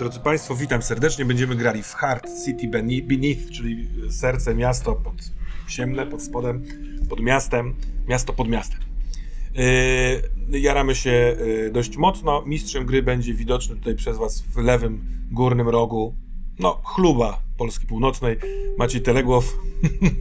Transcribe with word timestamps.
Drodzy 0.00 0.20
Państwo, 0.20 0.54
witam 0.54 0.82
serdecznie. 0.82 1.24
Będziemy 1.24 1.56
grali 1.56 1.82
w 1.82 1.94
Heart 1.94 2.26
City 2.44 2.68
Beneath, 3.02 3.50
czyli 3.52 3.88
serce, 4.10 4.54
miasto 4.54 4.94
pod 4.94 5.14
ciemne, 5.68 6.06
pod 6.06 6.22
spodem, 6.22 6.64
pod 7.08 7.20
miastem, 7.20 7.74
miasto 8.08 8.32
pod 8.32 8.48
miastem. 8.48 8.80
Yy, 10.50 10.60
jaramy 10.60 10.94
się 10.94 11.10
yy, 11.10 11.70
dość 11.72 11.96
mocno. 11.96 12.42
Mistrzem 12.46 12.86
gry 12.86 13.02
będzie 13.02 13.34
widoczny 13.34 13.76
tutaj 13.76 13.94
przez 13.94 14.18
Was 14.18 14.42
w 14.42 14.56
lewym 14.56 15.04
górnym 15.30 15.68
rogu. 15.68 16.14
No, 16.58 16.80
chluba 16.84 17.42
Polski 17.56 17.86
Północnej. 17.86 18.36
Maciej 18.78 19.00
Teległow. 19.00 19.58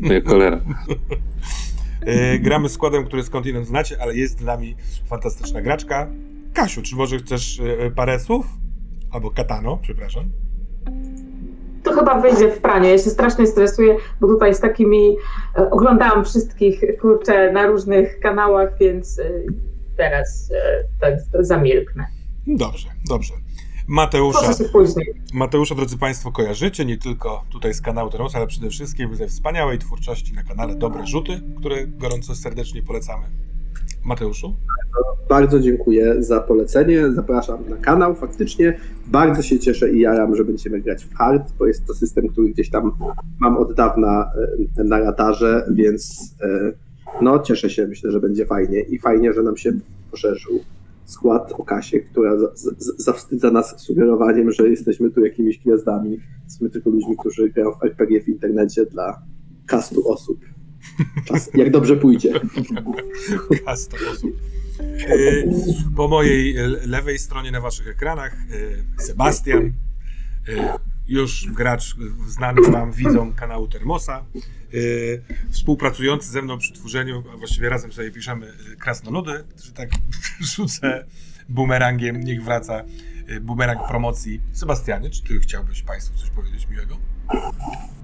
Nie, 0.01 0.21
cholera. 0.21 0.61
Yy, 2.05 2.39
gramy 2.39 2.69
składem, 2.69 3.05
który 3.05 3.23
skądinąd 3.23 3.67
znacie, 3.67 4.01
ale 4.01 4.15
jest 4.15 4.39
z 4.39 4.43
nami 4.43 4.75
fantastyczna 5.05 5.61
graczka. 5.61 6.07
Kasiu, 6.53 6.81
czy 6.81 6.95
może 6.95 7.17
chcesz 7.17 7.61
parę 7.95 8.19
słów? 8.19 8.58
Albo 9.11 9.31
Katano, 9.31 9.79
przepraszam. 9.81 10.29
To 11.83 11.93
chyba 11.93 12.21
wyjdzie 12.21 12.51
w 12.51 12.61
pranie. 12.61 12.89
Ja 12.89 12.97
się 12.97 13.09
strasznie 13.09 13.47
stresuję, 13.47 13.95
bo 14.21 14.27
tutaj 14.27 14.55
z 14.55 14.59
takimi 14.59 15.15
e, 15.57 15.69
oglądałam 15.69 16.25
wszystkich 16.25 16.81
kurczę 17.01 17.51
na 17.51 17.67
różnych 17.67 18.19
kanałach, 18.19 18.69
więc 18.79 19.19
e, 19.19 19.23
teraz 19.97 20.51
e, 20.51 20.83
tak 20.99 21.45
zamilknę. 21.45 22.05
Dobrze, 22.47 22.89
dobrze. 23.09 23.33
Mateusza. 23.87 24.53
Mateusza, 25.33 25.75
drodzy 25.75 25.97
Państwo, 25.97 26.31
kojarzycie 26.31 26.85
nie 26.85 26.97
tylko 26.97 27.43
tutaj 27.49 27.73
z 27.73 27.81
kanału 27.81 28.09
Termosa, 28.09 28.37
ale 28.37 28.47
przede 28.47 28.69
wszystkim 28.69 29.15
ze 29.15 29.27
wspaniałej 29.27 29.77
twórczości 29.79 30.33
na 30.33 30.43
kanale 30.43 30.75
Dobre 30.75 31.07
Rzuty, 31.07 31.41
które 31.59 31.87
gorąco 31.87 32.35
serdecznie 32.35 32.83
polecamy. 32.83 33.25
Mateuszu? 34.05 34.55
Bardzo 35.29 35.59
dziękuję 35.59 36.23
za 36.23 36.39
polecenie. 36.39 37.11
Zapraszam 37.11 37.59
na 37.69 37.77
kanał. 37.77 38.15
Faktycznie 38.15 38.77
bardzo 39.07 39.41
się 39.41 39.59
cieszę 39.59 39.91
i 39.91 39.99
jaram, 39.99 40.35
że 40.35 40.45
będziemy 40.45 40.81
grać 40.81 41.05
w 41.05 41.15
hard, 41.15 41.53
bo 41.59 41.67
jest 41.67 41.87
to 41.87 41.93
system, 41.93 42.27
który 42.27 42.49
gdzieś 42.49 42.69
tam 42.69 42.91
mam 43.39 43.57
od 43.57 43.73
dawna 43.73 44.31
e, 44.77 44.83
na 44.83 44.99
radarze, 44.99 45.65
więc 45.71 46.35
e, 46.41 46.73
no 47.21 47.39
cieszę 47.39 47.69
się. 47.69 47.87
Myślę, 47.87 48.11
że 48.11 48.19
będzie 48.19 48.45
fajnie 48.45 48.79
i 48.79 48.99
fajnie, 48.99 49.33
że 49.33 49.43
nam 49.43 49.57
się 49.57 49.71
poszerzył 50.11 50.59
skład 51.05 51.53
o 51.57 51.63
Kasie, 51.63 51.99
która 51.99 52.37
za, 52.37 52.47
za, 52.55 52.71
zawstydza 52.97 53.51
nas 53.51 53.81
sugerowaniem, 53.81 54.51
że 54.51 54.69
jesteśmy 54.69 55.11
tu 55.11 55.25
jakimiś 55.25 55.59
gwiazdami. 55.59 56.17
Jesteśmy 56.43 56.69
tylko 56.69 56.89
ludźmi, 56.89 57.15
którzy 57.19 57.49
grają 57.49 57.71
w 57.71 57.83
RPG 57.83 58.21
w 58.21 58.29
internecie 58.29 58.85
dla 58.85 59.21
kastu 59.65 60.11
osób. 60.11 60.39
Jak 61.53 61.71
dobrze 61.71 61.95
pójdzie. 61.95 62.33
Kasta 63.65 63.97
osób. 64.11 64.31
Y, 65.09 65.49
Po 65.95 66.07
mojej 66.07 66.55
lewej 66.85 67.19
stronie 67.19 67.51
na 67.51 67.61
waszych 67.61 67.87
ekranach 67.87 68.33
y, 68.97 69.03
Sebastian, 69.03 69.63
y, 69.63 69.71
już 71.07 71.47
gracz 71.51 71.95
znany 72.27 72.61
wam 72.71 72.91
widzom 72.91 73.33
kanału 73.33 73.67
Termosa, 73.67 74.25
współpracujący 75.49 76.31
ze 76.31 76.41
mną 76.41 76.57
przy 76.57 76.73
tworzeniu, 76.73 77.23
a 77.33 77.37
właściwie 77.37 77.69
razem 77.69 77.91
sobie 77.91 78.11
piszemy 78.11 78.47
krasnoludy, 78.79 79.31
że 79.63 79.71
tak 79.71 79.89
rzucę 80.55 81.05
bumerangiem, 81.49 82.19
niech 82.19 82.43
wraca 82.43 82.83
bumerang 83.41 83.87
promocji. 83.87 84.41
Sebastianie, 84.51 85.09
czy 85.09 85.23
ty 85.23 85.39
chciałbyś 85.39 85.81
Państwu 85.81 86.17
coś 86.17 86.29
powiedzieć 86.29 86.67
miłego? 86.67 86.97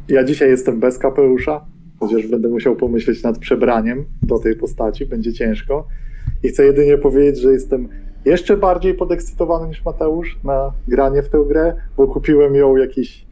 Ja 0.08 0.24
dzisiaj 0.24 0.50
jestem 0.50 0.80
bez 0.80 0.98
kapelusza, 0.98 1.66
chociaż 2.00 2.28
będę 2.28 2.50
musiał 2.50 2.76
pomyśleć 2.76 3.24
nad 3.24 3.38
przebraniem 3.38 4.06
do 4.22 4.40
tej 4.40 4.56
postaci, 4.56 5.06
będzie 5.06 5.34
ciężko. 5.34 5.88
I 6.44 6.48
chcę 6.48 6.66
jedynie 6.66 6.98
powiedzieć, 6.98 7.42
że 7.42 7.52
jestem 7.52 7.88
jeszcze 8.26 8.58
bardziej 8.58 8.94
podekscytowany 8.94 9.68
niż 9.68 9.86
Mateusz 9.86 10.40
na 10.44 10.72
granie 10.88 11.24
w 11.24 11.30
tę 11.30 11.44
grę, 11.48 11.76
bo 11.98 12.08
kupiłem 12.08 12.56
ją 12.56 12.76
jakieś 12.76 13.26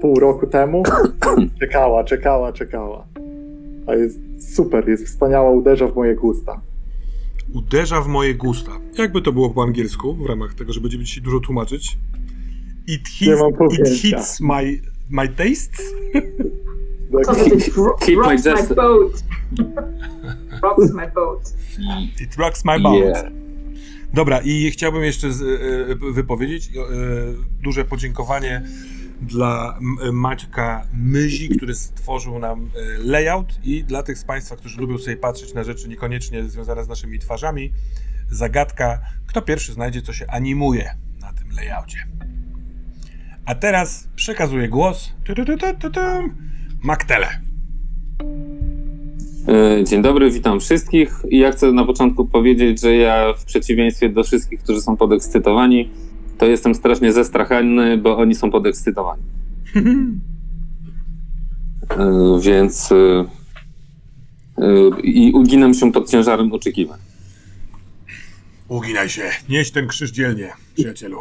pół 0.00 0.20
roku 0.20 0.46
temu. 0.46 0.82
Czekała, 1.60 2.04
czekała, 2.04 2.52
czekała. 2.52 3.06
A 3.86 3.94
jest 3.94 4.20
super, 4.56 4.88
jest 4.88 5.06
wspaniała, 5.06 5.50
uderza 5.50 5.88
w 5.88 5.94
moje 5.94 6.14
gusta. 6.14 6.60
Uderza 7.54 8.00
w 8.00 8.08
moje 8.08 8.34
gusta. 8.34 8.72
Jakby 8.98 9.22
to 9.22 9.32
było 9.32 9.50
po 9.50 9.62
angielsku, 9.62 10.14
w 10.14 10.26
ramach 10.26 10.54
tego, 10.54 10.72
że 10.72 10.80
będziemy 10.80 11.04
dzisiaj 11.04 11.24
dużo 11.24 11.40
tłumaczyć. 11.40 11.98
It 12.88 13.08
hits, 13.08 13.40
it 13.78 13.88
hits 13.88 14.40
my, 14.40 14.80
my 15.10 15.28
tastes. 15.28 15.94
Ro- 17.76 17.96
Keep 18.00 18.16
my 18.18 18.22
Rocks 18.22 18.44
my 18.44 18.52
distance. 18.52 18.74
boat. 18.74 19.22
Rocks 20.62 20.92
my 20.92 21.06
boat. 21.14 21.52
It 22.20 22.36
rocks 22.36 22.64
my 22.64 22.80
boat. 22.80 22.94
Yeah. 22.98 23.32
Dobra, 24.14 24.40
i 24.40 24.70
chciałbym 24.70 25.02
jeszcze 25.04 25.32
z, 25.32 25.42
e, 25.42 26.12
wypowiedzieć 26.12 26.68
e, 26.68 26.70
duże 27.62 27.84
podziękowanie 27.84 28.62
dla 29.20 29.78
Maćka 30.12 30.86
Myzi, 30.94 31.48
który 31.48 31.74
stworzył 31.74 32.38
nam 32.38 32.60
e, 32.76 32.98
layout 32.98 33.58
i 33.64 33.84
dla 33.84 34.02
tych 34.02 34.18
z 34.18 34.24
Państwa, 34.24 34.56
którzy 34.56 34.80
lubią 34.80 34.98
sobie 34.98 35.16
patrzeć 35.16 35.54
na 35.54 35.64
rzeczy 35.64 35.88
niekoniecznie 35.88 36.44
związane 36.44 36.84
z 36.84 36.88
naszymi 36.88 37.18
twarzami, 37.18 37.72
zagadka, 38.30 38.98
kto 39.26 39.42
pierwszy 39.42 39.72
znajdzie, 39.72 40.02
co 40.02 40.12
się 40.12 40.26
animuje 40.26 40.94
na 41.20 41.32
tym 41.32 41.48
layoutie. 41.56 41.98
A 43.44 43.54
teraz 43.54 44.08
przekazuję 44.16 44.68
głos 44.68 45.12
tu, 45.24 45.34
tu, 45.34 45.44
tu, 45.44 45.56
tu, 45.56 45.66
tu, 45.80 45.90
tu, 45.90 46.00
Maktele. 46.82 47.28
E, 49.48 49.84
Dzień 49.84 50.02
dobry, 50.02 50.30
witam 50.30 50.60
wszystkich. 50.60 51.22
I 51.30 51.38
ja 51.38 51.52
chcę 51.52 51.72
na 51.72 51.84
początku 51.84 52.26
powiedzieć, 52.26 52.80
że 52.80 52.96
ja 52.96 53.32
w 53.32 53.44
przeciwieństwie 53.44 54.08
do 54.08 54.24
wszystkich, 54.24 54.60
którzy 54.60 54.80
są 54.80 54.96
podekscytowani, 54.96 55.90
to 56.38 56.46
jestem 56.46 56.74
strasznie 56.74 57.12
zestrachany, 57.12 57.98
bo 57.98 58.18
oni 58.18 58.34
są 58.34 58.50
podekscytowani. 58.50 59.22
E, 61.90 62.38
Więc 62.42 62.92
e, 62.92 63.24
i 65.02 65.32
uginam 65.32 65.74
się 65.74 65.92
pod 65.92 66.10
ciężarem 66.10 66.52
oczekiwań. 66.52 66.98
Uginaj 68.68 69.08
się, 69.08 69.22
nieś 69.48 69.70
ten 69.70 69.86
krzyż 69.86 70.10
dzielnie, 70.10 70.52
przyjacielu. 70.74 71.18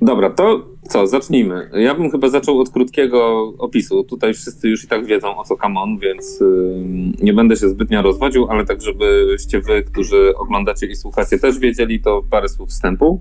Dobra, 0.00 0.30
to 0.30 0.69
co, 0.82 1.06
zacznijmy. 1.06 1.70
Ja 1.74 1.94
bym 1.94 2.10
chyba 2.10 2.28
zaczął 2.28 2.60
od 2.60 2.70
krótkiego 2.70 3.52
opisu. 3.58 4.04
Tutaj 4.04 4.34
wszyscy 4.34 4.68
już 4.68 4.84
i 4.84 4.88
tak 4.88 5.06
wiedzą 5.06 5.36
o 5.36 5.44
co 5.44 5.56
Kamon, 5.56 5.98
więc 5.98 6.40
nie 7.22 7.34
będę 7.34 7.56
się 7.56 7.68
zbytnio 7.68 8.02
rozwodził, 8.02 8.46
ale 8.50 8.66
tak, 8.66 8.82
żebyście 8.82 9.60
wy, 9.60 9.82
którzy 9.82 10.36
oglądacie 10.36 10.86
i 10.86 10.96
słuchacie, 10.96 11.38
też 11.38 11.58
wiedzieli, 11.58 12.00
to 12.00 12.22
parę 12.30 12.48
słów 12.48 12.68
wstępu. 12.68 13.20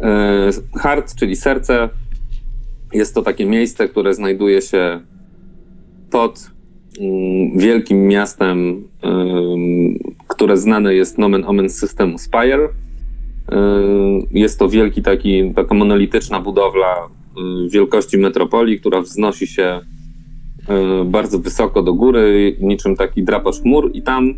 E, 0.00 0.50
Heart, 0.82 1.14
czyli 1.14 1.36
serce, 1.36 1.88
jest 2.92 3.14
to 3.14 3.22
takie 3.22 3.46
miejsce, 3.46 3.88
które 3.88 4.14
znajduje 4.14 4.62
się 4.62 5.00
pod 6.10 6.50
wielkim 7.56 8.06
miastem, 8.06 8.84
które 10.28 10.56
znane 10.56 10.94
jest 10.94 11.18
nomen 11.18 11.44
omen 11.44 11.70
systemu 11.70 12.18
Spire. 12.18 12.68
Y, 13.52 14.26
Jest 14.30 14.58
to 14.58 14.68
wielki 14.68 15.02
taki, 15.02 15.54
taka 15.54 15.74
monolityczna 15.74 16.40
budowla 16.40 17.08
y, 17.66 17.68
wielkości 17.70 18.18
metropolii, 18.18 18.80
która 18.80 19.00
wznosi 19.00 19.46
się 19.46 19.80
y, 21.02 21.04
bardzo 21.04 21.38
wysoko 21.38 21.82
do 21.82 21.94
góry, 21.94 22.56
niczym 22.60 22.96
taki 22.96 23.22
drapasz 23.22 23.60
chmur 23.60 23.90
i 23.94 24.02
tam 24.02 24.34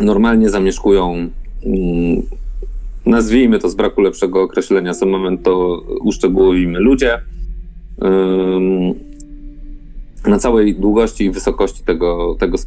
normalnie 0.00 0.50
zamieszkują 0.50 1.30
nazwijmy 3.06 3.58
to 3.58 3.68
z 3.68 3.74
braku 3.74 4.00
lepszego 4.00 4.42
określenia, 4.42 4.94
za 4.94 5.06
moment 5.06 5.42
to 5.42 5.82
uszczegółowimy 6.00 6.78
ludzie 6.78 7.18
na 10.26 10.38
całej 10.38 10.74
długości 10.74 11.24
i 11.24 11.30
wysokości 11.30 11.84
tego, 11.84 12.36
tego. 12.38 12.56
Y, 12.56 12.58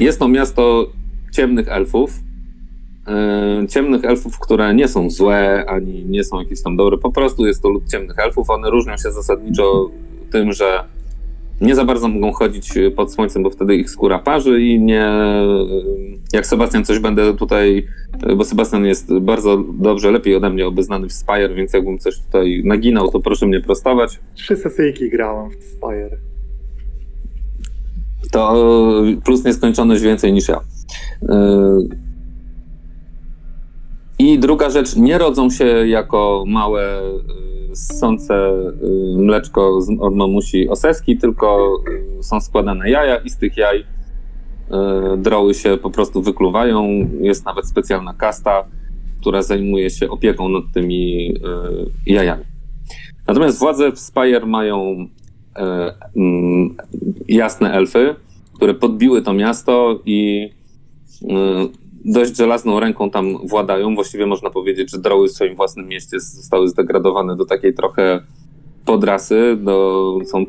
Jest 0.00 0.18
to 0.18 0.28
miasto 0.28 0.86
ciemnych 1.32 1.68
elfów, 1.68 2.20
ciemnych 3.68 4.04
elfów, 4.04 4.38
które 4.38 4.74
nie 4.74 4.88
są 4.88 5.10
złe, 5.10 5.64
ani 5.68 6.04
nie 6.04 6.24
są 6.24 6.40
jakieś 6.40 6.62
tam 6.62 6.76
dobre. 6.76 6.98
Po 6.98 7.12
prostu 7.12 7.46
jest 7.46 7.62
to 7.62 7.68
lud 7.68 7.90
ciemnych 7.90 8.18
elfów. 8.18 8.50
One 8.50 8.70
różnią 8.70 8.96
się 8.96 9.10
zasadniczo 9.10 9.90
tym, 10.32 10.52
że 10.52 10.84
nie 11.60 11.74
za 11.74 11.84
bardzo 11.84 12.08
mogą 12.08 12.32
chodzić 12.32 12.72
pod 12.96 13.12
słońcem, 13.12 13.42
bo 13.42 13.50
wtedy 13.50 13.76
ich 13.76 13.90
skóra 13.90 14.18
parzy 14.18 14.62
i 14.62 14.80
nie... 14.80 15.10
Jak 16.32 16.46
Sebastian 16.46 16.84
coś 16.84 16.98
będę 16.98 17.34
tutaj... 17.34 17.86
Bo 18.36 18.44
Sebastian 18.44 18.84
jest 18.84 19.18
bardzo 19.18 19.64
dobrze, 19.78 20.10
lepiej 20.10 20.36
ode 20.36 20.50
mnie 20.50 20.66
obeznany 20.66 21.08
w 21.08 21.12
Spire, 21.12 21.54
więc 21.54 21.72
jakbym 21.72 21.98
coś 21.98 22.20
tutaj 22.20 22.62
naginał, 22.64 23.10
to 23.10 23.20
proszę 23.20 23.46
mnie 23.46 23.60
prostować. 23.60 24.20
Trzy 24.34 24.56
sesyjki 24.56 25.10
grałem 25.10 25.50
w 25.50 25.64
Spire. 25.64 26.18
To 28.30 28.54
plus 29.24 29.44
nieskończoność 29.44 30.02
więcej 30.02 30.32
niż 30.32 30.48
ja. 30.48 30.60
I 34.18 34.38
druga 34.38 34.70
rzecz, 34.70 34.96
nie 34.96 35.18
rodzą 35.18 35.50
się 35.50 35.64
jako 35.88 36.44
małe, 36.46 37.00
yy, 37.68 37.76
ssące 37.76 38.52
yy, 38.82 39.22
mleczko 39.22 39.80
z- 39.80 40.00
od 40.00 40.14
mamusi 40.14 40.68
oseski, 40.68 41.18
tylko 41.18 41.76
yy, 42.16 42.22
są 42.22 42.40
składane 42.40 42.90
jaja 42.90 43.16
i 43.16 43.30
z 43.30 43.36
tych 43.36 43.56
jaj 43.56 43.84
droły 45.18 45.54
się 45.54 45.76
po 45.82 45.90
prostu 45.90 46.22
wykluwają. 46.22 46.88
Jest 47.20 47.44
nawet 47.44 47.66
specjalna 47.66 48.14
kasta, 48.14 48.64
która 49.20 49.42
zajmuje 49.42 49.90
się 49.90 50.10
opieką 50.10 50.48
nad 50.48 50.62
tymi 50.74 51.34
jajami. 52.06 52.44
Natomiast 53.28 53.58
władze 53.58 53.92
w 53.92 53.98
Spire 54.00 54.46
mają 54.46 55.06
mm, 56.16 56.76
jasne 57.28 57.72
elfy, 57.72 58.14
które 58.54 58.74
podbiły 58.74 59.22
to 59.22 59.32
miasto 59.32 60.00
i 60.06 60.50
dość 62.08 62.36
żelazną 62.36 62.80
ręką 62.80 63.10
tam 63.10 63.46
władają. 63.46 63.94
Właściwie 63.94 64.26
można 64.26 64.50
powiedzieć, 64.50 64.90
że 64.90 64.98
droły 64.98 65.28
w 65.28 65.32
swoim 65.32 65.56
własnym 65.56 65.88
mieście 65.88 66.20
zostały 66.20 66.68
zdegradowane 66.68 67.36
do 67.36 67.44
takiej 67.46 67.74
trochę 67.74 68.20
podrasy. 68.84 69.58
Do, 69.60 70.18
są, 70.26 70.44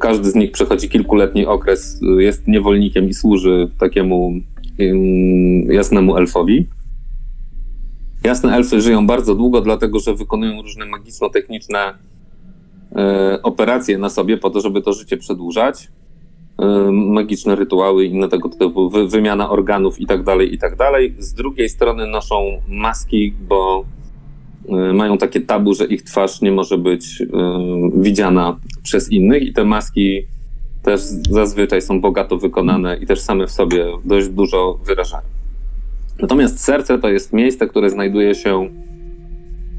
każdy 0.00 0.30
z 0.30 0.34
nich 0.34 0.52
przechodzi 0.52 0.88
kilkuletni 0.88 1.46
okres, 1.46 2.00
jest 2.18 2.48
niewolnikiem 2.48 3.08
i 3.08 3.14
służy 3.14 3.70
takiemu 3.78 4.32
ym, 4.80 5.72
jasnemu 5.72 6.16
elfowi. 6.16 6.66
Jasne 8.24 8.52
elfy 8.52 8.80
żyją 8.80 9.06
bardzo 9.06 9.34
długo, 9.34 9.60
dlatego 9.60 9.98
że 9.98 10.14
wykonują 10.14 10.62
różne 10.62 10.86
magiczno-techniczne 10.86 11.94
e, 12.96 13.38
operacje 13.42 13.98
na 13.98 14.08
sobie 14.08 14.36
po 14.36 14.50
to, 14.50 14.60
żeby 14.60 14.82
to 14.82 14.92
życie 14.92 15.16
przedłużać. 15.16 15.88
E, 16.58 16.92
magiczne 16.92 17.54
rytuały, 17.54 18.04
inne 18.04 18.28
tego 18.28 18.48
typu, 18.48 18.90
wy, 18.90 19.08
wymiana 19.08 19.50
organów 19.50 20.00
i 20.00 20.06
tak 20.06 20.22
dalej, 20.22 20.54
i 20.54 20.58
tak 20.58 20.76
dalej. 20.76 21.14
Z 21.18 21.34
drugiej 21.34 21.68
strony 21.68 22.06
noszą 22.06 22.60
maski, 22.68 23.32
bo 23.48 23.84
e, 24.68 24.92
mają 24.92 25.18
takie 25.18 25.40
tabu, 25.40 25.74
że 25.74 25.84
ich 25.84 26.02
twarz 26.02 26.40
nie 26.40 26.52
może 26.52 26.78
być 26.78 27.22
e, 27.22 27.26
widziana 27.96 28.56
przez 28.82 29.12
innych 29.12 29.42
i 29.42 29.52
te 29.52 29.64
maski 29.64 30.22
też 30.82 31.00
zazwyczaj 31.30 31.82
są 31.82 32.00
bogato 32.00 32.36
wykonane 32.36 32.96
i 32.96 33.06
też 33.06 33.20
same 33.20 33.46
w 33.46 33.50
sobie 33.50 33.86
dość 34.04 34.28
dużo 34.28 34.78
wyrażają. 34.84 35.24
Natomiast 36.20 36.64
serce 36.64 36.98
to 36.98 37.08
jest 37.08 37.32
miejsce, 37.32 37.66
które 37.66 37.90
znajduje 37.90 38.34
się 38.34 38.68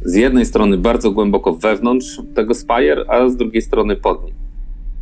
z 0.05 0.15
jednej 0.15 0.45
strony 0.45 0.77
bardzo 0.77 1.11
głęboko 1.11 1.53
wewnątrz 1.53 2.21
tego 2.35 2.53
Spire, 2.53 3.05
a 3.07 3.29
z 3.29 3.35
drugiej 3.37 3.61
strony 3.61 3.95
pod 3.95 4.25
nim. 4.25 4.35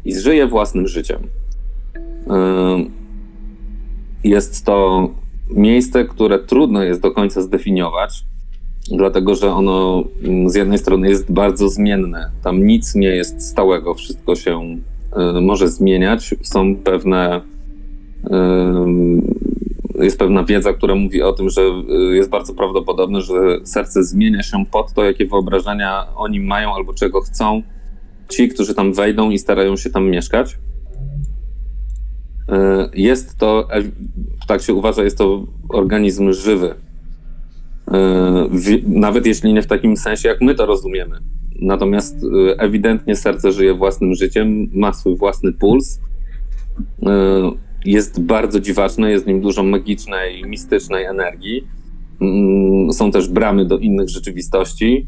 I 0.06 0.16
żyje 0.16 0.48
własnym 0.48 0.88
życiem. 0.88 1.20
Jest 4.24 4.66
to 4.66 5.10
miejsce, 5.50 6.06
które 6.06 6.40
trudno 6.40 6.84
jest 6.84 7.02
do 7.02 7.12
końca 7.12 7.42
zdefiniować, 7.42 8.26
dlatego 8.92 9.36
że 9.36 9.54
ono 9.54 10.04
mm, 10.24 10.50
z 10.50 10.56
jednej 10.56 10.78
strony 10.78 11.10
jest 11.10 11.32
bardzo 11.32 11.70
zmienne. 11.70 12.32
Tam 12.44 12.66
nic 12.66 12.96
nie 12.96 13.08
jest 13.08 13.50
stałego, 13.50 13.94
wszystko 13.94 14.36
się 14.36 14.78
y, 15.38 15.42
może 15.42 15.68
zmieniać. 15.68 16.36
Są 16.42 16.76
pewne. 16.76 17.42
Jest 20.00 20.20
pewna 20.20 20.44
wiedza, 20.44 20.74
która 20.74 20.96
mówi 20.96 21.22
o 21.22 21.34
tym, 21.34 21.50
że 21.50 21.62
y, 21.62 22.16
jest 22.16 22.30
bardzo 22.30 22.54
prawdopodobne, 22.54 23.22
że 23.22 23.34
serce 23.64 24.04
zmienia 24.04 24.44
się 24.44 24.66
pod 24.72 24.94
to, 24.94 25.04
jakie 25.04 25.26
wyobrażenia 25.26 26.08
oni 26.16 26.40
mają 26.40 26.76
albo 26.76 26.94
czego 26.94 27.22
chcą 27.22 27.62
ci, 28.30 28.50
którzy 28.50 28.76
tam 28.76 28.94
wejdą 28.94 29.30
i 29.30 29.38
starają 29.38 29.78
się 29.78 29.90
tam 29.90 30.10
mieszkać. 30.10 30.58
Y, 32.50 32.56
Jest 32.94 33.38
to, 33.38 33.68
tak 34.48 34.62
się 34.62 34.74
uważa, 34.74 35.04
jest 35.04 35.18
to 35.18 35.48
organizm 35.70 36.34
żywy. 36.34 36.76
Y, 38.68 38.82
Nawet 38.88 39.26
jeśli 39.26 39.54
nie 39.54 39.62
w 39.62 39.68
takim 39.68 39.98
sensie, 39.98 40.30
jak 40.30 40.42
my 40.42 40.56
to 40.56 40.66
rozumiemy. 40.66 41.16
Natomiast 41.62 42.24
y, 42.24 42.58
ewidentnie 42.58 43.16
serce 43.16 43.52
żyje 43.52 43.74
własnym 43.74 44.16
życiem, 44.16 44.68
ma 44.74 44.94
swój 44.94 45.18
własny 45.18 45.54
puls. 45.54 46.00
Jest 47.86 48.22
bardzo 48.22 48.60
dziwaczne, 48.60 49.12
jest 49.12 49.26
w 49.26 49.28
nim 49.28 49.42
dużo 49.42 49.64
magicznej, 49.64 50.44
mistycznej 50.44 51.06
energii. 51.06 51.68
Mm, 52.22 52.94
Są 52.94 53.12
też 53.12 53.30
bramy 53.30 53.66
do 53.66 53.78
innych 53.78 54.10
rzeczywistości. 54.10 55.08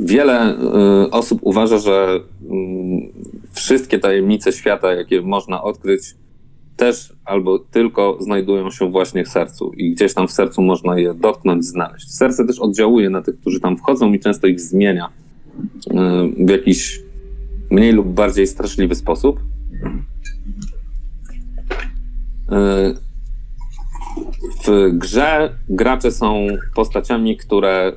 Wiele 0.00 0.56
y, 1.04 1.10
osób 1.10 1.38
uważa, 1.42 1.78
że 1.78 2.20
mm, 2.50 3.00
wszystkie 3.52 3.98
tajemnice 3.98 4.52
świata, 4.52 4.92
jakie 4.92 5.22
można 5.22 5.62
odkryć, 5.62 6.14
też 6.76 7.12
albo 7.24 7.58
tylko 7.58 8.18
znajdują 8.20 8.70
się 8.70 8.90
właśnie 8.90 9.24
w 9.24 9.28
sercu 9.28 9.72
i 9.76 9.90
gdzieś 9.90 10.14
tam 10.14 10.28
w 10.28 10.32
sercu 10.32 10.62
można 10.62 10.98
je 10.98 11.14
dotknąć, 11.14 11.64
znaleźć. 11.64 12.10
Serce 12.10 12.46
też 12.46 12.58
oddziałuje 12.58 13.10
na 13.10 13.22
tych, 13.22 13.40
którzy 13.40 13.60
tam 13.60 13.76
wchodzą 13.76 14.12
i 14.12 14.20
często 14.20 14.46
ich 14.46 14.60
zmienia 14.60 15.08
y, 15.86 16.44
w 16.46 16.50
jakiś 16.50 17.00
mniej 17.70 17.92
lub 17.92 18.06
bardziej 18.08 18.46
straszliwy 18.46 18.94
sposób. 18.94 19.40
Y, 22.52 23.04
W 24.66 24.90
grze 24.92 25.58
gracze 25.68 26.10
są 26.10 26.46
postaciami, 26.74 27.36
które 27.36 27.92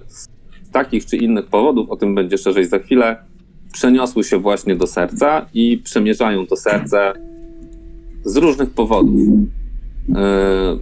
takich 0.77 1.05
czy 1.05 1.17
innych 1.17 1.45
powodów, 1.45 1.89
o 1.89 1.95
tym 1.95 2.15
będzie 2.15 2.37
szerzej 2.37 2.65
za 2.65 2.79
chwilę, 2.79 3.17
przeniosły 3.73 4.23
się 4.23 4.37
właśnie 4.37 4.75
do 4.75 4.87
serca 4.87 5.45
i 5.53 5.77
przemierzają 5.77 6.47
to 6.47 6.55
serce 6.55 7.13
z 8.25 8.37
różnych 8.37 8.69
powodów. 8.69 9.21
E, 10.15 10.77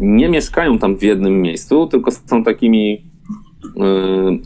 Nie 0.00 0.28
mieszkają 0.28 0.78
tam 0.78 0.98
w 0.98 1.02
jednym 1.02 1.42
miejscu, 1.42 1.86
tylko 1.86 2.10
są 2.10 2.44
takimi 2.44 2.84
e, 2.92 3.02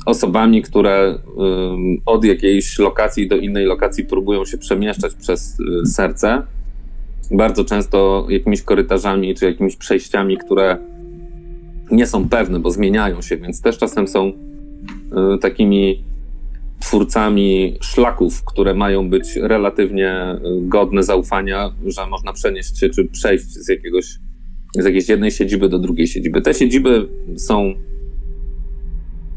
osobami, 0.07 0.63
które 0.63 0.95
e, 0.95 1.19
od 2.07 2.25
jakiejś 2.25 2.79
lokacji 2.79 3.29
do 3.29 3.37
innej 3.37 3.65
lokacji 3.65 4.05
próbują 4.05 4.45
się 4.45 4.59
przemieszczać 4.59 5.15
przez 5.15 5.57
serce. 5.85 6.43
Bardzo 7.31 7.65
często 7.65 8.27
jakimiś 8.29 8.63
korytarzami 8.63 9.35
czy 9.35 9.45
jakimiś 9.45 9.77
przejściami, 9.77 10.37
które 10.37 10.79
nie 11.91 12.07
są 12.07 12.29
pewne, 12.29 12.59
bo 12.59 12.71
zmieniają 12.71 13.23
się, 13.23 13.37
więc 13.37 13.63
też 13.63 13.79
czasem 13.79 14.09
są 14.09 14.33
y, 15.35 15.39
takimi 15.39 16.05
twórcami 16.81 17.79
szlaków, 17.81 18.45
które 18.45 18.75
mają 18.75 19.11
być 19.11 19.37
relatywnie 19.37 20.35
y, 20.35 20.69
godne 20.69 21.03
zaufania, 21.03 21.71
że 21.87 22.07
można 22.07 22.33
przenieść 22.33 22.79
się 22.79 22.89
czy 22.89 23.05
przejść 23.05 23.47
z 23.47 23.69
jakiegoś 23.69 24.19
z 24.75 24.85
jakiejś 24.85 25.09
jednej 25.09 25.31
siedziby 25.31 25.69
do 25.69 25.79
drugiej 25.79 26.07
siedziby. 26.07 26.43
Te 26.43 26.55
siedziby 26.55 27.09
są 27.37 27.75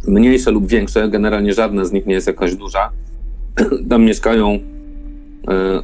mniejsze 0.08 0.51
lub 0.51 0.68
większe, 0.68 1.10
generalnie 1.10 1.53
żadna 1.53 1.86
z 1.86 1.91
nich 1.91 2.06
nie 2.06 2.13
jest 2.13 2.27
jakaś 2.27 2.56
duża. 2.56 2.91
Tam 3.89 4.03
mieszkają 4.03 4.53
y, 4.53 4.60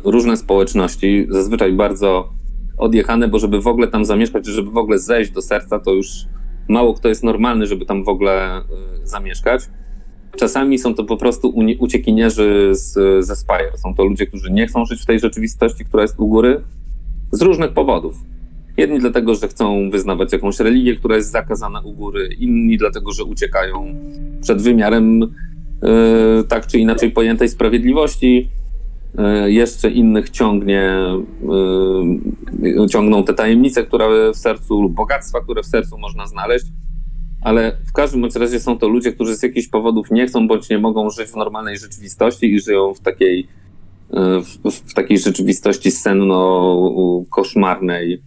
różne 0.03 0.37
społeczności, 0.37 1.27
zazwyczaj 1.29 1.73
bardzo 1.73 2.29
odjechane, 2.77 3.27
bo 3.27 3.39
żeby 3.39 3.61
w 3.61 3.67
ogóle 3.67 3.87
tam 3.87 4.05
zamieszkać, 4.05 4.45
żeby 4.45 4.71
w 4.71 4.77
ogóle 4.77 4.99
zejść 4.99 5.31
do 5.31 5.41
serca, 5.41 5.79
to 5.79 5.93
już 5.93 6.07
mało 6.69 6.93
kto 6.93 7.09
jest 7.09 7.23
normalny, 7.23 7.67
żeby 7.67 7.85
tam 7.85 8.03
w 8.03 8.09
ogóle 8.09 8.61
y, 9.03 9.07
zamieszkać. 9.07 9.61
Czasami 10.37 10.77
są 10.77 10.95
to 10.95 11.03
po 11.03 11.17
prostu 11.17 11.53
uciekinierzy 11.79 12.69
z, 12.71 13.25
ze 13.25 13.35
Spire. 13.35 13.77
Są 13.77 13.95
to 13.95 14.03
ludzie, 14.03 14.27
którzy 14.27 14.51
nie 14.51 14.67
chcą 14.67 14.85
żyć 14.85 15.01
w 15.01 15.05
tej 15.05 15.19
rzeczywistości, 15.19 15.85
która 15.85 16.03
jest 16.03 16.19
u 16.19 16.27
góry, 16.27 16.61
z 17.31 17.41
różnych 17.41 17.73
powodów. 17.73 18.15
Jedni 18.77 18.99
dlatego, 18.99 19.35
że 19.35 19.47
chcą 19.47 19.89
wyznawać 19.89 20.33
jakąś 20.33 20.59
religię, 20.59 20.95
która 20.95 21.15
jest 21.15 21.31
zakazana 21.31 21.79
u 21.79 21.93
góry, 21.93 22.29
inni 22.39 22.77
dlatego, 22.77 23.11
że 23.11 23.23
uciekają 23.23 23.95
przed 24.41 24.61
wymiarem 24.61 25.23
y, 25.23 25.27
tak 26.47 26.67
czy 26.67 26.79
inaczej 26.79 27.11
pojętej 27.11 27.49
sprawiedliwości. 27.49 28.49
Y, 29.19 29.51
jeszcze 29.51 29.91
innych 29.91 30.29
ciągnie, 30.29 30.97
y, 32.63 32.87
ciągną 32.89 33.23
te 33.23 33.33
tajemnice, 33.33 33.83
które 33.83 34.31
w 34.31 34.37
sercu, 34.37 34.81
lub 34.81 34.93
bogactwa, 34.93 35.41
które 35.41 35.63
w 35.63 35.65
sercu 35.65 35.97
można 35.97 36.27
znaleźć. 36.27 36.65
Ale 37.41 37.77
w 37.89 37.93
każdym 37.93 38.21
bądź 38.21 38.35
razie 38.35 38.59
są 38.59 38.77
to 38.77 38.87
ludzie, 38.87 39.11
którzy 39.11 39.35
z 39.35 39.43
jakichś 39.43 39.67
powodów 39.67 40.11
nie 40.11 40.27
chcą 40.27 40.47
bądź 40.47 40.69
nie 40.69 40.77
mogą 40.77 41.09
żyć 41.09 41.29
w 41.29 41.35
normalnej 41.35 41.77
rzeczywistości 41.77 42.53
i 42.53 42.59
żyją 42.59 42.93
w 42.93 42.99
takiej, 42.99 43.39
y, 43.39 43.45
w, 44.41 44.57
w 44.71 44.93
takiej 44.93 45.19
rzeczywistości 45.19 45.91
senno-koszmarnej, 45.91 48.21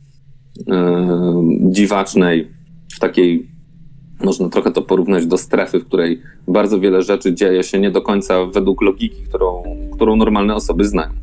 dziwacznej, 1.61 2.49
w 2.95 2.99
takiej, 2.99 3.49
można 4.25 4.49
trochę 4.49 4.71
to 4.73 4.83
porównać 4.83 5.27
do 5.27 5.39
strefy, 5.39 5.81
w 5.81 5.85
której 5.87 6.23
bardzo 6.49 6.81
wiele 6.81 7.03
rzeczy 7.03 7.35
dzieje 7.35 7.63
się 7.65 7.81
nie 7.81 7.91
do 7.91 8.03
końca 8.03 8.47
według 8.47 8.83
logiki, 8.83 9.23
którą, 9.29 9.63
którą 9.95 10.17
normalne 10.17 10.55
osoby 10.55 10.85
znają. 10.85 11.11
Y, 11.11 11.15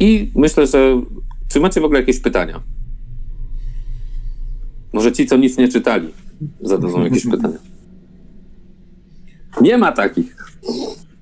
I 0.00 0.30
myślę, 0.34 0.66
że 0.66 1.02
czy 1.48 1.60
macie 1.60 1.80
w 1.80 1.84
ogóle 1.84 2.00
jakieś 2.00 2.20
pytania? 2.20 2.60
Może 4.92 5.12
ci, 5.12 5.26
co 5.26 5.36
nic 5.36 5.58
nie 5.58 5.68
czytali, 5.68 6.08
zadadzą 6.60 7.04
jakieś 7.04 7.26
pytania. 7.36 7.58
Nie 9.60 9.78
ma 9.78 9.92
takich. 9.92 10.36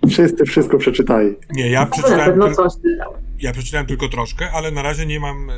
Wszyscy 0.09 0.45
wszystko 0.45 0.79
przeczytali. 0.79 1.35
Nie, 1.53 1.71
ja 1.71 1.81
Na 1.81 1.87
przeczytałem, 1.87 2.27
pewno 2.27 2.47
tyl- 2.47 2.55
coś 2.57 2.73
czytał. 2.73 3.13
Ja 3.41 3.53
przeczytałem 3.53 3.87
tylko 3.87 4.09
troszkę, 4.09 4.51
ale 4.51 4.71
na 4.71 4.83
razie 4.83 5.07
nie 5.07 5.21
mam 5.21 5.51
e, 5.51 5.55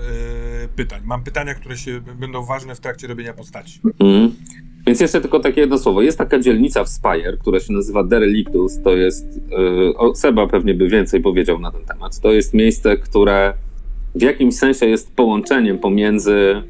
pytań. 0.76 1.00
Mam 1.04 1.24
pytania, 1.24 1.54
które 1.54 1.76
się 1.76 2.00
będą 2.00 2.44
ważne 2.44 2.74
w 2.74 2.80
trakcie 2.80 3.06
robienia 3.06 3.32
postaci. 3.32 3.80
Mhm. 4.00 4.32
Więc 4.86 5.00
jeszcze 5.00 5.20
tylko 5.20 5.40
takie 5.40 5.60
jedno 5.60 5.78
słowo. 5.78 6.02
Jest 6.02 6.18
taka 6.18 6.38
dzielnica 6.38 6.84
w 6.84 6.88
Spire, 6.88 7.36
która 7.40 7.60
się 7.60 7.72
nazywa 7.72 8.04
Derelictus. 8.04 8.82
To 8.82 8.96
jest, 8.96 9.26
o, 9.96 10.14
Seba 10.14 10.46
pewnie 10.46 10.74
by 10.74 10.88
więcej 10.88 11.20
powiedział 11.20 11.58
na 11.58 11.70
ten 11.70 11.84
temat. 11.84 12.20
To 12.20 12.32
jest 12.32 12.54
miejsce, 12.54 12.96
które 12.96 13.54
w 14.14 14.22
jakimś 14.22 14.54
sensie 14.54 14.86
jest 14.86 15.14
połączeniem 15.14 15.78
pomiędzy 15.78 16.62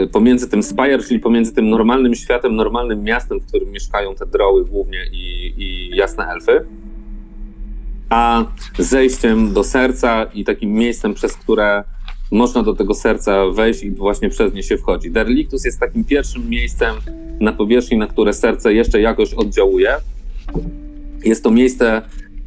yy, 0.00 0.08
pomiędzy 0.12 0.48
tym 0.48 0.62
Spire, 0.62 0.98
czyli 0.98 1.20
pomiędzy 1.20 1.54
tym 1.54 1.70
normalnym 1.70 2.14
światem, 2.14 2.56
normalnym 2.56 3.02
miastem, 3.02 3.40
w 3.40 3.46
którym 3.46 3.70
mieszkają 3.70 4.14
te 4.14 4.26
droły 4.26 4.64
głównie 4.64 4.98
i, 5.12 5.54
i 5.56 5.96
jasne 5.96 6.26
elfy, 6.26 6.64
a 8.10 8.44
zejściem 8.78 9.52
do 9.52 9.64
serca 9.64 10.24
i 10.24 10.44
takim 10.44 10.72
miejscem, 10.72 11.14
przez 11.14 11.32
które 11.32 11.84
można 12.30 12.62
do 12.62 12.74
tego 12.74 12.94
serca 12.94 13.46
wejść 13.50 13.82
i 13.82 13.90
właśnie 13.90 14.28
przez 14.28 14.54
nie 14.54 14.62
się 14.62 14.76
wchodzi. 14.76 15.10
Derlictus 15.10 15.64
jest 15.64 15.80
takim 15.80 16.04
pierwszym 16.04 16.48
miejscem 16.48 16.94
na 17.40 17.52
powierzchni, 17.52 17.96
na 17.96 18.06
które 18.06 18.32
serce 18.32 18.74
jeszcze 18.74 19.00
jakoś 19.00 19.34
oddziałuje. 19.34 19.96
Jest 21.24 21.44
to 21.44 21.50
miejsce 21.50 22.02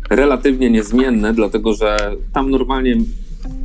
relatywnie 0.09 0.69
niezmienne, 0.69 1.33
dlatego 1.33 1.73
że 1.73 1.97
tam 2.33 2.51
normalnie, 2.51 2.97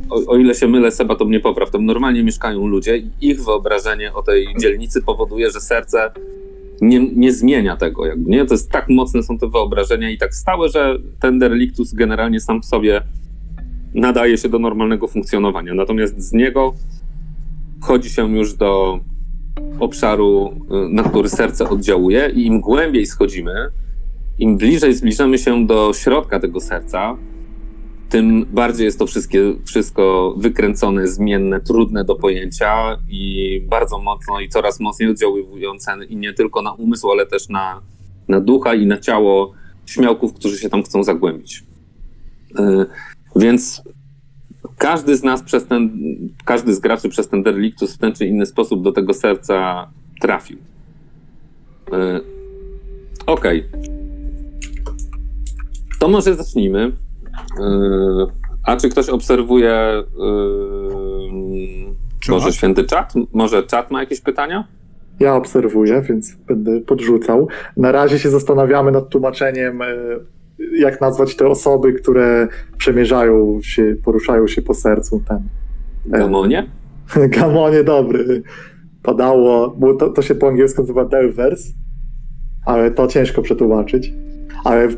o, 0.09 0.31
o 0.31 0.37
ile 0.37 0.55
się 0.55 0.67
mylę, 0.67 0.91
Seba 0.91 1.15
to 1.15 1.25
mnie 1.25 1.39
popraw, 1.39 1.71
tam 1.71 1.85
normalnie 1.85 2.23
mieszkają 2.23 2.67
ludzie 2.67 2.97
i 2.97 3.09
ich 3.21 3.43
wyobrażenie 3.43 4.13
o 4.13 4.21
tej 4.21 4.47
dzielnicy 4.59 5.01
powoduje, 5.01 5.51
że 5.51 5.61
serce 5.61 6.11
nie, 6.81 6.99
nie 7.15 7.33
zmienia 7.33 7.77
tego. 7.77 8.05
Jakby, 8.05 8.29
nie? 8.29 8.45
To 8.45 8.53
jest 8.53 8.71
tak 8.71 8.89
mocne 8.89 9.23
są 9.23 9.37
te 9.37 9.49
wyobrażenia 9.49 10.09
i 10.09 10.17
tak 10.17 10.35
stałe, 10.35 10.69
że 10.69 10.97
ten 11.19 11.39
Derlictus 11.39 11.93
generalnie 11.93 12.39
sam 12.39 12.61
w 12.61 12.65
sobie 12.65 13.01
nadaje 13.93 14.37
się 14.37 14.49
do 14.49 14.59
normalnego 14.59 15.07
funkcjonowania. 15.07 15.73
Natomiast 15.73 16.21
z 16.21 16.33
niego 16.33 16.73
wchodzi 17.81 18.09
się 18.09 18.35
już 18.37 18.53
do 18.53 18.99
obszaru, 19.79 20.53
y, 20.85 20.89
na 20.89 21.03
który 21.03 21.29
serce 21.29 21.69
oddziałuje, 21.69 22.31
i 22.35 22.45
im 22.45 22.61
głębiej 22.61 23.05
schodzimy, 23.05 23.53
im 24.39 24.57
bliżej 24.57 24.93
zbliżamy 24.93 25.37
się 25.37 25.67
do 25.67 25.91
środka 25.93 26.39
tego 26.39 26.59
serca, 26.59 27.17
tym 28.13 28.45
bardziej 28.45 28.85
jest 28.85 28.99
to 28.99 29.07
wszystkie, 29.07 29.53
wszystko 29.65 30.33
wykręcone, 30.37 31.07
zmienne, 31.07 31.59
trudne 31.59 32.03
do 32.05 32.15
pojęcia 32.15 32.97
i 33.09 33.61
bardzo 33.69 33.99
mocno 33.99 34.39
i 34.39 34.49
coraz 34.49 34.79
mocniej 34.79 35.09
oddziaływujące 35.09 35.91
i 36.09 36.17
nie 36.17 36.33
tylko 36.33 36.61
na 36.61 36.73
umysł, 36.73 37.11
ale 37.11 37.25
też 37.25 37.49
na, 37.49 37.81
na 38.27 38.39
ducha 38.39 38.75
i 38.75 38.85
na 38.85 38.97
ciało 38.97 39.53
śmiałków, 39.85 40.33
którzy 40.33 40.57
się 40.57 40.69
tam 40.69 40.83
chcą 40.83 41.03
zagłębić. 41.03 41.63
Y, 42.59 42.85
więc 43.35 43.81
każdy 44.77 45.15
z 45.15 45.23
nas 45.23 45.43
przez 45.43 45.65
ten, 45.65 45.91
każdy 46.45 46.73
z 46.73 46.79
graczy 46.79 47.09
przez 47.09 47.29
ten 47.29 47.43
derelictus 47.43 47.93
w 47.93 47.97
ten 47.97 48.13
czy 48.13 48.25
inny 48.25 48.45
sposób 48.45 48.83
do 48.83 48.91
tego 48.91 49.13
serca 49.13 49.87
trafił. 50.21 50.57
Yy, 51.91 52.21
Okej. 53.25 53.63
To 55.99 56.07
może 56.07 56.35
zacznijmy. 56.35 56.91
Yy, 57.59 58.27
a 58.65 58.75
czy 58.75 58.89
ktoś 58.89 59.09
obserwuje 59.09 60.03
yy, 60.17 61.93
może 62.29 62.45
Czat? 62.45 62.55
święty 62.55 62.83
czat? 62.83 63.13
Może 63.33 63.63
czat 63.63 63.91
ma 63.91 63.99
jakieś 63.99 64.21
pytania? 64.21 64.67
Ja 65.19 65.35
obserwuję, 65.35 66.01
więc 66.01 66.35
będę 66.35 66.81
podrzucał. 66.81 67.47
Na 67.77 67.91
razie 67.91 68.19
się 68.19 68.29
zastanawiamy 68.29 68.91
nad 68.91 69.09
tłumaczeniem, 69.09 69.81
e, 69.81 69.85
jak 70.79 71.01
nazwać 71.01 71.35
te 71.35 71.47
osoby, 71.47 71.93
które 71.93 72.47
przemierzają 72.77 73.59
się, 73.61 73.95
poruszają 74.03 74.47
się 74.47 74.61
po 74.61 74.73
sercu. 74.73 75.21
Ten 75.27 75.39
Gamonie? 76.05 76.69
Gamonie 77.39 77.83
dobry. 77.83 78.43
Padało, 79.03 79.69
bo 79.77 79.93
to, 79.93 80.09
to 80.09 80.21
się 80.21 80.35
po 80.35 80.47
angielsku 80.47 80.81
nazywa 80.81 81.05
Delvers, 81.05 81.67
ale 82.65 82.91
to 82.91 83.07
ciężko 83.07 83.41
przetłumaczyć. 83.41 84.13
Ale 84.63 84.83
e, 84.83 84.89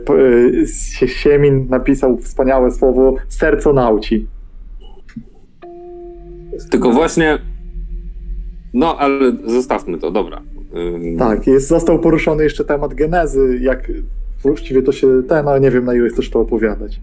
Sie- 0.65 1.07
Siemin 1.07 1.67
napisał 1.69 2.17
wspaniałe 2.17 2.71
słowo 2.71 3.15
serconauci. 3.29 4.27
Tylko 6.71 6.91
właśnie. 6.91 7.37
No, 8.73 8.97
ale 8.97 9.31
zostawmy 9.45 9.97
to, 9.97 10.11
dobra. 10.11 10.41
Yy, 11.01 11.17
Tak, 11.17 11.47
jest, 11.47 11.67
został 11.67 11.99
poruszony 11.99 12.43
jeszcze 12.43 12.65
temat 12.65 12.93
genezy, 12.93 13.59
jak 13.61 13.91
właściwie 14.43 14.81
to 14.81 14.91
się, 14.91 15.07
ten, 15.27 15.47
ale 15.47 15.59
nie 15.59 15.71
wiem 15.71 15.85
na 15.85 15.93
ile 15.95 16.09
chcesz 16.09 16.29
to 16.29 16.39
opowiadać. 16.39 17.01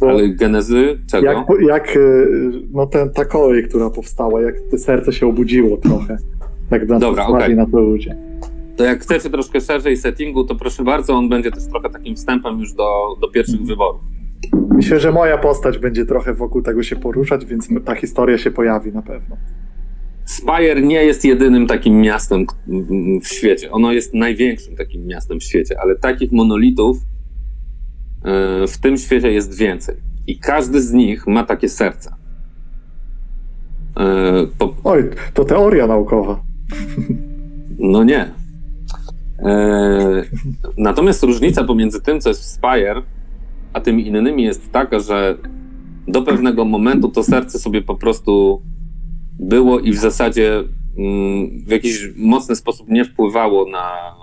Bo 0.00 0.08
Ale 0.10 0.28
genezy 0.28 0.98
czego? 1.10 1.26
jak, 1.26 1.38
jak 1.68 1.96
e, 1.96 2.00
no 2.72 2.86
ten, 2.86 3.10
ta 3.10 3.24
kolej, 3.24 3.64
która 3.68 3.90
powstała, 3.90 4.42
jak 4.42 4.54
te 4.70 4.78
serce 4.78 5.12
się 5.12 5.26
obudziło 5.26 5.76
trochę. 5.76 6.16
Na 6.88 6.98
Dobra, 6.98 7.26
okej. 7.26 7.56
na 7.56 7.66
to 7.66 7.80
ludzie. 7.80 8.16
To 8.76 8.84
jak 8.84 9.00
chcecie 9.02 9.30
troszkę 9.30 9.60
szerzej 9.60 9.96
settingu, 9.96 10.44
to 10.44 10.54
proszę 10.54 10.84
bardzo, 10.84 11.14
on 11.14 11.28
będzie 11.28 11.50
też 11.50 11.66
trochę 11.66 11.90
takim 11.90 12.16
wstępem 12.16 12.60
już 12.60 12.72
do, 12.72 13.16
do 13.20 13.28
pierwszych 13.28 13.62
wyborów. 13.62 14.00
Myślę, 14.70 15.00
że 15.00 15.12
moja 15.12 15.38
postać 15.38 15.78
będzie 15.78 16.06
trochę 16.06 16.34
wokół 16.34 16.62
tego 16.62 16.82
się 16.82 16.96
poruszać, 16.96 17.44
więc 17.44 17.68
ta 17.84 17.94
historia 17.94 18.38
się 18.38 18.50
pojawi 18.50 18.92
na 18.92 19.02
pewno. 19.02 19.36
Spire 20.24 20.82
nie 20.82 21.04
jest 21.04 21.24
jedynym 21.24 21.66
takim 21.66 22.00
miastem 22.00 22.46
w 23.22 23.28
świecie. 23.28 23.70
Ono 23.72 23.92
jest 23.92 24.14
największym 24.14 24.76
takim 24.76 25.06
miastem 25.06 25.40
w 25.40 25.44
świecie, 25.44 25.80
ale 25.80 25.96
takich 25.96 26.32
monolitów 26.32 26.96
e, 28.24 28.66
w 28.66 28.78
tym 28.78 28.98
świecie 28.98 29.32
jest 29.32 29.58
więcej. 29.58 29.96
I 30.26 30.38
każdy 30.38 30.80
z 30.80 30.92
nich 30.92 31.26
ma 31.26 31.44
takie 31.44 31.68
serca. 31.68 32.16
E, 33.96 34.46
Po, 34.58 34.74
Oj, 34.84 35.10
to 35.34 35.44
teoria 35.44 35.86
naukowa. 35.86 36.40
No 37.78 38.04
nie. 38.04 38.43
E, 39.38 40.24
natomiast 40.76 41.22
różnica 41.22 41.64
pomiędzy 41.64 42.00
tym, 42.00 42.20
co 42.20 42.28
jest 42.28 42.42
w 42.42 42.44
Spire, 42.44 43.02
a 43.72 43.80
tymi 43.80 44.06
innymi 44.06 44.42
jest 44.42 44.72
taka, 44.72 44.98
że 45.00 45.38
do 46.08 46.22
pewnego 46.22 46.64
momentu 46.64 47.08
to 47.08 47.22
serce 47.22 47.58
sobie 47.58 47.82
po 47.82 47.94
prostu 47.94 48.62
było 49.38 49.80
i 49.80 49.92
w 49.92 49.96
zasadzie 49.96 50.64
mm, 50.98 51.64
w 51.66 51.70
jakiś 51.70 52.08
mocny 52.16 52.56
sposób 52.56 52.88
nie 52.88 53.04
wpływało 53.04 53.70
na, 53.70 54.14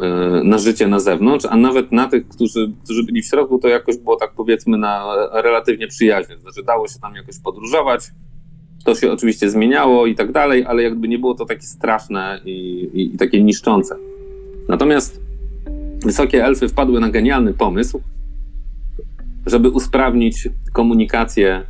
e, 0.00 0.44
na 0.44 0.58
życie 0.58 0.88
na 0.88 1.00
zewnątrz, 1.00 1.46
a 1.50 1.56
nawet 1.56 1.92
na 1.92 2.08
tych, 2.08 2.28
którzy, 2.28 2.72
którzy 2.84 3.04
byli 3.04 3.22
w 3.22 3.26
środku, 3.26 3.58
to 3.58 3.68
jakoś 3.68 3.96
było 3.96 4.16
tak 4.16 4.32
powiedzmy 4.36 4.78
na 4.78 5.14
relatywnie 5.32 5.88
przyjaźnie. 5.88 6.38
Znaczy 6.38 6.62
dało 6.62 6.88
się 6.88 6.98
tam 6.98 7.14
jakoś 7.14 7.38
podróżować, 7.38 8.02
to 8.82 8.94
się 8.94 9.12
oczywiście 9.12 9.50
zmieniało 9.50 10.06
i 10.06 10.14
tak 10.14 10.32
dalej, 10.32 10.64
ale 10.64 10.82
jakby 10.82 11.08
nie 11.08 11.18
było 11.18 11.34
to 11.34 11.44
takie 11.44 11.62
straszne 11.62 12.40
i, 12.44 12.50
i, 12.94 13.14
i 13.14 13.18
takie 13.18 13.42
niszczące. 13.42 13.96
Natomiast 14.68 15.20
wysokie 16.04 16.44
elfy 16.44 16.68
wpadły 16.68 17.00
na 17.00 17.10
genialny 17.10 17.54
pomysł, 17.54 18.00
żeby 19.46 19.70
usprawnić 19.70 20.48
komunikację 20.72 21.54
e, 21.54 21.64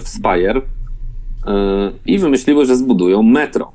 w 0.00 0.08
Spire 0.08 0.62
e, 1.46 1.92
i 2.06 2.18
wymyśliły, 2.18 2.66
że 2.66 2.76
zbudują 2.76 3.22
metro. 3.22 3.72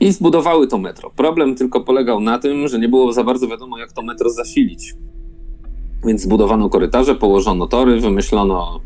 I 0.00 0.12
zbudowały 0.12 0.66
to 0.66 0.78
metro. 0.78 1.10
Problem 1.10 1.54
tylko 1.54 1.80
polegał 1.80 2.20
na 2.20 2.38
tym, 2.38 2.68
że 2.68 2.78
nie 2.78 2.88
było 2.88 3.12
za 3.12 3.24
bardzo 3.24 3.48
wiadomo, 3.48 3.78
jak 3.78 3.92
to 3.92 4.02
metro 4.02 4.30
zasilić. 4.30 4.94
Więc 6.06 6.22
zbudowano 6.22 6.68
korytarze, 6.68 7.14
położono 7.14 7.66
tory, 7.66 8.00
wymyślono 8.00 8.80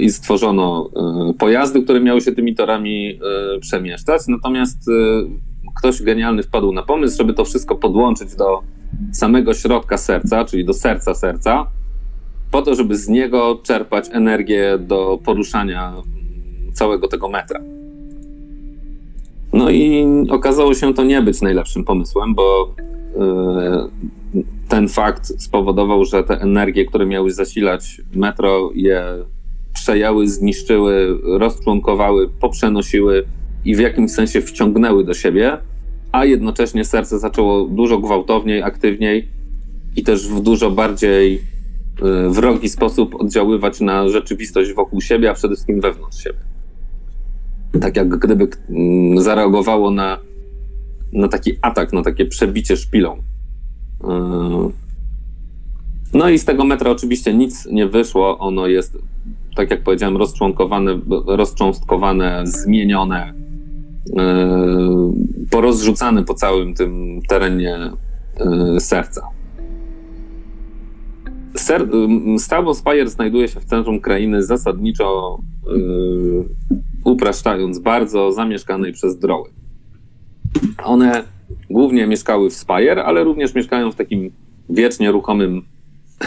i 0.00 0.10
stworzono 0.10 0.90
e, 1.30 1.34
pojazdy, 1.34 1.82
które 1.82 2.00
miały 2.00 2.20
się 2.20 2.32
tymi 2.32 2.54
torami 2.54 3.08
e, 3.56 3.58
przemieszczać. 3.60 4.22
Natomiast 4.28 4.88
e, 4.88 4.92
ktoś 5.78 6.02
genialny 6.02 6.42
wpadł 6.42 6.72
na 6.72 6.82
pomysł, 6.82 7.18
żeby 7.18 7.34
to 7.34 7.44
wszystko 7.44 7.76
podłączyć 7.76 8.34
do 8.34 8.62
samego 9.12 9.54
środka 9.54 9.98
serca, 9.98 10.44
czyli 10.44 10.64
do 10.64 10.74
serca 10.74 11.14
serca, 11.14 11.66
po 12.50 12.62
to, 12.62 12.74
żeby 12.74 12.96
z 12.96 13.08
niego 13.08 13.60
czerpać 13.62 14.08
energię 14.12 14.78
do 14.78 15.18
poruszania 15.24 15.88
mm, 15.88 16.04
całego 16.72 17.08
tego 17.08 17.28
metra. 17.28 17.60
No 19.52 19.70
i 19.70 20.06
okazało 20.30 20.74
się 20.74 20.94
to 20.94 21.04
nie 21.04 21.22
być 21.22 21.40
najlepszym 21.40 21.84
pomysłem, 21.84 22.34
bo 22.34 22.74
e, 23.20 23.88
ten 24.68 24.88
fakt 24.88 25.42
spowodował, 25.42 26.04
że 26.04 26.24
te 26.24 26.40
energie, 26.40 26.84
które 26.84 27.06
miały 27.06 27.32
zasilać 27.32 28.00
metro, 28.14 28.70
je 28.74 29.04
przejęły, 29.72 30.28
zniszczyły, 30.28 31.18
rozczłonkowały, 31.38 32.28
poprzenosiły 32.28 33.24
i 33.64 33.76
w 33.76 33.78
jakimś 33.78 34.10
sensie 34.10 34.40
wciągnęły 34.40 35.04
do 35.04 35.14
siebie, 35.14 35.58
a 36.12 36.24
jednocześnie 36.24 36.84
serce 36.84 37.18
zaczęło 37.18 37.64
dużo 37.64 37.98
gwałtowniej, 37.98 38.62
aktywniej 38.62 39.28
i 39.96 40.02
też 40.02 40.28
w 40.28 40.40
dużo 40.40 40.70
bardziej 40.70 41.34
y, 41.34 41.40
wrogi 42.30 42.68
sposób 42.68 43.14
oddziaływać 43.14 43.80
na 43.80 44.08
rzeczywistość 44.08 44.72
wokół 44.72 45.00
siebie, 45.00 45.30
a 45.30 45.34
przede 45.34 45.54
wszystkim 45.54 45.80
wewnątrz 45.80 46.22
siebie. 46.24 46.38
Tak 47.80 47.96
jak 47.96 48.08
gdyby 48.08 48.48
mm, 48.68 49.22
zareagowało 49.22 49.90
na, 49.90 50.18
na 51.12 51.28
taki 51.28 51.52
atak, 51.62 51.92
na 51.92 52.02
takie 52.02 52.26
przebicie 52.26 52.76
szpilą. 52.76 53.18
Y, 54.04 54.82
No 56.14 56.28
i 56.28 56.38
z 56.38 56.44
tego 56.44 56.64
metra 56.64 56.90
oczywiście 56.90 57.34
nic 57.34 57.66
nie 57.66 57.86
wyszło. 57.86 58.38
Ono 58.38 58.66
jest, 58.66 58.98
tak 59.56 59.70
jak 59.70 59.82
powiedziałem, 59.82 60.16
rozczłonkowane, 60.16 61.00
rozcząstkowane, 61.26 62.42
zmienione 62.44 63.34
porozrzucane 65.50 66.24
po 66.24 66.34
całym 66.34 66.74
tym 66.74 67.22
terenie 67.28 67.78
e, 68.76 68.80
serca. 68.80 69.28
Ser, 71.54 71.88
Starbound 72.38 72.78
Spire 72.78 73.08
znajduje 73.08 73.48
się 73.48 73.60
w 73.60 73.64
centrum 73.64 74.00
krainy 74.00 74.42
zasadniczo, 74.42 75.38
e, 75.66 75.70
upraszczając, 77.04 77.78
bardzo 77.78 78.32
zamieszkanej 78.32 78.92
przez 78.92 79.18
droły. 79.18 79.50
One 80.84 81.24
głównie 81.70 82.06
mieszkały 82.06 82.50
w 82.50 82.54
Spire, 82.54 83.04
ale 83.04 83.24
również 83.24 83.54
mieszkają 83.54 83.92
w 83.92 83.94
takim 83.94 84.30
wiecznie 84.70 85.10
ruchomym 85.10 85.62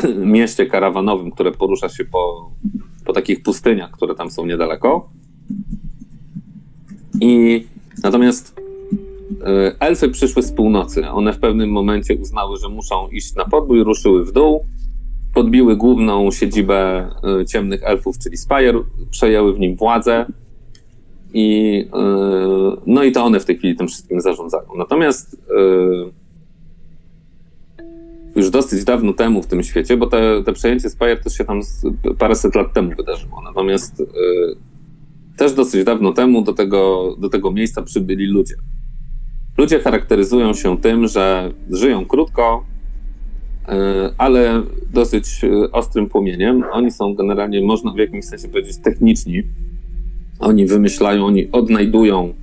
mieście 0.36 0.66
karawanowym, 0.66 1.32
które 1.32 1.52
porusza 1.52 1.90
się 1.90 2.06
po, 2.06 2.52
po 3.06 3.14
takich 3.14 3.44
pustyniach, 3.44 3.92
które 3.92 4.16
tam 4.16 4.32
są 4.32 4.46
niedaleko. 4.46 5.10
I 7.22 7.66
natomiast 8.04 8.62
e, 9.46 9.76
elfy 9.80 10.10
przyszły 10.10 10.44
z 10.44 10.52
północy. 10.52 11.10
One 11.10 11.34
w 11.34 11.40
pewnym 11.40 11.70
momencie 11.70 12.16
uznały, 12.16 12.58
że 12.58 12.70
muszą 12.70 13.08
iść 13.08 13.36
na 13.36 13.46
podbój, 13.46 13.84
ruszyły 13.84 14.26
w 14.26 14.32
dół, 14.32 14.66
podbiły 15.34 15.78
główną 15.78 16.32
siedzibę 16.32 17.10
e, 17.42 17.46
ciemnych 17.46 17.84
elfów, 17.84 18.20
czyli 18.20 18.38
Spire, 18.38 18.84
przejęły 19.12 19.54
w 19.54 19.60
nim 19.60 19.76
władzę. 19.76 20.26
I, 21.34 21.80
e, 21.94 22.02
no 22.86 23.04
i 23.04 23.12
to 23.12 23.24
one 23.24 23.40
w 23.40 23.46
tej 23.46 23.58
chwili 23.58 23.76
tym 23.76 23.88
wszystkim 23.88 24.22
zarządzają. 24.22 24.68
Natomiast 24.78 25.38
już 28.36 28.50
dosyć 28.50 28.84
dawno 28.84 29.14
temu 29.14 29.42
w 29.42 29.48
tym 29.48 29.64
świecie, 29.64 29.98
bo 29.98 30.08
te, 30.08 30.44
te 30.44 30.54
przejęcie 30.54 30.90
Spire 30.90 31.18
też 31.18 31.38
się 31.38 31.46
tam 31.46 31.62
paręset 32.18 32.56
lat 32.56 32.74
temu 32.74 32.92
wydarzyło. 32.98 33.42
Natomiast 33.42 34.04
też 35.38 35.54
dosyć 35.54 35.84
dawno 35.84 36.14
temu 36.14 36.42
do 36.42 36.54
tego, 36.54 37.16
do 37.20 37.30
tego 37.30 37.52
miejsca 37.52 37.82
przybyli 37.82 38.26
ludzie. 38.26 38.56
Ludzie 39.58 39.80
charakteryzują 39.80 40.54
się 40.54 40.78
tym, 40.78 41.08
że 41.08 41.52
żyją 41.70 42.06
krótko, 42.06 42.66
e, 43.68 44.10
ale 44.18 44.64
dosyć 44.94 45.44
e, 45.44 45.72
ostrym 45.72 46.10
płomieniem. 46.10 46.64
Oni 46.72 46.92
są 46.92 47.16
generalnie, 47.16 47.62
można 47.62 47.92
w 47.92 47.98
jakimś 47.98 48.26
sensie 48.26 48.48
powiedzieć, 48.48 48.78
techniczni. 48.78 49.44
Oni 50.40 50.66
wymyślają, 50.66 51.26
oni 51.26 51.52
odnajdują 51.52 52.34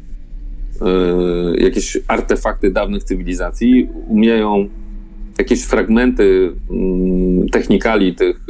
e, 0.80 1.56
jakieś 1.56 1.98
artefakty 2.08 2.70
dawnych 2.70 3.04
cywilizacji, 3.04 3.88
umieją 4.08 4.68
jakieś 5.38 5.64
fragmenty 5.64 6.52
mm, 6.70 7.48
technikali 7.48 8.14
tych 8.14 8.40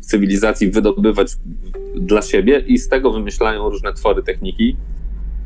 cywilizacji 0.00 0.70
wydobywać 0.70 1.36
dla 1.96 2.22
siebie 2.22 2.64
i 2.66 2.78
z 2.78 2.88
tego 2.88 3.12
wymyślają 3.12 3.70
różne 3.70 3.92
twory 3.92 4.22
techniki, 4.22 4.76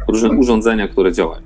różne 0.08 0.30
urządzenia, 0.30 0.88
które 0.88 1.12
działają. 1.12 1.42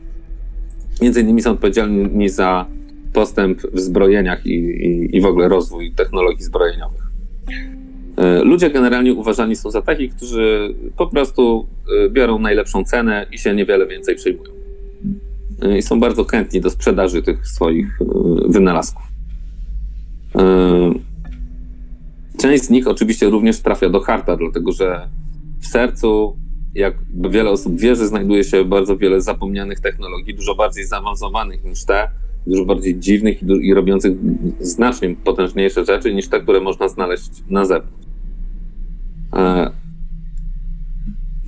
Między 1.03 1.21
innymi 1.21 1.43
są 1.43 1.51
odpowiedzialni 1.51 2.29
za 2.29 2.67
postęp 3.13 3.63
w 3.73 3.81
zbrojeniach 3.81 4.47
i, 4.47 4.55
i, 4.55 5.17
i 5.17 5.21
w 5.21 5.27
ogóle 5.27 5.49
rozwój 5.49 5.93
technologii 5.93 6.45
zbrojeniowych. 6.45 7.03
E, 8.17 8.45
ludzie 8.45 8.71
generalnie 8.71 9.15
uważani 9.15 9.57
są 9.57 9.71
za 9.71 9.83
takich, 9.83 10.17
którzy 10.17 10.75
po 10.97 11.07
prostu 11.07 11.67
e, 12.07 12.11
biorą 12.11 12.39
najlepszą 12.39 12.85
cenę 12.85 13.27
i 13.33 13.39
się 13.39 13.55
niewiele 13.55 13.87
więcej 13.87 14.15
przejmują. 14.17 14.58
E, 15.63 15.79
I 15.79 15.83
są 15.83 16.01
bardzo 16.01 16.25
chętni 16.25 16.61
do 16.61 16.71
sprzedaży 16.71 17.23
tych 17.23 17.49
swoich 17.49 17.99
wynalazków. 18.49 19.03
Część 22.39 22.65
z 22.65 22.71
nich 22.71 22.89
oczywiście 22.89 23.31
również 23.31 23.61
trafia 23.61 23.91
do 23.91 24.01
harta, 24.01 24.37
dlatego 24.37 24.73
że 24.73 25.09
w 25.61 25.67
sercu, 25.67 26.37
jak 26.75 26.95
wiele 27.31 27.51
osób 27.51 27.81
wierzy, 27.81 28.07
znajduje 28.07 28.45
się 28.45 28.65
bardzo 28.65 28.97
wiele 28.97 29.21
zapomnianych 29.21 29.81
technologii, 29.81 30.35
dużo 30.35 30.55
bardziej 30.55 30.85
zaawansowanych 30.85 31.65
niż 31.65 31.85
te, 31.85 32.11
dużo 32.47 32.65
bardziej 32.65 32.99
dziwnych 32.99 33.43
i, 33.43 33.47
i 33.47 33.75
robiących 33.75 34.13
znacznie 34.61 35.17
potężniejsze 35.25 35.85
rzeczy 35.85 36.15
niż 36.15 36.29
te, 36.29 36.41
które 36.41 36.61
można 36.61 36.89
znaleźć 36.89 37.31
na 37.51 37.65
zewnątrz. 37.65 38.07
E, 39.33 39.71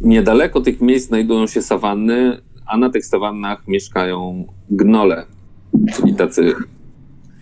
niedaleko 0.01 0.61
tych 0.61 0.81
miejsc 0.81 1.09
znajdują 1.09 1.47
się 1.47 1.63
sawanny, 1.63 2.39
a 2.71 2.77
na 2.77 2.91
tych 2.91 3.07
sawannach 3.07 3.69
mieszkają 3.69 4.47
gnole, 4.71 5.27
czyli 5.95 6.15
tacy, 6.15 6.53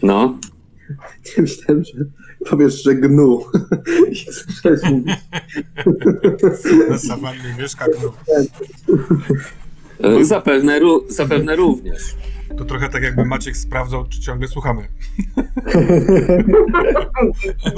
no, 0.03 0.39
Nie 1.37 1.43
myślałem, 1.43 1.85
że 1.85 2.05
powiesz, 2.51 2.83
że 2.83 2.95
gnu. 2.95 3.45
I 4.13 4.17
zacząłeś 4.43 4.83
mówić. 4.91 5.17
Na 6.91 6.99
sawannie 6.99 7.55
mieszka 7.59 7.85
gnu. 7.85 8.13
E, 10.01 10.25
Zapewne, 10.25 10.81
zapewne 11.09 11.57
również. 11.57 12.03
To 12.59 12.65
trochę 12.65 12.89
tak 12.89 13.03
jakby 13.03 13.25
Maciek 13.25 13.57
sprawdzał, 13.57 14.09
czy 14.09 14.21
ciągle 14.21 14.49
słuchamy. 14.49 14.83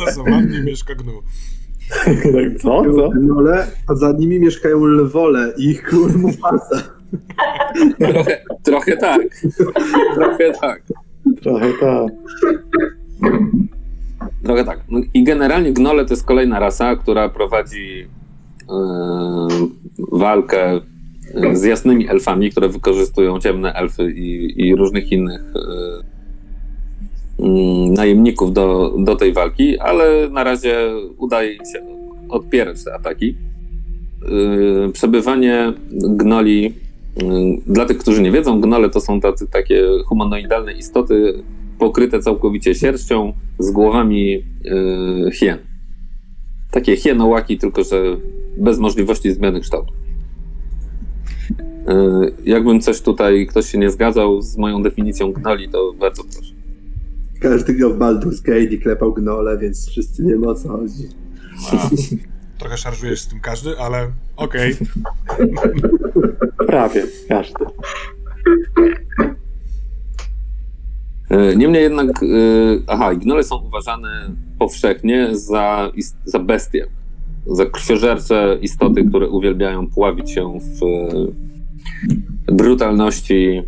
Na 0.06 0.12
sawannie 0.12 0.60
mieszka 0.60 0.94
gnu. 0.94 1.22
Tak, 2.04 2.60
Co? 2.60 2.82
Co? 2.94 3.08
Gnole, 3.08 3.66
a 3.86 3.94
za 3.94 4.12
nimi 4.12 4.40
mieszkają 4.40 4.84
lwole 4.84 5.52
i 5.56 5.70
ich 5.70 5.82
król 5.82 6.12
Mufasa. 6.12 6.99
Trochę, 7.98 8.44
trochę 8.62 8.96
tak. 8.96 9.22
Trochę 10.14 10.52
tak. 10.60 10.82
Trochę 11.42 11.72
tak. 11.80 12.12
Trochę 14.44 14.64
tak. 14.64 14.80
No 14.90 15.00
I 15.14 15.24
generalnie 15.24 15.72
gnole 15.72 16.04
to 16.04 16.14
jest 16.14 16.26
kolejna 16.26 16.58
rasa, 16.58 16.96
która 16.96 17.28
prowadzi 17.28 18.06
e, 18.70 18.78
walkę 20.12 20.80
e, 21.34 21.56
z 21.56 21.64
jasnymi 21.64 22.08
elfami, 22.08 22.50
które 22.50 22.68
wykorzystują 22.68 23.40
ciemne 23.40 23.72
elfy 23.72 24.12
i, 24.12 24.60
i 24.66 24.76
różnych 24.76 25.12
innych 25.12 25.42
mm, 27.38 27.94
najemników 27.94 28.52
do, 28.52 28.94
do 28.98 29.16
tej 29.16 29.32
walki, 29.32 29.78
ale 29.78 30.28
na 30.28 30.44
razie 30.44 30.76
udaje 31.18 31.52
im 31.52 31.64
się 31.64 31.82
odpierać 32.28 32.84
te 32.84 32.94
ataki. 32.94 33.36
Przebywanie 34.92 35.72
gnoli, 35.90 36.74
dla 37.66 37.86
tych, 37.86 37.98
którzy 37.98 38.22
nie 38.22 38.32
wiedzą, 38.32 38.60
gnole 38.60 38.90
to 38.90 39.00
są 39.00 39.20
tacy, 39.20 39.46
takie 39.48 39.82
humanoidalne 40.06 40.72
istoty 40.72 41.42
pokryte 41.78 42.20
całkowicie 42.20 42.74
sierścią 42.74 43.32
z 43.58 43.70
głowami 43.70 44.34
e, 44.34 44.42
hien. 45.32 45.58
Takie 46.70 46.96
hienołaki, 46.96 47.58
tylko 47.58 47.84
że 47.84 48.16
bez 48.58 48.78
możliwości 48.78 49.32
zmiany 49.32 49.60
kształtu. 49.60 49.92
E, 51.88 52.26
Jakbym 52.44 52.80
coś 52.80 53.00
tutaj, 53.00 53.46
ktoś 53.46 53.66
się 53.66 53.78
nie 53.78 53.90
zgadzał 53.90 54.42
z 54.42 54.56
moją 54.56 54.82
definicją 54.82 55.32
gnoli, 55.32 55.68
to 55.68 55.92
bardzo 56.00 56.24
proszę. 56.24 56.54
Każdy 57.40 57.74
grał 57.74 57.94
w 57.94 57.98
Baldur's 57.98 58.42
Gate 58.42 58.64
i 58.64 58.78
klepał 58.78 59.12
gnole, 59.12 59.58
więc 59.58 59.88
wszyscy 59.88 60.24
wiemy 60.24 60.48
o 60.48 60.54
co 60.54 60.68
chodzi. 60.68 61.08
A, 61.72 61.90
trochę 62.60 62.76
szarżujesz 62.76 63.20
z 63.20 63.28
tym 63.28 63.40
każdy, 63.40 63.78
ale 63.78 64.10
okej. 64.36 64.76
Prawie 66.66 67.06
każdy. 67.28 67.64
E, 71.30 71.56
Niemniej 71.56 71.82
jednak, 71.82 72.08
e, 72.08 72.26
aha, 72.86 73.14
gnole 73.14 73.44
są 73.44 73.56
uważane 73.56 74.30
powszechnie 74.58 75.28
za, 75.32 75.92
za 76.24 76.38
bestie, 76.38 76.86
za 77.46 77.66
krwiożercze 77.66 78.58
istoty, 78.62 79.04
które 79.04 79.28
uwielbiają 79.28 79.86
pławić 79.86 80.30
się 80.30 80.58
w 80.60 80.82
e, 82.48 82.54
brutalności 82.54 83.62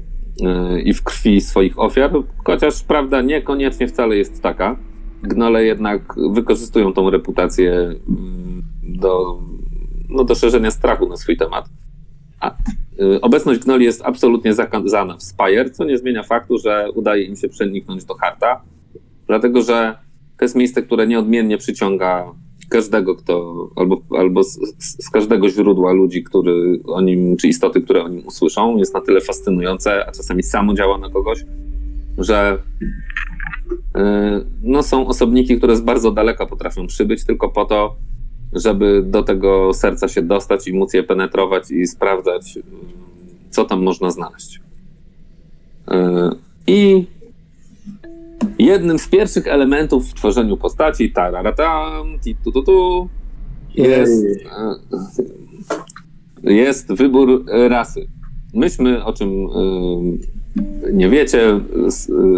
i 0.85 0.95
w 0.95 1.03
krwi 1.03 1.41
swoich 1.41 1.79
ofiar, 1.79 2.11
chociaż 2.45 2.83
prawda 2.83 3.21
niekoniecznie 3.21 3.89
wcale 3.89 4.17
jest 4.17 4.43
taka. 4.43 4.77
Gnole 5.23 5.65
jednak 5.65 6.15
wykorzystują 6.33 6.93
tą 6.93 7.11
reputację 7.11 7.73
mm, 7.73 8.63
do, 8.83 9.39
no, 10.09 10.25
do 10.25 10.35
szerzenia 10.35 10.71
strachu 10.71 11.09
na 11.09 11.17
swój 11.17 11.37
temat. 11.37 11.69
A, 12.41 12.55
y, 13.01 13.21
obecność 13.21 13.61
gnoli 13.61 13.85
jest 13.85 14.03
absolutnie 14.05 14.55
zakazana 14.55 15.17
w 15.17 15.23
Spire, 15.23 15.71
co 15.71 15.85
nie 15.85 15.99
zmienia 15.99 16.23
faktu, 16.23 16.59
że 16.59 16.89
udaje 16.95 17.25
im 17.25 17.37
się 17.37 17.49
przeniknąć 17.49 18.05
do 18.05 18.15
Harta, 18.15 18.63
dlatego 19.27 19.63
że 19.63 19.99
to 20.39 20.45
jest 20.45 20.57
miejsce, 20.57 20.83
które 20.83 21.07
nieodmiennie 21.07 21.59
przyciąga 21.59 22.35
każdego, 22.73 23.15
kto, 23.15 23.55
albo, 23.77 24.03
albo 24.11 24.45
z, 24.45 24.59
z 24.79 25.11
każdego 25.11 25.49
źródła 25.49 25.93
ludzi, 25.93 26.25
który 26.25 26.81
o 26.85 27.01
nim, 27.01 27.37
czy 27.37 27.49
istoty, 27.49 27.81
które 27.81 28.03
o 28.05 28.09
nim 28.09 28.27
usłyszą. 28.27 28.77
Jest 28.77 28.95
na 28.95 29.01
tyle 29.01 29.21
fascynujące, 29.21 30.07
a 30.07 30.13
czasami 30.13 30.43
samo 30.43 30.75
działa 30.75 30.99
na 30.99 31.11
kogoś, 31.11 31.45
że 32.19 32.63
y, 33.71 34.01
no, 34.63 34.83
są 34.83 35.07
osobniki, 35.07 35.57
które 35.59 35.77
z 35.77 35.81
bardzo 35.81 36.11
daleka 36.11 36.47
potrafią 36.47 36.87
przybyć 36.87 37.25
tylko 37.25 37.49
po 37.49 37.65
to, 37.65 37.97
żeby 38.53 39.03
do 39.03 39.23
tego 39.23 39.75
serca 39.75 40.09
się 40.09 40.23
dostać 40.23 40.69
i 40.69 40.73
móc 40.73 40.95
je 40.95 41.03
penetrować 41.03 41.71
i 41.71 41.87
sprawdzać, 41.87 42.57
y, 42.57 42.63
co 43.51 43.65
tam 43.65 43.83
można 43.83 44.11
znaleźć. 44.11 44.61
Y, 45.91 45.95
I 46.67 47.05
jednym 48.59 48.99
z 48.99 49.09
pierwszych 49.09 49.47
elementów 49.47 50.11
w 50.11 50.15
tworzeniu 50.15 50.57
postaci, 50.57 51.13
tararatam, 51.13 52.19
tu 52.45 52.53
tu 52.53 52.63
tu, 52.63 53.09
jest, 53.75 54.25
y, 56.45 56.53
jest 56.53 56.93
wybór 56.93 57.45
rasy. 57.69 58.07
myśmy, 58.55 59.05
o 59.05 59.13
czym 59.13 59.29
y, 59.29 60.93
nie 60.93 61.09
wiecie, 61.09 61.61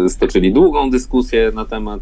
stoczyli 0.07 0.53
długą 0.53 0.89
dyskusję 0.89 1.51
na 1.55 1.65
temat 1.65 2.01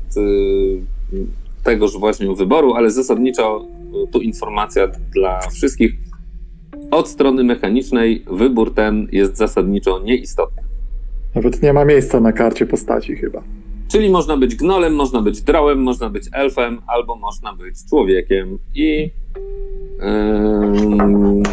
tegoż 1.63 1.97
właśnie 1.97 2.35
wyboru, 2.35 2.73
ale 2.73 2.91
zasadniczo 2.91 3.65
tu 4.11 4.21
informacja 4.21 4.87
dla 4.87 5.39
wszystkich. 5.39 5.93
Od 6.91 7.07
strony 7.07 7.43
mechanicznej 7.43 8.25
wybór 8.31 8.73
ten 8.73 9.07
jest 9.11 9.37
zasadniczo 9.37 9.99
nieistotny. 9.99 10.63
Nawet 11.35 11.61
nie 11.61 11.73
ma 11.73 11.85
miejsca 11.85 12.19
na 12.19 12.31
karcie 12.31 12.65
postaci 12.65 13.15
chyba. 13.15 13.43
Czyli 13.87 14.09
można 14.09 14.37
być 14.37 14.55
gnolem, 14.55 14.95
można 14.95 15.21
być 15.21 15.41
drołem, 15.41 15.83
można 15.83 16.09
być 16.09 16.23
elfem, 16.31 16.81
albo 16.87 17.15
można 17.15 17.53
być 17.53 17.75
człowiekiem. 17.89 18.59
I 18.75 19.11
ym, 20.01 21.43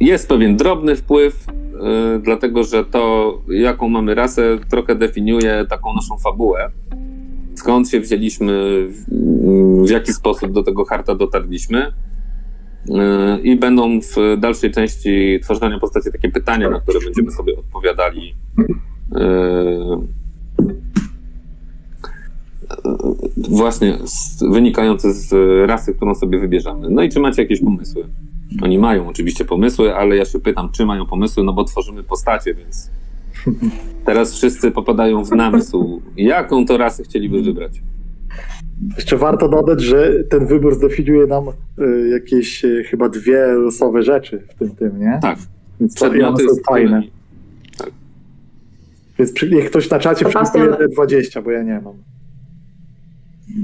jest 0.00 0.28
pewien 0.28 0.56
drobny 0.56 0.96
wpływ, 0.96 1.46
yy, 1.72 2.20
dlatego 2.22 2.64
że 2.64 2.84
to, 2.84 3.34
jaką 3.48 3.88
mamy 3.88 4.14
rasę, 4.14 4.58
trochę 4.70 4.94
definiuje 4.94 5.66
taką 5.68 5.94
naszą 5.94 6.18
fabułę. 6.18 6.70
Skąd 7.64 7.90
się 7.90 8.00
wzięliśmy, 8.00 8.86
w, 9.84 9.90
jaki 9.90 10.12
sposób 10.12 10.52
do 10.52 10.62
tego 10.62 10.84
harta 10.84 11.14
dotarliśmy. 11.14 11.92
Yy, 12.86 13.40
I 13.42 13.56
będą 13.56 14.00
w 14.00 14.40
dalszej 14.40 14.72
części 14.72 15.40
tworzenia 15.42 15.78
postaci 15.78 16.12
takie 16.12 16.28
pytania, 16.28 16.70
na 16.70 16.80
które 16.80 17.00
będziemy 17.04 17.30
sobie 17.30 17.56
odpowiadali 17.56 18.34
Yy, 19.12 19.98
właśnie 23.48 23.98
z, 24.04 24.42
wynikające 24.52 25.12
z 25.12 25.32
rasy, 25.68 25.94
którą 25.94 26.14
sobie 26.14 26.38
wybierzemy. 26.38 26.90
No 26.90 27.02
i 27.02 27.08
czy 27.08 27.20
macie 27.20 27.42
jakieś 27.42 27.60
pomysły? 27.60 28.04
Oni 28.62 28.78
mają 28.78 29.08
oczywiście 29.08 29.44
pomysły, 29.44 29.94
ale 29.94 30.16
ja 30.16 30.24
się 30.24 30.38
pytam, 30.38 30.68
czy 30.72 30.86
mają 30.86 31.06
pomysły, 31.06 31.44
no 31.44 31.52
bo 31.52 31.64
tworzymy 31.64 32.02
postacie, 32.02 32.54
więc 32.54 32.90
teraz 34.04 34.32
wszyscy 34.34 34.70
popadają 34.70 35.24
w 35.24 35.30
namysł. 35.30 36.02
Jaką 36.16 36.66
to 36.66 36.76
rasę 36.76 37.02
chcieliby 37.02 37.42
wybrać? 37.42 37.82
Jeszcze 38.96 39.16
warto 39.16 39.48
dodać, 39.48 39.82
że 39.82 40.24
ten 40.30 40.46
wybór 40.46 40.74
zdefiniuje 40.74 41.26
nam 41.26 41.44
y, 41.48 42.08
jakieś 42.08 42.64
y, 42.64 42.84
chyba 42.90 43.08
dwie 43.08 43.46
losowe 43.46 44.02
rzeczy 44.02 44.42
w 44.48 44.58
tym 44.58 44.70
tym, 44.70 45.00
nie? 45.00 45.18
Tak, 45.22 45.38
Więc 45.80 45.94
to, 45.94 46.06
i 46.14 46.22
one 46.22 46.36
przedmioty, 46.36 46.54
są 46.56 46.62
fajne. 46.68 46.88
którymi... 46.90 47.10
Więc 49.18 49.32
przy, 49.32 49.50
niech 49.50 49.70
ktoś 49.70 49.90
na 49.90 49.98
czacie 49.98 50.24
Sebastian- 50.26 50.50
przygotuje 50.60 50.88
20, 50.88 51.42
bo 51.42 51.50
ja 51.50 51.62
nie 51.62 51.80
mam. 51.80 51.94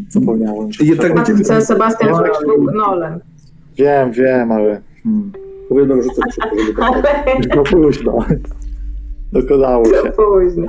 Zapomniałem. 0.09 0.69
Będziemy- 1.15 1.39
chce 1.45 1.63
Sebastian, 1.63 2.17
żebyś 2.17 2.39
był 2.47 2.65
gnolem. 2.67 3.21
Wiem, 3.77 4.13
wiem, 4.13 4.53
ale 4.53 4.81
hmm, 5.03 5.33
Powiedzą, 5.69 6.03
że 6.03 6.09
to 6.09 6.23
już 7.39 7.47
no 7.57 7.63
późno. 7.63 8.19
Dokonało 9.33 9.85
się. 9.85 10.13
Późno. 10.17 10.67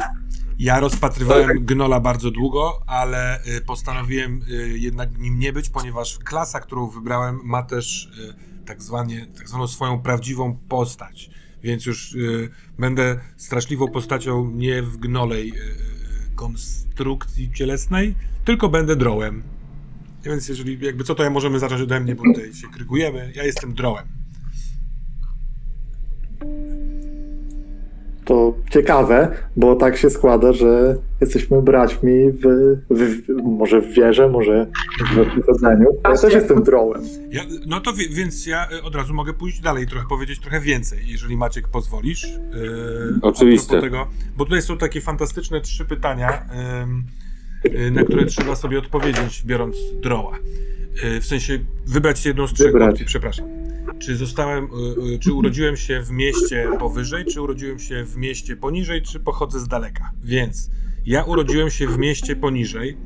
Ja 0.59 0.79
rozpatrywałem 0.79 1.65
Gnola 1.65 1.99
bardzo 1.99 2.31
długo, 2.31 2.81
ale 2.87 3.39
y, 3.57 3.61
postanowiłem 3.61 4.41
y, 4.51 4.77
jednak 4.77 5.19
nim 5.19 5.39
nie 5.39 5.53
być, 5.53 5.69
ponieważ 5.69 6.19
klasa, 6.19 6.59
którą 6.59 6.87
wybrałem, 6.87 7.39
ma 7.43 7.63
też 7.63 8.05
y, 8.05 8.65
tak, 8.65 8.81
zwanie, 8.81 9.27
tak 9.37 9.49
zwaną 9.49 9.67
swoją 9.67 10.01
prawdziwą 10.01 10.57
postać. 10.69 11.29
Więc 11.63 11.85
już 11.85 12.17
będę 12.79 13.19
straszliwą 13.37 13.87
postacią 13.87 14.51
nie 14.51 14.81
w 14.81 14.97
gnolej 14.97 15.53
konstrukcji 16.35 17.51
cielesnej, 17.53 18.15
tylko 18.45 18.69
będę 18.69 18.95
drołem. 18.95 19.43
Więc 20.23 20.49
jeżeli 20.49 20.85
jakby 20.85 21.03
co, 21.03 21.15
to 21.15 21.23
ja 21.23 21.29
możemy 21.29 21.59
zacząć 21.59 21.81
ode 21.81 21.99
mnie, 21.99 22.15
bo 22.15 22.23
tutaj 22.23 22.53
się 22.53 22.67
krygujemy. 22.67 23.31
Ja 23.35 23.43
jestem 23.43 23.73
drołem. 23.73 24.07
To 28.25 28.55
ciekawe, 28.69 29.35
bo 29.55 29.75
tak 29.75 29.97
się 29.97 30.09
składa, 30.09 30.53
że 30.53 30.95
jesteśmy 31.21 31.61
braćmi 31.61 32.31
w, 32.31 32.41
w, 32.89 33.25
w 33.27 33.43
może 33.43 33.81
w 33.81 33.93
wierze, 33.93 34.29
może 34.29 34.67
w 35.13 35.35
wychodzeniu. 35.35 35.85
Ja 36.03 36.17
też 36.17 36.33
jestem 36.33 36.63
drołem. 36.63 37.01
Ja, 37.31 37.41
no 37.65 37.79
to 37.79 37.93
wie, 37.93 38.09
więc 38.09 38.45
ja 38.45 38.67
y, 38.71 38.83
od 38.83 38.95
razu 38.95 39.13
mogę 39.13 39.33
pójść 39.33 39.59
dalej, 39.59 39.87
trochę 39.87 40.07
powiedzieć 40.07 40.39
trochę 40.39 40.61
więcej, 40.61 40.99
jeżeli 41.05 41.37
Maciek 41.37 41.67
pozwolisz. 41.67 42.23
Yy, 42.23 43.19
Oczywiście. 43.21 43.81
Tego, 43.81 44.07
bo 44.37 44.45
tutaj 44.45 44.61
są 44.61 44.77
takie 44.77 45.01
fantastyczne 45.01 45.61
trzy 45.61 45.85
pytania, 45.85 46.45
ym, 46.83 47.03
y, 47.65 47.91
na 47.91 48.03
które 48.03 48.25
trzeba 48.25 48.55
sobie 48.55 48.79
odpowiedzieć, 48.79 49.43
biorąc 49.45 49.75
droła. 50.01 50.37
Y, 51.03 51.21
w 51.21 51.25
sensie 51.25 51.59
wybrać 51.85 52.25
jedną 52.25 52.47
z 52.47 52.53
trzech 52.53 52.67
Wybrać. 52.67 52.91
opcji, 52.91 53.05
przepraszam. 53.05 53.45
Czy 53.99 54.15
zostałem, 54.15 54.65
y, 54.65 55.13
y, 55.13 55.19
czy 55.19 55.33
urodziłem 55.33 55.77
się 55.77 56.01
w 56.01 56.11
mieście 56.11 56.69
powyżej, 56.79 57.25
czy 57.25 57.41
urodziłem 57.41 57.79
się 57.79 58.03
w 58.05 58.17
mieście 58.17 58.55
poniżej, 58.55 59.01
czy 59.01 59.19
pochodzę 59.19 59.59
z 59.59 59.67
daleka? 59.67 60.11
Więc 60.23 60.69
ja 61.05 61.23
urodziłem 61.23 61.69
się 61.69 61.87
w 61.87 61.97
mieście 61.97 62.35
poniżej, 62.35 62.97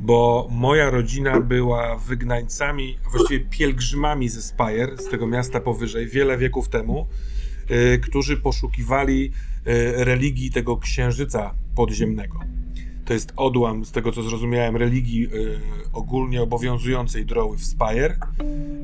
bo 0.00 0.48
moja 0.50 0.90
rodzina 0.90 1.40
była 1.40 1.96
wygnańcami, 1.98 2.98
a 3.06 3.10
właściwie 3.10 3.40
pielgrzymami 3.40 4.28
ze 4.28 4.42
Spire, 4.42 4.96
z 4.98 5.08
tego 5.08 5.26
miasta 5.26 5.60
powyżej, 5.60 6.06
wiele 6.06 6.38
wieków 6.38 6.68
temu, 6.68 7.06
którzy 8.02 8.36
poszukiwali 8.36 9.32
religii 9.96 10.50
tego 10.50 10.76
księżyca 10.76 11.54
podziemnego. 11.76 12.40
To 13.12 13.14
jest 13.14 13.32
odłam, 13.36 13.84
z 13.84 13.92
tego 13.92 14.12
co 14.12 14.22
zrozumiałem, 14.22 14.76
religii 14.76 15.24
y, 15.34 15.60
ogólnie 15.92 16.42
obowiązującej 16.42 17.26
droły 17.26 17.56
w 17.56 17.64
Spire. 17.64 18.16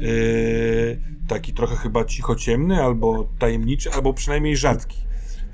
Y, 0.02 1.00
taki 1.28 1.52
trochę 1.52 1.76
chyba 1.76 2.04
cichociemny, 2.04 2.82
albo 2.82 3.28
tajemniczy, 3.38 3.92
albo 3.92 4.12
przynajmniej 4.12 4.56
rzadki. 4.56 4.98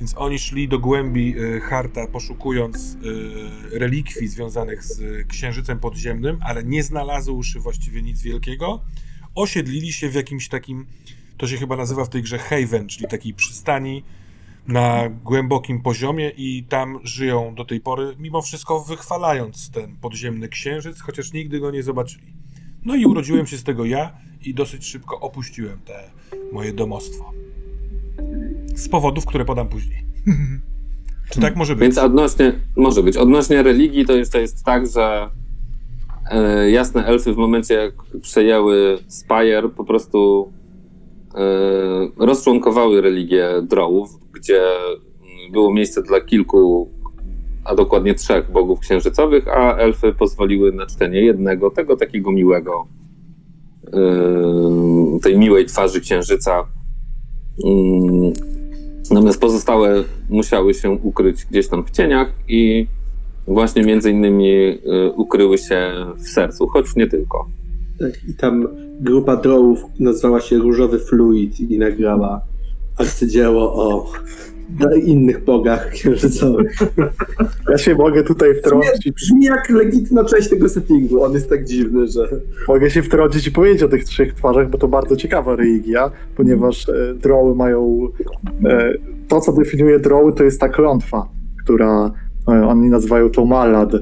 Więc 0.00 0.14
oni 0.16 0.38
szli 0.38 0.68
do 0.68 0.78
głębi 0.78 1.38
y, 1.38 1.60
Harta, 1.60 2.06
poszukując 2.06 2.96
relikwii 3.72 4.28
związanych 4.28 4.84
z 4.84 5.26
księżycem 5.26 5.78
podziemnym, 5.78 6.38
ale 6.42 6.64
nie 6.64 6.82
znalazłszy 6.82 7.60
właściwie 7.60 8.02
nic 8.02 8.22
wielkiego, 8.22 8.84
osiedlili 9.34 9.92
się 9.92 10.08
w 10.08 10.14
jakimś 10.14 10.48
takim, 10.48 10.86
to 11.36 11.46
się 11.46 11.56
chyba 11.56 11.76
nazywa 11.76 12.04
w 12.04 12.08
tej 12.08 12.22
grze 12.22 12.38
Haven, 12.38 12.88
czyli 12.88 13.08
takiej 13.08 13.34
przystani 13.34 14.02
na 14.68 15.08
głębokim 15.08 15.82
poziomie 15.82 16.30
i 16.36 16.64
tam 16.68 16.98
żyją 17.02 17.54
do 17.54 17.64
tej 17.64 17.80
pory, 17.80 18.16
mimo 18.18 18.42
wszystko 18.42 18.84
wychwalając 18.84 19.70
ten 19.70 19.96
podziemny 19.96 20.48
księżyc, 20.48 21.00
chociaż 21.00 21.32
nigdy 21.32 21.60
go 21.60 21.70
nie 21.70 21.82
zobaczyli. 21.82 22.34
No 22.84 22.94
i 22.94 23.06
urodziłem 23.06 23.46
się 23.46 23.58
z 23.58 23.64
tego 23.64 23.84
ja 23.84 24.12
i 24.42 24.54
dosyć 24.54 24.86
szybko 24.86 25.20
opuściłem 25.20 25.78
te 25.84 26.10
moje 26.52 26.72
domostwo. 26.72 27.32
Z 28.74 28.88
powodów, 28.88 29.26
które 29.26 29.44
podam 29.44 29.68
później. 29.68 30.04
Czy 31.30 31.40
tak 31.40 31.56
może 31.56 31.74
być? 31.74 31.82
Więc 31.82 31.98
odnośnie, 31.98 32.52
może 32.76 33.02
być, 33.02 33.16
odnośnie 33.16 33.62
religii 33.62 34.04
to 34.04 34.12
jeszcze 34.12 34.40
jest 34.40 34.64
tak, 34.64 34.86
że 34.86 35.30
e, 36.30 36.70
jasne 36.70 37.06
elfy 37.06 37.32
w 37.32 37.36
momencie 37.36 37.74
jak 37.74 37.94
przejęły 38.22 38.98
Spire 39.08 39.68
po 39.68 39.84
prostu 39.84 40.52
rozczłonkowały 42.18 43.00
religię 43.00 43.48
drołów, 43.62 44.18
gdzie 44.32 44.62
mm, 44.62 45.52
było 45.52 45.72
miejsce 45.72 46.02
dla 46.02 46.20
kilku, 46.20 46.90
a 47.64 47.74
dokładnie 47.74 48.14
trzech 48.14 48.50
bogów 48.50 48.80
księżycowych, 48.80 49.48
a 49.48 49.76
elfy 49.76 50.12
pozwoliły 50.12 50.72
na 50.72 50.86
czczenie 50.86 51.20
jednego, 51.20 51.70
tego 51.70 51.96
takiego 51.96 52.32
miłego, 52.32 52.86
e, 53.92 55.18
tej 55.22 55.38
miłej 55.38 55.66
twarzy 55.66 56.00
księżyca. 56.00 56.66
Mm, 57.64 58.32
Natomiast 59.10 59.40
pozostałe 59.40 60.04
musiały 60.28 60.74
się 60.74 60.90
ukryć 60.90 61.44
gdzieś 61.44 61.68
tam 61.68 61.84
w 61.84 61.90
cieniach 61.90 62.32
i 62.48 62.86
właśnie 63.46 63.82
między 63.82 64.10
innymi 64.10 64.48
y, 64.48 64.78
ukryły 65.16 65.58
się 65.58 65.92
w 66.16 66.28
sercu, 66.28 66.66
choć 66.68 66.96
nie 66.96 67.06
tylko. 67.06 67.48
Tak, 67.98 68.24
I 68.28 68.34
tam 68.34 68.68
grupa 69.00 69.36
drołów 69.36 69.84
nazwała 70.00 70.40
się 70.40 70.58
Różowy 70.58 70.98
Fluid 70.98 71.60
i 71.60 71.78
nagrała 71.78 72.40
arcydzieło 72.98 73.74
o 73.74 74.12
innych 75.04 75.44
bogach 75.44 75.90
księżycowych. 75.90 76.78
Ja 77.70 77.78
się 77.78 77.94
mogę 77.94 78.22
tutaj 78.22 78.54
wtrącić. 78.54 79.12
Brzmi 79.12 79.44
jak 79.44 79.70
legitna 79.70 80.24
część 80.24 80.48
tego 80.48 80.68
settingu. 80.68 81.22
On 81.22 81.32
jest 81.32 81.48
tak 81.48 81.64
dziwny, 81.64 82.06
że. 82.06 82.28
Mogę 82.68 82.90
się 82.90 83.02
wtrącić 83.02 83.46
i 83.46 83.52
powiedzieć 83.52 83.82
o 83.82 83.88
tych 83.88 84.04
trzech 84.04 84.34
twarzach, 84.34 84.70
bo 84.70 84.78
to 84.78 84.88
bardzo 84.88 85.16
ciekawa 85.16 85.56
religia, 85.56 86.10
ponieważ 86.36 86.88
e, 86.88 87.14
droły 87.14 87.54
mają. 87.54 88.08
E, 88.64 88.92
to, 89.28 89.40
co 89.40 89.52
definiuje 89.52 89.98
droły, 89.98 90.32
to 90.32 90.44
jest 90.44 90.60
ta 90.60 90.68
klątwa, 90.68 91.28
która 91.64 92.10
e, 92.48 92.66
oni 92.66 92.90
nazywają 92.90 93.30
to 93.30 93.44
malad. 93.44 93.92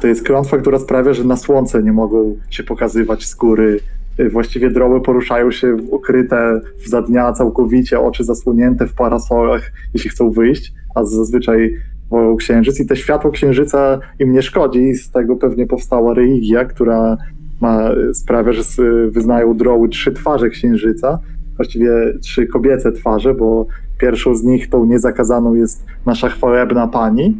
To 0.00 0.06
jest 0.08 0.22
klątwa, 0.22 0.58
która 0.58 0.78
sprawia, 0.78 1.12
że 1.12 1.24
na 1.24 1.36
słońce 1.36 1.82
nie 1.82 1.92
mogą 1.92 2.36
się 2.50 2.62
pokazywać 2.62 3.24
z 3.26 3.34
góry. 3.34 3.80
E, 4.18 4.28
Właściwie 4.28 4.70
droły 4.70 5.00
poruszają 5.00 5.50
się 5.50 5.74
ukryte 5.74 6.60
za 6.86 7.02
dnia 7.02 7.32
całkowicie, 7.32 8.00
oczy 8.00 8.24
zasłonięte 8.24 8.86
w 8.86 8.94
parasolach, 8.94 9.72
jeśli 9.94 10.10
chcą 10.10 10.30
wyjść, 10.30 10.72
a 10.94 11.04
zazwyczaj 11.04 11.74
wolą 12.10 12.36
księżyc 12.36 12.80
i 12.80 12.86
te 12.86 12.96
światło 12.96 13.30
księżyca 13.30 13.98
im 14.18 14.32
nie 14.32 14.42
szkodzi. 14.42 14.94
Z 14.94 15.10
tego 15.10 15.36
pewnie 15.36 15.66
powstała 15.66 16.14
religia, 16.14 16.64
która 16.64 17.16
ma, 17.60 17.90
sprawia, 18.14 18.52
że 18.52 18.60
s- 18.60 18.80
wyznają 19.08 19.56
droły 19.56 19.88
trzy 19.88 20.12
twarze 20.12 20.48
księżyca, 20.50 21.18
właściwie 21.56 21.90
trzy 22.22 22.46
kobiece 22.46 22.92
twarze, 22.92 23.34
bo 23.34 23.66
pierwszą 24.00 24.34
z 24.34 24.44
nich, 24.44 24.68
tą 24.70 24.84
niezakazaną 24.84 25.54
jest 25.54 25.84
nasza 26.06 26.28
chwalebna 26.28 26.88
pani 26.88 27.36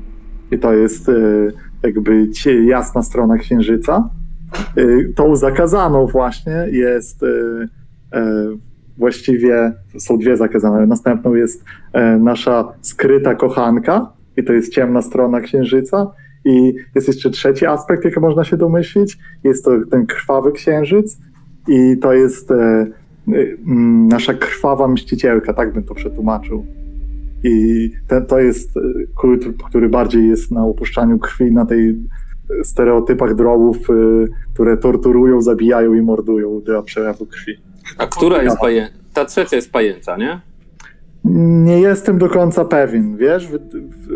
i 0.52 0.58
to 0.58 0.74
jest 0.74 1.08
y, 1.08 1.52
jakby 1.82 2.28
jasna 2.64 3.02
strona 3.02 3.38
księżyca. 3.38 4.10
Y, 4.78 5.12
Tą 5.16 5.36
zakazaną 5.36 6.06
właśnie 6.06 6.66
jest 6.72 7.22
y, 7.22 7.26
y, 7.26 8.18
właściwie, 8.98 9.72
są 9.98 10.18
dwie 10.18 10.36
zakazane, 10.36 10.86
następną 10.86 11.34
jest 11.34 11.64
nasza 12.20 12.72
skryta 12.82 13.34
kochanka 13.34 14.12
i 14.36 14.44
to 14.44 14.52
jest 14.52 14.72
ciemna 14.72 15.02
strona 15.02 15.40
księżyca 15.40 16.10
i 16.44 16.74
jest 16.94 17.08
jeszcze 17.08 17.30
trzeci 17.30 17.66
aspekt, 17.66 18.04
jaki 18.04 18.20
można 18.20 18.44
się 18.44 18.56
domyślić, 18.56 19.18
jest 19.44 19.64
to 19.64 19.70
ten 19.90 20.06
krwawy 20.06 20.52
księżyc 20.52 21.18
i 21.68 21.96
to 22.02 22.12
jest 22.12 22.50
mm, 22.50 24.08
nasza 24.08 24.34
krwawa 24.34 24.88
mścicielka, 24.88 25.54
tak 25.54 25.72
bym 25.72 25.82
to 25.82 25.94
przetłumaczył. 25.94 26.66
I 27.44 27.90
ten, 28.08 28.26
to 28.26 28.38
jest 28.38 28.76
e, 28.76 28.80
kult, 29.14 29.44
który 29.68 29.88
bardziej 29.88 30.28
jest 30.28 30.50
na 30.50 30.64
opuszczaniu 30.64 31.18
krwi, 31.18 31.52
na 31.52 31.66
tej 31.66 31.88
e, 31.88 32.64
stereotypach 32.64 33.34
drogów, 33.34 33.90
y, 33.90 34.28
które 34.54 34.76
torturują, 34.76 35.42
zabijają 35.42 35.94
i 35.94 36.02
mordują 36.02 36.60
dla 36.60 36.82
przelewu 36.82 37.26
krwi. 37.26 37.52
A 37.98 38.06
która 38.06 38.42
jest 38.42 38.58
pajęcza? 38.58 38.94
Ta 39.14 39.24
trzecia 39.24 39.56
jest 39.56 39.72
pajęcza, 39.72 40.16
nie? 40.16 40.40
Nie 41.64 41.80
jestem 41.80 42.18
do 42.18 42.28
końca 42.28 42.64
pewien, 42.64 43.16
wiesz? 43.16 43.48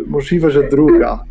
Możliwe, 0.07 0.51
że 0.51 0.69
druga. 0.69 1.25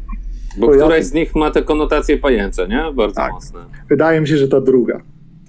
Bo 0.57 0.67
któraś 0.67 1.03
z 1.03 1.13
nich 1.13 1.35
ma 1.35 1.51
te 1.51 1.61
konotacje 1.61 2.17
pajęcze, 2.17 2.67
nie? 2.67 2.83
Bardzo 2.95 3.15
Tak. 3.15 3.31
mocne. 3.31 3.59
Wydaje 3.89 4.21
mi 4.21 4.27
się, 4.27 4.37
że 4.37 4.47
ta 4.47 4.61
druga. 4.61 5.01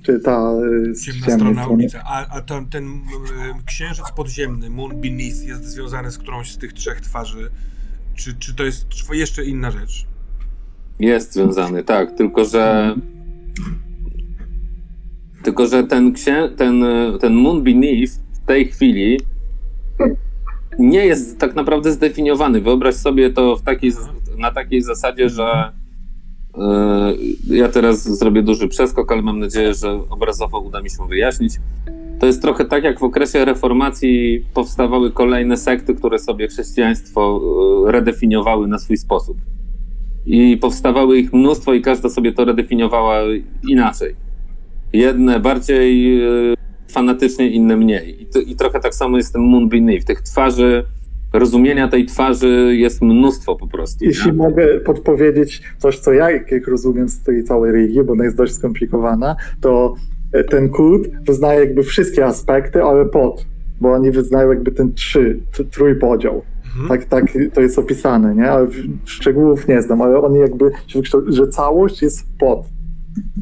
Czy 0.02 0.20
ta 0.20 0.52
z 0.92 1.04
Ciemna 1.04 1.30
strona 1.30 1.66
ulicy. 1.66 1.98
A, 2.04 2.26
a 2.28 2.40
ten, 2.40 2.66
ten 2.66 3.02
księżyc 3.66 4.10
podziemny, 4.16 4.70
Moon 4.70 5.00
Beneath, 5.00 5.42
jest 5.44 5.64
związany 5.64 6.10
z 6.10 6.18
którąś 6.18 6.50
z 6.50 6.58
tych 6.58 6.72
trzech 6.72 7.00
twarzy? 7.00 7.50
Czy, 8.14 8.34
czy 8.34 8.54
to 8.54 8.64
jest 8.64 8.88
czy 8.88 9.16
jeszcze 9.16 9.44
inna 9.44 9.70
rzecz? 9.70 10.06
Jest 11.00 11.32
związany, 11.32 11.84
tak. 11.84 12.16
Tylko, 12.16 12.44
że. 12.44 12.94
Tylko, 15.42 15.66
że 15.66 15.84
ten, 15.84 16.12
księ... 16.12 16.48
ten, 16.56 16.84
e, 16.84 17.18
ten 17.20 17.34
Moon 17.34 17.62
Beneath 17.62 18.12
w 18.32 18.46
tej 18.46 18.68
chwili 18.68 19.20
nie 20.78 21.06
jest 21.06 21.38
tak 21.38 21.54
naprawdę 21.54 21.92
zdefiniowany. 21.92 22.60
Wyobraź 22.60 22.94
sobie 22.94 23.30
to 23.30 23.56
w 23.56 23.62
takiej, 23.62 23.92
na 24.38 24.52
takiej 24.52 24.82
zasadzie, 24.82 25.28
że 25.28 25.44
e, 25.44 25.81
ja 27.46 27.68
teraz 27.68 28.18
zrobię 28.18 28.42
duży 28.42 28.68
przeskok, 28.68 29.12
ale 29.12 29.22
mam 29.22 29.38
nadzieję, 29.38 29.74
że 29.74 30.00
obrazowo 30.10 30.60
uda 30.60 30.82
mi 30.82 30.90
się 30.90 31.08
wyjaśnić. 31.08 31.54
To 32.20 32.26
jest 32.26 32.42
trochę 32.42 32.64
tak, 32.64 32.84
jak 32.84 32.98
w 32.98 33.02
okresie 33.02 33.44
reformacji 33.44 34.44
powstawały 34.54 35.10
kolejne 35.10 35.56
sekty, 35.56 35.94
które 35.94 36.18
sobie 36.18 36.48
chrześcijaństwo 36.48 37.40
e, 37.88 37.92
redefiniowały 37.92 38.68
na 38.68 38.78
swój 38.78 38.96
sposób. 38.96 39.38
I 40.26 40.56
powstawały 40.56 41.18
ich 41.18 41.32
mnóstwo, 41.32 41.74
i 41.74 41.80
każda 41.80 42.08
sobie 42.08 42.32
to 42.32 42.44
redefiniowała 42.44 43.18
inaczej. 43.68 44.16
Jedne 44.92 45.40
bardziej 45.40 46.20
e, 46.24 46.28
fanatycznie, 46.88 47.50
inne 47.50 47.76
mniej. 47.76 48.22
I, 48.22 48.26
to, 48.26 48.40
I 48.40 48.56
trochę 48.56 48.80
tak 48.80 48.94
samo 48.94 49.16
jest 49.16 49.28
z 49.28 49.32
tym 49.32 49.42
Moon 49.42 49.68
Beneath. 49.68 50.04
Tych 50.04 50.22
twarzy, 50.22 50.84
rozumienia 51.32 51.88
tej 51.88 52.06
twarzy 52.06 52.76
jest 52.76 53.02
mnóstwo 53.02 53.56
po 53.56 53.66
prostu. 53.66 54.04
Jeśli 54.04 54.26
nie? 54.26 54.36
mogę 54.36 54.80
podpowiedzieć 54.80 55.62
coś, 55.78 55.98
co 55.98 56.12
ja 56.12 56.30
jak 56.30 56.66
rozumiem 56.68 57.08
z 57.08 57.22
tej 57.22 57.44
całej 57.44 57.72
religii, 57.72 58.04
bo 58.04 58.12
ona 58.12 58.24
jest 58.24 58.36
dość 58.36 58.52
skomplikowana, 58.52 59.36
to 59.60 59.94
e, 60.32 60.44
ten 60.44 60.68
kult 60.68 61.08
wyznaje 61.24 61.60
jakby 61.60 61.82
wszystkie 61.82 62.26
aspekty, 62.26 62.82
ale 62.82 63.06
pod, 63.06 63.46
bo 63.80 63.92
oni 63.92 64.10
wyznają 64.10 64.48
jakby 64.48 64.72
ten 64.72 64.94
trzy, 64.94 65.40
trójpodział. 65.70 66.42
Mhm. 66.64 66.88
Tak, 66.88 67.04
tak 67.04 67.24
to 67.54 67.60
jest 67.60 67.78
opisane, 67.78 68.34
nie? 68.34 68.50
Ale 68.50 68.66
szczegółów 69.04 69.68
nie 69.68 69.82
znam, 69.82 70.02
ale 70.02 70.20
oni 70.20 70.38
jakby 70.38 70.70
że 71.26 71.48
całość 71.48 72.02
jest 72.02 72.38
pod, 72.38 72.68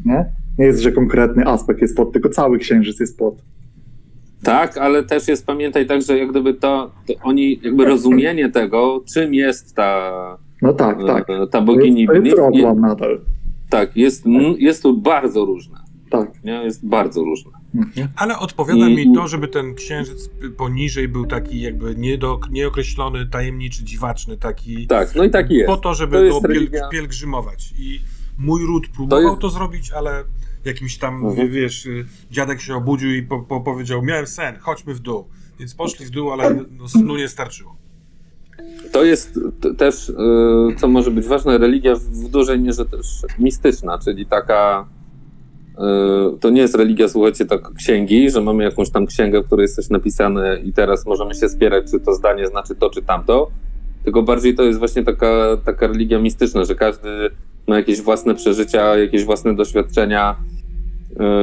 nie? 0.05 0.25
Nie 0.59 0.65
jest, 0.65 0.79
że 0.79 0.91
konkretny 0.91 1.45
aspekt 1.45 1.81
jest 1.81 1.97
pod, 1.97 2.11
tylko 2.11 2.29
cały 2.29 2.59
księżyc 2.59 2.99
jest 2.99 3.17
pod. 3.17 3.35
Tak, 4.43 4.77
ale 4.77 5.03
też 5.03 5.27
jest, 5.27 5.45
pamiętaj 5.45 5.87
tak, 5.87 6.01
że 6.01 6.17
jak 6.17 6.29
gdyby 6.31 6.53
to, 6.53 6.91
to 7.07 7.13
oni, 7.23 7.59
jakby 7.63 7.85
rozumienie 7.85 8.49
tego, 8.51 9.03
czym 9.13 9.33
jest 9.33 9.75
ta, 9.75 10.11
No 10.61 10.73
tak, 10.73 10.97
tak. 11.07 11.29
e, 11.29 11.47
ta 11.47 11.61
bogini 11.61 12.07
to 12.07 12.13
jest, 12.13 12.35
to 12.35 12.41
jest 12.43 12.55
je, 12.55 12.63
problem 12.63 12.81
nadal. 12.81 13.19
tak, 13.69 13.97
jest, 13.97 14.23
jest 14.57 14.83
tu 14.83 14.97
bardzo 14.97 15.45
różne. 15.45 15.77
Tak. 16.09 16.43
Nie? 16.43 16.51
Jest 16.53 16.85
bardzo 16.87 17.23
różne. 17.23 17.51
Mhm. 17.75 18.07
Ale 18.17 18.39
odpowiada 18.39 18.87
I- 18.87 18.95
mi 18.95 19.15
to, 19.15 19.27
żeby 19.27 19.47
ten 19.47 19.75
księżyc 19.75 20.29
poniżej 20.57 21.07
był 21.07 21.25
taki 21.25 21.61
jakby 21.61 21.95
niedo, 21.95 22.39
nieokreślony, 22.51 23.25
tajemniczy, 23.25 23.83
dziwaczny, 23.83 24.37
taki 24.37 24.87
Tak, 24.87 25.15
no 25.15 25.23
i 25.23 25.29
taki 25.29 25.53
jest. 25.55 25.67
po 25.67 25.77
to, 25.77 25.93
żeby 25.93 26.29
To 26.29 26.41
go 26.41 26.47
piel, 26.47 26.67
pielgrzymować. 26.91 27.73
I 27.79 27.99
mój 28.39 28.65
ród 28.65 28.87
próbował 28.95 29.37
to, 29.37 29.47
jest- 29.47 29.57
zrobić, 29.57 29.91
ale 29.91 30.23
jakimś 30.65 30.97
tam, 30.97 31.25
Mhm. 31.25 31.51
wiesz, 31.51 31.85
y, 31.85 32.05
dziadek 32.31 32.61
się 32.61 32.75
obudził 32.75 33.11
i 33.15 33.23
po, 33.23 33.39
po, 33.39 33.61
powiedział, 33.61 34.01
miałem 34.01 34.27
sen, 34.27 34.55
chodźmy 34.59 34.93
w 34.93 34.99
dół. 34.99 35.27
Więc 35.59 35.75
poszli 35.75 36.05
w 36.05 36.09
dół, 36.09 36.31
ale 36.31 36.59
no, 36.79 36.87
snu 36.87 37.17
nie 37.17 37.27
starczyło. 37.27 37.75
To 38.91 39.03
jest 39.03 39.39
też, 39.77 40.09
y, 40.09 40.13
co 40.77 40.87
może 40.87 41.11
być 41.11 41.25
ważne, 41.27 41.57
religia 41.57 41.95
w 41.95 42.29
dużej 42.29 42.59
mierze 42.59 42.85
też 42.85 43.05
mistyczna, 43.39 43.97
czyli 43.99 44.25
taka. 44.25 44.87
y, 46.35 46.39
To 46.39 46.49
nie 46.49 46.61
jest 46.61 46.75
religia, 46.75 47.07
słuchajcie, 47.07 47.45
tak 47.45 47.73
księgi, 47.73 48.29
że 48.29 48.41
mamy 48.41 48.63
jakąś 48.63 48.89
tam 48.89 49.05
księgę, 49.05 49.41
w 49.41 49.45
której 49.45 49.63
jest 49.63 49.75
coś 49.75 49.89
napisane 49.89 50.59
i 50.63 50.73
teraz 50.73 51.05
możemy 51.05 51.35
się 51.35 51.49
spierać, 51.49 51.91
czy 51.91 51.99
to 51.99 52.13
zdanie 52.13 52.47
znaczy 52.47 52.75
to, 52.75 52.89
czy 52.89 53.01
tamto. 53.01 53.51
Tylko 54.03 54.23
bardziej 54.23 54.55
to 54.55 54.63
jest 54.63 54.79
właśnie 54.79 55.03
taka, 55.03 55.57
taka 55.65 55.87
religia 55.87 56.19
mistyczna, 56.19 56.65
że 56.65 56.75
każdy 56.75 57.09
ma 57.71 57.77
jakieś 57.77 58.01
własne 58.01 58.35
przeżycia, 58.35 58.97
jakieś 58.97 59.23
własne 59.25 59.55
doświadczenia 59.55 60.35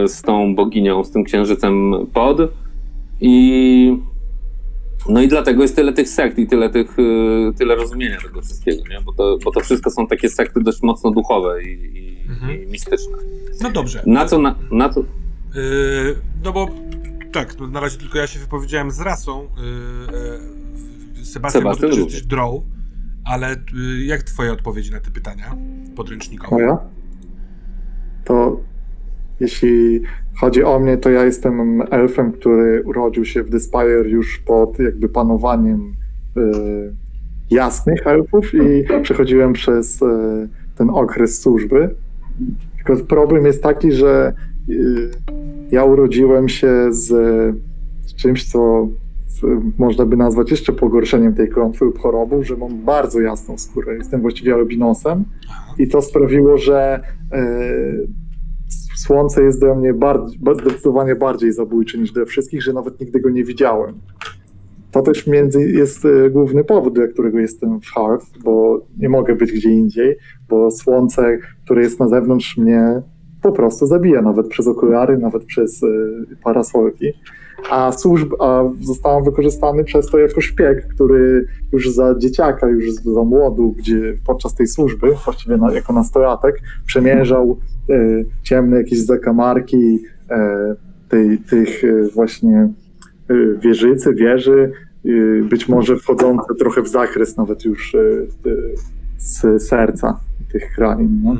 y, 0.04 0.08
z 0.08 0.22
tą 0.22 0.54
boginią, 0.54 1.04
z 1.04 1.10
tym 1.10 1.24
księżycem 1.24 1.92
pod. 2.14 2.38
I 3.20 3.98
no 5.08 5.22
i 5.22 5.28
dlatego 5.28 5.62
jest 5.62 5.76
tyle 5.76 5.92
tych 5.92 6.08
sekt 6.08 6.38
i 6.38 6.46
tyle, 6.46 6.70
tych, 6.70 6.98
y, 6.98 7.52
tyle 7.58 7.74
rozumienia 7.74 8.16
tego 8.22 8.42
wszystkiego, 8.42 8.82
nie? 8.90 9.00
Bo, 9.00 9.12
to, 9.12 9.38
bo 9.44 9.52
to 9.52 9.60
wszystko 9.60 9.90
są 9.90 10.06
takie 10.06 10.28
sekty 10.28 10.60
dość 10.60 10.82
mocno 10.82 11.10
duchowe 11.10 11.62
i, 11.62 11.98
i, 11.98 12.08
Mhm. 12.28 12.62
i 12.62 12.66
mistyczne. 12.66 13.16
No 13.62 13.70
dobrze. 13.70 14.02
Na 14.06 14.26
co, 14.26 14.38
na, 14.38 14.54
na 14.70 14.88
co, 14.88 15.00
Yy, 15.54 16.16
no 16.44 16.52
bo 16.52 16.68
tak, 17.32 17.58
no 17.60 17.66
na 17.66 17.80
razie 17.80 17.98
tylko 17.98 18.18
ja 18.18 18.26
się 18.26 18.38
wypowiedziałem 18.38 18.90
z 18.90 19.00
rasą. 19.00 19.48
Yy, 21.16 21.24
Sebastian, 21.24 21.62
Sebastian 21.62 21.90
drow, 22.28 22.62
ale 23.28 23.56
yy, 23.74 24.04
jak 24.04 24.22
twoje 24.22 24.52
odpowiedzi 24.52 24.92
na 24.92 25.00
te 25.00 25.10
pytania 25.10 25.56
podręcznikowe? 25.96 26.56
Moja? 26.56 26.78
To 28.24 28.60
jeśli 29.40 30.00
chodzi 30.40 30.64
o 30.64 30.78
mnie, 30.80 30.96
to 30.96 31.10
ja 31.10 31.24
jestem 31.24 31.82
elfem, 31.90 32.32
który 32.32 32.82
urodził 32.84 33.24
się 33.24 33.42
w 33.42 33.50
Despire 33.50 34.08
już 34.08 34.38
pod 34.38 34.78
jakby 34.78 35.08
panowaniem 35.08 35.94
y, 36.36 36.94
jasnych 37.50 38.06
elfów 38.06 38.54
i 38.54 38.84
przechodziłem 39.02 39.52
przez 39.52 40.02
y, 40.02 40.06
ten 40.76 40.90
okres 40.90 41.40
służby. 41.40 41.94
Tylko 42.76 43.04
problem 43.04 43.46
jest 43.46 43.62
taki, 43.62 43.92
że 43.92 44.32
y, 44.68 45.10
ja 45.70 45.84
urodziłem 45.84 46.48
się 46.48 46.86
z, 46.90 47.06
z 48.06 48.14
czymś, 48.14 48.44
co 48.50 48.88
można 49.78 50.06
by 50.06 50.16
nazwać 50.16 50.50
jeszcze 50.50 50.72
pogorszeniem 50.72 51.34
tej 51.34 51.48
klątwy 51.48 51.84
lub 51.84 51.98
chorobą, 51.98 52.42
że 52.42 52.56
mam 52.56 52.84
bardzo 52.84 53.20
jasną 53.20 53.58
skórę. 53.58 53.96
Jestem 53.96 54.20
właściwie 54.20 54.54
albinosem. 54.54 55.24
I 55.78 55.88
to 55.88 56.02
sprawiło, 56.02 56.58
że 56.58 57.00
e, 57.32 57.48
słońce 58.96 59.42
jest 59.42 59.60
dla 59.60 59.74
mnie 59.74 59.94
bardziej, 59.94 60.40
zdecydowanie 60.60 61.14
bardziej 61.14 61.52
zabójcze 61.52 61.98
niż 61.98 62.12
dla 62.12 62.24
wszystkich, 62.24 62.62
że 62.62 62.72
nawet 62.72 63.00
nigdy 63.00 63.20
go 63.20 63.30
nie 63.30 63.44
widziałem. 63.44 63.94
To 64.90 65.02
też 65.02 65.26
między 65.26 65.70
jest 65.70 66.04
e, 66.04 66.30
główny 66.30 66.64
powód, 66.64 66.94
dla 66.94 67.06
którego 67.06 67.38
jestem 67.38 67.80
w 67.80 67.86
Hearth, 67.86 68.26
bo 68.44 68.80
nie 68.98 69.08
mogę 69.08 69.34
być 69.34 69.52
gdzie 69.52 69.70
indziej, 69.70 70.16
bo 70.48 70.70
słońce, 70.70 71.38
które 71.64 71.82
jest 71.82 72.00
na 72.00 72.08
zewnątrz 72.08 72.56
mnie 72.56 73.02
po 73.42 73.52
prostu 73.52 73.86
zabija, 73.86 74.22
nawet 74.22 74.48
przez 74.48 74.66
okulary, 74.66 75.18
nawet 75.18 75.44
przez 75.44 75.82
e, 75.82 75.86
parasolki. 76.44 77.12
A, 77.70 77.92
służb, 77.92 78.34
a 78.38 78.64
zostałem 78.80 79.24
wykorzystany 79.24 79.84
przez 79.84 80.06
to 80.06 80.18
jako 80.18 80.40
szpieg, 80.40 80.88
który 80.88 81.46
już 81.72 81.90
za 81.90 82.14
dzieciaka, 82.18 82.68
już 82.68 82.92
za 82.92 83.24
młodu, 83.24 83.74
gdzie 83.78 84.14
podczas 84.26 84.54
tej 84.54 84.66
służby, 84.66 85.12
właściwie 85.24 85.56
na, 85.56 85.72
jako 85.72 85.92
nastolatek, 85.92 86.60
przemierzał 86.86 87.58
e, 87.90 87.94
ciemne 88.42 88.76
jakieś 88.76 88.98
zakamarki 89.00 89.98
e, 90.30 90.74
tej, 91.08 91.38
tych 91.38 91.84
e, 91.84 92.08
właśnie 92.14 92.68
e, 93.28 93.34
wieżycy, 93.58 94.14
wieży, 94.14 94.72
być 95.50 95.68
może 95.68 95.96
wchodzące 95.96 96.54
trochę 96.58 96.82
w 96.82 96.88
zakres 96.88 97.36
nawet 97.36 97.64
już 97.64 97.96
z 99.18 99.62
serca 99.62 100.20
tych 100.52 100.74
krain. 100.74 101.20
No? 101.24 101.36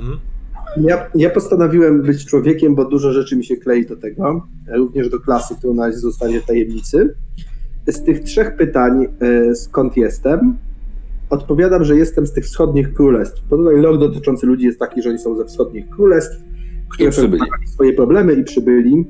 Ja, 0.76 1.06
ja 1.14 1.30
postanowiłem 1.30 2.02
być 2.02 2.26
człowiekiem, 2.26 2.74
bo 2.74 2.84
dużo 2.84 3.12
rzeczy 3.12 3.36
mi 3.36 3.44
się 3.44 3.56
klei 3.56 3.86
do 3.86 3.96
tego, 3.96 4.46
również 4.74 5.08
do 5.08 5.20
klasy, 5.20 5.54
którą 5.58 5.74
na 5.74 5.86
razie 5.86 5.98
zostanie 5.98 6.40
w 6.40 6.46
tajemnicy. 6.46 7.14
Z 7.86 8.02
tych 8.02 8.20
trzech 8.20 8.56
pytań, 8.56 9.06
e, 9.20 9.54
skąd 9.54 9.96
jestem, 9.96 10.56
odpowiadam, 11.30 11.84
że 11.84 11.96
jestem 11.96 12.26
z 12.26 12.32
tych 12.32 12.44
wschodnich 12.44 12.94
królestw. 12.94 13.42
Bo 13.50 13.56
tutaj 13.56 13.80
lore 13.80 13.98
dotyczący 13.98 14.46
ludzi 14.46 14.66
jest 14.66 14.78
taki, 14.78 15.02
że 15.02 15.10
oni 15.10 15.18
są 15.18 15.36
ze 15.36 15.44
wschodnich 15.44 15.88
królestw, 15.88 16.36
które 16.88 17.28
mają 17.28 17.52
swoje 17.66 17.92
problemy 17.92 18.32
i 18.32 18.44
przybyli. 18.44 19.06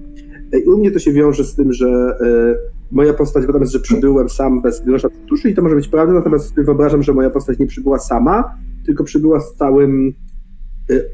E, 0.53 0.59
I 0.59 0.65
u 0.65 0.79
mnie 0.79 0.91
to 0.91 0.99
się 0.99 1.13
wiąże 1.13 1.45
z 1.45 1.55
tym, 1.55 1.73
że 1.73 1.87
e, 1.89 2.55
moja 2.93 3.15
postać, 3.15 3.45
jest, 3.61 3.73
że 3.73 3.81
przybyłem 3.81 4.29
sam 4.29 4.63
bez 4.63 4.85
grosza 4.85 5.09
w 5.09 5.27
duszy 5.29 5.51
i 5.51 5.55
to 5.55 5.63
może 5.63 5.75
być 5.75 5.89
prawda, 5.89 6.15
natomiast 6.15 6.49
sobie 6.49 6.65
wyobrażam, 6.65 7.03
że 7.03 7.13
moja 7.13 7.31
postać 7.31 7.59
nie 7.59 7.67
przybyła 7.67 7.99
sama, 7.99 8.55
tylko 8.87 9.05
przybyła 9.05 9.41
z 9.41 9.55
całym 9.55 10.15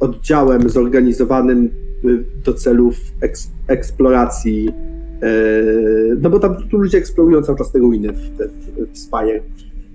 oddziałem 0.00 0.68
zorganizowanym 0.68 1.70
y, 2.04 2.24
do 2.44 2.54
celów 2.54 2.96
eks, 3.20 3.50
eksploracji. 3.68 4.68
y, 5.24 6.16
No 6.20 6.30
bo 6.30 6.38
tam 6.40 6.56
tu 6.68 6.76
ludzie 6.78 6.98
eksplorują 6.98 7.42
cały 7.42 7.58
czas 7.58 7.72
te 7.72 7.78
ruiny 7.78 8.12
w, 8.12 8.20
w, 8.20 8.92
w 8.92 8.98
Spire. 8.98 9.40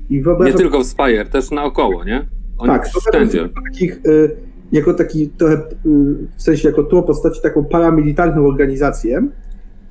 I 0.09 0.23
Nie 0.45 0.53
tylko 0.53 0.79
w 0.79 0.85
Spire, 0.85 1.25
też 1.25 1.51
naokoło, 1.51 2.03
nie? 2.03 2.27
Oni 2.57 2.71
tak, 2.71 2.87
wszędzie. 3.09 3.49
takich, 3.71 4.05
y, 4.05 4.37
jako 4.71 4.93
taki 4.93 5.29
trochę, 5.29 5.53
y, 5.55 5.59
w 6.37 6.41
sensie 6.41 6.69
jako 6.69 6.83
tło 6.83 7.03
postaci, 7.03 7.41
taką 7.41 7.65
paramilitarną 7.65 8.45
organizację, 8.47 9.27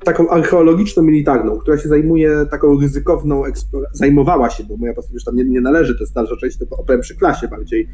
taką 0.03 0.29
archeologiczno-militarną, 0.29 1.59
która 1.59 1.77
się 1.77 1.89
zajmuje 1.89 2.45
taką 2.51 2.79
ryzykowną 2.81 3.45
eksploracją, 3.45 3.97
zajmowała 3.97 4.49
się, 4.49 4.63
bo 4.63 4.77
moja 4.77 4.93
postać 4.93 5.13
już 5.13 5.23
tam 5.23 5.35
nie, 5.35 5.43
nie 5.43 5.61
należy, 5.61 5.93
to 5.95 5.99
jest 6.03 6.13
dalsza 6.13 6.35
część, 6.41 6.57
to 6.57 6.65
opowiem 6.77 7.01
przy 7.01 7.15
klasie 7.15 7.47
bardziej, 7.47 7.81
y, 7.81 7.87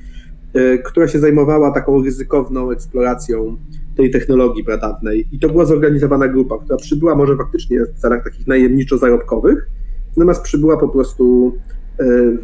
która 0.85 1.07
się 1.07 1.19
zajmowała 1.19 1.71
taką 1.71 2.03
ryzykowną 2.03 2.71
eksploracją 2.71 3.57
tej 3.95 4.11
technologii 4.11 4.63
pradawnej. 4.63 5.27
I 5.31 5.39
to 5.39 5.49
była 5.49 5.65
zorganizowana 5.65 6.27
grupa, 6.27 6.57
która 6.57 6.77
przybyła 6.77 7.15
może 7.15 7.35
faktycznie 7.37 7.85
w 7.85 7.99
celach 7.99 8.23
takich 8.23 8.47
najemniczo-zarobkowych, 8.47 9.55
natomiast 10.17 10.41
przybyła 10.41 10.77
po 10.77 10.89
prostu 10.89 11.53
y, 12.01 12.37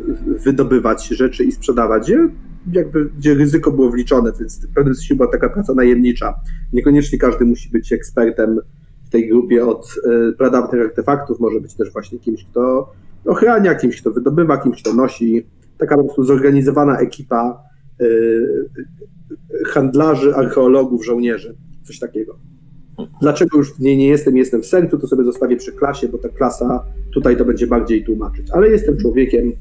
wydobywać 0.43 1.07
rzeczy 1.07 1.43
i 1.43 1.51
sprzedawać 1.51 2.09
je, 2.09 2.29
jakby, 2.73 3.09
gdzie 3.17 3.33
ryzyko 3.33 3.71
było 3.71 3.89
wliczone, 3.89 4.31
więc 4.39 4.67
w 4.67 4.73
pewnym 4.73 4.95
sensie 4.95 5.15
była 5.15 5.31
taka 5.31 5.49
praca 5.49 5.73
najemnicza. 5.73 6.33
Niekoniecznie 6.73 7.19
każdy 7.19 7.45
musi 7.45 7.69
być 7.69 7.93
ekspertem 7.93 8.59
w 9.05 9.09
tej 9.09 9.29
grupie 9.29 9.65
od 9.65 9.95
y, 10.29 10.33
pradawnych 10.37 10.81
artefaktów, 10.85 11.39
może 11.39 11.61
być 11.61 11.73
też 11.73 11.91
właśnie 11.91 12.19
kimś, 12.19 12.45
kto 12.45 12.91
ochrania, 13.25 13.75
kimś, 13.75 14.01
kto 14.01 14.11
wydobywa, 14.11 14.57
kimś, 14.57 14.81
kto 14.81 14.93
nosi. 14.93 15.45
Taka 15.77 15.97
po 15.97 16.03
prostu 16.03 16.23
zorganizowana 16.23 16.97
ekipa 16.97 17.63
y, 17.67 17.70
handlarzy, 19.67 20.35
archeologów, 20.35 21.05
żołnierzy, 21.05 21.55
coś 21.83 21.99
takiego. 21.99 22.35
Dlaczego 23.21 23.57
już 23.57 23.73
w 23.73 23.79
niej 23.79 23.97
nie 23.97 24.07
jestem, 24.07 24.37
jestem 24.37 24.61
w 24.61 24.65
sercu, 24.65 24.97
to 24.97 25.07
sobie 25.07 25.23
zostawię 25.23 25.57
przy 25.57 25.71
klasie, 25.71 26.07
bo 26.07 26.17
ta 26.17 26.29
klasa 26.29 26.83
tutaj 27.13 27.37
to 27.37 27.45
będzie 27.45 27.67
bardziej 27.67 28.03
tłumaczyć. 28.03 28.47
Ale 28.51 28.69
jestem 28.69 28.97
człowiekiem 28.97 29.51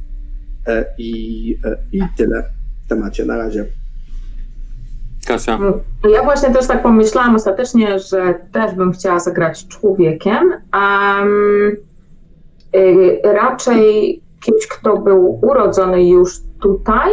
e, 0.66 0.84
i, 0.98 1.56
e, 1.64 1.76
i 1.92 2.00
tyle 2.16 2.44
w 2.84 2.88
temacie 2.88 3.24
na 3.24 3.36
razie. 3.36 3.66
Kasia, 5.26 5.58
Ja 6.12 6.22
właśnie 6.22 6.50
też 6.50 6.66
tak 6.66 6.82
pomyślałam 6.82 7.34
ostatecznie, 7.34 7.98
że 7.98 8.34
też 8.52 8.74
bym 8.74 8.92
chciała 8.92 9.20
zagrać 9.20 9.66
człowiekiem. 9.68 10.52
Um, 10.74 11.76
y, 12.76 13.20
raczej 13.24 14.20
kimś, 14.40 14.66
kto 14.66 14.96
był 14.96 15.38
urodzony 15.42 16.08
już 16.08 16.40
tutaj. 16.60 17.10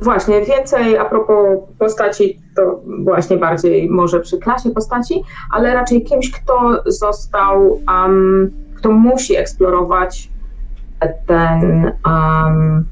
Właśnie, 0.00 0.40
więcej 0.40 0.98
a 0.98 1.04
propos 1.04 1.58
postaci, 1.78 2.40
to 2.56 2.80
właśnie 3.04 3.36
bardziej 3.36 3.90
może 3.90 4.20
przy 4.20 4.38
klasie 4.38 4.70
postaci, 4.70 5.22
ale 5.52 5.74
raczej 5.74 6.04
kimś, 6.04 6.30
kto 6.30 6.82
został, 6.86 7.80
um, 7.88 8.50
kto 8.74 8.92
musi 8.92 9.36
eksplorować 9.36 10.30
ten, 11.26 11.92
um, 12.06 12.84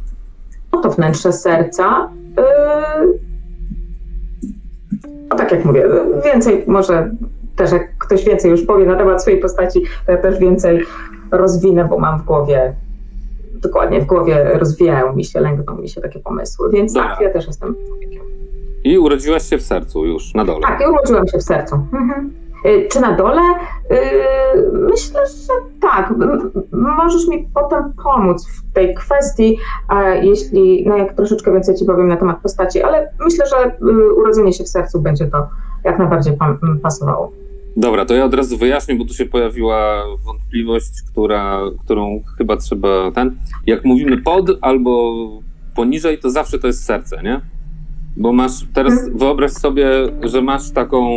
wnętrze 0.96 1.32
serca. 1.32 2.10
Yy, 2.36 3.18
no 5.30 5.36
tak 5.36 5.52
jak 5.52 5.64
mówię, 5.64 5.84
więcej 6.24 6.64
może 6.66 7.10
też 7.56 7.72
jak 7.72 7.98
ktoś 7.98 8.24
więcej 8.24 8.50
już 8.50 8.62
powie 8.62 8.86
na 8.86 8.96
temat 8.96 9.22
swojej 9.22 9.40
postaci, 9.40 9.82
to 10.06 10.12
ja 10.12 10.18
też 10.18 10.38
więcej 10.38 10.84
rozwinę, 11.32 11.84
bo 11.84 11.98
mam 11.98 12.18
w 12.18 12.24
głowie, 12.24 12.74
dokładnie 13.54 14.00
w 14.00 14.06
głowie 14.06 14.50
rozwijają 14.58 15.12
mi 15.16 15.24
się, 15.24 15.40
lęgną 15.40 15.76
mi 15.76 15.88
się 15.88 16.00
takie 16.00 16.18
pomysły, 16.20 16.70
więc 16.72 16.94
tak, 16.94 17.20
ja 17.20 17.32
też 17.32 17.46
jestem 17.46 17.74
człowiekiem. 17.88 18.22
i 18.84 18.98
urodziłaś 18.98 19.42
się 19.42 19.58
w 19.58 19.62
sercu 19.62 20.06
już, 20.06 20.34
na 20.34 20.44
dole. 20.44 20.60
Tak, 20.62 20.80
ja 20.80 20.88
urodziłam 20.88 21.28
się 21.28 21.38
w 21.38 21.42
sercu. 21.42 21.74
Mhm. 21.92 22.30
Y, 22.66 22.88
Czy 22.90 23.00
na 23.00 23.12
dole? 23.16 23.40
Y, 23.92 23.96
Myślę, 24.72 25.20
że 25.26 25.52
tak. 25.80 26.14
Możesz 26.72 27.28
mi 27.28 27.48
potem 27.54 27.92
pomóc 28.04 28.46
w 28.48 28.72
tej 28.72 28.94
kwestii, 28.94 29.58
a 29.88 30.02
jeśli, 30.08 30.84
no 30.88 30.96
jak 30.96 31.12
troszeczkę 31.12 31.52
więcej 31.52 31.74
ci 31.74 31.84
powiem 31.84 32.08
na 32.08 32.16
temat 32.16 32.38
postaci, 32.42 32.82
ale 32.82 33.10
myślę, 33.24 33.46
że 33.46 33.66
y, 33.88 34.12
urodzenie 34.14 34.52
się 34.52 34.64
w 34.64 34.68
sercu 34.68 35.00
będzie 35.00 35.26
to 35.26 35.48
jak 35.84 35.98
najbardziej 35.98 36.36
pasowało. 36.82 37.32
Dobra, 37.76 38.04
to 38.04 38.14
ja 38.14 38.24
od 38.24 38.34
razu 38.34 38.56
wyjaśnię, 38.56 38.94
bo 38.94 39.04
tu 39.04 39.14
się 39.14 39.26
pojawiła 39.26 40.04
wątpliwość, 40.24 40.90
która, 41.12 41.60
którą 41.84 42.22
chyba 42.38 42.56
trzeba 42.56 43.12
ten. 43.12 43.36
Jak 43.66 43.84
mówimy 43.84 44.18
pod 44.18 44.50
albo 44.60 45.14
poniżej, 45.76 46.18
to 46.18 46.30
zawsze 46.30 46.58
to 46.58 46.66
jest 46.66 46.84
serce, 46.84 47.22
nie? 47.22 47.40
Bo 48.16 48.32
masz 48.32 48.52
teraz 48.74 49.08
wyobraź 49.14 49.50
sobie, 49.52 49.86
że 50.22 50.42
masz 50.42 50.70
taką 50.70 51.10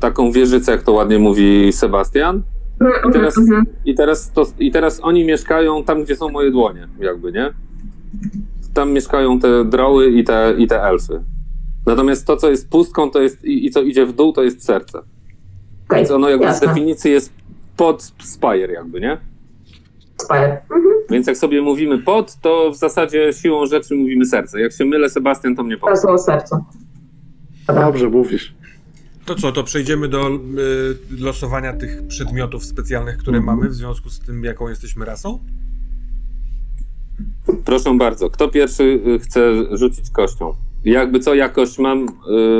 taką 0.00 0.32
wieżycę, 0.32 0.72
jak 0.72 0.82
to 0.82 0.92
ładnie 0.92 1.18
mówi 1.18 1.72
Sebastian. 1.72 2.42
I 3.08 3.12
teraz, 3.12 3.38
Mhm. 3.38 3.64
i 3.84 3.94
teraz, 3.94 4.32
to, 4.32 4.42
I 4.58 4.70
teraz 4.70 5.00
oni 5.02 5.24
mieszkają 5.24 5.84
tam, 5.84 6.04
gdzie 6.04 6.16
są 6.16 6.28
moje 6.28 6.50
dłonie, 6.50 6.88
jakby, 7.00 7.32
nie? 7.32 7.50
Tam 8.74 8.92
mieszkają 8.92 9.38
te 9.38 9.64
droły 9.64 10.10
i 10.10 10.24
te, 10.24 10.54
i 10.58 10.66
te 10.66 10.82
elfy. 10.82 11.20
Natomiast 11.88 12.26
to, 12.26 12.36
co 12.36 12.50
jest 12.50 12.68
pustką, 12.70 13.10
to 13.10 13.20
jest 13.22 13.44
i, 13.44 13.66
i 13.66 13.70
co 13.70 13.82
idzie 13.82 14.06
w 14.06 14.12
dół, 14.12 14.32
to 14.32 14.42
jest 14.42 14.64
serce. 14.64 14.98
Okej, 14.98 15.06
Więc 15.96 16.10
ono 16.10 16.28
jakby 16.28 16.44
z 16.44 16.48
jasne. 16.48 16.66
definicji 16.68 17.10
jest 17.10 17.32
pod 17.76 18.02
Spire, 18.22 18.72
jakby, 18.72 19.00
nie? 19.00 19.18
Spire. 20.16 20.60
Mhm. 20.62 20.82
Więc 21.10 21.26
jak 21.26 21.36
sobie 21.36 21.62
mówimy 21.62 21.98
pod, 21.98 22.36
to 22.40 22.70
w 22.70 22.76
zasadzie 22.76 23.32
siłą 23.32 23.66
rzeczy 23.66 23.94
mówimy 23.94 24.26
serce. 24.26 24.60
Jak 24.60 24.72
się 24.72 24.84
mylę, 24.84 25.10
Sebastian, 25.10 25.56
to 25.56 25.62
mnie 25.62 25.76
powie. 25.76 25.92
Teraz 25.92 26.04
o 26.04 26.18
sercu. 26.18 26.56
Dobra. 27.66 27.82
Dobrze 27.86 28.08
mówisz. 28.08 28.54
To 29.24 29.34
co, 29.34 29.52
to 29.52 29.64
przejdziemy 29.64 30.08
do 30.08 30.28
y, 30.28 30.38
losowania 31.22 31.72
tych 31.72 32.06
przedmiotów 32.06 32.64
specjalnych, 32.64 33.16
które 33.16 33.38
Mhm. 33.38 33.56
mamy 33.58 33.68
w 33.70 33.74
związku 33.74 34.10
z 34.10 34.20
tym, 34.20 34.44
jaką 34.44 34.68
jesteśmy 34.68 35.04
rasą? 35.04 35.38
Proszę 37.64 37.94
bardzo, 37.98 38.30
kto 38.30 38.48
pierwszy 38.48 38.82
y, 39.06 39.18
chce 39.18 39.40
rzucić 39.76 40.10
kością? 40.10 40.54
Jakby 40.84 41.20
co, 41.20 41.34
jakoś 41.34 41.78
mam... 41.78 42.06
y, 42.06 42.08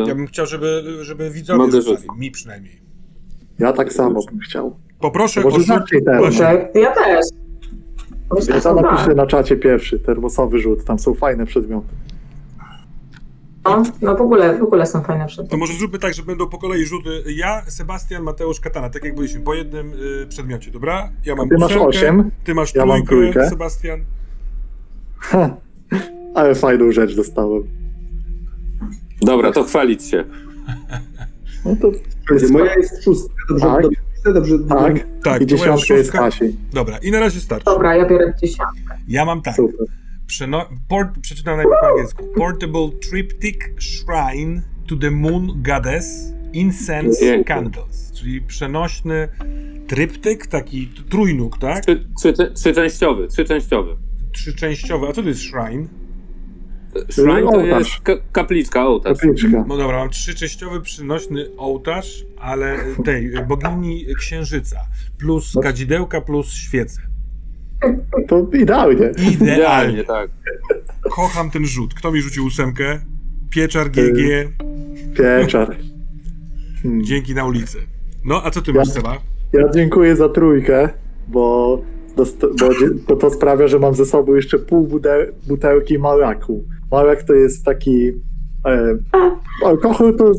Ja 0.09 0.14
bym 0.14 0.27
chciał, 0.27 0.47
żeby, 0.47 0.83
żeby 1.01 1.31
widzowie 1.31 1.59
Mogę 1.59 1.73
rzucali, 1.83 1.97
rzucić. 1.97 2.11
mi 2.19 2.31
przynajmniej. 2.31 2.81
Ja 3.59 3.73
tak 3.73 3.93
samo 3.93 4.21
bym 4.31 4.39
chciał. 4.41 4.77
Poproszę 5.01 5.41
Może 5.41 5.57
o 5.57 5.61
rzut. 5.61 5.85
teraz. 6.05 6.21
Właśnie. 6.21 6.41
Tak, 6.41 6.75
ja 6.75 6.95
też. 6.95 7.25
Ja 8.49 8.61
tak. 8.61 8.83
napiszę 8.83 9.14
na 9.14 9.27
czacie 9.27 9.57
pierwszy, 9.57 9.99
termosowy 9.99 10.59
rzut. 10.59 10.85
Tam 10.85 10.99
są 10.99 11.14
fajne 11.14 11.47
przedmioty. 11.47 11.87
No, 13.64 13.83
no 14.03 14.16
w 14.16 14.21
ogóle, 14.21 14.59
w 14.59 14.62
ogóle 14.62 14.87
są 14.87 15.03
fajne 15.03 15.27
przedmioty. 15.27 15.51
To 15.51 15.57
może 15.57 15.73
zróbmy 15.73 15.99
tak, 15.99 16.14
że 16.14 16.23
będą 16.23 16.49
po 16.49 16.59
kolei 16.59 16.85
rzuty. 16.87 17.23
Ja, 17.27 17.62
Sebastian, 17.66 18.23
Mateusz, 18.23 18.61
Katana, 18.61 18.91
tak 18.91 19.05
jak 19.05 19.14
byliśmy, 19.14 19.41
po 19.41 19.55
jednym 19.55 19.93
y, 20.23 20.27
przedmiocie, 20.29 20.71
dobra? 20.71 21.11
Ja 21.25 21.35
mam 21.35 21.49
Ty 21.49 21.59
masz 21.59 21.71
ósemkę, 21.73 21.87
osiem, 21.89 22.31
ty 22.45 22.55
masz 22.55 22.75
ja 22.75 22.87
mam 22.87 23.03
trójkę, 23.07 23.33
trójkę. 23.33 23.51
Sebastian. 23.51 24.01
Ha, 25.19 25.57
ale 26.35 26.55
fajną 26.55 26.93
rzecz 26.93 27.16
dostałem. 27.16 27.62
Dobra, 29.21 29.53
to 29.53 29.64
chwalić 29.64 30.03
się. 30.05 30.25
No 31.64 31.77
to 31.83 31.91
Będzie, 32.29 32.49
moja 32.49 32.75
jest 32.75 33.05
szóstka, 33.05 33.35
dobrze, 33.49 33.64
Tak. 33.66 33.83
dobrze, 33.83 33.99
dobrze, 34.35 34.59
dobrze, 34.59 34.75
tak. 34.95 35.07
Tak, 35.23 35.43
I 35.43 35.47
to 35.47 35.57
moja 35.57 35.64
dziesiątka 35.77 35.95
jest 35.95 36.07
szóstka. 36.11 36.19
Kasi. 36.19 36.57
Dobra, 36.73 36.99
i 36.99 37.11
na 37.11 37.21
razie 37.21 37.41
starczy. 37.41 37.64
Dobra, 37.64 37.97
ja 37.97 38.07
biorę 38.09 38.35
dziesiątkę. 38.43 38.99
Ja 39.09 39.25
mam 39.25 39.43
tak. 39.43 39.57
Super. 39.57 39.87
Przeno- 40.27 40.66
port- 40.89 41.21
przeczytam 41.21 41.57
najpierw 41.57 41.77
po 41.81 41.89
angielsku. 41.89 42.25
Portable 42.37 42.89
Triptych 43.11 43.57
Shrine 43.81 44.62
to 44.89 44.97
the 44.97 45.11
Moon 45.11 45.62
Goddess 45.62 46.33
Incense 46.53 47.21
Pięknie. 47.21 47.45
Candles. 47.55 48.12
Czyli 48.12 48.41
przenośny 48.41 49.29
tryptyk, 49.87 50.47
taki 50.47 50.87
t- 50.87 51.03
trójnóg, 51.11 51.59
tak? 51.59 51.85
Trzy, 51.85 52.05
trzy, 52.19 52.51
trzyczęściowy, 52.55 53.29
trzyczęściowy. 53.29 53.97
Trzyczęściowy. 54.33 55.07
A 55.09 55.12
co 55.12 55.23
to 55.23 55.29
jest 55.29 55.41
shrine? 55.41 55.89
Shrine 57.11 57.51
to 57.53 57.61
jest 57.61 57.91
ka- 58.03 58.17
kapliczka, 58.33 58.87
ołtarz. 58.87 59.19
Kapliczka. 59.19 59.65
No 59.69 59.77
dobra, 59.77 59.99
mam 59.99 60.11
trzyczęściowy 60.11 60.81
przynośny 60.81 61.47
ołtarz, 61.57 62.25
ale 62.41 62.77
tej 63.05 63.31
bogini 63.49 64.07
księżyca. 64.19 64.81
Plus 65.19 65.55
No. 65.55 65.61
kadzidełka, 65.63 66.21
plus 66.21 66.53
świece. 66.53 67.01
To 68.29 68.47
idealnie. 68.55 69.11
Idealnie, 69.33 70.05
tak. 70.05 70.31
kocham 71.11 71.51
ten 71.51 71.67
rzut. 71.67 71.95
Kto 71.95 72.13
mi 72.13 72.21
rzucił 72.23 72.47
ósemkę? 72.47 73.01
Pieczar 73.51 73.91
GG. 73.91 74.19
Pieczar. 75.17 75.77
Hmm. 76.83 77.05
Dzięki 77.05 77.35
na 77.35 77.45
ulicy. 77.45 77.79
No, 78.25 78.43
a 78.45 78.51
co 78.51 78.63
ty 78.63 78.71
Ja- 78.71 78.77
masz, 78.79 78.89
Seba? 78.89 79.19
Ja 79.53 79.69
dziękuję 79.75 80.17
za 80.17 80.29
trójkę, 80.29 80.89
bo, 81.29 81.83
bo, 82.17 82.25
bo 83.09 83.17
to 83.17 83.31
sprawia, 83.31 83.69
że 83.69 83.79
mam 83.79 83.95
ze 83.95 84.07
sobą 84.07 84.35
jeszcze 84.35 84.59
pół 84.59 84.89
butelki 85.49 85.99
maraku. 85.99 86.65
Marak 86.91 87.22
to 87.22 87.34
jest 87.34 87.64
taki. 87.64 88.12
E, 88.66 88.99
alkohol 89.64 90.16
to 90.16 90.32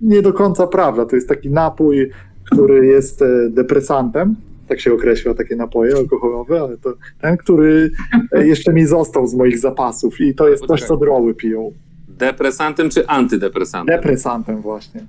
nie 0.00 0.22
do 0.22 0.32
końca 0.32 0.66
prawda. 0.66 1.06
To 1.06 1.16
jest 1.16 1.28
taki 1.28 1.50
napój, 1.50 2.10
który 2.44 2.86
jest 2.86 3.22
e, 3.22 3.26
depresantem. 3.50 4.36
Tak 4.68 4.80
się 4.80 4.92
określa 4.92 5.34
takie 5.34 5.56
napoje 5.56 5.96
alkoholowe, 5.96 6.60
ale 6.60 6.78
to 6.78 6.94
ten, 7.20 7.36
który 7.36 7.90
e, 8.32 8.46
jeszcze 8.46 8.72
mi 8.72 8.86
został 8.86 9.26
z 9.26 9.34
moich 9.34 9.58
zapasów 9.58 10.20
i 10.20 10.34
to 10.34 10.48
jest 10.48 10.66
coś, 10.66 10.82
co 10.82 10.96
droły 10.96 11.34
piją. 11.34 11.72
Depresantem 12.08 12.90
czy 12.90 13.06
antydepresantem? 13.06 13.96
Depresantem 13.96 14.60
właśnie. 14.60 15.00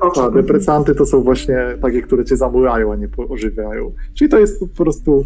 A, 0.00 0.04
alkohol. 0.04 0.32
depresanty 0.32 0.94
to 0.94 1.06
są 1.06 1.22
właśnie 1.22 1.58
takie, 1.82 2.02
które 2.02 2.24
cię 2.24 2.36
zamulają, 2.36 2.92
a 2.92 2.96
nie 2.96 3.08
ożywiają. 3.28 3.92
Czyli 4.14 4.30
to 4.30 4.38
jest 4.38 4.60
po 4.60 4.66
prostu. 4.66 5.24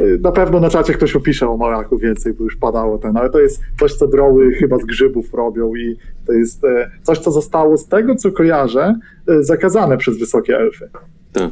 Y, 0.00 0.18
Na 0.22 0.32
pewno 0.32 0.60
na 0.60 0.70
czacie 0.70 0.92
ktoś 0.92 1.16
opisze 1.16 1.48
o 1.48 1.56
maraku 1.56 1.98
więcej, 1.98 2.32
bo 2.32 2.44
już 2.44 2.56
padało 2.56 2.98
ten, 2.98 3.16
ale 3.16 3.30
to 3.30 3.40
jest 3.40 3.60
coś, 3.80 3.94
co 3.94 4.06
droły 4.06 4.52
chyba 4.52 4.78
z 4.78 4.84
grzybów 4.84 5.34
robią 5.34 5.74
i 5.74 5.96
to 6.26 6.32
jest 6.32 6.64
e, 6.64 6.90
coś, 7.02 7.18
co 7.18 7.30
zostało 7.30 7.76
z 7.76 7.88
tego, 7.88 8.14
co 8.14 8.32
kojarzę, 8.32 8.98
e, 9.28 9.42
zakazane 9.42 9.96
przez 9.96 10.18
wysokie 10.18 10.56
elfy. 10.56 10.88
Tak. 11.32 11.50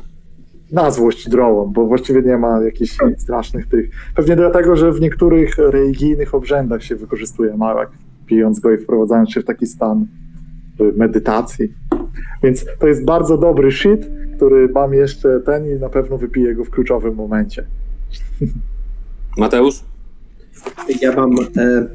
Na 0.73 0.91
złość 0.91 1.29
drołom, 1.29 1.73
bo 1.73 1.87
właściwie 1.87 2.23
nie 2.23 2.37
ma 2.37 2.61
jakichś 2.61 2.97
strasznych 3.19 3.67
tych. 3.67 3.91
Pewnie 4.17 4.37
dlatego, 4.37 4.77
że 4.77 4.93
w 4.93 5.01
niektórych 5.01 5.59
religijnych 5.59 6.35
obrzędach 6.35 6.83
się 6.83 6.97
wykorzystuje 6.97 7.57
marak, 7.57 7.91
pijąc 8.27 8.61
go 8.61 8.71
i 8.71 8.79
wprowadzając 8.79 9.31
się 9.31 9.41
w 9.41 9.45
taki 9.45 9.67
stan 9.67 10.07
y, 10.81 10.93
medytacji. 10.97 11.73
Więc 12.43 12.67
to 12.79 12.87
jest 12.89 13.05
bardzo 13.05 13.39
dobry 13.39 13.73
shit, 13.73 14.11
który 14.37 14.69
mam 14.69 14.95
jeszcze 14.95 15.41
ten 15.41 15.77
i 15.77 15.81
na 15.81 15.89
pewno 15.89 16.19
wypiję 16.19 16.55
go 16.55 16.65
w 16.65 16.71
kluczowym 16.71 17.15
momencie. 17.15 17.67
Mateusz? 19.37 19.81
Ja 21.01 21.17
mam 21.17 21.33
e, 21.57 21.87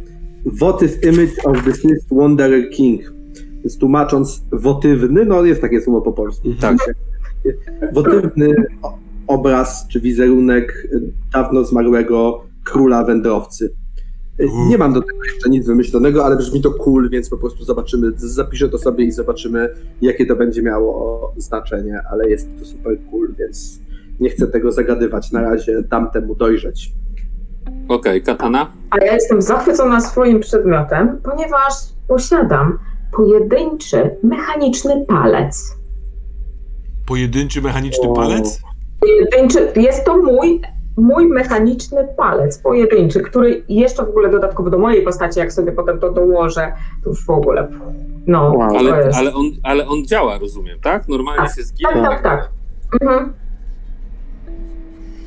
Votive 0.45 1.03
Image 1.03 1.33
of 1.43 1.65
the 1.65 1.73
Fifth 1.73 2.07
Wanderer 2.11 2.69
King. 2.69 3.01
Więc 3.63 3.77
tłumacząc 3.77 4.41
wotywny, 4.51 5.25
no 5.25 5.45
jest 5.45 5.61
takie 5.61 5.81
słowo 5.81 6.01
po 6.01 6.13
polsku. 6.13 6.47
Tak. 6.61 6.77
Wotywny 7.93 8.55
obraz 9.27 9.87
czy 9.87 10.01
wizerunek 10.01 10.87
e, 10.93 10.99
dawno 11.33 11.63
zmarłego 11.63 12.43
króla 12.63 13.03
wędrowcy. 13.03 13.73
E. 14.39 14.67
Nie 14.67 14.77
mam 14.77 14.93
do 14.93 15.01
tego 15.01 15.23
jeszcze 15.33 15.49
nic 15.49 15.67
wymyślonego, 15.67 16.25
ale 16.25 16.37
brzmi 16.37 16.61
to 16.61 16.71
cool, 16.71 17.09
więc 17.09 17.29
po 17.29 17.37
prostu 17.37 17.63
zobaczymy, 17.63 18.11
zapiszę 18.15 18.69
to 18.69 18.77
sobie 18.77 19.05
i 19.05 19.11
zobaczymy, 19.11 19.69
jakie 20.01 20.25
to 20.25 20.35
będzie 20.35 20.61
miało 20.61 21.33
znaczenie, 21.37 22.01
ale 22.11 22.29
jest 22.29 22.49
to 22.59 22.65
super 22.65 22.97
cool, 23.11 23.33
więc 23.39 23.79
nie 24.19 24.29
chcę 24.29 24.47
tego 24.47 24.71
zagadywać. 24.71 25.31
Na 25.31 25.41
razie 25.41 25.81
dam 25.81 26.11
temu 26.11 26.35
dojrzeć. 26.35 26.91
Okej, 27.89 28.23
katana? 28.23 28.71
A 28.89 29.05
ja 29.05 29.13
jestem 29.13 29.41
zachwycona 29.41 29.99
swoim 29.99 30.39
przedmiotem, 30.39 31.17
ponieważ 31.23 31.73
posiadam 32.07 32.79
pojedynczy, 33.11 34.17
mechaniczny 34.23 35.05
palec. 35.07 35.77
Pojedynczy 37.07 37.61
mechaniczny 37.61 38.09
O. 38.09 38.13
palec? 38.13 38.61
Pojedynczy, 38.99 39.71
jest 39.75 40.05
to 40.05 40.17
mój, 40.17 40.61
mój 40.97 41.27
mechaniczny 41.27 42.07
palec, 42.17 42.57
pojedynczy, 42.57 43.21
który 43.21 43.63
jeszcze 43.69 44.05
w 44.05 44.09
ogóle 44.09 44.29
dodatkowo 44.29 44.69
do 44.69 44.77
mojej 44.77 45.03
postaci, 45.03 45.39
jak 45.39 45.53
sobie 45.53 45.71
potem 45.71 45.99
to 45.99 46.11
dołożę, 46.11 46.73
to 47.03 47.09
już 47.09 47.25
w 47.25 47.29
ogóle, 47.29 47.67
no, 48.27 48.69
Ale, 48.79 49.09
ale, 49.13 49.33
on, 49.33 49.45
ale 49.63 49.87
on 49.87 50.05
działa, 50.05 50.37
rozumiem, 50.39 50.79
tak? 50.79 51.07
Normalnie 51.07 51.49
się 51.49 51.63
zginie. 51.63 51.93
Tak, 51.93 52.03
tak, 52.03 52.23
tak. 52.23 52.49
Mhm. 53.01 53.33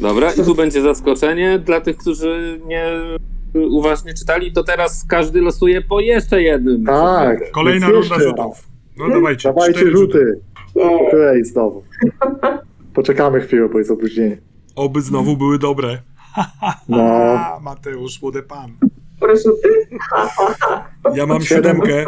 Dobra, 0.01 0.33
i 0.33 0.45
tu 0.45 0.55
będzie 0.55 0.83
zaskoczenie 0.83 1.59
dla 1.59 1.81
tych, 1.81 1.97
którzy 1.97 2.61
nie 2.67 2.85
uważnie 3.55 4.15
czytali, 4.15 4.53
to 4.53 4.65
teraz 4.65 5.05
każdy 5.09 5.41
losuje 5.41 5.83
po 5.83 6.01
jeszcze 6.01 6.43
jednym. 6.43 6.85
Tak. 6.85 7.51
Kolejna 7.51 7.87
więc 7.87 7.99
runda 7.99 8.15
jeszcze 8.15 8.29
rzutów. 8.29 8.69
No 8.97 9.09
dawajcie. 9.09 9.49
Dawajcie 9.49 9.75
cztery 9.81 9.91
rzuty. 9.91 10.41
Kolei 11.11 11.45
znowu. 11.45 11.83
Poczekamy 12.95 13.41
chwilę, 13.41 13.69
bo 13.69 13.79
jest 13.79 13.91
opóźnienie. 13.91 14.39
Oby 14.77 15.03
znowu 15.03 15.37
były 15.37 15.59
dobre. 15.59 15.99
No. 16.89 17.03
A, 17.03 17.61
Mateusz, 17.65 18.23
młody 18.23 18.43
pan. 18.43 18.71
Proszę 19.21 19.51
ty. 19.63 19.99
Ja 21.15 21.27
mam 21.27 21.43
siódemkę. 21.43 22.05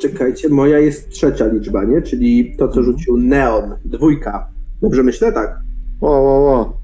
Czekajcie, 0.00 0.48
moja 0.48 0.78
jest 0.78 1.08
trzecia 1.10 1.46
liczba, 1.46 1.84
nie? 1.84 2.02
Czyli 2.02 2.56
to, 2.56 2.68
co 2.68 2.82
rzucił 2.82 3.16
Neon, 3.16 3.76
dwójka. 3.84 4.55
Dobrze 4.86 5.02
myślę? 5.02 5.32
Tak. 5.32 5.58
O, 6.00 6.08
o, 6.08 6.52
o. 6.52 6.76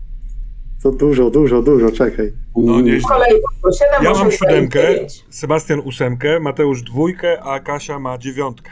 To 0.82 0.90
dużo, 0.90 1.30
dużo, 1.30 1.62
dużo, 1.62 1.90
czekaj. 1.90 2.32
No 2.56 2.80
nie. 2.80 3.00
Po 3.00 3.08
kolei 3.08 3.32
po 3.62 3.72
7, 3.72 4.04
Ja 4.04 4.10
8, 4.10 4.22
mam 4.22 4.30
4, 4.30 4.36
siódemkę, 4.52 4.82
9. 4.94 5.24
Sebastian 5.30 5.80
ósemkę, 5.80 6.40
Mateusz 6.40 6.82
dwójkę, 6.82 7.42
a 7.42 7.60
Kasia 7.60 7.98
ma 7.98 8.18
dziewiątkę. 8.18 8.70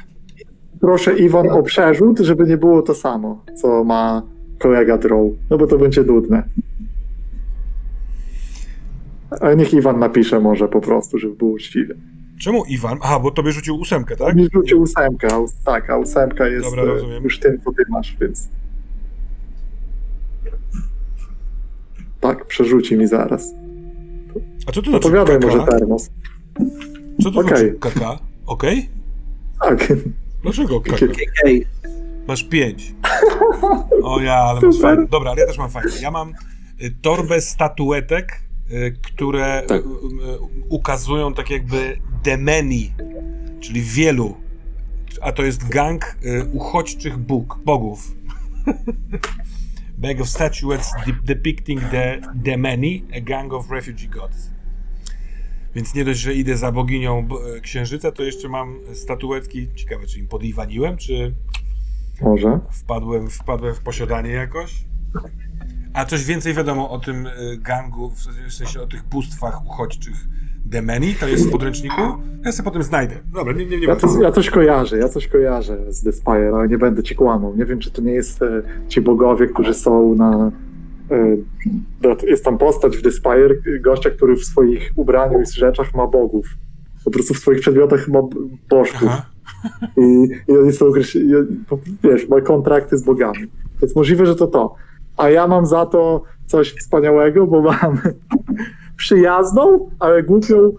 Proszę 0.80 1.18
Iwan 1.18 1.50
o 1.50 1.62
przerzut, 1.62 2.18
żeby 2.18 2.44
nie 2.46 2.56
było 2.56 2.82
to 2.82 2.94
samo, 2.94 3.44
co 3.62 3.84
ma 3.84 4.22
kolega 4.58 4.98
Drow. 4.98 5.32
No 5.50 5.58
bo 5.58 5.66
to 5.66 5.78
będzie 5.78 6.02
nudne. 6.02 6.42
Ale 9.40 9.56
niech 9.56 9.74
Iwan 9.74 9.98
napisze 9.98 10.40
może 10.40 10.68
po 10.68 10.80
prostu, 10.80 11.18
żeby 11.18 11.34
było 11.36 11.50
uczciwie. 11.50 11.94
Czemu 12.40 12.64
Iwan? 12.64 12.98
Aha, 13.02 13.20
bo 13.20 13.30
tobie 13.30 13.52
rzucił 13.52 13.76
ósemkę, 13.76 14.16
tak? 14.16 14.34
Mi 14.36 14.48
rzucił 14.54 14.82
ósemkę, 14.82 15.28
a, 15.32 15.36
ós- 15.38 15.54
tak, 15.64 15.90
a 15.90 15.96
ósemka 15.98 16.48
jest 16.48 16.66
Dobra, 16.66 16.82
e, 16.82 16.86
rozumiem. 16.86 17.24
już 17.24 17.38
tym, 17.38 17.60
co 17.64 17.72
ty 17.72 17.82
masz, 17.88 18.16
więc... 18.20 18.48
Tak, 22.20 22.46
przerzuci 22.46 22.96
mi 22.96 23.06
zaraz. 23.06 23.54
A 24.66 24.72
co 24.72 24.82
to 24.82 24.90
znaczy 24.90 25.06
Opowiadaj 25.08 25.40
kaka? 25.40 25.46
może 25.56 25.66
termos. 25.66 26.10
Co 27.22 27.30
to 27.30 27.40
Okej. 27.40 27.48
znaczy 27.48 27.76
kaka? 27.80 28.18
Okej? 28.46 28.88
Tak. 29.62 29.92
Dlaczego 30.42 30.80
kaka? 30.80 31.06
Ej, 31.44 31.66
Masz 32.28 32.44
pięć. 32.44 32.94
O 34.02 34.20
ja, 34.20 34.34
ale 34.34 34.60
masz 34.60 34.74
Super. 34.74 34.90
fajne. 34.90 35.06
Dobra, 35.10 35.30
ale 35.30 35.40
ja 35.40 35.46
też 35.46 35.58
mam 35.58 35.70
fajne. 35.70 35.90
Ja 36.02 36.10
mam 36.10 36.32
y, 36.82 36.90
torbę 37.02 37.40
statuetek, 37.40 38.40
y, 38.70 38.96
które 39.02 39.62
Tak. 39.66 39.80
y, 39.80 39.88
ukazują 40.68 41.34
tak 41.34 41.50
jakby 41.50 41.96
demeni, 42.24 42.92
czyli 43.60 43.82
wielu. 43.82 44.34
A 45.20 45.32
to 45.32 45.42
jest 45.42 45.68
gang 45.68 46.16
uchodźczych 46.52 47.18
bóg, 47.18 47.58
bogów. 47.64 48.12
Bag 50.00 50.20
of 50.20 50.28
statuettes 50.28 50.92
de- 51.06 51.12
depicting 51.34 51.80
the 51.90 52.20
demeni, 52.34 53.04
a 53.16 53.20
gang 53.20 53.52
of 53.52 53.70
refugee 53.70 54.08
gods. 54.08 54.50
Więc 55.74 55.94
nie 55.94 56.04
dość, 56.04 56.20
że 56.20 56.34
idę 56.34 56.56
za 56.56 56.72
boginią 56.72 57.26
b- 57.28 57.34
księżyca, 57.62 58.12
to 58.12 58.22
jeszcze 58.22 58.48
mam 58.48 58.78
statuetki. 58.94 59.68
Ciekawe, 59.74 60.06
czy 60.06 60.18
im 60.18 60.28
podliwaniłem, 60.28 60.96
czy 60.96 61.34
Może. 62.20 62.60
wpadłem, 62.72 63.30
wpadłem 63.30 63.74
w 63.74 63.80
posiadanie 63.80 64.30
jakoś. 64.30 64.84
A 65.92 66.04
coś 66.04 66.24
więcej 66.24 66.54
wiadomo 66.54 66.90
o 66.90 66.98
tym 66.98 67.26
y, 67.26 67.58
gangu, 67.58 68.10
w 68.48 68.52
sensie 68.54 68.80
o 68.82 68.86
tych 68.86 69.04
bóstwach 69.08 69.66
uchodźczych 69.66 70.26
Demeni? 70.66 71.14
To 71.14 71.28
jest 71.28 71.48
w 71.48 71.50
podręczniku? 71.50 72.02
Ja 72.44 72.52
sobie 72.52 72.64
potem 72.64 72.82
znajdę. 72.82 73.14
Dobra, 73.34 73.52
nie, 73.52 73.66
nie, 73.66 73.80
nie 73.80 73.86
Ja, 73.86 73.96
to, 73.96 74.22
ja 74.22 74.30
coś 74.30 74.50
kojarzę, 74.50 74.98
ja 74.98 75.08
coś 75.08 75.28
kojarzę 75.28 75.78
z 75.88 76.02
The 76.02 76.12
Spire, 76.12 76.52
ale 76.54 76.68
nie 76.68 76.78
będę 76.78 77.02
ci 77.02 77.14
kłamał. 77.14 77.56
Nie 77.56 77.64
wiem, 77.64 77.78
czy 77.78 77.90
to 77.90 78.02
nie 78.02 78.12
jest 78.12 78.42
e, 78.42 78.62
ci 78.88 79.00
bogowie, 79.00 79.46
którzy 79.46 79.74
są 79.74 80.14
na... 80.14 80.52
E, 81.10 82.26
jest 82.26 82.44
tam 82.44 82.58
postać 82.58 82.96
w 82.96 83.02
The 83.02 83.12
Spire, 83.12 83.54
gościa, 83.80 84.10
który 84.10 84.36
w 84.36 84.44
swoich 84.44 84.92
ubraniu 84.96 85.40
i 85.40 85.46
rzeczach 85.46 85.94
ma 85.94 86.06
bogów. 86.06 86.46
Po 87.04 87.10
prostu 87.10 87.34
w 87.34 87.38
swoich 87.38 87.60
przedmiotach 87.60 88.08
ma 88.08 88.20
bożków. 88.70 89.08
Aha. 89.08 89.26
I, 89.96 90.28
i 90.48 90.58
oni 90.58 90.72
są 90.72 90.86
określeni, 90.86 91.32
wiesz, 92.02 92.28
ma 92.28 92.40
kontrakty 92.40 92.96
z 92.96 93.04
bogami. 93.04 93.46
Więc 93.82 93.96
możliwe, 93.96 94.26
że 94.26 94.34
to 94.34 94.46
to. 94.46 94.74
A 95.16 95.30
ja 95.30 95.46
mam 95.46 95.66
za 95.66 95.86
to 95.86 96.22
coś 96.46 96.72
wspaniałego, 96.74 97.46
bo 97.46 97.62
mam 97.62 97.98
przyjazną, 99.00 99.90
ale 99.98 100.22
głupią 100.22 100.56
e, 100.66 100.72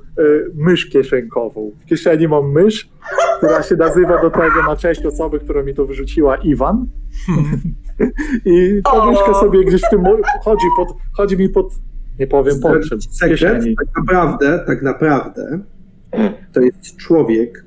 mysz 0.55 0.85
kieszenkową. 0.85 1.71
W 1.79 1.85
kieszeni 1.85 2.27
mam 2.27 2.51
mysz, 2.51 2.89
która 3.37 3.63
się 3.63 3.75
nazywa 3.75 4.21
do 4.21 4.29
tego 4.29 4.63
na 4.67 4.75
cześć 4.75 5.05
osoby, 5.05 5.39
która 5.39 5.63
mi 5.63 5.73
to 5.73 5.85
wyrzuciła, 5.85 6.35
Iwan. 6.35 6.85
I 8.45 8.81
ta 8.83 9.05
myszka 9.05 9.33
sobie 9.33 9.65
gdzieś 9.65 9.81
w 9.81 9.89
tym 9.89 10.03
chodzi, 10.43 10.65
pod, 10.77 10.87
chodzi 11.17 11.37
mi 11.37 11.49
pod, 11.49 11.73
nie 12.19 12.27
powiem 12.27 12.59
po 12.61 12.79
czym, 12.79 12.99
w 12.99 13.03
sekret, 13.03 13.39
kieszeni. 13.39 13.75
tak 13.75 13.87
naprawdę, 13.97 14.63
tak 14.67 14.81
naprawdę 14.81 15.59
to 16.53 16.61
jest 16.61 16.97
człowiek, 16.97 17.65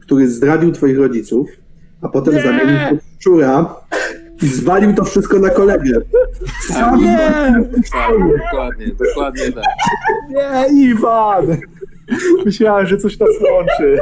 który 0.00 0.28
zdradził 0.28 0.72
twoich 0.72 0.98
rodziców, 0.98 1.48
a 2.02 2.08
potem 2.08 2.34
Nie. 2.34 2.42
zamienił 2.42 2.76
się 2.78 2.96
w 2.96 3.20
szczura 3.20 3.74
I 4.42 4.46
zwalił 4.46 4.94
to 4.94 5.04
wszystko 5.04 5.38
na 5.38 5.50
kolegę. 5.50 6.00
Sam 6.68 7.00
Nie! 7.00 7.18
Tak, 7.92 8.12
dokładnie, 8.38 8.86
dokładnie 9.08 9.52
tak. 9.52 9.64
Nie, 10.30 10.80
Iwan! 10.84 11.46
Myślałem, 12.44 12.86
że 12.86 12.98
coś 12.98 13.18
nas 13.18 13.28
łączy. 13.52 14.00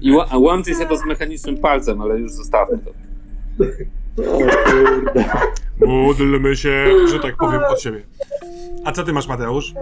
I 0.00 0.12
ła- 0.12 0.26
a 0.30 0.38
łączy 0.38 0.74
się 0.74 0.86
to 0.86 0.96
z 0.96 1.04
mechanicznym 1.06 1.56
palcem, 1.56 2.00
ale 2.00 2.18
już 2.18 2.32
zostawmy 2.32 2.78
to. 2.78 2.90
O 4.32 4.38
kurde. 4.38 5.24
Módlmy 5.86 6.56
się, 6.56 6.86
że 7.12 7.18
tak 7.18 7.36
powiem 7.36 7.60
od 7.70 7.80
siebie. 7.80 8.00
A 8.84 8.92
co 8.92 9.04
ty 9.04 9.12
masz, 9.12 9.28
Mateusz? 9.28 9.74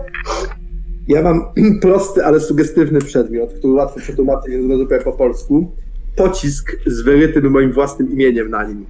Ja 1.09 1.23
mam 1.23 1.45
prosty, 1.83 2.25
ale 2.25 2.41
sugestywny 2.41 2.99
przedmiot, 3.01 3.53
który 3.53 3.73
łatwo 3.73 4.01
przetłumaczyć, 4.01 4.51
więc 4.51 4.67
zrozumiałem 4.67 5.05
po 5.05 5.13
polsku. 5.13 5.73
Pocisk 6.17 6.77
z 6.87 7.03
wyrytym 7.03 7.51
moim 7.51 7.73
własnym 7.73 8.13
imieniem 8.13 8.51
na 8.51 8.65
nim. 8.65 8.87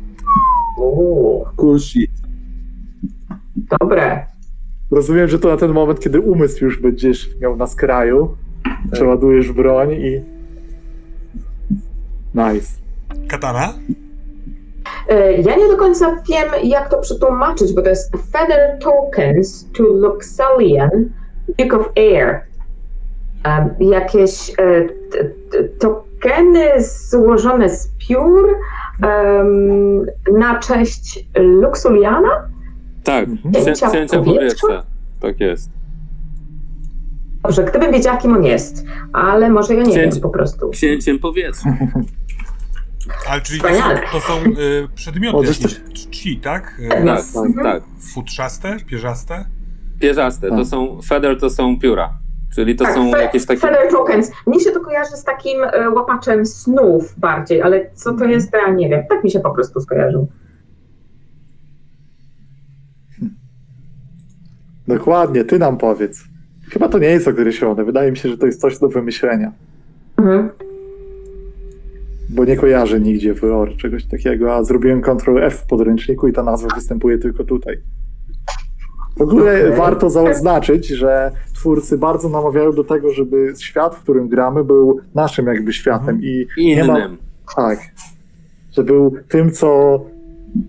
Uuu, 0.77 1.45
Cool 1.57 1.79
shit. 1.81 2.11
dobre. 3.81 4.27
Rozumiem, 4.91 5.29
że 5.29 5.39
to 5.39 5.49
na 5.49 5.57
ten 5.57 5.73
moment, 5.73 6.01
kiedy 6.01 6.21
umysł 6.21 6.65
już 6.65 6.81
będziesz 6.83 7.31
miał 7.41 7.57
na 7.57 7.67
skraju, 7.67 8.37
przeładujesz 8.93 9.53
broń 9.53 9.93
i... 9.93 10.21
Nice. 12.35 12.73
Katana? 13.29 13.75
E, 15.09 15.33
Ja 15.33 15.57
nie 15.57 15.69
do 15.69 15.77
końca 15.77 16.17
wiem, 16.31 16.49
jak 16.65 16.89
to 16.91 16.99
przetłumaczyć, 17.01 17.73
bo 17.73 17.83
to 17.83 17.89
jest 17.89 18.13
Feather 18.33 18.79
Tokens 18.79 19.67
to 19.77 19.83
Luxalian, 19.83 20.91
Duke 21.59 21.77
of 21.77 21.93
Air. 21.97 22.41
Um, 23.47 23.91
jakieś 23.91 24.51
e, 24.51 24.55
t- 25.13 25.25
t- 25.51 25.65
tokeny 25.65 26.83
złożone 26.83 27.69
z 27.69 27.89
piór 27.99 28.57
na 30.39 30.59
cześć 30.61 31.29
Luxuliana? 31.37 32.49
Tak, 33.05 33.29
Mhm. 33.29 33.55
księcia 33.55 33.87
powietrza? 33.91 34.25
powietrza. 34.25 34.85
Tak 35.21 35.41
jest. 35.41 35.71
Dobrze, 37.43 37.65
gdybym 37.65 37.93
wiedziała, 37.93 38.17
kim 38.17 38.33
on 38.35 38.45
jest, 38.45 38.85
ale 39.13 39.51
może 39.51 39.75
ja 39.75 39.83
nie 39.83 39.91
Księć- 39.93 40.15
wiem 40.15 40.23
po 40.23 40.29
prostu. 40.31 40.69
Księciem 40.71 41.19
powietrza. 41.19 41.71
Ale 43.31 43.41
czyli 43.41 43.61
to 43.61 43.69
są, 43.69 43.83
to 44.13 44.21
są 44.21 44.35
y, 44.61 44.89
przedmioty 44.95 45.47
jakieś 45.47 45.81
czci, 45.95 46.41
tak? 46.41 46.81
Y, 46.81 46.89
Tak, 46.89 47.25
Mhm. 47.37 47.55
tak. 47.63 47.83
futrzaste, 48.15 48.77
pierzaste? 48.87 49.45
Pierzaste, 50.01 50.49
to 50.49 50.57
Tak. 50.57 50.67
są, 50.67 51.01
feather 51.09 51.39
to 51.41 51.51
są 51.51 51.79
pióra. 51.81 52.19
Czyli 52.55 52.77
to 52.77 52.85
Tak, 52.85 52.95
są 52.95 53.11
fe- 53.11 53.21
jakieś 53.23 53.47
takie... 53.47 53.61
Feather 53.61 53.91
Tokens. 53.91 54.31
Mnie 54.47 54.61
się 54.61 54.71
to 54.71 54.81
kojarzy 54.81 55.17
z 55.17 55.25
takim 55.25 55.65
e, 55.65 55.91
łapaczem 55.91 56.47
snów 56.47 57.15
bardziej, 57.19 57.63
ale 57.63 57.91
co 57.95 58.13
to 58.13 58.25
jest, 58.25 58.51
to 58.51 58.57
ja 58.59 58.71
nie 58.71 58.89
wiem. 58.89 59.03
Tak 59.09 59.25
mi 59.25 59.31
się 59.31 59.41
po 59.41 59.51
prostu 59.51 59.81
skojarzył. 59.81 60.29
Dokładnie, 64.89 65.45
ty 65.45 65.59
nam 65.59 65.77
powiedz. 65.79 66.25
Chyba 66.71 66.89
to 66.89 66.99
nie 66.99 67.09
jest 67.09 67.29
określone. 67.29 67.85
Wydaje 67.85 68.11
mi 68.11 68.17
się, 68.17 68.29
że 68.29 68.39
to 68.39 68.47
jest 68.47 68.61
coś 68.61 68.79
do 68.79 68.89
wymyślenia. 68.89 69.53
Mhm. 70.17 70.51
Bo 72.31 72.45
nie 72.45 72.57
kojarzę 72.57 73.01
nigdzie 73.01 73.35
w 73.35 73.43
lore 73.43 73.77
czegoś 73.77 74.05
takiego, 74.07 74.55
a 74.55 74.65
zrobiłem 74.65 75.03
Ctrl 75.03 75.39
F 75.39 75.55
w 75.55 75.67
podręczniku 75.67 76.29
i 76.29 76.33
ta 76.33 76.43
nazwa 76.43 76.69
występuje 76.75 77.19
tylko 77.19 77.45
tutaj. 77.45 77.77
W 79.17 79.21
ogóle 79.23 79.61
Okej. 79.67 79.77
warto 79.79 80.11
zaznaczyć, 80.11 80.89
że 80.89 81.31
twórcy 81.55 81.99
bardzo 81.99 82.29
namawiają 82.29 82.73
do 82.73 82.85
tego, 82.85 83.11
żeby 83.13 83.53
świat, 83.59 83.95
w 83.97 84.01
którym 84.03 84.29
gramy, 84.29 84.65
był 84.65 85.01
naszym 85.15 85.47
jakby 85.47 85.73
światem 85.73 86.23
i 86.23 86.47
nie 86.59 86.85
ma, 86.85 86.99
Innym. 86.99 87.17
tak, 87.57 87.79
że 88.73 88.85
był 88.85 89.17
tym, 89.29 89.51
co 89.53 90.01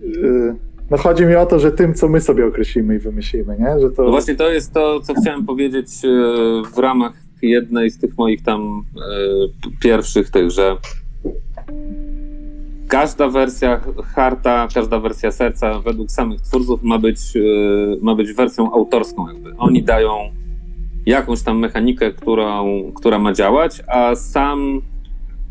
yy, 0.02 0.54
no 0.90 0.96
chodzi 0.96 1.26
mi 1.26 1.34
o 1.34 1.46
to, 1.46 1.58
że 1.58 1.72
tym, 1.72 1.94
co 1.94 2.08
my 2.08 2.20
sobie 2.20 2.46
określimy 2.46 2.94
i 2.96 2.98
wymyślimy, 2.98 3.56
nie? 3.58 3.80
Że 3.80 3.90
to 3.90 4.02
No 4.02 4.10
właśnie 4.10 4.34
to 4.34 4.50
jest 4.50 4.72
to, 4.72 5.00
co 5.00 5.14
chciałem 5.14 5.46
powiedzieć 5.46 5.88
e, 6.04 6.08
w 6.74 6.78
ramach 6.78 7.12
jednej 7.42 7.90
z 7.90 7.98
tych 7.98 8.18
moich 8.18 8.42
tam 8.42 8.82
p- 9.62 9.70
pierwszych 9.82 10.30
tych, 10.30 10.50
że 10.50 10.76
każda 12.88 13.28
wersja 13.28 13.80
harta, 14.14 14.68
każda 14.74 15.00
wersja 15.00 15.32
serca 15.32 15.80
według 15.80 16.10
samych 16.10 16.40
twórców 16.40 16.82
ma 16.82 16.98
być, 16.98 17.18
e, 17.36 17.40
ma 18.02 18.14
być 18.14 18.32
wersją 18.32 18.72
autorską 18.72 19.28
jakby. 19.28 19.56
Oni 19.56 19.82
dają 19.82 20.10
jakąś 21.06 21.42
tam 21.42 21.58
mechanikę, 21.58 22.12
którą, 22.12 22.82
która 22.94 23.18
ma 23.18 23.32
działać, 23.32 23.82
a 23.86 24.14
sam 24.14 24.82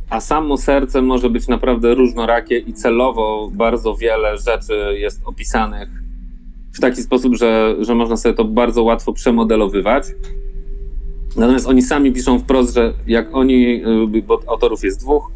a 0.10 0.20
samo 0.20 0.58
serce 0.58 1.02
może 1.02 1.30
być 1.30 1.48
naprawdę 1.48 1.96
różnorakie 1.96 2.58
i 2.58 2.74
celowo 2.74 3.50
bardzo 3.54 3.96
wiele 3.96 4.38
rzeczy 4.38 4.98
jest 4.98 5.22
opisanych 5.26 5.90
w 6.74 6.80
taki 6.80 7.02
sposób, 7.02 7.36
że, 7.36 7.76
że 7.80 7.96
można 7.96 8.18
sobie 8.18 8.36
to 8.36 8.46
bardzo 8.46 8.84
łatwo 8.84 9.14
przemodelowywać. 9.14 10.04
Natomiast 11.38 11.68
oni 11.68 11.82
sami 11.82 12.12
piszą 12.12 12.40
wprost, 12.40 12.74
że 12.74 12.94
jak 13.08 13.36
oni, 13.36 13.84
y, 14.16 14.22
bo 14.22 14.40
autorów 14.48 14.84
jest 14.84 15.00
dwóch, 15.02 15.32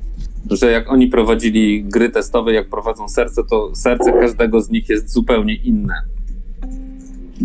że 0.50 0.72
jak 0.72 0.92
oni 0.92 1.08
prowadzili 1.08 1.84
gry 1.84 2.10
testowe, 2.10 2.54
jak 2.54 2.70
prowadzą 2.70 3.10
serce, 3.10 3.42
to 3.50 3.76
serce 3.76 4.12
każdego 4.12 4.62
z 4.62 4.70
nich 4.70 4.90
jest 4.90 5.14
zupełnie 5.14 5.56
inne. 5.56 5.94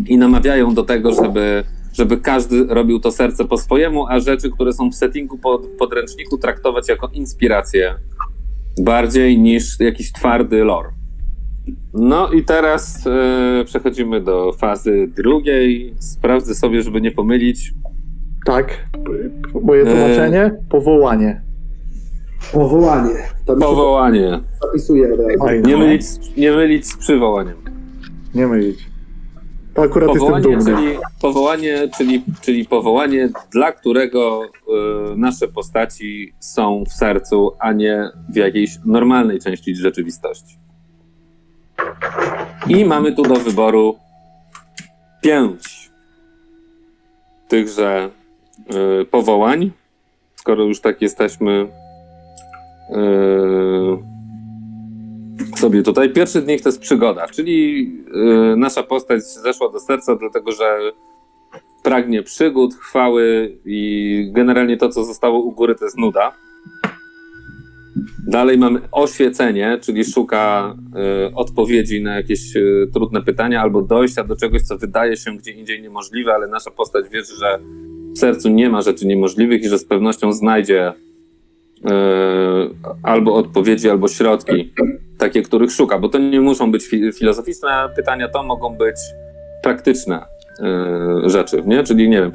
I 0.06 0.18
namawiają 0.18 0.74
do 0.74 0.82
tego, 0.82 1.12
żeby, 1.12 1.64
żeby 1.92 2.16
każdy 2.16 2.66
robił 2.66 3.00
to 3.00 3.12
serce 3.12 3.44
po 3.44 3.58
swojemu, 3.58 4.06
a 4.06 4.20
rzeczy, 4.20 4.50
które 4.50 4.72
są 4.72 4.90
w 4.90 4.94
settingu 4.94 5.38
pod, 5.38 5.66
podręczniku, 5.78 6.38
traktować 6.38 6.88
jako 6.88 7.08
inspirację 7.08 7.94
bardziej 8.80 9.38
niż 9.38 9.80
jakiś 9.80 10.12
twardy 10.12 10.64
lore. 10.64 10.88
No 11.94 12.32
i 12.32 12.44
teraz 12.44 13.06
e, 13.06 13.64
przechodzimy 13.64 14.20
do 14.20 14.52
fazy 14.52 15.08
drugiej. 15.16 15.94
Sprawdzę 15.98 16.54
sobie, 16.54 16.82
żeby 16.82 17.00
nie 17.00 17.12
pomylić. 17.12 17.72
tak, 18.46 18.88
moje 19.62 19.84
tłumaczenie, 19.84 20.54
powołanie. 20.68 21.45
Powołanie. 22.52 23.14
To 23.46 23.56
mi 23.56 23.62
się 23.62 23.68
Powołanie. 23.68 24.40
zapisuje 24.62 25.14
od 25.14 25.20
razu. 25.20 25.38
Fajne. 25.38 25.68
Nie 25.68 25.76
mylić, 25.76 26.02
nie 26.36 26.52
mylić 26.52 26.86
z 26.86 26.96
przywołaniem. 26.96 27.56
Nie 28.34 28.46
mylić. 28.46 28.78
To 29.74 29.82
akurat 29.82 30.08
jestem 30.08 30.20
Powołanie, 30.30 30.56
dumny. 30.56 30.64
czyli, 30.76 30.98
powołanie 31.20 31.88
czyli, 31.96 32.24
czyli 32.40 32.64
powołanie, 32.64 33.28
dla 33.52 33.72
którego 33.72 34.42
e, 34.44 35.16
nasze 35.16 35.48
postaci 35.48 36.32
są 36.40 36.84
w 36.88 36.92
sercu, 36.92 37.52
a 37.58 37.72
nie 37.72 38.10
w 38.28 38.36
jakiejś 38.36 38.78
normalnej 38.84 39.38
części 39.40 39.74
rzeczywistości. 39.76 40.58
I 42.68 42.84
mamy 42.84 43.12
tu 43.12 43.22
do 43.22 43.34
wyboru 43.34 43.96
pięć 45.22 45.90
tychże 47.48 48.10
e, 49.00 49.04
powołań. 49.04 49.70
Skoro 50.36 50.64
już 50.64 50.80
tak 50.80 51.02
jesteśmy 51.02 51.66
sobie 55.56 55.82
tutaj. 55.82 56.10
Pierwszy 56.10 56.40
z 56.40 56.46
nich 56.46 56.62
to 56.62 56.68
jest 56.68 56.80
przygoda, 56.80 57.26
czyli 57.26 57.90
e, 58.52 58.56
nasza 58.56 58.82
postać 58.82 59.22
zeszła 59.22 59.72
do 59.72 59.80
serca, 59.80 60.16
dlatego 60.16 60.52
że 60.52 60.78
pragnie 61.82 62.22
przygód, 62.22 62.74
chwały 62.74 63.56
i 63.64 64.30
generalnie 64.32 64.76
to, 64.76 64.88
co 64.88 65.04
zostało 65.04 65.38
u 65.40 65.52
góry, 65.52 65.74
to 65.74 65.84
jest 65.84 65.98
nuda. 65.98 66.32
Dalej 68.26 68.58
mamy 68.58 68.80
oświecenie, 68.92 69.78
czyli 69.82 70.04
szuka 70.04 70.74
e, 70.96 71.34
odpowiedzi 71.34 72.02
na 72.02 72.16
jakieś 72.16 72.40
trudne 72.92 73.22
pytania 73.22 73.62
albo 73.62 73.82
dojścia 73.82 74.24
do 74.24 74.36
czegoś, 74.36 74.62
co 74.62 74.78
wydaje 74.78 75.16
się 75.16 75.36
gdzie 75.36 75.52
indziej 75.52 75.82
niemożliwe, 75.82 76.34
ale 76.34 76.46
nasza 76.46 76.70
postać 76.70 77.08
wierzy, 77.08 77.36
że 77.36 77.58
w 78.16 78.18
sercu 78.18 78.48
nie 78.48 78.70
ma 78.70 78.82
rzeczy 78.82 79.06
niemożliwych 79.06 79.62
i 79.62 79.68
że 79.68 79.78
z 79.78 79.84
pewnością 79.84 80.32
znajdzie 80.32 80.92
albo 83.02 83.34
odpowiedzi, 83.34 83.90
albo 83.90 84.08
środki, 84.08 84.72
takie, 85.18 85.42
których 85.42 85.70
szuka, 85.72 85.98
bo 85.98 86.08
to 86.08 86.18
nie 86.18 86.40
muszą 86.40 86.72
być 86.72 86.86
fi- 86.88 87.12
filozoficzne 87.12 87.88
pytania, 87.96 88.28
to 88.28 88.42
mogą 88.42 88.76
być 88.76 88.96
praktyczne 89.62 90.26
e, 90.60 91.30
rzeczy, 91.30 91.62
nie? 91.66 91.84
Czyli 91.84 92.08
nie 92.08 92.20
wiem, 92.20 92.32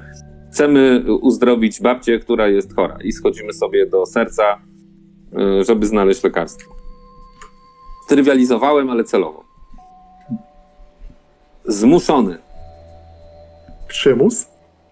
chcemy 0.51 1.03
uzdrowić 1.21 1.81
babcię, 1.81 2.19
która 2.19 2.47
jest 2.47 2.75
chora 2.75 2.97
i 3.03 3.11
schodzimy 3.11 3.53
sobie 3.53 3.85
do 3.85 4.05
serca, 4.05 4.43
e, 5.59 5.63
żeby 5.63 5.85
znaleźć 5.85 6.23
lekarstwo. 6.23 6.75
Trywializowałem, 8.09 8.89
ale 8.89 9.03
celowo. 9.03 9.43
Zmuszony 11.65 12.37
Przymus? 13.87 14.47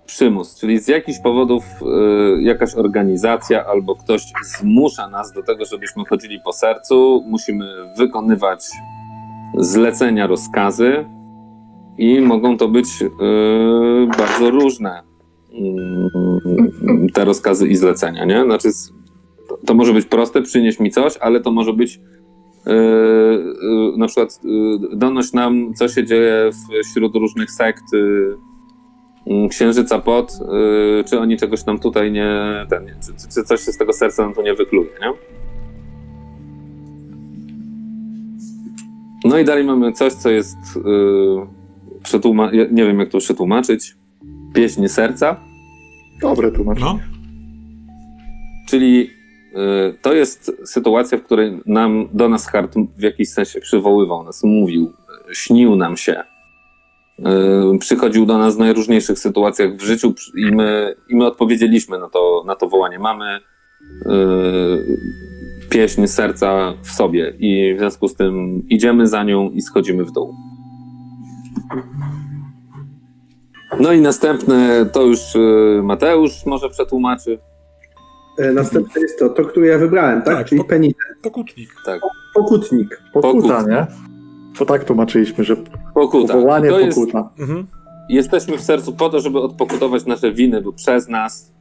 Przymus, 0.09 0.59
czyli 0.59 0.79
z 0.79 0.87
jakichś 0.87 1.19
powodów 1.19 1.63
y, 1.81 2.41
jakaś 2.41 2.75
organizacja 2.75 3.65
albo 3.65 3.95
ktoś 3.95 4.21
zmusza 4.45 5.09
nas 5.09 5.33
do 5.33 5.43
tego, 5.43 5.65
żebyśmy 5.65 6.05
chodzili 6.05 6.39
po 6.45 6.53
sercu, 6.53 7.23
musimy 7.27 7.65
wykonywać 7.97 8.65
zlecenia, 9.57 10.27
rozkazy 10.27 11.05
i 11.97 12.21
mogą 12.21 12.57
to 12.57 12.67
być 12.67 12.87
y, 13.01 13.07
bardzo 14.17 14.51
różne 14.51 15.03
y, 15.51 17.11
te 17.13 17.25
rozkazy 17.25 17.67
i 17.67 17.75
zlecenia, 17.75 18.25
nie? 18.25 18.43
Znaczy, 18.43 18.69
to, 19.49 19.57
to 19.65 19.73
może 19.73 19.93
być 19.93 20.05
proste, 20.05 20.41
przynieś 20.41 20.79
mi 20.79 20.91
coś, 20.91 21.17
ale 21.17 21.41
to 21.41 21.51
może 21.51 21.73
być 21.73 21.99
e, 22.67 22.71
e, 22.71 23.97
na 23.97 24.07
przykład 24.07 24.39
e, 24.93 24.97
donoś 24.97 25.33
nam, 25.33 25.73
co 25.73 25.87
się 25.87 26.05
dzieje 26.05 26.49
wśród 26.83 27.15
różnych 27.15 27.51
sekt 27.51 27.83
Księżyca 29.49 29.99
Pod, 29.99 30.31
e, 30.31 31.03
czy 31.03 31.19
oni 31.19 31.37
czegoś 31.37 31.65
nam 31.65 31.79
tutaj 31.79 32.11
nie, 32.11 32.31
ten, 32.69 32.85
nie 32.85 32.95
czy, 33.05 33.27
czy 33.33 33.43
coś 33.43 33.61
się 33.61 33.71
z 33.71 33.77
tego 33.77 33.93
serca 33.93 34.23
nam 34.23 34.33
tu 34.33 34.41
nie 34.41 34.53
wykluje, 34.53 34.89
nie? 35.01 35.13
No 39.25 39.37
i 39.39 39.45
dalej 39.45 39.63
mamy 39.63 39.91
coś, 39.91 40.13
co 40.13 40.29
jest 40.29 40.57
przetłuma- 42.03 42.53
ja 42.53 42.65
nie 42.71 42.85
wiem 42.85 42.99
jak 42.99 43.09
to 43.09 43.17
przetłumaczyć, 43.17 43.95
pieśń 44.53 44.87
serca, 44.87 45.35
Dobre 46.21 46.51
tłumaczenie. 46.51 46.85
No. 46.85 46.99
Czyli 48.69 49.09
y, 49.89 49.97
to 50.01 50.13
jest 50.13 50.51
sytuacja, 50.65 51.17
w 51.17 51.23
której 51.23 51.59
nam 51.65 52.09
do 52.13 52.29
nas 52.29 52.47
Hart 52.47 52.75
w 52.97 53.01
jakiś 53.01 53.29
sensie 53.29 53.59
przywoływał 53.59 54.23
nas, 54.23 54.43
mówił, 54.43 54.93
y, 55.31 55.35
śnił 55.35 55.75
nam 55.75 55.97
się. 55.97 56.23
Y, 57.75 57.79
przychodził 57.79 58.25
do 58.25 58.37
nas 58.37 58.55
w 58.55 58.59
najróżniejszych 58.59 59.19
sytuacjach 59.19 59.75
w 59.75 59.81
życiu 59.81 60.13
i 60.37 60.51
my, 60.51 60.95
i 61.09 61.15
my 61.15 61.25
odpowiedzieliśmy 61.25 61.99
na 61.99 62.09
to, 62.09 62.43
na 62.47 62.55
to 62.55 62.69
wołanie. 62.69 62.99
Mamy 62.99 63.25
y, 63.37 64.09
pieśń 65.69 66.07
serca 66.07 66.73
w 66.83 66.89
sobie 66.91 67.33
i 67.39 67.75
w 67.75 67.79
związku 67.79 68.07
z 68.07 68.15
tym 68.15 68.63
idziemy 68.69 69.07
za 69.07 69.23
nią 69.23 69.49
i 69.49 69.61
schodzimy 69.61 70.03
w 70.05 70.11
dół. 70.11 70.33
No 73.79 73.93
i 73.93 74.01
następne 74.01 74.85
to 74.93 75.01
już 75.03 75.35
y, 75.35 75.81
Mateusz 75.83 76.45
może 76.45 76.69
przetłumaczy. 76.69 77.39
E, 78.37 78.51
Następne 78.53 79.01
jest 79.01 79.19
to, 79.19 79.29
to, 79.29 79.45
które 79.45 79.67
ja 79.67 79.77
wybrałem, 79.77 80.21
tak? 80.21 80.37
Tak, 80.37 80.47
Czyli 80.47 80.61
po- 80.61 80.67
penitent, 80.67 81.19
Pokutnik. 81.21 81.69
Tak. 81.85 82.01
pokutnik. 82.33 83.01
Pokuta, 83.13 83.31
Pokuta. 83.37 83.63
nie? 83.63 83.87
Bo 84.59 84.65
tak 84.65 84.83
tłumaczyliśmy, 84.83 85.43
że 85.43 85.55
Pokuta. 85.93 86.33
powołanie 86.33 86.69
to 86.69 86.79
jest, 86.79 86.99
pokuta. 86.99 87.29
Mhm. 87.39 87.67
jesteśmy 88.09 88.57
w 88.57 88.61
sercu 88.61 88.93
po 88.93 89.09
to, 89.09 89.19
żeby 89.19 89.39
odpokutować 89.39 90.05
nasze 90.05 90.31
winy 90.31 90.61
lub 90.61 90.75
przez 90.75 91.07
nas, 91.07 91.53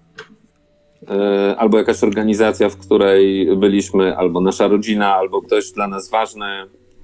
e, 1.10 1.56
albo 1.58 1.78
jakaś 1.78 2.04
organizacja, 2.04 2.68
w 2.68 2.76
której 2.76 3.56
byliśmy, 3.56 4.16
albo 4.16 4.40
nasza 4.40 4.68
rodzina, 4.68 5.14
albo 5.14 5.42
ktoś 5.42 5.72
dla 5.72 5.88
nas 5.88 6.10
ważny, 6.10 6.46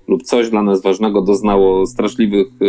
lub 0.09 0.23
coś 0.23 0.51
dla 0.51 0.63
nas 0.63 0.83
ważnego 0.83 1.23
doznało 1.23 1.87
straszliwych 1.87 2.47
e, 2.47 2.67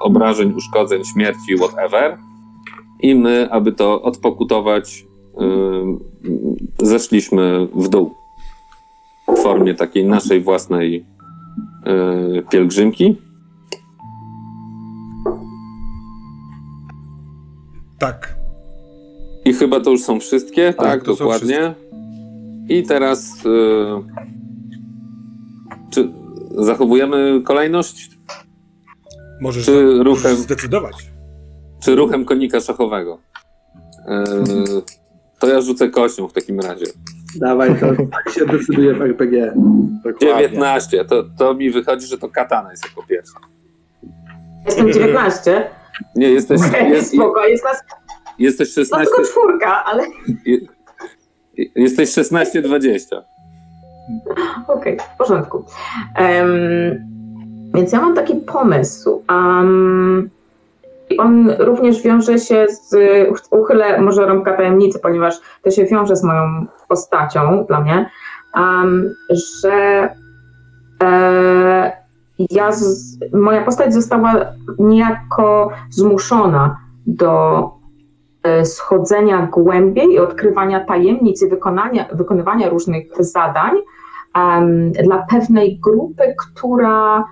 obrażeń, 0.00 0.52
uszkodzeń, 0.56 1.02
śmierci, 1.04 1.56
whatever. 1.56 2.18
I 3.00 3.14
my, 3.14 3.48
aby 3.50 3.72
to 3.72 4.02
odpokutować, 4.02 5.06
e, 5.38 5.40
zeszliśmy 6.78 7.68
w 7.74 7.88
dół 7.88 8.14
w 9.28 9.42
formie 9.42 9.74
takiej 9.74 10.04
naszej 10.04 10.40
własnej 10.40 11.04
pielgrzymki. 12.50 13.16
Tak. 17.98 18.36
I 19.44 19.52
chyba 19.54 19.80
to 19.80 19.90
już 19.90 20.02
są 20.02 20.20
wszystkie, 20.20 20.72
tak, 20.72 21.06
są 21.06 21.16
dokładnie. 21.16 21.74
I 22.68 22.82
teraz 22.82 23.46
y, 23.46 23.50
czy 25.90 26.08
zachowujemy 26.58 27.42
kolejność, 27.44 28.10
Możesz 29.40 29.64
czy 29.64 29.72
możesz 29.84 30.04
ruchem, 30.04 30.36
zdecydować. 30.36 30.94
czy 31.82 31.94
ruchem 31.94 32.24
konika 32.24 32.60
szachowego? 32.60 33.18
Y, 34.08 34.82
to 35.38 35.46
ja 35.46 35.60
rzucę 35.60 35.88
kością 35.88 36.28
w 36.28 36.32
takim 36.32 36.60
razie. 36.60 36.86
Dawaj, 37.34 37.80
to 37.80 37.86
tak 38.24 38.34
się 38.34 38.46
decyduje 38.46 38.94
w 38.94 39.02
RPG. 39.02 39.52
Dokładnie. 40.04 40.48
19, 40.48 41.04
to, 41.04 41.24
to 41.38 41.54
mi 41.54 41.70
wychodzi, 41.70 42.06
że 42.06 42.18
to 42.18 42.28
katana 42.28 42.70
jest 42.70 42.84
jako 42.84 43.02
pierwsza. 43.02 43.38
Jestem 44.66 44.92
19. 44.92 45.70
Nie, 46.16 46.30
jesteś, 46.30 46.60
jest, 46.90 47.14
Spoko, 47.14 47.46
jest 47.46 47.64
nas 47.64 47.82
jesteś 48.38 48.76
no 48.76 48.82
16, 48.82 49.06
tylko 49.06 49.30
czwórka, 49.30 49.84
ale 49.84 50.06
jesteś 51.76 52.08
16-20. 52.08 53.22
okej, 54.68 54.98
w 55.14 55.18
porządku. 55.18 55.64
Em, 56.14 56.50
więc 57.74 57.92
ja 57.92 58.00
mam 58.00 58.14
taki 58.14 58.34
pomysł. 58.34 59.22
Um, 59.30 60.30
on 61.18 61.50
również 61.58 62.02
wiąże 62.02 62.38
się 62.38 62.66
z, 62.68 62.96
uchylę 63.50 64.00
może 64.00 64.26
rąbka 64.26 64.56
tajemnicy, 64.56 64.98
ponieważ 64.98 65.34
to 65.62 65.70
się 65.70 65.84
wiąże 65.84 66.16
z 66.16 66.24
moją 66.24 66.66
postacią 66.88 67.64
dla 67.68 67.80
mnie, 67.80 68.10
um, 68.56 69.14
że 69.62 70.08
e, 71.02 72.06
ja 72.50 72.72
z, 72.72 73.18
moja 73.34 73.62
postać 73.62 73.94
została 73.94 74.34
niejako 74.78 75.70
zmuszona 75.90 76.76
do 77.06 77.62
e, 78.42 78.64
schodzenia 78.64 79.48
głębiej 79.52 80.12
i 80.12 80.18
odkrywania 80.18 80.84
tajemnic 80.84 81.42
i 81.42 81.48
wykonania, 81.48 82.06
wykonywania 82.12 82.68
różnych 82.68 83.06
zadań 83.18 83.72
em, 84.34 84.92
dla 84.92 85.26
pewnej 85.30 85.80
grupy, 85.80 86.34
która 86.38 87.24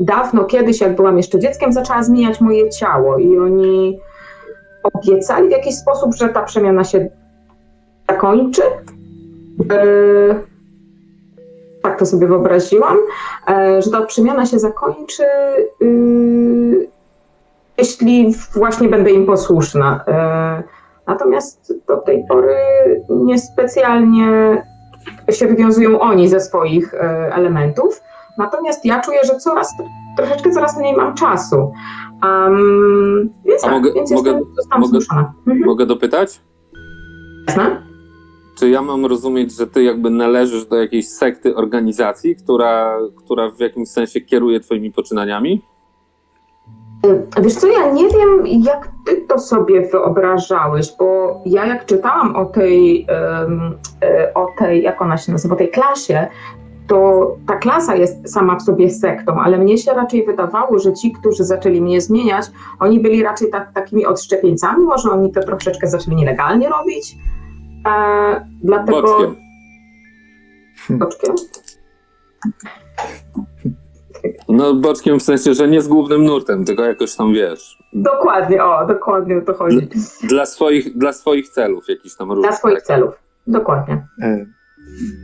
dawno 0.00 0.44
kiedyś, 0.44 0.80
jak 0.80 0.96
byłam 0.96 1.16
jeszcze 1.16 1.38
dzieckiem, 1.38 1.72
zaczęła 1.72 2.02
zmieniać 2.02 2.40
moje 2.40 2.70
ciało 2.70 3.18
i 3.18 3.38
oni 3.38 4.00
obiecali 4.82 5.48
w 5.48 5.52
jakiś 5.52 5.74
sposób, 5.74 6.14
że 6.14 6.28
ta 6.28 6.42
przemiana 6.42 6.84
się 6.84 7.08
zakończy. 8.10 8.62
E, 9.70 9.76
tak 11.82 11.98
to 11.98 12.06
sobie 12.06 12.26
wyobraziłam, 12.26 12.96
e, 13.48 13.82
że 13.82 13.90
ta 13.90 14.02
przemiana 14.02 14.46
się 14.46 14.58
zakończy, 14.58 15.24
y, 15.82 16.88
jeśli 17.78 18.34
właśnie 18.54 18.88
będę 18.88 19.10
im 19.10 19.26
posłuszna. 19.26 20.04
E, 20.08 20.62
Natomiast 21.06 21.74
do 21.88 21.96
tej 21.96 22.24
pory 22.28 22.56
niespecjalnie 23.10 24.62
się 25.30 25.46
wywiązują 25.46 26.00
oni 26.00 26.28
ze 26.28 26.40
swoich 26.40 26.94
e, 26.94 26.98
elementów. 27.34 28.02
Natomiast 28.38 28.84
ja 28.84 29.00
czuję, 29.00 29.18
że 29.24 29.36
coraz, 29.38 29.74
troszeczkę 30.16 30.50
coraz 30.50 30.78
mniej 30.78 30.96
mam 30.96 31.14
czasu. 31.14 31.72
Um, 32.22 33.30
więc 33.44 33.64
A 33.64 33.66
tak, 33.66 33.72
mogę- 33.76 33.92
więc 33.94 34.10
mogę- 34.10 34.40
jestem, 34.56 34.80
mogę-. 34.80 34.98
Mhm. 35.46 35.66
Mogę 35.66 35.86
dopytać? 35.86 36.40
Jasne? 37.48 37.82
Czy 38.58 38.70
ja 38.70 38.82
mam 38.82 39.06
rozumieć, 39.06 39.52
że 39.52 39.66
ty 39.66 39.82
jakby 39.82 40.10
należysz 40.10 40.64
do 40.66 40.76
jakiejś 40.76 41.08
sekty, 41.08 41.56
organizacji, 41.56 42.36
która, 42.36 42.98
która 43.16 43.50
w 43.50 43.60
jakimś 43.60 43.88
sensie 43.88 44.20
kieruje 44.20 44.60
twoimi 44.60 44.92
poczynaniami? 44.92 45.62
Y, 47.06 47.26
Wiesz 47.42 47.54
co, 47.54 47.66
ja 47.66 47.90
nie 47.92 48.08
wiem, 48.08 48.46
jak 48.46 48.88
ty 49.06 49.16
to 49.28 49.38
sobie 49.38 49.88
wyobrażałeś, 49.90 50.92
bo 50.98 51.40
ja 51.46 51.66
jak 51.66 51.86
czytałam 51.86 52.36
o 52.36 52.44
tej, 52.44 53.06
e, 53.08 54.34
o 54.34 54.46
tej, 54.58 54.82
jak 54.82 55.02
ona 55.02 55.16
się 55.16 55.32
nazywa, 55.32 55.54
o 55.54 55.58
tej 55.58 55.70
klasie, 55.70 56.26
to 56.88 57.36
ta 57.46 57.56
klasa 57.56 57.96
jest 57.96 58.32
sama 58.32 58.56
w 58.56 58.62
sobie 58.62 58.90
sektą, 58.90 59.40
ale 59.40 59.58
mnie 59.58 59.78
się 59.78 59.92
raczej 59.94 60.26
wydawało, 60.26 60.78
że 60.78 60.92
ci, 60.92 61.12
którzy 61.12 61.44
zaczęli 61.44 61.80
mnie 61.80 62.00
zmieniać, 62.00 62.46
oni 62.80 63.00
byli 63.00 63.22
raczej 63.22 63.50
tak, 63.50 63.72
takimi 63.72 64.06
odszczepieńcami, 64.06 64.84
może 64.84 65.10
oni 65.10 65.32
to 65.32 65.42
troszeczkę 65.42 65.86
zaczęli 65.86 66.16
nielegalnie 66.16 66.68
robić. 66.68 67.16
E, 67.86 68.46
dlatego... 68.62 69.02
Boczkiem. 69.02 69.36
Boczkiem? 70.98 71.34
No 74.48 74.74
boczkiem 74.74 75.18
w 75.18 75.22
sensie, 75.22 75.54
że 75.54 75.68
nie 75.68 75.82
z 75.82 75.88
głównym 75.88 76.24
nurtem, 76.24 76.64
tylko 76.64 76.84
jakoś 76.84 77.16
tam 77.16 77.32
wiesz. 77.32 77.78
Dokładnie, 77.92 78.64
o, 78.64 78.86
dokładnie 78.86 79.38
o 79.38 79.40
to 79.40 79.54
chodzi. 79.54 79.88
Dla 80.22 80.46
swoich, 80.46 80.98
dla 80.98 81.12
swoich 81.12 81.48
celów 81.48 81.88
jakiś 81.88 82.16
tam 82.16 82.28
różnych. 82.28 82.50
Dla 82.50 82.58
swoich 82.58 82.76
tak. 82.76 82.86
celów. 82.86 83.14
Dokładnie. 83.46 84.06
E, 84.22 84.46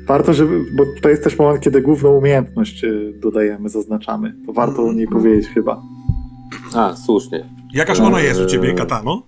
Warto, 0.06 0.32
żeby, 0.32 0.64
bo 0.76 0.84
to 1.02 1.08
jest 1.08 1.24
też 1.24 1.38
moment, 1.38 1.60
kiedy 1.60 1.82
główną 1.82 2.10
umiejętność 2.10 2.84
e, 2.84 2.88
dodajemy, 3.14 3.68
zaznaczamy. 3.68 4.34
To 4.46 4.52
warto 4.52 4.82
o 4.82 4.92
niej 4.92 5.08
powiedzieć 5.08 5.48
chyba. 5.54 5.82
A, 6.74 6.96
słusznie. 6.96 7.44
Jakaż 7.74 8.00
ona 8.00 8.20
jest 8.20 8.40
u 8.40 8.46
ciebie, 8.46 8.74
Katano? 8.74 9.22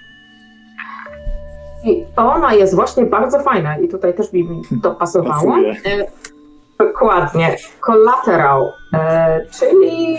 I 1.85 2.05
ona 2.17 2.55
jest 2.55 2.75
właśnie 2.75 3.05
bardzo 3.05 3.41
fajna 3.41 3.79
i 3.79 3.89
tutaj 3.89 4.15
też 4.15 4.33
mi 4.33 4.49
to 4.83 4.95
pasowało. 4.95 5.53
Pasuje. 5.53 5.77
E, 5.87 6.07
Dokładnie. 6.79 7.57
Collateral, 7.81 8.73
e, 8.95 9.47
czyli 9.51 10.19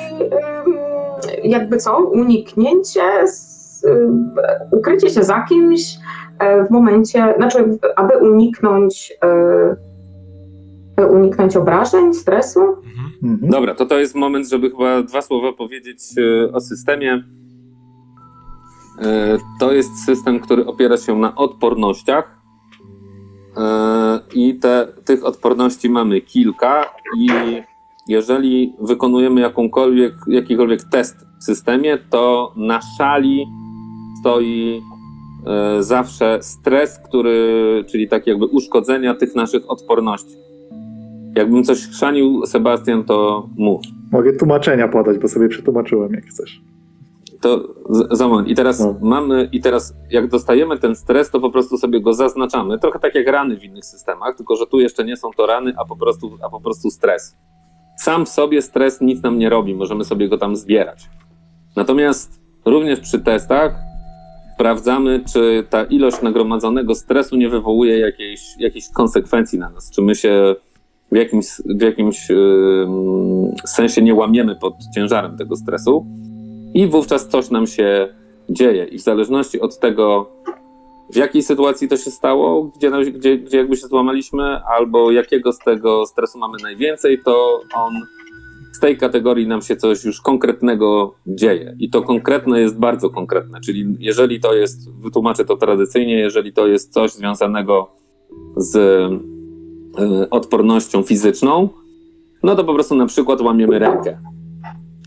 jakby 1.43 1.78
co, 1.78 1.97
uniknięcie, 1.97 3.28
z, 3.28 3.86
e, 3.86 4.78
ukrycie 4.78 5.09
się 5.09 5.24
za 5.24 5.45
kimś 5.49 5.82
e, 6.39 6.63
w 6.63 6.70
momencie, 6.70 7.34
znaczy 7.38 7.78
aby 7.95 8.18
uniknąć 8.18 9.13
e, 9.24 9.76
uniknąć 10.98 11.56
obrażeń, 11.56 12.14
stresu. 12.14 12.60
Mhm. 12.62 13.06
Mhm. 13.24 13.52
Dobra, 13.52 13.76
to 13.76 13.86
to 13.86 14.00
jest 14.00 14.16
moment, 14.16 14.50
żeby 14.50 14.70
chyba 14.70 15.04
dwa 15.04 15.22
słowa 15.22 15.54
powiedzieć 15.54 16.00
e, 16.18 16.52
o 16.52 16.62
systemie. 16.62 17.24
E, 19.02 19.38
To 19.60 19.74
jest 19.74 20.06
system, 20.06 20.39
który 20.39 20.66
opiera 20.66 20.98
się 20.98 21.20
na 21.20 21.36
odpornościach, 21.36 22.46
E, 23.58 24.20
I 24.34 24.56
te, 24.60 24.88
tych 25.06 25.26
odporności 25.26 25.89
mamy 25.89 26.22
kilka 26.22 26.86
i 27.18 27.28
jeżeli 28.08 28.74
wykonujemy 28.82 29.41
jakąkolwiek, 29.41 30.14
jakikolwiek 30.28 30.84
test 30.84 31.16
w 31.41 31.43
systemie, 31.43 31.98
to 32.10 32.54
na 32.56 32.80
szali 32.98 33.46
stoi 34.20 34.82
zawsze 35.80 36.38
stres, 36.41 37.00
który, 37.00 37.84
czyli 37.91 38.08
tak 38.08 38.28
jakby 38.28 38.46
uszkodzenia 38.46 39.16
tych 39.16 39.36
naszych 39.36 39.70
odporności. 39.70 40.45
Jakbym 41.36 41.64
coś 41.64 41.88
chrzanił, 41.88 42.46
Sebastian, 42.46 43.04
to 43.04 43.50
mów. 43.58 43.82
Mogę 44.12 44.34
tłumaczenia 44.34 44.88
podać, 44.88 45.18
bo 45.18 45.28
sobie 45.28 45.48
przetłumaczyłem, 45.48 46.14
jak 46.14 46.26
chcesz. 46.26 46.62
To 47.42 47.74
z- 47.90 48.18
za 48.18 48.28
moment. 48.28 48.48
I 48.48 48.56
teraz 48.56 48.80
No. 48.80 48.96
mamy, 49.02 49.50
i 49.52 49.62
teraz 49.62 49.94
jak 50.12 50.28
dostajemy 50.28 50.78
ten 50.80 50.96
stres, 50.96 51.30
to 51.30 51.40
po 51.40 51.50
prostu 51.50 51.78
sobie 51.78 52.02
go 52.02 52.14
zaznaczamy. 52.14 52.80
Trochę 52.80 53.00
tak 53.00 53.16
jak 53.16 53.28
rany 53.28 53.58
w 53.58 53.64
innych 53.64 53.86
systemach, 53.86 54.36
tylko 54.36 54.56
że 54.56 54.68
tu 54.68 54.80
jeszcze 54.80 55.06
nie 55.06 55.18
są 55.18 55.30
to 55.38 55.46
rany, 55.46 55.74
a 55.78 55.86
po 55.86 55.96
prostu, 55.96 56.38
a 56.44 56.50
po 56.50 56.62
prostu 56.62 56.90
stres. 56.90 57.36
Sam 58.00 58.26
w 58.26 58.30
sobie 58.30 58.62
stres 58.62 59.02
nic 59.02 59.24
nam 59.24 59.40
nie 59.40 59.50
robi, 59.50 59.76
możemy 59.76 60.04
sobie 60.06 60.30
go 60.30 60.38
tam 60.38 60.56
zbierać. 60.56 61.10
Natomiast 61.76 62.42
również 62.66 63.00
przy 63.00 63.20
testach 63.20 63.76
sprawdzamy, 64.56 65.24
czy 65.34 65.64
ta 65.70 65.84
ilość 65.84 66.22
nagromadzonego 66.22 66.96
stresu 66.96 67.36
nie 67.36 67.50
wywołuje 67.50 68.00
jakiejś, 68.00 68.42
jakichś 68.60 68.88
konsekwencji 68.94 69.60
na 69.60 69.70
nas, 69.70 69.92
czy 69.92 70.02
my 70.02 70.16
się 70.16 70.56
w 71.16 71.18
jakimś, 71.18 71.47
w 71.66 71.82
jakimś 71.82 72.32
ym, 72.32 73.51
sensie 73.66 74.01
nie 74.01 74.13
łamiemy 74.13 74.55
pod 74.55 74.74
ciężarem 74.95 75.38
tego 75.38 75.55
stresu 75.55 76.05
i 76.74 76.88
wówczas 76.88 77.28
coś 77.28 77.49
nam 77.49 77.68
się 77.68 78.07
dzieje. 78.49 78.86
I 78.86 78.97
w 78.97 79.01
zależności 79.01 79.59
od 79.61 79.80
tego, 79.80 80.32
w 81.13 81.16
jakiej 81.16 81.43
sytuacji 81.43 81.88
to 81.88 81.97
się 81.97 82.11
stało, 82.11 82.63
gdzie, 82.63 82.91
gdzie, 83.11 83.38
gdzie 83.38 83.57
jakby 83.57 83.78
się 83.78 83.88
złamaliśmy, 83.88 84.59
albo 84.78 85.11
jakiego 85.11 85.53
z 85.53 85.59
tego 85.59 86.05
stresu 86.05 86.39
mamy 86.39 86.57
najwięcej, 86.63 87.20
to 87.26 87.61
on 87.76 87.93
z 88.74 88.80
tej 88.80 88.97
kategorii 88.97 89.47
nam 89.47 89.61
się 89.61 89.76
coś 89.76 90.03
już 90.03 90.22
konkretnego 90.22 91.16
dzieje. 91.28 91.76
I 91.80 91.89
to 91.89 92.01
konkretne 92.01 92.59
jest 92.59 92.80
bardzo 92.80 93.09
konkretne. 93.09 93.61
Czyli 93.61 93.95
jeżeli 93.99 94.39
to 94.39 94.53
jest, 94.53 94.91
wytłumaczę 94.91 95.45
to 95.45 95.57
tradycyjnie, 95.57 96.20
jeżeli 96.20 96.53
to 96.53 96.68
jest 96.68 96.93
coś 96.93 97.11
związanego 97.11 97.91
z 98.57 98.78
odpornością 100.32 101.04
fizyczną, 101.04 101.70
no 102.43 102.56
to 102.56 102.64
po 102.64 102.74
prostu 102.74 102.96
na 102.96 103.06
przykład 103.06 103.41
łamiemy 103.41 103.80
rękę 103.80 104.18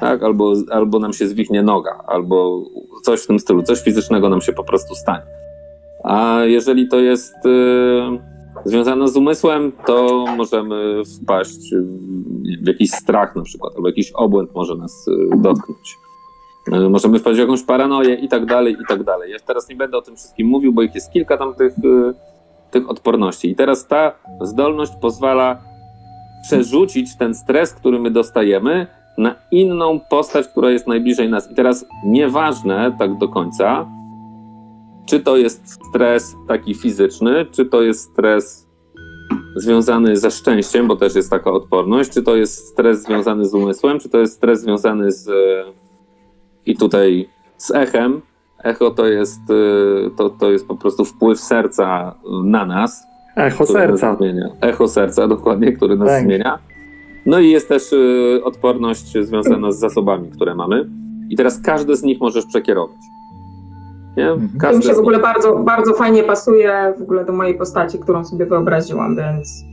tak? 0.01 0.23
Albo, 0.23 0.53
albo 0.71 0.99
nam 0.99 1.13
się 1.13 1.29
zwichnie 1.29 1.63
noga, 1.63 2.05
albo 2.07 2.65
coś 3.03 3.21
w 3.21 3.27
tym 3.27 3.39
stylu, 3.39 3.63
coś 3.63 3.81
fizycznego 3.81 4.29
nam 4.29 4.41
się 4.41 4.53
po 4.53 4.65
prostu 4.65 4.95
stanie. 4.95 5.27
A 6.05 6.41
jeżeli 6.45 6.89
to 6.89 7.01
jest 7.01 7.35
y, 7.47 7.51
związane 8.65 9.09
z 9.09 9.17
umysłem, 9.17 9.73
to 9.87 10.27
możemy 10.37 11.03
wpaść 11.05 11.75
w, 11.75 12.65
w 12.65 12.67
jakiś 12.67 12.91
strach 12.91 13.37
na 13.37 13.43
przykład, 13.43 13.73
albo 13.77 13.89
jakiś 13.89 14.13
obłęd 14.13 14.55
może 14.55 14.75
nas 14.75 15.09
y, 15.09 15.37
dotknąć. 15.37 15.97
Y, 16.73 16.91
możemy 16.91 17.19
wpaść 17.19 17.37
w 17.37 17.41
jakąś 17.41 17.63
paranoję 17.63 18.15
i 18.15 18.29
tak 18.29 18.47
dalej, 18.47 18.77
i 18.81 18.87
tak 18.89 19.05
dalej. 19.05 19.33
Ja 19.33 19.39
teraz 19.47 19.69
nie 19.69 19.77
będę 19.77 19.99
o 19.99 20.03
tym 20.03 20.17
wszystkim 20.17 20.47
mówił, 20.47 20.73
bo 20.73 20.83
ich 20.83 20.95
jest 20.95 21.13
kilka 21.13 21.37
tam 21.37 21.55
tych, 21.55 21.79
y, 21.79 22.15
tych 22.71 22.91
odporności. 22.91 23.51
I 23.51 23.55
teraz 23.55 23.87
ta 23.87 24.13
zdolność 24.41 24.93
pozwala 25.01 25.63
przerzucić 26.43 27.17
ten 27.17 27.35
stres, 27.35 27.75
który 27.75 27.99
my 27.99 28.11
dostajemy, 28.11 28.87
na 29.19 29.35
inną 29.51 30.01
postać, 30.01 30.49
która 30.49 30.71
jest 30.71 30.87
najbliżej 30.87 31.29
nas. 31.29 31.51
I 31.51 31.55
teraz 31.55 31.87
nieważne 32.05 32.97
tak 32.99 33.19
do 33.19 33.29
końca, 33.29 33.87
czy 35.07 35.21
to 35.21 35.37
jest 35.37 35.79
stres 35.91 36.35
taki 36.49 36.75
fizyczny, 36.75 37.47
czy 37.51 37.67
to 37.67 37.83
jest 37.83 38.13
stres 38.13 38.69
związany 39.57 40.17
ze 40.17 40.31
szczęściem, 40.31 40.87
bo 40.87 40.97
też 40.97 41.15
jest 41.15 41.31
taka 41.31 41.51
odporność, 41.51 42.11
czy 42.11 42.23
to 42.23 42.37
jest 42.37 42.69
stres 42.69 43.03
związany 43.03 43.47
z 43.47 43.55
umysłem, 43.55 44.01
czy 44.01 44.09
to 44.09 44.19
jest 44.19 44.35
stres 44.35 44.61
związany 44.61 45.13
z 45.13 45.31
i 46.67 46.77
tutaj 46.77 47.29
z 47.57 47.71
echem. 47.71 48.21
Echo 48.65 48.91
to 48.91 49.07
jest, 49.07 49.51
y, 49.51 50.11
to, 50.17 50.31
to 50.31 50.51
jest 50.51 50.69
po 50.69 50.77
prostu 50.77 51.05
wpływ 51.05 51.41
serca 51.41 52.15
na 52.45 52.67
nas. 52.67 53.07
Echo 53.37 53.67
serca. 53.67 54.09
Nas 54.09 54.19
zmienia. 54.19 54.49
Echo 54.61 54.89
serca, 54.89 55.29
dokładnie, 55.29 55.73
który 55.73 55.97
nas 55.97 56.09
Tak. 56.09 56.23
zmienia. 56.25 56.59
No 57.27 57.39
i 57.39 57.51
jest 57.51 57.69
też 57.69 57.93
y, 57.93 58.41
odporność 58.45 59.13
związana 59.21 59.73
z 59.73 59.79
zasobami, 59.79 60.29
które 60.31 60.55
mamy. 60.55 60.89
I 61.31 61.37
teraz 61.37 61.61
każdy 61.63 61.97
z 61.97 62.03
nich 62.03 62.21
możesz 62.21 62.47
przekierować. 62.47 62.97
Nie? 64.17 64.31
Mhm. 64.31 64.49
To 64.49 64.55
mi 64.55 64.61
Każdy 64.61 64.83
się 64.83 64.95
w 64.95 64.99
ogóle 64.99 65.19
bardzo, 65.19 65.57
bardzo 65.57 65.95
fajnie 65.95 66.23
pasuje 66.23 66.95
w 66.99 67.03
ogóle 67.03 67.25
do 67.25 67.33
mojej 67.33 67.55
postaci, 67.55 67.99
którą 67.99 68.25
sobie 68.25 68.47
wyobraziłam, 68.47 69.17
więc 69.17 69.65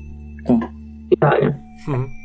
idealnie. 1.11 1.59
Mhm. 1.87 2.24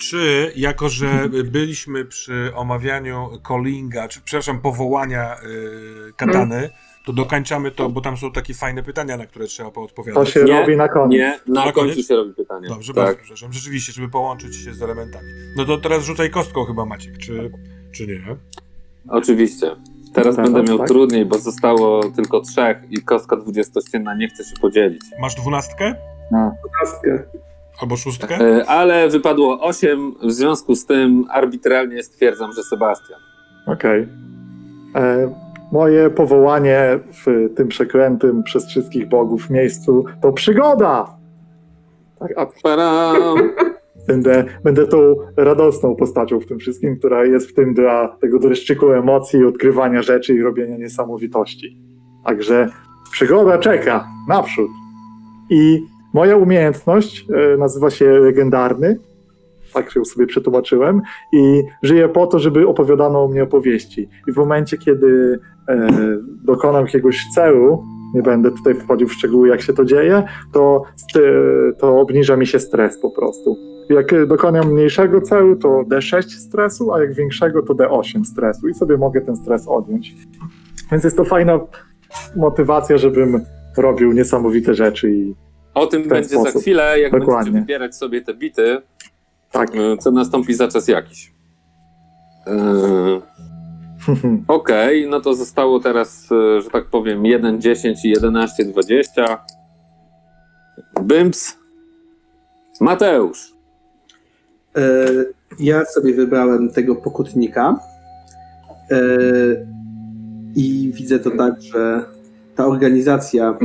Czy, 0.00 0.52
jako 0.56 0.88
że 0.88 1.28
byliśmy 1.44 2.04
przy 2.04 2.50
omawianiu 2.54 3.28
callinga, 3.48 4.08
czy 4.08 4.20
przepraszam, 4.20 4.60
powołania 4.60 5.36
y, 6.08 6.12
katany, 6.16 6.70
to 7.06 7.12
dokańczamy 7.12 7.70
to, 7.70 7.88
bo 7.90 8.00
tam 8.00 8.16
są 8.16 8.32
takie 8.32 8.54
fajne 8.54 8.82
pytania, 8.82 9.16
na 9.16 9.26
które 9.26 9.46
trzeba 9.46 9.68
To 9.68 9.74
poodpowiadać. 9.74 10.30
się 10.30 10.44
Nie, 10.44 10.60
robi 10.60 10.76
na 10.76 10.88
koniec. 10.88 11.18
Nie, 11.20 11.38
na, 11.54 11.64
Na 11.64 11.72
końcu 11.72 11.90
koniec? 11.90 12.06
się 12.08 12.16
robi 12.16 12.34
pytanie. 12.34 12.68
Dobrze, 12.68 12.92
bardzo 12.94 13.12
tak. 13.12 13.20
przepraszam. 13.22 13.52
Rzeczywiście, 13.52 13.92
żeby 13.92 14.08
połączyć 14.08 14.56
się 14.56 14.74
z 14.74 14.82
elementami. 14.82 15.26
No 15.56 15.64
to 15.64 15.78
teraz 15.78 16.04
rzucaj 16.04 16.30
kostką 16.30 16.64
chyba, 16.64 16.84
Maciek, 16.84 17.18
czy, 17.18 17.50
czy 17.92 18.06
nie? 18.06 18.36
Oczywiście. 19.08 19.76
Teraz 20.14 20.36
Tak, 20.36 20.44
będę 20.44 20.62
miał 20.62 20.78
tak. 20.78 20.88
trudniej, 20.88 21.26
bo 21.26 21.38
zostało 21.38 22.10
tylko 22.10 22.40
trzech 22.40 22.76
i 22.90 23.02
kostka 23.02 23.36
dwudziestościenna 23.36 24.14
nie 24.14 24.28
chce 24.28 24.44
się 24.44 24.56
podzielić. 24.60 25.00
Masz 25.20 25.34
dwunastkę? 25.34 25.94
No. 26.32 26.54
Dwunastkę. 26.64 27.22
Albo 27.80 27.96
szóstkę? 27.96 28.38
E, 28.40 28.66
Ale 28.66 29.08
wypadło 29.08 29.60
osiem, 29.60 30.14
w 30.22 30.32
związku 30.32 30.74
z 30.74 30.86
tym 30.86 31.24
arbitralnie 31.30 32.02
stwierdzam, 32.02 32.52
że 32.52 32.62
Sebastian. 32.62 33.20
Okej. 33.66 34.08
E, 34.94 35.50
Moje 35.72 36.10
powołanie 36.10 36.98
w 37.24 37.54
tym 37.56 37.68
przeklętym 37.68 38.42
przez 38.42 38.66
wszystkich 38.66 39.08
bogów 39.08 39.50
miejscu 39.50 40.04
to 40.22 40.32
przygoda! 40.32 41.16
Tak, 42.18 42.32
a 42.36 42.46
będę, 44.08 44.44
będę 44.64 44.86
tą 44.86 45.16
radosną 45.36 45.96
postacią 45.96 46.40
w 46.40 46.46
tym 46.46 46.58
wszystkim, 46.58 46.98
która 46.98 47.24
jest 47.24 47.50
w 47.50 47.54
tym 47.54 47.74
dla 47.74 48.16
tego 48.20 48.38
dreszczyku 48.38 48.92
emocji, 48.92 49.44
odkrywania 49.44 50.02
rzeczy 50.02 50.34
i 50.34 50.42
robienia 50.42 50.76
niesamowitości. 50.76 51.76
Także 52.26 52.68
przygoda 53.12 53.58
czeka 53.58 54.08
naprzód. 54.28 54.70
I 55.50 55.82
moja 56.14 56.36
umiejętność 56.36 57.26
e, 57.54 57.56
nazywa 57.56 57.90
się 57.90 58.10
legendarny, 58.10 58.98
tak 59.74 59.96
ją 59.96 60.04
sobie 60.04 60.26
przetłumaczyłem, 60.26 61.00
i 61.32 61.62
żyję 61.82 62.08
po 62.08 62.26
to, 62.26 62.38
żeby 62.38 62.68
opowiadano 62.68 63.24
o 63.24 63.28
mnie 63.28 63.42
opowieści. 63.42 64.08
I 64.28 64.32
w 64.32 64.36
momencie, 64.36 64.78
kiedy 64.78 65.38
e, 65.68 65.88
dokonam 66.44 66.84
jakiegoś 66.84 67.24
celu, 67.34 67.84
nie 68.14 68.22
będę 68.22 68.50
tutaj 68.50 68.74
wchodził 68.74 69.08
w 69.08 69.12
szczegóły, 69.12 69.48
jak 69.48 69.62
się 69.62 69.72
to 69.72 69.84
dzieje, 69.84 70.22
to, 70.52 70.82
st- 70.96 71.24
to 71.78 72.00
obniża 72.00 72.36
mi 72.36 72.46
się 72.46 72.58
stres 72.58 73.00
po 73.00 73.10
prostu. 73.10 73.56
Jak 73.90 74.26
dokonam 74.26 74.72
mniejszego 74.72 75.20
celu, 75.20 75.56
to 75.56 75.68
D6 75.68 76.22
stresu, 76.22 76.92
a 76.92 77.00
jak 77.00 77.14
większego, 77.14 77.62
to 77.62 77.74
D8 77.74 78.24
stresu 78.24 78.68
i 78.68 78.74
sobie 78.74 78.96
mogę 78.96 79.20
ten 79.20 79.36
stres 79.36 79.68
odjąć. 79.68 80.14
Więc 80.92 81.04
jest 81.04 81.16
to 81.16 81.24
fajna 81.24 81.60
motywacja, 82.36 82.98
żebym 82.98 83.40
robił 83.76 84.12
niesamowite 84.12 84.74
rzeczy 84.74 85.10
i 85.10 85.34
O 85.74 85.86
tym 85.86 86.08
będzie 86.08 86.28
za 86.28 86.40
sposób. 86.40 86.62
chwilę, 86.62 87.00
jak 87.00 87.12
Dokładnie. 87.12 87.36
będziecie 87.44 87.60
wybierać 87.60 87.96
sobie 87.96 88.22
te 88.22 88.34
bity, 88.34 88.82
tak. 89.52 89.70
e, 89.76 89.96
co 89.96 90.10
nastąpi 90.10 90.54
za 90.54 90.68
czas 90.68 90.88
jakiś. 90.88 91.32
E, 92.46 93.20
Okej, 94.48 95.08
no 95.10 95.20
to 95.20 95.34
zostało 95.34 95.80
teraz, 95.80 96.28
e, 96.32 96.60
że 96.60 96.70
tak 96.70 96.84
powiem, 96.84 97.26
1, 97.26 97.60
10 97.60 98.04
i 98.04 98.10
11, 98.10 98.64
20. 98.64 99.44
Bymps. 101.02 101.58
Mateusz. 102.80 103.54
Ja 105.58 105.84
sobie 105.84 106.14
wybrałem 106.14 106.70
tego 106.70 106.96
pokutnika 106.96 107.76
i 110.56 110.92
widzę 110.94 111.18
to 111.18 111.30
tak, 111.30 111.62
że 111.62 112.04
ta 112.56 112.66
organizacja, 112.66 113.58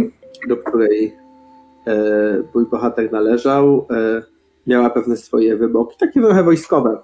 do 0.48 0.58
której 0.58 1.16
mój 2.56 2.66
bohater 2.66 3.12
należał, 3.12 3.88
e, 3.92 4.24
miała 4.68 4.90
pewne 4.90 5.18
swoje 5.18 5.58
wymogi, 5.58 5.96
takie 6.00 6.22
trochę 6.22 6.44
wojskowe. 6.44 6.98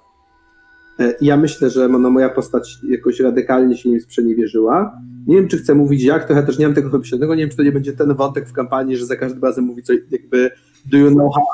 E, 0.98 1.14
i 1.20 1.26
Ja 1.26 1.36
myślę, 1.36 1.70
że 1.70 1.88
no, 1.88 2.10
moja 2.10 2.28
postać 2.28 2.78
jakoś 2.88 3.20
radykalnie 3.20 3.76
się 3.76 3.88
nim 3.88 4.00
sprzeniewierzyła. 4.00 4.92
Nie 5.26 5.36
wiem, 5.36 5.48
czy 5.48 5.58
chcę 5.58 5.74
mówić 5.74 6.02
jak, 6.02 6.26
trochę 6.26 6.42
też 6.42 6.58
nie 6.58 6.66
mam 6.66 6.74
tego 6.74 6.90
wymyślonego, 6.90 7.34
nie 7.34 7.42
wiem, 7.42 7.50
czy 7.50 7.56
to 7.56 7.62
nie 7.62 7.72
będzie 7.72 7.92
ten 7.92 8.14
wątek 8.14 8.48
w 8.48 8.52
kampanii, 8.52 8.96
że 8.96 9.06
za 9.06 9.16
każdym 9.16 9.42
razem 9.42 9.64
mówi 9.64 9.82
coś 9.82 9.98
jakby 10.10 10.50
do 10.90 10.98
you 10.98 11.10
know 11.10 11.34
how, 11.34 11.44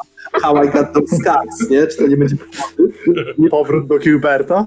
how 0.43 0.65
I 0.65 0.69
got 0.71 0.93
those 0.93 1.17
scars, 1.17 1.71
nie? 1.71 1.87
Czy 1.87 1.99
to 1.99 2.07
nie 2.07 2.17
będzie 2.17 2.37
Powrót 3.51 3.87
do 3.87 3.99
Gilberta. 3.99 4.67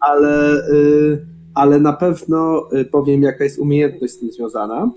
Ale, 0.00 0.62
ale 1.54 1.80
na 1.80 1.92
pewno 1.92 2.68
powiem, 2.90 3.22
jaka 3.22 3.44
jest 3.44 3.58
umiejętność 3.58 4.12
z 4.12 4.18
tym 4.18 4.32
związana. 4.32 4.90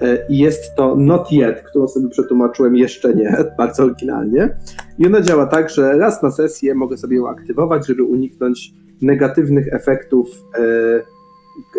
E, 0.00 0.26
I 0.28 0.38
jest 0.38 0.74
to 0.76 0.96
Not 0.96 1.32
Yet, 1.32 1.62
którą 1.62 1.88
sobie 1.88 2.08
przetłumaczyłem 2.08 2.76
jeszcze 2.76 3.14
nie, 3.14 3.36
bardzo 3.58 3.82
oryginalnie. 3.82 4.56
I 4.98 5.06
ona 5.06 5.20
działa 5.20 5.46
tak, 5.46 5.70
że 5.70 5.98
raz 5.98 6.22
na 6.22 6.30
sesję 6.30 6.74
mogę 6.74 6.96
sobie 6.96 7.16
ją 7.16 7.28
aktywować, 7.28 7.86
żeby 7.86 8.02
uniknąć 8.02 8.72
negatywnych 9.02 9.74
efektów 9.74 10.28
e, 10.54 10.60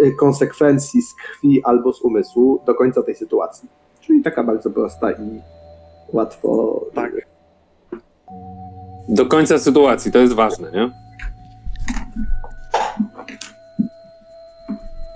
e, 0.07 0.11
konsekwencji 0.19 1.01
z 1.01 1.13
krwi 1.13 1.61
albo 1.63 1.93
z 1.93 2.01
umysłu 2.01 2.61
do 2.65 2.75
końca 2.75 3.03
tej 3.03 3.15
sytuacji. 3.15 3.69
Czyli 4.01 4.23
taka 4.23 4.43
bardzo 4.43 4.69
prosta 4.69 5.11
i 5.11 5.41
łatwo. 6.13 6.81
Tak. 6.93 7.11
Do 9.09 9.25
końca 9.25 9.59
sytuacji, 9.59 10.11
to 10.11 10.19
jest 10.19 10.33
ważne, 10.33 10.71
nie? 10.71 10.91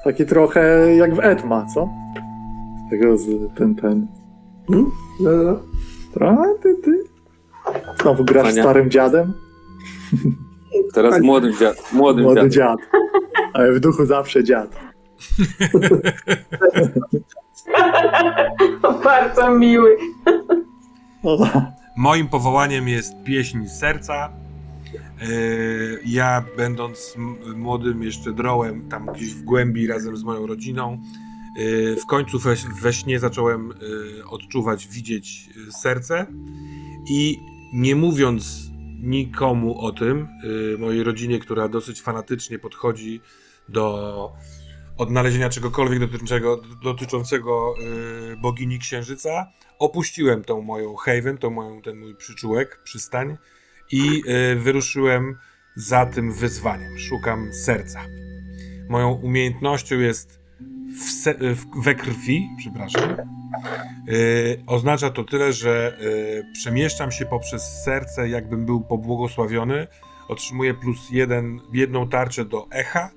Taki 0.04 0.26
trochę 0.26 0.96
jak 0.96 1.16
w 1.16 1.20
Etma, 1.20 1.66
co? 1.74 1.90
Tego 3.00 3.18
z 3.18 3.26
ten, 3.58 3.76
ten. 3.76 4.08
Hmm? 4.68 4.92
No, 5.20 5.32
no. 5.32 5.60
Trochę 6.14 6.56
ty, 6.64 6.76
ty. 6.84 7.04
Znowu 8.02 8.24
grasz 8.26 8.44
Fajnie. 8.46 8.62
starym 8.62 8.90
dziadem? 8.90 9.34
Teraz 10.94 11.14
Tak. 11.14 11.24
młodym, 11.24 11.54
dzia- 11.54 11.74
młodym 11.94 12.24
Młody 12.24 12.36
dziadem. 12.36 12.52
dziad. 12.52 12.80
Ale 13.54 13.74
w 13.74 13.80
duchu 13.80 14.06
zawsze 14.06 14.44
dziad. 14.44 14.76
Bardzo 19.04 19.52
miły. 19.56 19.98
No, 21.24 21.38
Moim 21.98 22.28
powołaniem 22.28 22.88
jest 22.88 23.14
pieśń 23.24 23.66
z 23.66 23.80
serca. 23.80 24.30
Yy, 25.22 26.00
Ja, 26.06 26.44
będąc 26.58 27.16
m- 27.18 27.60
młodym 27.62 28.04
jeszcze 28.04 28.32
drołem, 28.34 28.90
tam 28.90 29.06
gdzieś 29.06 29.34
w 29.36 29.44
głębi 29.44 29.88
razem 29.88 30.18
z 30.18 30.24
moją 30.24 30.48
rodziną, 30.48 30.98
w 32.04 32.06
końcu 32.06 32.40
we, 32.40 32.56
we 32.82 32.94
śnie 32.94 33.20
zacząłem 33.20 33.74
yy, 33.82 34.26
odczuwać, 34.30 34.88
widzieć 34.88 35.48
yy, 35.48 35.72
serce 35.72 36.26
i 37.10 37.38
nie 37.74 37.96
mówiąc 37.96 38.70
nikomu 39.02 39.80
o 39.80 39.92
tym, 39.92 40.28
mojej 40.80 41.04
rodzinie, 41.04 41.40
która 41.40 41.68
dosyć 41.68 42.02
fanatycznie 42.02 42.60
podchodzi 42.60 43.22
do 43.70 44.32
odnalezienia 44.98 45.50
czegokolwiek 45.50 46.00
dotyczącego, 46.00 46.62
dotyczącego 46.84 47.74
bogini 48.42 48.80
księżyca, 48.80 49.52
opuściłem 49.80 50.44
tą 50.44 50.62
moją 50.62 50.96
haven, 50.96 51.38
tą 51.38 51.50
moją, 51.50 51.82
ten 51.82 52.00
mój 52.00 52.16
przyczółek, 52.16 52.82
przystań 52.84 53.38
i 53.92 54.24
y, 54.54 54.56
wyruszyłem 54.56 55.38
za 55.76 56.06
tym 56.06 56.34
wyzwaniem. 56.34 57.00
Szukam 57.00 57.54
serca. 57.54 58.06
Moją 58.90 59.12
umiejętnością 59.12 60.00
jest 60.00 60.40
w 61.00 61.12
se, 61.12 61.34
w, 61.34 61.84
we 61.84 61.96
krwi, 61.96 62.50
przepraszam. 62.58 63.16
Y, 64.10 64.64
oznacza 64.68 65.10
to 65.10 65.24
tyle, 65.24 65.54
że 65.54 65.98
y, 66.02 66.44
przemieszczam 66.54 67.12
się 67.12 67.26
poprzez 67.26 67.84
serce, 67.84 68.30
jakbym 68.30 68.66
był 68.66 68.82
pobłogosławiony. 68.82 69.88
Otrzymuję 70.28 70.74
plus 70.74 71.10
jeden, 71.12 71.60
jedną 71.74 72.10
tarczę 72.10 72.46
do 72.46 72.68
echa 72.72 73.12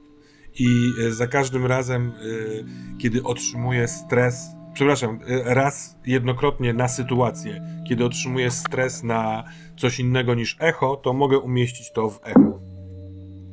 i 0.58 0.66
y, 1.00 1.12
za 1.14 1.26
każdym 1.26 1.66
razem, 1.66 2.12
kiedy 2.98 3.22
otrzymuję 3.22 3.88
stres, 3.88 4.46
przepraszam, 4.74 5.20
raz 5.44 5.96
jednokrotnie 6.06 6.72
na 6.74 6.88
sytuację, 6.88 7.62
kiedy 7.88 8.04
otrzymuję 8.04 8.50
stres 8.50 9.02
na 9.02 9.44
coś 9.76 10.00
innego 10.00 10.34
niż 10.34 10.56
echo, 10.60 10.96
to 10.96 11.12
mogę 11.12 11.38
umieścić 11.38 11.92
to 11.92 12.10
w 12.10 12.20
echo. 12.24 12.67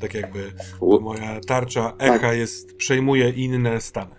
Tak 0.02 0.14
jakby 0.14 0.52
to 0.80 1.00
moja 1.00 1.40
tarcza 1.48 1.94
echa 2.00 2.34
jest, 2.34 2.76
przejmuje 2.78 3.30
inne 3.30 3.82
stany. 3.82 4.16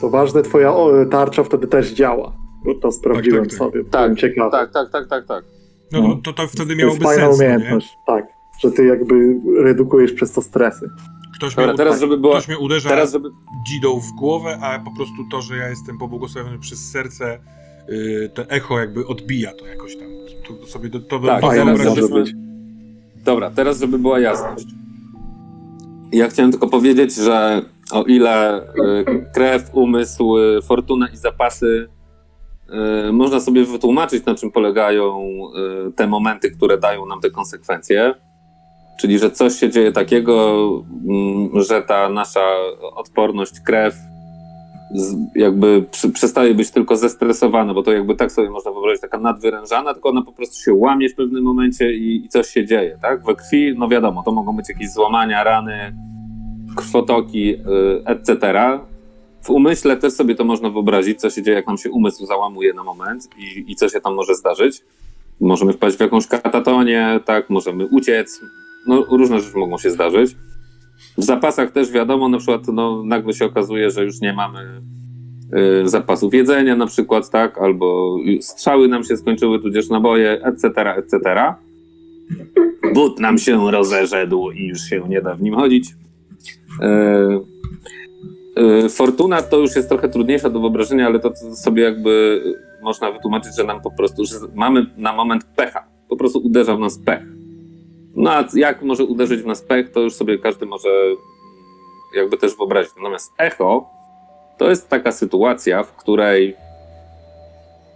Co 0.00 0.10
ważne, 0.10 0.42
twoja 0.42 0.74
tarcza 1.10 1.44
wtedy 1.44 1.66
też 1.66 1.92
działa. 1.92 2.36
Bo 2.64 2.74
to 2.74 2.92
sprawdziłem 2.92 3.40
tak, 3.44 3.50
tak. 3.50 3.58
sobie. 3.58 3.84
Tak, 3.84 3.90
Byłem 4.02 4.16
ciekawy. 4.16 4.50
Tak, 4.50 4.72
tak, 4.72 4.90
tak, 4.90 5.08
tak, 5.08 5.26
tak. 5.26 5.44
No 5.92 6.00
No. 6.08 6.16
to, 6.24 6.32
to, 6.32 6.46
wtedy 6.48 6.76
To 6.76 6.82
jest 6.86 7.00
miałoby 7.00 7.04
fajna 7.04 7.26
sens, 7.26 7.38
no 7.38 7.44
nie? 7.44 7.50
umiejętność. 7.54 7.88
Tak. 8.06 8.24
Że 8.60 8.70
ty 8.72 8.84
jakby 8.86 9.14
redukujesz 9.62 10.12
przez 10.12 10.32
to 10.32 10.42
stresy. 10.42 10.90
Ktoś 11.36 11.56
mnie, 11.56 11.66
Dobra, 11.66 11.84
teraz 11.84 12.00
żeby 12.00 12.18
była... 12.18 12.32
ktoś 12.34 12.48
mnie 12.48 12.58
uderza 12.58 12.88
Teraz 12.88 13.12
żeby... 13.12 13.28
dzidą 13.68 14.00
w 14.00 14.12
głowę, 14.18 14.58
a 14.62 14.78
po 14.78 14.90
prostu 14.96 15.16
to, 15.30 15.42
że 15.42 15.56
ja 15.56 15.68
jestem 15.68 15.98
pobłogosławiony 15.98 16.58
przez 16.58 16.90
serce, 16.90 17.38
yy, 17.88 18.30
to 18.34 18.42
echo 18.50 18.78
jakby 18.78 19.06
odbija 19.06 19.52
to 19.58 19.66
jakoś 19.66 19.96
tam. 19.96 20.08
To 20.48 20.66
sobie 20.66 20.90
to, 20.90 21.00
to 21.00 21.18
Tak, 21.18 21.42
żebyśmy- 21.94 22.22
być. 22.22 22.32
Dobra, 23.24 23.50
teraz 23.50 23.80
żeby 23.80 23.98
była 23.98 24.20
jasność. 24.20 24.66
Ja 26.12 26.28
chciałem 26.28 26.50
tylko 26.50 26.68
powiedzieć, 26.68 27.14
że 27.14 27.62
o 27.92 28.02
ile 28.02 28.62
y, 28.62 28.64
krew, 29.34 29.70
umysł, 29.72 30.38
y, 30.38 30.62
fortuna 30.62 31.08
i 31.08 31.16
zapasy 31.16 31.88
y, 33.08 33.12
można 33.12 33.40
sobie 33.40 33.64
wytłumaczyć, 33.64 34.24
na 34.26 34.34
czym 34.34 34.50
polegają 34.50 35.20
te 35.96 36.06
momenty, 36.06 36.50
które 36.50 36.78
dają 36.78 37.06
nam 37.06 37.20
te 37.20 37.30
konsekwencje, 37.30 38.14
czyli 39.00 39.18
że 39.18 39.30
coś 39.30 39.54
się 39.54 39.70
dzieje 39.70 39.92
takiego, 39.92 40.62
mm, 41.08 41.62
że 41.62 41.82
ta 41.82 42.08
nasza 42.08 42.44
odporność, 42.94 43.60
krew 43.60 43.94
jakby 45.34 45.84
przestaje 46.12 46.54
być 46.54 46.70
tylko 46.70 46.96
zestresowana, 46.96 47.74
bo 47.74 47.82
to 47.82 47.92
jakby 47.92 48.16
tak 48.16 48.32
sobie 48.32 48.50
można 48.50 48.70
wyobrazić, 48.70 49.00
taka 49.00 49.18
nadwyrężana, 49.18 49.94
tylko 49.94 50.08
ona 50.08 50.22
po 50.22 50.32
prostu 50.32 50.64
się 50.64 50.74
łamie 50.74 51.08
w 51.08 51.14
pewnym 51.14 51.44
momencie 51.44 51.92
i, 51.92 52.26
i 52.26 52.28
coś 52.28 52.48
się 52.48 52.66
dzieje, 52.66 52.98
tak? 53.02 53.24
We 53.24 53.34
krwi, 53.34 53.74
no 53.78 53.88
wiadomo, 53.88 54.22
to 54.22 54.32
mogą 54.32 54.56
być 54.56 54.68
jakieś 54.68 54.90
złamania, 54.90 55.44
rany, 55.44 55.96
krwotoki, 56.76 57.54
y, 57.54 57.58
etc. 58.04 58.52
W 59.42 59.50
umyśle 59.50 59.96
też 59.96 60.12
sobie 60.12 60.34
to 60.34 60.44
można 60.44 60.70
wyobrazić, 60.70 61.20
co 61.20 61.30
się 61.30 61.42
dzieje, 61.42 61.56
jak 61.56 61.66
nam 61.66 61.78
się 61.78 61.90
umysł 61.90 62.26
załamuje 62.26 62.72
na 62.72 62.84
moment 62.84 63.28
i, 63.38 63.72
i 63.72 63.76
co 63.76 63.88
się 63.88 64.00
tam 64.00 64.14
może 64.14 64.34
zdarzyć. 64.34 64.82
Możemy 65.40 65.72
wpaść 65.72 65.96
w 65.96 66.00
jakąś 66.00 66.26
katatonię, 66.26 67.20
tak, 67.24 67.50
możemy 67.50 67.86
uciec, 67.86 68.40
no 68.86 69.04
różne 69.10 69.40
rzeczy 69.40 69.58
mogą 69.58 69.78
się 69.78 69.90
zdarzyć. 69.90 70.36
W 71.18 71.24
zapasach 71.24 71.72
też 71.72 71.90
wiadomo, 71.90 72.28
na 72.28 72.38
przykład 72.38 72.68
no, 72.68 73.02
nagle 73.04 73.32
się 73.32 73.44
okazuje, 73.44 73.90
że 73.90 74.04
już 74.04 74.20
nie 74.20 74.32
mamy 74.32 74.80
y, 75.84 75.88
zapasów 75.88 76.34
jedzenia 76.34 76.76
na 76.76 76.86
przykład, 76.86 77.30
tak, 77.30 77.58
albo 77.58 78.18
strzały 78.40 78.88
nam 78.88 79.04
się 79.04 79.16
skończyły, 79.16 79.60
tudzież 79.60 79.88
naboje, 79.88 80.42
etc., 80.42 80.94
etc. 80.96 81.54
But 82.94 83.20
nam 83.20 83.38
się 83.38 83.70
rozerzedł 83.70 84.50
i 84.50 84.66
już 84.66 84.80
się 84.80 85.02
nie 85.08 85.22
da 85.22 85.34
w 85.34 85.42
nim 85.42 85.54
chodzić. 85.54 85.94
E, 86.80 87.40
e, 88.56 88.88
Fortuna 88.88 89.42
to 89.42 89.58
już 89.58 89.76
jest 89.76 89.88
trochę 89.88 90.08
trudniejsza 90.08 90.50
do 90.50 90.60
wyobrażenia, 90.60 91.06
ale 91.06 91.20
to 91.20 91.32
sobie 91.36 91.82
jakby 91.82 92.42
można 92.82 93.10
wytłumaczyć, 93.10 93.56
że 93.56 93.64
nam 93.64 93.80
po 93.80 93.90
prostu, 93.90 94.24
że 94.24 94.34
mamy 94.54 94.86
na 94.96 95.12
moment 95.12 95.44
pecha. 95.44 95.84
Po 96.08 96.16
prostu 96.16 96.38
uderza 96.38 96.76
w 96.76 96.80
nas 96.80 96.98
pech. 96.98 97.33
No 98.16 98.30
a 98.30 98.44
jak 98.54 98.82
może 98.82 99.04
uderzyć 99.04 99.42
w 99.42 99.46
nas 99.46 99.62
pech, 99.62 99.92
to 99.92 100.00
już 100.00 100.14
sobie 100.14 100.38
każdy 100.38 100.66
może 100.66 100.88
mm, 100.88 101.16
jakby 102.14 102.36
też 102.36 102.56
wyobrazić. 102.56 102.92
Natomiast 102.96 103.32
echo 103.38 103.90
to 104.58 104.70
jest 104.70 104.88
taka 104.88 105.12
sytuacja, 105.12 105.82
w 105.82 105.92
której 105.92 106.56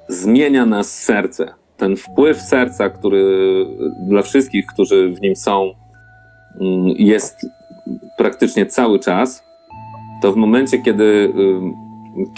zmienia 0.09 0.67
nas 0.67 1.03
serce. 1.03 1.55
Ten 1.77 1.97
wpływ 1.97 2.41
serca, 2.41 2.91
który 2.91 3.25
dla 4.09 4.23
wszystkich, 4.23 4.67
którzy 4.67 5.15
w 5.15 5.21
nim 5.21 5.37
są, 5.37 5.75
mm, 6.61 6.87
jest 6.87 7.47
praktycznie 8.17 8.67
cały 8.67 8.99
czas, 8.99 9.43
to 10.23 10.33
w 10.33 10.37
momencie, 10.37 10.79
kiedy, 10.79 11.33
ym, 11.39 11.75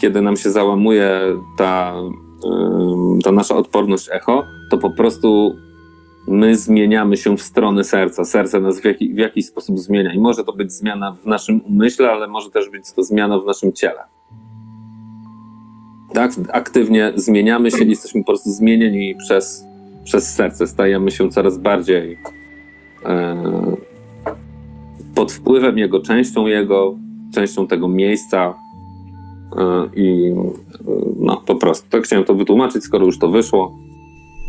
kiedy 0.00 0.22
nam 0.22 0.36
się 0.36 0.50
załamuje 0.50 1.20
ta, 1.58 1.94
ym, 2.44 3.18
ta 3.24 3.32
nasza 3.32 3.56
odporność 3.56 4.08
echo, 4.12 4.44
to 4.70 4.78
po 4.78 4.90
prostu 4.90 5.56
my 6.28 6.56
zmieniamy 6.56 7.16
się 7.16 7.36
w 7.36 7.42
stronę 7.42 7.84
serca. 7.84 8.24
Serce 8.24 8.60
nas 8.60 8.80
w, 8.80 8.84
jaki, 8.84 9.14
w 9.14 9.18
jakiś 9.18 9.46
sposób 9.46 9.78
zmienia. 9.78 10.12
I 10.12 10.18
może 10.18 10.44
to 10.44 10.52
być 10.52 10.72
zmiana 10.72 11.12
w 11.12 11.26
naszym 11.26 11.60
umyśle, 11.64 12.10
ale 12.10 12.28
może 12.28 12.50
też 12.50 12.70
być 12.70 12.92
to 12.92 13.02
zmiana 13.02 13.38
w 13.38 13.46
naszym 13.46 13.72
ciele. 13.72 14.00
Tak, 16.14 16.32
aktywnie 16.52 17.12
zmieniamy 17.14 17.70
się 17.70 17.84
jesteśmy 17.84 18.20
po 18.20 18.26
prostu 18.26 18.50
zmienieni 18.50 19.14
przez, 19.16 19.64
przez 20.04 20.34
serce. 20.34 20.66
Stajemy 20.66 21.10
się 21.10 21.30
coraz 21.30 21.58
bardziej 21.58 22.18
e, 23.04 23.76
pod 25.14 25.32
wpływem 25.32 25.78
jego, 25.78 26.00
częścią 26.00 26.46
jego, 26.46 26.94
częścią 27.34 27.66
tego 27.66 27.88
miejsca. 27.88 28.54
E, 29.56 29.88
I 29.96 30.30
e, 30.30 30.34
no 31.16 31.42
po 31.46 31.54
prostu 31.54 31.90
tak 31.90 32.04
chciałem 32.04 32.24
to 32.24 32.34
wytłumaczyć, 32.34 32.84
skoro 32.84 33.06
już 33.06 33.18
to 33.18 33.28
wyszło. 33.28 33.78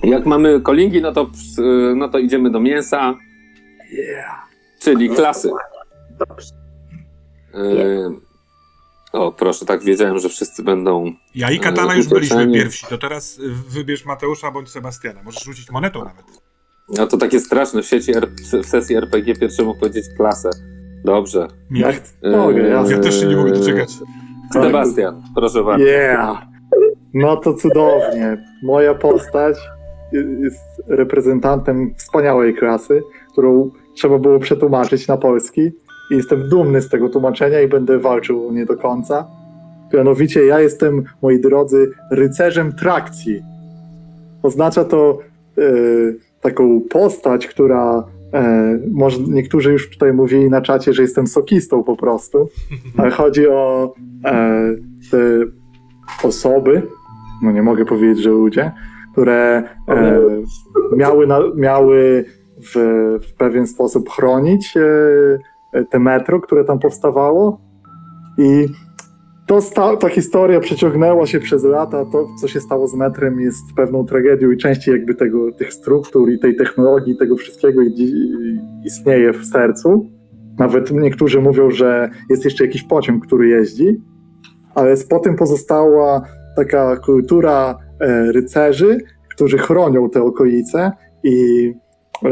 Jak 0.03 0.25
mamy 0.25 0.61
kolingi, 0.61 1.01
no 1.01 1.11
to, 1.11 1.21
e, 1.21 1.95
no 1.95 2.09
to 2.09 2.19
idziemy 2.19 2.49
do 2.49 2.59
mięsa, 2.59 3.15
Yeah. 3.91 4.41
czyli 4.79 5.09
klasy. 5.09 5.49
Dobrze. 6.19 6.51
E, 7.53 8.11
o, 9.13 9.31
proszę, 9.31 9.65
tak 9.65 9.83
wiedziałem, 9.83 10.19
że 10.19 10.29
wszyscy 10.29 10.63
będą. 10.63 11.13
Ja 11.35 11.51
i 11.51 11.59
Katana 11.59 11.93
E, 11.93 11.97
już 11.97 12.07
byliśmy 12.07 12.51
pierwsi, 12.51 12.87
to 12.89 12.97
teraz 12.97 13.39
y, 13.39 13.41
wybierz 13.69 14.05
Mateusza 14.05 14.51
bądź 14.51 14.69
Sebastiana. 14.69 15.23
Możesz 15.23 15.43
rzucić 15.43 15.71
monetą 15.71 15.99
nawet. 15.99 16.25
No 16.97 17.07
to 17.07 17.17
takie 17.17 17.39
straszne 17.39 17.81
w 17.81 17.85
sieci, 17.85 18.11
w 18.63 18.65
sesji 18.65 18.95
RPG 18.95 19.35
pierwszemu 19.35 19.75
powiedzieć 19.75 20.05
klasę. 20.17 20.49
Dobrze. 21.05 21.47
Nie. 21.71 21.81
Ja 21.81 22.37
mogę, 22.37 22.61
jasne. 22.67 22.95
Ja 22.95 22.99
też 23.01 23.19
się 23.19 23.25
nie 23.25 23.35
mogę 23.35 23.51
doczekać. 23.51 23.89
Sebastian, 24.53 25.23
proszę 25.35 25.63
bardzo. 25.63 25.85
Yeah! 25.85 26.41
No 27.13 27.37
to 27.37 27.53
cudownie. 27.53 28.45
Moja 28.63 28.93
postać 28.95 29.57
jest 30.39 30.81
reprezentantem 30.87 31.93
wspaniałej 31.95 32.53
klasy, 32.53 33.03
którą 33.31 33.71
trzeba 33.93 34.19
było 34.19 34.39
przetłumaczyć 34.39 35.07
na 35.07 35.17
polski. 35.17 35.61
I 36.11 36.15
jestem 36.15 36.49
dumny 36.49 36.81
z 36.81 36.89
tego 36.89 37.09
tłumaczenia 37.09 37.61
i 37.61 37.67
będę 37.67 37.99
walczył 37.99 38.51
nie 38.51 38.65
do 38.65 38.77
końca. 38.77 39.27
Mianowicie 39.93 40.45
ja 40.45 40.59
jestem, 40.59 41.03
moi 41.21 41.39
drodzy, 41.39 41.91
rycerzem 42.11 42.73
trakcji. 42.73 43.41
Oznacza 44.43 44.83
to 44.83 45.19
e, 45.57 45.61
taką 46.41 46.81
postać, 46.81 47.47
która 47.47 48.03
e, 48.33 48.79
może 48.91 49.17
niektórzy 49.27 49.71
już 49.71 49.89
tutaj 49.89 50.13
mówili 50.13 50.49
na 50.49 50.61
czacie, 50.61 50.93
że 50.93 51.01
jestem 51.01 51.27
sokistą 51.27 51.83
po 51.83 51.95
prostu, 51.95 52.49
ale 52.97 53.11
chodzi 53.11 53.47
o 53.47 53.93
e, 54.25 54.75
te 55.11 55.17
osoby, 56.23 56.81
no 57.43 57.51
nie 57.51 57.63
mogę 57.63 57.85
powiedzieć, 57.85 58.23
że 58.23 58.29
ludzie, 58.29 58.71
które 59.11 59.63
e, 59.87 60.19
miały, 60.95 61.27
na, 61.27 61.39
miały 61.55 62.25
w, 62.57 62.75
w 63.21 63.33
pewien 63.33 63.67
sposób 63.67 64.09
chronić 64.09 64.77
e, 64.77 65.83
te 65.83 65.99
metro, 65.99 66.39
które 66.39 66.65
tam 66.65 66.79
powstawało 66.79 67.61
i 68.37 68.67
to 69.51 69.61
sta, 69.61 69.97
ta 69.97 70.09
historia 70.09 70.59
przeciągnęła 70.59 71.25
się 71.25 71.39
przez 71.39 71.63
lata. 71.63 72.05
To, 72.05 72.27
co 72.41 72.47
się 72.47 72.59
stało 72.59 72.87
z 72.87 72.95
metrem, 72.95 73.39
jest 73.39 73.63
pewną 73.75 74.05
tragedią 74.05 74.51
i 74.51 74.57
częściej 74.57 74.93
jakby 74.93 75.15
tego, 75.15 75.51
tych 75.51 75.73
struktur 75.73 76.31
i 76.31 76.39
tej 76.39 76.55
technologii, 76.55 77.17
tego 77.17 77.35
wszystkiego 77.35 77.81
istnieje 78.85 79.33
w 79.33 79.45
sercu. 79.45 80.09
Nawet 80.59 80.91
niektórzy 80.91 81.41
mówią, 81.41 81.71
że 81.71 82.09
jest 82.29 82.45
jeszcze 82.45 82.65
jakiś 82.65 82.83
pociąg, 82.83 83.25
który 83.25 83.47
jeździ, 83.47 84.01
ale 84.75 84.95
po 85.09 85.19
tym 85.19 85.35
pozostała 85.35 86.21
taka 86.55 86.97
kultura 86.97 87.77
rycerzy, 88.31 88.97
którzy 89.29 89.57
chronią 89.57 90.09
te 90.09 90.23
okolice 90.23 90.91
i 91.23 91.67
e, 92.25 92.29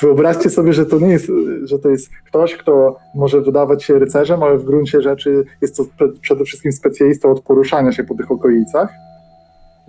wyobraźcie 0.00 0.50
sobie, 0.50 0.72
że 0.72 0.86
to 0.86 0.98
nie 0.98 1.08
jest, 1.08 1.32
że 1.62 1.78
to 1.78 1.90
jest 1.90 2.10
ktoś, 2.26 2.56
kto 2.56 2.96
może 3.14 3.40
wydawać 3.40 3.84
się 3.84 3.98
rycerzem, 3.98 4.42
ale 4.42 4.58
w 4.58 4.64
gruncie 4.64 5.02
rzeczy 5.02 5.44
jest 5.62 5.76
to 5.76 5.84
przede 6.20 6.44
wszystkim 6.44 6.72
specjalista 6.72 7.28
od 7.28 7.40
poruszania 7.40 7.92
się 7.92 8.04
po 8.04 8.14
tych 8.14 8.30
okolicach. 8.30 8.88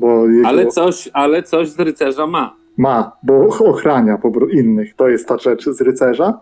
Jego 0.02 0.48
Ale 0.48 0.68
coś, 0.68 1.10
ale 1.14 1.44
coś 1.44 1.70
z 1.70 1.80
rycerza 1.80 2.28
ma. 2.28 2.56
ma, 2.78 3.12
bo 3.24 3.48
ochrania 3.48 4.18
innych. 4.52 4.96
To 4.96 5.08
jest 5.08 5.28
ta 5.28 5.38
rzecz 5.38 5.70
z 5.70 5.82
rycerza. 5.82 6.42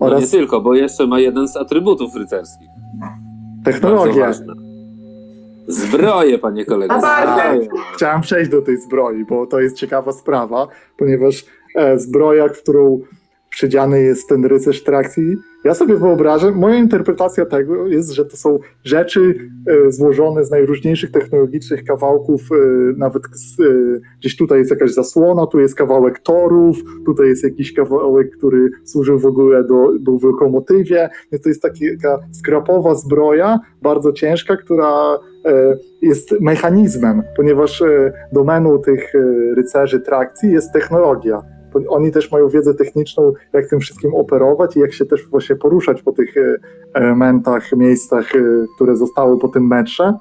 No 0.00 0.08
nie 0.08 0.14
Oraz 0.14 0.30
tylko, 0.30 0.60
bo 0.60 0.74
jeszcze 0.74 1.06
ma 1.06 1.20
jeden 1.20 1.48
z 1.48 1.56
atrybutów 1.56 2.16
rycerskich. 2.16 2.68
Technologia. 3.64 4.32
Zbroje, 5.66 6.38
panie 6.38 6.64
kolego. 6.64 6.94
Zbroje. 6.98 7.68
Chciałem 7.94 8.20
przejść 8.20 8.50
do 8.50 8.62
tej 8.62 8.76
zbroi, 8.76 9.24
bo 9.24 9.46
to 9.46 9.60
jest 9.60 9.76
ciekawa 9.76 10.12
sprawa, 10.12 10.68
ponieważ 10.96 11.44
e, 11.74 11.98
zbroja, 11.98 12.48
którą 12.48 13.00
przydziany 13.52 14.02
jest 14.02 14.28
ten 14.28 14.44
rycerz 14.44 14.82
trakcji, 14.82 15.36
ja 15.64 15.74
sobie 15.74 15.96
wyobrażam, 15.96 16.54
moja 16.54 16.76
interpretacja 16.76 17.46
tego 17.46 17.86
jest, 17.86 18.10
że 18.10 18.24
to 18.24 18.36
są 18.36 18.58
rzeczy 18.84 19.34
e, 19.66 19.92
złożone 19.92 20.44
z 20.44 20.50
najróżniejszych 20.50 21.10
technologicznych 21.10 21.84
kawałków, 21.84 22.40
e, 22.52 22.56
nawet 22.96 23.22
e, 23.24 23.28
gdzieś 24.20 24.36
tutaj 24.36 24.58
jest 24.58 24.70
jakaś 24.70 24.90
zasłona, 24.90 25.46
tu 25.46 25.60
jest 25.60 25.74
kawałek 25.74 26.18
torów, 26.18 26.76
tutaj 27.06 27.26
jest 27.26 27.44
jakiś 27.44 27.74
kawałek, 27.74 28.36
który 28.36 28.68
służył 28.84 29.18
w 29.18 29.26
ogóle 29.26 29.64
do, 29.64 29.92
był 30.00 30.18
w 30.18 30.24
lokomotywie, 30.24 31.10
więc 31.32 31.42
to 31.42 31.48
jest 31.48 31.62
taka 31.62 32.18
skrapowa 32.32 32.94
zbroja, 32.94 33.60
bardzo 33.82 34.12
ciężka, 34.12 34.56
która 34.56 35.18
jest 36.02 36.40
mechanizmem, 36.40 37.22
ponieważ 37.36 37.82
domeną 38.32 38.78
tych 38.78 39.12
rycerzy 39.56 40.00
trakcji 40.00 40.52
jest 40.52 40.72
technologia. 40.72 41.61
Oni 41.88 42.12
też 42.12 42.32
mają 42.32 42.48
wiedzę 42.48 42.74
techniczną, 42.74 43.32
jak 43.52 43.68
tym 43.68 43.80
wszystkim 43.80 44.14
operować 44.14 44.76
i 44.76 44.80
jak 44.80 44.92
się 44.92 45.06
też 45.06 45.28
właśnie 45.28 45.56
poruszać 45.56 46.02
po 46.02 46.12
tych 46.12 46.36
e, 46.36 46.56
elementach, 46.94 47.72
miejscach, 47.72 48.36
e, 48.36 48.38
które 48.76 48.96
zostały 48.96 49.38
po 49.38 49.48
tym 49.48 49.66
metrze. 49.66 50.14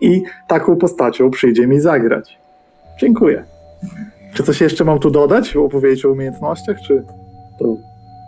I 0.00 0.22
taką 0.48 0.76
postacią 0.76 1.30
przyjdzie 1.30 1.66
mi 1.66 1.80
zagrać. 1.80 2.38
Dziękuję. 3.00 3.44
Czy 4.34 4.42
coś 4.42 4.60
jeszcze 4.60 4.84
mam 4.84 4.98
tu 4.98 5.10
dodać? 5.10 5.56
Opowiedzieć 5.56 6.04
o 6.04 6.10
umiejętnościach, 6.10 6.76
czy 6.86 7.04
to... 7.58 7.76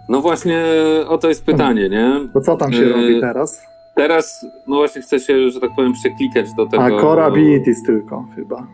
No 0.08 0.20
właśnie 0.20 0.64
o 1.08 1.18
to 1.18 1.28
jest 1.28 1.44
pytanie, 1.44 1.88
nie? 1.88 2.28
Bo 2.34 2.40
co 2.40 2.56
tam 2.56 2.72
się 2.72 2.82
Yy, 2.82 2.92
robi 2.92 3.20
teraz? 3.20 3.62
Teraz, 3.96 4.46
no 4.66 4.76
właśnie 4.76 5.02
chcę 5.02 5.20
się, 5.20 5.50
że 5.50 5.60
tak 5.60 5.70
powiem, 5.76 5.92
przeklikać 5.92 6.54
do 6.56 6.66
tego. 6.66 6.84
A, 6.84 7.00
core 7.00 7.24
abilities 7.24 7.82
tylko 7.86 8.26
chyba. 8.36 8.66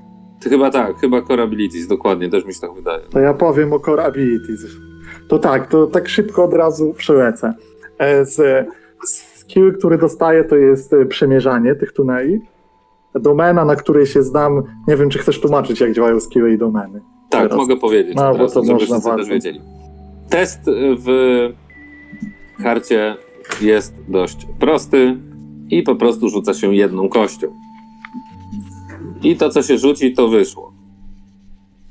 Chyba 0.45 0.71
tak, 0.71 0.97
chyba 0.97 1.23
core 1.23 1.43
abilities, 1.43 1.87
dokładnie, 1.87 2.29
też 2.31 2.45
mi 2.45 2.55
się 2.55 2.61
tak 2.61 2.75
wydaje. 2.75 3.01
To 3.11 3.21
ja 3.21 3.35
powiem 3.35 3.73
o 3.73 3.81
core 3.81 4.05
abilities. 4.05 4.67
To 5.29 5.39
tak, 5.39 5.67
to 5.67 5.87
tak 5.87 6.09
szybko 6.09 6.45
od 6.45 6.55
razu 6.55 6.95
przelecę. 6.97 7.55
E, 7.99 8.25
Z, 8.25 8.67
skill, 9.05 9.73
który 9.79 9.99
dostaję, 9.99 10.45
to 10.45 10.57
jest 10.57 10.93
e, 10.93 11.07
przemierzanie 11.07 11.75
tych 11.75 11.93
tuneli. 11.93 12.41
Domena, 13.15 13.65
na 13.65 13.77
której 13.77 14.07
się 14.07 14.23
znam, 14.23 14.63
nie 14.89 14.97
wiem, 14.97 15.11
czy 15.11 15.19
chcesz 15.19 15.41
tłumaczyć, 15.41 15.81
jak 15.81 15.93
działają 15.93 16.21
skille 16.21 16.51
i 16.53 16.59
domeny. 16.59 17.01
Tak, 17.31 17.43
Teraz. 17.43 17.57
mogę 17.57 17.77
powiedzieć, 17.77 18.17
No, 18.17 18.23
no, 18.23 18.33
bo 18.33 18.39
teraz, 18.39 18.53
to 18.53 18.63
można 18.63 19.17
też 19.17 19.29
wiedzieli. 19.29 19.61
Test 20.31 20.61
w 21.05 21.07
karcie 22.63 23.17
jest 23.61 23.95
dość 24.09 24.47
prosty 24.61 25.17
i 25.71 25.83
po 25.83 25.95
prostu 25.97 26.29
rzuca 26.29 26.55
się 26.55 26.75
jedną 26.75 27.09
kością. 27.09 27.47
I 29.23 29.37
to, 29.37 29.51
co 29.51 29.63
się 29.63 29.79
rzuci, 29.79 30.13
to 30.13 30.29
wyszło. 30.29 30.73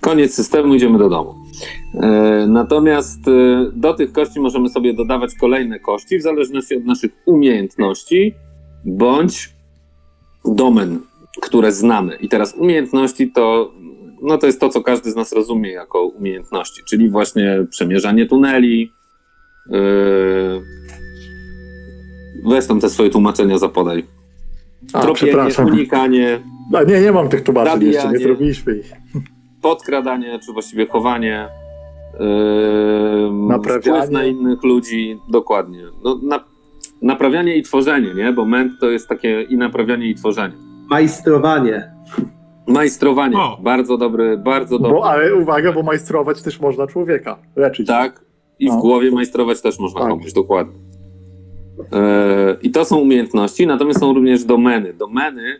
Koniec 0.02 0.34
systemu, 0.34 0.76
idziemy 0.76 0.98
do 0.98 1.10
domu. 1.10 1.36
E, 1.94 2.46
natomiast 2.48 3.28
e, 3.28 3.32
do 3.74 3.94
tych 3.94 4.12
kości 4.12 4.40
możemy 4.40 4.70
sobie 4.70 4.94
dodawać 4.94 5.36
kolejne 5.36 5.80
kości 5.80 6.20
w 6.20 6.22
zależności 6.22 6.76
od 6.76 6.86
naszych 6.86 7.12
umiejętności 7.26 8.34
bądź 8.86 9.50
domen, 10.46 11.00
które 11.42 11.72
znamy. 11.72 12.16
I 12.16 12.30
teraz 12.30 12.56
umiejętności 12.58 13.32
to, 13.32 13.74
no 14.22 14.38
to 14.38 14.48
jest 14.48 14.60
to, 14.60 14.70
co 14.70 14.82
każdy 14.82 15.12
z 15.12 15.16
nas 15.16 15.34
rozumie 15.34 15.72
jako 15.72 16.02
umiejętności, 16.06 16.82
czyli 16.90 17.10
właśnie 17.10 17.66
przemierzanie 17.70 18.26
tuneli. 18.26 18.92
Yy... 19.70 20.62
Weź 22.46 22.68
tam 22.68 22.80
te 22.80 22.90
swoje 22.90 23.10
tłumaczenia 23.10 23.58
zapodaj. 23.58 24.06
A, 24.94 25.02
Tropienie, 25.02 25.34
unikanie, 25.66 26.40
A, 26.74 26.84
nie, 26.84 27.02
nie 27.02 27.12
mam 27.12 27.30
tych 27.30 27.44
tłumaczeń 27.44 27.74
jeszcze, 27.74 27.88
nie 27.88 27.94
Zabijanie. 27.94 28.20
zrobiliśmy 28.20 28.76
ich. 28.78 28.92
podkradanie, 29.62 30.40
czy 30.46 30.54
właściwie 30.54 30.86
chowanie, 30.88 31.48
yy, 32.20 33.32
Naprawianie. 33.48 33.82
wpływ 33.82 34.10
na 34.12 34.24
innych 34.26 34.64
ludzi, 34.64 35.20
dokładnie. 35.30 35.82
No, 36.04 36.20
na, 36.24 36.44
naprawianie 37.02 37.56
i 37.56 37.64
tworzenie, 37.64 38.14
nie? 38.14 38.34
Bo 38.34 38.46
ment 38.46 38.72
to 38.80 38.90
jest 38.90 39.08
takie 39.10 39.42
i 39.42 39.58
naprawianie 39.58 40.08
i 40.08 40.16
tworzenie. 40.16 40.56
Majstrowanie. 40.90 41.92
Majstrowanie, 42.68 43.38
O. 43.38 43.58
bardzo 43.62 43.98
dobry, 43.98 44.38
bardzo 44.38 44.80
dobry. 44.80 44.94
Bo, 45.00 45.10
ale 45.10 45.36
uwaga, 45.36 45.72
bo 45.74 45.84
majstrować 45.84 46.42
też 46.42 46.60
można 46.60 46.88
człowieka. 46.88 47.38
Leczyć. 47.56 47.88
Tak, 47.88 48.26
i 48.60 48.70
w 48.70 48.74
No. 48.74 48.80
głowie 48.82 49.12
majstrować 49.12 49.62
też 49.62 49.80
można 49.80 50.00
Tak. 50.00 50.10
komuś, 50.10 50.34
dokładnie. 50.34 50.80
E, 51.94 52.58
I 52.62 52.72
to 52.72 52.86
są 52.86 52.98
umiejętności, 52.98 53.68
natomiast 53.68 54.00
są 54.00 54.14
również 54.14 54.44
domeny. 54.44 54.94
Domeny 54.94 55.60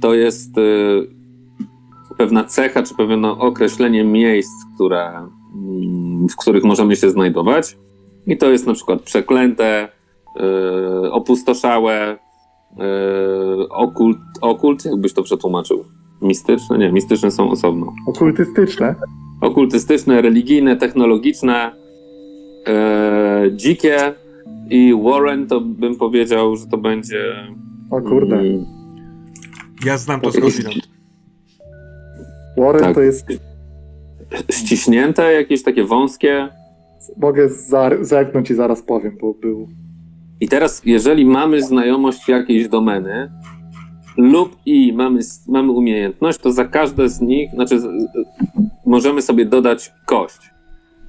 to 0.00 0.14
jest 0.14 0.58
e, 0.58 0.62
pewna 2.18 2.44
cecha, 2.44 2.82
czy 2.82 2.94
pewne 2.94 3.30
określenie 3.30 4.04
miejsc, 4.04 4.50
które, 4.74 5.06
mm, 5.54 6.28
w 6.28 6.36
których 6.36 6.64
możemy 6.64 6.96
się 6.96 7.10
znajdować. 7.10 7.76
I 8.26 8.36
to 8.36 8.50
jest 8.50 8.66
na 8.66 8.74
przykład 8.74 9.02
przeklęte, 9.02 9.88
e, 10.40 11.12
opustoszałe, 11.12 12.18
e, 12.78 13.68
okult, 13.70 14.18
okult, 14.40 14.84
jakbyś 14.84 15.12
to 15.14 15.22
przetłumaczył? 15.22 15.84
Mistyczne? 16.22 16.78
Nie, 16.78 16.92
mistyczne 16.92 17.30
są 17.30 17.50
osobno 17.50 17.92
Okultystyczne. 18.06 18.94
okultystyczne, 19.40 20.22
religijne, 20.22 20.76
technologiczne, 20.76 21.72
dzikie 23.52 24.14
i 24.70 24.94
Warren 25.04 25.46
to 25.46 25.60
bym 25.60 25.96
powiedział, 25.96 26.56
że 26.56 26.66
to 26.66 26.78
będzie 26.78 27.34
O 27.90 28.00
kurde. 28.00 28.42
Ja 29.84 29.98
znam 29.98 30.20
to 30.20 30.32
skądinąd. 30.32 30.88
Warren 32.56 32.84
tak. 32.84 32.94
to 32.94 33.00
jest... 33.00 33.26
ściśnięte, 34.50 35.32
jakieś 35.32 35.62
takie 35.62 35.84
wąskie. 35.84 36.48
Mogę 37.16 37.48
zar- 37.48 38.04
zerknąć 38.04 38.50
i 38.50 38.54
zaraz 38.54 38.82
powiem, 38.82 39.18
bo 39.20 39.34
był... 39.34 39.68
I 40.40 40.48
teraz, 40.48 40.82
jeżeli 40.84 41.26
mamy 41.26 41.62
znajomość 41.62 42.28
jakiejś 42.28 42.68
domeny 42.68 43.30
lub 44.16 44.56
i 44.66 44.92
mamy, 44.92 45.20
mamy 45.48 45.72
umiejętność, 45.72 46.38
to 46.38 46.52
za 46.52 46.64
każde 46.64 47.08
z 47.08 47.20
nich, 47.20 47.50
znaczy 47.50 47.80
z, 47.80 47.86
możemy 48.86 49.22
sobie 49.22 49.44
dodać 49.44 49.92
kość. 50.06 50.50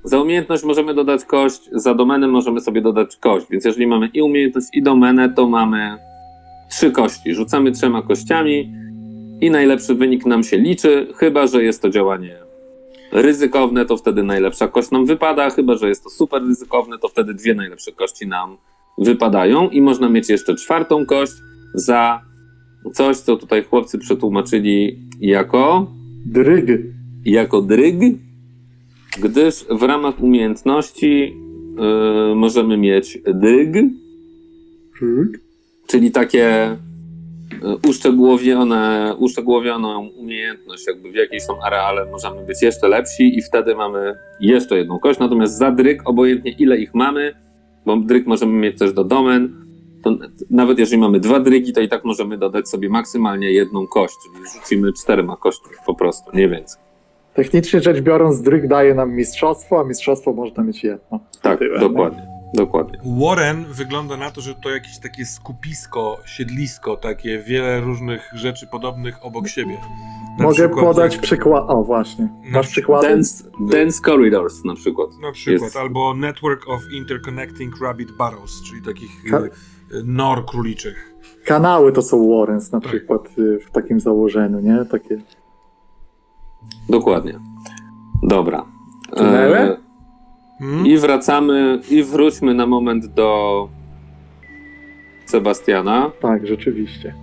za 0.04 0.22
umiejętność 0.22 0.64
możemy 0.64 0.94
dodać 0.94 1.26
kość, 1.26 1.70
za 1.72 1.96
domenę 1.96 2.28
możemy 2.28 2.62
sobie 2.62 2.82
dodać 2.82 3.18
kość. 3.18 3.46
Więc 3.50 3.66
jeżeli 3.66 3.88
mamy 3.88 4.08
i 4.08 4.22
umiejętność, 4.22 4.68
i 4.74 4.84
domenę, 4.84 5.30
to 5.30 5.50
mamy 5.50 5.98
trzy 6.72 6.92
kości. 6.92 7.36
Rzucamy 7.36 7.72
trzema 7.72 8.02
kościami 8.02 8.74
i 9.42 9.52
najlepszy 9.52 9.96
wynik 9.96 10.26
nam 10.26 10.44
się 10.44 10.58
liczy, 10.58 11.08
chyba 11.16 11.48
że 11.48 11.64
jest 11.64 11.82
to 11.82 11.90
działanie 11.90 12.36
ryzykowne, 13.12 13.86
to 13.86 13.98
wtedy 13.98 14.24
najlepsza 14.24 14.68
kość 14.68 14.92
nam 14.92 15.06
wypada, 15.06 15.50
chyba 15.50 15.78
że 15.78 15.90
jest 15.90 16.04
to 16.04 16.10
super 16.10 16.44
ryzykowne, 16.44 16.98
to 16.98 17.08
wtedy 17.08 17.34
dwie 17.34 17.54
najlepsze 17.54 17.92
kości 17.92 18.28
nam 18.28 18.58
wypadają 18.98 19.70
i 19.70 19.82
można 19.82 20.10
mieć 20.10 20.30
jeszcze 20.30 20.56
czwartą 20.56 21.06
kość 21.06 21.34
za 21.74 22.22
coś, 22.94 23.18
co 23.18 23.38
tutaj 23.38 23.64
chłopcy 23.64 23.98
przetłumaczyli 23.98 25.00
jako 25.20 25.92
Dryg. 26.26 26.66
jako 27.26 27.62
dryg, 27.62 27.96
gdyż 29.22 29.66
w 29.70 29.84
ramach 29.84 30.20
umiejętności 30.24 31.34
y, 32.32 32.36
możemy 32.36 32.78
mieć 32.78 33.20
dryg, 33.34 33.72
Dryg. 35.02 35.51
Czyli 35.92 36.12
takie 36.12 36.72
y, 36.72 37.90
uszczegółowione, 37.90 39.16
uszczegółowioną 39.20 40.08
umiejętność, 40.08 40.88
jakby 40.88 41.12
w 41.12 41.16
jakiej 41.16 41.42
są 41.42 41.62
areale 41.64 42.06
możemy 42.12 42.46
być 42.46 42.62
jeszcze 42.62 42.88
lepsi 42.88 43.38
i 43.38 43.42
wtedy 43.42 43.76
mamy 43.76 44.14
jeszcze 44.40 44.78
jedną 44.78 45.00
kość, 45.00 45.20
natomiast 45.20 45.58
za 45.58 45.72
dryg, 45.72 46.10
obojętnie 46.10 46.52
ile 46.52 46.78
ich 46.78 46.94
mamy, 46.94 47.34
bo 47.86 47.98
dryg 47.98 48.28
możemy 48.28 48.54
mieć 48.54 48.80
też 48.80 48.94
do 48.94 49.04
domen, 49.04 49.56
to 50.04 50.18
nawet 50.50 50.80
jeżeli 50.80 51.02
mamy 51.02 51.20
dwa 51.20 51.40
drygi, 51.40 51.74
to 51.74 51.82
i 51.82 51.90
tak 51.90 52.04
możemy 52.06 52.38
dodać 52.38 52.70
sobie 52.70 52.90
maksymalnie 52.90 53.52
jedną 53.52 53.88
kość, 53.88 54.16
czyli 54.24 54.50
rzucimy 54.50 54.94
czterema 54.94 55.38
kośćmi 55.38 55.72
po 55.86 55.96
prostu, 55.96 56.38
nie 56.38 56.50
więcej. 56.50 56.82
Technicznie 57.34 57.82
rzecz 57.82 58.02
biorąc, 58.02 58.42
dryg 58.42 58.68
daje 58.68 58.96
nam 58.96 59.16
mistrzostwo, 59.16 59.80
a 59.80 59.84
mistrzostwo 59.84 60.34
można 60.34 60.64
mieć 60.64 60.84
jedno. 60.84 61.20
Tak, 61.42 61.60
Tyle, 61.60 61.80
dokładnie. 61.80 62.31
Dokładnie. 62.54 63.00
Warren 63.06 63.66
wygląda 63.66 64.18
na 64.18 64.32
to, 64.32 64.42
że 64.42 64.56
to 64.56 64.70
jakieś 64.70 65.00
takie 65.00 65.26
skupisko, 65.26 66.18
siedlisko, 66.26 66.98
takie 66.98 67.40
wiele 67.40 67.82
różnych 67.82 68.30
rzeczy 68.34 68.68
podobnych 68.68 69.26
obok 69.26 69.48
siebie. 69.48 69.78
Na 70.38 70.44
Mogę 70.44 70.56
przykład 70.56 70.86
podać 70.86 71.14
jak- 71.14 71.22
przykład. 71.22 71.64
O, 71.68 71.84
właśnie. 71.84 72.26
Na 72.26 72.58
Masz 72.58 72.68
przykłady? 72.68 73.08
Dance, 73.08 73.44
dance 73.60 74.00
Corridors 74.06 74.64
na 74.66 74.76
przykład. 74.76 75.10
Na 75.22 75.32
przykład, 75.32 75.62
Jest- 75.64 75.78
albo 75.78 76.14
Network 76.14 76.68
of 76.70 76.82
Interconnecting 76.94 77.82
Rabbit 77.82 78.12
Burrows, 78.12 78.62
czyli 78.70 78.82
takich 78.82 79.12
Ka- 79.32 79.38
e, 79.40 79.50
nor 80.06 80.46
króliczych. 80.46 81.14
Kanały 81.46 81.92
to 81.92 82.02
są 82.02 82.30
Warrens 82.38 82.72
na 82.72 82.80
Tak. 82.82 82.90
przykład 82.90 83.38
y, 83.38 83.60
w 83.60 83.72
takim 83.72 84.00
założeniu, 84.00 84.60
nie? 84.60 84.86
Takie. 84.86 85.22
Dokładnie. 86.90 87.40
Dobra. 88.24 88.66
Tunele? 89.16 89.78
Hmm? 90.62 90.86
I 90.86 90.98
wracamy, 90.98 91.80
i 91.90 92.04
wróćmy 92.04 92.54
na 92.54 92.66
moment 92.66 93.06
do 93.06 93.70
Sebastiana. 95.26 96.12
Tak, 96.22 96.48
rzeczywiście. 96.48 97.14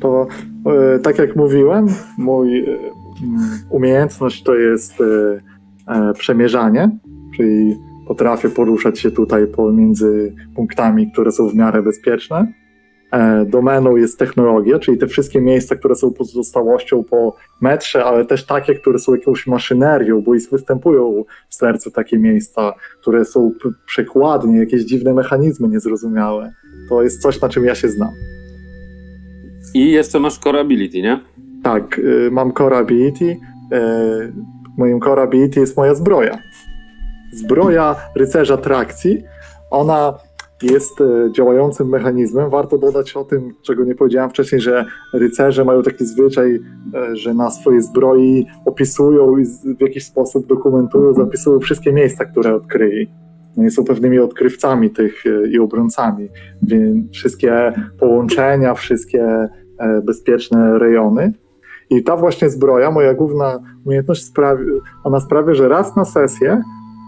To 0.00 0.26
e, 0.66 0.98
tak 0.98 1.18
jak 1.18 1.36
mówiłem, 1.36 1.86
mój 2.18 2.58
e, 2.58 2.64
umiejętność 3.70 4.42
to 4.42 4.54
jest 4.54 5.00
e, 5.00 6.12
przemierzanie, 6.14 6.90
czyli 7.36 7.76
potrafię 8.08 8.48
poruszać 8.48 8.98
się 9.00 9.10
tutaj 9.10 9.46
pomiędzy 9.46 10.34
punktami, 10.56 11.12
które 11.12 11.32
są 11.32 11.48
w 11.48 11.54
miarę 11.54 11.82
bezpieczne. 11.82 12.52
E, 13.12 13.44
domeną 13.44 13.96
jest 13.96 14.18
technologia, 14.18 14.78
czyli 14.78 14.98
te 14.98 15.06
wszystkie 15.06 15.40
miejsca, 15.40 15.76
które 15.76 15.96
są 15.96 16.12
pozostałością 16.12 17.04
po 17.04 17.36
metrze, 17.60 18.04
ale 18.04 18.24
też 18.24 18.46
takie, 18.46 18.74
które 18.74 18.98
są 18.98 19.14
jakąś 19.14 19.46
maszynerią, 19.46 20.22
bo 20.22 20.32
występują 20.50 21.24
w 21.48 21.54
sercu 21.54 21.90
takie 21.90 22.18
miejsca, 22.18 22.72
które 23.00 23.24
są 23.24 23.52
przekładnie, 23.86 24.58
jakieś 24.58 24.82
dziwne 24.82 25.14
mechanizmy 25.14 25.68
niezrozumiałe. 25.68 26.52
To 26.88 27.02
jest 27.02 27.22
coś, 27.22 27.40
na 27.40 27.48
czym 27.48 27.64
ja 27.64 27.74
się 27.74 27.88
znam. 27.88 28.10
I 29.74 29.90
jeszcze 29.90 30.20
masz 30.20 30.38
Core 30.38 30.60
Ability, 30.60 31.02
nie? 31.02 31.20
Tak, 31.62 31.98
y, 31.98 32.28
mam 32.32 32.52
Core 32.52 32.76
Ability. 32.76 33.24
Y, 33.24 33.36
moim 34.78 35.00
Core 35.00 35.22
Ability 35.22 35.60
jest 35.60 35.76
moja 35.76 35.94
zbroja. 35.94 36.38
Zbroja 37.32 37.96
rycerza 38.14 38.56
trakcji. 38.56 39.22
Ona 39.70 40.18
jest 40.62 41.00
y, 41.00 41.32
działającym 41.32 41.88
mechanizmem. 41.88 42.50
Warto 42.50 42.78
dodać 42.78 43.16
o 43.16 43.24
tym, 43.24 43.54
czego 43.62 43.84
nie 43.84 43.94
powiedziałem 43.94 44.30
wcześniej, 44.30 44.60
że 44.60 44.84
rycerze 45.12 45.64
mają 45.64 45.82
taki 45.82 46.06
zwyczaj, 46.06 46.54
y, 46.54 46.60
że 47.16 47.34
na 47.34 47.50
swojej 47.50 47.82
zbroi 47.82 48.46
opisują 48.64 49.38
i 49.38 49.44
w 49.78 49.80
jakiś 49.80 50.04
sposób 50.06 50.46
dokumentują, 50.46 51.14
zapisują 51.14 51.60
wszystkie 51.60 51.92
miejsca, 51.92 52.24
które 52.24 52.54
odkryli. 52.54 53.08
No 53.56 53.64
i 53.64 53.70
są 53.70 53.84
pewnymi 53.84 54.18
odkrywcami 54.18 54.90
tych 54.90 55.26
y, 55.26 55.48
i 55.52 55.58
obrońcami. 55.58 56.28
Więc 56.62 57.12
wszystkie 57.12 57.72
połączenia, 57.98 58.74
wszystkie 58.74 59.48
e, 59.78 60.02
bezpieczne 60.04 60.78
rejony. 60.78 61.32
I 61.90 62.02
ta 62.02 62.16
właśnie 62.16 62.50
zbroja, 62.50 62.90
moja 62.90 63.14
główna 63.14 63.58
umiejętność, 63.86 64.24
sprawi, 64.24 64.64
ona 65.04 65.20
sprawia, 65.20 65.54
że 65.54 65.68
raz 65.68 65.96
na 65.96 66.04
sesję 66.04 66.62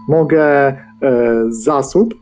mogę 0.07 0.43
e, 0.43 0.75
zasób, 1.49 2.13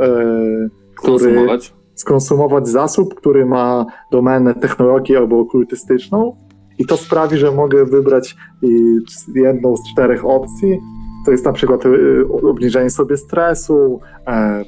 e, 0.00 0.79
który, 1.00 1.18
Konsumować. 1.24 1.74
skonsumować 1.94 2.68
zasób, 2.68 3.14
który 3.14 3.46
ma 3.46 3.86
domenę 4.12 4.54
technologii 4.54 5.16
albo 5.16 5.38
okultystyczną 5.40 6.36
i 6.78 6.86
to 6.86 6.96
sprawi, 6.96 7.36
że 7.36 7.52
mogę 7.52 7.84
wybrać 7.84 8.36
i 8.62 8.96
jedną 9.34 9.76
z 9.76 9.92
czterech 9.92 10.24
opcji. 10.24 10.78
To 11.26 11.30
jest 11.30 11.44
na 11.44 11.52
przykład 11.52 11.86
y, 11.86 12.24
obniżenie 12.42 12.90
sobie 12.90 13.16
stresu, 13.16 14.00
e, 14.26 14.64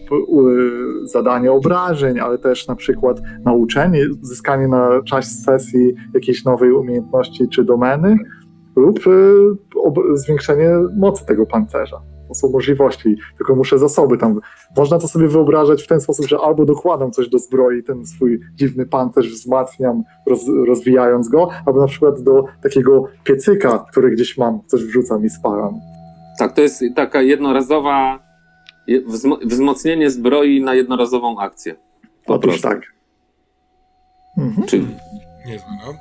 zadanie 1.04 1.52
obrażeń, 1.52 2.20
ale 2.20 2.38
też 2.38 2.68
na 2.68 2.76
przykład 2.76 3.20
nauczenie, 3.44 4.00
zyskanie 4.20 4.68
na 4.68 5.02
czas 5.02 5.42
sesji 5.44 5.94
jakiejś 6.14 6.44
nowej 6.44 6.72
umiejętności 6.72 7.48
czy 7.48 7.64
domeny 7.64 8.16
lub 8.76 9.06
y, 9.06 9.10
zwiększenie 10.14 10.70
mocy 10.96 11.26
tego 11.26 11.46
pancerza. 11.46 12.11
Są 12.34 12.48
możliwości, 12.48 13.16
tylko 13.36 13.56
muszę 13.56 13.78
zasoby 13.78 14.18
tam. 14.18 14.40
Można 14.76 14.98
to 14.98 15.08
sobie 15.08 15.28
wyobrażać 15.28 15.82
w 15.82 15.86
ten 15.86 16.00
sposób, 16.00 16.26
że 16.26 16.38
albo 16.38 16.64
dokładam 16.64 17.10
coś 17.10 17.28
do 17.28 17.38
zbroi, 17.38 17.82
ten 17.82 18.06
swój 18.06 18.40
dziwny 18.54 18.86
pancerz 18.86 19.28
wzmacniam, 19.32 20.02
roz, 20.26 20.40
rozwijając 20.66 21.28
go, 21.28 21.48
albo 21.66 21.80
na 21.80 21.86
przykład 21.86 22.22
do 22.22 22.44
takiego 22.62 23.04
piecyka, 23.24 23.84
który 23.90 24.10
gdzieś 24.10 24.38
mam, 24.38 24.60
coś 24.66 24.84
wrzucam 24.84 25.24
i 25.24 25.30
spalam. 25.30 25.74
Tak, 26.38 26.52
to 26.52 26.60
jest 26.60 26.84
taka 26.96 27.22
jednorazowa 27.22 28.18
je- 28.86 29.02
wzmo- 29.06 29.38
wzmocnienie 29.46 30.10
zbroi 30.10 30.60
na 30.62 30.74
jednorazową 30.74 31.38
akcję. 31.40 31.74
Po 32.26 32.34
Otóż 32.34 32.60
prostu. 32.60 32.68
tak. 32.68 32.82
Mhm. 34.38 34.66
Czyli 34.66 34.86
Niezłe, 35.46 35.68
no. 35.86 35.92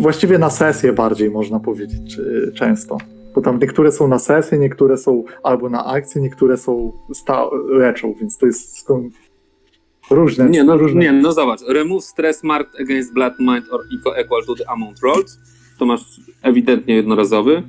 Właściwie 0.00 0.38
na 0.38 0.50
sesję 0.50 0.92
bardziej 0.92 1.30
można 1.30 1.60
powiedzieć 1.60 2.14
czy, 2.16 2.52
często. 2.54 2.98
Bo 3.34 3.40
tam 3.40 3.58
niektóre 3.58 3.92
są 3.92 4.08
na 4.08 4.18
sesję, 4.18 4.58
niektóre 4.58 4.96
są 4.96 5.24
albo 5.42 5.68
na 5.68 5.84
akcję, 5.86 6.22
niektóre 6.22 6.56
są 6.56 6.92
sta- 7.14 7.50
leczą, 7.68 8.14
więc 8.20 8.38
to 8.38 8.46
jest 8.46 8.78
skąd... 8.78 9.14
różne. 10.10 10.48
Nie, 10.50 10.64
no, 10.64 10.76
różne. 10.76 11.00
nie, 11.00 11.12
no 11.12 11.32
zobacz. 11.32 11.60
Remove 11.68 12.04
stress 12.04 12.44
marked 12.44 12.80
against 12.80 13.14
blood, 13.14 13.32
mind 13.40 13.64
or 13.70 13.80
equal, 13.98 14.14
equal 14.24 14.44
to 14.46 14.54
the 14.54 14.70
amount 14.70 15.00
rolled. 15.02 15.26
To 15.78 15.86
masz 15.86 16.20
ewidentnie 16.42 16.94
jednorazowy. 16.94 17.62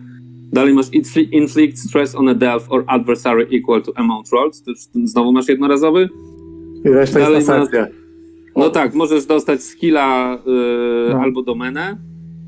Dalej 0.53 0.73
masz 0.73 0.89
infli- 0.89 1.27
inflict 1.31 1.79
stress 1.79 2.15
on 2.15 2.27
a 2.29 2.33
delf 2.35 2.71
or 2.71 2.83
adversary 2.87 3.47
equal 3.51 3.81
to 3.81 3.91
amount 3.95 4.29
rolled. 4.31 4.53
Znowu 5.03 5.31
masz 5.31 5.47
jednorazowy. 5.47 6.09
I 6.85 6.89
reszta 6.89 7.19
dalej 7.19 7.35
jest 7.35 7.47
na 7.47 7.57
ma- 7.57 7.65
sesję. 7.65 7.87
No 8.55 8.69
tak, 8.69 8.93
możesz 8.93 9.25
dostać 9.25 9.63
skilla 9.63 10.35
y, 10.35 11.13
No. 11.13 11.19
albo 11.21 11.41
domenę 11.41 11.97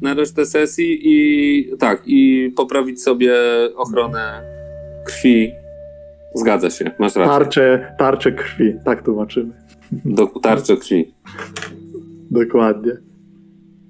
na 0.06 0.14
resztę 0.14 0.46
sesji 0.46 1.00
i 1.04 1.78
tak, 1.80 2.04
i 2.06 2.52
poprawić 2.56 3.04
sobie 3.04 3.34
ochronę 3.76 4.42
krwi. 5.06 5.52
Zgadza 6.36 6.70
się, 6.70 6.92
masz 7.00 7.16
rację. 7.16 7.34
Tarcze, 7.34 7.96
tarcze 8.00 8.32
krwi, 8.32 8.74
tak 8.86 9.04
tłumaczymy. 9.04 9.54
Do 10.06 10.28
tarczy 10.28 10.78
krwi. 10.78 11.14
Dokładnie. 12.32 12.92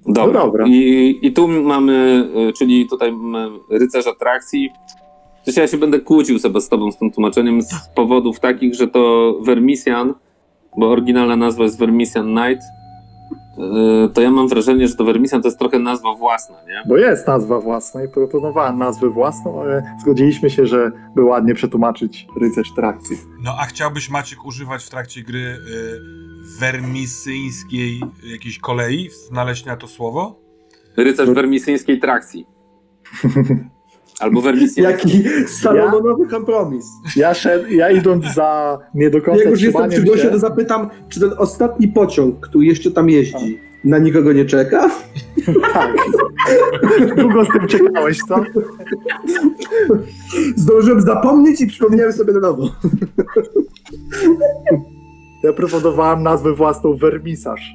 Dobra. 0.06 0.26
No 0.26 0.46
dobra. 0.46 0.66
I, 0.68 1.18
I 1.22 1.32
tu 1.32 1.48
mamy, 1.48 2.24
y, 2.48 2.52
czyli 2.52 2.88
tutaj 2.88 3.12
mamy 3.12 3.58
rycerza 3.70 4.14
trakcji. 4.14 4.70
Przecież 5.42 5.56
ja 5.56 5.66
się 5.68 5.76
będę 5.76 6.00
kłócił 6.00 6.38
sobie 6.38 6.60
z 6.60 6.68
tobą 6.68 6.92
z 6.92 6.98
tym 6.98 7.10
tłumaczeniem 7.10 7.62
z 7.62 7.88
powodów 7.94 8.40
takich, 8.40 8.74
że 8.74 8.88
to 8.88 9.34
Vermisian, 9.42 10.14
bo 10.76 10.90
oryginalna 10.90 11.36
nazwa 11.36 11.64
jest 11.64 11.78
Vermisian 11.78 12.36
Knight, 12.36 12.64
to 14.14 14.22
ja 14.22 14.30
mam 14.30 14.48
wrażenie, 14.48 14.88
że 14.88 14.94
to 14.94 15.04
Vermisian 15.04 15.42
to 15.42 15.48
jest 15.48 15.58
trochę 15.58 15.78
nazwa 15.78 16.14
własna, 16.14 16.56
nie? 16.68 16.82
Bo 16.88 16.96
jest 16.96 17.26
nazwa 17.26 17.60
własna 17.60 18.04
i 18.04 18.08
proponowałem 18.08 18.78
nazwę 18.78 19.10
własną, 19.10 19.60
ale 19.60 19.96
zgodziliśmy 20.00 20.50
się, 20.50 20.66
że 20.66 20.92
by 21.14 21.24
ładnie 21.24 21.54
przetłumaczyć 21.54 22.26
rycerz 22.40 22.74
trakcji. 22.74 23.16
No 23.42 23.54
a 23.60 23.64
chciałbyś 23.64 24.10
Maciek 24.10 24.44
używać 24.44 24.84
w 24.84 24.90
trakcie 24.90 25.22
gry 25.22 25.38
y, 25.38 25.58
wermisyńskiej 26.60 28.00
jakiejś 28.32 28.58
kolei, 28.58 29.10
znaleźć 29.28 29.64
na 29.64 29.76
to 29.76 29.88
słowo? 29.88 30.40
Rycerz 30.96 31.30
wermisyńskiej 31.30 31.98
trakcji. 31.98 32.46
Albo 34.20 34.40
wermisję. 34.40 34.82
Jaki 34.82 35.22
salomonowy 35.62 36.26
kompromis. 36.26 36.86
Ja, 37.16 37.34
szed, 37.34 37.70
ja 37.70 37.90
idąc 37.90 38.24
za 38.34 38.78
nie 38.94 39.10
do 39.10 39.22
końca 39.22 39.42
Jak 39.42 39.50
już 39.50 39.62
jestem 39.62 39.90
przy 39.90 40.02
głosie, 40.02 40.22
się, 40.22 40.30
to 40.30 40.38
zapytam, 40.38 40.90
czy 41.08 41.20
ten 41.20 41.30
ostatni 41.38 41.88
pociąg, 41.88 42.40
który 42.40 42.66
jeszcze 42.66 42.90
tam 42.90 43.10
jeździ, 43.10 43.60
na 43.84 43.98
nikogo 43.98 44.32
nie 44.32 44.44
czeka? 44.44 44.90
tak. 45.72 45.96
Długo 47.16 47.44
z 47.44 47.48
tym 47.48 47.66
czekałeś, 47.66 48.18
co? 48.28 48.44
Zdążyłem 50.56 51.00
zapomnieć 51.00 51.60
i 51.60 51.66
przypomniałem 51.66 52.12
sobie 52.12 52.32
na 52.32 52.40
nowo. 52.40 52.70
Ja 55.42 55.52
proponowałem 55.52 56.22
nazwę 56.22 56.54
własną 56.54 56.94
Wermisarz, 56.96 57.74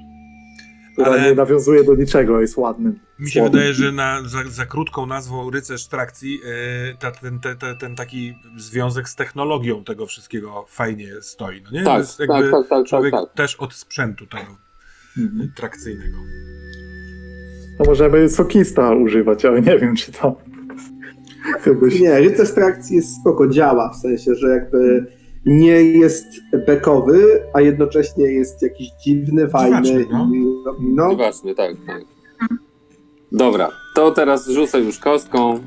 która 0.93 1.07
Ale- 1.07 1.21
nie 1.21 1.35
nawiązuje 1.35 1.83
do 1.83 1.95
niczego, 1.95 2.41
jest 2.41 2.57
ładnym. 2.57 2.99
Mi 3.19 3.29
się 3.29 3.39
słowem. 3.39 3.51
wydaje, 3.51 3.73
że 3.73 3.91
na, 3.91 4.21
za, 4.25 4.43
za 4.49 4.65
krótką 4.65 5.05
nazwą 5.05 5.49
rycerz 5.51 5.87
trakcji 5.87 6.39
e, 6.91 6.97
ta, 6.97 7.11
ten, 7.11 7.39
te, 7.39 7.55
te, 7.55 7.75
ten 7.75 7.95
taki 7.95 8.33
związek 8.57 9.09
z 9.09 9.15
technologią 9.15 9.83
tego 9.83 10.05
wszystkiego 10.05 10.65
fajnie 10.69 11.07
stoi. 11.21 11.61
No 11.61 11.71
nie? 11.71 11.83
Tak, 11.83 11.97
jest 11.99 12.17
tak, 12.17 12.29
jakby 12.29 12.51
tak, 12.51 12.67
tak, 12.69 12.85
człowiek 12.87 13.11
tak, 13.11 13.25
tak. 13.25 13.33
też 13.33 13.55
od 13.55 13.73
sprzętu 13.73 14.27
tego 14.27 14.57
Mhm. 15.17 15.51
trakcyjnego. 15.55 16.17
To 17.77 17.83
możemy 17.83 18.29
sokista 18.29 18.91
używać, 18.95 19.45
ale 19.45 19.61
nie 19.61 19.79
wiem, 19.79 19.95
czy 19.95 20.11
to. 20.11 20.41
Nie, 22.01 22.19
rycerz 22.19 22.51
trakcji 22.53 22.95
jest 22.95 23.15
spoko, 23.21 23.47
działa, 23.47 23.89
w 23.89 23.95
sensie, 23.95 24.35
że 24.35 24.49
jakby 24.49 25.05
nie 25.45 25.81
jest 25.83 26.25
bekowy, 26.67 27.43
a 27.53 27.61
jednocześnie 27.61 28.25
jest 28.25 28.61
jakiś 28.61 28.89
dziwny, 29.05 29.49
fajny. 29.49 29.81
Dziwaczny, 29.81 30.05
no. 30.11 30.27
no. 30.79 31.15
Tak, 31.55 31.75
tak. 31.87 32.03
Dobra, 33.31 33.69
to 33.95 34.11
teraz 34.11 34.47
rzucę 34.47 34.79
już 34.79 34.99
kostką. 34.99 35.59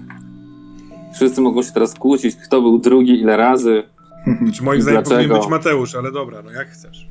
Wszyscy 1.15 1.41
mogą 1.41 1.63
się 1.63 1.73
teraz 1.73 1.95
kłócić, 1.95 2.37
kto 2.37 2.63
był 2.63 2.79
drugi, 2.79 3.21
ile 3.21 3.37
razy. 3.37 3.83
Znaczy, 4.43 4.63
moim 4.63 4.83
zdaniem 4.83 5.03
Dlaczego? 5.03 5.21
powinien 5.21 5.41
być 5.41 5.51
Mateusz, 5.51 5.95
ale 5.95 6.13
dobra, 6.13 6.43
no 6.43 6.51
jak 6.51 6.69
chcesz. 6.69 7.09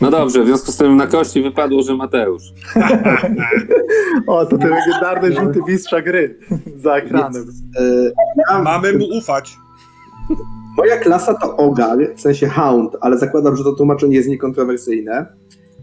No 0.00 0.10
dobrze, 0.10 0.42
w 0.42 0.46
związku 0.46 0.72
z 0.72 0.76
tym 0.76 0.96
na 0.96 1.06
kości 1.06 1.42
wypadło, 1.42 1.82
że 1.82 1.96
Mateusz. 1.96 2.42
O, 4.26 4.46
to 4.46 4.58
te 4.58 4.68
legendarne 4.68 5.32
rzuty 5.32 5.60
mistrza 5.68 6.02
gry 6.02 6.38
za 6.76 6.96
ekranem. 6.96 7.46
E, 8.48 8.62
Mamy 8.62 8.92
mu 8.92 9.04
ufać. 9.18 9.56
Moja 10.76 10.96
klasa 10.96 11.34
to 11.34 11.56
Ogar, 11.56 11.98
w 12.16 12.20
sensie 12.20 12.46
Hound, 12.48 12.96
ale 13.00 13.18
zakładam, 13.18 13.56
że 13.56 13.64
to 13.64 13.72
tłumaczenie 13.72 14.16
jest 14.16 14.28
niekontrowersyjne. 14.28 15.26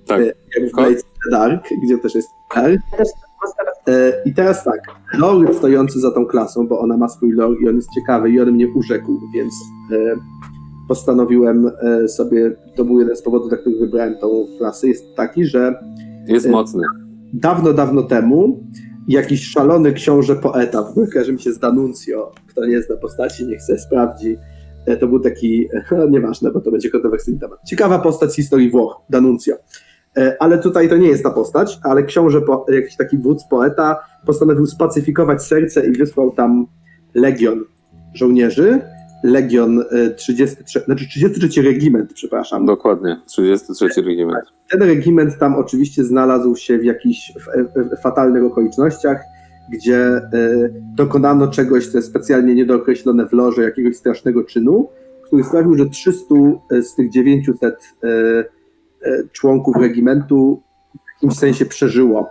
Tak. 0.07 0.21
E, 0.21 0.25
Jak 0.59 0.69
w 0.71 0.75
Blades 0.75 1.03
the 1.03 1.31
Dark, 1.31 1.67
gdzie 1.85 1.97
też 1.97 2.15
jest 2.15 2.29
Ogar. 2.51 2.71
Też 2.97 3.07
teraz 3.57 3.75
E, 3.87 4.13
I 4.25 4.33
teraz 4.33 4.63
tak, 4.63 4.79
lore 5.13 5.53
stojący 5.53 5.99
za 5.99 6.11
tą 6.11 6.25
klasą, 6.25 6.67
bo 6.67 6.79
ona 6.79 6.97
ma 6.97 7.09
swój 7.09 7.31
lore 7.31 7.55
i 7.61 7.69
on 7.69 7.75
jest 7.75 7.87
ciekawy 7.95 8.29
i 8.29 8.41
on 8.41 8.51
mnie 8.51 8.67
urzekł, 8.75 9.19
więc 9.33 9.53
e, 9.91 10.15
postanowiłem 10.87 11.71
sobie, 12.07 12.55
to 12.75 12.85
był 12.85 12.99
jeden 12.99 13.15
z 13.15 13.21
powodów, 13.21 13.49
dla 13.49 13.57
których 13.57 13.79
wybrałem 13.79 14.15
tą 14.21 14.45
klasę, 14.57 14.87
jest 14.87 15.15
taki, 15.15 15.45
że 15.45 15.79
Jest 16.27 16.49
mocny. 16.49 16.83
dawno, 17.33 17.73
dawno 17.73 18.03
temu 18.03 18.63
jakiś 19.07 19.47
szalony 19.47 19.93
książę 19.93 20.35
poeta, 20.35 20.93
kojarzy 21.13 21.33
mi 21.33 21.39
się 21.39 21.53
z 21.53 21.59
Danuncjo, 21.59 22.31
kto 22.47 22.65
nie 22.65 22.81
zna 22.81 22.97
postaci, 22.97 23.45
niech 23.45 23.61
sobie 23.61 23.79
sprawdzi, 23.79 24.37
E, 24.85 24.97
to 24.97 25.07
był 25.07 25.19
taki, 25.19 25.67
e, 25.91 26.07
nieważne, 26.15 26.51
bo 26.51 26.61
to 26.61 26.71
będzie 26.71 26.89
kontrowersyjny 26.89 27.39
temat. 27.39 27.59
Ciekawa 27.67 27.99
postać 27.99 28.31
z 28.31 28.35
historii 28.35 28.71
Włoch, 28.71 29.01
Danuncjo. 29.09 29.55
E, 30.17 30.37
Ale 30.39 30.57
tutaj 30.57 30.89
to 30.89 30.97
nie 30.97 31.07
jest 31.07 31.23
ta 31.23 31.31
postać, 31.31 31.79
ale 31.83 32.03
książę, 32.03 32.41
po, 32.41 32.65
jakiś 32.69 32.95
taki 32.95 33.17
wódz, 33.17 33.47
poeta, 33.49 33.99
postanowił 34.25 34.65
spacyfikować 34.65 35.43
serce 35.43 35.87
i 35.87 35.91
wysłał 35.91 36.31
tam 36.31 36.67
legion 37.13 37.63
żołnierzy, 38.13 38.81
legion 39.23 39.83
e, 39.91 40.09
33, 40.09 40.79
znaczy 40.85 41.07
33 41.07 41.61
regiment, 41.61 42.13
przepraszam, 42.13 42.65
Dokładnie, 42.65 43.21
33 43.25 44.01
regiment. 44.01 44.45
ten 44.69 44.83
regiment 44.83 45.37
tam 45.37 45.55
oczywiście 45.55 46.03
znalazł 46.03 46.55
się 46.55 46.77
w 46.77 46.83
jakichś 46.83 47.33
fatalnych 48.01 48.43
okolicznościach, 48.43 49.21
gdzie 49.69 49.97
e, 49.97 50.29
dokonano 50.95 51.47
czegoś, 51.47 51.87
co 51.87 51.97
jest 51.97 52.09
specjalnie 52.09 52.55
niedookreślone 52.55 53.27
w 53.27 53.33
loże, 53.33 53.63
jakiegoś 53.63 53.95
strasznego 53.95 54.43
czynu, 54.43 54.89
który 55.23 55.43
sprawił, 55.43 55.73
że 55.73 55.85
300 55.85 56.35
z 56.81 56.95
tych 56.95 57.09
900 57.09 57.63
e, 57.63 58.07
e, 58.07 58.43
członków 59.31 59.75
regimentu 59.75 60.61
w 60.93 61.15
jakimś 61.15 61.39
sensie 61.39 61.65
przeżyło. 61.65 62.29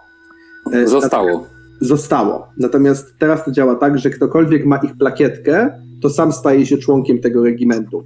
E, 0.73 0.87
Zostało. 0.87 1.47
Zostało. 1.81 2.49
Natomiast 2.59 3.15
teraz 3.19 3.45
to 3.45 3.51
działa 3.51 3.75
tak, 3.75 3.99
że 3.99 4.11
ktokolwiek 4.11 4.67
ma 4.67 4.77
ich 4.77 4.97
plakietkę, 4.97 5.84
to 6.05 6.11
sam 6.11 6.33
staje 6.33 6.67
się 6.67 6.79
członkiem 6.79 7.19
tego 7.19 7.45
regimentu. 7.45 8.05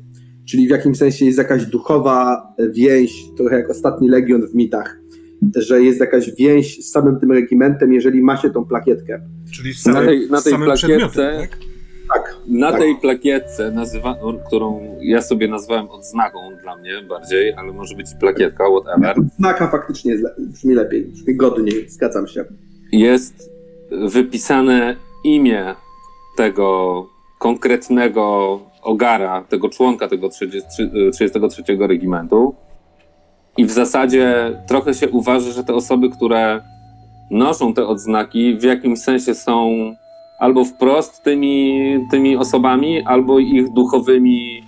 Czyli 0.48 0.66
w 0.66 0.70
jakimś 0.70 0.98
sensie 0.98 1.24
jest 1.24 1.38
jakaś 1.38 1.66
duchowa 1.66 2.42
więź, 2.70 3.24
trochę 3.36 3.56
jak 3.56 3.70
ostatni 3.70 4.08
legion 4.08 4.46
w 4.46 4.54
mitach, 4.54 4.98
że 5.56 5.82
jest 5.82 6.00
jakaś 6.00 6.30
więź 6.34 6.84
z 6.84 6.90
samym 6.90 7.20
tym 7.20 7.32
regimentem, 7.32 7.92
jeżeli 7.92 8.22
ma 8.22 8.36
się 8.36 8.50
tą 8.50 8.64
plakietkę. 8.64 9.20
Czyli 9.54 9.74
z 9.74 9.86
Na 9.86 10.04
tej- 10.04 10.30
na 10.30 10.40
z 10.40 10.44
tej 10.44 10.52
samym 10.52 10.68
plakietce- 10.68 11.38
tak? 11.40 11.58
Tak. 12.14 12.36
Na 12.48 12.70
Tak. 12.70 12.80
tej 12.80 12.96
plakietce, 12.96 13.70
nazywa, 13.72 14.14
którą 14.46 14.96
ja 15.02 15.22
sobie 15.22 15.48
nazwałem 15.48 15.88
odznaką 15.90 16.38
dla 16.62 16.76
mnie 16.76 16.92
bardziej, 17.08 17.52
ale 17.52 17.72
może 17.72 17.94
być 17.96 18.06
plakietka, 18.20 18.64
whatever, 18.70 19.16
Znaka 19.38 19.68
faktycznie 19.70 20.12
jest, 20.12 20.24
brzmi 20.38 20.74
lepiej, 20.74 21.04
brzmi 21.04 21.36
godniej, 21.36 21.88
zgadzam 21.88 22.26
się. 22.26 22.44
jest 22.92 23.50
wypisane 24.08 24.96
imię 25.24 25.74
tego 26.36 27.06
konkretnego 27.38 28.58
ogara, 28.82 29.44
tego 29.48 29.68
członka 29.68 30.08
tego 30.08 30.28
33, 30.28 30.90
33 31.12 31.62
regimentu. 31.78 32.54
I 33.56 33.64
w 33.64 33.70
zasadzie 33.70 34.52
trochę 34.68 34.94
się 34.94 35.08
uważa, 35.08 35.50
że 35.50 35.64
te 35.64 35.74
osoby, 35.74 36.10
które 36.10 36.60
noszą 37.30 37.74
te 37.74 37.86
odznaki, 37.86 38.56
w 38.58 38.62
jakimś 38.62 38.98
sensie 38.98 39.34
są 39.34 39.70
albo 40.38 40.64
wprost 40.64 41.22
tymi, 41.22 41.98
tymi 42.10 42.36
osobami, 42.36 43.02
albo 43.04 43.38
ich 43.38 43.72
duchowymi 43.72 44.62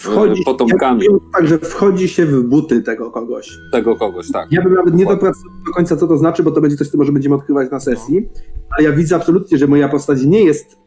Wchodzi, 0.00 0.40
E, 0.40 0.44
potomkami. 0.44 1.04
Ja 1.04 1.10
bym 1.10 1.20
tak, 1.32 1.46
że 1.46 1.58
wchodzi 1.58 2.08
się 2.08 2.26
w 2.26 2.42
buty 2.42 2.82
tego 2.82 3.10
kogoś. 3.10 3.50
tego 3.72 3.96
kogoś, 3.96 4.30
tak. 4.32 4.52
Ja 4.52 4.62
bym 4.62 4.74
nawet 4.74 4.94
nie 4.94 5.04
dopracował 5.04 5.52
do 5.66 5.72
końca, 5.72 5.96
co 5.96 6.06
to 6.06 6.18
znaczy, 6.18 6.42
bo 6.42 6.50
to 6.50 6.60
będzie 6.60 6.76
coś, 6.76 6.88
co 6.88 6.98
może 6.98 7.12
będziemy 7.12 7.34
odkrywać 7.34 7.70
na 7.70 7.80
sesji, 7.80 8.28
ale 8.70 8.88
ja 8.88 8.92
widzę 8.92 9.16
absolutnie, 9.16 9.58
że 9.58 9.66
moja 9.66 9.88
postać 9.88 10.24
nie 10.24 10.44
jest 10.44 10.78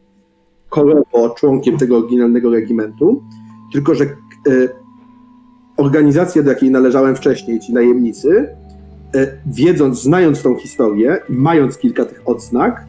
korowo 0.74 1.30
członkiem 1.30 1.78
tego 1.78 1.98
oryginalnego 1.98 2.50
regimentu, 2.50 3.22
tylko 3.72 3.94
że 3.94 4.04
e, 4.04 4.08
organizacja, 5.76 6.42
do 6.42 6.50
jakiej 6.50 6.70
należałem 6.70 7.16
wcześniej, 7.16 7.60
ci 7.60 7.72
najemnicy, 7.72 8.48
e, 9.14 9.26
wiedząc, 9.46 10.02
znając 10.02 10.42
tą 10.42 10.56
historię 10.56 11.20
i 11.28 11.32
mając 11.32 11.78
kilka 11.78 12.04
tych 12.04 12.22
odznak, 12.24 12.86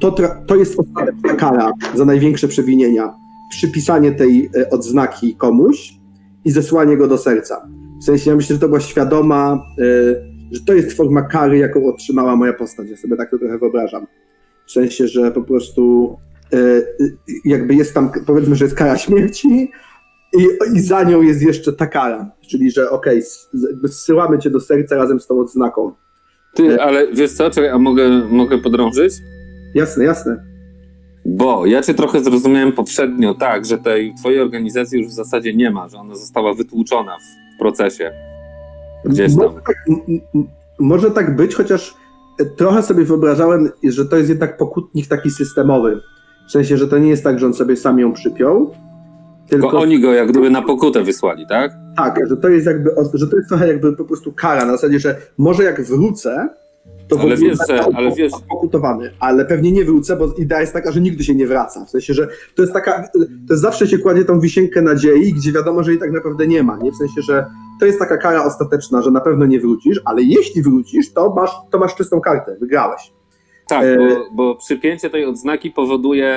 to, 0.00 0.14
to 0.46 0.56
jest 0.56 0.80
ostateczna 0.80 1.34
kara 1.34 1.72
za 1.94 2.04
największe 2.04 2.48
przewinienia. 2.48 3.14
Przypisanie 3.50 4.12
tej 4.12 4.50
e, 4.56 4.70
odznaki 4.70 5.34
komuś 5.34 5.94
i 6.44 6.50
zesłanie 6.50 6.96
go 6.96 7.08
do 7.08 7.18
serca. 7.18 7.68
W 8.00 8.04
sensie 8.04 8.30
ja 8.30 8.36
myślę, 8.36 8.54
że 8.54 8.60
to 8.60 8.68
była 8.68 8.80
świadoma, 8.80 9.64
że 10.50 10.60
to 10.66 10.74
jest 10.74 10.92
forma 10.92 11.22
kary, 11.22 11.58
jaką 11.58 11.86
otrzymała 11.86 12.36
moja 12.36 12.52
postać. 12.52 12.90
Ja 12.90 12.96
sobie 12.96 13.16
tak 13.16 13.30
to 13.30 13.38
trochę 13.38 13.58
wyobrażam. 13.58 14.06
W 14.66 14.72
sensie, 14.72 15.08
że 15.08 15.30
po 15.30 15.42
prostu 15.42 16.16
jakby 17.44 17.74
jest 17.74 17.94
tam, 17.94 18.10
powiedzmy, 18.26 18.56
że 18.56 18.64
jest 18.64 18.76
kara 18.76 18.98
śmierci 18.98 19.70
i, 20.38 20.46
i 20.74 20.80
za 20.80 21.02
nią 21.02 21.22
jest 21.22 21.42
jeszcze 21.42 21.72
ta 21.72 21.86
kara. 21.86 22.30
Czyli, 22.50 22.70
że 22.70 22.90
okej, 22.90 23.22
jakby 23.70 23.88
zsyłamy 23.88 24.38
cię 24.38 24.50
do 24.50 24.60
serca 24.60 24.96
razem 24.96 25.20
z 25.20 25.26
tą 25.26 25.40
odznaką. 25.40 25.92
Ty, 26.54 26.82
ale 26.82 27.12
wiesz 27.12 27.32
co, 27.32 27.50
czekaj, 27.50 27.70
a 27.70 27.78
mogę, 27.78 28.08
mogę 28.30 28.58
podrążyć? 28.58 29.12
Jasne, 29.74 30.04
jasne. 30.04 30.44
Bo 31.24 31.66
ja 31.66 31.82
cię 31.82 31.94
trochę 31.94 32.20
zrozumiałem 32.20 32.72
poprzednio 32.72 33.34
tak, 33.34 33.64
że 33.64 33.78
tej 33.78 34.14
twojej 34.14 34.40
organizacji 34.40 34.98
już 34.98 35.08
w 35.08 35.14
zasadzie 35.14 35.54
nie 35.54 35.70
ma, 35.70 35.88
że 35.88 35.98
ona 35.98 36.14
została 36.14 36.54
wytłuczona 36.54 37.16
w 37.18 37.58
procesie. 37.58 38.12
Gdzieś 39.04 39.36
tam. 39.36 39.44
Może 39.44 39.60
tak, 39.66 39.76
może 40.80 41.10
tak 41.10 41.36
być, 41.36 41.54
chociaż 41.54 41.94
trochę 42.56 42.82
sobie 42.82 43.04
wyobrażałem, 43.04 43.70
że 43.84 44.06
to 44.06 44.16
jest 44.16 44.28
jednak 44.28 44.56
pokutnik 44.56 45.06
taki 45.08 45.30
systemowy. 45.30 46.00
W 46.50 46.52
sensie, 46.52 46.76
że 46.76 46.88
to 46.88 46.98
nie 46.98 47.08
jest 47.10 47.24
tak, 47.24 47.38
że 47.38 47.46
on 47.46 47.54
sobie 47.54 47.76
sam 47.76 47.98
ją 47.98 48.12
przypiął, 48.12 48.70
Tylko 49.48 49.66
tylko 49.66 49.78
oni 49.82 50.00
go 50.00 50.12
jak 50.12 50.28
gdyby 50.28 50.50
na 50.50 50.62
pokutę 50.62 51.02
wysłali, 51.02 51.46
tak? 51.46 51.72
tak, 51.96 52.28
że 52.28 52.36
to 52.36 52.48
jest 52.48 52.66
jakby, 52.66 52.90
że 53.14 53.26
to 53.28 53.36
jest 53.36 53.48
trochę 53.48 53.68
jakby 53.68 53.96
po 53.96 54.04
prostu 54.04 54.32
kara, 54.32 54.64
na 54.64 54.72
zasadzie, 54.72 54.98
że 55.00 55.16
może 55.38 55.62
jak 55.64 55.82
wrócę, 55.82 56.48
to 57.08 57.20
Ale 57.20 57.36
wiesz, 57.36 57.58
że- 57.68 57.84
ale 57.94 58.12
wiesz- 58.14 58.32
pokutowany, 58.48 59.10
ale 59.20 59.44
pewnie 59.44 59.72
nie 59.72 59.84
wrócę, 59.84 60.16
bo 60.16 60.26
idea 60.38 60.60
jest 60.60 60.72
taka, 60.72 60.92
że 60.92 61.00
nigdy 61.00 61.24
się 61.24 61.34
nie 61.34 61.46
wraca. 61.46 61.84
W 61.84 61.90
sensie, 61.90 62.14
że 62.14 62.28
to 62.54 62.62
jest 62.62 62.72
taka, 62.74 63.08
to 63.12 63.18
jest 63.50 63.62
zawsze 63.62 63.86
się 63.86 63.98
kładzie 63.98 64.24
tą 64.24 64.40
wisienkę 64.40 64.82
nadziei, 64.82 65.32
gdzie 65.34 65.52
wiadomo, 65.52 65.82
że 65.82 65.90
jej 65.90 66.00
tak 66.00 66.12
naprawdę 66.12 66.46
nie 66.46 66.62
ma, 66.62 66.76
nie? 66.82 66.92
W 66.92 66.96
sensie, 66.96 67.22
że 67.22 67.46
to 67.80 67.86
jest 67.86 67.98
taka 67.98 68.16
kara 68.16 68.44
ostateczna, 68.44 69.02
że 69.02 69.10
na 69.10 69.20
pewno 69.20 69.46
nie 69.46 69.60
wrócisz, 69.60 70.00
ale 70.04 70.22
jeśli 70.22 70.62
wrócisz, 70.62 71.12
to 71.12 71.34
masz, 71.34 71.50
to 71.70 71.78
masz 71.78 71.94
czystą 71.94 72.20
kartę, 72.20 72.56
wygrałeś. 72.60 73.12
Tak, 73.70 73.84
E, 73.84 73.96
bo, 73.96 74.26
bo 74.32 74.54
przypięcie 74.54 75.10
tej 75.10 75.24
odznaki 75.24 75.70
powoduje. 75.70 76.36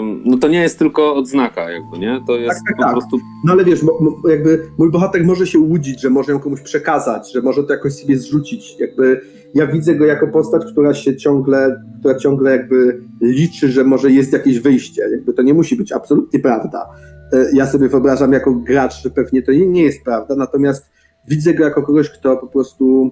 ym, 0.00 0.22
no 0.24 0.38
to 0.38 0.48
nie 0.48 0.62
jest 0.62 0.78
tylko 0.78 1.14
odznaka, 1.14 1.70
jakby, 1.70 1.98
nie? 1.98 2.20
To 2.26 2.36
jest 2.36 2.60
tak, 2.66 2.76
po 2.76 2.82
tak. 2.82 2.92
prostu. 2.92 3.18
No 3.44 3.52
ale 3.52 3.64
wiesz, 3.64 3.80
jakby 4.28 4.66
mój 4.78 4.90
bohater 4.90 5.24
może 5.24 5.46
się 5.46 5.58
łudzić, 5.58 6.00
że 6.00 6.10
może 6.10 6.32
ją 6.32 6.40
komuś 6.40 6.60
przekazać, 6.60 7.32
że 7.32 7.42
może 7.42 7.64
to 7.64 7.72
jakoś 7.72 7.92
sobie 7.94 8.18
zrzucić. 8.18 8.80
Jakby 8.80 9.20
ja 9.54 9.66
widzę 9.66 9.94
go 9.94 10.06
jako 10.06 10.26
postać, 10.28 10.62
która 10.72 10.94
się 10.94 11.16
ciągle, 11.16 11.82
która 12.00 12.14
ciągle 12.14 12.50
jakby 12.50 13.00
liczy, 13.20 13.68
że 13.68 13.84
może 13.84 14.10
jest 14.10 14.32
jakieś 14.32 14.60
wyjście. 14.60 15.02
Jakby 15.12 15.32
to 15.32 15.42
nie 15.42 15.54
musi 15.54 15.76
być 15.76 15.92
absolutnie 15.92 16.40
prawda. 16.40 16.86
E, 17.32 17.46
Ja 17.54 17.66
sobie 17.66 17.88
wyobrażam 17.88 18.32
jako 18.32 18.54
gracz, 18.54 19.02
że 19.02 19.10
pewnie 19.10 19.42
to 19.42 19.52
nie, 19.52 19.82
jest 19.82 20.04
prawda, 20.04 20.36
natomiast 20.36 20.90
widzę 21.28 21.54
go 21.54 21.64
jako 21.64 21.82
kogoś, 21.82 22.10
kto 22.10 22.36
po 22.36 22.46
prostu 22.46 23.10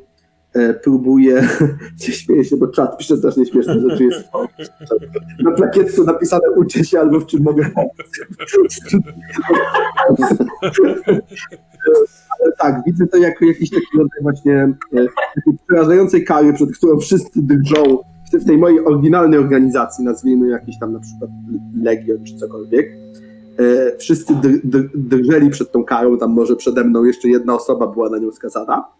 próbuje, 0.82 1.48
nie 2.08 2.14
śmieję 2.14 2.44
się, 2.44 2.56
bo 2.56 2.68
czat 2.68 2.98
pisze 2.98 3.16
strasznie 3.16 3.46
śmieszne 3.46 3.80
rzeczy, 3.80 4.04
jest 4.04 4.28
na 5.44 5.50
plakietce 5.50 6.04
napisane 6.04 6.50
uczę 6.56 6.84
się 6.84 7.00
albo 7.00 7.20
w 7.20 7.26
czym 7.26 7.42
mogę 7.42 7.70
Ale 12.40 12.52
tak, 12.58 12.82
widzę 12.86 13.06
to 13.06 13.16
jako 13.16 13.44
jakiś 13.44 13.70
taki 13.70 13.98
rodzaj 13.98 14.22
właśnie 14.22 14.54
e, 14.96 15.06
przerażającej 15.66 16.24
kary, 16.24 16.52
przed 16.52 16.76
którą 16.76 16.98
wszyscy 16.98 17.42
drżą 17.42 17.98
w 18.32 18.44
tej 18.44 18.58
mojej 18.58 18.84
oryginalnej 18.84 19.38
organizacji, 19.38 20.04
nazwijmy 20.04 20.48
jakiś 20.48 20.78
tam 20.78 20.92
na 20.92 21.00
przykład 21.00 21.30
Legion 21.82 22.24
czy 22.24 22.34
cokolwiek. 22.34 22.86
E, 23.58 23.96
wszyscy 23.96 24.34
dr, 24.34 24.60
dr, 24.64 24.90
drżeli 24.94 25.50
przed 25.50 25.72
tą 25.72 25.84
karą, 25.84 26.18
tam 26.18 26.30
może 26.30 26.56
przede 26.56 26.84
mną 26.84 27.04
jeszcze 27.04 27.28
jedna 27.28 27.54
osoba 27.54 27.86
była 27.86 28.10
na 28.10 28.18
nią 28.18 28.32
skazana. 28.32 28.97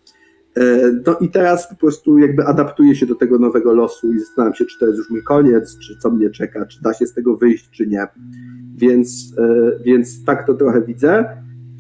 E, 0.59 0.93
no 1.07 1.19
i 1.19 1.29
teraz 1.29 1.69
po 1.69 1.77
prostu 1.77 2.19
jakby 2.19 2.45
adaptuję 2.45 2.97
się 2.97 3.07
do 3.07 3.15
tego 3.15 3.39
nowego 3.39 3.73
losu 3.75 4.13
i 4.13 4.19
zastanawiam 4.19 4.55
się, 4.55 4.65
czy 4.65 4.79
to 4.79 4.87
jest 4.87 4.99
już 4.99 5.11
mój 5.11 5.23
koniec, 5.23 5.79
czy 5.79 5.97
co 5.99 6.11
mnie 6.11 6.31
czeka, 6.31 6.67
czy 6.67 6.83
da 6.83 6.95
się 6.95 7.07
z 7.07 7.15
tego 7.15 7.37
wyjść, 7.37 7.71
czy 7.71 7.87
nie. 7.87 8.07
Więc, 8.77 9.35
e, 9.39 9.71
więc 9.85 10.25
tak 10.25 10.47
to 10.47 10.55
trochę 10.55 10.83
widzę. 10.83 11.19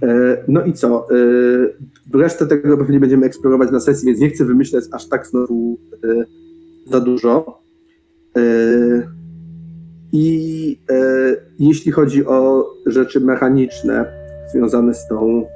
E, 0.02 0.44
No 0.48 0.64
i 0.64 0.72
co? 0.72 1.06
Resztę 2.14 2.46
tego 2.46 2.78
pewnie 2.78 3.00
będziemy 3.00 3.26
eksplorować 3.26 3.70
na 3.70 3.80
sesji, 3.80 4.06
więc 4.06 4.20
nie 4.20 4.30
chcę 4.30 4.44
wymyślać 4.44 4.84
aż 4.92 5.08
tak 5.08 5.26
znowu 5.26 5.78
za 6.86 7.00
dużo. 7.00 7.62
I 10.12 10.80
jeśli 11.58 11.92
chodzi 11.92 12.26
o 12.26 12.70
rzeczy 12.86 13.20
mechaniczne 13.20 14.12
związane 14.52 14.94
z 14.94 15.08
tą 15.08 15.46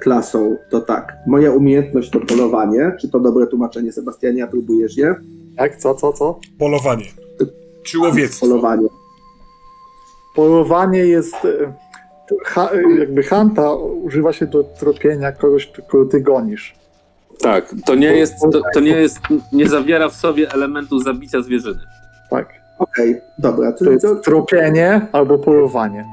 klasą, 0.00 0.56
to 0.70 0.80
tak. 0.80 1.16
Moja 1.26 1.52
umiejętność 1.52 2.10
to 2.10 2.20
polowanie. 2.20 2.92
Czy 3.00 3.08
to 3.10 3.20
dobre 3.20 3.46
tłumaczenie, 3.46 3.92
Sebastianie? 3.92 4.46
Próbujesz 4.46 4.96
je? 4.96 5.14
Tak, 5.56 5.76
co, 5.76 5.94
co, 5.94 6.12
co? 6.12 6.40
Polowanie. 6.58 7.04
Czy 7.82 7.98
łowiectwo. 7.98 8.46
Polowanie. 8.46 8.88
Polowanie 10.34 10.98
jest. 10.98 11.34
e, 11.44 11.72
Ha, 12.44 12.70
jakby 12.98 13.22
hanta 13.22 13.74
używa 13.74 14.32
się 14.32 14.46
do 14.46 14.64
tropienia 14.64 15.32
kogoś, 15.32 15.72
kogo 15.88 16.10
ty 16.10 16.20
gonisz. 16.20 16.74
Tak, 17.40 17.74
to 17.86 17.94
nie 17.94 18.12
jest. 18.16 18.34
To, 18.52 18.60
to 18.74 18.80
nie 18.80 18.90
jest. 18.96 19.18
Nie 19.52 19.68
zawiera 19.68 20.08
w 20.08 20.14
sobie 20.14 20.52
elementu 20.52 20.98
zabicia 21.00 21.42
zwierzyny. 21.42 21.80
Tak. 22.30 22.48
Okej, 22.78 23.16
dobra. 23.38 23.72
To, 23.72 23.84
To 23.84 23.90
jest 23.90 24.06
to, 24.06 24.16
tropienie 24.16 25.06
albo 25.12 25.38
polowanie. 25.38 26.04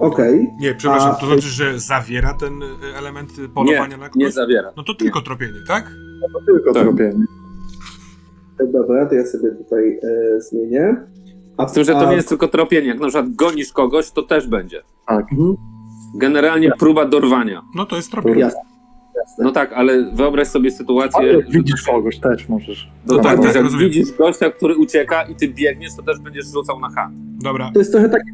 Okej. 0.00 0.50
Nie, 0.60 0.74
przepraszam, 0.74 1.10
A- 1.10 1.14
to 1.14 1.26
znaczy, 1.26 1.48
że 1.48 1.78
zawiera 1.80 2.34
ten 2.34 2.62
y, 2.62 2.66
element 2.98 3.32
polowania 3.54 3.96
na 3.96 4.08
kogoś? 4.08 4.14
Nie 4.26 4.30
zawiera. 4.32 4.72
No 4.76 4.82
to 4.82 4.94
tylko 4.94 5.22
tropienie, 5.22 5.60
tak? 5.68 5.90
To 6.32 6.40
tylko 6.46 6.72
Tak. 6.72 6.82
tropienie. 6.82 7.24
Dobra, 8.72 9.06
to 9.06 9.14
ja 9.14 9.26
sobie 9.26 9.50
tutaj 9.50 9.98
e, 10.02 10.40
zmienię. 10.40 10.96
A, 11.56 11.68
Z 11.68 11.72
tym, 11.72 11.84
że 11.84 11.92
to 11.92 12.06
a- 12.06 12.10
nie 12.10 12.16
jest 12.16 12.28
tylko 12.28 12.48
tropienie. 12.48 12.88
Jak 12.88 13.00
na 13.00 13.06
przykład 13.08 13.34
gonisz 13.34 13.72
kogoś, 13.72 14.10
to 14.10 14.22
też 14.22 14.46
będzie. 14.48 14.82
Tak. 15.08 15.32
Mhm, 15.32 15.56
Generalnie 16.18 16.70
próba 16.78 17.04
dorwania. 17.06 17.62
No 17.74 17.86
to 17.86 17.96
jest 17.96 18.10
tropienie. 18.10 18.40
jasne, 18.40 18.60
jasne. 19.16 19.44
No 19.44 19.52
tak, 19.52 19.72
ale 19.72 20.10
wyobraź 20.14 20.48
sobie 20.48 20.70
sytuację. 20.70 21.18
Ale 21.20 21.32
jak 21.32 21.46
że- 21.46 21.58
widzisz 21.58 21.82
kogoś, 21.82 22.18
też 22.18 22.48
możesz. 22.48 22.90
No 23.06 23.14
tak, 23.14 23.24
tak, 23.24 23.36
tak, 23.46 23.54
jak 23.54 23.64
rozumiem. 23.64 23.88
widzisz 23.90 24.12
gościa, 24.18 24.50
który 24.50 24.76
ucieka 24.76 25.22
i 25.22 25.34
ty 25.34 25.48
biegniesz, 25.48 25.96
to 25.96 26.02
też 26.02 26.18
będziesz 26.20 26.46
rzucał 26.52 26.80
na 26.80 26.90
hand. 26.90 27.16
Dobra, 27.42 27.70
To 27.74 27.78
jest 27.78 27.92
trochę 27.92 28.08
takie 28.08 28.30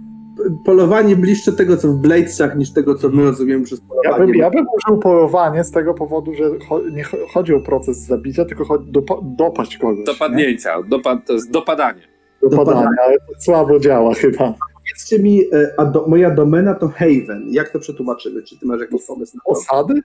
polowanie 0.65 1.17
bliższe 1.17 1.53
tego, 1.53 1.77
co 1.77 1.89
w 1.89 1.97
Bladesach, 1.97 2.57
niż 2.57 2.73
tego, 2.73 2.95
co 2.95 3.09
my 3.09 3.23
rozumiemy 3.23 3.65
przez 3.65 3.79
Ja 3.81 3.87
polowanie. 4.11 4.27
bym, 4.33 4.35
ja 4.35 4.51
bym 4.51 4.67
użył 4.87 4.99
polowanie 5.01 5.65
z 5.65 5.71
tego 5.71 5.95
powodu, 5.95 6.35
że 6.35 6.45
cho- 6.51 6.93
nie 6.93 7.05
cho- 7.05 7.27
chodzi 7.33 7.55
o 7.55 7.61
proces 7.61 7.99
zabicia, 7.99 8.45
tylko 8.45 8.65
chodzi 8.65 8.93
dopa- 8.93 9.21
dopaść 9.37 9.79
kogoś. 9.79 10.05
Dopadnięcia, 10.07 10.83
dopad, 10.83 11.27
to 11.27 11.33
jest 11.33 11.51
dopadanie. 11.51 12.01
Nie? 12.43 12.49
Dopadanie, 12.51 12.97
ale 13.07 13.15
to 13.19 13.41
słabo 13.41 13.81
działa 13.81 14.15
chyba. 14.15 14.55
Powiedzcie 14.75 15.19
mi, 15.19 15.41
e, 15.53 15.75
a 15.77 15.85
do, 15.85 16.07
moja 16.07 16.31
domena 16.31 16.75
to 16.75 16.89
Haven. 16.89 17.47
Jak 17.51 17.71
to 17.71 17.79
przetłumaczymy? 17.79 18.43
Czy 18.43 18.59
ty 18.59 18.67
masz 18.67 18.81
jakiś 18.81 19.07
pomysł 19.07 19.37
na 19.37 19.43
to? 19.45 19.51
Osady? 19.51 20.01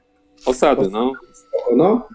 Osady, 0.45 0.89
no. 0.91 1.11
No? 1.75 2.07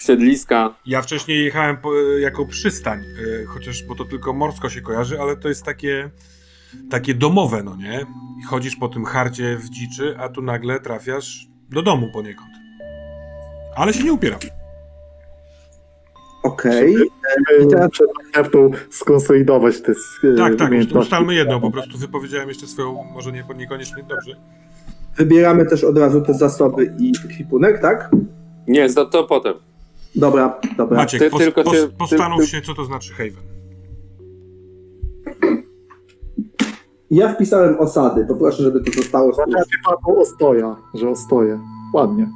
Siedliska. 0.00 0.74
ja 0.86 1.02
wcześniej 1.02 1.44
jechałem 1.44 1.76
po, 1.76 1.94
jako 2.20 2.46
przystań, 2.46 2.98
y, 3.00 3.46
chociaż 3.46 3.84
bo 3.88 3.94
to 3.94 4.04
tylko 4.04 4.32
morsko 4.32 4.68
się 4.68 4.80
kojarzy, 4.80 5.20
ale 5.20 5.36
to 5.36 5.48
jest 5.48 5.64
takie, 5.64 6.10
takie 6.90 7.14
domowe, 7.14 7.62
no 7.62 7.76
nie? 7.76 8.06
I 8.40 8.44
chodzisz 8.44 8.76
po 8.76 8.88
tym 8.88 9.04
harcie 9.04 9.56
w 9.56 9.70
dziczy, 9.70 10.16
a 10.18 10.28
tu 10.28 10.42
nagle 10.42 10.80
trafiasz 10.80 11.46
do 11.70 11.82
domu 11.82 12.08
poniekąd. 12.12 12.50
Ale 13.76 13.92
się 13.94 14.04
nie 14.04 14.12
upieram. 14.12 14.40
Okej. 16.42 16.94
I 17.62 17.66
teraz- 17.70 17.90
naftou 18.36 18.70
skonsolidować 18.90 19.82
te 19.82 19.92
e, 19.92 20.36
Tak, 20.36 20.56
tak, 20.56 20.70
ustalmy 20.94 21.34
jedno, 21.34 21.60
po 21.60 21.70
prostu 21.70 21.98
wypowiedziałem 21.98 22.48
jeszcze 22.48 22.66
swoją, 22.66 23.04
może 23.04 23.32
nie, 23.32 23.44
niekoniecznie 23.56 24.02
dobrze. 24.02 24.36
Wybieramy 25.16 25.66
też 25.66 25.84
od 25.84 25.98
razu 25.98 26.20
te 26.20 26.34
zasoby 26.34 26.94
i 26.98 27.12
ekwipunek, 27.24 27.80
tak? 27.82 28.10
Nie, 28.68 28.90
to, 28.94 29.06
to 29.06 29.24
potem. 29.24 29.54
Dobra, 30.14 30.60
dobra. 30.76 30.96
Maciek, 30.98 31.20
ty 31.20 31.30
pos, 31.30 31.40
tylko 31.40 31.64
cię- 31.64 31.88
postanów 31.98 32.40
ty- 32.40 32.46
się, 32.46 32.60
co 32.60 32.74
to 32.74 32.84
znaczy 32.84 33.12
Haven. 33.12 33.57
Ja 37.10 37.28
wpisałem 37.28 37.78
osady. 37.78 38.26
Poproszę, 38.26 38.62
żeby 38.62 38.80
to 38.80 38.92
zostało. 38.92 39.32
Typu 39.32 40.20
ostoja, 40.20 40.76
że 40.94 41.08
ostoję. 41.08 41.60
Ładnie. 41.94 42.28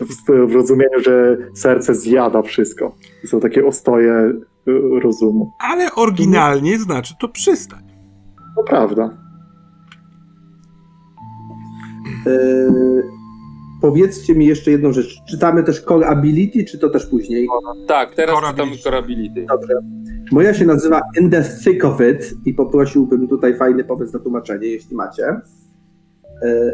W, 0.00 0.46
w 0.48 0.54
rozumieniu, 0.54 1.00
że 1.00 1.36
serce 1.54 1.94
zjada 1.94 2.42
wszystko. 2.42 2.94
Są 3.26 3.40
takie 3.40 3.66
ostoje 3.66 4.12
e, 4.12 4.32
rozumu. 5.02 5.52
Ale 5.58 5.94
oryginalnie 5.94 6.78
znaczy 6.78 7.14
to 7.20 7.28
przystań. 7.28 7.82
To 8.56 8.62
prawda. 8.62 9.10
Yy, 12.26 13.13
powiedzcie 13.84 14.34
mi 14.34 14.46
jeszcze 14.46 14.70
jedną 14.70 14.92
rzecz. 14.92 15.22
Czytamy 15.28 15.62
też 15.62 15.80
Core 15.80 16.06
Ability, 16.06 16.64
czy 16.64 16.78
to 16.78 16.88
też 16.88 17.06
później? 17.06 17.48
Tak, 17.88 18.14
teraz 18.14 18.36
Core 18.36 18.50
czytamy. 18.50 18.78
Core 18.78 18.98
Ability. 18.98 19.46
Dobrze. 19.48 19.74
Moja 20.32 20.54
się 20.54 20.64
nazywa 20.64 21.00
In 21.20 21.30
the 21.30 21.44
Thick 21.64 21.84
of 21.84 22.00
It 22.00 22.34
i 22.46 22.54
poprosiłbym 22.54 23.28
tutaj 23.28 23.56
fajny 23.56 23.84
pomysł 23.84 24.12
na 24.12 24.18
tłumaczenie, 24.18 24.66
jeśli 24.66 24.96
macie. 24.96 25.22
Yy, 26.42 26.72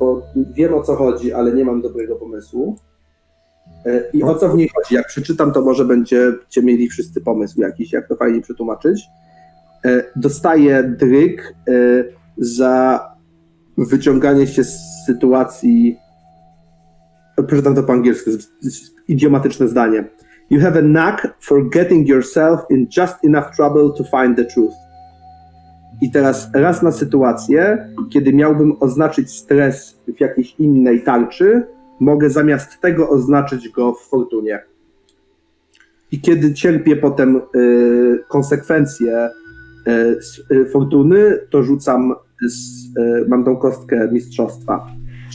bo 0.00 0.22
wiem 0.54 0.74
o 0.74 0.82
co 0.82 0.96
chodzi, 0.96 1.32
ale 1.32 1.52
nie 1.52 1.64
mam 1.64 1.82
dobrego 1.82 2.16
pomysłu. 2.16 2.76
Yy, 3.84 4.04
I 4.12 4.22
o 4.22 4.34
co 4.34 4.48
w 4.48 4.56
niej 4.56 4.68
chodzi? 4.74 4.94
Jak 4.94 5.06
przeczytam, 5.06 5.52
to 5.52 5.62
może 5.62 5.84
będziecie 5.84 6.62
mieli 6.62 6.88
wszyscy 6.88 7.20
pomysł 7.20 7.60
jakiś, 7.60 7.92
jak 7.92 8.08
to 8.08 8.16
fajnie 8.16 8.40
przetłumaczyć. 8.40 9.02
Yy, 9.84 10.04
Dostaję 10.16 10.94
dryg 10.98 11.54
yy, 11.66 12.12
za 12.38 13.00
wyciąganie 13.76 14.46
się 14.46 14.64
z 14.64 14.78
sytuacji. 15.06 15.98
Przeczytam 17.46 17.74
to 17.74 17.82
po 17.82 17.92
angielsku, 17.92 18.30
idiomatyczne 19.08 19.68
zdanie. 19.68 20.04
You 20.50 20.60
have 20.60 20.78
a 20.78 20.82
knack 20.82 21.34
for 21.40 21.70
getting 21.70 22.08
yourself 22.08 22.60
in 22.70 22.86
just 22.96 23.24
enough 23.24 23.56
trouble 23.56 23.90
to 23.96 24.04
find 24.04 24.36
the 24.36 24.44
truth. 24.44 24.74
I 26.02 26.10
teraz 26.10 26.50
raz 26.54 26.82
na 26.82 26.92
sytuację, 26.92 27.88
kiedy 28.10 28.32
miałbym 28.32 28.76
oznaczyć 28.80 29.30
stres 29.30 29.98
w 30.16 30.20
jakiejś 30.20 30.54
innej 30.58 31.02
tarczy, 31.02 31.62
mogę 32.00 32.30
zamiast 32.30 32.80
tego 32.80 33.08
oznaczyć 33.08 33.68
go 33.68 33.94
w 33.94 34.00
fortunie. 34.00 34.60
I 36.12 36.20
kiedy 36.20 36.54
cierpię 36.54 36.96
potem 36.96 37.40
y, 37.56 38.24
konsekwencje 38.28 39.28
y, 39.88 40.18
y, 40.54 40.66
fortuny, 40.66 41.38
to 41.50 41.62
rzucam, 41.62 42.14
z, 42.48 42.86
y, 42.98 43.28
mam 43.28 43.44
tą 43.44 43.56
kostkę 43.56 44.08
mistrzostwa. 44.12 44.86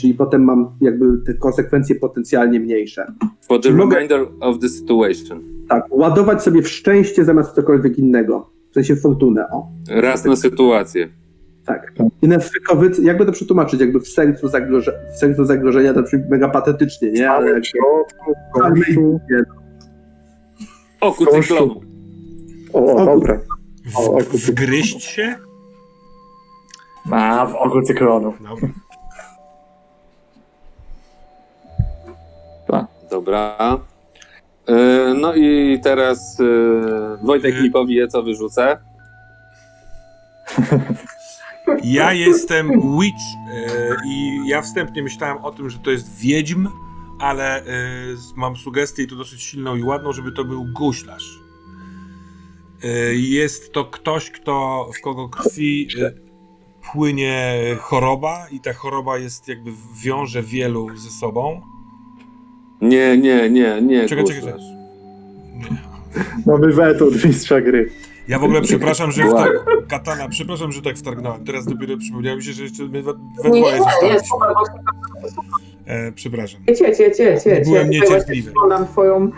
Czyli 0.03 0.13
potem 0.13 0.43
mam 0.43 0.69
jakby 0.81 1.05
te 1.25 1.33
konsekwencje 1.33 1.95
potencjalnie 1.95 2.59
mniejsze. 2.59 3.05
For 3.47 3.61
the 3.61 3.69
mogę- 3.71 3.95
remainder 3.95 4.25
of 4.39 4.59
the 4.59 4.69
situation. 4.69 5.41
Tak, 5.69 5.83
ładować 5.89 6.43
sobie 6.43 6.61
w 6.61 6.67
szczęście 6.69 7.25
zamiast 7.25 7.51
w 7.51 7.53
cokolwiek 7.53 7.97
innego. 7.97 8.49
W 8.71 8.73
sensie 8.73 8.95
fortunę, 8.95 9.49
o. 9.51 9.67
Raz 9.89 10.25
na 10.25 10.35
sytuację. 10.35 11.09
Tak. 11.65 11.93
I 12.21 12.27
na 12.27 12.39
frykowy, 12.39 12.91
jakby 13.01 13.25
to 13.25 13.31
przetłumaczyć, 13.31 13.79
jakby 13.79 13.99
w 13.99 14.07
sercu, 14.07 14.47
zagroże, 14.47 14.99
w 15.15 15.19
sercu 15.19 15.45
zagrożenia 15.45 15.93
to 15.93 16.01
brzmi 16.03 16.19
mega 16.29 16.49
patetycznie, 16.49 17.11
nie? 17.11 17.31
Ale 17.31 17.39
Ale 17.45 17.53
jak 17.53 17.63
w 17.63 17.67
środku, 17.67 18.31
w 18.57 18.61
Ale- 18.61 18.73
końcu. 18.75 19.19
Oku 21.01 21.25
cyklonu. 21.25 21.81
O. 22.73 23.19
W, 23.85 23.97
oku 24.09 24.37
wgryźć 24.37 25.03
się? 25.03 25.35
A, 27.11 27.45
w 27.45 27.55
oku 27.55 27.81
cyklonu. 27.81 28.33
Dobra. 28.49 28.69
Dobra. 33.13 33.79
E, 34.67 35.13
No 35.13 35.35
i 35.35 35.79
teraz 35.83 36.39
e, 36.39 37.25
Wojtek 37.25 37.61
mi 37.61 37.71
powie, 37.71 38.07
co 38.07 38.23
wyrzucę. 38.23 38.77
Ja 41.83 42.13
jestem 42.13 42.67
witch 42.99 43.25
e, 43.53 43.95
i 44.07 44.47
ja 44.47 44.61
wstępnie 44.61 45.03
myślałem 45.03 45.37
o 45.37 45.51
tym, 45.51 45.69
że 45.69 45.79
to 45.79 45.91
jest 45.91 46.17
wiedźm, 46.17 46.67
ale 47.19 47.63
mam 48.35 48.55
sugestię 48.55 49.03
i 49.03 49.07
to 49.07 49.15
dosyć 49.15 49.41
silną 49.41 49.75
i 49.75 49.83
ładną, 49.83 50.13
żeby 50.13 50.31
to 50.31 50.43
był 50.43 50.65
guślarz. 50.73 51.39
Jest 53.13 53.73
to 53.73 53.85
ktoś, 53.85 54.31
kto, 54.31 54.89
w 54.99 55.01
kogo 55.01 55.29
krwi 55.29 55.87
płynie 56.91 57.55
choroba 57.79 58.47
i 58.51 58.59
ta 58.59 58.73
choroba 58.73 59.17
jest 59.17 59.47
jakby 59.47 59.71
wiąże 60.03 60.43
wielu 60.43 60.97
ze 60.97 61.09
sobą. 61.09 61.61
Nie, 62.89 63.17
nie, 63.17 63.49
nie, 63.49 63.81
nie. 63.81 64.05
Czekaj, 64.07 64.23
czekaj, 64.25 64.41
guślarz. 64.41 64.61
Mamy 66.45 66.73
weto 66.73 67.05
od 67.07 67.25
mistrza 67.25 67.61
gry. 67.61 67.89
Ja 68.27 68.39
w 68.39 68.43
ogóle 68.43 68.61
przepraszam, 68.61 69.11
że 69.11 69.23
wtar- 69.23 69.87
Katana, 69.87 70.29
przepraszam, 70.29 70.71
że 70.71 70.81
tak 70.81 70.97
wtargnąłem. 70.97 71.45
Teraz 71.45 71.65
dopiero 71.65 71.97
przypomniało 71.97 72.37
mi 72.37 72.43
się, 72.43 72.53
że 72.53 72.63
jeszcze 72.63 72.83
my 72.83 73.03
we, 73.03 73.13
we 73.43 73.49
Nie, 73.49 73.49
nie, 73.51 73.59
dwoje 73.59 73.73
nie, 73.73 73.83
zostaliśmy. 73.83 74.13
jest 74.13 74.25
super, 74.27 74.49
właśnie 74.53 74.79
E, 75.85 76.11
przepraszam. 76.11 76.61
Cie, 76.67 76.95
cie, 76.95 77.11
cie, 77.11 77.39
cie, 77.41 77.61
Byłem 77.65 77.91
cie. 77.91 77.99
Niecierpliwy. 77.99 78.51
Oglądam 78.51 78.87
twoją... 78.87 79.31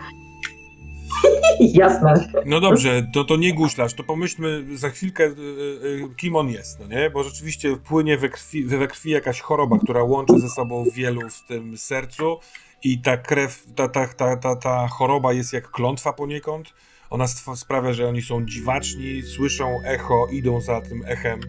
Jasne. 1.59 2.13
No 2.45 2.59
dobrze, 2.59 3.07
to, 3.13 3.23
to 3.23 3.35
nie 3.37 3.53
guślarz, 3.53 3.93
to 3.93 4.03
pomyślmy 4.03 4.63
za 4.77 4.89
chwilkę, 4.89 5.23
y, 5.23 5.29
y, 5.31 6.09
kim 6.17 6.35
on 6.35 6.49
jest, 6.49 6.79
no 6.79 6.87
nie? 6.95 7.09
Bo 7.09 7.23
rzeczywiście 7.23 7.77
płynie 7.77 8.17
we 8.17 8.29
krwi, 8.29 8.63
we 8.63 8.87
krwi 8.87 9.09
jakaś 9.11 9.41
choroba, 9.41 9.79
która 9.83 10.03
łączy 10.03 10.39
ze 10.39 10.49
sobą 10.49 10.85
wielu 10.93 11.29
w 11.29 11.47
tym 11.47 11.77
sercu 11.77 12.37
i 12.83 13.01
ta 13.01 13.17
krew, 13.17 13.65
ta, 13.75 13.87
ta, 13.87 14.07
ta, 14.07 14.37
ta, 14.37 14.55
ta 14.55 14.87
choroba 14.87 15.33
jest 15.33 15.53
jak 15.53 15.71
klątwa 15.71 16.13
poniekąd. 16.13 16.73
Ona 17.09 17.27
sprawia, 17.55 17.93
że 17.93 18.07
oni 18.07 18.21
są 18.21 18.45
dziwaczni, 18.45 19.21
słyszą 19.21 19.77
echo, 19.85 20.27
idą 20.31 20.61
za 20.61 20.81
tym 20.81 21.03
echem 21.07 21.39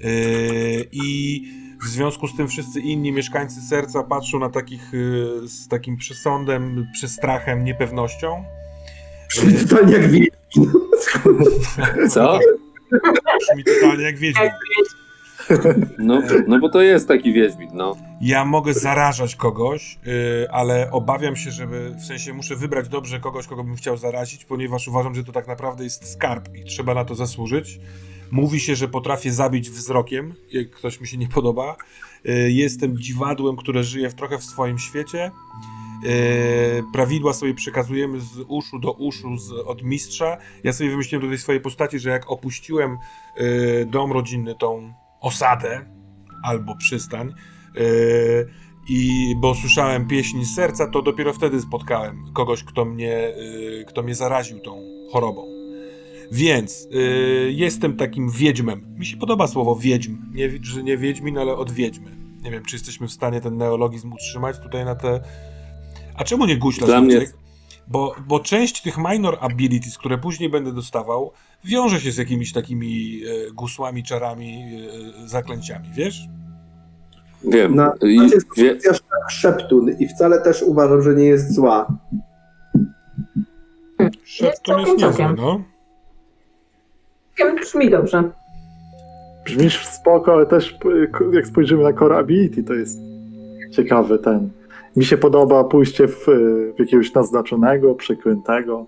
yy, 0.00 0.88
i 0.92 1.42
w 1.82 1.88
związku 1.88 2.28
z 2.28 2.36
tym 2.36 2.48
wszyscy 2.48 2.80
inni 2.80 3.12
mieszkańcy 3.12 3.60
serca 3.60 4.02
patrzą 4.02 4.38
na 4.38 4.48
takich 4.48 4.92
yy, 4.92 5.48
z 5.48 5.68
takim 5.68 5.96
przesądem, 5.96 6.86
przestrachem, 6.92 7.64
niepewnością. 7.64 8.44
Totalnie 9.68 9.92
jak 9.92 10.10
wiedźmin. 10.10 10.30
Co? 12.10 12.38
Brzmi 13.40 13.64
totalnie 13.64 14.04
jak 14.04 14.18
wiedźmin. 14.18 14.50
No, 15.98 16.22
no 16.46 16.58
bo 16.58 16.68
to 16.68 16.82
jest 16.82 17.08
taki 17.08 17.32
wiedźmin, 17.32 17.70
no. 17.72 17.96
Ja 18.20 18.44
mogę 18.44 18.74
zarażać 18.74 19.36
kogoś, 19.36 19.98
yy, 20.06 20.50
ale 20.50 20.90
obawiam 20.90 21.36
się, 21.36 21.50
żeby, 21.50 21.94
w 22.00 22.04
sensie 22.04 22.32
muszę 22.32 22.56
wybrać 22.56 22.88
dobrze 22.88 23.20
kogoś, 23.20 23.46
kogo 23.46 23.64
bym 23.64 23.76
chciał 23.76 23.96
zarazić, 23.96 24.44
ponieważ 24.44 24.88
uważam, 24.88 25.14
że 25.14 25.24
to 25.24 25.32
tak 25.32 25.46
naprawdę 25.46 25.84
jest 25.84 26.12
skarb 26.12 26.54
i 26.54 26.64
trzeba 26.64 26.94
na 26.94 27.04
to 27.04 27.14
zasłużyć. 27.14 27.80
Mówi 28.30 28.60
się, 28.60 28.76
że 28.76 28.88
potrafię 28.88 29.32
zabić 29.32 29.70
wzrokiem, 29.70 30.34
jak 30.52 30.70
ktoś 30.70 31.00
mi 31.00 31.06
się 31.06 31.16
nie 31.16 31.28
podoba. 31.28 31.76
Yy, 32.24 32.52
jestem 32.52 32.98
dziwadłem, 32.98 33.56
które 33.56 33.84
żyje 33.84 34.10
trochę 34.10 34.38
w 34.38 34.44
swoim 34.44 34.78
świecie. 34.78 35.30
Yy, 36.02 36.10
prawidła 36.92 37.32
sobie 37.32 37.54
przekazujemy 37.54 38.20
z 38.20 38.38
uszu 38.48 38.78
do 38.78 38.92
uszu 38.92 39.36
z, 39.36 39.52
od 39.52 39.82
mistrza. 39.82 40.36
Ja 40.64 40.72
sobie 40.72 40.90
wymyśliłem 40.90 41.22
do 41.22 41.28
tej 41.28 41.38
swojej 41.38 41.60
postaci, 41.60 41.98
że 41.98 42.10
jak 42.10 42.30
opuściłem 42.30 42.98
yy, 43.36 43.86
dom 43.90 44.12
rodzinny, 44.12 44.54
tą 44.54 44.92
osadę 45.20 45.84
albo 46.42 46.76
przystań, 46.76 47.32
Yy, 47.76 48.48
I 48.88 49.34
bo 49.40 49.54
słyszałem 49.54 50.06
pieśń 50.08 50.44
z 50.44 50.54
serca, 50.54 50.86
to 50.90 51.02
dopiero 51.02 51.32
wtedy 51.32 51.60
spotkałem 51.60 52.24
kogoś, 52.34 52.64
kto 52.64 52.84
mnie, 52.84 53.32
yy, 53.36 53.84
kto 53.88 54.02
mnie 54.02 54.14
zaraził 54.14 54.60
tą 54.60 54.80
chorobą. 55.12 55.46
Więc 56.32 56.88
yy, 56.90 57.52
jestem 57.52 57.96
takim 57.96 58.30
wiedźmem. 58.30 58.94
Mi 58.98 59.06
się 59.06 59.16
podoba 59.16 59.46
słowo 59.46 59.76
wiedźm. 59.76 60.18
Nie, 60.34 60.50
że 60.62 60.82
nie 60.82 60.96
wiedźmin, 60.96 61.38
ale 61.38 61.56
od 61.56 61.70
wiedźmy. 61.70 62.10
Nie 62.42 62.50
wiem, 62.50 62.64
czy 62.64 62.76
jesteśmy 62.76 63.08
w 63.08 63.12
stanie 63.12 63.40
ten 63.40 63.56
neologizm 63.56 64.12
utrzymać 64.12 64.58
tutaj 64.58 64.84
na 64.84 64.94
te. 64.94 65.20
A 66.14 66.24
czemu 66.24 66.46
nie 66.46 66.56
guślarz? 66.56 66.90
Dla 66.90 67.00
mnie- 67.00 67.14
Maciek? 67.14 67.36
Bo, 67.88 68.14
bo 68.28 68.40
część 68.40 68.82
tych 68.82 68.96
minor 68.98 69.38
abilities, 69.40 69.98
które 69.98 70.18
później 70.18 70.50
będę 70.50 70.72
dostawał, 70.72 71.32
wiąże 71.64 72.00
się 72.00 72.12
z 72.12 72.16
jakimiś 72.16 72.52
takimi 72.52 73.20
e, 73.48 73.52
gusłami, 73.52 74.02
czarami, 74.02 74.62
e, 75.24 75.28
zaklęciami, 75.28 75.88
wiesz? 75.92 76.28
Wiem. 77.44 77.74
Na 77.74 77.92
I, 78.02 78.18
razie 78.20 78.34
jest 78.34 78.46
wie, 78.56 78.76
kwestia 78.76 79.04
szeptun 79.30 79.90
i 79.98 80.08
wcale 80.08 80.40
też 80.40 80.62
uważam, 80.62 81.02
że 81.02 81.14
nie 81.14 81.24
jest 81.24 81.54
zła. 81.54 81.86
Szepton 84.24 84.80
jest 84.80 85.00
całkiem, 85.00 85.26
niezły, 85.30 85.44
no. 85.46 85.60
Brzmi 87.60 87.90
dobrze. 87.90 88.30
Brzmisz 89.44 89.86
spoko, 89.86 90.32
ale 90.32 90.46
też 90.46 90.78
k- 91.12 91.24
jak 91.32 91.46
spojrzymy 91.46 91.82
na 91.82 91.92
Core 91.92 92.16
Ability, 92.18 92.62
to 92.64 92.74
jest 92.74 92.98
ciekawy 93.72 94.18
ten. 94.18 94.50
Mi 94.96 95.04
się 95.04 95.16
podoba 95.18 95.64
pójście 95.64 96.08
w, 96.08 96.26
w 96.76 96.78
jakiegoś 96.78 97.14
naznaczonego, 97.14 97.94
przeklętego. 97.94 98.86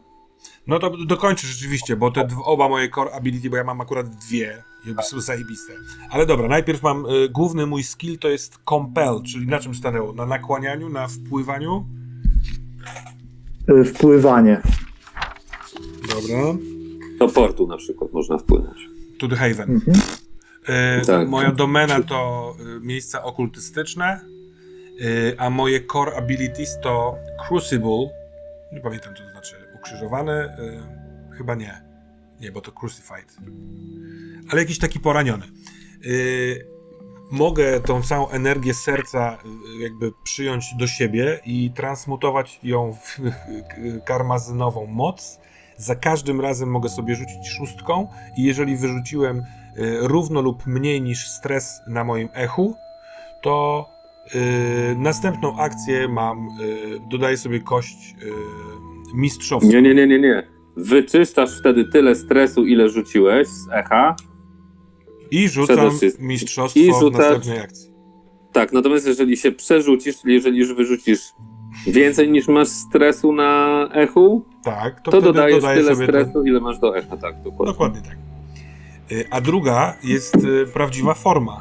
No 0.66 0.78
to 0.78 0.90
dokończę 1.06 1.46
rzeczywiście, 1.46 1.96
bo 1.96 2.10
te 2.10 2.28
oba 2.44 2.68
moje 2.68 2.88
core 2.90 3.12
ability, 3.12 3.50
bo 3.50 3.56
ja 3.56 3.64
mam 3.64 3.80
akurat 3.80 4.08
dwie 4.08 4.62
i 4.86 4.90
obie 4.90 5.02
są 5.02 5.20
zajebiste. 5.20 5.72
Ale 6.10 6.26
dobra, 6.26 6.48
najpierw 6.48 6.82
mam 6.82 7.06
y, 7.06 7.28
główny 7.28 7.66
mój 7.66 7.82
skill 7.82 8.18
to 8.18 8.28
jest 8.28 8.58
compel, 8.68 9.22
czyli 9.32 9.46
na 9.46 9.58
czym 9.58 9.74
stanęło? 9.74 10.12
Na 10.12 10.26
nakłanianiu, 10.26 10.88
na 10.88 11.08
wpływaniu? 11.08 11.86
Y, 13.70 13.84
Wpływanie. 13.84 14.62
Dobra. 16.08 16.54
do 17.18 17.28
portu 17.28 17.66
na 17.66 17.76
przykład 17.76 18.12
można 18.12 18.38
wpłynąć. 18.38 18.88
To 19.18 19.28
the 19.28 19.36
Haven. 19.36 19.70
Mhm. 19.70 19.96
Y, 21.02 21.06
Tak. 21.06 21.28
Moja 21.28 21.52
domena 21.52 22.02
to 22.02 22.54
y, 22.76 22.80
miejsca 22.80 23.22
okultystyczne, 23.22 24.20
y, 24.24 24.37
a 25.38 25.50
moje 25.50 25.86
core 25.86 26.16
abilities 26.16 26.80
to 26.80 27.18
Crucible. 27.48 28.10
Nie 28.72 28.80
pamiętam, 28.80 29.14
co 29.14 29.22
to 29.22 29.30
znaczy. 29.30 29.56
Ukrzyżowany? 29.80 30.32
Y, 30.32 31.36
chyba 31.36 31.54
nie. 31.54 31.82
Nie, 32.40 32.52
bo 32.52 32.60
to 32.60 32.72
Crucified. 32.72 33.36
Ale 34.50 34.60
jakiś 34.60 34.78
taki 34.78 35.00
poraniony. 35.00 35.44
Y, 36.06 36.66
mogę 37.30 37.80
tą 37.80 38.02
całą 38.02 38.28
energię 38.28 38.74
serca 38.74 39.38
y, 39.78 39.82
jakby 39.82 40.12
przyjąć 40.24 40.74
do 40.74 40.86
siebie 40.86 41.40
i 41.44 41.70
transmutować 41.74 42.60
ją 42.62 42.92
w 42.92 43.20
karmazynową 44.08 44.86
moc. 44.86 45.40
Za 45.76 45.96
każdym 45.96 46.40
razem 46.40 46.70
mogę 46.70 46.88
sobie 46.88 47.14
rzucić 47.14 47.48
szóstką 47.48 48.08
i 48.36 48.42
jeżeli 48.42 48.76
wyrzuciłem 48.76 49.38
y, 49.38 49.44
równo 50.00 50.40
lub 50.40 50.66
mniej 50.66 51.02
niż 51.02 51.28
stres 51.28 51.80
na 51.86 52.04
moim 52.04 52.28
echu, 52.34 52.76
to 53.42 53.86
y, 53.90 53.97
następną 54.96 55.58
akcję 55.58 56.08
mam, 56.08 56.48
y, 56.60 57.00
dodaję 57.10 57.36
sobie 57.36 57.60
kość 57.60 58.14
y, 58.22 58.32
mistrzowską. 59.14 59.70
Nie, 59.70 59.82
nie, 59.82 59.94
nie, 59.94 60.06
nie, 60.06 60.18
nie. 60.18 60.48
Wyczyszczasz 60.76 61.60
wtedy 61.60 61.84
tyle 61.84 62.14
stresu, 62.14 62.66
ile 62.66 62.88
rzuciłeś 62.88 63.48
z 63.48 63.68
echa. 63.72 64.16
I 65.30 65.48
rzucam 65.48 65.90
mistrzostwo 66.18 66.80
I 66.80 66.90
w 66.92 66.94
rzucasz- 66.94 67.12
następnej 67.18 67.58
akcji. 67.58 67.90
Tak, 68.52 68.72
natomiast 68.72 69.06
jeżeli 69.06 69.36
się 69.36 69.52
przerzucisz, 69.52 70.20
czyli 70.22 70.34
jeżeli 70.34 70.58
już 70.58 70.74
wyrzucisz 70.74 71.20
więcej 71.86 72.30
niż 72.30 72.48
masz 72.48 72.68
stresu 72.68 73.32
na 73.32 73.88
echu, 73.92 74.44
Tak, 74.64 75.00
to, 75.00 75.10
to, 75.10 75.20
dodajesz 75.20 75.64
tyle 75.64 75.96
stresu, 75.96 76.44
ile 76.44 76.60
masz 76.60 76.78
do 76.78 76.96
echa, 76.98 77.16
tak, 77.16 77.42
dokładnie. 77.42 77.72
Dokładnie 77.72 78.00
tak. 78.02 78.16
Y, 79.12 79.24
A 79.30 79.40
druga 79.40 79.96
jest 80.04 80.34
y, 80.34 80.66
prawdziwa 80.72 81.14
forma. 81.14 81.60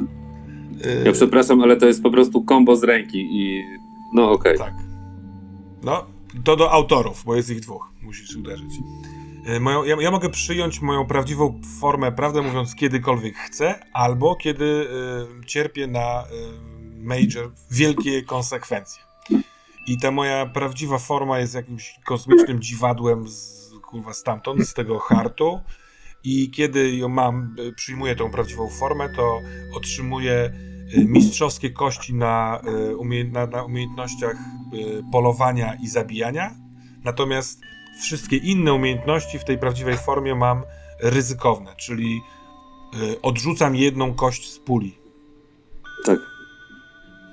Y, 0.86 1.04
Ja 1.06 1.12
przepraszam, 1.12 1.62
ale 1.62 1.78
to 1.78 1.86
jest 1.86 2.04
po 2.04 2.12
prostu 2.12 2.44
kombo 2.44 2.76
z 2.76 2.84
ręki 2.84 3.28
i 3.32 3.64
no 4.14 4.32
okej. 4.32 4.58
Tak. 4.58 4.74
No, 5.84 6.06
to 6.44 6.56
do 6.56 6.72
autorów, 6.72 7.24
bo 7.26 7.36
jest 7.36 7.49
ich 7.49 7.60
dwóch. 7.60 7.91
Musisz 8.02 8.36
uderzyć. 8.36 8.72
Y, 9.56 9.60
Moją, 9.60 9.84
ja, 9.84 9.95
ja 9.99 10.12
mogę 10.12 10.30
przyjąć 10.30 10.82
moją 10.82 11.06
prawdziwą 11.06 11.62
formę, 11.80 12.12
prawdę 12.12 12.41
mówiąc, 12.41 12.76
kiedykolwiek 12.76 13.36
chcę, 13.38 13.80
albo 13.94 14.36
kiedy 14.36 14.66
y, 15.41 15.45
cierpię 15.45 15.88
na 15.88 16.24
y, 16.24 17.04
major, 17.04 17.52
wielkie 17.72 18.24
konsekwencje. 18.24 19.04
I 19.88 19.98
ta 19.98 20.12
moja 20.12 20.45
prawdziwa 20.45 20.98
forma 20.98 21.40
jest 21.40 21.56
jakimś 21.56 21.99
kosmicznym 22.06 22.62
dziwadłem 22.62 23.28
z, 23.28 23.70
kurwa, 23.82 24.14
stamtąd, 24.14 24.68
z 24.68 24.74
tego 24.74 24.99
hartu. 24.99 25.60
I 26.23 26.52
kiedy 26.52 26.95
ją 26.95 27.10
mam, 27.10 27.56
y, 27.60 27.73
przyjmuję 27.73 28.15
tą 28.15 28.31
prawdziwą 28.31 28.69
formę, 28.69 29.10
to 29.10 29.41
otrzymuję 29.73 30.52
y, 30.98 31.06
mistrzowskie 31.06 31.69
kości 31.69 32.14
na, 32.14 32.61
umie, 32.98 33.23
na, 33.23 33.64
umiejętnościach 33.64 34.35
polowania 35.11 35.76
i 35.84 35.88
zabijania. 35.88 36.56
Natomiast 37.03 37.61
wszystkie 38.02 38.38
inne 38.38 38.73
umiejętności 38.73 39.39
w 39.39 39.44
tej 39.44 39.57
prawdziwej 39.57 39.98
formie 39.98 40.35
mam 40.35 40.64
ryzykowne, 41.02 41.76
czyli 41.76 42.22
odrzucam 43.22 43.76
jedną 43.76 44.14
kość 44.14 44.49
z 44.49 44.60
puli. 44.60 44.98
Tak. 46.06 46.19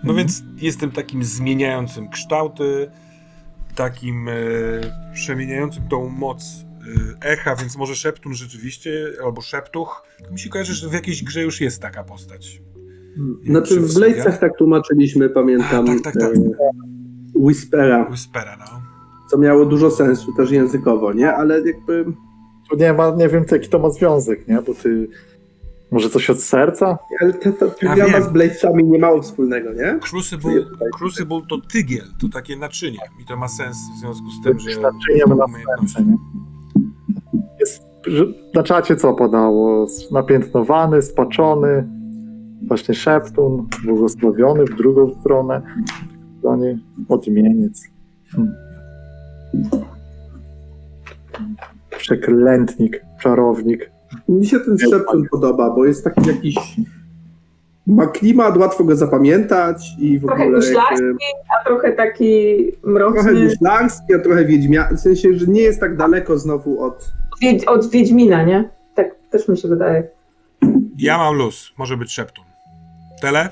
No 0.05 0.15
więc 0.15 0.43
jestem 0.57 0.91
takim 0.91 1.25
zmieniającym 1.25 2.09
kształty, 2.09 2.91
takim 3.75 4.29
przemieniającym 5.15 5.89
tą 5.89 6.09
moc 6.09 6.65
echa, 7.23 7.57
więc 7.57 7.77
może 7.77 7.95
Szeptun 7.95 8.35
rzeczywiście, 8.35 9.07
albo 9.25 9.41
Szeptuch. 9.41 10.07
Mi 10.31 10.39
się 10.39 10.49
kojarzy, 10.51 10.75
że 10.75 10.89
w 10.89 10.93
jakiejś 10.93 11.25
grze 11.25 11.43
już 11.43 11.61
jest 11.61 11.83
taka 11.83 12.05
postać. 12.05 12.63
Znaczy 13.47 13.81
w 13.81 13.95
Bladesach 13.95 14.39
tak 14.39 14.59
tłumaczyliśmy, 14.59 15.29
pamiętam, 15.29 15.87
Tak, 15.87 16.01
tak, 16.03 16.15
tak. 16.15 16.37
e, 16.37 16.41
Whispera, 17.35 18.09
Whispera, 18.11 18.57
no. 18.59 18.83
co 19.31 19.39
miało 19.39 19.67
dużo 19.67 19.91
sensu 19.91 20.33
też 20.37 20.51
językowo, 20.51 21.13
nie? 21.13 21.33
Ale 21.33 21.61
jakby 21.67 22.05
nie 22.79 22.93
ma, 22.93 23.11
nie 23.11 23.29
wiem, 23.29 23.45
jaki 23.53 23.69
to 23.69 23.79
ma 23.79 23.91
związek, 23.91 24.49
nie? 24.49 24.63
Bo 24.63 24.75
ty... 24.75 25.09
Może 25.91 26.11
coś 26.11 26.31
od 26.31 26.41
serca? 26.43 26.99
ale 27.21 27.33
ta, 27.33 27.53
ta, 27.53 27.67
z 28.23 28.33
Bladesami 28.33 28.85
nie 28.85 28.99
mało 28.99 29.23
wspólnego, 29.23 29.73
nie? 29.73 29.99
Crucible, 30.03 30.65
Crucible 30.99 31.41
to 31.49 31.59
tygiel, 31.73 32.05
to 32.21 32.29
takie 32.29 32.57
naczynie 32.57 32.99
i 33.23 33.25
to 33.25 33.37
ma 33.37 33.49
sens 33.49 33.77
w 33.97 34.01
związku 34.01 34.31
z 34.31 34.45
tym, 34.45 34.59
że 34.59 34.81
Naczyniem 34.81 35.39
na 35.39 35.47
serce, 35.47 36.05
nie? 36.05 36.17
Na 38.55 38.63
czacie 38.63 38.97
co 38.97 39.15
podało? 39.15 39.87
Napiętnowany, 40.13 41.03
spaczony, 41.03 41.89
właśnie 42.69 42.95
szeptun, 42.95 43.67
błogosławiony 43.85 44.65
w 44.65 44.77
drugą 44.77 45.21
stronę, 45.21 45.63
w 46.35 46.39
stronie 46.39 46.79
odmieniec. 47.09 47.83
Hmm. 48.29 48.55
Przeklętnik, 51.99 53.05
czarownik. 53.23 53.91
Mi 54.29 54.47
się 54.47 54.61
ten 54.61 54.79
Szepton 54.79 55.25
podoba, 55.31 55.71
bo 55.71 55.85
jest 55.85 56.05
taki 56.05 56.29
jakiś 56.29 56.77
ma 57.87 58.07
klimat, 58.07 58.57
łatwo 58.57 58.85
go 58.85 58.97
zapamiętać 58.97 59.87
i 59.99 60.19
w 60.19 60.23
Trochę 60.27 60.43
ogóle 60.43 60.59
guślarski, 60.59 60.95
jakby, 61.05 61.19
a 61.61 61.65
trochę 61.65 61.93
taki 61.93 62.57
trochę 62.83 62.93
mroczny. 62.93 63.45
guślarski, 63.49 64.15
a 64.15 64.19
trochę 64.19 64.45
wiedźmia, 64.45 64.89
w 64.93 65.01
sensie, 65.01 65.35
że 65.35 65.47
nie 65.47 65.61
jest 65.61 65.81
tak 65.81 65.97
daleko 65.97 66.39
znowu 66.39 66.83
od 66.83 67.13
Wiedź, 67.43 67.65
od 67.65 67.91
Wiedźmina, 67.91 68.43
nie? 68.43 68.69
Tak 68.95 69.15
też 69.31 69.49
mi 69.49 69.57
się 69.59 69.69
wydaje. 69.69 70.09
Ja 70.99 71.19
mam 71.19 71.35
luz, 71.37 71.73
może 71.79 71.97
być 71.97 72.13
Szeptun. 72.13 72.45
Tele, 73.21 73.49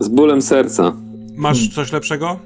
Z 0.00 0.08
bólem 0.08 0.42
serca. 0.42 0.92
masz 1.36 1.68
coś 1.74 1.92
lepszego? 1.92 2.38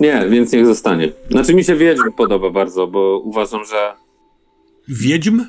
Nie, 0.00 0.26
więc 0.30 0.52
niech 0.52 0.66
zostanie. 0.66 1.12
Znaczy 1.30 1.54
mi 1.54 1.64
się 1.64 1.76
Wiedźm 1.76 2.02
podoba 2.16 2.50
bardzo, 2.50 2.86
bo 2.86 3.18
uważam, 3.24 3.60
że 3.64 3.92
Wiedźm? 4.88 5.40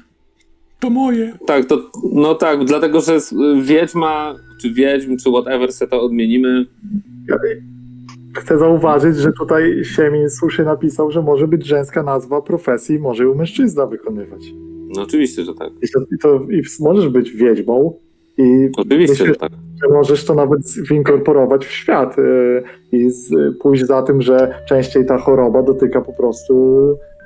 To 0.79 0.89
moje. 0.89 1.33
tak, 1.47 1.65
to 1.65 1.91
no 2.13 2.35
tak, 2.35 2.65
dlatego 2.65 3.01
że 3.01 3.19
Wiedźma, 3.61 4.35
czy 4.61 4.73
Wiedźm, 4.73 5.17
czy 5.17 5.29
whatever 5.29 5.71
se 5.73 5.87
to 5.87 6.01
odmienimy, 6.01 6.65
Chcę 8.37 8.57
zauważyć, 8.57 9.17
że 9.17 9.31
tutaj 9.39 9.83
Siemin 9.83 10.29
słusznie 10.29 10.65
napisał, 10.65 11.11
że 11.11 11.21
może 11.21 11.47
być 11.47 11.65
żeńska 11.65 12.03
nazwa 12.03 12.41
profesji 12.41 12.95
i 12.95 12.99
może 12.99 13.23
ją 13.23 13.35
mężczyzna 13.35 13.85
wykonywać. 13.85 14.41
no 14.95 15.01
oczywiście, 15.01 15.43
że 15.43 15.53
tak. 15.53 15.69
I, 15.81 15.87
to, 15.93 15.99
i, 15.99 16.17
to, 16.21 16.51
i 16.51 16.61
możesz 16.79 17.09
być 17.09 17.31
wiedźmą 17.31 17.93
i 18.37 18.69
Oczywiście, 18.77 19.11
Myślę, 19.13 19.27
że 19.27 19.35
tak. 19.35 19.51
że 19.51 19.93
możesz 19.93 20.25
to 20.25 20.35
nawet 20.35 20.61
winkorporować 20.89 21.65
w 21.65 21.71
świat 21.71 22.19
y, 22.19 22.63
i 22.91 23.09
z, 23.09 23.29
pójść 23.61 23.85
za 23.85 24.01
tym, 24.01 24.21
że 24.21 24.53
częściej 24.67 25.05
ta 25.05 25.17
choroba 25.17 25.63
dotyka 25.63 26.01
po 26.01 26.13
prostu 26.13 26.81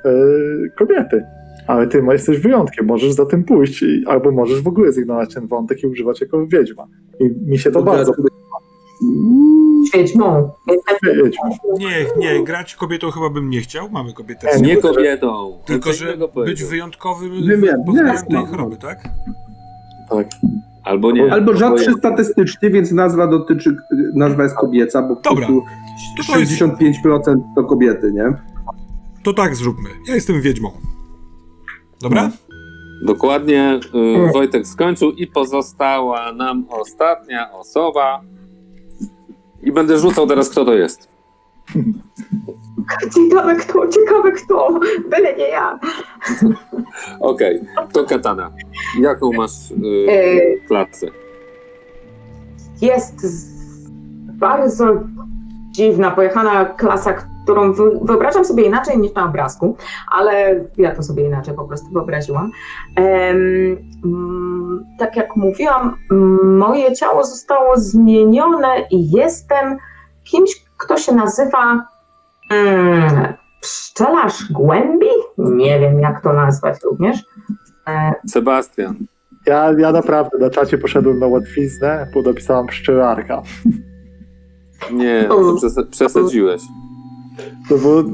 y, 0.06 0.70
kobiety. 0.78 1.24
Ale 1.66 1.86
ty 1.86 2.02
jesteś 2.12 2.38
wyjątkiem, 2.38 2.86
możesz 2.86 3.12
za 3.12 3.26
tym 3.26 3.44
pójść 3.44 3.82
i, 3.82 4.04
albo 4.06 4.30
możesz 4.30 4.62
w 4.62 4.68
ogóle 4.68 4.92
zignorować 4.92 5.34
ten 5.34 5.46
wątek 5.46 5.82
i 5.82 5.86
używać 5.86 6.20
jako 6.20 6.46
wiedźma. 6.46 6.86
I 7.20 7.30
mi 7.50 7.58
się 7.58 7.70
to 7.70 7.82
bardzo 7.82 8.12
Wiedźmą. 9.94 10.24
podoba. 10.24 10.52
Wiedźma. 11.24 11.48
Nie, 11.78 12.06
nie, 12.18 12.44
grać 12.44 12.74
kobietą 12.76 13.10
chyba 13.10 13.30
bym 13.30 13.50
nie 13.50 13.60
chciał. 13.60 13.90
Mamy 13.90 14.12
kobietę. 14.12 14.48
Nie, 14.60 14.62
Nie 14.68 14.76
kobietą. 14.76 15.58
Tylko, 15.66 15.92
że 15.92 16.16
być 16.44 16.64
wyjątkowym 16.64 17.30
pod 17.30 17.38
względem 17.94 18.16
tej 18.30 18.46
choroby, 18.46 18.76
tak? 18.76 18.98
Tak. 20.10 20.26
Albo 20.84 21.12
nie. 21.12 21.32
Albo 21.32 21.54
rzadszy 21.56 21.86
Albo- 21.86 21.98
statystycznie, 21.98 22.70
więc 22.70 22.92
nazwa 22.92 23.26
dotyczy, 23.26 23.76
nazwa 24.14 24.42
jest 24.42 24.54
kobieca, 24.56 25.02
bo 25.02 25.16
po 25.16 25.22
Dobra. 25.22 25.46
prostu 25.46 25.62
To 26.16 26.32
to 26.32 26.38
jest- 26.38 26.52
65% 26.52 27.36
to 27.56 27.64
kobiety, 27.64 28.12
nie? 28.12 28.32
To 29.22 29.32
tak 29.32 29.56
zróbmy. 29.56 29.88
Ja 30.08 30.14
jestem 30.14 30.40
wiedźmą. 30.40 30.70
Dobra? 32.02 32.30
Dokładnie 33.06 33.80
y, 34.28 34.32
Wojtek 34.32 34.66
skończył 34.66 35.10
i 35.12 35.26
pozostała 35.26 36.32
nam 36.32 36.66
ostatnia 36.70 37.52
osoba. 37.52 38.20
I 39.62 39.72
będę 39.72 39.98
rzucał 39.98 40.26
teraz, 40.26 40.50
kto 40.50 40.64
to 40.64 40.74
jest. 40.74 41.08
Ciekawe 43.14 43.56
kto, 43.56 43.88
ciekawe 43.88 44.32
kto. 44.32 44.80
Byle 45.10 45.36
nie 45.36 45.48
ja. 45.48 45.78
Okej, 47.20 47.60
to 47.92 48.04
Katana. 48.04 48.50
Jaką 49.00 49.32
masz 49.32 49.70
y, 49.70 49.74
Yy, 49.86 50.60
klasę? 50.68 51.06
jest 52.80 53.20
z- 53.20 53.62
bardzo 54.38 54.84
dziwna, 55.70 56.10
pojechana 56.10 56.64
klasa, 56.64 57.14
którą 57.42 57.72
wy, 57.72 57.90
wyobrażam 58.02 58.44
sobie 58.44 58.64
inaczej 58.64 58.98
niż 58.98 59.14
na 59.14 59.24
obrazku, 59.24 59.76
ale 60.10 60.64
ja 60.76 60.94
to 60.94 61.02
sobie 61.02 61.26
inaczej 61.26 61.54
po 61.54 61.64
prostu 61.64 61.86
wyobraziłam. 61.92 62.50
Mm, 62.96 63.76
tak 64.98 65.16
jak 65.16 65.36
mówiłam, 65.36 65.96
moje 66.44 66.94
ciało 66.94 67.24
zostało 67.24 67.76
zmienione 67.76 68.86
i 68.90 69.10
jestem 69.10 69.76
kimś, 70.24 70.64
kto 70.76 70.96
się 70.96 71.14
nazywa 71.14 71.86
mm, 72.50 73.34
pszczelarz 73.60 74.52
głębi? 74.52 75.06
Nie 75.38 75.80
wiem, 75.80 76.00
jak 76.00 76.22
to 76.22 76.32
nazwać 76.32 76.76
również. 76.84 77.24
E, 77.88 78.12
Sebastian. 78.28 78.96
Ja, 79.46 79.72
ja 79.78 79.92
naprawdę 79.92 80.38
na 80.38 80.50
czacie 80.50 80.78
poszedłem 80.78 81.18
na 81.18 81.26
łatwiznę, 81.26 82.06
bo 82.14 82.22
napisałam 82.22 82.66
pszczelarka. 82.66 83.42
Nie, 84.92 85.28
przesadziłeś. 85.90 86.62
No 87.70 87.78
bo, 87.78 88.04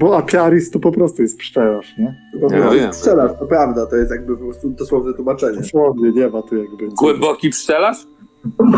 bo 0.00 0.16
Apiaris 0.18 0.70
to 0.70 0.78
po 0.80 0.92
prostu 0.92 1.22
jest 1.22 1.38
pszczelarz, 1.38 1.94
nie? 1.98 2.20
To 2.40 2.54
Ja 2.54 2.64
jest 2.64 2.76
wiem. 2.76 2.92
Strzelasz, 2.92 3.32
to 3.38 3.46
prawda, 3.46 3.86
to 3.86 3.96
jest 3.96 4.10
jakby 4.10 4.36
po 4.36 4.44
prostu 4.44 4.70
dosłowne 4.70 5.14
tłumaczenie. 5.14 5.58
Dosłownie, 5.58 6.10
nie 6.12 6.28
ma 6.28 6.42
tu 6.42 6.56
jakby... 6.56 6.88
Głęboki 6.88 7.50
pszczelarz? 7.50 7.96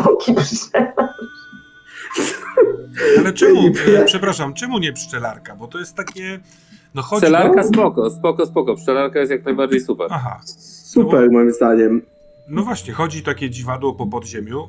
boki 0.04 0.34
pszczelarz. 0.34 0.94
Ale 3.18 3.32
czemu, 3.32 3.60
e, 3.96 4.04
przepraszam, 4.04 4.54
czemu 4.54 4.78
nie 4.78 4.92
pszczelarka? 4.92 5.56
Bo 5.56 5.66
to 5.66 5.78
jest 5.78 5.94
takie, 5.94 6.40
no 6.94 7.02
chodzi... 7.02 7.20
Pszczelarka 7.22 7.62
spoko, 7.62 8.10
spoko, 8.10 8.46
spoko. 8.46 8.74
Pszczelarka 8.76 9.18
jest 9.18 9.32
jak 9.32 9.44
najbardziej 9.44 9.80
super. 9.80 10.06
Aha, 10.10 10.40
Super, 10.84 11.30
moim 11.30 11.50
zdaniem. 11.52 12.02
no 12.48 12.62
właśnie, 12.62 12.92
chodzi 12.92 13.22
takie 13.22 13.50
dziwadło 13.50 13.94
po 13.94 14.06
podziemiu 14.06 14.68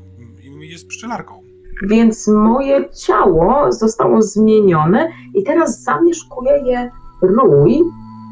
i 0.64 0.70
jest 0.70 0.88
pszczelarką. 0.88 1.43
Więc 1.84 2.28
moje 2.28 2.90
ciało 2.90 3.72
zostało 3.72 4.22
zmienione 4.22 5.10
i 5.34 5.44
teraz 5.44 5.84
zamieszkuje 5.84 6.58
je 6.66 6.92
rój 7.22 7.84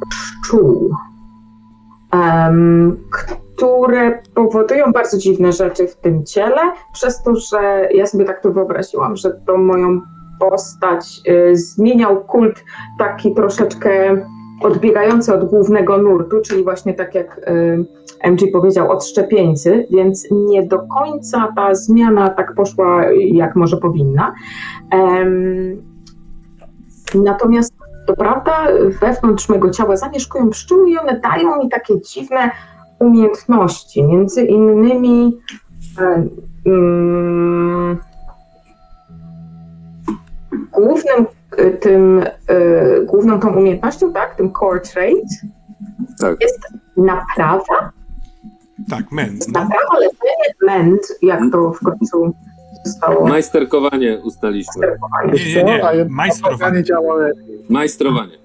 pszczół, 0.10 0.96
em, 2.12 2.98
które 3.12 4.22
powodują 4.36 4.92
bardzo 4.92 5.18
dziwne 5.18 5.52
rzeczy 5.52 5.88
w 5.88 5.96
tym 5.96 6.26
ciele, 6.26 6.62
przez 6.94 7.24
to, 7.24 7.36
że 7.36 7.90
ja 7.94 8.08
sobie 8.08 8.26
tak 8.26 8.44
to 8.44 8.52
wyobraziłam, 8.52 9.16
że 9.16 9.32
to 9.46 9.58
moją 9.58 10.02
postać 10.40 11.22
y, 11.28 11.58
zmieniał 11.58 12.24
kult 12.24 12.64
taki 13.00 13.36
troszeczkę 13.36 14.18
odbiegający 14.62 15.34
od 15.34 15.50
głównego 15.50 15.98
nurtu, 15.98 16.42
czyli 16.42 16.64
właśnie 16.64 16.94
tak 16.94 17.16
jak 17.16 17.38
y, 17.38 17.86
MG 18.24 18.52
powiedział, 18.54 18.92
od 18.92 19.06
szczepieńcy, 19.06 19.88
więc 19.92 20.28
nie 20.32 20.64
do 20.66 20.80
końca 20.80 21.54
ta 21.56 21.76
zmiana 21.76 22.30
tak 22.30 22.56
poszła, 22.56 23.04
jak 23.14 23.56
może 23.56 23.78
powinna. 23.78 24.34
Natomiast 27.16 27.74
to 28.08 28.14
prawda, 28.14 28.68
wewnątrz 29.02 29.50
mego 29.50 29.70
ciała 29.70 29.98
zamieszkują 29.98 30.50
pszczóły 30.50 30.90
i 30.90 30.98
one 30.98 31.20
dają 31.20 31.64
mi 31.64 31.70
takie 31.70 32.02
dziwne 32.02 32.52
umiejętności, 33.00 34.04
między 34.04 34.44
innymi 34.44 35.38
e, 36.00 36.28
mm, 36.66 38.00
głównym 40.72 41.26
tym, 41.80 42.24
e, 42.48 43.02
główną 43.06 43.40
tą 43.40 43.56
umiejętnością, 43.56 44.14
tak, 44.14 44.36
tym 44.36 44.54
core 44.54 44.80
trait 44.80 45.30
Tak. 46.20 46.42
jest 46.42 46.60
naprawa 46.98 47.92
Tak, 48.90 49.12
męd. 49.12 49.48
No. 49.48 49.60
Naprawa, 49.60 50.00
leczenie, 50.00 50.54
mend, 50.62 51.02
jak 51.22 51.40
to 51.52 51.72
w 51.74 51.80
końcu 51.80 52.34
zostało 52.86 53.28
Majsterkowanie 53.28 54.22
ustaliśmy. 54.24 54.88
Nie, 55.34 55.64
nie, 55.64 55.82
nie. 55.96 56.06
Majstrowanie. 56.10 56.84
działa 56.84 57.16
lepiej, 57.16 57.66
Majstrowanie. 57.70 58.38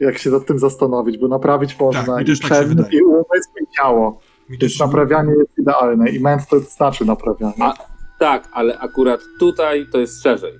jak 0.00 0.18
się 0.18 0.30
nad 0.30 0.46
tym 0.46 0.58
zastanowić, 0.58 1.18
bo 1.18 1.28
naprawić 1.28 1.80
można 1.80 2.04
Tak, 2.06 2.16
mi 2.16 2.22
i 2.22 2.26
też 2.26 2.40
tak 2.40 2.92
i 2.92 3.02
umysł, 3.02 3.50
i 3.62 3.76
ciało. 3.76 4.20
Mi 4.48 4.58
Więc 4.58 4.72
też, 4.72 4.80
naprawianie 4.80 5.32
jest 5.38 5.58
idealne 5.58 6.10
i 6.10 6.20
ment 6.20 6.46
to 6.50 6.60
znaczy 6.60 7.04
naprawianie. 7.04 7.52
A- 7.60 7.74
Tak, 8.18 8.48
ale 8.52 8.78
akurat 8.78 9.20
tutaj 9.40 9.86
to 9.92 9.98
jest 9.98 10.22
szerzej. 10.22 10.52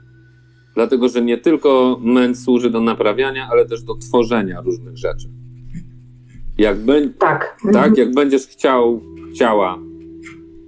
Dlatego, 0.78 1.08
że 1.08 1.22
nie 1.22 1.38
tylko 1.38 1.98
ment 2.02 2.38
służy 2.38 2.70
do 2.70 2.80
naprawiania, 2.80 3.48
ale 3.50 3.66
też 3.66 3.82
do 3.82 3.94
tworzenia 3.94 4.60
różnych 4.60 4.96
rzeczy. 4.96 5.28
Jak, 6.58 6.78
bę- 6.78 7.08
Tak. 7.18 7.56
tak, 7.72 7.98
jak 7.98 8.14
będziesz 8.14 8.46
chciał, 8.46 9.00
chciała 9.34 9.78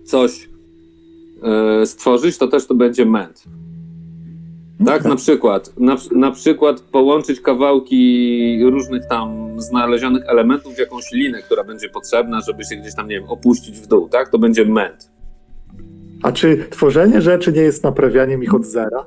coś 0.05 0.49
e, 1.43 1.87
stworzyć, 1.87 2.39
to 2.39 2.49
też 2.49 2.67
to 2.67 2.75
będzie 2.75 3.07
ment. 3.07 3.45
Tak, 4.87 5.05
na 5.05 5.17
przykład, 5.17 5.73
na, 5.81 5.97
na 6.13 6.31
przykład 6.31 6.81
połączyć 6.81 7.41
kawałki 7.41 8.63
różnych 8.65 9.07
tam 9.07 9.61
znalezionych 9.61 10.25
elementów 10.27 10.75
w 10.75 10.79
jakąś 10.79 11.13
linę, 11.13 11.43
która 11.43 11.65
będzie 11.65 11.89
potrzebna, 11.89 12.41
żeby 12.41 12.65
się 12.65 12.77
gdzieś 12.77 12.95
tam, 12.95 13.09
nie 13.09 13.21
wiem, 13.21 13.29
opuścić 13.29 13.79
w 13.81 13.87
dół, 13.87 14.09
tak? 14.09 14.29
To 14.31 14.39
będzie 14.39 14.65
ment. 14.65 15.11
A 16.23 16.33
czy 16.33 16.67
tworzenie 16.71 17.21
rzeczy 17.21 17.53
nie 17.53 17.63
jest 17.63 17.85
naprawianiem 17.85 18.43
ich 18.43 18.55
od 18.55 18.65
zera? 18.67 19.05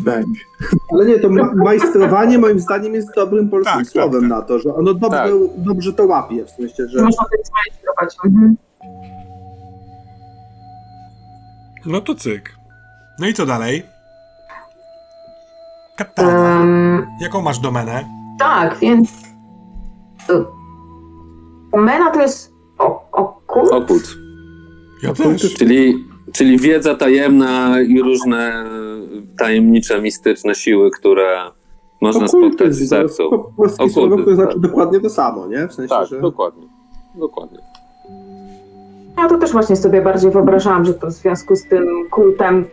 Bęk. 0.00 0.26
Ale 0.92 1.06
nie, 1.06 1.18
to 1.18 1.28
ma 1.28 1.54
majstrowanie 1.54 2.38
moim 2.38 2.60
zdaniem 2.60 2.94
jest 2.94 3.08
dobrym 3.16 3.48
polskim 3.48 3.72
Tak, 3.74 3.84
tak, 3.84 3.92
słowem 3.92 4.20
tak. 4.20 4.30
na 4.30 4.42
to, 4.42 4.58
że 4.58 4.74
ono 4.74 4.94
dobrze, 4.94 5.18
Tak. 5.18 5.30
No 5.30 5.48
dobrze 5.56 5.92
to 5.92 6.04
łapie, 6.06 6.44
w 6.44 6.50
sensie, 6.50 6.88
że 6.88 7.02
Można 7.02 7.22
to 7.22 7.28
zmajstrować. 7.44 8.16
Mhm. 8.24 8.56
No 11.86 12.00
to 12.00 12.14
cyk. 12.14 12.56
No 13.20 13.26
i 13.28 13.34
co 13.34 13.46
dalej? 13.46 13.82
Katana. 15.96 16.60
Em, 16.60 17.06
Jaką 17.20 17.42
masz 17.42 17.58
domenę? 17.58 18.04
tak, 18.38 18.78
więc 18.78 19.10
y, 20.30 20.44
Mena 21.76 22.10
to 22.10 22.20
jest 22.22 22.52
o, 22.78 23.08
okult. 23.12 23.70
Okult. 23.72 24.08
Ja 25.02 25.10
Okult 25.10 25.42
Czyli, 25.58 26.04
czyli 26.32 26.58
wiedza 26.58 26.94
tajemna 26.94 27.80
i 27.80 28.00
różne 28.02 28.64
tajemnicze, 29.38 30.00
mistyczne 30.02 30.54
siły, 30.54 30.90
które 30.90 31.36
można 32.00 32.28
spotkać 32.28 32.68
w 32.68 32.78
jest 32.80 32.88
sercu. 32.88 33.30
po- 33.30 33.52
polskie 33.56 33.90
słowo, 33.90 34.16
które 34.18 34.36
znaczy 34.36 34.52
tak. 34.52 34.60
dokładnie 34.60 35.00
to 35.00 35.10
samo, 35.10 35.46
nie? 35.46 35.68
W 35.68 35.74
sensie, 35.74 35.88
Tak, 35.94 36.06
że... 36.06 36.20
dokładnie. 36.20 36.62
Dokładnie. 37.14 37.58
Ja 39.18 39.28
to 39.28 39.38
też 39.38 39.52
właśnie 39.52 39.76
sobie 39.76 40.02
bardziej 40.02 40.30
wyobrażałam, 40.30 40.84
że 40.84 40.94
to 40.94 41.06
w 41.06 41.12
związku 41.12 41.56
z 41.56 41.68
tym 41.68 41.86
kultem, 42.10 42.64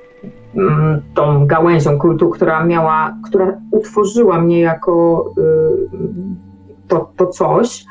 mm, 0.56 1.02
tą 1.14 1.48
gałęzią 1.48 2.00
kultu, 2.00 2.30
która 2.30 2.66
miała, 2.66 3.16
która 3.28 3.58
utworzyła 3.72 4.42
mnie 4.42 4.60
jako 4.60 5.26
y, 5.38 5.42
to, 6.88 7.12
to 7.18 7.28
coś, 7.28 7.86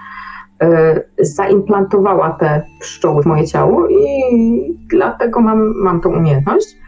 y, 0.62 1.24
zaimplantowała 1.24 2.30
te 2.30 2.62
pszczoły 2.80 3.22
w 3.22 3.26
moje 3.26 3.47
ciało 3.47 3.88
i 3.88 3.98
dlatego 4.86 5.40
mam, 5.40 5.74
mam 5.76 6.01
tą 6.01 6.16
umiejętność. 6.16 6.80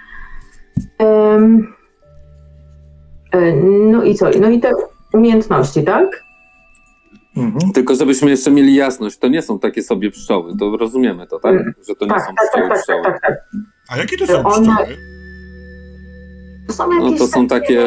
Y, 3.35 3.63
no 3.91 4.05
i 4.05 4.15
co? 4.15 4.27
No 4.41 4.51
i 4.51 4.61
te 4.61 4.73
umiejętności, 5.15 5.85
tak? 5.85 6.25
Mhm. 7.37 7.73
Tylko 7.73 7.95
żebyśmy 7.95 8.31
jeszcze 8.31 8.51
mieli 8.51 8.75
jasność, 8.75 9.19
to 9.19 9.29
nie 9.29 9.43
są 9.43 9.59
takie 9.59 9.83
sobie 9.83 10.11
pszczoły, 10.11 10.53
to 10.59 10.77
rozumiemy 10.77 11.27
to, 11.27 11.39
tak? 11.39 11.55
Że 11.89 11.95
to 11.95 12.05
nie 12.05 12.11
Tak, 12.11 12.21
są 12.21 12.27
tak, 12.27 12.37
tak, 12.37 12.49
pszczoły 12.51 12.69
tak, 12.69 12.79
pszczoły. 12.81 13.03
tak, 13.05 13.13
tak, 13.21 13.31
tak. 13.31 13.39
A 13.89 13.97
jakie 13.97 14.17
to 14.17 14.27
są 14.27 14.45
One- 14.45 14.69
pszczoły? 14.77 14.97
To 16.67 16.73
są 16.73 16.89
No 16.89 17.05
jakieś 17.05 17.19
to 17.19 17.27
są 17.27 17.47
takie, 17.47 17.85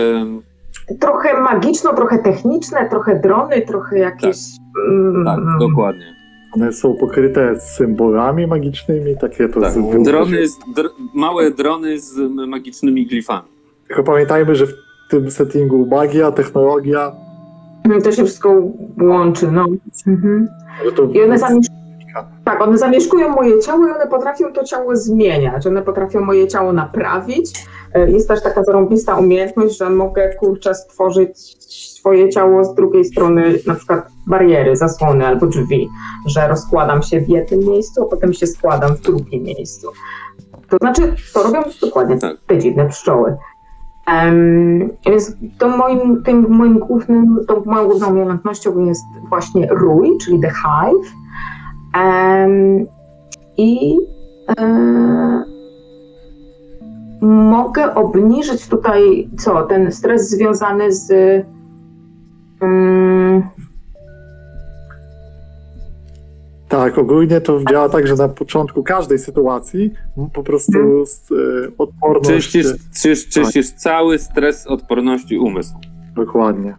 trochę 1.00 1.42
magiczno, 1.42 1.94
trochę 1.94 2.18
techniczne, 2.20 2.90
trochę 2.90 3.20
drony, 3.20 3.62
trochę 3.62 4.00
jakieś. 4.00 4.38
mm, 4.90 5.26
tak, 5.26 5.40
dokładnie. 5.60 6.16
One 6.56 6.74
są 6.74 6.94
pokryte 6.94 7.60
symbolami 7.60 8.48
magicznymi, 8.48 9.18
takie 9.18 9.50
to 9.50 9.62
Tak. 9.62 9.72
z 9.74 10.04
Drony, 10.04 10.48
z, 10.48 10.60
dr, 10.76 10.90
małe 11.14 11.52
drony 11.52 12.00
z 12.00 12.18
magicznymi 12.48 13.08
glifami. 13.08 13.48
Tylko 13.88 14.04
pamiętajmy, 14.04 14.56
że 14.56 14.68
w 14.68 14.74
tym 15.10 15.32
settingu 15.32 15.86
magia, 15.86 16.32
technologia, 16.32 17.12
mm, 17.86 18.02
To 18.02 18.12
się 18.12 18.24
wszystko 18.24 18.62
łączy, 19.02 19.52
no. 19.52 19.66
Mhm. 20.08 20.48
I 21.14 21.22
one 21.22 21.40
zamiesz... 21.40 21.68
Tak, 22.46 22.62
one 22.62 22.78
zamieszkują 22.78 23.30
moje 23.30 23.60
ciało 23.60 23.88
i 23.88 23.92
one 23.92 24.08
potrafią 24.08 24.54
to 24.54 24.64
ciało 24.64 24.96
zmieniać. 24.96 25.68
One 25.68 25.82
potrafią 25.82 26.22
moje 26.22 26.48
ciało 26.48 26.74
naprawić. 26.74 27.52
E, 27.94 28.12
Jest 28.12 28.28
też 28.28 28.44
taka 28.44 28.64
zarąbista 28.64 29.16
umiejętność, 29.16 29.78
że 29.78 29.90
mogę 29.90 30.34
kurczę 30.40 30.76
stworzyć 30.76 31.58
swoje 32.06 32.30
ciało 32.30 32.64
z 32.64 32.76
drugiej 32.76 33.06
strony, 33.06 33.60
na 33.68 33.76
przykład 33.76 34.08
bariery, 34.28 34.76
zasłony 34.76 35.28
albo 35.28 35.48
drzwi, 35.48 35.90
że 36.26 36.48
rozkładam 36.48 37.04
się 37.04 37.22
w 37.22 37.30
jednym 37.30 37.60
miejscu, 37.60 38.04
a 38.04 38.06
potem 38.06 38.34
się 38.34 38.48
składam 38.48 38.96
w 38.96 39.02
drugim 39.02 39.44
miejscu. 39.44 39.88
To 40.70 40.78
znaczy, 40.78 41.16
to 41.34 41.44
robią 41.44 41.60
dokładnie 41.82 42.18
Tak. 42.18 42.38
te 42.48 42.60
dziwne 42.60 42.90
pszczoły. 42.90 43.38
Em, 44.08 44.90
więc 45.06 45.34
to 45.58 45.78
moim, 45.78 46.24
tym 46.24 46.50
moim 46.50 46.80
głównym, 46.80 47.40
tą 47.48 47.64
moją 47.66 47.88
główną 47.88 48.10
umiejętnością 48.10 48.80
jest 48.80 49.06
właśnie 49.30 49.68
rój, 49.72 50.18
czyli 50.26 50.40
the 50.40 50.50
hive. 50.50 51.14
Em, 51.94 52.86
I 53.58 53.98
e, 54.60 55.44
mogę 57.22 57.96
obniżyć 57.96 58.68
tutaj 58.68 59.30
co? 59.38 59.64
Ten 59.64 59.92
stres 59.92 60.30
związany 60.30 60.92
z. 60.92 61.12
mm, 62.62 63.44
Tak, 66.70 66.98
ogólnie 66.98 67.42
to 67.42 67.60
działa 67.72 67.90
tak, 67.90 68.08
że 68.08 68.16
na 68.16 68.30
początku 68.30 68.84
każdej 68.84 69.20
sytuacji 69.20 69.92
po 70.34 70.44
prostu 70.44 70.80
Mhm. 70.80 71.06
z, 71.06 71.32
e, 71.32 71.36
odporność. 71.78 72.30
Czyścisz, 72.30 72.66
czyś, 73.02 73.24
Tak. 73.26 73.34
czyścisz 73.34 73.70
cały 73.72 74.20
stres 74.20 74.68
odporności 74.68 75.38
umysłu. 75.38 75.80
Dokładnie. 76.16 76.76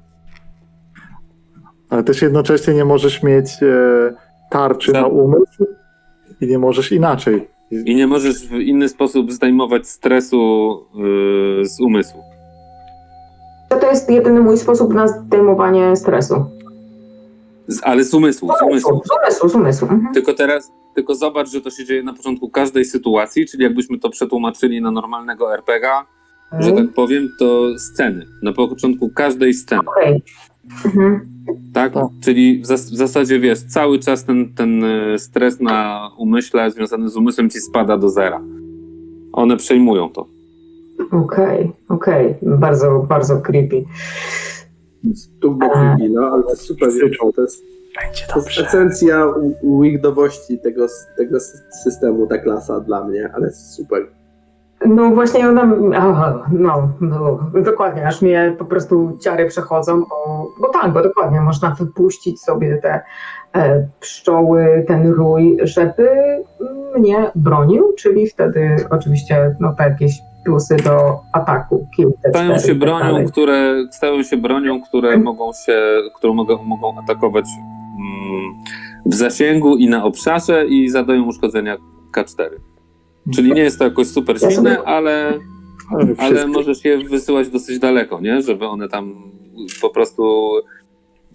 Ale 1.91 2.03
też 2.05 2.23
jednocześnie 2.23 2.75
nie 2.75 2.85
możesz 2.85 3.23
mieć 3.23 3.47
e, 3.63 4.15
tarczy 4.51 4.93
Za- 4.93 5.01
na 5.01 5.07
umysł 5.07 5.67
i 6.41 6.47
nie 6.47 6.59
możesz 6.59 6.93
inaczej. 6.93 7.49
I 7.71 7.95
nie 7.95 8.07
możesz 8.07 8.49
w 8.49 8.53
inny 8.53 8.89
sposób 8.89 9.33
zdejmować 9.33 9.89
stresu 9.89 10.39
yy, 11.59 11.65
z 11.67 11.81
umysłu. 11.81 12.21
To 13.69 13.91
jest 13.91 14.11
jedyny 14.11 14.41
mój 14.41 14.57
sposób 14.59 14.95
na 14.95 15.09
zdejmowanie 15.09 15.97
stresu. 15.97 16.45
Z, 17.69 17.81
ale 17.83 18.05
z 18.05 18.15
umysłu, 18.15 18.51
z 18.59 18.63
umysłu. 18.63 19.03
Z 19.05 19.11
umysłu, 19.23 19.49
z 19.49 19.55
umysłu. 19.55 19.89
Mhm. 19.91 20.15
Tylko 20.15 20.35
teraz, 20.35 20.73
tylko 20.95 21.15
zobacz, 21.15 21.49
że 21.49 21.61
to 21.61 21.71
się 21.71 21.85
dzieje 21.85 22.03
na 22.03 22.13
początku 22.13 22.49
każdej 22.51 22.85
sytuacji, 22.85 23.47
czyli 23.47 23.63
jakbyśmy 23.63 23.99
to 23.99 24.11
przetłumaczyli 24.11 24.83
na 24.83 24.91
normalnego 24.91 25.55
RPG, 25.55 25.89
że 26.59 26.73
tak 26.73 26.95
powiem, 26.95 27.29
to 27.39 27.79
sceny. 27.79 28.27
Na 28.43 28.53
początku 28.53 29.11
każdej 29.11 29.55
sceny, 29.55 29.83
Okej. 29.87 30.23
Mhm. 30.85 31.29
tak? 31.75 31.93
Tak. 31.93 32.05
Czyli 32.25 32.63
w, 32.63 32.67
zas- 32.67 32.91
w 32.91 32.97
zasadzie, 32.97 33.41
wiesz, 33.41 33.59
cały 33.59 33.99
czas 33.99 34.25
ten, 34.25 34.55
ten 34.55 34.85
e, 34.85 35.19
stres 35.19 35.61
na 35.61 36.11
umyśle 36.19 36.71
związany 36.71 37.09
z 37.09 37.17
umysłem 37.17 37.51
ci 37.51 37.61
spada 37.61 37.97
do 37.97 38.09
zera. 38.09 38.41
One 39.33 39.57
przejmują 39.57 40.09
to. 40.09 40.27
Okej, 41.13 41.73
okej. 41.89 42.35
Bardzo, 42.43 42.99
bardzo 43.09 43.41
creepy. 43.41 43.85
Turbo 45.41 45.71
creepy, 45.71 46.09
no, 46.09 46.27
ale 46.27 46.43
to 46.43 46.57
super. 46.57 46.93
Syczą. 46.93 47.33
To 47.33 47.43
jest, 47.43 47.63
Będzie 48.03 48.27
to 48.33 48.39
jest 48.39 48.59
esencja 48.59 49.27
weirdowości 49.81 50.59
tego, 50.59 50.87
tego 51.17 51.39
systemu, 51.85 52.27
ta 52.27 52.39
klasa 52.39 52.81
dla 52.81 53.05
mnie, 53.05 53.31
ale 53.35 53.53
super. 53.53 54.07
No 54.87 55.11
właśnie 55.11 55.49
ona, 55.49 55.77
aha, 55.95 56.47
no, 56.53 56.89
no, 57.01 57.51
dokładnie, 57.63 58.07
aż 58.07 58.23
mnie 58.23 58.57
po 58.59 58.65
prostu 58.65 59.19
ciary 59.21 59.47
przechodzą, 59.47 60.01
bo, 60.01 60.49
bo 60.61 60.69
tak, 60.69 60.93
bo 60.93 61.03
dokładnie, 61.03 61.41
można 61.41 61.71
wypuścić 61.71 62.41
sobie 62.41 62.79
te 62.83 63.01
e, 63.55 63.89
pszczoły, 64.01 64.85
ten 64.89 65.11
rój, 65.11 65.59
żeby 65.63 66.09
mnie 66.97 67.31
bronił, 67.35 67.93
czyli 67.99 68.27
wtedy 68.27 68.77
oczywiście 68.91 69.57
no, 69.61 69.75
te 69.75 69.85
jakieś 69.85 70.21
plusy 70.47 70.77
do 70.77 71.21
ataku. 71.33 71.87
Stają 72.29 72.59
się 72.59 72.69
tak 72.69 72.79
bronią, 72.79 73.05
dalej. 73.13 73.27
które, 73.27 73.85
stają 73.91 74.23
się 74.23 74.37
bronią, 74.37 74.81
które 74.81 75.19
mogą 75.19 75.53
się, 75.67 75.83
które 76.17 76.33
mogą, 76.33 76.63
mogą 76.63 76.99
atakować 76.99 77.45
mm, 77.99 78.55
w 79.07 79.15
zasięgu 79.15 79.77
i 79.77 79.89
na 79.89 80.05
obszarze 80.05 80.67
i 80.67 80.89
zadają 80.89 81.25
uszkodzenia 81.25 81.77
K4. 82.17 82.49
Czyli 83.35 83.53
nie 83.53 83.63
jest 83.63 83.79
to 83.79 83.85
jakoś 83.85 84.07
super 84.07 84.41
silne, 84.41 84.79
ale, 84.85 85.33
Ale 86.19 86.47
możesz 86.47 86.85
je 86.85 86.99
wysyłać 86.99 87.49
dosyć 87.49 87.79
daleko, 87.79 88.21
nie? 88.21 88.43
Żeby 88.43 88.67
one 88.67 88.89
tam 88.89 89.15
po 89.81 89.91
prostu 89.91 90.51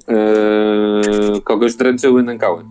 e, 0.08 0.16
kogoś 1.44 1.76
dręczyły, 1.76 2.24
nękały. 2.24 2.64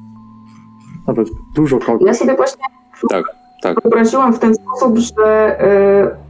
Nawet 1.06 1.28
dużo 1.54 1.78
kogoś. 1.78 2.06
Ja 2.06 2.14
sobie 2.14 2.36
właśnie 2.36 2.62
Tak. 3.10 3.24
Tak. 3.62 3.82
wyobraziłam 3.82 4.32
w 4.32 4.38
ten 4.38 4.54
sposób, 4.54 4.98
że 4.98 5.56
y, 5.64 6.30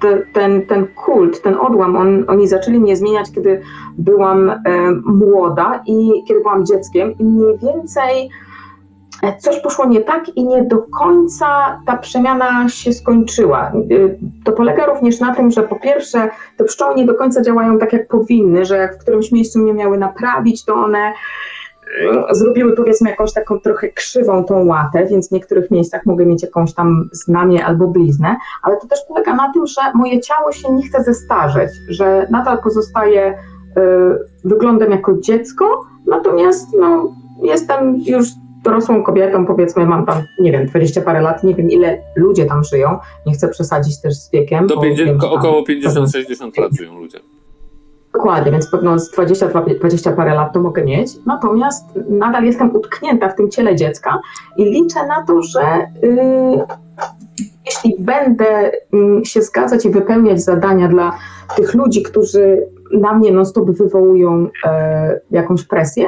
te, 0.00 0.18
ten, 0.32 0.66
ten 0.66 0.86
kult, 0.86 1.42
ten 1.42 1.54
odłam, 1.54 1.96
on, 1.96 2.24
oni 2.28 2.48
zaczęli 2.48 2.80
mnie 2.80 2.96
zmieniać, 2.96 3.32
kiedy 3.34 3.62
byłam 3.98 4.50
e, 4.50 4.60
młoda 5.04 5.82
i 5.86 6.24
kiedy 6.28 6.40
byłam 6.40 6.66
dzieckiem 6.66 7.18
i 7.18 7.24
mniej 7.24 7.58
więcej 7.58 8.30
e, 9.22 9.36
coś 9.38 9.60
poszło 9.60 9.86
nie 9.86 10.00
tak 10.00 10.28
i 10.36 10.44
nie 10.44 10.62
do 10.62 10.78
końca 10.98 11.80
ta 11.86 11.96
przemiana 11.96 12.68
się 12.68 12.92
skończyła. 12.92 13.72
Y, 13.90 14.18
To 14.44 14.52
polega 14.52 14.86
również 14.86 15.20
na 15.20 15.34
tym, 15.34 15.50
że 15.50 15.62
po 15.62 15.76
pierwsze 15.76 16.30
te 16.56 16.64
pszczoły 16.64 16.94
nie 16.94 17.06
do 17.06 17.14
końca 17.14 17.42
działają 17.42 17.78
tak, 17.78 17.92
jak 17.92 18.08
powinny, 18.08 18.64
że 18.64 18.76
jak 18.76 18.96
w 18.96 18.98
którymś 18.98 19.32
miejscu 19.32 19.58
mnie 19.58 19.74
miały 19.74 19.98
naprawić, 19.98 20.64
to 20.64 20.74
one 20.74 21.12
zrobiły 22.30 22.76
powiedzmy 22.76 23.10
jakąś 23.10 23.32
taką 23.32 23.60
trochę 23.60 23.88
krzywą 23.88 24.44
tą 24.44 24.66
łatę, 24.66 25.06
więc 25.06 25.28
w 25.28 25.32
niektórych 25.32 25.70
miejscach 25.70 26.06
mogę 26.06 26.26
mieć 26.26 26.42
jakąś 26.42 26.74
tam 26.74 27.08
znamię 27.12 27.64
albo 27.64 27.86
bliznę, 27.86 28.36
ale 28.62 28.76
to 28.76 28.86
też 28.86 28.98
polega 29.08 29.34
na 29.34 29.52
tym, 29.52 29.66
że 29.66 29.80
moje 29.94 30.20
ciało 30.20 30.52
się 30.52 30.72
nie 30.72 30.82
chce 30.82 31.02
zestarzeć, 31.02 31.70
że 31.88 32.26
nadal 32.30 32.62
pozostaje 32.62 33.32
y, 33.32 33.34
wyglądem 34.44 34.90
jako 34.90 35.18
dziecko, 35.20 35.86
natomiast 36.06 36.68
no, 36.80 37.12
jestem 37.42 37.96
już 38.06 38.26
dorosłą 38.64 39.02
kobietą, 39.02 39.46
powiedzmy 39.46 39.86
mam 39.86 40.06
tam, 40.06 40.22
nie 40.40 40.52
wiem, 40.52 40.66
20 40.66 41.00
parę 41.00 41.20
lat, 41.20 41.44
nie 41.44 41.54
wiem 41.54 41.70
ile 41.70 41.98
ludzie 42.16 42.46
tam 42.46 42.64
żyją, 42.64 42.98
nie 43.26 43.32
chcę 43.32 43.48
przesadzić 43.48 44.00
też 44.00 44.14
z 44.14 44.30
wiekiem. 44.30 44.66
Do 44.66 44.76
bo 44.76 44.82
50, 44.82 45.08
wiem, 45.08 45.20
że 45.20 45.28
tam- 45.28 45.38
około 45.38 45.62
50-60 45.62 46.60
lat 46.60 46.72
żyją 46.78 47.00
ludzie. 47.00 47.18
Dokładnie, 48.14 48.52
więc 48.52 48.70
pewno 48.70 48.98
z 48.98 49.10
20, 49.10 49.48
20 49.80 50.12
parę 50.12 50.34
lat 50.34 50.52
to 50.52 50.60
mogę 50.60 50.84
mieć. 50.84 51.10
Natomiast 51.26 51.84
nadal 52.08 52.44
jestem 52.44 52.76
utknięta 52.76 53.28
w 53.28 53.34
tym 53.34 53.50
ciele 53.50 53.76
dziecka 53.76 54.20
i 54.56 54.64
liczę 54.64 55.06
na 55.06 55.24
to, 55.26 55.42
że 55.42 55.86
y, 56.04 56.64
jeśli 57.66 57.96
będę 57.98 58.70
y, 59.20 59.24
się 59.24 59.42
zgadzać 59.42 59.84
i 59.84 59.90
wypełniać 59.90 60.42
zadania 60.42 60.88
dla 60.88 61.12
tych 61.56 61.74
ludzi, 61.74 62.02
którzy 62.02 62.66
na 62.92 63.14
mnie 63.14 63.32
non-stop 63.32 63.70
wywołują 63.70 64.48
e, 64.64 65.20
jakąś 65.30 65.64
presję, 65.64 66.06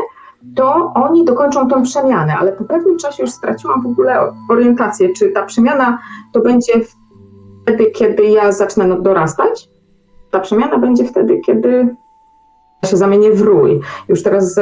to 0.56 0.92
oni 0.94 1.24
dokończą 1.24 1.68
tą 1.68 1.82
przemianę, 1.82 2.34
ale 2.36 2.52
po 2.52 2.64
pewnym 2.64 2.98
czasie 2.98 3.22
już 3.22 3.32
straciłam 3.32 3.82
w 3.82 3.86
ogóle 3.86 4.32
orientację, 4.50 5.12
czy 5.12 5.30
ta 5.30 5.42
przemiana 5.42 5.98
to 6.32 6.40
będzie 6.40 6.72
wtedy, 7.62 7.90
kiedy 7.90 8.22
ja 8.24 8.52
zacznę 8.52 9.02
dorastać, 9.02 9.68
ta 10.36 10.40
przemiana 10.40 10.78
będzie 10.78 11.04
wtedy, 11.04 11.40
kiedy 11.46 11.96
się 12.84 12.96
zamienię 12.96 13.30
w 13.30 13.40
rój. 13.40 13.80
Już 14.08 14.22
teraz 14.22 14.60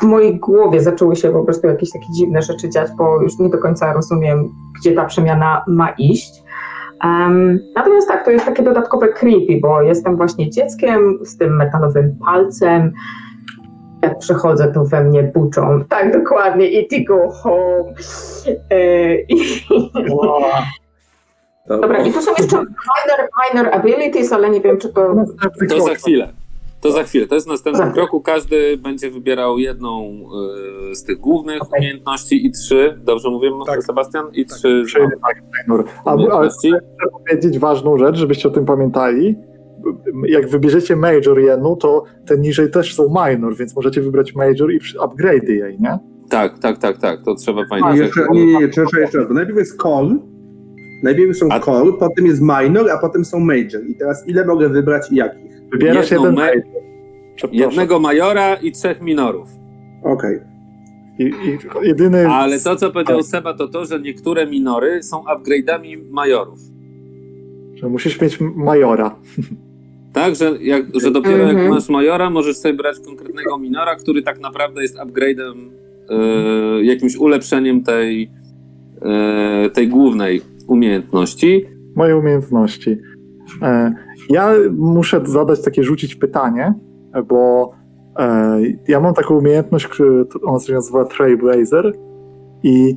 w 0.00 0.04
mojej 0.04 0.38
głowie 0.38 0.80
zaczęły 0.80 1.16
się 1.16 1.30
po 1.30 1.44
prostu 1.44 1.66
jakieś 1.66 1.92
takie 1.92 2.12
dziwne 2.12 2.42
rzeczy 2.42 2.68
dziać, 2.68 2.88
bo 2.98 3.22
już 3.22 3.38
nie 3.38 3.48
do 3.48 3.58
końca 3.58 3.92
rozumiem, 3.92 4.48
gdzie 4.80 4.92
ta 4.92 5.04
przemiana 5.04 5.64
ma 5.66 5.88
iść. 5.90 6.42
Em, 7.04 7.58
natomiast 7.76 8.08
tak, 8.08 8.24
to 8.24 8.30
jest 8.30 8.46
takie 8.46 8.62
dodatkowe 8.62 9.08
creepy, 9.08 9.60
bo 9.62 9.82
jestem 9.82 10.16
właśnie 10.16 10.50
dzieckiem 10.50 11.18
z 11.22 11.36
tym 11.36 11.56
metalowym 11.56 12.16
palcem. 12.24 12.92
Jak 14.02 14.18
przechodzę, 14.18 14.72
to 14.72 14.84
we 14.84 15.04
mnie 15.04 15.22
buczą. 15.22 15.84
Tak, 15.88 16.12
dokładnie. 16.12 16.66
I 16.66 16.88
ty 16.88 17.04
go 17.04 17.30
home. 17.30 17.92
E, 18.70 19.14
i, 19.14 19.36
Dobra, 21.68 22.06
i 22.06 22.12
tu 22.12 22.22
są 22.22 22.30
jeszcze 22.38 22.56
minor, 22.56 23.28
minor 23.54 23.74
abilities, 23.74 24.32
ale 24.32 24.50
nie 24.50 24.60
wiem, 24.60 24.78
czy 24.78 24.88
to 24.92 25.14
To 25.68 25.80
za 25.80 25.94
chwilę. 25.94 26.28
To 26.80 26.92
za 26.92 27.02
chwilę. 27.02 27.26
To 27.26 27.34
jest 27.34 27.46
w 27.46 27.50
następnym 27.50 27.84
Tak. 27.86 27.94
kroku. 27.94 28.20
Każdy 28.20 28.76
będzie 28.76 29.10
wybierał 29.10 29.58
jedną 29.58 30.10
y, 30.90 30.94
z 30.94 31.04
tych 31.04 31.18
głównych 31.18 31.62
Okej. 31.62 31.78
umiejętności 31.80 32.46
i 32.46 32.52
trzy, 32.52 32.98
dobrze 33.04 33.30
mówię, 33.30 33.50
Tak. 33.66 33.82
Sebastian? 33.84 34.26
I 34.32 34.46
Tak. 34.46 34.58
trzy 34.58 34.82
Trzy, 34.86 34.98
tak, 34.98 35.42
minor. 35.68 35.84
A, 36.04 36.10
ale 36.10 36.16
umiejętności. 36.16 36.68
chcę 36.68 37.06
powiedzieć 37.26 37.58
ważną 37.58 37.96
rzecz, 37.96 38.16
żebyście 38.16 38.48
o 38.48 38.50
tym 38.52 38.64
pamiętali. 38.64 39.36
Jak 40.28 40.48
wybierzecie 40.48 40.96
major 40.96 41.40
jedną, 41.40 41.76
to 41.76 42.04
te 42.26 42.38
niżej 42.38 42.70
też 42.70 42.94
są 42.94 43.08
minor, 43.08 43.56
więc 43.56 43.76
możecie 43.76 44.00
wybrać 44.00 44.34
major 44.34 44.72
i 44.72 44.78
upgrade'y 44.80 45.50
jej, 45.50 45.76
nie? 45.80 45.98
Tak, 46.30 46.58
tak, 46.58 46.78
tak, 46.78 46.98
tak. 46.98 47.22
To 47.22 47.34
trzeba 47.34 47.62
pamiętać. 47.70 47.98
jeszcze, 47.98 48.26
nie, 48.32 48.46
nie, 48.46 48.52
nie, 48.52 48.60
jeszcze 48.60 48.82
raz, 49.18 49.30
najpierw 49.30 49.58
jest 49.58 49.82
call, 49.82 50.18
najpierw 51.02 51.36
są 51.36 51.48
A- 51.50 51.60
call, 51.60 51.94
potem 51.98 52.26
jest 52.26 52.40
minor, 52.42 52.90
a 52.90 52.98
potem 52.98 53.24
są 53.24 53.40
major. 53.40 53.86
I 53.88 53.94
teraz 53.94 54.28
ile 54.28 54.44
mogę 54.46 54.68
wybrać 54.68 55.12
i 55.12 55.14
jakich? 55.16 55.52
Wybierasz 55.72 56.10
Jedną 56.10 56.24
jeden 56.26 56.34
ma- 56.34 56.46
major. 56.46 56.62
Przepraszam. 57.36 57.68
Jednego 57.70 58.00
majora 58.00 58.54
i 58.54 58.72
trzech 58.72 59.02
minorów. 59.02 59.48
Okej. 60.02 60.38
I, 61.18 61.22
i 61.24 61.58
jedyny... 61.82 62.28
Ale 62.28 62.60
to, 62.60 62.76
co 62.76 62.90
powiedział 62.90 63.22
Seba, 63.22 63.54
to 63.54 63.68
to, 63.68 63.84
że 63.86 64.00
niektóre 64.00 64.46
minory 64.46 65.02
są 65.02 65.22
upgrade'ami 65.24 66.10
majorów. 66.10 66.58
Że 67.74 67.88
musisz 67.88 68.20
mieć 68.20 68.38
majora. 68.40 69.16
Tak, 70.12 70.36
że, 70.36 70.52
jak, 70.60 70.84
że 70.94 71.10
dopiero 71.10 71.36
jak 71.38 71.50
Mhm. 71.50 71.68
masz 71.70 71.88
majora, 71.88 72.30
możesz 72.30 72.56
sobie 72.56 72.74
brać 72.74 72.96
konkretnego 73.00 73.58
minora, 73.58 73.96
który 73.96 74.22
tak 74.22 74.40
naprawdę 74.40 74.82
jest 74.82 74.96
upgrade'em, 74.96 75.54
e, 76.10 76.84
jakimś 76.84 77.16
ulepszeniem 77.16 77.82
tej, 77.82 78.30
e, 79.02 79.70
tej 79.70 79.88
głównej 79.88 80.40
umiejętności. 80.68 81.64
Moje 81.96 82.16
umiejętności. 82.16 82.98
E, 83.62 83.94
Ja 84.30 84.52
muszę 84.76 85.20
zadać 85.24 85.62
takie, 85.62 85.84
rzucić 85.84 86.14
pytanie, 86.14 86.74
bo 87.28 87.70
e, 88.18 88.58
ja 88.88 89.00
mam 89.00 89.14
taką 89.14 89.38
umiejętność, 89.38 89.88
ona 90.42 90.58
się 90.58 90.72
nazywa 90.74 91.04
Trailblazer 91.04 91.92
i 92.62 92.96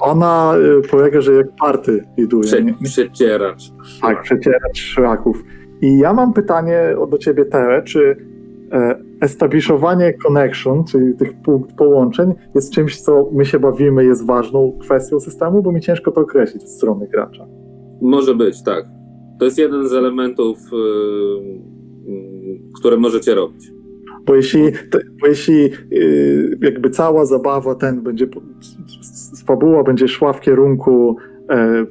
ona 0.00 0.52
e, 0.54 0.88
polega, 0.88 1.20
że 1.20 1.34
jak 1.34 1.46
party 1.60 2.04
iduje. 2.16 2.42
Prze, 2.42 2.64
przecieracz. 2.84 3.72
Tak, 4.02 4.22
przecierać 4.22 4.78
szlaków. 4.78 5.42
I 5.80 5.98
ja 5.98 6.12
mam 6.12 6.32
pytanie 6.32 6.96
do 7.10 7.18
ciebie, 7.18 7.44
Tele, 7.44 7.82
czy 7.82 8.16
e, 8.72 8.98
establiszowanie 9.20 10.12
connection, 10.12 10.84
czyli 10.84 11.16
tych 11.16 11.32
połączeń, 11.78 12.34
jest 12.54 12.72
czymś, 12.72 13.00
co 13.00 13.30
my 13.32 13.44
się 13.44 13.58
bawimy, 13.58 14.04
jest 14.04 14.26
ważną 14.26 14.78
kwestią 14.80 15.20
systemu, 15.20 15.62
bo 15.62 15.72
mi 15.72 15.80
ciężko 15.80 16.12
to 16.12 16.20
określić 16.20 16.62
z 16.62 16.76
strony 16.76 17.08
gracza. 17.08 17.46
Może 18.02 18.34
być, 18.34 18.62
tak. 18.62 18.84
To 19.38 19.44
jest 19.44 19.58
jeden 19.58 19.88
z 19.88 19.92
elementów, 19.92 20.58
y, 20.72 20.76
y, 22.10 22.60
które 22.80 22.96
możecie 22.96 23.34
robić. 23.34 23.72
Bo 24.26 24.34
jeśli, 24.34 24.72
te, 24.72 24.98
bo 25.20 25.26
jeśli 25.26 25.70
yy, 25.90 26.58
jakby 26.62 26.90
cała 26.90 27.24
zabawa 27.24 27.74
ten 27.74 28.02
będzie, 28.02 28.28
fabuła 29.46 29.82
będzie 29.82 30.08
szła 30.08 30.32
w 30.32 30.40
kierunku 30.40 31.16
e, 31.50 31.86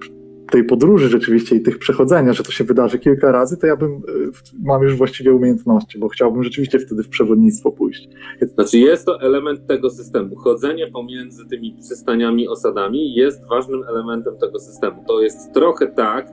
tej 0.55 0.63
podróży 0.63 1.09
rzeczywiście 1.09 1.55
i 1.55 1.61
tych 1.61 1.79
przechodzenia, 1.79 2.33
że 2.33 2.43
to 2.43 2.51
się 2.51 2.63
wydarzy 2.63 2.99
kilka 2.99 3.31
razy, 3.31 3.57
to 3.57 3.67
ja 3.67 3.75
bym, 3.75 4.01
w- 4.33 4.63
mam 4.63 4.83
już 4.83 4.95
właściwie 4.95 5.33
umiejętności, 5.33 5.99
bo 5.99 6.07
chciałbym 6.09 6.43
rzeczywiście 6.43 6.79
wtedy 6.79 7.03
w 7.03 7.09
przewodnictwo 7.09 7.71
pójść. 7.71 8.09
Znaczy 8.41 8.77
jest 8.79 9.05
to 9.05 9.21
element 9.21 9.67
tego 9.67 9.89
systemu. 9.89 10.35
Chodzenie 10.35 10.87
pomiędzy 10.87 11.45
tymi 11.45 11.73
przystaniami, 11.85 12.47
osadami 12.47 13.13
jest 13.13 13.47
ważnym 13.49 13.83
elementem 13.89 14.33
tego 14.37 14.59
systemu. 14.59 15.03
To 15.07 15.21
jest 15.21 15.53
trochę 15.53 15.87
tak, 15.87 16.27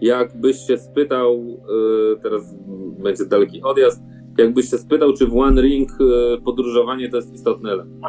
jakbyś 0.00 0.56
się 0.66 0.78
spytał, 0.78 1.34
y, 2.14 2.20
teraz 2.22 2.54
będzie 2.98 3.24
daleki 3.26 3.62
odjazd, 3.62 4.02
jakbyś 4.38 4.70
się 4.70 4.78
spytał, 4.78 5.12
czy 5.12 5.26
w 5.26 5.36
One 5.36 5.62
Ring 5.62 5.90
y, 5.90 6.42
podróżowanie 6.44 7.08
to 7.10 7.16
jest 7.16 7.34
istotny 7.34 7.70
element. 7.70 8.00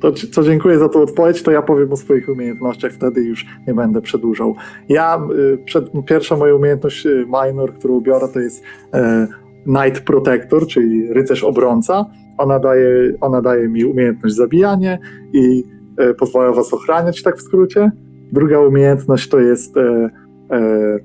To, 0.00 0.12
c- 0.12 0.26
co 0.26 0.42
dziękuję 0.42 0.78
za 0.78 0.88
tą 0.88 1.02
odpowiedź, 1.02 1.42
to 1.42 1.50
ja 1.50 1.62
powiem 1.62 1.92
o 1.92 1.96
swoich 1.96 2.28
umiejętnościach, 2.28 2.92
wtedy 2.92 3.20
już 3.24 3.46
nie 3.68 3.74
będę 3.74 4.00
przedłużał. 4.00 4.54
Ja, 4.88 5.26
y, 5.54 5.58
przed, 5.64 5.84
pierwsza 6.06 6.36
moja 6.36 6.54
umiejętność 6.54 7.06
y, 7.06 7.26
minor, 7.44 7.74
którą 7.74 8.00
biorę, 8.00 8.28
to 8.34 8.40
jest 8.40 8.64
e, 8.94 9.28
Knight 9.64 10.04
Protector, 10.04 10.66
czyli 10.66 11.12
rycerz 11.12 11.44
obrońca. 11.44 12.06
Ona 12.38 12.58
daje, 12.58 13.14
ona 13.20 13.42
daje 13.42 13.68
mi 13.68 13.84
umiejętność 13.84 14.34
zabijanie 14.34 14.98
i 15.32 15.64
e, 15.98 16.14
pozwala 16.14 16.52
was 16.52 16.74
ochraniać, 16.74 17.22
tak 17.22 17.36
w 17.36 17.42
skrócie. 17.42 17.90
Druga 18.32 18.60
umiejętność 18.60 19.28
to 19.28 19.40
jest 19.40 19.76
e, 19.76 20.10
e, 20.50 20.98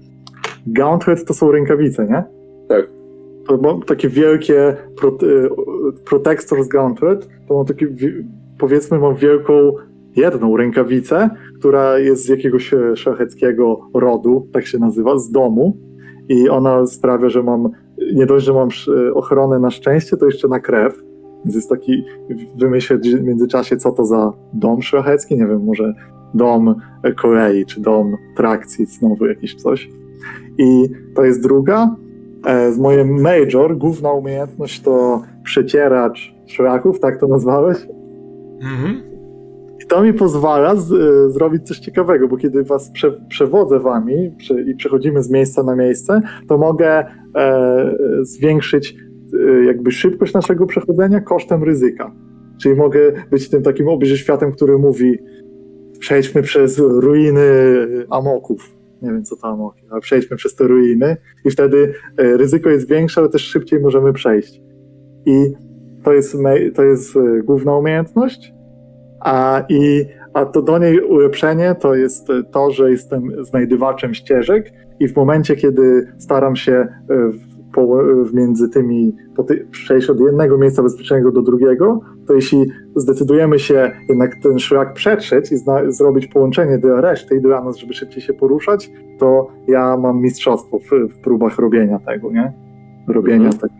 Gauntlet, 0.67 1.25
to 1.25 1.33
są 1.33 1.51
rękawice, 1.51 2.07
nie? 2.07 2.23
Tak. 2.69 2.96
Takie 3.85 4.09
wielkie 4.09 4.75
prote, 4.99 5.25
Protector's 6.09 6.67
Gauntlet, 6.67 7.29
to 7.47 7.53
mam 7.57 7.65
takie, 7.65 7.87
wi- 7.87 8.25
powiedzmy, 8.59 8.99
mam 8.99 9.15
wielką 9.15 9.53
jedną 10.15 10.57
rękawicę, 10.57 11.29
która 11.59 11.99
jest 11.99 12.25
z 12.25 12.29
jakiegoś 12.29 12.73
e, 12.73 12.95
szlacheckiego 12.95 13.79
rodu, 13.93 14.47
tak 14.53 14.65
się 14.65 14.77
nazywa, 14.79 15.17
z 15.17 15.31
domu. 15.31 15.77
I 16.29 16.49
ona 16.49 16.85
sprawia, 16.85 17.29
że 17.29 17.43
mam, 17.43 17.69
nie 18.13 18.25
dość, 18.25 18.45
że 18.45 18.53
mam 18.53 18.67
sz- 18.67 19.11
ochronę 19.13 19.59
na 19.59 19.71
szczęście, 19.71 20.17
to 20.17 20.25
jeszcze 20.25 20.47
na 20.47 20.59
krew. 20.59 21.03
Więc 21.45 21.55
jest 21.55 21.69
taki, 21.69 22.03
wymyślę 22.55 22.97
w 22.97 23.23
międzyczasie, 23.23 23.77
co 23.77 23.91
to 23.91 24.05
za 24.05 24.33
dom 24.53 24.81
szlachecki, 24.81 25.35
nie 25.37 25.47
wiem, 25.47 25.63
może 25.63 25.93
dom 26.33 26.75
e, 27.03 27.13
Korei, 27.13 27.65
czy 27.65 27.81
dom 27.81 28.15
trakcji, 28.35 28.85
znowu 28.85 29.25
jakieś 29.25 29.55
coś. 29.55 29.89
I 30.57 30.83
to 31.15 31.25
jest 31.25 31.43
druga. 31.43 31.95
E, 32.47 32.71
z 32.71 32.77
moje 32.77 33.05
major, 33.05 33.77
główna 33.77 34.11
umiejętność 34.11 34.81
to 34.81 35.21
przecieracz 35.43 36.35
szlaków, 36.45 36.99
tak 36.99 37.19
to 37.19 37.27
nazwałeś? 37.27 37.77
Mhm. 38.61 39.01
I 39.83 39.87
to 39.87 40.03
mi 40.03 40.13
pozwala 40.13 40.75
z, 40.75 40.91
e, 40.91 41.29
zrobić 41.29 41.67
coś 41.67 41.79
ciekawego, 41.79 42.27
bo 42.27 42.37
kiedy 42.37 42.63
was 42.63 42.91
prze, 42.91 43.11
przewodzę 43.29 43.79
wami 43.79 44.31
i 44.67 44.75
przechodzimy 44.75 45.23
z 45.23 45.29
miejsca 45.29 45.63
na 45.63 45.75
miejsce, 45.75 46.21
to 46.47 46.57
mogę 46.57 47.05
e, 47.35 47.95
zwiększyć 48.21 48.95
e, 49.33 49.65
jakby 49.65 49.91
szybkość 49.91 50.33
naszego 50.33 50.65
przechodzenia 50.65 51.21
kosztem 51.21 51.63
ryzyka. 51.63 52.11
Czyli 52.61 52.75
mogę 52.75 52.99
być 53.31 53.49
tym 53.49 53.63
takim 53.63 53.87
obieży 53.87 54.17
światem, 54.17 54.51
który 54.51 54.77
mówi 54.77 55.17
przejdźmy 55.99 56.41
przez 56.41 56.79
ruiny 56.79 57.43
amoków. 58.09 58.76
Nie 59.01 59.11
wiem, 59.11 59.23
co 59.23 59.35
amoki, 59.41 59.83
ale 59.89 60.01
przejdźmy 60.01 60.37
przez 60.37 60.55
te 60.55 60.67
ruiny 60.67 61.17
i 61.45 61.49
wtedy 61.49 61.93
e, 62.17 62.37
ryzyko 62.37 62.69
jest 62.69 62.89
większe, 62.89 63.21
ale 63.21 63.29
też 63.29 63.41
szybciej 63.41 63.79
możemy 63.79 64.13
przejść. 64.13 64.61
I 65.25 65.53
to 66.03 66.13
jest, 66.13 66.37
to 66.75 66.83
jest 66.83 67.15
e, 67.15 67.43
główna 67.43 67.75
umiejętność, 67.75 68.53
a, 69.19 69.63
i, 69.69 70.05
a 70.33 70.45
to 70.45 70.61
do 70.61 70.77
niej 70.77 70.99
ulepszenie 70.99 71.75
to 71.79 71.95
jest 71.95 72.29
e, 72.29 72.43
to, 72.43 72.71
że 72.71 72.91
jestem 72.91 73.45
znajdywaczem 73.45 74.13
ścieżek 74.13 74.71
i 74.99 75.07
w 75.07 75.15
momencie, 75.15 75.55
kiedy 75.55 76.13
staram 76.17 76.55
się 76.55 76.87
w, 77.09 77.46
po, 77.73 78.03
między 78.33 78.69
tymi 78.69 79.15
po 79.35 79.43
ty, 79.43 79.67
przejść 79.71 80.09
od 80.09 80.19
jednego 80.19 80.57
miejsca 80.57 80.83
bezpiecznego 80.83 81.31
do 81.31 81.41
drugiego, 81.41 82.01
to 82.27 82.33
jeśli 82.33 82.65
zdecydujemy 82.95 83.59
się 83.59 83.91
jednak 84.09 84.35
ten 84.43 84.59
szlak 84.59 84.93
przetrzeć 84.93 85.51
i 85.51 85.57
zna, 85.57 85.91
zrobić 85.91 86.27
połączenie 86.27 86.77
do 86.77 87.01
reszty 87.01 87.35
i 87.35 87.41
do 87.41 87.49
nas, 87.49 87.77
żeby 87.77 87.93
szybciej 87.93 88.21
się 88.21 88.33
poruszać, 88.33 88.91
to 89.19 89.47
ja 89.67 89.97
mam 89.97 90.21
mistrzostwo 90.21 90.79
w, 90.79 90.89
w 91.13 91.19
próbach 91.19 91.59
robienia 91.59 91.99
tego, 91.99 92.31
nie? 92.31 92.53
Robienia 93.07 93.45
Mhm. 93.45 93.53
tego. 93.53 93.73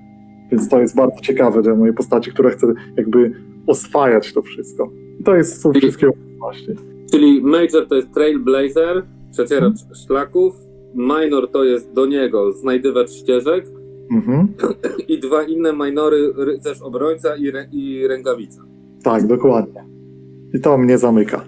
Więc 0.51 0.69
to 0.69 0.79
jest 0.79 0.95
bardzo 0.95 1.21
ciekawe 1.21 1.61
dla 1.61 1.75
mojej 1.75 1.93
postaci, 1.93 2.31
która 2.31 2.49
chce 2.49 2.73
jakby 2.97 3.31
oswajać 3.67 4.33
to 4.33 4.41
wszystko. 4.41 4.91
I 5.19 5.23
to 5.23 5.35
jest 5.35 5.61
są 5.61 5.73
wszystkie 5.73 6.09
właśnie. 6.39 6.75
Czyli 7.11 7.41
Major 7.41 7.87
to 7.87 7.95
jest 7.95 8.13
Trailblazer, 8.13 9.03
przecieracz 9.31 9.75
szlaków, 10.05 10.53
Minor 10.95 11.51
to 11.51 11.63
jest 11.63 11.93
do 11.93 12.05
niego 12.05 12.53
znajdywacz 12.53 13.11
ścieżek 13.11 13.65
Mhm. 14.11 14.47
i 15.07 15.19
dwa 15.19 15.43
inne 15.43 15.73
minory, 15.73 16.33
rycerz 16.37 16.81
obrońca 16.81 17.35
i, 17.35 17.51
rę, 17.51 17.65
i 17.71 18.07
rękawica. 18.07 18.61
Tak, 19.03 19.27
dokładnie. 19.27 19.85
I 20.53 20.59
to 20.59 20.77
mnie 20.77 20.97
zamyka. 20.97 21.45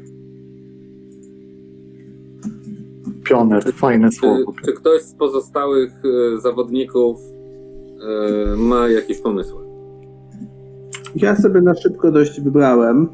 Pioner, 3.23 3.64
fajne 3.73 4.10
Czy, 4.10 4.15
słowo. 4.18 4.53
czy 4.65 4.73
ktoś 4.73 5.02
z 5.02 5.14
pozostałych 5.14 5.91
e, 6.36 6.41
zawodników 6.41 7.18
e, 7.22 8.56
ma 8.56 8.88
jakieś 8.90 9.18
pomysły? 9.22 9.60
Ja 11.15 11.36
sobie 11.36 11.61
na 11.61 11.76
szybko 11.76 12.11
dość 12.11 12.41
wybrałem, 12.41 13.07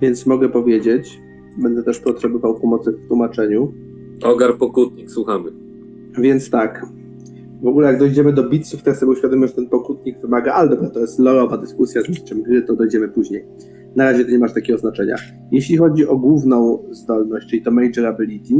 więc 0.00 0.26
mogę 0.26 0.48
powiedzieć. 0.48 1.20
Będę 1.62 1.82
też 1.82 1.98
potrzebował 2.00 2.54
pomocy 2.60 2.92
w 2.92 3.08
tłumaczeniu. 3.08 3.72
Ogar 4.22 4.58
Pokutnik, 4.58 5.10
słuchamy. 5.10 5.50
Więc 6.18 6.50
tak. 6.50 6.86
W 7.62 7.66
ogóle 7.66 7.86
jak 7.86 7.98
dojdziemy 7.98 8.32
do 8.32 8.48
bitsów, 8.48 8.82
to 8.82 8.90
ja 8.90 8.96
sobie 8.96 9.12
uświadomię, 9.12 9.46
że 9.46 9.54
ten 9.54 9.68
pokutnik 9.68 10.20
wymaga, 10.20 10.52
ale 10.52 10.70
dobra, 10.70 10.90
to 10.90 11.00
jest 11.00 11.18
lorowa 11.18 11.58
dyskusja 11.58 12.02
z 12.02 12.08
mistrzem 12.08 12.42
gry, 12.42 12.62
to 12.62 12.76
dojdziemy 12.76 13.08
później. 13.08 13.44
Na 13.96 14.04
razie 14.04 14.24
to 14.24 14.30
nie 14.30 14.38
masz 14.38 14.54
takiego 14.54 14.78
znaczenia. 14.78 15.16
Jeśli 15.52 15.76
chodzi 15.76 16.06
o 16.06 16.18
główną 16.18 16.84
zdolność, 16.90 17.48
czyli 17.48 17.62
to 17.62 17.70
Major 17.70 18.06
Ability, 18.06 18.54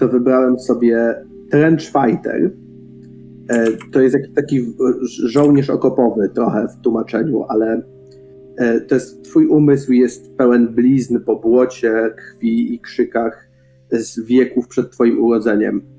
to 0.00 0.08
wybrałem 0.08 0.58
sobie 0.58 1.14
Trench 1.50 1.82
Fighter. 1.82 2.50
E, 3.48 3.66
To 3.92 4.00
jest 4.00 4.14
jakiś 4.14 4.34
taki 4.34 4.74
żołnierz 5.24 5.70
okopowy 5.70 6.28
trochę 6.34 6.68
w 6.68 6.80
tłumaczeniu, 6.80 7.44
ale 7.48 7.82
e, 8.56 8.80
to 8.80 8.94
jest, 8.94 9.22
twój 9.22 9.46
umysł 9.46 9.92
jest 9.92 10.36
pełen 10.36 10.68
blizn 10.68 11.20
po 11.20 11.36
błocie, 11.36 12.14
krwi 12.16 12.74
i 12.74 12.80
krzykach 12.80 13.48
z 13.90 14.20
wieków 14.20 14.68
przed 14.68 14.90
twoim 14.90 15.24
urodzeniem. 15.24 15.95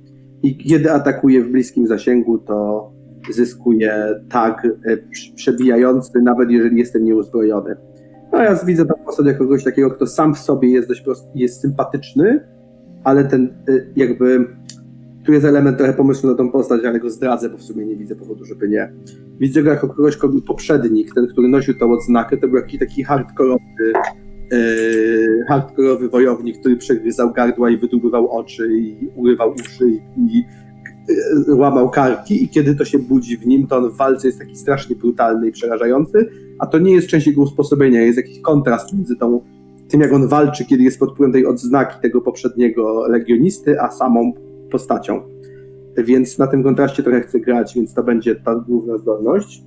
I 0.47 0.57
kiedy 0.57 0.91
atakuje 0.91 1.43
w 1.43 1.49
bliskim 1.49 1.87
zasięgu, 1.87 2.37
to 2.37 2.89
zyskuje 3.31 4.21
tag 4.29 4.65
e, 4.65 4.97
prz- 4.97 5.35
przebijający, 5.35 6.21
nawet 6.21 6.51
jeżeli 6.51 6.77
jestem 6.77 7.05
nieuzbrojony. 7.05 7.75
No 8.33 8.43
ja 8.43 8.55
widzę 8.65 8.85
tę 8.85 8.93
postać 9.05 9.25
jako 9.25 9.39
kogoś 9.39 9.63
takiego, 9.63 9.91
kto 9.91 10.07
sam 10.07 10.35
w 10.35 10.39
sobie 10.39 10.69
jest 10.69 10.87
dość 10.87 11.01
prosty, 11.01 11.27
jest 11.35 11.61
sympatyczny, 11.61 12.47
ale 13.03 13.23
ten 13.23 13.43
e, 13.69 13.71
jakby 13.95 14.47
tu 15.25 15.33
jest 15.33 15.45
element 15.45 15.77
trochę 15.77 15.93
pomysłu 15.93 16.29
na 16.29 16.35
tą 16.35 16.51
postać, 16.51 16.85
ale 16.85 16.99
go 16.99 17.09
zdradzę, 17.09 17.49
bo 17.49 17.57
w 17.57 17.63
sumie 17.63 17.85
nie 17.85 17.95
widzę 17.95 18.15
powodu, 18.15 18.45
żeby 18.45 18.69
nie. 18.69 18.91
Widzę 19.39 19.63
go 19.63 19.69
jako 19.69 19.87
kogoś, 19.87 20.17
kogo 20.17 20.41
poprzednik, 20.47 21.13
ten, 21.15 21.27
który 21.27 21.47
nosił 21.47 21.73
tą 21.79 21.91
odznakę, 21.91 22.37
to 22.37 22.47
był 22.47 22.57
jakiś 22.57 22.79
taki 22.79 23.03
hardkorowy, 23.03 23.93
hardkorowy 25.47 26.09
wojownik, 26.09 26.59
który 26.59 26.77
przegryzał 26.77 27.31
gardła 27.33 27.69
i 27.69 27.77
wydłubywał 27.77 28.31
oczy 28.31 28.69
i 28.77 29.09
urywał 29.15 29.53
uszy 29.53 29.89
i, 29.89 30.01
i 30.17 30.45
e, 31.49 31.55
łamał 31.55 31.89
karki 31.89 32.43
i 32.43 32.49
kiedy 32.49 32.75
to 32.75 32.85
się 32.85 32.99
budzi 32.99 33.37
w 33.37 33.47
nim, 33.47 33.67
to 33.67 33.77
on 33.77 33.89
w 33.89 33.95
walce 33.95 34.27
jest 34.27 34.39
taki 34.39 34.55
strasznie 34.55 34.95
brutalny 34.95 35.47
i 35.47 35.51
przerażający, 35.51 36.29
a 36.59 36.65
to 36.65 36.79
nie 36.79 36.91
jest 36.91 37.07
część 37.07 37.27
jego 37.27 37.41
usposobienia, 37.41 38.01
jest 38.01 38.17
jakiś 38.17 38.41
kontrast 38.41 38.93
między 38.93 39.15
tą, 39.15 39.41
tym, 39.87 40.01
jak 40.01 40.13
on 40.13 40.27
walczy, 40.27 40.65
kiedy 40.65 40.83
jest 40.83 40.99
pod 40.99 41.13
wpływem 41.13 41.33
tej 41.33 41.45
odznaki 41.45 42.01
tego 42.01 42.21
poprzedniego 42.21 43.07
legionisty, 43.07 43.81
a 43.81 43.91
samą 43.91 44.33
postacią. 44.71 45.21
Więc 45.97 46.37
na 46.37 46.47
tym 46.47 46.63
kontraście 46.63 47.03
trochę 47.03 47.21
chcę 47.21 47.39
grać, 47.39 47.75
więc 47.75 47.93
to 47.93 48.03
będzie 48.03 48.35
ta 48.35 48.55
główna 48.55 48.97
zdolność. 48.97 49.63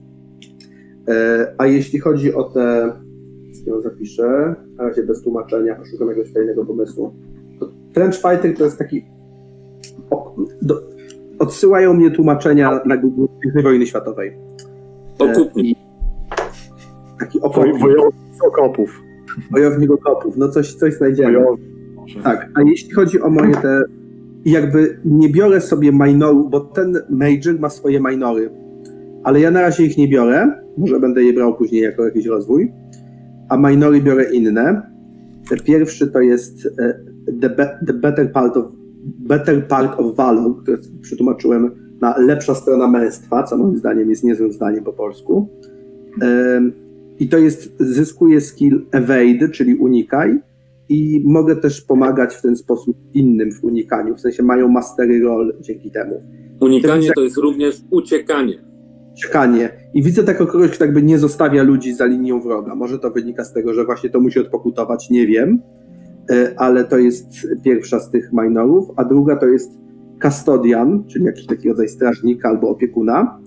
E, 1.09 1.55
A 1.59 1.67
jeśli 1.67 1.99
chodzi 1.99 2.35
o 2.35 2.45
te, 2.45 2.93
ją 3.67 3.81
zapiszę, 3.81 4.55
na 4.77 4.85
razie 4.85 5.03
bez 5.03 5.23
tłumaczenia, 5.23 5.75
poszukam 5.75 6.09
jakiegoś 6.09 6.33
fajnego 6.33 6.65
pomysłu. 6.65 7.15
To 7.61 7.69
Trench 7.93 8.15
Fighter 8.17 8.57
to 8.57 8.65
jest 8.65 8.79
taki. 8.79 9.05
O, 10.11 10.35
do, 10.63 10.75
odsyłają 11.39 11.95
mnie 11.95 12.11
tłumaczenia 12.11 12.81
na 12.87 12.97
Google 12.97 13.25
II 13.55 13.63
wojny 13.65 13.87
światowej. 13.87 14.37
E, 15.21 15.33
Okupnik. 15.33 15.67
i 15.67 15.77
Taki 17.21 17.41
okopnik, 17.41 17.79
wojownik 17.81 18.45
okopów. 18.49 19.01
wojownik 19.51 19.91
okopów, 19.91 20.37
no 20.37 20.49
coś, 20.49 20.75
coś 20.75 20.95
znajdziemy. 20.95 21.33
Wojownik. 21.39 21.71
Tak, 22.25 22.51
a 22.55 22.63
jeśli 22.63 22.91
chodzi 22.91 23.21
o 23.21 23.31
moje 23.31 23.55
te. 23.55 23.83
Jakby 24.45 24.99
nie 25.05 25.29
biorę 25.29 25.61
sobie 25.61 25.93
minoru, 25.93 26.49
bo 26.49 26.61
ten 26.61 26.99
major 27.11 27.61
ma 27.61 27.71
swoje 27.71 28.01
minory, 28.01 28.51
ale 29.25 29.41
ja 29.41 29.51
na 29.51 29.61
razie 29.61 29.85
ich 29.85 29.99
nie 29.99 30.09
biorę. 30.09 30.53
Może 30.79 31.01
będę 31.01 31.23
je 31.23 31.33
brał 31.33 31.55
później 31.55 31.83
jako 31.83 32.05
jakiś 32.05 32.27
rozwój. 32.27 32.73
A 33.51 33.57
minory 33.57 34.01
biorę 34.01 34.33
inne. 34.33 34.83
Pierwszy 35.65 36.07
to 36.07 36.21
jest 36.21 36.67
e, 36.79 36.95
The, 37.41 37.51
Be- 37.51 37.79
the 37.87 37.93
better, 37.93 38.33
part 38.33 38.57
of, 38.57 38.65
better 39.19 39.69
Part 39.69 40.01
of 40.01 40.17
Valor, 40.17 40.63
które 40.63 40.79
przetłumaczyłem 41.03 41.71
na 42.01 42.19
lepsza 42.19 42.55
strona 42.55 42.89
męstwa, 42.89 43.43
co 43.43 43.57
moim 43.57 43.79
zdaniem 43.79 44.11
jest 44.11 44.25
niezłym 44.25 44.53
zdaniem 44.53 44.85
po 44.85 44.93
polsku. 44.93 45.49
I 47.19 47.29
to 47.29 47.39
jest, 47.39 47.73
zyskuje 47.81 48.41
skill 48.41 48.87
Evade, 48.93 49.49
czyli 49.53 49.75
unikaj, 49.75 50.39
i 50.89 51.23
mogę 51.25 51.57
też 51.57 51.81
pomagać 51.81 52.35
w 52.35 52.43
ten 52.43 52.57
sposób 52.57 52.97
innym 53.15 53.53
w 53.53 53.65
unikaniu, 53.65 54.17
w 54.17 54.21
sensie 54.21 54.43
mają 54.43 54.69
mastery 54.69 55.21
roll 55.21 55.55
dzięki 55.61 55.91
temu. 55.91 56.23
Unikanie 56.61 57.11
to 57.15 57.23
jest 57.23 57.37
również 57.37 57.77
uciekanie. 57.91 58.70
Czekanie. 59.15 59.71
I 59.95 60.03
widzę 60.03 60.25
tak 60.25 60.39
kogoś, 60.39 60.71
kto 60.71 60.85
jakby 60.85 61.03
nie 61.03 61.19
zostawia 61.19 61.63
ludzi 61.63 61.95
za 61.95 62.07
linią 62.07 62.41
wroga. 62.41 62.75
Może 62.75 62.99
to 62.99 63.11
wynika 63.11 63.45
z 63.45 63.53
tego, 63.53 63.75
że 63.75 63.85
właśnie 63.85 64.11
to 64.11 64.21
musi 64.21 64.41
odpokutować, 64.41 65.11
nie 65.11 65.27
wiem, 65.27 65.63
E, 66.31 66.55
ale 66.57 66.85
to 66.85 66.99
jest 66.99 67.27
pierwsza 67.65 68.01
z 68.01 68.11
tych 68.11 68.33
minorów, 68.33 68.89
a 68.97 69.05
druga 69.05 69.37
to 69.37 69.47
jest 69.47 69.73
custodian, 70.23 71.05
czyli 71.05 71.25
jakiś 71.25 71.47
taki 71.47 71.69
rodzaj 71.69 71.89
strażnika 71.89 72.49
albo 72.49 72.69
opiekuna. 72.69 73.41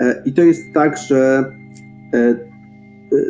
E, 0.00 0.22
I 0.26 0.32
to 0.32 0.42
jest 0.42 0.62
tak, 0.74 0.98
że 0.98 1.44
e, 2.14 2.34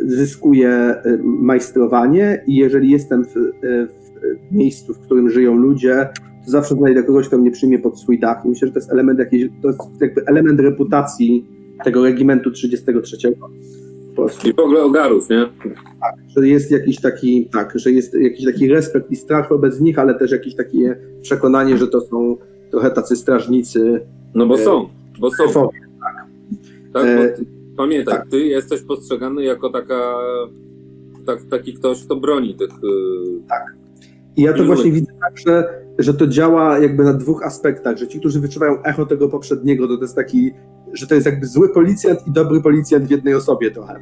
zyskuję 0.05 0.95
majstrowanie 1.23 2.43
i 2.47 2.55
jeżeli 2.55 2.91
jestem 2.91 3.23
w, 3.25 3.33
w 4.49 4.55
miejscu, 4.55 4.93
w 4.93 4.99
którym 4.99 5.29
żyją 5.29 5.55
ludzie, 5.55 6.09
to 6.45 6.51
zawsze 6.51 6.75
znajdę 6.75 7.03
kogoś, 7.03 7.27
kto 7.27 7.37
mnie 7.37 7.51
przyjmie 7.51 7.79
pod 7.79 7.99
swój 7.99 8.19
dach. 8.19 8.45
I 8.45 8.49
myślę, 8.49 8.67
że 8.67 8.73
to 8.73 8.79
jest 8.79 8.91
element 8.91 9.19
jakiejś, 9.19 9.49
to 9.61 9.67
jest 9.67 9.79
jakby 10.01 10.25
element 10.25 10.59
reputacji 10.59 11.45
tego 11.83 12.03
regimentu 12.03 12.51
33. 12.51 13.17
Po 14.15 14.21
prostu, 14.21 14.49
I 14.49 14.53
w 14.53 14.59
ogóle 14.59 14.83
ogarów, 14.83 15.29
nie? 15.29 15.45
że 16.37 16.47
jest 16.47 16.71
jakiś 16.71 17.01
taki, 17.01 17.45
tak, 17.45 17.73
że 17.79 17.91
jest 17.91 18.13
jakiś 18.21 18.45
taki 18.45 18.67
respekt 18.69 19.11
i 19.11 19.15
strach 19.15 19.49
wobec 19.49 19.79
nich, 19.79 19.99
ale 19.99 20.15
też 20.15 20.31
jakieś 20.31 20.55
takie 20.55 20.95
przekonanie, 21.21 21.77
że 21.77 21.87
to 21.87 22.01
są 22.01 22.37
trochę 22.71 22.91
tacy 22.91 23.15
strażnicy. 23.15 24.01
No 24.35 24.45
bo 24.45 24.55
E, 24.55 24.57
są, 24.57 24.89
bo 25.19 25.31
są. 25.31 25.47
szefowie. 25.47 25.79
Tak, 26.93 27.05
E, 27.05 27.33
pamiętaj, 27.77 28.15
tak. 28.17 28.29
ty 28.29 28.39
jesteś 28.39 28.81
postrzegany 28.81 29.43
jako 29.43 29.69
taka, 29.69 30.13
tak, 31.25 31.39
taki 31.43 31.73
ktoś, 31.73 32.03
kto 32.05 32.15
broni 32.15 32.55
tych... 32.55 32.69
y, 32.69 32.75
I 34.37 34.41
ja 34.41 34.51
to 34.53 34.63
Miły. 34.63 34.75
właśnie 34.75 34.91
widzę 34.91 35.11
tak, 35.21 35.37
że, 35.47 35.81
że 35.99 36.13
to 36.13 36.27
działa 36.27 36.79
jakby 36.79 37.03
na 37.03 37.13
dwóch 37.13 37.43
aspektach, 37.43 37.97
że 37.97 38.07
ci, 38.07 38.19
którzy 38.19 38.39
wyczuwają 38.39 38.83
echo 38.83 39.05
tego 39.05 39.29
poprzedniego, 39.29 39.87
to, 39.87 39.95
to 39.97 40.01
jest 40.01 40.15
taki, 40.15 40.51
że 40.93 41.07
to 41.07 41.15
jest 41.15 41.25
jakby 41.25 41.47
zły 41.47 41.69
policjant 41.69 42.27
i 42.27 42.31
dobry 42.31 42.61
policjant 42.61 43.05
w 43.05 43.11
jednej 43.11 43.33
osobie 43.33 43.71
trochę. 43.71 43.99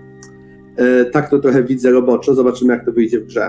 E, 0.78 1.06
tak 1.06 1.30
to 1.30 1.40
trochę 1.40 1.64
widzę 1.64 1.92
roboczo, 1.92 2.36
zobaczymy 2.36 2.74
jak 2.74 2.86
to 2.86 2.92
wyjdzie 2.92 3.20
w 3.20 3.26
grze. 3.26 3.46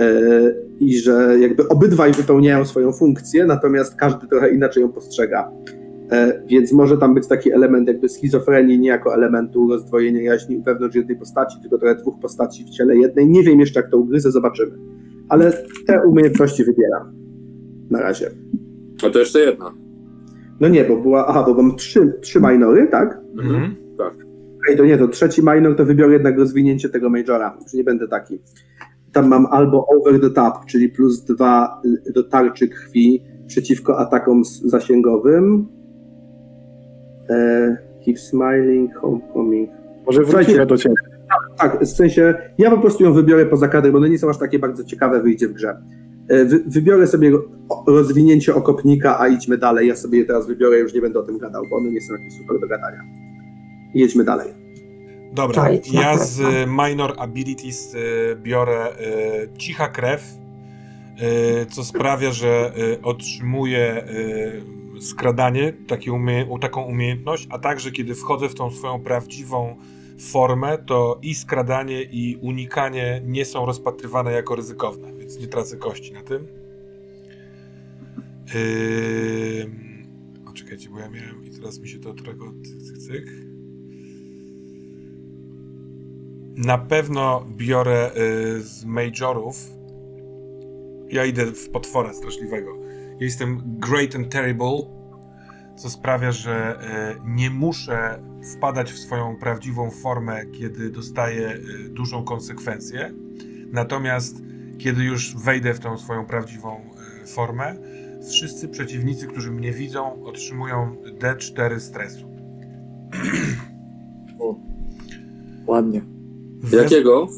e, 0.00 0.64
i 0.80 0.98
że 0.98 1.36
jakby 1.40 1.68
obydwaj 1.68 2.12
wypełniają 2.12 2.64
swoją 2.64 2.92
funkcję, 2.92 3.46
natomiast 3.46 3.94
każdy 3.96 4.26
trochę 4.28 4.50
inaczej 4.54 4.80
ją 4.82 4.92
postrzega. 4.92 5.50
E, 6.12 6.42
Więc 6.46 6.72
może 6.72 6.98
tam 6.98 7.14
być 7.14 7.26
taki 7.26 7.52
element 7.52 7.88
jakby 7.88 8.08
schizofrenii, 8.08 8.78
nie 8.78 8.88
jako 8.88 9.14
elementu 9.14 9.68
rozdwojenia 9.70 10.22
jaźni 10.22 10.62
wewnątrz 10.62 10.96
jednej 10.96 11.16
postaci, 11.16 11.56
tylko 11.62 11.78
trochę 11.78 11.94
dwóch 11.94 12.14
postaci 12.20 12.64
w 12.64 12.70
ciele 12.70 12.96
jednej. 12.96 13.28
Nie 13.28 13.42
wiem 13.42 13.60
jeszcze, 13.60 13.80
jak 13.80 13.90
to 13.90 13.98
ugryzę, 13.98 14.30
zobaczymy. 14.30 14.72
Ale 15.28 15.52
te 15.86 16.02
umiejętności 16.06 16.64
wybieram. 16.64 17.12
Na 17.90 18.00
razie. 18.00 18.30
A 19.06 19.10
to 19.10 19.18
jeszcze 19.18 19.40
jedna. 19.40 19.83
No 20.64 20.70
nie, 20.70 20.84
bo 20.84 20.96
była. 20.96 21.26
Aha, 21.26 21.44
bo 21.46 21.54
mam 21.54 21.76
trzy, 21.76 22.12
trzy 22.20 22.40
minory, 22.40 22.88
tak? 22.88 23.18
Mhm. 23.38 23.76
Okej, 24.64 24.76
to 24.76 24.84
nie, 24.84 24.98
to 24.98 25.08
trzeci 25.08 25.42
minor 25.42 25.76
to 25.76 25.84
wybiorę 25.84 26.12
jednak 26.12 26.38
rozwinięcie 26.38 26.88
tego 26.88 27.10
majora. 27.10 27.56
Już 27.62 27.72
nie 27.72 27.84
będę 27.84 28.08
taki. 28.08 28.38
Tam 29.12 29.28
mam 29.28 29.46
albo 29.46 29.86
over 29.86 30.20
the 30.20 30.30
top, 30.30 30.54
czyli 30.66 30.88
plus 30.88 31.24
dwa 31.24 31.82
do 32.14 32.22
tarczy 32.22 32.68
krwi 32.68 33.22
przeciwko 33.46 33.98
atakom 33.98 34.42
zasięgowym. 34.44 35.66
E, 37.30 37.76
keep 38.04 38.18
smiling, 38.18 38.94
homecoming. 38.94 39.70
Może 40.06 40.22
wrócimy 40.22 40.66
do 40.66 40.76
ciebie. 40.76 40.94
Tak, 41.58 41.80
w 41.80 41.86
sensie 41.86 42.34
ja 42.58 42.70
po 42.70 42.78
prostu 42.78 43.04
ją 43.04 43.12
wybiorę 43.12 43.46
poza 43.46 43.68
kadrę, 43.68 43.92
bo 43.92 43.98
one 43.98 44.10
nie 44.10 44.18
są 44.18 44.30
aż 44.30 44.38
takie 44.38 44.58
bardzo 44.58 44.84
ciekawe, 44.84 45.22
wyjdzie 45.22 45.48
w 45.48 45.52
grze. 45.52 45.76
E, 46.28 46.44
Wy, 46.44 46.62
wybiorę 46.66 47.06
sobie 47.06 47.30
ro- 47.30 47.44
rozwinięcie 47.86 48.54
okopnika, 48.54 49.20
a 49.20 49.28
idźmy 49.28 49.58
dalej. 49.58 49.88
Ja 49.88 49.96
sobie 49.96 50.18
je 50.18 50.24
teraz 50.24 50.46
wybiorę, 50.46 50.78
już 50.78 50.94
nie 50.94 51.00
będę 51.00 51.18
o 51.18 51.22
tym 51.22 51.38
gadał, 51.38 51.62
bo 51.70 51.76
one 51.76 51.90
nie 51.90 52.00
są 52.00 52.12
jakieś 52.14 52.32
super 52.38 52.60
do 52.60 52.68
gadania. 52.68 53.00
Jedźmy 53.94 54.24
dalej. 54.24 54.48
Dobra, 55.32 55.68
ja 55.92 56.18
z 56.18 56.40
minor 56.88 57.14
abilities 57.18 57.94
y, 57.94 57.98
biorę 58.42 58.86
y, 58.88 59.58
cicha 59.58 59.88
krew, 59.88 60.24
co 61.70 61.84
sprawia, 61.84 62.32
że 62.32 62.72
otrzymuję 63.02 64.04
skradanie, 65.00 65.72
takie 65.86 66.12
umie, 66.12 66.46
u- 66.50 66.58
taką 66.58 66.82
umiejętność, 66.82 67.46
a 67.50 67.58
także 67.58 67.90
kiedy 67.90 68.14
wchodzę 68.14 68.48
w 68.48 68.54
tą 68.54 68.70
swoją 68.70 69.00
prawdziwą 69.00 69.76
formę, 70.18 70.78
to 70.78 71.18
i 71.22 71.34
skradanie, 71.34 72.02
i 72.02 72.36
unikanie 72.36 73.22
nie 73.24 73.44
są 73.44 73.66
rozpatrywane 73.66 74.32
jako 74.32 74.54
ryzykowne, 74.54 75.12
więc 75.12 75.38
nie 75.38 75.48
tracę 75.48 75.76
kości 75.76 76.12
na 76.12 76.22
tym. 76.22 76.46
Ym, 78.54 80.06
o, 80.46 80.52
czekajcie, 80.52 80.90
bo 80.90 80.98
ja 80.98 81.08
miałem 81.08 81.44
i 81.44 81.50
teraz 81.50 81.78
mi 81.78 81.88
się 81.88 81.98
to 81.98 82.14
trochę 82.14 82.38
cyk, 82.62 82.82
cyk, 82.82 82.98
cyk. 82.98 83.30
Na 86.56 86.78
pewno 86.78 87.46
biorę 87.56 88.10
y, 88.16 88.62
z 88.62 88.84
majorów. 88.84 89.70
Ja 91.10 91.24
idę 91.24 91.46
w 91.46 91.70
potwora 91.70 92.14
straszliwego. 92.14 92.78
Ja 93.20 93.26
jestem 93.26 93.62
great 93.64 94.16
and 94.16 94.32
terrible, 94.32 94.78
co 95.76 95.90
sprawia, 95.90 96.32
że 96.32 96.78
y, 97.16 97.20
nie 97.24 97.50
muszę 97.50 98.22
wpadać 98.44 98.92
w 98.92 98.98
swoją 98.98 99.36
prawdziwą 99.36 99.90
formę, 99.90 100.46
kiedy 100.46 100.90
dostaję 100.90 101.54
y, 101.54 101.88
dużą 101.88 102.24
konsekwencję. 102.24 103.14
Natomiast 103.72 104.42
kiedy 104.78 105.04
już 105.04 105.36
wejdę 105.36 105.74
w 105.74 105.80
tą 105.80 105.98
swoją 105.98 106.26
prawdziwą 106.26 106.80
y, 107.24 107.26
formę, 107.26 107.76
wszyscy 108.30 108.68
przeciwnicy, 108.68 109.26
którzy 109.26 109.50
mnie 109.50 109.72
widzą, 109.72 110.24
otrzymują 110.24 110.96
D4 111.20 111.80
stresu. 111.80 112.34
Ładnie. 115.66 116.02
Jakiego? 116.72 117.28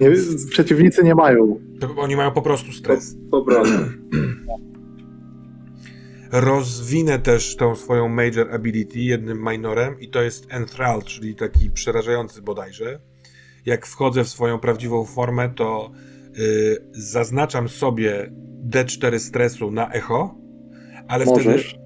Nie, 0.00 0.10
przeciwnicy 0.50 1.04
nie 1.04 1.14
mają. 1.14 1.60
To 1.80 1.94
Oni 1.96 2.16
mają 2.16 2.30
po 2.30 2.42
prostu 2.42 2.72
stres. 2.72 3.16
Po 3.30 3.42
prostu. 3.42 3.74
Rozwinę 6.32 7.18
też 7.18 7.56
tą 7.56 7.76
swoją 7.76 8.08
major 8.08 8.54
ability 8.54 8.98
jednym 8.98 9.44
minorem 9.48 10.00
i 10.00 10.08
to 10.08 10.22
jest 10.22 10.46
enthrall, 10.48 11.02
czyli 11.02 11.34
taki 11.34 11.70
przerażający 11.70 12.42
bodajże. 12.42 13.00
Jak 13.66 13.86
wchodzę 13.86 14.24
w 14.24 14.28
swoją 14.28 14.58
prawdziwą 14.58 15.04
formę, 15.04 15.50
to 15.56 15.90
y, 16.38 16.76
zaznaczam 16.92 17.68
sobie 17.68 18.32
D4 18.68 19.18
stresu 19.18 19.70
na 19.70 19.92
echo, 19.92 20.34
ale 21.08 21.24
Możesz. 21.24 21.68
wtedy 21.68 21.82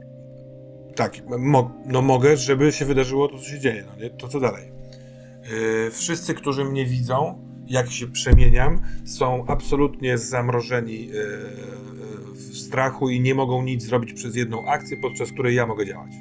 tak, 0.96 1.12
mo, 1.38 1.74
no 1.86 2.02
mogę, 2.02 2.36
żeby 2.36 2.72
się 2.72 2.84
wydarzyło 2.84 3.28
to, 3.28 3.38
co 3.38 3.44
się 3.44 3.58
dzieje, 3.58 3.84
no 3.86 4.02
nie? 4.02 4.10
To 4.10 4.28
co 4.28 4.40
dalej? 4.40 4.72
Yy, 5.84 5.90
wszyscy, 5.90 6.34
którzy 6.34 6.64
mnie 6.64 6.86
widzą, 6.86 7.46
jak 7.66 7.90
się 7.90 8.06
przemieniam, 8.06 8.78
są 9.04 9.46
absolutnie 9.46 10.18
zamrożeni 10.18 11.06
yy, 11.06 11.12
w 12.32 12.56
strachu 12.56 13.10
i 13.10 13.20
nie 13.20 13.34
mogą 13.34 13.62
nic 13.62 13.82
zrobić 13.82 14.12
przez 14.12 14.36
jedną 14.36 14.66
akcję, 14.66 14.96
podczas 14.96 15.32
której 15.32 15.54
ja 15.54 15.66
mogę 15.66 15.86
działać. 15.86 16.12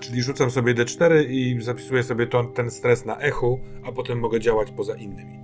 Czyli 0.00 0.22
rzucam 0.22 0.50
sobie 0.50 0.74
D4 0.74 1.30
i 1.30 1.62
zapisuję 1.62 2.02
sobie 2.02 2.26
to, 2.26 2.44
ten 2.44 2.70
stres 2.70 3.04
na 3.04 3.18
echu, 3.18 3.60
a 3.84 3.92
potem 3.92 4.20
mogę 4.20 4.40
działać 4.40 4.70
poza 4.70 4.94
innymi. 4.94 5.40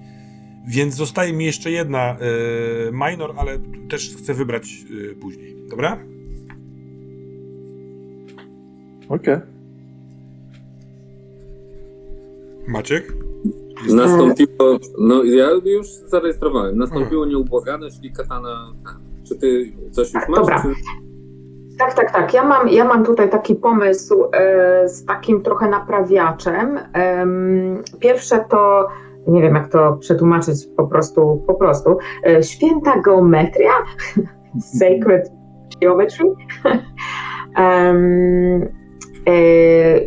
Więc 0.69 0.95
zostaje 0.95 1.33
mi 1.33 1.45
jeszcze 1.45 1.71
jedna 1.71 2.17
yy, 2.21 2.91
minor, 2.93 3.35
ale 3.37 3.59
też 3.89 4.17
chcę 4.17 4.35
wybrać 4.35 4.69
później. 5.21 5.57
Dobra? 5.71 5.99
Okej. 9.09 9.37
Maciek? 12.69 13.13
Nastąpiło, 13.95 14.79
no 14.99 15.25
ja 15.25 15.51
już 15.65 15.87
zarejestrowałem, 15.87 16.79
nastąpiło 16.79 17.27
nieubłagane, 17.27 17.91
czyli 17.91 18.13
katana. 18.13 18.73
Czy 19.29 19.39
ty 19.39 19.73
coś 19.91 20.15
już 20.15 20.29
masz? 20.29 20.41
Dobra. 20.41 20.63
Czy... 20.63 20.69
Tak, 21.79 21.95
tak, 21.95 22.13
tak. 22.13 22.35
Ja 22.35 22.45
mam, 22.45 22.69
ja 22.69 22.85
mam 22.85 23.05
tutaj 23.05 23.31
taki 23.31 23.55
pomysł 23.55 24.25
e, 24.33 24.89
z 24.89 25.05
takim 25.05 25.43
trochę 25.43 25.69
naprawiaczem. 25.69 26.79
Em, 26.93 27.83
pierwsze 28.01 28.45
to, 28.51 28.89
nie 29.27 29.43
wiem 29.43 29.55
jak 29.55 29.69
to 29.69 29.97
przetłumaczyć 29.97 30.57
po 30.77 30.87
prostu, 30.87 31.45
po 31.47 31.55
prostu, 31.55 31.99
e, 32.27 32.43
święta 32.43 33.01
geometria, 33.01 33.73
sacred 34.79 35.33
geometry. 35.81 36.25
E, 39.27 40.01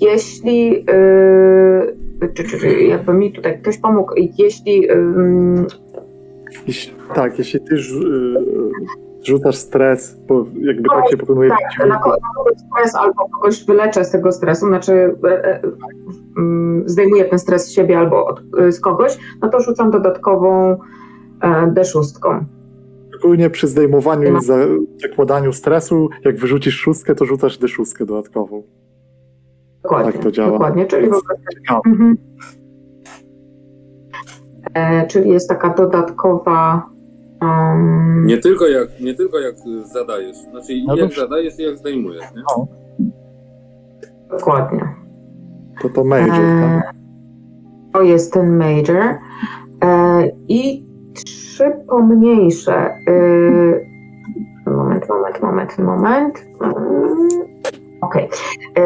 jeśli, 0.00 0.84
e, 0.90 2.01
czy, 2.34 2.44
czy, 2.44 2.58
czy, 2.58 2.82
jakby 2.82 3.14
mi 3.14 3.32
tutaj 3.32 3.58
ktoś 3.62 3.78
pomógł, 3.78 4.12
jeśli 4.38 4.88
Jeśli- 6.66 6.94
Tak, 7.14 7.38
jeśli 7.38 7.60
ty 7.60 7.74
y, 7.74 7.78
rzucasz 9.22 9.56
stres, 9.56 10.16
bo 10.28 10.44
jakby 10.60 10.88
tak 10.88 11.10
się 11.10 11.16
pokonuje 11.16 11.50
Tak, 11.50 11.88
na, 11.88 11.98
ko- 11.98 12.10
na 12.10 12.28
kogoś 12.36 12.52
stres 12.70 12.94
albo 12.94 13.28
kogoś 13.28 13.64
wyleczę 13.64 14.04
z 14.04 14.10
tego 14.10 14.32
stresu, 14.32 14.66
znaczy 14.66 14.92
e, 15.24 15.44
e, 15.44 15.60
zdejmuję 16.86 17.24
ten 17.24 17.38
stres 17.38 17.66
z 17.66 17.70
siebie 17.72 17.98
albo 17.98 18.26
od, 18.26 18.40
e, 18.58 18.72
z 18.72 18.80
kogoś, 18.80 19.18
no 19.42 19.48
to 19.48 19.60
rzucam 19.60 19.90
dodatkową 19.90 20.76
e, 21.42 21.72
D6. 21.74 22.04
szczególnie 23.08 23.50
przy 23.50 23.68
zdejmowaniu 23.68 24.38
i 24.38 24.42
za, 24.44 24.56
zakładaniu 25.08 25.52
stresu, 25.52 26.08
jak 26.24 26.36
wyrzucisz 26.36 26.76
szóstkę, 26.78 27.14
to 27.14 27.24
rzucasz 27.24 27.58
D6 27.60 28.04
dodatkową. 28.06 28.62
Dokładnie, 29.82 30.12
Tak 30.12 30.22
to 30.22 30.30
działa. 30.30 30.50
dokładnie, 30.52 30.86
czyli, 30.86 31.04
po 31.08 31.10
prostu, 31.10 31.32
mhm. 31.86 32.16
e, 34.74 35.06
czyli 35.06 35.30
jest 35.30 35.48
taka 35.48 35.68
dodatkowa 35.74 36.86
um, 37.42 38.26
Nie 38.26 38.38
tylko 38.38 38.66
jak, 38.68 39.00
nie 39.00 39.14
tylko 39.14 39.38
jak 39.38 39.54
zadajesz, 39.84 40.36
znaczy 40.36 40.72
No 40.86 40.96
jak 40.96 41.10
to- 41.14 41.20
zadajesz 41.20 41.58
i 41.58 41.62
jak 41.62 41.76
zdejmujesz, 41.76 42.24
nie? 42.36 42.42
dokładnie. 44.30 44.94
To 45.82 45.88
to 45.88 46.04
major, 46.04 46.40
E, 46.40 46.80
tak? 46.82 46.94
To 47.92 48.02
jest 48.02 48.32
ten 48.32 48.56
major. 48.58 49.16
E, 49.84 50.22
I 50.48 50.86
trzy 51.14 51.72
pomniejsze. 51.88 52.74
E, 53.08 54.70
moment, 54.70 55.08
moment, 55.08 55.42
moment, 55.42 55.78
moment. 55.78 56.44
Mm, 56.62 57.28
Okej. 58.00 58.28
E, 58.78 58.82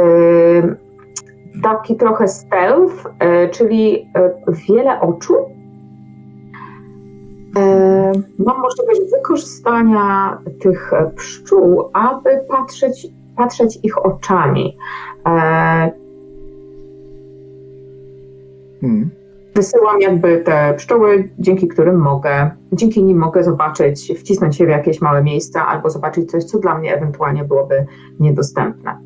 Taki 1.77 1.97
trochę 1.97 2.29
stealth, 2.29 3.07
e, 3.19 3.49
czyli 3.49 4.11
e, 4.15 4.33
wiele 4.69 5.01
oczu. 5.01 5.35
E, 7.57 8.13
Mam 8.39 8.61
możliwość 8.61 9.01
wykorzystania 9.17 10.39
tych 10.61 10.93
pszczół, 11.17 11.91
aby 11.93 12.31
patrzeć, 12.49 13.07
patrzeć 13.37 13.79
ich 13.83 14.07
oczami. 14.07 14.77
Hmm. 18.81 19.11
wysyłam 19.55 20.01
jakby 20.01 20.39
te 20.39 20.75
pszczoły, 20.77 21.31
dzięki 21.39 21.69
którym 21.69 21.97
mogę, 21.97 22.51
dzięki 22.73 23.05
nim 23.05 23.19
mogę 23.19 23.45
zobaczyć, 23.45 24.13
wcisnąć 24.19 24.57
się 24.57 24.67
w 24.67 24.69
jakieś 24.69 25.01
małe 25.01 25.23
miejsca 25.23 25.67
albo 25.67 25.91
zobaczyć 25.91 26.31
coś, 26.31 26.45
co 26.45 26.59
dla 26.59 26.79
mnie 26.79 26.95
ewentualnie 26.97 27.45
byłoby 27.45 27.87
niedostępne. 28.21 28.99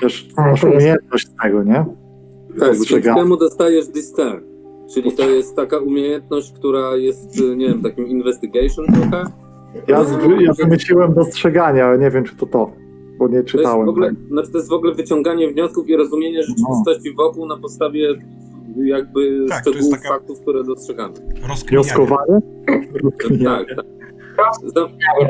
Też 0.00 0.28
masz 0.36 0.60
to 0.60 0.66
jest- 0.68 0.80
umiejętność 0.80 1.26
z 1.26 1.36
tego, 1.42 1.62
nie? 1.62 1.84
Tak, 2.58 2.76
dzięki 2.86 3.08
temu 3.14 3.36
dostajesz 3.36 3.88
discern, 3.88 4.40
Czyli 4.94 5.12
to 5.12 5.22
jest 5.30 5.56
taka 5.56 5.78
umiejętność, 5.78 6.52
która 6.52 6.96
jest, 6.96 7.40
nie 7.56 7.68
wiem, 7.68 7.82
takim 7.82 8.06
investigation 8.06 8.86
trochę? 8.86 9.24
Ja, 9.88 10.04
z, 10.04 10.10
ja 10.40 10.52
wymyśliłem 10.52 11.14
dostrzeganie, 11.14 11.84
ale 11.84 11.98
nie 11.98 12.10
wiem, 12.10 12.24
czy 12.24 12.36
to 12.36 12.46
to, 12.46 12.70
bo 13.18 13.28
nie 13.28 13.32
To 13.34 13.36
jest, 13.40 13.48
czytałem. 13.48 13.86
w 13.86 13.88
ogóle, 13.88 14.06
tak. 14.08 14.16
znaczy 14.30 14.52
to 14.52 14.58
jest 14.58 14.70
w 14.70 14.72
ogóle 14.72 14.94
wyciąganie 14.94 15.50
wniosków 15.52 15.88
i 15.88 15.96
rozumienie 15.96 16.42
rzeczywistości 16.42 17.14
wokół 17.14 17.46
na 17.46 17.56
podstawie 17.56 18.14
jakby 18.76 19.46
Tak, 19.48 19.60
szczegółów, 19.60 19.90
taka- 19.94 20.08
faktów, 20.08 20.40
które 20.40 20.64
dostrzegamy. 20.64 21.14
Wnioskowanie? 21.68 22.38
Tak, 23.44 23.66
tak. 23.76 23.86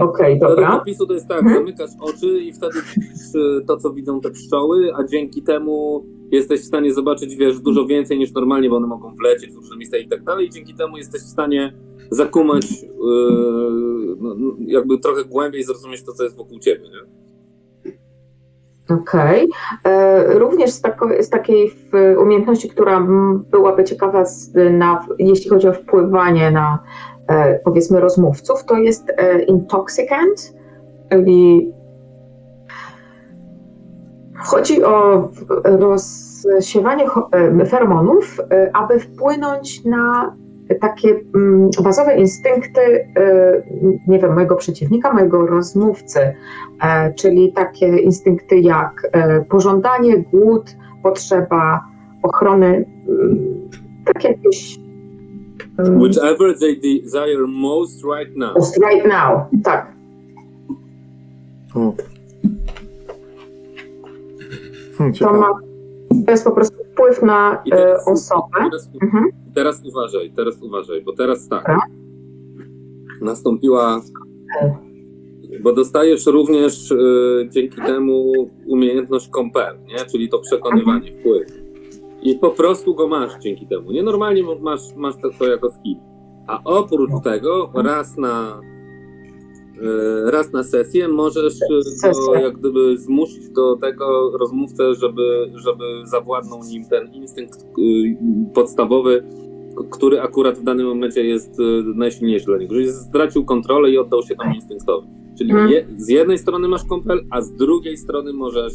Okej, 0.01 0.39
Do 0.39 0.49
dobra. 0.49 0.81
opisu 0.81 1.07
to 1.07 1.13
jest 1.15 1.29
tak, 1.29 1.39
Mhm. 1.39 1.57
zamykasz 1.57 1.91
oczy 2.01 2.27
i 2.41 2.53
wtedy 2.53 2.75
widzisz 2.97 3.35
y, 3.35 3.65
to, 3.67 3.77
co 3.77 3.91
widzą 3.93 4.21
te 4.21 4.31
pszczoły, 4.31 4.91
a 4.97 5.05
dzięki 5.05 5.43
temu 5.43 6.05
jesteś 6.31 6.61
w 6.61 6.65
stanie 6.65 6.93
zobaczyć, 6.93 7.37
wiesz, 7.37 7.61
dużo 7.61 7.87
więcej 7.87 8.19
niż 8.19 8.33
normalnie, 8.33 8.71
bo 8.71 8.77
one 8.77 8.87
mogą 8.87 9.15
wlecieć 9.15 9.53
w 9.53 9.57
różne 9.57 9.77
miejsca 9.77 9.97
i 9.97 10.09
tak 10.09 10.25
dalej, 10.25 10.47
i 10.47 10.51
dzięki 10.51 10.75
temu 10.75 10.97
jesteś 10.97 11.23
w 11.23 11.29
stanie 11.29 11.73
zakumać, 12.11 12.83
yy, 12.83 14.17
no, 14.21 14.35
no, 14.39 14.57
jakby 14.67 14.99
trochę 14.99 15.25
głębiej 15.25 15.65
zrozumieć 15.65 16.03
to, 16.05 16.13
co 16.13 16.25
jest 16.25 16.37
wokół 16.37 16.59
ciebie, 16.59 16.85
nie? 16.89 17.21
Okej. 18.91 19.49
E, 19.85 20.39
Również 20.39 20.71
z, 20.71 20.81
tako, 20.81 21.09
z 21.21 21.29
takiej 21.29 21.75
umiejętności, 22.23 22.69
która 22.69 23.07
byłaby 23.51 23.85
ciekawa, 23.85 24.25
z, 24.25 24.53
na, 24.73 25.07
jeśli 25.19 25.51
chodzi 25.51 25.69
o 25.69 25.73
wpływanie 25.73 26.51
na 26.51 26.79
e, 27.29 27.59
powiedzmy 27.65 28.01
rozmówców, 28.01 28.65
to 28.65 28.77
jest 28.77 29.13
e, 29.17 29.43
intoxicant, 29.43 30.55
czyli 31.11 31.73
chodzi 34.45 34.85
o 34.85 35.29
rozsiewanie 35.65 37.05
feromonów, 37.69 38.41
e, 38.51 38.71
aby 38.77 39.01
wpłynąć 39.01 39.85
na 39.85 40.37
takie 40.81 41.21
mm, 41.35 41.71
bazowe 41.85 42.17
instynkty, 42.17 42.81
e, 42.81 43.63
nie 44.07 44.19
wiem, 44.19 44.35
mojego 44.35 44.57
przeciwnika, 44.57 45.13
mojego 45.13 45.47
rozmówcy, 45.47 46.35
e, 46.83 47.15
czyli 47.15 47.53
takie 47.53 47.87
instynkty 47.99 48.59
jak 48.59 49.13
pożądanie, 49.49 50.19
głód, 50.19 50.77
potrzeba 51.03 51.85
ochrony, 52.23 52.85
tak 54.05 54.25
jakieś. 54.25 54.79
mm, 55.79 56.01
Whichever 56.01 56.59
they 56.59 56.77
desire 56.77 57.47
most 57.47 58.05
right 58.05 58.37
now. 58.37 58.57
Right 58.91 59.07
now, 59.07 59.63
tak. 59.65 59.93
To, 65.19 65.33
ma, 65.33 65.49
to 66.27 66.31
jest 66.31 66.45
po 66.45 66.51
prostu 66.53 66.77
wpływ 66.93 67.23
na 67.23 67.63
I 67.65 67.73
e, 67.73 67.77
teraz, 67.77 68.09
osobę. 68.09 68.47
teraz, 68.71 68.91
Mhm. 69.03 69.25
teraz 69.55 69.83
uważaj, 69.85 70.33
teraz 70.37 70.63
uważaj, 70.63 71.03
bo 71.03 71.13
teraz 71.13 71.49
tak. 71.49 71.61
Dobra. 71.63 71.81
Nastąpiła. 73.21 74.01
Bo 75.63 75.73
dostajesz 75.73 76.27
również 76.27 76.91
y, 76.91 77.49
dzięki 77.51 77.77
temu 77.83 78.33
umiejętność 78.67 79.29
compare, 79.31 79.79
nie? 79.89 79.97
czyli 80.13 80.29
to 80.29 80.39
przekonywanie, 80.39 81.13
wpływ. 81.13 81.49
I 82.23 82.35
po 82.35 82.51
prostu 82.51 82.95
go 82.95 83.09
masz 83.09 83.39
dzięki 83.39 83.67
temu. 83.67 83.93
Nienormalnie 83.93 84.43
mo- 84.43 84.59
masz, 84.61 84.97
masz 84.97 85.15
to, 85.23 85.31
to 85.39 85.47
jako 85.47 85.71
skill. 85.71 85.97
A 86.47 86.61
oprócz 86.65 87.11
tego 87.25 87.71
raz 87.75 88.17
na 88.19 88.61
raz 90.27 90.53
na 90.53 90.65
sesję 90.65 91.09
możesz 91.09 91.55
y, 91.55 92.11
go 92.27 92.35
jak 92.35 92.57
gdyby 92.59 92.99
zmusić 92.99 93.49
do 93.49 93.77
tego 93.77 94.31
rozmówcę, 94.39 94.95
żeby, 94.95 95.51
żeby 95.55 95.85
zawładnął 96.05 96.61
nim 96.65 96.85
ten 96.85 97.13
instynkt 97.15 97.59
y, 97.79 98.17
podstawowy, 98.55 99.25
który 99.91 100.21
akurat 100.21 100.59
w 100.59 100.63
danym 100.63 100.87
momencie 100.87 101.25
jest 101.25 101.51
najsilniejszy 101.95 102.47
dla 102.47 102.59
niego. 102.59 102.75
Że 102.75 102.93
stracił 102.93 103.45
kontrolę 103.45 103.91
i 103.91 103.99
oddał 103.99 104.23
się 104.23 104.37
temu 104.37 104.55
instynktowi. 104.55 105.09
Czyli 105.39 105.51
Mhm. 105.51 105.71
je, 105.71 105.87
z 105.99 106.09
jednej 106.09 106.39
strony 106.39 106.69
masz 106.69 106.85
kompel, 106.85 107.21
a 107.31 107.41
z 107.43 107.53
drugiej 107.53 107.97
strony 107.97 108.33
możesz 108.33 108.75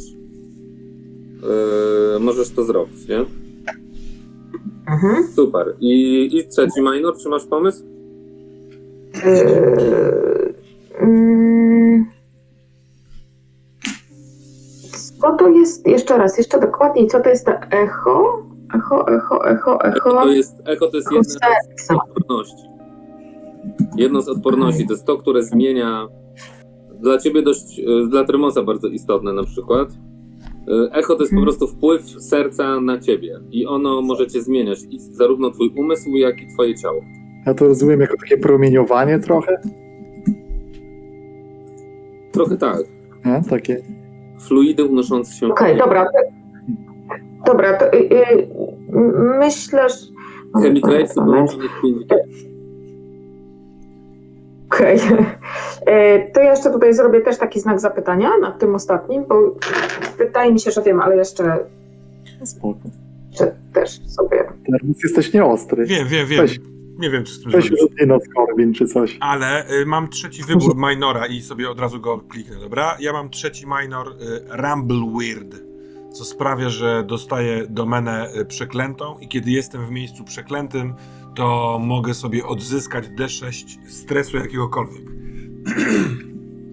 yy, 1.41 2.19
możesz 2.19 2.49
to 2.49 2.63
zrobić, 2.63 3.07
nie? 3.07 3.25
Mhm. 4.87 5.27
Super. 5.35 5.75
I, 5.79 6.29
I 6.37 6.47
trzeci 6.47 6.81
minor, 6.81 7.17
czy 7.17 7.29
masz 7.29 7.45
pomysł? 7.45 7.83
Yy, 9.25 10.44
Co 15.21 15.35
to 15.39 15.49
jest, 15.49 15.87
jeszcze 15.87 16.17
raz, 16.17 16.37
jeszcze 16.37 16.59
dokładniej, 16.59 17.07
co 17.07 17.19
to 17.21 17.29
jest 17.29 17.45
to 17.45 17.51
echo? 17.71 18.43
Echo, 18.75 19.07
echo, 19.07 19.45
echo, 19.45 19.83
Echo 19.83 20.09
to 20.21 20.31
jest, 20.31 20.55
echo 20.65 20.87
to 20.87 20.97
jest 20.97 21.11
jedna 21.11 21.23
z 21.77 21.91
odporności. 21.91 22.63
Jedno 23.97 24.21
z 24.21 24.29
odporności 24.29 24.87
to 24.87 24.93
jest 24.93 25.05
to, 25.05 25.17
które 25.17 25.43
zmienia 25.43 26.07
dla 26.99 27.17
ciebie 27.17 27.41
dość, 27.41 27.79
y, 27.79 28.07
dla 28.09 28.23
Tremosa 28.23 28.63
bardzo 28.63 28.87
istotne 28.87 29.33
na 29.33 29.43
przykład. 29.43 29.89
Y, 29.91 30.91
Echo 30.91 31.15
to 31.15 31.21
jest 31.23 31.33
po 31.33 31.39
Mhm. 31.39 31.43
prostu 31.43 31.67
wpływ 31.67 32.01
serca 32.23 32.81
na 32.81 32.99
ciebie 32.99 33.39
i 33.51 33.65
ono 33.65 34.01
może 34.01 34.27
cię 34.27 34.41
zmieniać 34.41 34.79
i 34.89 34.99
zarówno 34.99 35.51
twój 35.51 35.73
umysł, 35.77 36.09
jak 36.09 36.41
i 36.41 36.47
twoje 36.53 36.75
ciało. 36.75 37.01
Ja 37.45 37.53
to 37.53 37.65
rozumiem 37.67 38.01
jako 38.01 38.17
takie 38.17 38.37
promieniowanie 38.37 39.19
trochę, 39.19 39.61
Trochę 42.35 42.57
tak. 42.57 42.77
nie? 43.25 43.41
Takie. 43.49 43.81
Fluidy 44.39 44.85
unoszące 44.85 45.33
się. 45.33 45.47
Okej, 45.47 45.57
powietrzu. 45.57 45.83
dobra. 45.83 46.05
Dobra, 47.45 47.77
to 47.77 47.93
y, 47.93 47.97
y, 47.97 48.47
myślę, 49.39 49.89
że... 49.89 49.95
Chemitrate 50.61 51.13
połączenie 51.15 51.63
w 51.63 51.85
5G. 51.85 52.15
Okej. 54.71 54.99
E, 55.85 56.19
To 56.33 56.41
ja 56.41 56.51
jeszcze 56.51 56.71
tutaj 56.71 56.93
zrobię 56.93 57.21
też 57.21 57.37
taki 57.37 57.59
znak 57.59 57.79
zapytania 57.79 58.29
nad 58.41 58.59
tym 58.59 58.75
ostatnim, 58.75 59.25
bo 59.29 59.55
wydaje 60.17 60.53
mi 60.53 60.59
się, 60.59 60.71
że 60.71 60.81
wiem, 60.81 61.01
ale 61.01 61.17
jeszcze, 61.17 61.57
Spoko. 62.43 62.79
jeszcze 63.31 63.55
też 63.73 64.07
sobie. 64.07 64.37
Teraz 64.65 65.03
jesteś 65.03 65.33
nieostry. 65.33 65.85
Wiem, 65.85 66.07
wiem, 66.07 66.27
wiem. 66.27 66.41
Weź, 66.41 66.59
Nie 66.99 67.09
wiem, 67.09 67.25
co 67.25 67.33
z 67.33 67.41
tym 67.43 67.51
weź 67.51 67.65
zrobić. 67.65 68.25
Skorbin 68.31 68.73
czy 68.73 68.85
coś. 68.85 69.17
Ale 69.19 69.69
y, 69.81 69.85
mam 69.85 70.09
trzeci 70.09 70.43
wybór 70.43 70.75
minora 70.75 71.25
i 71.25 71.41
sobie 71.41 71.69
od 71.69 71.79
razu 71.79 71.99
go 71.99 72.17
kliknę, 72.19 72.55
dobra? 72.59 72.97
Ja 72.99 73.13
mam 73.13 73.29
trzeci 73.29 73.65
minor 73.81 74.07
y, 74.07 74.13
Rumble 74.49 75.13
Weird, 75.19 75.55
co 76.13 76.25
sprawia, 76.25 76.69
że 76.69 77.03
dostaję 77.07 77.67
domenę 77.69 78.29
y, 78.41 78.45
przeklętą 78.45 79.19
i 79.21 79.27
kiedy 79.27 79.51
jestem 79.51 79.85
w 79.85 79.91
miejscu 79.91 80.23
przeklętym, 80.23 80.93
to 81.35 81.79
mogę 81.83 82.13
sobie 82.13 82.45
odzyskać 82.45 83.05
D6 83.19 83.65
stresu 83.87 84.37
jakiegokolwiek. 84.37 85.03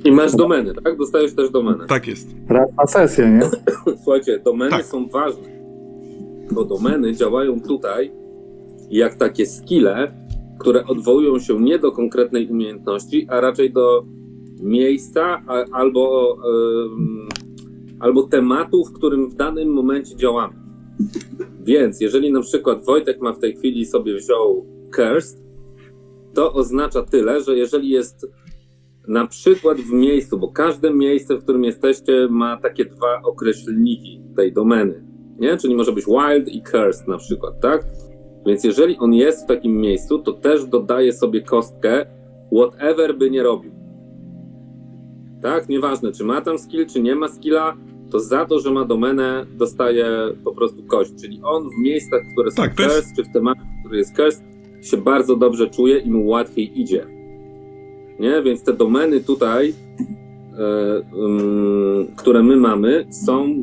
I 0.05 0.13
masz 0.13 0.33
domeny, 0.33 0.75
tak? 0.85 0.97
Dostajesz 0.97 1.35
też 1.35 1.51
domenę. 1.51 1.87
Tak 1.87 2.07
jest. 2.07 2.29
Raz 2.49 2.71
na 2.79 2.87
sesję, 2.87 3.31
nie? 3.31 3.41
Słuchajcie, 4.05 4.39
domeny 4.39 4.71
Tak. 4.71 4.85
są 4.85 5.09
ważne, 5.09 5.49
bo 6.51 6.65
domeny 6.65 7.15
działają 7.15 7.61
tutaj 7.61 8.13
jak 8.93 9.15
takie 9.15 9.47
skille, 9.47 10.13
które 10.59 10.87
odwołują 10.87 11.39
się 11.39 11.61
nie 11.61 11.79
do 11.79 11.93
konkretnej 11.93 12.49
umiejętności, 12.49 13.27
a 13.31 13.41
raczej 13.41 13.73
do 13.73 14.03
miejsca 14.61 15.43
a, 15.47 15.65
albo, 15.73 16.37
em, 16.85 17.29
albo 18.01 18.23
tematu, 18.23 18.85
w 18.85 18.93
którym 18.93 19.31
w 19.31 19.35
danym 19.35 19.69
momencie 19.69 20.17
działamy. 20.17 20.55
Więc 21.65 22.01
jeżeli 22.01 22.33
na 22.33 22.41
przykład 22.41 22.85
Wojtek 22.85 23.21
ma 23.21 23.33
w 23.33 23.39
tej 23.39 23.57
chwili 23.57 23.87
sobie 23.87 24.17
wziął 24.17 24.67
Cursed, 24.97 25.43
to 26.35 26.53
oznacza 26.53 27.03
tyle, 27.03 27.41
że 27.41 27.57
jeżeli 27.57 27.91
jest 27.91 28.27
na 29.09 29.27
przykład 29.27 29.79
w 29.81 29.93
miejscu, 29.93 30.39
bo 30.39 30.49
każde 30.49 30.95
miejsce, 30.95 31.37
w 31.37 31.43
którym 31.43 31.65
jesteście, 31.65 32.29
ma 32.31 32.57
takie 32.57 32.85
dwa 32.85 33.23
określniki 33.25 34.23
tej 34.37 34.53
domeny, 34.53 35.05
nie? 35.39 35.57
Czyli 35.57 35.75
może 35.75 35.93
być 35.93 36.05
wild 36.07 36.49
i 36.49 36.63
cursed 36.63 37.09
na 37.09 37.19
przykład, 37.19 37.61
tak? 37.61 37.87
Więc 38.47 38.65
jeżeli 38.65 38.99
on 38.99 39.15
jest 39.15 39.45
w 39.45 39.47
takim 39.47 39.81
miejscu, 39.81 40.19
to 40.19 40.33
też 40.33 40.65
dodaje 40.65 41.13
sobie 41.13 41.41
kostkę, 41.43 42.07
whatever 42.57 43.19
by 43.19 43.31
nie 43.31 43.43
robił. 43.43 43.73
Tak? 45.43 45.69
Nieważne, 45.69 46.13
czy 46.13 46.25
ma 46.25 46.41
tam 46.41 46.59
skill, 46.59 46.87
czy 46.87 47.03
nie 47.03 47.15
ma 47.15 47.29
skilla, 47.29 47.77
to 48.11 48.21
za 48.21 48.45
to, 48.47 48.61
że 48.61 48.71
ma 48.71 48.85
domenę, 48.85 49.47
dostaje 49.59 50.07
po 50.45 50.53
prostu 50.53 50.83
kość. 50.83 51.13
Czyli 51.21 51.41
on 51.43 51.69
w 51.69 51.79
miejscach, 51.83 52.21
które 52.33 52.51
są 52.51 52.63
Tak, 52.63 52.79
jest- 52.79 53.17
czy 53.17 53.25
w 53.25 53.33
tematach, 53.33 53.67
który 53.85 53.99
jest 53.99 54.17
cursed, 54.17 54.45
się 54.83 54.97
bardzo 54.97 55.37
dobrze 55.37 55.71
czuje 55.71 55.99
i 55.99 56.11
mu 56.11 56.27
łatwiej 56.27 56.81
idzie. 56.81 57.07
Nie? 58.21 58.43
Więc 58.43 58.65
te 58.65 58.73
domeny 58.73 59.21
tutaj, 59.21 59.75
e, 60.59 61.03
ym, 61.25 62.07
które 62.17 62.43
my 62.43 62.57
mamy, 62.57 63.07
są 63.27 63.45
e, 63.45 63.57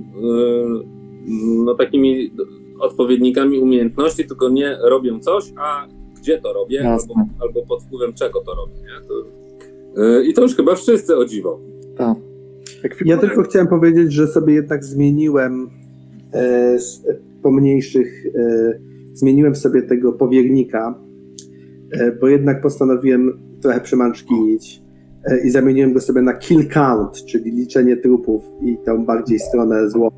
no, 1.66 1.76
takimi 1.76 2.32
odpowiednikami 2.80 3.60
umiejętności, 3.60 4.28
tylko 4.28 4.50
nie 4.50 4.78
robią 4.90 5.20
coś, 5.20 5.54
a 5.58 5.88
gdzie 6.20 6.42
to 6.42 6.54
robię, 6.54 6.90
albo, 6.90 7.14
albo 7.42 7.66
pod 7.66 7.84
wpływem 7.84 8.14
czego 8.14 8.42
to 8.42 8.56
robię. 8.56 8.74
Nie? 8.76 9.08
To, 9.08 9.14
e, 10.04 10.24
I 10.24 10.34
to 10.34 10.42
już 10.42 10.56
chyba 10.56 10.76
wszyscy 10.76 11.18
o 11.18 11.26
dziwo. 11.26 11.60
Tak. 11.98 12.18
Ja 13.06 13.18
tylko 13.18 13.44
chciałem 13.44 13.68
powiedzieć, 13.68 14.14
że 14.14 14.28
sobie 14.28 14.54
jednak 14.54 14.84
zmieniłem 14.84 15.70
e, 16.34 16.80
z 16.80 17.04
pomniejszych 17.42 18.26
e, 18.36 18.80
zmieniłem 19.14 19.56
sobie 19.56 19.82
tego 19.82 20.14
powiernika, 20.14 21.00
e, 21.92 22.12
bo 22.12 22.28
jednak 22.28 22.62
postanowiłem 22.62 23.40
trochę 23.62 23.82
przymanczkinić 23.82 24.82
e, 25.26 25.48
i 25.48 25.50
zamieniłem 25.50 25.94
go 25.94 26.00
sobie 26.00 26.22
na 26.22 26.34
kill 26.34 26.68
count, 26.68 27.26
czyli 27.26 27.52
liczenie 27.52 27.98
trupów 27.98 28.44
i 28.62 28.78
tą 28.86 29.06
bardziej 29.06 29.40
stronę 29.40 29.90
złą. 29.90 30.10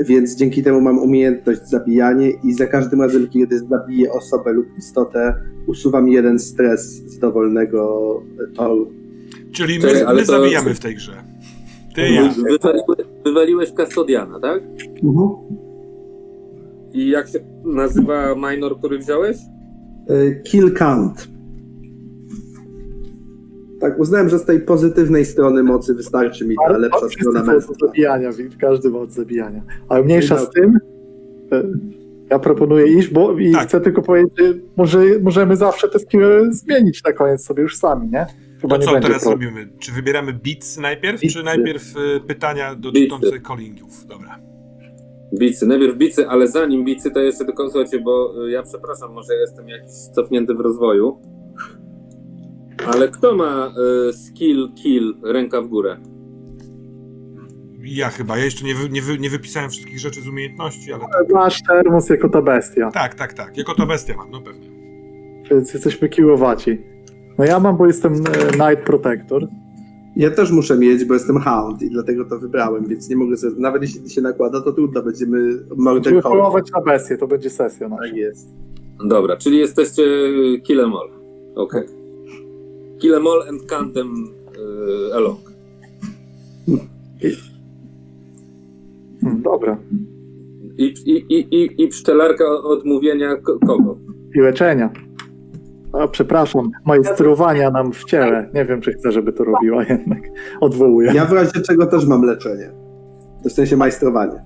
Więc 0.00 0.36
dzięki 0.36 0.62
temu 0.62 0.80
mam 0.80 0.98
umiejętność 0.98 1.68
zabijanie 1.68 2.30
i 2.44 2.52
za 2.52 2.66
każdym 2.66 3.00
razem, 3.02 3.28
kiedy 3.28 3.58
zabiję 3.58 4.12
osobę 4.12 4.52
lub 4.52 4.66
istotę, 4.78 5.34
usuwam 5.66 6.08
jeden 6.08 6.38
stres 6.38 6.80
z 7.06 7.18
dowolnego 7.18 8.22
e, 8.44 8.54
toru. 8.56 8.92
Czyli 9.52 9.78
my, 9.78 10.06
ale 10.06 10.20
my 10.20 10.26
to- 10.26 10.32
zabijamy 10.32 10.74
w 10.74 10.80
tej 10.80 10.94
grze. 10.94 11.12
Ty 11.94 12.08
ja. 12.08 12.28
Wywaliłeś, 12.28 13.06
wywaliłeś 13.24 13.72
Kastodiana, 13.72 14.40
tak? 14.40 14.62
I 16.92 17.08
jak 17.08 17.28
się 17.28 17.38
nazywa 17.64 18.34
minor, 18.34 18.78
który 18.78 18.98
wziąłeś? 18.98 19.36
E, 20.08 20.42
Kill 20.42 20.74
count. 20.74 21.28
Tak, 23.80 23.98
uznałem, 23.98 24.28
że 24.28 24.38
z 24.38 24.44
tej 24.44 24.60
pozytywnej 24.60 25.24
strony 25.24 25.62
mocy 25.62 25.94
wystarczy 25.94 26.46
mi 26.46 26.56
ta 26.56 26.62
Ale 26.68 26.78
lepsza 26.78 27.08
strona 27.08 27.44
męska. 27.44 27.74
zabijania, 27.86 28.30
każdy 28.60 28.90
ma 28.90 28.98
od 28.98 29.12
zabijania. 29.12 29.62
Ale 29.88 30.04
mniejsza 30.04 30.38
z 30.38 30.50
tym, 30.50 30.78
e, 31.52 31.62
ja 32.30 32.38
proponuję 32.38 32.98
iść, 32.98 33.08
bo 33.08 33.38
i 33.38 33.52
Tak. 33.52 33.68
chcę 33.68 33.80
tylko 33.80 34.02
powiedzieć, 34.02 34.32
że 34.38 34.54
może, 34.76 34.98
możemy 35.22 35.56
zawsze 35.56 35.88
te 35.88 35.98
skille 35.98 36.52
zmienić 36.52 37.04
na 37.04 37.12
koniec 37.12 37.44
sobie 37.44 37.62
już 37.62 37.76
sami, 37.76 38.08
nie? 38.08 38.26
Chyba 38.60 38.78
To 38.78 38.80
nie 38.94 39.00
co 39.00 39.00
teraz 39.08 39.26
robimy? 39.26 39.68
Czy 39.78 39.92
wybieramy 39.92 40.32
bits 40.32 40.78
najpierw, 40.78 41.20
czy 41.20 41.42
najpierw 41.42 41.82
y, 41.96 42.20
pytania 42.26 42.74
dotyczące 42.74 43.40
callingów? 43.48 44.06
Dobra. 44.06 44.38
Bicy, 45.38 45.66
najpierw 45.66 45.96
bicy, 45.96 46.28
ale 46.28 46.48
zanim 46.48 46.84
bicy, 46.84 47.10
to 47.10 47.20
jeszcze 47.20 47.44
tylko 47.44 47.70
słuchajcie, 47.70 48.00
bo 48.00 48.44
y, 48.46 48.50
ja 48.50 48.62
przepraszam, 48.62 49.12
może 49.12 49.34
jestem 49.34 49.68
jakiś 49.68 49.90
cofnięty 50.14 50.54
w 50.54 50.60
rozwoju. 50.60 51.18
Ale 52.86 53.08
kto 53.08 53.34
ma 53.36 53.72
y, 54.08 54.12
skill, 54.12 54.68
kill, 54.82 55.14
ręka 55.24 55.60
w 55.62 55.68
górę? 55.68 55.96
Ja 57.82 58.08
chyba. 58.08 58.38
Ja 58.38 58.44
jeszcze 58.44 58.64
nie, 58.64 58.74
wy, 58.74 58.88
nie, 58.90 59.02
wy, 59.02 59.18
nie 59.18 59.30
wypisałem 59.30 59.70
wszystkich 59.70 59.98
rzeczy 59.98 60.20
z 60.22 60.28
umiejętności, 60.28 60.92
ale 60.92 61.02
tak, 61.12 61.32
Masz 61.32 61.62
termos 61.62 62.08
jako 62.08 62.28
ta 62.28 62.42
bestia, 62.42 62.90
tak, 62.90 63.14
tak. 63.14 63.32
tak. 63.32 63.56
Jako 63.56 63.74
to 63.74 63.86
bestia 63.86 64.14
mam, 64.16 64.30
no 64.30 64.40
pewnie. 64.40 64.70
więc 65.50 65.74
jesteśmy 65.74 66.08
kiłowaci. 66.08 66.78
No 67.38 67.44
ja 67.44 67.60
mam, 67.60 67.76
bo 67.76 67.86
jestem 67.86 68.12
e, 68.14 68.18
Night 68.70 68.84
Protector. 68.86 69.46
Ja 70.16 70.30
też 70.30 70.50
muszę 70.50 70.78
mieć, 70.78 71.04
bo 71.04 71.14
jestem 71.14 71.38
hound 71.40 71.82
i 71.82 71.90
dlatego 71.90 72.24
to 72.24 72.38
wybrałem, 72.38 72.86
więc 72.86 73.08
nie 73.08 73.16
mogę 73.16 73.36
sobie, 73.36 73.56
nawet 73.58 73.82
jeśli 73.82 74.10
się 74.10 74.20
nakłada, 74.20 74.60
to 74.60 74.72
trudno, 74.72 75.02
będziemy 75.02 75.38
Musimy 75.76 76.22
call. 76.22 76.32
polować 76.32 76.70
na 76.72 76.80
bestię, 76.80 77.16
to 77.18 77.26
będzie 77.26 77.50
sesja 77.50 77.88
nasza. 77.88 78.02
Tak 78.02 78.16
jest. 78.16 78.48
Dobra, 79.08 79.36
czyli 79.36 79.58
jesteście 79.58 80.02
kill 80.62 80.80
em 80.80 80.92
all. 80.94 81.08
Okej. 81.54 81.82
Kill 83.00 83.14
em 83.14 83.26
all 83.26 83.42
and 83.48 83.60
count 83.68 83.94
them 83.94 84.28
y, 85.10 85.14
along. 85.14 85.38
Hmm, 89.20 89.42
dobra. 89.42 89.78
I, 90.78 90.84
i, 91.06 91.34
i, 91.34 91.54
i, 91.62 91.82
i 91.84 91.88
pszczelarka 91.88 92.44
odmówienia 92.50 93.36
ko- 93.36 93.58
kogo? 93.66 93.96
I 94.34 94.40
leczenia. 94.40 94.90
A, 95.92 96.08
przepraszam, 96.08 96.70
majstrowania 96.86 97.70
nam 97.70 97.92
w 97.92 98.04
ciele. 98.04 98.50
Nie 98.54 98.64
wiem, 98.64 98.80
czy 98.80 98.92
chcę, 98.92 99.12
żeby 99.12 99.32
to 99.32 99.44
robiła 99.44 99.84
jednak. 99.84 100.22
Odwołuję. 100.60 101.12
Ja 101.14 101.24
w 101.24 101.32
razie 101.32 101.60
czego 101.60 101.86
też 101.86 102.06
mam 102.06 102.22
leczenie. 102.22 102.70
To 103.42 103.48
w 103.48 103.52
sensie 103.52 103.76
majstrowanie. 103.76 104.42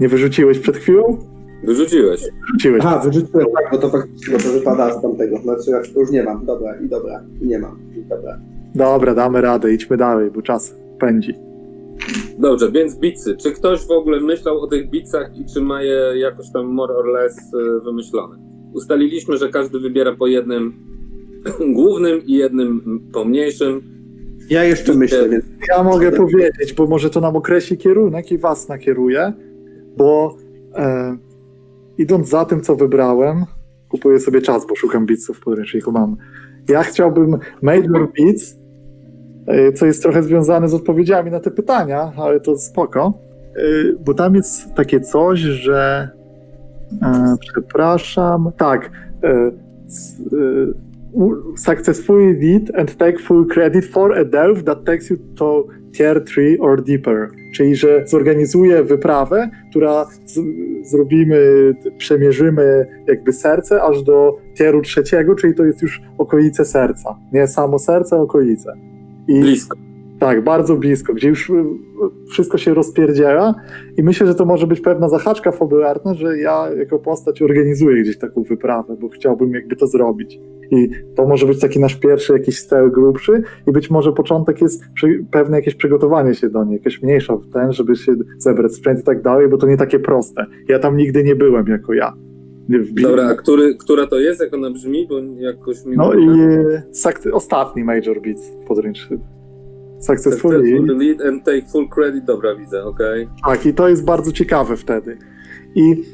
Nie 0.00 0.08
wyrzuciłeś 0.08 0.58
przed 0.58 0.76
chwilą? 0.76 1.18
Wyrzuciłeś. 1.62 2.20
Wyrzuciłeś. 2.46 2.82
Aha, 2.84 2.98
wyrzuciłem 3.04 3.46
tak, 3.54 3.72
bo 3.72 3.78
to 3.78 3.88
faktycznie 3.88 4.32
bo 4.32 4.42
to 4.42 4.52
wypada 4.52 4.92
z 4.98 5.02
tamtego. 5.02 5.38
Znaczy 5.38 5.70
ja 5.70 6.00
już 6.00 6.10
nie 6.10 6.22
mam. 6.22 6.46
Dobra, 6.46 6.76
i 6.76 6.88
dobra, 6.88 7.22
i 7.40 7.46
nie 7.46 7.58
mam. 7.58 7.78
I 7.96 8.04
dobra. 8.08 8.38
Dobra, 8.74 9.14
damy 9.14 9.40
radę, 9.40 9.72
idźmy 9.72 9.96
dalej, 9.96 10.30
bo 10.30 10.42
czas 10.42 10.74
pędzi. 10.98 11.34
Dobrze, 12.38 12.72
więc 12.72 12.98
bicy. 12.98 13.36
Czy 13.36 13.52
ktoś 13.52 13.86
w 13.86 13.90
ogóle 13.90 14.20
myślał 14.20 14.60
o 14.60 14.66
tych 14.66 14.90
bicach 14.90 15.36
i 15.38 15.44
czy 15.54 15.60
ma 15.60 15.82
je 15.82 16.12
jakoś 16.16 16.52
tam 16.52 16.66
more 16.66 16.94
or 16.94 17.06
less 17.06 17.36
y, 17.38 17.80
wymyślone? 17.84 18.36
Ustaliliśmy, 18.72 19.36
że 19.36 19.48
każdy 19.48 19.78
wybiera 19.78 20.16
po 20.16 20.26
jednym 20.26 20.72
głównym 21.76 22.26
i 22.26 22.32
jednym 22.32 23.00
pomniejszym. 23.12 23.82
Ja 24.50 24.64
jeszcze 24.64 24.94
myślę, 24.94 25.28
więc 25.28 25.44
Ja 25.68 25.82
mogę 25.82 26.12
powiedzieć, 26.12 26.72
bo 26.76 26.86
może 26.86 27.10
to 27.10 27.20
nam 27.20 27.36
określi 27.36 27.78
kierunek 27.78 28.32
i 28.32 28.38
was 28.38 28.68
nakieruje, 28.68 29.32
bo 29.96 30.36
e, 30.74 31.16
idąc 31.98 32.28
za 32.28 32.44
tym, 32.44 32.60
co 32.60 32.76
wybrałem, 32.76 33.44
kupuję 33.88 34.20
sobie 34.20 34.40
czas, 34.40 34.66
bo 34.66 34.76
szukam 34.76 35.06
beatsów 35.06 35.36
w 35.36 35.40
podręczniku 35.40 35.92
mam. 35.92 36.16
Ja 36.68 36.82
chciałbym 36.82 37.38
Major 37.62 38.08
Beats, 38.18 38.56
e, 39.46 39.72
co 39.72 39.86
jest 39.86 40.02
trochę 40.02 40.22
związane 40.22 40.68
z 40.68 40.74
odpowiedziami 40.74 41.30
na 41.30 41.40
te 41.40 41.50
pytania, 41.50 42.12
ale 42.16 42.40
to 42.40 42.58
spoko, 42.58 43.12
e, 43.56 43.60
bo 44.04 44.14
tam 44.14 44.34
jest 44.34 44.74
takie 44.74 45.00
coś, 45.00 45.38
że 45.40 46.10
e, 47.02 47.36
przepraszam, 47.40 48.52
tak, 48.56 48.90
e, 49.24 49.50
successfully 51.56 52.34
did 52.34 52.74
and 52.74 52.96
take 52.96 53.18
full 53.18 53.46
credit 53.46 53.84
for 53.84 54.18
a 54.18 54.24
delve 54.24 54.64
that 54.64 54.84
takes 54.84 55.10
you 55.10 55.16
to 55.36 55.66
tier 55.92 56.24
3 56.24 56.56
or 56.60 56.82
deeper. 56.82 57.28
Czyli, 57.54 57.76
że 57.76 58.02
zorganizuję 58.06 58.82
wyprawę, 58.82 59.50
która 59.70 60.06
z, 60.24 60.38
zrobimy, 60.82 61.74
przemierzymy 61.98 62.86
jakby 63.06 63.32
serce 63.32 63.82
aż 63.82 64.02
do 64.02 64.38
tieru 64.54 64.82
trzeciego, 64.82 65.34
czyli 65.34 65.54
to 65.54 65.64
jest 65.64 65.82
już 65.82 66.02
okolice 66.18 66.64
serca. 66.64 67.18
Nie 67.32 67.46
samo 67.46 67.78
serce, 67.78 68.16
okolice. 68.16 68.72
I 69.28 69.40
Blisko. 69.40 69.78
tak, 70.18 70.44
bardzo 70.44 70.76
blisko, 70.76 71.14
gdzie 71.14 71.28
już 71.28 71.50
y, 71.50 71.54
wszystko 72.28 72.58
się 72.58 72.74
rozpierdziela 72.74 73.54
i 73.96 74.02
myślę, 74.02 74.26
że 74.26 74.34
to 74.34 74.44
może 74.44 74.66
być 74.66 74.80
pewna 74.80 75.08
zahaczka 75.08 75.52
fabularna, 75.52 76.14
że 76.14 76.38
ja 76.38 76.68
jako 76.78 76.98
postać 76.98 77.42
organizuję 77.42 78.02
gdzieś 78.02 78.18
taką 78.18 78.42
wyprawę, 78.42 78.96
bo 79.00 79.08
chciałbym 79.08 79.54
jakby 79.54 79.76
to 79.76 79.86
zrobić. 79.86 80.40
I 80.72 80.88
to 81.14 81.26
może 81.26 81.46
być 81.46 81.60
taki 81.60 81.80
nasz 81.80 81.94
pierwszy 81.96 82.32
jakiś 82.32 82.62
cel 82.62 82.90
grubszy 82.90 83.42
i 83.66 83.72
być 83.72 83.90
może 83.90 84.12
początek 84.12 84.60
jest 84.60 84.82
pewne 85.30 85.56
jakieś 85.56 85.74
przygotowanie 85.74 86.34
się 86.34 86.48
do 86.48 86.64
niej, 86.64 86.76
jakaś 86.76 87.02
mniejsza 87.02 87.36
w 87.36 87.48
ten, 87.52 87.72
żeby 87.72 87.96
się 87.96 88.14
zebrać 88.38 88.74
sprzęt 88.74 89.00
i 89.00 89.02
tak 89.02 89.22
dalej, 89.22 89.48
bo 89.48 89.58
to 89.58 89.66
nie 89.66 89.76
takie 89.76 89.98
proste. 89.98 90.46
Ja 90.68 90.78
tam 90.78 90.96
nigdy 90.96 91.24
nie 91.24 91.36
byłem 91.36 91.66
jako 91.66 91.92
ja. 91.92 92.12
Dobra, 93.02 93.28
a 93.28 93.34
który, 93.34 93.74
która 93.74 94.06
to 94.06 94.18
jest, 94.18 94.40
jak 94.40 94.54
ona 94.54 94.70
brzmi, 94.70 95.06
bo 95.08 95.18
jakoś 95.36 95.84
mi... 95.84 95.96
No 95.96 96.14
i 96.14 96.28
e, 97.26 97.32
ostatni 97.32 97.84
Major 97.84 98.20
podręczniku. 98.68 99.24
Successfully. 100.00 100.56
Successful 100.56 100.98
lead 100.98 101.20
and 101.20 101.44
take 101.44 101.62
full 101.72 101.88
credit. 101.88 102.24
Dobra, 102.24 102.54
widzę, 102.54 102.84
okej. 102.84 103.28
Tak, 103.46 103.66
i 103.66 103.74
to 103.74 103.88
jest 103.88 104.04
bardzo 104.04 104.32
ciekawe 104.32 104.76
wtedy. 104.76 105.18
I 105.74 106.04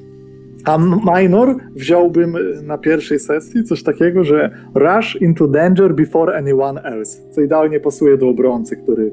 a 0.64 0.78
minor 1.18 1.56
wziąłbym 1.74 2.36
y, 2.36 2.62
na 2.62 2.78
pierwszej 2.78 3.18
sesji 3.18 3.64
coś 3.64 3.82
takiego, 3.82 4.24
że 4.24 4.50
rush 4.74 5.16
into 5.20 5.48
danger 5.48 5.94
before 5.94 6.36
anyone 6.36 6.82
else, 6.82 7.30
co 7.30 7.40
idealnie 7.40 7.80
pasuje 7.80 8.18
do 8.18 8.28
obrońcy, 8.28 8.76
który 8.76 9.12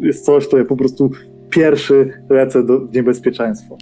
jest 0.00 0.24
coś, 0.24 0.48
to 0.48 0.58
ja 0.58 0.64
po 0.64 0.76
prostu 0.76 1.10
pierwszy 1.50 2.12
lecę 2.30 2.64
do 2.64 2.80
w 2.80 2.94
niebezpieczeństwo. 2.94 3.76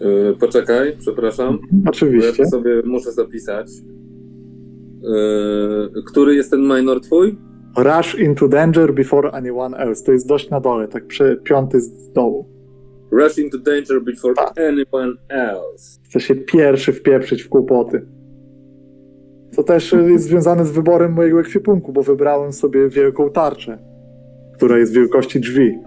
Yy, 0.00 0.36
poczekaj, 0.40 0.96
przepraszam. 0.98 1.58
Ja 1.72 1.90
Oczywiście. 1.90 2.44
to 2.44 2.50
sobie 2.50 2.82
muszę 2.84 3.12
zapisać. 3.12 3.70
Yy, 5.02 6.02
który 6.06 6.34
jest 6.34 6.50
ten 6.50 6.60
minor 6.60 7.00
twój? 7.00 7.38
Rush 7.78 8.18
into 8.18 8.48
danger 8.48 8.94
before 8.94 9.30
anyone 9.32 9.76
else. 9.76 10.04
To 10.04 10.12
jest 10.12 10.28
dość 10.28 10.50
na 10.50 10.60
dole, 10.60 10.88
tak 10.88 11.06
przy 11.06 11.40
piąty 11.44 11.80
z 11.80 12.12
dołu. 12.12 12.57
Rush 13.10 13.38
into 13.38 13.58
danger 13.58 14.02
before 14.02 14.34
Tak. 14.34 14.52
anyone 14.58 15.12
else. 15.28 16.00
Chce 16.04 16.20
się 16.20 16.34
pierwszy 16.34 16.92
wpieprzyć 16.92 17.42
w 17.42 17.48
kłopoty. 17.48 18.06
To 19.56 19.62
też 19.62 19.92
y, 19.92 20.10
jest 20.10 20.24
związane 20.24 20.64
z 20.64 20.70
wyborem 20.70 21.12
mojego 21.12 21.40
ekwipunku, 21.40 21.92
bo 21.92 22.02
wybrałem 22.02 22.52
sobie 22.52 22.88
wielką 22.88 23.30
tarczę, 23.30 23.78
która 24.56 24.78
jest 24.78 24.92
wielkości 24.92 25.40
drzwi. 25.40 25.78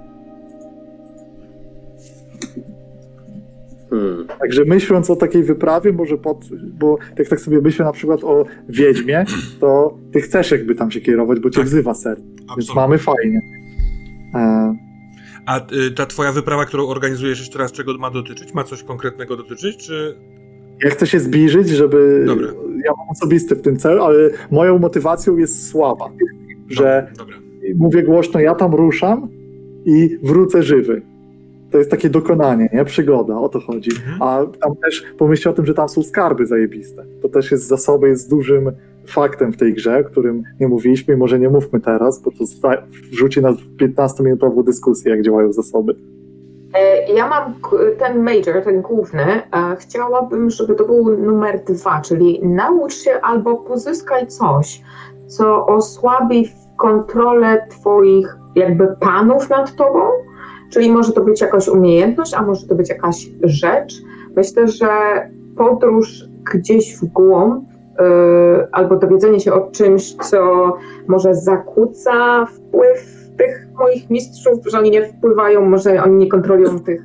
Hmm. 3.90 4.28
Także 4.40 4.66
myśląc 4.66 5.10
o 5.10 5.16
takiej 5.16 5.44
wyprawie, 5.44 5.94
może 5.94 6.18
pod, 6.18 6.50
bo 6.80 6.98
jak 7.18 7.28
tak 7.28 7.42
sobie 7.42 7.62
myślę 7.62 7.86
na 7.86 7.92
przykład 7.92 8.24
o 8.24 8.46
Wiedźmie, 8.70 9.26
to 9.60 9.98
ty 10.14 10.22
chcesz 10.22 10.52
jakby 10.52 10.76
tam 10.76 10.92
się 10.92 11.02
kierować, 11.02 11.40
bo 11.40 11.50
cię 11.50 11.60
Tak. 11.60 11.66
wzywa 11.66 11.94
serce, 11.94 12.24
więc 12.58 12.76
mamy 12.76 12.98
fajnie. 12.98 13.42
E, 14.36 14.76
A 15.46 15.60
y, 15.88 15.92
ta 15.92 16.06
twoja 16.06 16.32
wyprawa, 16.32 16.66
którą 16.66 16.88
organizujesz 16.88 17.40
jeszcze 17.40 17.60
raz, 17.60 17.72
czego 17.72 17.98
ma 17.98 18.12
dotyczyć? 18.12 18.54
Ma 18.54 18.64
coś 18.64 18.84
konkretnego 18.84 19.38
dotyczyć, 19.38 19.78
czy... 19.78 20.16
ja 20.84 20.90
chcę 20.90 21.08
się 21.08 21.20
zbliżyć, 21.20 21.70
żeby... 21.70 22.24
Dobra. 22.28 22.48
Ja 22.86 22.92
mam 22.98 23.10
osobisty 23.10 23.56
w 23.56 23.62
tym 23.62 23.78
cel, 23.78 24.02
ale 24.02 24.30
moją 24.52 24.80
motywacją 24.80 25.38
jest 25.38 25.70
słaba, 25.70 26.06
że 26.70 27.12
Dobra. 27.18 27.38
mówię 27.76 28.04
głośno, 28.04 28.40
ja 28.40 28.56
tam 28.56 28.76
ruszam 28.76 29.28
i 29.86 30.20
wrócę 30.24 30.64
żywy. 30.64 31.02
To 31.72 31.78
jest 31.78 31.92
takie 31.92 32.10
dokonanie, 32.10 32.70
nie? 32.74 32.86
Przygoda, 32.86 33.38
o 33.38 33.50
to 33.50 33.60
chodzi. 33.60 33.92
Mhm. 33.92 34.22
A 34.22 34.46
tam 34.62 34.76
też 34.76 35.04
pomyślcie 35.18 35.50
o 35.50 35.54
tym, 35.54 35.66
że 35.66 35.74
tam 35.74 35.90
są 35.90 36.04
skarby 36.04 36.46
zajebiste. 36.46 37.06
To 37.22 37.30
też 37.30 37.52
jest 37.52 37.68
zasoby, 37.68 38.08
jest 38.08 38.30
dużym 38.30 38.72
faktem 39.08 39.54
w 39.54 39.58
tej 39.58 39.74
grze, 39.74 40.00
o 40.00 40.04
którym 40.04 40.44
nie 40.60 40.68
mówiliśmy 40.68 41.14
i 41.14 41.18
może 41.18 41.40
nie 41.40 41.50
mówmy 41.50 41.80
teraz, 41.80 42.22
bo 42.22 42.32
to 42.32 42.38
wrzuci 43.12 43.42
nas 43.42 43.56
w 43.62 43.78
15-minutową 43.78 44.64
dyskusję, 44.64 45.12
jak 45.12 45.22
działają 45.22 45.54
zasoby. 45.54 45.96
E, 46.74 47.14
Ja 47.14 47.28
mam 47.28 47.54
ten 48.00 48.24
major, 48.24 48.64
ten 48.64 48.82
główny. 48.82 49.26
Chciałabym, 49.80 50.50
żeby 50.50 50.76
to 50.76 50.86
był 50.86 51.18
numer 51.18 51.64
dwa, 51.64 52.02
czyli 52.02 52.40
naucz 52.44 52.94
się 52.94 53.12
albo 53.22 53.56
pozyskaj 53.58 54.28
coś, 54.28 54.82
co 55.28 55.66
osłabi 55.66 56.50
kontrolę 56.78 57.68
twoich 57.70 58.38
jakby 58.56 58.88
panów 59.00 59.50
nad 59.50 59.76
tobą. 59.76 60.00
Czyli 60.72 60.92
może 60.92 61.14
to 61.14 61.24
być 61.24 61.42
jakaś 61.42 61.68
umiejętność, 61.68 62.34
a 62.34 62.42
może 62.42 62.68
to 62.68 62.76
być 62.76 62.90
jakaś 62.90 63.30
rzecz. 63.44 63.94
Myślę, 64.36 64.68
że 64.68 64.88
podróż 65.58 66.24
gdzieś 66.54 66.98
w 66.98 67.06
głąb 67.06 67.64
albo 68.72 68.96
dowiedzenie 68.96 69.40
się 69.40 69.54
o 69.54 69.72
czymś, 69.72 70.16
co 70.16 70.74
może 71.08 71.36
zakłóca 71.36 72.46
wpływ 72.46 73.22
tych 73.38 73.68
moich 73.80 74.10
mistrzów, 74.10 74.60
że 74.72 74.80
oni 74.80 74.92
nie 74.92 75.06
wpływają, 75.06 75.62
może 75.70 76.04
oni 76.04 76.16
nie 76.16 76.28
kontrolują 76.28 76.80
tych. 76.80 77.02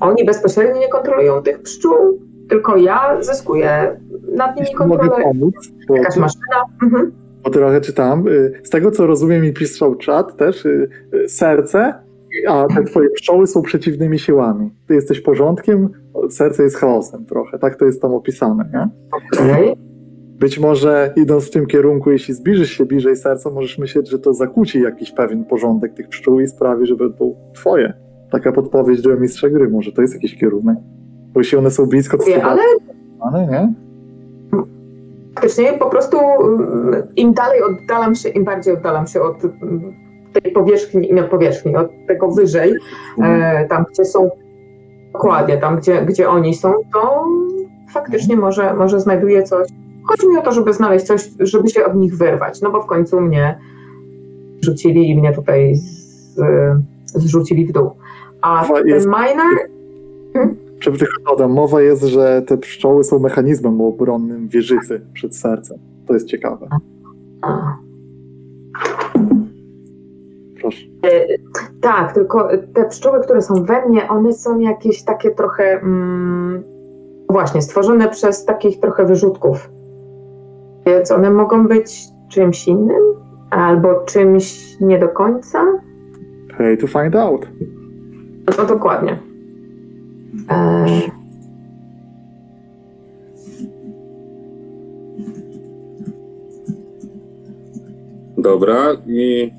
Oni 0.00 0.24
bezpośrednio 0.24 0.80
nie 0.80 0.88
kontrolują 0.88 1.42
tych 1.42 1.62
pszczół, 1.62 2.20
tylko 2.48 2.76
ja 2.76 3.16
zyskuję 3.22 4.00
nad 4.36 4.56
nimi 4.56 4.68
Jeśli 4.70 4.86
mogę 4.86 4.98
kontrolę. 4.98 5.24
pomóc, 5.24 5.54
bo, 5.88 5.96
Jakaś 5.96 6.16
maszyna. 6.16 6.62
Mhm. 6.82 7.12
bo 7.44 7.50
trochę 7.50 7.80
czytam. 7.80 8.28
y, 8.28 8.60
Z 8.62 8.70
tego, 8.70 8.90
co 8.90 9.06
rozumiem 9.06 9.44
i 9.44 9.52
pisał 9.52 9.94
czat 9.94 10.36
też, 10.36 10.66
y, 10.66 10.88
y, 11.14 11.28
serce, 11.28 11.94
a 12.48 12.66
te 12.76 12.82
twoje 12.84 13.10
pszczoły 13.10 13.46
są 13.46 13.62
przeciwnymi 13.62 14.18
siłami. 14.18 14.70
Ty 14.86 14.94
jesteś 14.94 15.20
porządkiem, 15.20 15.88
serce 16.30 16.62
jest 16.62 16.76
chaosem 16.76 17.24
trochę. 17.24 17.58
Tak 17.58 17.76
to 17.76 17.84
jest 17.84 18.02
tam 18.02 18.14
opisane, 18.14 18.70
nie? 18.72 18.88
Okej. 19.40 19.74
Być 20.38 20.58
może 20.58 21.12
idąc 21.16 21.46
w 21.46 21.50
tym 21.50 21.66
kierunku, 21.66 22.10
jeśli 22.10 22.34
zbliżysz 22.34 22.70
się 22.70 22.84
bliżej 22.84 23.16
serca, 23.16 23.50
możesz 23.50 23.78
myśleć, 23.78 24.10
że 24.10 24.18
to 24.18 24.34
zakłóci 24.34 24.80
jakiś 24.80 25.12
pewien 25.12 25.44
porządek 25.44 25.94
tych 25.94 26.08
pszczół 26.08 26.40
i 26.40 26.46
sprawi, 26.46 26.86
że 26.86 26.96
będą 26.96 27.34
twoje. 27.54 27.92
Taka 28.30 28.52
podpowiedź 28.52 29.02
do 29.02 29.16
mistrza 29.16 29.50
gry, 29.50 29.68
może 29.68 29.92
to 29.92 30.02
jest 30.02 30.14
jakiś 30.14 30.38
kierunek. 30.38 30.78
Bo 31.32 31.40
jeśli 31.40 31.58
one 31.58 31.70
są 31.70 31.86
blisko, 31.86 32.18
to 32.18 32.24
Wie, 32.24 32.34
są 32.34 32.42
Ale 32.42 32.62
ale 33.20 33.46
nie? 33.46 33.74
faktycznie 35.34 35.72
po 35.72 35.90
prostu 35.90 36.18
mm, 36.18 37.02
im 37.16 37.34
dalej 37.34 37.62
oddalam 37.62 38.14
się, 38.14 38.28
im 38.28 38.44
bardziej 38.44 38.74
oddalam 38.74 39.06
się 39.06 39.22
od 39.22 39.44
mm, 39.44 39.94
tej 40.32 40.52
powierzchni, 40.52 41.12
nie 41.12 41.22
powierzchni, 41.22 41.76
od 41.76 41.90
tego 42.08 42.28
wyżej, 42.28 42.74
e, 43.22 43.66
tam 43.68 43.84
gdzie 43.92 44.04
są 44.04 44.30
dokładnie, 45.12 45.58
tam 45.58 45.76
gdzie, 45.76 46.02
gdzie 46.06 46.28
oni 46.28 46.54
są, 46.54 46.72
to 46.92 47.24
faktycznie 47.92 48.36
może, 48.36 48.74
może 48.74 49.00
znajduję 49.00 49.42
coś. 49.42 49.68
Chodzi 50.08 50.28
mi 50.28 50.38
o 50.38 50.42
to, 50.42 50.52
żeby 50.52 50.72
znaleźć 50.72 51.04
coś, 51.04 51.30
żeby 51.40 51.68
się 51.68 51.84
od 51.84 51.94
nich 51.94 52.16
wyrwać, 52.16 52.60
no 52.60 52.70
bo 52.70 52.82
w 52.82 52.86
końcu 52.86 53.20
mnie 53.20 53.58
rzucili 54.60 55.10
i 55.10 55.18
mnie 55.18 55.32
tutaj 55.32 55.76
z, 55.76 56.36
zrzucili 57.04 57.66
w 57.66 57.72
dół. 57.72 57.90
A 58.42 58.62
Mowa 58.62 58.74
ten 58.78 58.86
jest- 58.88 59.06
miner, 59.06 59.68
tylko 60.82 61.06
dodam, 61.30 61.52
mowa 61.52 61.82
jest, 61.82 62.02
że 62.02 62.42
te 62.46 62.58
pszczoły 62.58 63.04
są 63.04 63.18
mechanizmem 63.18 63.80
obronnym 63.80 64.48
wieżycy 64.48 65.00
przed 65.12 65.36
sercem. 65.36 65.78
To 66.06 66.14
jest 66.14 66.26
ciekawe. 66.26 66.68
a, 67.42 67.76
Proszę. 70.60 70.86
Tak, 71.82 72.12
tylko 72.12 72.48
te 72.74 72.84
pszczoły, 72.84 73.20
które 73.20 73.42
są 73.42 73.54
we 73.64 73.88
mnie, 73.88 74.08
one 74.08 74.32
są 74.32 74.58
jakieś 74.58 75.04
takie 75.04 75.30
trochę 75.30 75.64
mm, 75.64 76.62
właśnie 77.28 77.62
stworzone 77.62 78.08
przez 78.08 78.44
takich 78.44 78.80
trochę 78.80 79.04
wyrzutków. 79.04 79.70
Więc 80.86 81.10
one 81.10 81.30
mogą 81.30 81.68
być 81.68 82.04
czymś 82.28 82.68
innym 82.68 83.02
albo 83.50 83.94
czymś 84.04 84.76
nie 84.80 84.98
do 84.98 85.08
końca. 85.08 85.64
Pay 86.58 86.76
to 86.76 86.86
find 86.86 87.16
out. 87.16 87.46
No 88.58 88.64
dokładnie. 88.64 89.18
E, 90.50 90.86
Dobra, 98.38 98.76
i 99.06 99.52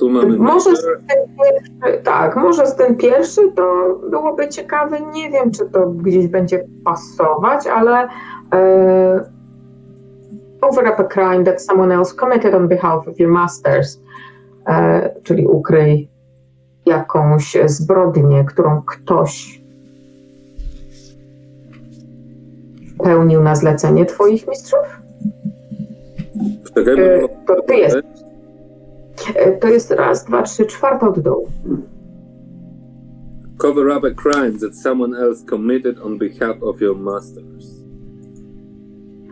tu 0.00 0.10
mamy. 0.10 0.36
może 0.38 0.76
z 0.76 0.82
ten 0.82 1.36
pierwszy, 1.36 2.02
tak, 2.04 2.36
może 2.36 2.66
z 2.66 2.76
ten 2.76 2.96
pierwszy 2.96 3.52
to 3.52 3.98
byłoby 4.10 4.48
ciekawe. 4.48 5.00
Nie 5.00 5.30
wiem, 5.30 5.50
czy 5.50 5.66
to 5.66 5.86
gdzieś 5.86 6.26
będzie 6.26 6.64
pasować, 6.84 7.66
ale 7.66 8.08
e, 8.54 9.30
cover 10.60 10.84
up 10.84 10.98
a 10.98 11.04
crime 11.04 11.44
that 11.44 11.62
someone 11.62 11.94
else 11.94 12.14
committed 12.14 12.54
on 12.54 12.68
behalf 12.68 13.08
of 13.08 13.18
your 13.18 13.30
masters, 13.30 14.00
e, 14.68 15.10
czyli 15.22 15.46
ukryj 15.46 16.08
jakąś 16.86 17.56
zbrodnię, 17.66 18.44
którą 18.44 18.82
ktoś 18.82 19.60
pełnił 23.04 23.42
na 23.42 23.54
zlecenie 23.54 24.06
twoich 24.06 24.48
mistrzów. 24.48 25.00
Czekaj, 26.74 27.00
E, 27.00 27.28
to 27.46 27.62
ty 27.62 27.74
jest. 27.74 27.96
E, 29.34 29.52
To 29.52 29.68
jest 29.68 29.90
raz, 29.90 30.24
dwa, 30.24 30.42
trzy, 30.42 30.66
czwarta 30.66 31.08
od 31.08 31.20
dołu. 31.20 31.48
Cover 33.58 33.86
up 33.96 34.06
a 34.06 34.10
crime 34.22 34.58
that 34.58 34.76
someone 34.76 35.14
else 35.18 35.44
committed 35.50 35.98
on 35.98 36.18
behalf 36.18 36.62
of 36.62 36.80
your 36.80 36.96
masters. 36.96 37.80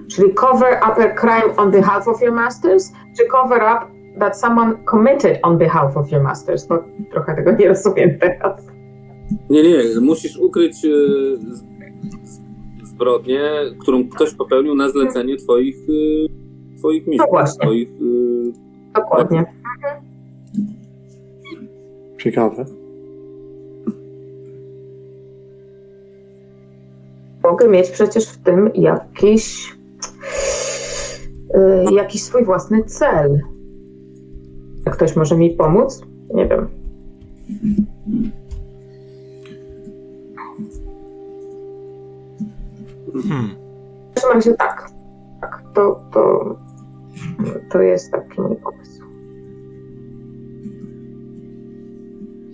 Czyli 0.09 0.35
cover 0.35 0.81
up 0.93 1.03
a 1.03 1.09
crime 1.15 1.57
on 1.57 1.71
behalf 1.71 2.09
of 2.09 2.23
your 2.23 2.33
masters, 2.33 2.93
czy 3.17 3.25
cover 3.27 3.63
up 3.63 3.87
that 4.21 4.41
someone 4.41 4.75
committed 4.91 5.39
on 5.43 5.59
behalf 5.59 5.97
of 5.97 6.13
your 6.13 6.23
masters? 6.23 6.69
Trochę 7.11 7.35
tego 7.37 7.53
nie 7.53 7.69
rozumiem 7.69 8.11
teraz. 8.21 8.67
Nie, 9.51 9.63
nie, 9.63 9.79
musisz 10.01 10.39
ukryć 10.39 10.77
z- 10.77 11.41
z- 11.59 11.63
zbrodnię, 12.89 13.41
którą 13.79 14.09
ktoś 14.09 14.35
popełnił 14.35 14.75
na 14.75 14.89
zlecenie 14.89 15.37
twoich, 15.37 15.77
e, 16.75 16.77
twoich 16.79 17.07
mistrzów. 17.07 17.27
No 17.33 17.39
właśnie. 17.39 17.65
Twoich, 17.67 17.89
Dokładnie. 18.95 19.45
Ciekawe. 22.19 22.65
Mogę 27.43 27.69
mieć 27.69 27.91
przecież 27.91 28.29
w 28.29 28.39
tym 28.39 28.71
jakiś, 28.75 29.77
y, 31.55 31.95
jakiś 31.95 32.23
swój 32.23 32.45
własny 32.45 32.85
cel. 32.85 33.41
Jak 34.87 34.97
ktoś 34.97 35.17
może 35.17 35.37
mi 35.37 35.51
pomóc? 35.51 36.03
Nie 36.35 36.47
wiem. 36.47 36.69
Hmm. 43.13 43.49
W 44.11 44.15
każdym 44.15 44.33
razie 44.33 44.55
tak. 44.55 44.91
Tak, 45.41 45.63
to, 45.75 46.01
to, 46.13 46.57
to 47.71 47.83
jest 47.83 48.13
taki 48.13 48.41
mój 48.41 48.57
pomysł. 48.57 48.98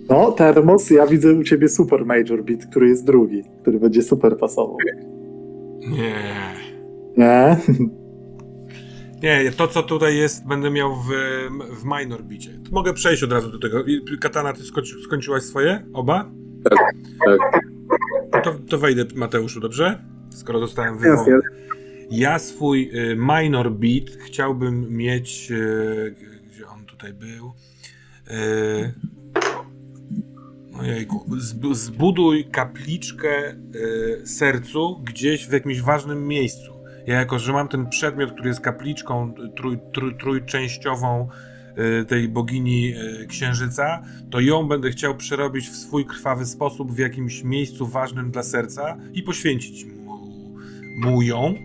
No, 0.09 0.31
Termos, 0.31 0.89
ja 0.89 1.07
widzę 1.07 1.33
u 1.33 1.43
ciebie 1.43 1.69
super 1.69 2.05
Major 2.05 2.43
Beat, 2.43 2.65
który 2.65 2.87
jest 2.89 3.05
drugi, 3.05 3.43
który 3.61 3.79
będzie 3.79 4.03
super 4.03 4.37
pasował. 4.37 4.77
Nie. 5.79 6.53
Nie? 7.17 7.57
Nie, 9.23 9.51
to 9.51 9.67
co 9.67 9.83
tutaj 9.83 10.17
jest, 10.17 10.47
będę 10.47 10.71
miał 10.71 10.95
w, 10.95 11.07
w 11.81 11.85
minor 11.85 12.23
bicie. 12.23 12.59
Mogę 12.71 12.93
przejść 12.93 13.23
od 13.23 13.31
razu 13.31 13.51
do 13.51 13.59
tego. 13.59 13.83
Katana, 14.21 14.53
ty 14.53 14.63
skończy, 14.63 14.95
skończyłaś 15.03 15.43
swoje? 15.43 15.85
Oba? 15.93 16.31
tak. 18.31 18.43
To, 18.43 18.55
to 18.69 18.77
wejdę, 18.77 19.05
Mateuszu, 19.15 19.59
dobrze? 19.59 19.99
Skoro 20.29 20.59
dostałem 20.59 20.97
wymowę. 20.97 21.39
Ja 22.11 22.39
swój 22.39 22.91
y, 23.11 23.15
minor 23.15 23.71
beat 23.71 24.09
chciałbym 24.25 24.97
mieć. 24.97 25.51
Y, 25.51 26.15
gdzie 26.47 26.67
on 26.67 26.85
tutaj 26.85 27.13
był? 27.13 27.51
Ojejku, 30.79 31.25
zb- 31.37 31.75
zbuduj 31.75 32.45
kapliczkę 32.45 33.51
y, 33.51 34.27
sercu 34.27 35.01
gdzieś 35.03 35.47
w 35.47 35.51
jakimś 35.51 35.81
ważnym 35.81 36.27
miejscu. 36.27 36.71
Ja 37.07 37.15
jako, 37.19 37.39
że 37.39 37.53
mam 37.53 37.67
ten 37.67 37.89
przedmiot, 37.89 38.31
który 38.31 38.49
jest 38.49 38.61
kapliczką 38.61 39.33
trój, 39.55 39.77
trój, 39.93 40.17
trójczęściową 40.17 41.27
y, 42.01 42.05
tej 42.05 42.29
bogini 42.29 42.93
y, 43.23 43.27
księżyca, 43.27 44.01
to 44.31 44.39
ją 44.39 44.67
będę 44.67 44.89
chciał 44.91 45.15
przerobić 45.15 45.69
w 45.69 45.75
swój 45.75 46.05
krwawy 46.05 46.45
sposób 46.45 46.91
w 46.91 46.97
jakimś 46.97 47.43
miejscu 47.43 47.87
ważnym 47.87 48.31
dla 48.31 48.43
serca 48.43 48.97
i 49.13 49.23
poświęcić 49.23 49.85
mu, 49.85 50.19
mu 50.97 51.21
ją. 51.21 51.55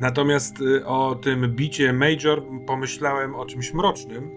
Natomiast 0.00 0.60
y, 0.60 0.86
o 0.86 1.14
tym 1.14 1.54
bicie 1.56 1.92
Major 1.92 2.42
pomyślałem 2.66 3.34
o 3.34 3.46
czymś 3.46 3.74
mrocznym. 3.74 4.30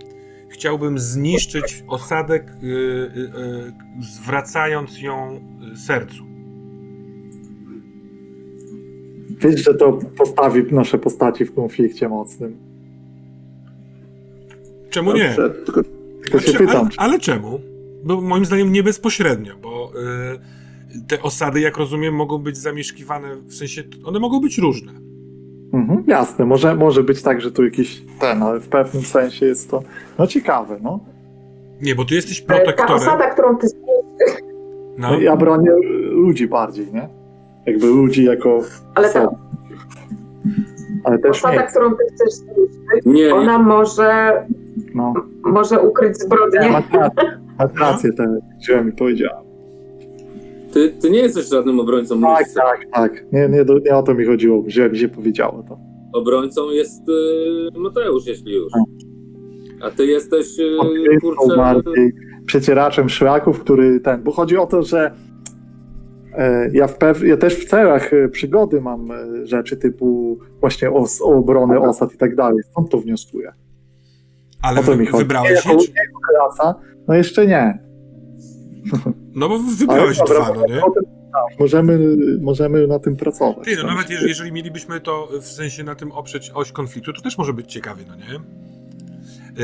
Chciałbym 0.62 1.00
zniszczyć 1.00 1.84
osadek, 1.88 2.52
y, 2.64 2.66
y, 2.66 2.70
y, 2.70 3.74
zwracając 4.00 5.02
ją 5.02 5.42
y, 5.74 5.78
sercu. 5.78 6.24
Wiesz, 9.40 9.64
że 9.64 9.74
to 9.74 10.00
postawi 10.18 10.64
nasze 10.74 10.98
postaci 10.98 11.46
w 11.46 11.54
konflikcie 11.54 12.10
mocnym. 12.10 12.58
Czemu 14.90 15.14
nie? 15.14 15.36
Dobrze, 15.38 15.50
Tylko 15.66 15.84
Tylko 16.24 16.40
się 16.40 16.58
pytam, 16.58 16.76
ale, 16.76 16.90
ale 16.98 17.20
czemu? 17.20 17.60
Bo 18.04 18.22
moim 18.22 18.46
zdaniem 18.46 18.72
nie 18.72 18.84
bezpośrednio, 18.84 19.58
bo 19.62 19.92
y, 20.96 21.08
te 21.08 21.22
osady, 21.22 21.60
jak 21.60 21.78
rozumiem, 21.78 22.16
mogą 22.16 22.38
być 22.38 22.58
zamieszkiwane, 22.58 23.36
w 23.36 23.54
sensie 23.54 23.84
one 24.04 24.20
mogą 24.20 24.40
być 24.40 24.58
różne. 24.58 24.94
Mhm, 25.74 26.04
jasne, 26.08 26.46
może, 26.46 26.76
może 26.76 27.04
być 27.04 27.22
tak, 27.22 27.42
że 27.42 27.52
tu 27.52 27.66
jakiś 27.66 28.04
ten, 28.20 28.44
ale 28.44 28.60
w 28.60 28.68
pewnym 28.68 29.04
sensie 29.04 29.46
jest 29.46 29.72
to 29.72 29.84
no 30.20 30.28
ciekawe, 30.28 30.78
no. 30.82 31.00
Nie, 31.82 31.96
bo 31.96 32.06
ty 32.06 32.16
jesteś 32.16 32.42
E, 32.42 32.46
Ta 32.46 32.54
protektorem. 32.56 32.96
osada, 32.96 33.30
którą 33.30 33.58
ty 33.58 33.68
No, 34.98 35.12
no. 35.12 35.20
Ja 35.20 35.36
bronię 35.36 35.72
ludzi 36.12 36.48
bardziej, 36.48 36.94
nie? 36.94 37.10
Jakby 37.66 37.88
ludzi 37.88 38.24
jako 38.26 38.60
Ale 38.96 39.10
ta. 39.14 39.28
Ale 41.04 41.20
też 41.20 41.32
osada, 41.32 41.62
nie, 41.62 41.68
którą 41.68 41.90
ty 41.90 42.04
chcesz 42.16 42.34
zniszczyć, 42.34 43.06
Nie, 43.06 43.36
ona 43.36 43.58
może, 43.60 44.32
no. 44.96 45.14
może 45.44 45.80
ukryć 45.80 46.18
zbrodnię. 46.18 46.70
Masz 46.72 46.92
rację, 46.94 47.40
masz 47.60 47.72
rację 47.80 48.14
ten, 48.14 48.40
że 48.62 48.84
mi 48.86 48.92
powiedziałem. 48.92 49.44
Ty, 50.74 50.90
ty 51.02 51.10
nie 51.10 51.20
jesteś 51.20 51.50
żadnym 51.50 51.80
obrońcą 51.80 52.22
Tak, 52.22 52.46
tak, 52.56 52.80
tak. 52.94 53.26
Nie, 53.32 53.50
nie, 53.50 53.66
do- 53.66 53.80
nie 53.80 53.96
o 53.96 54.04
to 54.04 54.14
mi 54.14 54.26
chodziło, 54.26 54.64
że 54.68 54.90
mi 54.90 54.98
się 54.98 55.10
powiedziało 55.10 55.64
to. 55.64 55.78
Obrońcą 56.14 56.70
jest 56.70 57.10
y, 57.10 57.80
Mateusz, 57.80 58.28
jeśli 58.28 58.54
już. 58.56 58.74
A 59.82 59.92
ty 59.92 60.06
jesteś, 60.06 60.60
y, 60.60 60.78
Odkrywcą 60.80 61.28
kurczę... 61.38 61.58
bardziej 61.58 62.12
przecieraczem 62.46 63.10
szlaków, 63.10 63.60
który 63.60 64.00
ten, 64.00 64.24
bo 64.24 64.32
chodzi 64.32 64.58
o 64.58 64.66
to, 64.66 64.84
że 64.84 65.12
e, 66.38 66.70
ja, 66.74 66.88
w 66.88 66.98
pew, 66.98 67.24
ja 67.24 67.38
też 67.38 67.56
w 67.56 67.66
celach 67.70 68.14
e, 68.14 68.30
przygody 68.30 68.82
mam 68.82 69.12
e, 69.12 69.46
rzeczy 69.48 69.78
typu 69.78 70.40
właśnie 70.60 70.92
os, 70.92 71.22
o 71.22 71.26
obronę 71.26 71.80
osad 71.80 72.14
i 72.14 72.18
tak 72.18 72.36
dalej, 72.36 72.64
stąd 72.72 72.90
to 72.90 72.98
wnioskuję. 72.98 73.52
ale 74.62 74.80
o 74.80 74.84
to 74.84 74.92
mi 74.92 75.06
wy, 75.06 75.12
chodzi. 75.12 75.24
wybrałeś 75.24 75.50
je? 75.50 75.56
jako, 75.56 75.84
czy- 75.84 75.92
jako 75.92 76.20
klasa, 76.30 76.76
no 77.08 77.14
jeszcze 77.16 77.48
nie. 77.48 77.80
No 79.34 79.50
bo 79.50 79.60
wybrałeś 79.60 80.20
Ale 80.20 80.28
dobra, 80.30 80.46
dwa, 80.46 80.54
no 80.62 80.76
nie? 80.76 80.82
tak, 81.34 81.60
możemy, 81.60 82.00
możemy 82.42 82.88
na 82.88 83.00
tym 83.00 83.16
pracować. 83.16 83.66
Ty, 83.66 83.76
no 83.78 83.84
nawet 83.84 84.10
jeżeli, 84.10 84.30
jeżeli 84.30 84.52
mielibyśmy 84.52 85.02
to 85.02 85.30
w 85.42 85.46
sensie 85.46 85.84
na 85.84 85.96
tym 85.96 86.12
oprzeć 86.12 86.52
oś 86.54 86.72
konfliktu, 86.72 87.14
to 87.14 87.22
też 87.22 87.38
może 87.38 87.54
być 87.54 87.72
ciekawie, 87.74 88.04
no 88.08 88.16
nie? 88.16 88.40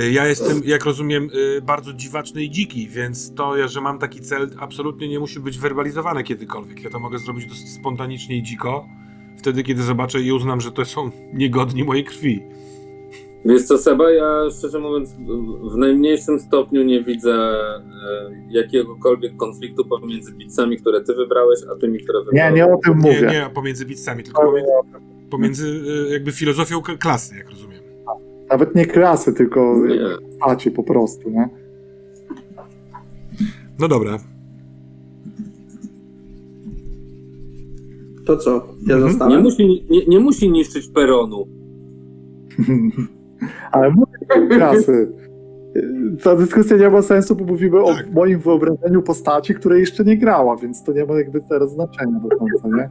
Y, 0.01 0.11
Ja 0.11 0.27
jestem, 0.27 0.61
jak 0.65 0.85
rozumiem, 0.85 1.29
y, 1.57 1.61
bardzo 1.61 1.93
dziwaczny 1.93 2.43
i 2.43 2.49
dziki, 2.49 2.87
więc 2.87 3.33
to, 3.35 3.67
że 3.67 3.81
mam 3.81 3.99
taki 3.99 4.21
cel, 4.21 4.49
absolutnie 4.59 5.07
nie 5.07 5.19
musi 5.19 5.39
być 5.39 5.59
werbalizowane 5.59 6.23
kiedykolwiek. 6.23 6.83
Ja 6.83 6.89
to 6.89 6.99
mogę 6.99 7.19
zrobić 7.19 7.45
dosyć 7.45 7.69
spontanicznie 7.69 8.37
i 8.37 8.43
dziko, 8.43 8.85
wtedy, 9.37 9.63
kiedy 9.63 9.83
zobaczę 9.83 10.21
i 10.21 10.31
uznam, 10.31 10.61
że 10.61 10.71
to 10.71 10.85
są 10.85 11.11
niegodni 11.33 11.83
mojej 11.83 12.03
krwi. 12.03 12.43
Wiesz 13.45 13.63
co, 13.63 13.77
Seba, 13.77 14.11
ja 14.11 14.41
szczerze 14.57 14.79
mówiąc 14.79 15.15
w- 15.73 15.77
najmniejszym 15.77 16.39
stopniu 16.39 16.83
nie 16.83 17.03
widzę 17.03 17.33
e, 17.33 17.81
jakiegokolwiek 18.49 19.37
konfliktu 19.37 19.85
pomiędzy 19.85 20.33
bicami, 20.33 20.77
które 20.77 21.01
ty 21.03 21.13
wybrałeś, 21.15 21.59
a 21.71 21.75
tymi, 21.75 21.99
które 21.99 22.19
wybrałeś. 22.23 22.51
Nie, 22.53 22.57
nie 22.57 22.65
o 22.73 22.77
tym 22.83 22.99
Nie, 22.99 23.11
mówię. 23.11 23.27
nie 23.31 23.49
pomiędzy 23.53 23.85
bicami, 23.85 24.23
tylko 24.23 24.41
pomiędzy, 24.41 24.71
pomiędzy 25.29 25.67
y, 25.67 26.13
jakby 26.13 26.31
filozofią 26.31 26.81
klasy, 26.81 27.35
jak 27.37 27.49
rozumiem. 27.49 27.79
Nawet 28.49 28.75
nie 28.75 28.85
klasy, 28.85 29.33
tylko 29.33 29.75
Nie. 29.87 29.99
postaci 30.39 30.71
po 30.71 30.83
prostu, 30.83 31.29
nie? 31.29 31.49
No 33.79 33.87
dobra. 33.87 34.19
to 38.25 38.37
co? 38.37 38.51
Ja 38.87 38.95
Mhm. 38.95 39.01
zostałem? 39.11 39.37
Nie, 39.37 39.43
musi, 39.43 39.83
nie, 39.89 40.05
nie 40.05 40.19
musi 40.19 40.49
niszczyć 40.51 40.87
peronu. 40.87 41.47
Ale 43.71 43.89
mówię 43.91 44.47
klasy. 44.55 45.11
Ta 46.23 46.35
dyskusja 46.35 46.77
nie 46.77 46.89
ma 46.89 47.01
sensu, 47.01 47.35
bo 47.35 47.45
mówimy 47.45 47.81
o 47.83 47.93
Tak. 47.93 48.11
moim 48.13 48.39
wyobrażeniu 48.39 49.01
postaci, 49.01 49.53
której 49.53 49.79
jeszcze 49.79 50.03
nie 50.03 50.17
grała, 50.17 50.55
więc 50.57 50.83
to 50.83 50.93
nie 50.93 51.05
ma 51.05 51.13
jakby 51.17 51.41
teraz 51.49 51.71
znaczenia 51.73 52.19
do 52.19 52.37
końca, 52.37 52.67
nie? 52.77 52.89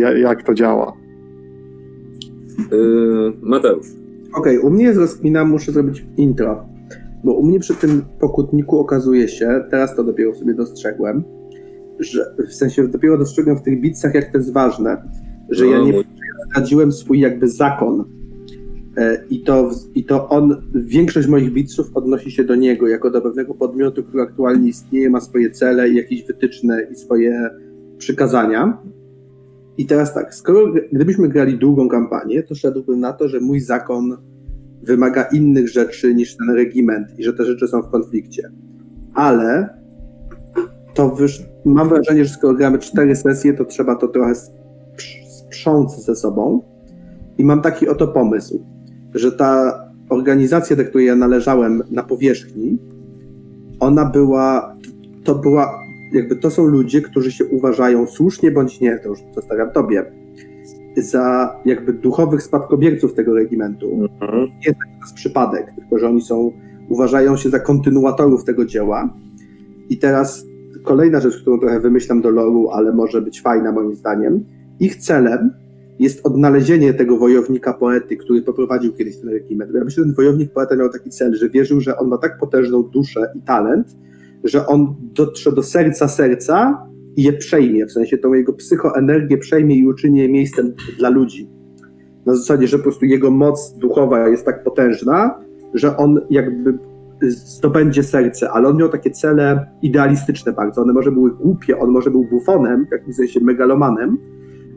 Ja, 0.00 0.12
jak 0.18 0.42
to 0.42 0.54
działa. 0.54 0.92
Yy, 2.72 3.32
Mateusz. 3.42 3.86
Okej, 4.34 4.58
u 4.58 4.70
mnie 4.70 4.84
jest 4.84 4.98
rozkmina, 4.98 5.44
muszę 5.44 5.72
zrobić 5.72 6.06
intro. 6.16 6.64
Bo 7.24 7.32
u 7.34 7.46
mnie 7.46 7.60
przy 7.60 7.74
tym 7.74 8.02
pokutniku 8.20 8.78
okazuje 8.78 9.28
się, 9.28 9.64
teraz 9.70 9.96
to 9.96 10.04
dopiero 10.04 10.34
sobie 10.34 10.54
dostrzegłem, 10.54 11.24
że 11.98 12.34
w 12.48 12.54
sensie 12.54 12.88
dopiero 12.88 13.18
dostrzegłem 13.18 13.56
w 13.58 13.62
tych 13.62 13.80
bicach, 13.80 14.14
jak 14.14 14.32
to 14.32 14.38
jest 14.38 14.52
ważne, 14.52 15.02
że 15.48 15.66
ja 15.66 15.78
No, 15.78 15.84
nie 15.84 15.92
mój- 15.92 16.04
zdradziłem 16.50 16.92
swój 16.92 17.20
jakby 17.20 17.48
zakon. 17.48 18.04
E, 19.00 19.24
I 19.30 19.40
to, 19.42 19.70
I 19.94 20.04
to 20.04 20.28
on, 20.28 20.62
większość 20.74 21.28
moich 21.28 21.52
biców 21.52 21.90
odnosi 21.94 22.30
się 22.30 22.44
do 22.44 22.54
niego, 22.54 22.88
jako 22.88 23.10
do 23.10 23.22
pewnego 23.22 23.54
podmiotu, 23.54 24.02
który 24.02 24.22
aktualnie 24.22 24.68
istnieje, 24.68 25.10
ma 25.10 25.20
swoje 25.20 25.50
cele 25.50 25.88
i 25.88 25.96
jakieś 25.96 26.26
wytyczne 26.26 26.86
i 26.92 26.94
swoje 26.94 27.50
przykazania. 27.98 28.78
I 29.78 29.86
teraz 29.86 30.14
tak, 30.14 30.34
skoro 30.34 30.72
gdybyśmy 30.92 31.28
grali 31.28 31.58
długą 31.58 31.88
kampanię, 31.88 32.42
to 32.42 32.54
szedłbym 32.54 33.00
na 33.00 33.12
to, 33.12 33.28
że 33.28 33.40
mój 33.40 33.60
zakon 33.60 34.16
wymaga 34.82 35.22
innych 35.22 35.68
rzeczy 35.68 36.14
niż 36.14 36.36
ten 36.36 36.50
regiment 36.56 37.18
i 37.18 37.24
że 37.24 37.32
te 37.32 37.44
rzeczy 37.44 37.68
są 37.68 37.82
w 37.82 37.90
konflikcie. 37.90 38.50
Ale 39.14 39.68
to 40.94 41.10
wyż, 41.10 41.42
mam 41.64 41.88
wrażenie, 41.88 42.24
że 42.24 42.34
skoro 42.34 42.54
gramy 42.54 42.78
cztery 42.78 43.16
sesje, 43.16 43.54
to 43.54 43.64
trzeba 43.64 43.96
to 43.96 44.08
trochę 44.08 44.32
sprz- 44.32 45.26
sprząc 45.26 46.04
ze 46.04 46.16
sobą. 46.16 46.62
I 47.38 47.44
mam 47.44 47.62
taki 47.62 47.88
oto 47.88 48.08
pomysł, 48.08 48.64
że 49.14 49.32
ta 49.32 49.80
organizacja, 50.08 50.76
do 50.76 50.84
której 50.84 51.06
ja 51.06 51.16
należałem 51.16 51.82
na 51.90 52.02
powierzchni, 52.02 52.78
ona 53.80 54.04
była, 54.04 54.76
to 55.24 55.34
była, 55.34 55.82
jakby 56.12 56.36
to 56.36 56.50
są 56.50 56.66
ludzie, 56.66 57.02
którzy 57.02 57.32
się 57.32 57.44
uważają 57.44 58.06
słusznie 58.06 58.50
bądź 58.50 58.80
nie, 58.80 58.98
to 58.98 59.08
już 59.08 59.18
zostawiam 59.34 59.70
tobie, 59.70 60.04
za 60.96 61.56
jakby 61.64 61.92
duchowych 61.92 62.42
spadkobierców 62.42 63.14
tego 63.14 63.34
regimentu 63.34 64.08
Mhm. 64.20 64.48
jest 64.66 65.14
przypadek, 65.14 65.72
tylko 65.76 65.98
że 65.98 66.08
oni 66.08 66.22
są, 66.22 66.52
uważają 66.88 67.36
się 67.36 67.48
za 67.48 67.60
kontynuatorów 67.60 68.44
tego 68.44 68.64
dzieła. 68.64 69.14
I 69.88 69.98
teraz 69.98 70.46
kolejna 70.84 71.20
rzecz, 71.20 71.40
którą 71.42 71.58
trochę 71.58 71.80
wymyślam 71.80 72.20
do 72.20 72.30
loru, 72.30 72.68
ale 72.70 72.92
może 72.92 73.22
być 73.22 73.42
fajna 73.42 73.72
moim 73.72 73.94
zdaniem. 73.94 74.44
Ich 74.80 74.96
celem 74.96 75.50
jest 76.00 76.26
odnalezienie 76.26 76.94
tego 76.94 77.16
wojownika 77.16 77.72
poety, 77.72 78.16
który 78.16 78.42
poprowadził 78.42 78.92
kiedyś 78.92 79.16
ten 79.16 79.28
regiment. 79.28 79.74
Ja 79.74 79.84
myślę, 79.84 80.02
że 80.02 80.06
ten 80.06 80.14
wojownik 80.14 80.52
poeta 80.52 80.76
miał 80.76 80.88
taki 80.88 81.10
cel, 81.10 81.34
że 81.34 81.50
wierzył, 81.50 81.80
że 81.80 81.98
on 81.98 82.08
ma 82.08 82.18
tak 82.18 82.38
potężną 82.38 82.82
duszę 82.82 83.32
i 83.34 83.42
talent, 83.42 83.96
że 84.44 84.66
on 84.66 84.96
dotrze 85.00 85.52
do 85.52 85.62
serca 85.62 86.08
serca 86.08 86.86
i 87.16 87.22
je 87.22 87.32
przejmie, 87.32 87.86
w 87.86 87.92
sensie 87.92 88.18
tą 88.18 88.34
jego 88.34 88.52
psychoenergię 88.52 89.38
przejmie 89.38 89.76
i 89.76 89.86
uczyni 89.86 90.18
je 90.18 90.28
miejscem 90.28 90.74
dla 90.98 91.08
ludzi 91.08 91.48
na 92.26 92.34
zasadzie, 92.34 92.66
że 92.66 92.76
po 92.76 92.82
prostu 92.82 93.04
jego 93.04 93.30
moc 93.30 93.74
duchowa 93.78 94.28
jest 94.28 94.44
tak 94.44 94.64
potężna, 94.64 95.38
że 95.74 95.96
on 95.96 96.20
jakby 96.30 96.78
zdobędzie 97.22 98.02
serce, 98.02 98.50
ale 98.50 98.68
on 98.68 98.76
miał 98.76 98.88
takie 98.88 99.10
cele 99.10 99.66
idealistyczne 99.82 100.52
bardzo. 100.52 100.82
One 100.82 100.92
może 100.92 101.12
były 101.12 101.30
głupie, 101.30 101.78
on 101.78 101.90
może 101.90 102.10
był 102.10 102.24
bufonem, 102.24 102.86
w 102.86 102.92
jakimś 102.92 103.16
sensie 103.16 103.40
megalomanem, 103.40 104.18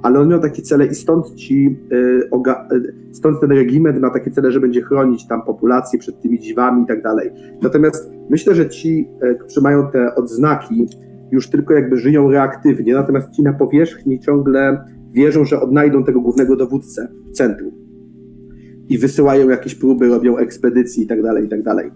ale 0.03 0.19
on 0.19 0.27
miał 0.27 0.39
takie 0.39 0.61
cele 0.61 0.85
i 0.85 0.95
stąd 0.95 1.35
ci, 1.35 1.77
y, 1.91 2.29
y, 2.73 2.93
stąd 3.11 3.39
ten 3.41 3.51
regiment 3.51 4.01
ma 4.01 4.09
takie 4.09 4.31
cele, 4.31 4.51
że 4.51 4.59
będzie 4.59 4.81
chronić 4.81 5.27
tam 5.27 5.41
populację 5.41 5.99
przed 5.99 6.21
tymi 6.21 6.39
dziwami 6.39 6.83
i 6.83 6.85
tak 6.85 7.01
dalej. 7.01 7.31
Natomiast 7.61 8.11
myślę, 8.29 8.55
że 8.55 8.69
ci, 8.69 9.07
y, 9.23 9.35
którzy 9.35 9.61
mają 9.61 9.91
te 9.91 10.15
odznaki, 10.15 10.87
już 11.31 11.49
tylko 11.49 11.73
jakby 11.73 11.97
żyją 11.97 12.31
reaktywnie, 12.31 12.93
natomiast 12.93 13.31
ci 13.31 13.43
na 13.43 13.53
powierzchni 13.53 14.19
ciągle 14.19 14.83
wierzą, 15.13 15.45
że 15.45 15.61
odnajdą 15.61 16.03
tego 16.03 16.21
głównego 16.21 16.55
dowódcę 16.55 17.07
w 17.25 17.31
centrum 17.31 17.71
i 18.89 18.97
wysyłają 18.97 19.49
jakieś 19.49 19.75
próby, 19.75 20.07
robią 20.07 20.37
ekspedycje 20.37 21.03
i 21.03 21.07
tak 21.07 21.21
dalej, 21.21 21.45
i 21.45 21.49
tak 21.49 21.63
dalej. 21.63 21.91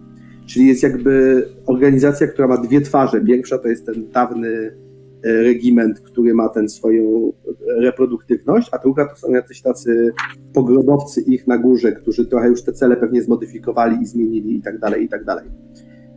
Czyli 0.46 0.68
jest 0.68 0.84
jakby 0.84 1.44
organizacja, 1.66 2.28
która 2.28 2.48
ma 2.48 2.58
dwie 2.58 2.82
twarze. 2.82 3.22
Pierwsza 3.22 3.58
to 3.58 3.68
jest 3.68 3.86
ten 3.86 4.12
dawny 4.12 4.78
regiment, 5.24 6.00
który 6.00 6.34
ma 6.34 6.50
tę 6.50 6.70
swoją 6.70 7.34
reproduktywność, 7.78 8.70
a 8.72 8.78
druga 8.78 9.06
to 9.06 9.16
są 9.16 9.32
jacyś 9.32 9.62
tacy 9.62 10.14
pogrobowcy 10.54 11.22
ich 11.22 11.48
na 11.48 11.58
górze, 11.58 11.92
którzy 11.92 12.26
trochę 12.26 12.50
już 12.50 12.64
te 12.64 12.74
cele 12.74 12.98
pewnie 12.98 13.22
zmodyfikowali 13.22 14.02
i 14.02 14.06
zmienili 14.06 14.58
i 14.58 14.62
tak 14.62 14.80
dalej, 14.80 15.04
i 15.04 15.10
tak 15.10 15.24
dalej. 15.26 15.46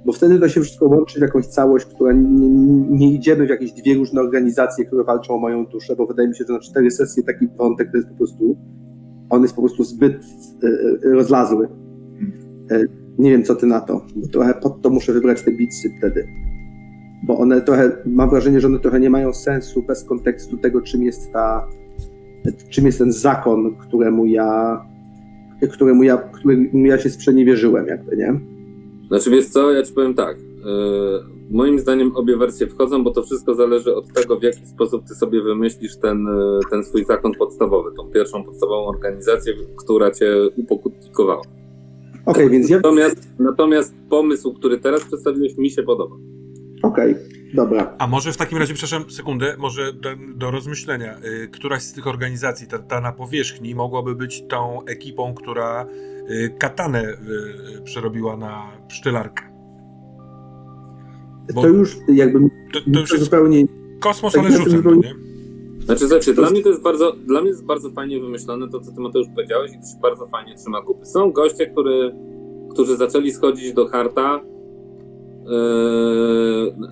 Bo 0.05 0.13
wtedy 0.13 0.39
to 0.41 0.49
się 0.49 0.61
wszystko 0.61 0.87
łączy 0.87 1.19
w 1.19 1.23
jakąś 1.23 1.47
całość, 1.47 1.87
która 1.87 2.13
nie, 2.13 2.49
nie 2.91 3.15
idziemy 3.15 3.47
w 3.47 3.51
jakieś 3.51 3.73
dwie 3.73 3.95
różne 3.95 4.21
organizacje, 4.21 4.85
które 4.85 5.05
walczą 5.05 5.35
o 5.35 5.39
moją 5.39 5.67
duszę, 5.67 5.97
bo 5.97 6.07
wydaje 6.07 6.29
mi 6.29 6.37
się, 6.37 6.45
że 6.49 6.53
na 6.53 6.61
cztery 6.61 6.91
sesje 6.91 7.23
taki 7.23 7.47
wątek 7.57 7.91
to 7.91 7.97
jest 7.97 8.09
po 8.09 8.15
prostu, 8.15 8.57
on 9.31 9.43
jest 9.43 9.55
po 9.55 9.63
prostu 9.63 9.85
zbyt 9.85 10.15
e, 10.15 11.11
rozlazły. 11.15 11.69
E, 12.71 12.85
Nie 13.19 13.31
wiem, 13.31 13.45
co 13.45 13.55
ty 13.55 13.67
na 13.67 13.81
to, 13.81 14.07
bo 14.17 14.29
trochę 14.29 14.55
pod 14.55 14.83
to 14.83 14.91
muszę 14.91 15.13
wybrać 15.13 15.43
te 15.43 15.53
bitsy 15.53 15.91
wtedy. 15.99 16.27
Bo 17.23 17.39
one 17.39 17.61
trochę, 17.61 17.93
mam 18.07 18.31
wrażenie, 18.31 18.61
że 18.61 18.67
one 18.67 18.79
trochę 18.79 19.01
nie 19.01 19.11
mają 19.11 19.33
sensu 19.33 19.83
bez 19.83 20.05
kontekstu 20.05 20.57
tego, 20.57 20.81
czym 20.81 21.03
jest 21.03 21.33
ta, 21.33 21.69
czym 22.69 22.87
jest 22.87 22.99
ten 22.99 23.13
zakon, 23.13 23.77
któremu 23.77 24.27
ja, 24.27 24.81
któremu 25.73 26.03
ja, 26.03 26.17
któremu 26.17 26.87
ja 26.87 26.99
się 26.99 27.11
sprzeniewierzyłem, 27.11 27.87
jakby, 27.87 28.17
nie? 28.17 28.41
Znaczy 29.09 29.31
wiesz 29.31 29.49
co, 29.49 29.73
ja 29.73 29.83
ci 29.83 29.93
powiem 29.93 30.15
tak. 30.15 30.37
Yy, 30.39 31.41
moim 31.51 31.79
zdaniem 31.79 32.17
obie 32.17 32.37
wersje 32.37 32.67
wchodzą, 32.67 33.05
bo 33.05 33.11
to 33.11 33.23
wszystko 33.23 33.55
zależy 33.55 33.95
od 33.95 34.13
tego, 34.13 34.39
w 34.39 34.43
jaki 34.43 34.67
sposób 34.67 35.05
ty 35.09 35.15
sobie 35.15 35.43
wymyślisz 35.43 35.97
ten, 35.97 36.25
yy, 36.25 36.61
ten 36.71 36.85
swój 36.85 37.05
zakon 37.05 37.33
podstawowy, 37.35 37.91
tą 37.97 38.11
pierwszą 38.11 38.45
podstawową 38.45 38.89
organizację, 38.89 39.55
która 39.77 40.11
cię 40.11 40.35
upokutnikowała. 40.57 41.43
Okej, 42.27 42.51
więc 42.51 42.71
ja... 42.71 42.77
Natomiast, 42.77 43.29
natomiast 43.39 43.95
pomysł, 44.11 44.55
który 44.55 44.79
teraz 44.79 45.05
przedstawiłeś, 45.05 45.57
mi 45.57 45.71
się 45.71 45.83
podoba. 45.83 46.17
Okej, 46.83 47.15
dobra. 47.55 47.95
A 47.99 48.07
może 48.07 48.33
w 48.33 48.37
takim 48.37 48.59
razie, 48.59 48.75
przepraszam, 48.75 49.11
sekundę, 49.11 49.57
może 49.59 49.93
do, 49.93 50.09
do 50.37 50.51
rozmyślenia. 50.51 51.19
Y, 51.25 51.49
któraś 51.49 51.83
z 51.83 51.93
tych 51.93 52.07
organizacji, 52.07 52.67
ta, 52.67 52.79
ta 52.79 53.01
na 53.01 53.13
powierzchni, 53.13 53.75
mogłaby 53.75 54.15
być 54.15 54.47
tą 54.49 54.85
ekipą, 54.85 55.35
która 55.35 55.87
y, 56.31 56.55
katanę 56.59 57.03
y, 57.79 57.83
przerobiła 57.83 58.37
na 58.37 58.71
pszczelarkę. 58.89 59.43
Bo 61.55 61.63
To 61.63 61.69
już 61.69 61.97
jakby 62.09 62.39
to, 62.73 62.81
to 62.95 63.01
już 63.01 63.13
jest 63.13 63.25
zupełnie... 63.25 63.65
kosmos, 64.01 64.33
tak 64.33 64.45
ale 64.47 64.59
no 64.59 64.65
zupełnie- 64.65 65.09
nie? 65.09 65.31
Znaczy, 65.85 66.07
znaczy 66.09 66.35
dla 66.35 66.51
mnie 66.51 66.63
to 66.63 66.69
jest 66.69 66.83
bardzo, 66.83 67.13
dla 67.13 67.41
mnie 67.41 67.51
jest 67.51 67.65
bardzo 67.65 67.91
fajnie 67.91 68.21
wymyślone 68.21 68.69
to, 68.69 68.81
co 68.81 68.93
ty 68.93 69.01
Mateusz 69.01 69.27
powiedziałeś 69.35 69.71
i 69.71 69.75
to 69.75 69.81
się 69.87 70.01
bardzo 70.03 70.27
fajnie 70.27 70.55
trzyma 70.55 70.83
kupy. 70.83 71.07
Są 71.07 71.33
goście, 71.33 71.67
który, 71.67 72.15
którzy 72.71 72.97
zaczęli 72.97 73.33
schodzić 73.33 73.73
do 73.73 73.87
harta, 73.89 74.41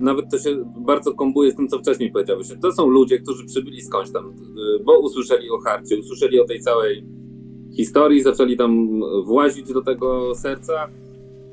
nawet 0.01 0.31
to 0.31 0.39
się 0.39 0.73
bardzo 0.77 1.15
kombuje 1.15 1.51
z 1.51 1.57
tym, 1.57 1.69
co 1.69 1.79
wcześniej 1.79 2.13
powiedziałeś. 2.13 2.47
To 2.63 2.73
są 2.73 2.87
ludzie, 2.87 3.19
którzy 3.19 3.47
przybyli 3.47 3.81
skądś 3.81 4.13
tam, 4.13 4.25
yy, 4.57 4.85
bo 4.85 4.99
usłyszeli 4.99 5.51
o 5.51 5.59
harcie, 5.59 5.99
usłyszeli 5.99 6.41
o 6.41 6.45
tej 6.45 6.61
całej 6.61 7.05
historii, 7.77 8.23
zaczęli 8.23 8.57
tam 8.57 9.01
włazić 9.25 9.73
do 9.73 9.83
tego 9.83 10.35
serca 10.35 10.89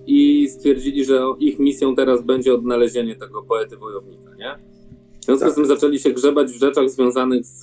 i 0.08 0.50
stwierdzili, 0.50 1.06
że 1.06 1.24
ich 1.40 1.60
misją 1.60 1.96
teraz 1.96 2.26
będzie 2.26 2.54
odnalezienie 2.54 3.16
tego 3.16 3.44
poety 3.44 3.78
wojownika, 3.78 4.36
nie? 4.40 4.56
W 5.22 5.26
związku 5.26 5.46
Tak. 5.46 5.52
z 5.52 5.56
tym 5.56 5.66
zaczęli 5.66 6.00
się 6.00 6.12
grzebać 6.12 6.52
w 6.52 6.60
rzeczach 6.60 6.90
związanych 6.90 7.46
z, 7.46 7.62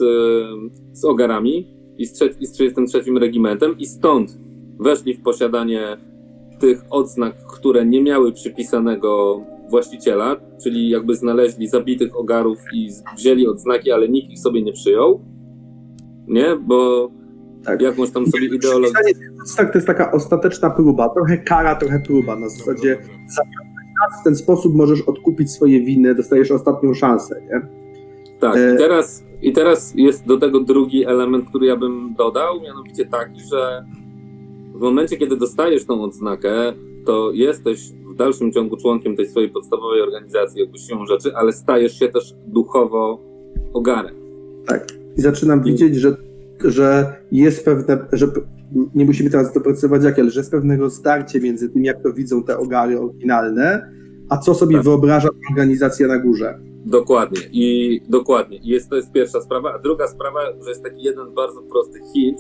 z 0.93 1.05
ogarami 1.05 1.67
i 1.99 2.07
z, 2.07 2.21
i 2.41 2.47
z 2.47 2.53
33 2.53 3.03
regimentem 3.21 3.79
i 3.79 3.87
stąd 3.87 4.39
weszli 4.81 5.15
w 5.15 5.23
posiadanie 5.23 5.97
tych 6.63 6.85
odznak, 6.91 7.35
które 7.47 7.87
nie 7.87 8.03
miały 8.03 8.33
przypisanego 8.33 9.41
właściciela, 9.71 10.37
czyli 10.63 10.89
jakby 10.89 11.15
znaleźli 11.15 11.69
zabitych 11.69 12.17
ogarów 12.19 12.59
i 12.75 12.89
wzięli 13.17 13.47
odznaki, 13.47 13.93
ale 13.93 14.09
nikt 14.09 14.31
ich 14.31 14.39
sobie 14.41 14.63
nie 14.63 14.73
przyjął. 14.73 15.21
Nie, 16.29 16.57
bo 16.67 17.11
Tak. 17.65 17.83
jakąś 17.83 18.11
tam 18.11 18.27
sobie 18.27 18.47
ideologię. 18.57 18.95
Tak, 19.57 19.73
to 19.73 19.79
jest 19.79 19.87
taka 19.87 20.13
ostateczna 20.13 20.71
próba, 20.71 21.09
trochę 21.09 21.39
kara, 21.39 21.75
trochę 21.77 22.01
próba. 22.01 22.37
Na 22.37 22.49
zasadzie 22.49 22.95
Dobrze, 22.97 23.09
dobrze. 23.29 24.21
w 24.21 24.25
ten 24.25 24.37
sposób 24.37 24.75
możesz 24.75 25.03
odkupić 25.03 25.51
swoje 25.51 25.81
winy, 25.81 26.15
dostajesz 26.15 26.51
ostatnią 26.51 26.95
szansę, 26.95 27.41
nie? 27.51 27.61
Tak, 28.41 28.57
E- 28.57 28.75
i 28.75 28.79
teraz, 28.79 29.25
i 29.43 29.53
teraz 29.53 29.93
jest 29.97 30.27
do 30.27 30.39
tego 30.39 30.61
drugi 30.61 31.05
element, 31.05 31.49
który 31.49 31.67
ja 31.67 31.77
bym 31.77 32.15
dodał, 32.19 32.61
mianowicie 32.61 33.07
taki, 33.07 33.41
że 33.41 33.85
w 34.75 34.81
momencie, 34.81 35.17
kiedy 35.17 35.37
dostajesz 35.37 35.85
tą 35.85 36.03
odznakę, 36.03 36.73
to 37.05 37.31
jesteś 37.33 37.93
w 38.13 38.15
dalszym 38.15 38.53
ciągu 38.53 38.77
członkiem 38.77 39.17
tej 39.17 39.29
swojej 39.29 39.49
podstawowej 39.49 40.01
organizacji, 40.01 40.61
jakby 40.61 40.79
siłą 40.79 41.07
rzeczy, 41.07 41.37
ale 41.37 41.53
stajesz 41.53 41.99
się 41.99 42.09
też 42.09 42.35
duchowo 42.47 43.21
ogarem. 43.73 44.15
Tak. 44.67 44.87
I 45.17 45.21
zaczynam 45.21 45.63
widzieć, 45.63 45.97
że, 45.97 46.17
że 46.65 47.15
jest 47.33 47.65
pewne, 47.65 48.07
że 48.13 48.27
nie 48.95 49.05
musimy 49.05 49.31
teraz 49.31 49.55
doprecyzować 49.55 50.05
jak, 50.05 50.19
ale 50.19 50.31
że 50.31 50.41
jest 50.41 50.51
pewnego 50.51 50.91
starcie 50.91 51.41
między 51.41 51.69
tym, 51.69 51.85
jak 51.85 52.03
to 52.03 52.13
widzą 52.13 52.43
te 52.43 52.59
ogary 52.59 53.01
oryginalne, 53.01 53.93
a 54.29 54.37
co 54.37 54.55
sobie 54.55 54.77
Tak. 54.77 54.85
wyobraża 54.85 55.29
organizacja 55.51 56.09
na 56.09 56.19
górze. 56.19 56.59
Dokładnie. 56.85 57.41
I 57.53 58.01
dokładnie. 58.09 58.59
I 58.59 58.69
jest, 58.69 58.89
to 58.91 58.97
jest 58.97 59.13
pierwsza 59.13 59.41
sprawa. 59.41 59.75
A 59.75 59.79
druga 59.79 60.09
sprawa, 60.09 60.41
że 60.63 60.69
jest 60.69 60.83
taki 60.83 61.03
jeden 61.03 61.35
bardzo 61.35 61.63
prosty 61.63 61.99
hit, 62.15 62.37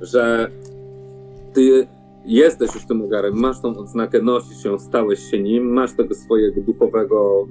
że 0.00 0.50
ty 1.52 1.86
jesteś 2.24 2.74
już 2.74 2.86
tym 2.86 3.02
ogarem, 3.02 3.34
masz 3.34 3.60
tą 3.60 3.76
odznakę, 3.76 4.22
nosisz 4.22 4.62
się, 4.62 4.78
stałeś 4.78 5.30
się 5.30 5.42
nim, 5.42 5.72
masz 5.72 5.92
tego 5.92 6.14
swojego 6.14 6.60
duchowego 6.60 7.46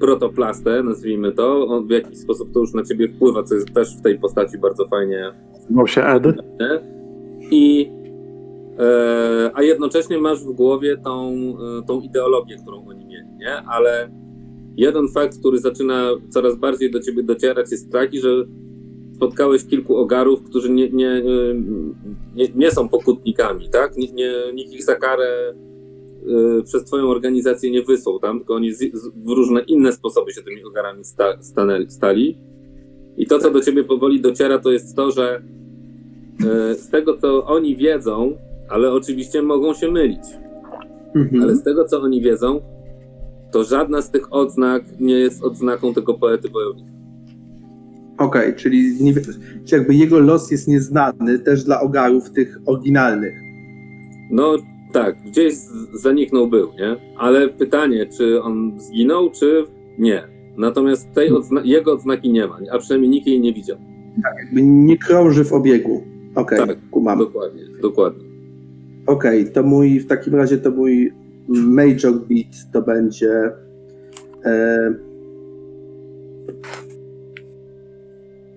protoplastę, 0.00 0.82
nazwijmy 0.82 1.32
to. 1.32 1.66
On 1.66 1.86
w 1.86 1.90
jakiś 1.90 2.18
sposób 2.18 2.52
to 2.52 2.60
już 2.60 2.74
na 2.74 2.82
ciebie 2.82 3.08
wpływa, 3.08 3.42
co 3.42 3.54
jest 3.54 3.72
też 3.74 3.96
w 3.96 4.02
tej 4.02 4.18
postaci 4.18 4.58
bardzo 4.58 4.86
fajnie 4.86 5.32
Nazywał 5.52 5.86
się 5.86 6.04
Ed. 6.04 6.24
nie? 6.60 6.80
I 7.50 7.90
e, 8.78 9.50
a 9.54 9.62
jednocześnie 9.62 10.18
masz 10.18 10.44
w 10.44 10.52
głowie 10.52 10.96
tą, 10.96 11.34
e, 11.78 11.82
tą 11.86 12.00
ideologię, 12.00 12.56
którą 12.62 12.86
oni 12.88 13.06
mieli, 13.06 13.28
nie? 13.38 13.56
Ale 13.56 14.10
jeden 14.76 15.08
fakt, 15.08 15.40
który 15.40 15.58
zaczyna 15.58 16.10
coraz 16.28 16.56
bardziej 16.56 16.90
do 16.90 17.00
ciebie 17.00 17.22
docierać, 17.22 17.70
jest 17.70 17.92
taki, 17.92 18.20
że 18.20 18.44
spotkałeś 19.18 19.64
kilku 19.64 19.96
ogarów, 19.96 20.42
którzy 20.42 20.70
nie, 20.70 20.90
nie, 20.90 21.10
e, 21.10 21.22
nie, 22.34 22.48
nie 22.54 22.70
są 22.70 22.88
pokutnikami, 22.88 23.68
tak? 23.70 23.96
Nie, 23.96 24.12
nie, 24.12 24.32
nikt 24.54 24.72
ich 24.72 24.84
za 24.84 24.94
karę 24.94 25.54
e, 26.58 26.62
przez 26.62 26.84
twoją 26.84 27.08
organizację 27.08 27.70
nie 27.70 27.82
wysłał 27.82 28.18
tam, 28.18 28.38
tylko 28.38 28.54
oni 28.54 28.72
z, 28.72 28.78
z, 28.78 29.08
w 29.08 29.28
różne 29.28 29.60
inne 29.60 29.92
sposoby 29.92 30.32
się 30.32 30.42
tymi 30.42 30.64
ogarami 30.64 31.04
sta, 31.04 31.42
stanęli, 31.42 31.90
stali. 31.90 32.38
I 33.16 33.26
to, 33.26 33.38
co 33.38 33.50
do 33.50 33.60
ciebie 33.60 33.84
powoli 33.84 34.20
dociera, 34.20 34.58
to 34.58 34.72
jest 34.72 34.96
to, 34.96 35.10
że 35.10 35.42
e, 36.46 36.74
z 36.74 36.90
tego, 36.90 37.16
co 37.16 37.46
oni 37.46 37.76
wiedzą, 37.76 38.36
ale 38.68 38.92
oczywiście 38.92 39.42
mogą 39.42 39.74
się 39.74 39.90
mylić, 39.90 40.24
Mhm. 41.14 41.42
ale 41.42 41.54
z 41.56 41.62
tego, 41.62 41.84
co 41.84 42.00
oni 42.00 42.20
wiedzą, 42.20 42.60
to 43.52 43.64
żadna 43.64 44.02
z 44.02 44.10
tych 44.10 44.32
odznak 44.32 44.82
nie 45.00 45.14
jest 45.14 45.44
odznaką 45.44 45.94
tego 45.94 46.14
poety 46.14 46.48
wojownika. 46.48 46.97
Okej, 48.18 48.54
czyli, 48.54 49.04
nie, 49.04 49.12
jakby 49.72 49.94
jego 49.94 50.18
los 50.18 50.50
jest 50.50 50.68
nieznany 50.68 51.38
też 51.38 51.64
dla 51.64 51.80
ogarów 51.80 52.30
tych 52.30 52.58
oryginalnych. 52.66 53.34
No 54.30 54.56
tak, 54.92 55.16
gdzieś 55.26 55.54
zaniknął 55.94 56.46
był, 56.48 56.68
nie? 56.78 56.96
Ale 57.18 57.48
pytanie, 57.48 58.06
czy 58.06 58.42
on 58.42 58.80
zginął, 58.80 59.30
czy 59.30 59.64
nie. 59.98 60.22
Natomiast 60.56 61.12
tej 61.12 61.30
odzna- 61.32 61.64
jego 61.64 61.92
odznaki 61.92 62.32
nie 62.32 62.46
ma, 62.46 62.58
a 62.72 62.78
przynajmniej 62.78 63.10
nikt 63.10 63.26
jej 63.26 63.40
nie 63.40 63.52
widział. 63.52 63.76
Jakby 64.44 64.62
nie 64.62 64.98
krąży 64.98 65.44
w 65.44 65.52
obiegu. 65.52 66.02
Okej, 66.34 66.58
Tak. 66.58 66.76
kumam. 66.90 67.18
Dokładnie, 67.18 67.62
dokładnie. 67.82 68.24
Okej, 69.06 69.52
to 69.52 69.62
mój, 69.62 70.00
w 70.00 70.06
takim 70.06 70.34
razie 70.34 70.58
to 70.58 70.70
mój 70.70 71.12
major 71.48 72.12
beat 72.12 72.72
to 72.72 72.82
będzie 72.82 73.50
e, 74.44 74.94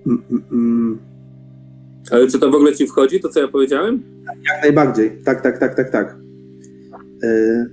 mm, 0.07 0.23
mm, 0.32 0.44
mm, 0.52 0.98
Ale 2.11 2.28
czy 2.28 2.40
to 2.40 2.52
w 2.52 2.56
ogóle 2.56 2.76
ci 2.76 2.88
wchodzi, 2.88 3.19
to 3.19 3.30
co 3.30 3.40
ja 3.40 3.48
powiedziałem? 3.48 4.03
jak 4.53 4.64
najbardziej. 4.64 5.11
Tak, 5.26 5.41
tak, 5.41 5.60
tak, 5.60 5.76
tak, 5.76 5.90
tak. 5.90 6.15
E, 7.23 7.65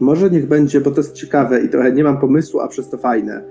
może 0.00 0.30
niech 0.30 0.48
będzie, 0.48 0.80
bo 0.80 0.90
to 0.90 1.00
jest 1.00 1.12
ciekawe 1.12 1.60
i 1.60 1.68
trochę 1.68 1.92
nie 1.92 2.04
mam 2.04 2.20
pomysłu, 2.20 2.60
a 2.60 2.68
przez 2.68 2.90
to 2.90 2.98
fajne. 2.98 3.42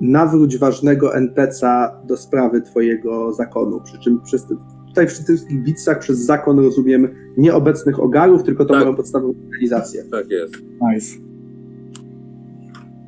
Nawróć 0.00 0.58
ważnego 0.58 1.14
NPC-a 1.14 2.02
do 2.06 2.16
sprawy 2.16 2.62
twojego 2.62 3.32
zakonu. 3.32 3.80
Przy 3.80 3.98
czym 3.98 4.20
przez 4.20 4.46
te, 4.46 4.56
tutaj 4.88 5.06
przy 5.06 5.16
tych 5.16 5.26
wszystkich 5.26 5.62
bitsach 5.62 5.98
przez 5.98 6.18
zakon 6.18 6.58
rozumiem 6.58 7.08
nieobecnych 7.36 8.00
ogarów, 8.00 8.42
tylko 8.42 8.64
tą 8.64 8.74
Tak. 8.74 8.82
moją 8.84 8.96
podstawową 8.96 9.34
organizację. 9.52 10.04
Tak 10.10 10.30
jest. 10.30 10.54
Nice. 10.92 11.29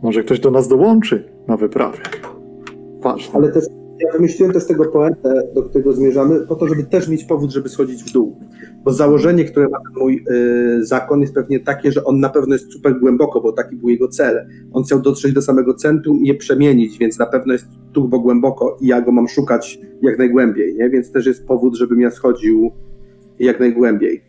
Może 0.03 0.23
ktoś 0.23 0.41
do 0.41 0.51
nas 0.51 0.69
dołączy 0.69 1.25
na 1.49 1.57
wyprawie. 1.57 1.99
Ważne. 3.01 3.35
Ale 3.35 3.53
też 3.53 3.65
ja 4.01 4.13
wymyśliłem 4.13 4.53
też 4.53 4.67
tego 4.67 4.85
poetę, 4.85 5.43
do 5.55 5.63
którego 5.63 5.93
zmierzamy, 5.93 6.41
po 6.41 6.55
to, 6.55 6.69
żeby 6.69 6.85
też 6.85 7.09
mieć 7.09 7.25
powód, 7.25 7.51
żeby 7.51 7.69
schodzić 7.69 8.05
w 8.05 8.13
dół. 8.13 8.37
Bo 8.85 8.93
założenie, 8.93 9.45
które 9.45 9.69
ma 9.69 9.79
ten 9.79 10.03
mój 10.03 10.25
y, 10.79 10.85
zakon, 10.85 11.21
jest 11.21 11.35
pewnie 11.35 11.61
takie, 11.61 11.93
że 11.93 12.05
on 12.05 12.21
na 12.21 12.29
pewno 12.29 12.55
jest 12.55 12.73
super 12.73 13.01
głęboko, 13.01 13.41
bo 13.41 13.53
taki 13.53 13.77
był 13.77 13.89
jego 13.89 14.09
cel. 14.09 14.47
On 14.73 14.85
chciał 14.85 15.01
dotrzeć 15.01 15.33
do 15.33 15.43
samego 15.43 15.75
centrum 15.75 16.25
i 16.25 16.29
je 16.29 16.35
przemienić, 16.35 16.99
więc 16.99 17.19
na 17.19 17.27
pewno 17.27 17.53
jest 17.53 17.67
turbo 17.93 18.21
głęboko 18.21 18.79
i 18.81 18.87
ja 18.87 19.01
go 19.01 19.13
mam 19.13 19.29
szukać 19.29 19.79
jak 20.03 20.19
najgłębiej, 20.19 20.75
nie? 20.75 20.91
Więc 20.91 21.13
też 21.13 21.27
jest 21.27 21.47
powód, 21.47 21.77
żebym 21.77 22.01
ja 22.01 22.11
schodził 22.11 22.73
jak 23.39 23.61
najgłębiej. 23.61 24.23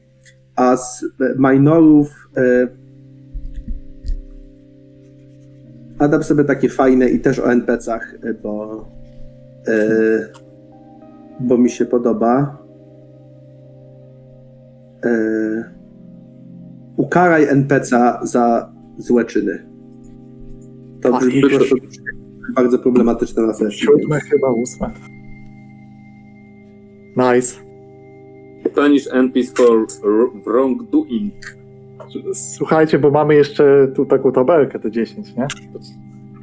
A 0.56 0.78
z 0.78 1.06
minorów 1.38 2.08
e, 2.38 2.68
a 6.00 6.08
dam 6.08 6.24
sobie 6.24 6.44
takie 6.44 6.70
fajne 6.70 7.10
i 7.10 7.20
też 7.20 7.40
o 7.40 7.52
NPC-ach, 7.52 8.16
e, 8.24 8.34
bo, 8.34 8.86
e, 9.68 10.28
bo 11.40 11.58
mi 11.58 11.70
się 11.70 11.86
podoba. 11.86 12.58
E, 15.06 15.74
ukaraj 16.98 17.48
NPC 17.48 18.14
za 18.24 18.74
złe 18.98 19.26
czyny. 19.26 19.66
To 21.02 21.18
brzmi 21.18 21.42
prosto, 21.42 21.76
bardzo 22.56 22.80
problematyczne 22.80 23.44
na 23.44 23.54
sesji. 23.54 23.80
Siódme 23.80 24.20
chyba, 24.20 24.52
ósme. 24.52 24.92
Nice. 27.18 27.60
Punish 28.76 29.08
NPC 29.12 29.54
for 29.56 29.88
wrongdoing. 30.46 31.63
Słuchajcie, 32.34 33.00
bo 33.00 33.12
mamy 33.12 33.36
jeszcze 33.36 33.88
tu 33.96 34.06
taką 34.06 34.32
tabelkę, 34.32 34.80
te 34.80 34.92
10, 34.92 35.36
nie? 35.36 35.48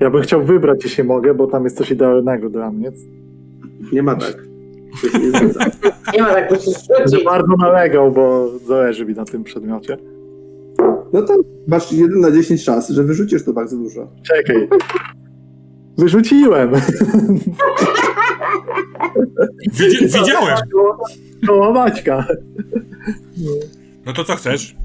Ja 0.00 0.10
bym 0.10 0.22
chciał 0.22 0.42
wybrać, 0.42 0.84
jeśli 0.84 1.04
mogę, 1.04 1.34
bo 1.34 1.46
tam 1.46 1.64
jest 1.64 1.76
coś 1.76 1.90
idealnego 1.90 2.50
dla 2.50 2.70
mnie. 2.70 2.92
Nie 3.92 4.02
ma 4.02 4.14
tak. 4.14 4.36
Nie 6.14 6.22
ma 6.22 6.28
tak, 6.34 6.50
rzucić. 7.06 7.24
bardzo 7.24 7.56
nalegał, 7.58 8.12
bo 8.12 8.50
zależy 8.58 9.06
mi 9.06 9.14
na 9.14 9.24
tym 9.24 9.44
przedmiocie. 9.44 9.96
No 11.12 11.22
to 11.22 11.34
masz 11.68 11.92
1 11.92 12.20
na 12.20 12.30
10 12.30 12.62
szans, 12.62 12.88
że 12.88 13.02
wyrzucisz 13.04 13.44
to 13.44 13.52
bardzo 13.52 13.76
dużo. 13.76 14.08
Czekaj. 14.22 14.68
Wyrzuciłem. 15.98 16.70
Widzi, 19.72 20.04
widziałem. 20.06 20.56
Koło 21.46 21.72
Maćka. 21.72 22.26
No 24.06 24.12
to 24.12 24.24
co 24.24 24.36
chcesz? 24.36 24.76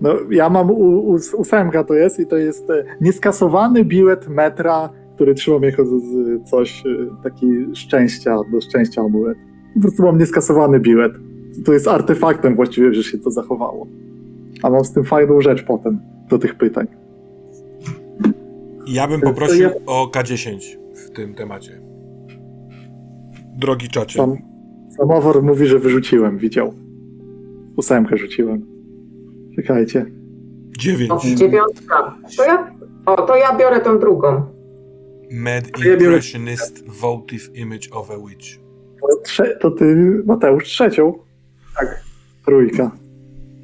No, 0.00 0.14
ja 0.30 0.50
mam 0.50 0.70
u, 0.70 0.74
u, 0.74 1.18
ósemka 1.36 1.84
to 1.84 1.94
jest 1.94 2.20
i 2.20 2.26
to 2.26 2.36
jest 2.36 2.70
e, 2.70 2.84
nieskasowany 3.00 3.84
bilet 3.84 4.28
metra, 4.28 4.90
który 5.14 5.34
trzyma 5.34 5.58
mnie 5.58 5.72
z, 5.72 6.48
coś, 6.50 6.86
e, 6.86 7.22
taki 7.22 7.46
szczęścia, 7.74 8.36
do 8.52 8.60
szczęścia 8.60 9.02
amulet. 9.02 9.38
Po 9.74 9.80
prostu 9.80 10.02
mam 10.02 10.18
nieskasowany 10.18 10.80
bilet. 10.80 11.12
To 11.64 11.72
jest 11.72 11.88
artefaktem 11.88 12.56
właściwie, 12.56 12.94
że 12.94 13.02
się 13.02 13.18
to 13.18 13.30
zachowało. 13.30 13.86
A 14.62 14.70
mam 14.70 14.84
z 14.84 14.92
tym 14.92 15.04
fajną 15.04 15.40
rzecz 15.40 15.64
potem 15.64 16.00
do 16.30 16.38
tych 16.38 16.54
pytań. 16.54 16.86
Ja 18.86 19.08
bym 19.08 19.20
poprosił 19.20 19.62
ja- 19.62 19.70
o 19.86 20.06
K10 20.14 20.58
w 20.94 21.10
tym 21.10 21.34
temacie. 21.34 21.80
Drogi 23.58 23.88
czacie. 23.88 24.18
Sam, 24.18 24.36
samowar 24.96 25.42
mówi, 25.42 25.66
że 25.66 25.78
wyrzuciłem, 25.78 26.38
widział. 26.38 26.72
Ósemkę 27.76 28.16
rzuciłem. 28.16 28.77
Czekajcie. 29.62 30.06
9. 30.78 31.10
O, 31.10 31.20
dziewiątka. 31.36 32.16
To 32.36 32.44
ja, 32.44 32.70
o, 33.06 33.22
to 33.22 33.36
ja 33.36 33.56
biorę 33.56 33.80
tą 33.80 33.98
drugą. 33.98 34.42
Mad 35.32 35.64
biorę- 35.80 36.04
Impressionist 36.04 36.88
Votive 37.00 37.56
Image 37.56 37.88
of 37.92 38.10
a 38.10 38.14
Witch. 38.28 38.46
To, 39.00 39.06
trze- 39.26 39.58
to 39.60 39.70
ty, 39.70 40.22
Mateusz, 40.26 40.64
trzecią. 40.64 41.12
Tak. 41.78 42.02
Trójka. 42.46 42.90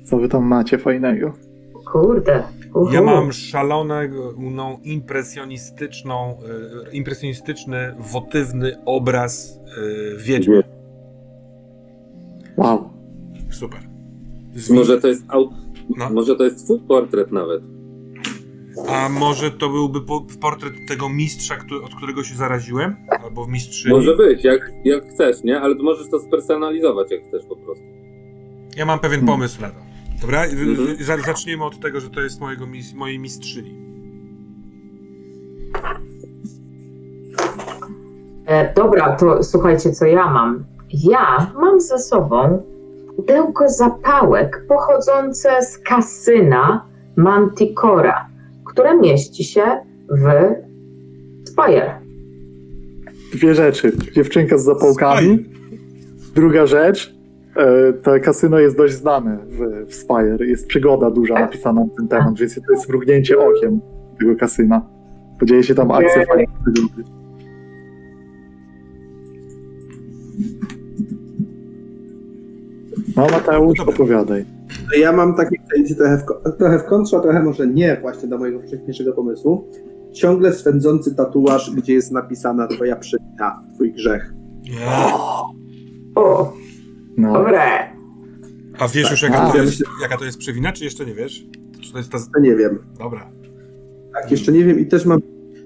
Co 0.04 0.18
wy 0.18 0.28
tam 0.28 0.44
macie 0.46 0.78
fajnego? 0.78 1.32
Kurde. 1.92 2.42
Uhu. 2.74 2.92
Ja 2.92 3.02
mam 3.02 3.32
szalonego, 3.32 4.34
no, 4.38 4.78
impresjonistyczną, 4.84 6.36
e, 6.88 6.90
impresjonistyczny, 6.92 7.94
wotywny 7.98 8.76
obraz 8.84 9.60
e, 9.66 10.16
wiedźmy. 10.24 10.62
Wow. 12.56 12.90
Super. 13.50 13.80
Z 14.54 14.70
Może 14.70 15.00
to 15.00 15.08
jest 15.08 15.24
au- 15.28 15.50
No. 15.96 16.10
może 16.10 16.36
to 16.36 16.44
jest 16.44 16.64
twój 16.64 16.80
portret 16.80 17.32
nawet. 17.32 17.62
A 18.88 19.08
może 19.08 19.50
to 19.50 19.68
byłby 19.68 20.00
po, 20.00 20.26
portret 20.40 20.72
tego 20.88 21.08
mistrza, 21.08 21.56
który, 21.56 21.82
od 21.84 21.94
którego 21.94 22.24
się 22.24 22.34
zaraziłem? 22.34 22.96
Albo 23.24 23.46
mistrzyni? 23.46 23.94
Może 23.94 24.16
być, 24.16 24.44
jak, 24.44 24.70
jak 24.84 25.04
chcesz, 25.08 25.44
nie? 25.44 25.60
Ale 25.60 25.74
możesz 25.74 26.10
to 26.10 26.18
spersonalizować, 26.18 27.10
jak 27.10 27.24
chcesz 27.24 27.44
po 27.48 27.56
prostu. 27.56 27.84
Ja 28.76 28.86
mam 28.86 28.98
pewien 28.98 29.20
Hmm. 29.20 29.34
pomysł 29.36 29.60
na 29.60 29.68
to. 29.70 29.76
Dobra? 30.20 30.44
Mhm. 30.44 30.96
Za- 31.00 31.18
Zacznijmy 31.18 31.64
od 31.64 31.80
tego, 31.80 32.00
że 32.00 32.10
to 32.10 32.20
jest 32.20 32.40
mojego, 32.40 32.64
mojej 32.94 33.18
mistrzyni. 33.18 33.74
E, 38.46 38.74
dobra, 38.74 39.16
to 39.16 39.42
słuchajcie, 39.42 39.92
co 39.92 40.06
ja 40.06 40.30
mam. 40.30 40.64
Ja 40.92 41.52
mam 41.60 41.80
ze 41.80 41.98
sobą 41.98 42.62
pudełko 43.16 43.68
zapałek 43.68 44.64
pochodzące 44.68 45.62
z 45.62 45.78
kasyna 45.78 46.86
Manticora, 47.16 48.28
które 48.64 48.98
mieści 48.98 49.44
się 49.44 49.62
w 50.10 50.54
Spire. 51.48 52.00
Dwie 53.32 53.54
rzeczy. 53.54 53.92
Dziewczynka 54.14 54.58
z 54.58 54.64
zapałkami. 54.64 55.44
Druga 56.34 56.66
rzecz. 56.66 57.14
E, 57.56 57.92
to 57.92 58.10
kasyno 58.22 58.58
jest 58.58 58.76
dość 58.76 58.94
znane 58.94 59.38
w, 59.48 59.86
w 59.90 59.94
Spire. 59.94 60.46
Jest 60.46 60.66
przygoda 60.66 61.10
duża 61.10 61.34
napisana 61.34 61.80
na 61.80 61.96
ten 61.96 62.08
temat, 62.08 62.38
więc 62.38 62.54
to 62.54 62.72
jest 62.72 62.88
mrugnięcie 62.88 63.38
okiem 63.38 63.80
tego 64.18 64.36
kasyna. 64.36 64.82
Podzieje 65.40 65.62
się 65.62 65.74
tam 65.74 65.90
akcja 65.90 66.24
Jej. 66.36 66.46
No 73.16 73.26
Mateusz, 73.26 73.78
No 73.78 73.84
opowiadaj. 73.84 74.44
Ja 74.98 75.12
mam 75.12 75.34
taki, 75.36 75.56
idzie 75.76 75.94
trochę 75.94 76.18
w, 76.18 76.58
trochę 76.58 76.78
w 76.78 76.84
kontrze, 76.84 77.16
a 77.16 77.20
trochę 77.20 77.42
może 77.42 77.66
nie 77.66 77.96
właśnie 78.00 78.28
do 78.28 78.38
mojego 78.38 78.60
wcześniejszego 78.60 79.12
pomysłu. 79.12 79.70
Ciągle 80.12 80.52
swędzący 80.52 81.14
tatuaż, 81.14 81.70
gdzie 81.70 81.94
jest 81.94 82.12
napisana 82.12 82.66
twoja 82.66 82.96
przyczyna, 82.96 83.60
twój 83.74 83.92
grzech. 83.92 84.34
O, 86.14 86.52
No. 87.16 87.32
dobre. 87.32 87.60
A 88.78 88.88
wiesz 88.88 89.10
już, 89.10 89.20
Tak, 89.20 89.30
jaka 89.30 89.50
to, 89.50 89.56
ja 89.56 89.62
jest, 89.62 89.72
myślę- 89.80 89.86
jaka 90.02 90.16
to 90.18 90.24
jest 90.24 90.38
przewina, 90.38 90.72
czy 90.72 90.84
jeszcze 90.84 91.06
nie 91.06 91.14
wiesz? 91.14 91.46
Czy 91.80 91.92
to 91.92 91.98
jest 91.98 92.10
ta... 92.10 92.18
To 92.34 92.40
nie 92.40 92.56
wiem. 92.56 92.78
Dobra. 92.98 93.30
Tak, 94.14 94.30
jeszcze 94.30 94.52
nie 94.52 94.64
wiem 94.64 94.78
i 94.80 94.86
też 94.86 95.06
mam, 95.06 95.20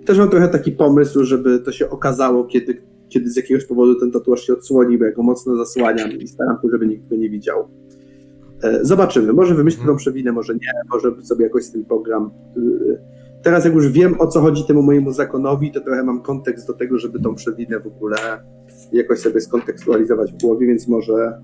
też 0.06 0.18
mam 0.18 0.30
trochę 0.30 0.48
taki 0.48 0.72
pomysł, 0.72 1.24
żeby 1.24 1.58
to 1.58 1.72
się 1.72 1.90
okazało, 1.90 2.44
kiedy, 2.44 2.82
kiedy 3.08 3.30
z 3.30 3.36
jakiegoś 3.36 3.64
powodu 3.66 4.00
ten 4.00 4.10
tatuaż 4.10 4.46
się 4.46 4.52
odsłoni, 4.52 4.98
bo 4.98 5.04
ja 5.04 5.12
go 5.12 5.22
mocno 5.22 5.56
zasłaniam 5.56 6.12
i 6.12 6.28
staram 6.28 6.56
się, 6.62 6.68
żeby 6.72 6.86
nikt 6.86 7.08
go 7.08 7.16
nie 7.16 7.30
widział. 7.30 7.68
E, 8.62 8.84
Zobaczymy. 8.84 9.32
Może 9.32 9.54
wymyślę 9.54 9.86
tą 9.86 9.96
przewinę, 9.96 10.32
może 10.32 10.54
nie, 10.54 10.72
może 10.92 11.22
sobie 11.22 11.44
jakoś 11.44 11.64
z 11.64 11.72
tym 11.72 11.84
program. 11.84 12.30
y, 12.56 12.98
Teraz 13.42 13.64
jak 13.64 13.74
już 13.74 13.88
wiem, 13.88 14.20
o 14.20 14.26
co 14.26 14.40
chodzi 14.40 14.64
temu 14.66 14.82
mojemu 14.82 15.12
zakonowi, 15.12 15.72
to 15.72 15.80
trochę 15.80 16.04
mam 16.04 16.22
kontekst 16.22 16.66
do 16.66 16.72
tego, 16.72 16.98
żeby 16.98 17.20
tą 17.20 17.34
przewinę 17.34 17.80
w 17.80 17.86
ogóle 17.86 18.16
jakoś 18.92 19.18
sobie 19.18 19.40
skontekstualizować 19.40 20.32
w 20.32 20.40
głowie, 20.40 20.66
więc 20.66 20.88
może, 20.88 21.40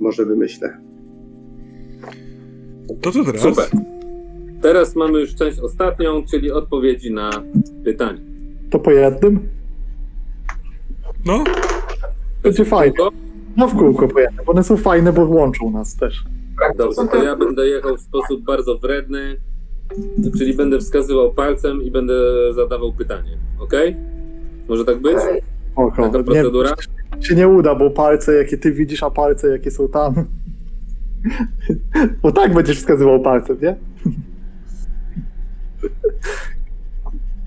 może 0.00 0.26
wymyślę. 0.26 0.78
To 3.02 3.12
co 3.12 3.24
teraz? 3.24 3.40
Super. 3.40 3.64
Teraz 4.62 4.96
mamy 4.96 5.20
już 5.20 5.34
część 5.34 5.60
ostatnią, 5.60 6.22
czyli 6.30 6.52
odpowiedzi 6.52 7.12
na 7.14 7.30
pytanie. 7.84 8.20
To 8.70 8.78
po 8.78 8.90
jednym? 8.90 9.40
No, 11.26 11.44
Będzie 12.42 12.64
fajnie. 12.64 12.96
No 13.56 13.68
w 13.68 13.76
kółko 13.76 14.08
po 14.08 14.20
jednym. 14.20 14.44
bo 14.46 14.52
One 14.52 14.64
są 14.64 14.76
fajne, 14.76 15.12
bo 15.12 15.24
łączą 15.24 15.70
nas 15.70 15.96
też. 15.96 16.24
Dobrze, 16.76 17.08
to 17.12 17.22
ja 17.24 17.36
będę 17.36 17.66
jechał 17.66 17.96
w 17.96 18.00
sposób 18.00 18.44
bardzo 18.44 18.78
wredny, 18.78 19.36
czyli 20.38 20.54
będę 20.54 20.78
wskazywał 20.78 21.32
palcem 21.32 21.82
i 21.82 21.90
będę 21.90 22.14
zadawał 22.54 22.92
pytanie. 22.92 23.38
Ok? 23.58 23.72
Może 24.68 24.84
tak 24.84 24.98
być? 24.98 25.16
Oko. 25.76 26.02
Taka 26.10 26.24
procedura? 26.24 26.74
Nie, 27.16 27.22
się 27.22 27.34
nie 27.34 27.48
uda, 27.48 27.74
bo 27.74 27.90
palce, 27.90 28.34
jakie 28.34 28.58
ty 28.58 28.72
widzisz, 28.72 29.02
a 29.02 29.10
palce, 29.10 29.48
jakie 29.48 29.70
są 29.70 29.88
tam. 29.88 30.14
Bo 32.22 32.32
tak 32.32 32.54
będziesz 32.54 32.78
wskazywał 32.78 33.20
palcem, 33.22 33.56
nie? 33.62 33.76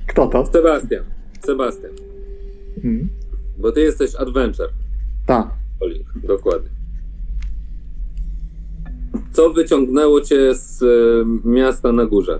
Kto 0.07 0.27
to? 0.27 0.45
Sebastian. 0.45 1.03
Sebastian. 1.45 1.91
Hmm. 2.81 3.09
Bo 3.63 3.71
ty 3.71 3.81
jesteś 3.81 4.15
adventure. 4.15 4.69
Tak. 5.25 5.47
Olink, 5.79 6.07
dokładnie. 6.23 6.69
Co 9.31 9.49
wyciągnęło 9.49 10.21
cię 10.21 10.55
z 10.55 10.83
e, 10.83 11.49
miasta 11.49 11.91
na 11.91 12.05
górze? 12.05 12.39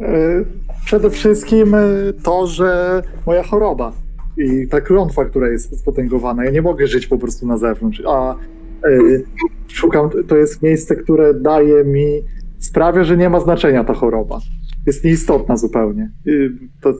E, 0.00 0.44
Przede 0.84 1.10
wszystkim 1.10 1.74
e, 1.74 1.80
to, 2.22 2.46
że 2.46 3.02
moja 3.26 3.42
choroba 3.42 3.92
i 4.38 4.68
ta 4.68 4.80
klątwa, 4.80 5.24
która 5.24 5.48
jest 5.48 5.78
spotęgowana. 5.80 6.44
Ja 6.44 6.50
nie 6.50 6.62
mogę 6.62 6.86
żyć 6.86 7.06
po 7.06 7.18
prostu 7.18 7.46
na 7.46 7.58
zewnątrz, 7.58 8.02
a 8.06 8.32
e, 8.32 8.36
szukam, 9.68 10.10
to 10.28 10.36
jest 10.36 10.62
miejsce, 10.62 10.96
które 10.96 11.34
daje 11.34 11.84
mi, 11.84 12.22
sprawia, 12.58 13.04
że 13.04 13.16
nie 13.16 13.30
ma 13.30 13.40
znaczenia 13.40 13.84
ta 13.84 13.94
choroba. 13.94 14.38
Jest 14.86 15.04
nieistotna 15.04 15.56
zupełnie. 15.56 16.10
To 16.80 16.94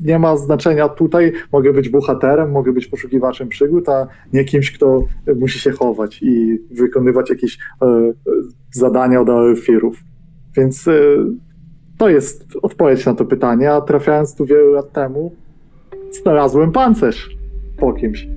nie 0.00 0.18
ma 0.18 0.36
znaczenia 0.36 0.88
tutaj. 0.88 1.32
Mogę 1.52 1.72
być 1.72 1.88
bohaterem, 1.88 2.50
mogę 2.50 2.72
być 2.72 2.86
poszukiwaczem 2.86 3.48
przygód, 3.48 3.88
a 3.88 4.06
nie 4.32 4.44
kimś, 4.44 4.72
kto 4.72 5.04
musi 5.36 5.58
się 5.58 5.70
chować 5.70 6.22
i 6.22 6.58
wykonywać 6.70 7.30
jakieś 7.30 7.58
e, 7.82 7.86
e, 7.86 8.12
zadania 8.72 9.20
od 9.20 9.28
elfirów. 9.28 10.00
Więc 10.56 10.88
e, 10.88 10.92
to 11.98 12.08
jest 12.08 12.46
odpowiedź 12.62 13.06
na 13.06 13.14
to 13.14 13.24
pytanie, 13.24 13.72
a 13.72 13.80
trafiając 13.80 14.34
tu 14.34 14.46
wiele 14.46 14.64
lat 14.64 14.92
temu, 14.92 15.32
znalazłem 16.22 16.72
pancerz 16.72 17.36
po 17.78 17.92
kimś. 17.92 18.28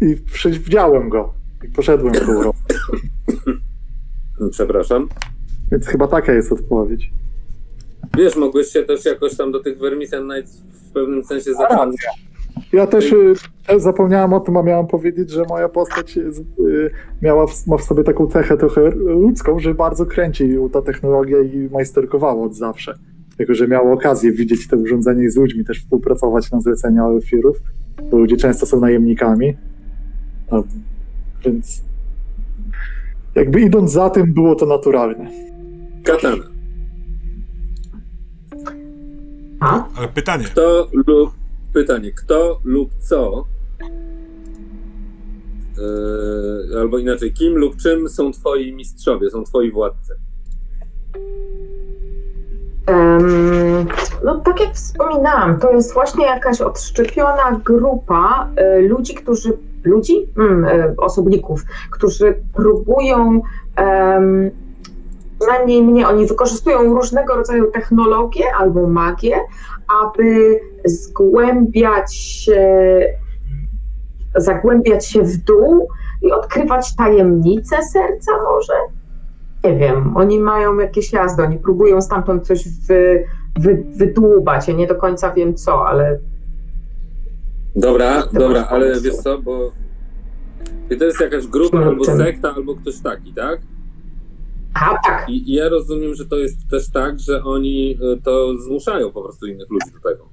I 0.00 0.16
przywdziałem 0.16 1.08
go. 1.08 1.34
I 1.64 1.68
poszedłem 1.68 2.14
w 2.14 2.20
tą 2.20 2.26
rolę. 2.26 2.50
Przepraszam. 4.50 5.08
Więc 5.72 5.86
chyba 5.86 6.08
taka 6.08 6.32
jest 6.32 6.52
odpowiedź. 6.52 7.12
Wiesz, 8.18 8.36
mogłeś 8.36 8.66
się 8.66 8.82
też 8.82 9.04
jakoś 9.04 9.36
tam 9.36 9.52
do 9.52 9.60
tych 9.60 9.78
Vermisian 9.78 10.28
Knights 10.28 10.62
w 10.88 10.92
pewnym 10.92 11.24
sensie 11.24 11.54
zacząć. 11.54 11.96
Ja 12.72 12.86
też 12.86 13.12
y, 13.12 13.34
też 13.66 13.82
zapomniałem 13.82 14.32
o 14.32 14.40
tym, 14.40 14.56
a 14.56 14.62
miałem 14.62 14.86
powiedzieć, 14.86 15.30
że 15.30 15.44
moja 15.48 15.68
postać 15.68 16.16
jest, 16.16 16.40
y, 16.40 16.90
miała 17.22 17.46
w, 17.46 17.66
ma 17.66 17.76
w 17.76 17.82
sobie 17.82 18.04
taką 18.04 18.26
cechę 18.26 18.56
trochę 18.56 18.90
ludzką, 18.90 19.58
że 19.58 19.74
bardzo 19.74 20.06
kręci 20.06 20.56
ta 20.72 20.82
technologia 20.82 21.40
i 21.40 21.68
majsterkowała 21.72 22.42
od 22.42 22.54
zawsze. 22.54 22.98
Jako, 23.38 23.54
że 23.54 23.68
miało 23.68 23.92
okazję 23.92 24.32
widzieć 24.32 24.68
te 24.68 24.76
urządzenia 24.76 25.22
i 25.22 25.28
z 25.28 25.36
ludźmi 25.36 25.64
też 25.64 25.80
współpracować 25.80 26.50
na 26.50 26.60
zlecenia 26.60 27.04
Elfirów, 27.04 27.56
bo 28.10 28.18
ludzie 28.18 28.36
często 28.36 28.66
są 28.66 28.80
najemnikami. 28.80 29.56
A, 30.50 30.62
więc 31.44 31.82
jakby 33.34 33.60
idąc 33.60 33.92
za 33.92 34.10
tym, 34.10 34.32
było 34.32 34.54
to 34.54 34.66
naturalne. 34.66 35.30
Katana. 36.04 36.59
A? 39.60 39.84
Ale 39.96 40.08
pytanie, 40.08 40.44
Kto 40.44 40.88
lub... 41.06 41.30
Pytanie. 41.72 42.12
Kto 42.12 42.60
lub 42.64 42.90
co 42.98 43.44
yy, 46.72 46.80
albo 46.80 46.98
inaczej, 46.98 47.32
kim 47.32 47.56
lub 47.56 47.76
czym 47.76 48.08
są 48.08 48.32
twoi 48.32 48.72
mistrzowie, 48.72 49.30
są 49.30 49.44
twoi 49.44 49.70
władcy? 49.72 50.14
Em, 52.86 53.86
no 54.24 54.40
tak 54.40 54.60
jak 54.60 54.74
wspominałam, 54.74 55.60
to 55.60 55.72
jest 55.72 55.94
właśnie 55.94 56.26
jakaś 56.26 56.60
odszczepiona 56.60 57.60
grupa 57.64 58.50
e, 58.56 58.80
ludzi, 58.80 59.14
którzy, 59.14 59.52
ludzi? 59.84 60.26
Mm, 60.38 60.64
e, 60.64 60.94
osobników, 60.96 61.64
którzy 61.90 62.42
próbują, 62.54 63.42
em, 65.40 65.48
przynajmniej 65.48 65.82
mnie, 65.82 66.08
oni 66.08 66.26
wykorzystują 66.26 66.94
różnego 66.94 67.34
rodzaju 67.34 67.70
technologie 67.70 68.44
albo 68.58 68.86
magię, 68.86 69.36
aby 70.02 70.60
zgłębiać 70.84 72.16
się, 72.16 73.00
zagłębiać 74.36 75.06
się 75.06 75.22
w 75.22 75.36
dół 75.36 75.88
i 76.22 76.32
odkrywać 76.32 76.96
tajemnice 76.96 77.76
serca 77.82 78.32
może? 78.42 78.74
Nie 79.64 79.76
wiem, 79.76 80.16
oni 80.16 80.40
mają 80.40 80.78
jakieś 80.78 81.12
jazdy, 81.12 81.42
oni 81.42 81.58
próbują 81.58 82.02
stamtąd 82.02 82.46
coś 82.46 82.64
wy, 82.88 83.24
wy, 83.60 83.84
wydłubać. 83.96 84.68
Ja 84.68 84.74
nie 84.74 84.86
do 84.86 84.94
końca 84.94 85.32
wiem 85.32 85.54
co, 85.54 85.86
ale 85.86 86.18
Dobra, 87.76 88.22
dobra, 88.32 88.66
ale 88.70 89.00
wiesz 89.00 89.16
co, 89.16 89.38
bo 89.38 89.70
i 90.90 90.96
to 90.96 91.04
jest 91.04 91.20
jakaś 91.20 91.46
grupa 91.46 91.78
albo 91.78 92.04
sekta, 92.04 92.54
albo 92.54 92.74
ktoś 92.74 93.00
taki, 93.00 93.34
tak? 93.34 93.60
A 94.74 94.98
tak, 95.06 95.28
I, 95.28 95.50
I 95.50 95.54
ja 95.54 95.68
rozumiem, 95.68 96.14
że 96.14 96.26
to 96.26 96.36
jest 96.36 96.56
też 96.70 96.90
tak, 96.90 97.18
że 97.20 97.44
oni 97.44 97.98
y, 98.16 98.22
to 98.22 98.58
zmuszają 98.58 99.12
po 99.12 99.22
prostu 99.22 99.46
innych 99.46 99.70
ludzi 99.70 99.90
do 99.94 100.10
tego. 100.10 100.28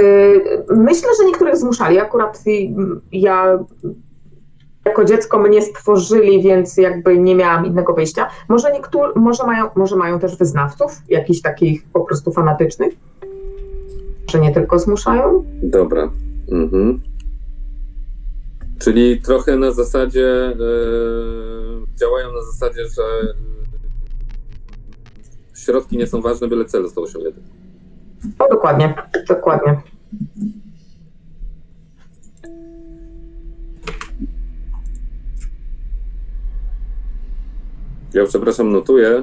y, 0.00 0.64
myślę, 0.76 1.08
że 1.20 1.26
niektórych 1.26 1.56
zmuszali. 1.56 1.98
Akurat 1.98 2.44
ja 3.12 3.58
jako 4.86 5.04
dziecko 5.04 5.38
mnie 5.38 5.62
stworzyli, 5.62 6.42
więc 6.42 6.76
jakby 6.76 7.18
nie 7.18 7.34
miałam 7.34 7.66
innego 7.66 7.94
wyjścia. 7.94 8.28
Może 8.48 8.72
niektórzy, 8.72 9.12
może 9.16 9.44
mają, 9.46 9.68
może 9.76 9.96
mają 9.96 10.18
też 10.18 10.36
wyznawców, 10.36 11.02
jakichś 11.08 11.40
takich 11.40 11.84
po 11.92 12.00
prostu 12.00 12.32
fanatycznych, 12.32 12.94
że 14.30 14.40
nie 14.40 14.52
tylko 14.52 14.78
zmuszają. 14.78 15.44
Dobra. 15.62 16.10
Mhm. 16.52 17.00
Czyli 18.78 19.20
trochę 19.20 19.56
na 19.56 19.70
zasadzie 19.70 20.48
y, 20.50 21.96
działają 22.00 22.32
na 22.32 22.42
zasadzie, 22.42 22.88
że 22.88 23.34
środki 25.56 25.96
nie 25.96 26.06
są 26.06 26.22
ważne, 26.22 26.48
byle 26.48 26.64
cel 26.64 26.82
został 26.82 27.04
osiągnięty. 27.04 27.40
O, 28.38 28.48
dokładnie, 28.48 28.94
dokładnie. 29.28 29.80
Ja 38.14 38.26
przepraszam, 38.26 38.72
notuję. 38.72 39.22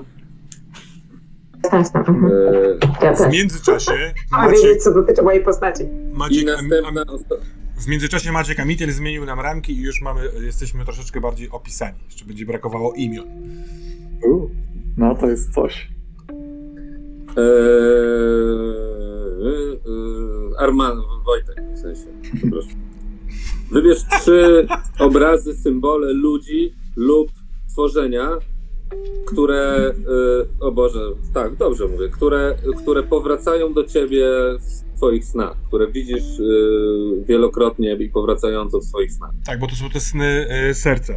Jasne. 1.73 1.99
Mhm. 1.99 2.25
Y, 2.25 2.77
Ja 3.01 3.13
w 3.13 3.31
międzyczasie 3.31 4.13
Maciek, 4.31 4.51
wiedzieć, 4.55 4.83
co 4.83 4.93
dotyczy 4.93 5.21
mojej 5.21 5.43
postaci. 5.43 5.83
I 5.83 6.17
Maciek, 6.17 6.45
następna 6.47 7.03
oso- 7.03 7.37
w 7.77 7.87
międzyczasie 7.87 8.31
Maciek 8.31 8.59
Amitel 8.59 8.91
zmienił 8.91 9.25
nam 9.25 9.39
ramki 9.39 9.73
i 9.73 9.81
już 9.81 10.01
mamy, 10.01 10.21
jesteśmy 10.41 10.85
troszeczkę 10.85 11.21
bardziej 11.21 11.49
opisani. 11.49 11.97
Jeszcze 12.05 12.25
będzie 12.25 12.45
brakowało 12.45 12.93
imion. 12.93 13.27
U, 14.23 14.49
no 14.97 15.15
to 15.15 15.29
jest 15.29 15.53
coś. 15.53 15.87
Eee, 17.37 17.43
Arman, 20.59 20.97
Wojtek 21.25 21.61
w 21.75 21.79
sensie, 21.79 22.05
przepraszam. 22.37 22.81
Wybierz 23.71 24.03
trzy 24.07 24.67
obrazy, 24.99 25.55
symbole 25.55 26.13
ludzi 26.13 26.73
lub 26.95 27.31
tworzenia, 27.71 28.29
które, 29.25 29.93
eee, 29.97 30.47
o 30.59 30.71
Boże, 30.71 30.99
tak, 31.33 31.55
dobrze 31.55 31.87
mówię, 31.87 32.07
które, 32.09 32.55
które 32.81 33.03
powracają 33.03 33.73
do 33.73 33.83
ciebie 33.83 34.25
w 34.59 34.97
twoich 34.97 35.25
snach, 35.25 35.55
które 35.67 35.87
widzisz 35.91 36.23
eee, 36.39 37.25
wielokrotnie 37.25 37.93
i 37.95 38.09
powracająco 38.09 38.79
w 38.79 38.83
swoich 38.83 39.11
snach. 39.11 39.31
Tak, 39.45 39.59
bo 39.59 39.67
to 39.67 39.75
są 39.75 39.89
te 39.89 39.99
sny 39.99 40.47
e, 40.49 40.73
serca. 40.73 41.13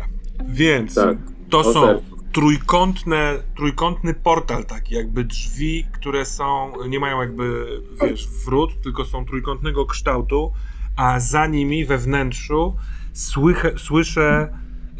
Więc 0.48 0.94
Tak, 0.94 1.18
to 1.50 1.64
są 1.64 1.86
sercu. 1.86 2.16
trójkątne, 2.32 3.38
trójkątny 3.56 4.14
portal 4.14 4.64
taki, 4.64 4.94
jakby 4.94 5.24
drzwi, 5.24 5.86
które 5.92 6.24
są, 6.24 6.72
nie 6.88 7.00
mają 7.00 7.20
jakby, 7.20 7.66
wiesz, 8.02 8.28
wrót, 8.46 8.70
tylko 8.82 9.04
są 9.04 9.24
trójkątnego 9.26 9.86
kształtu, 9.86 10.52
a 10.96 11.20
za 11.20 11.46
nimi 11.46 11.84
we 11.84 11.98
wnętrzu 11.98 12.74
słychę, 13.12 13.72
słyszę 13.78 14.48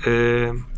e, 0.06 0.75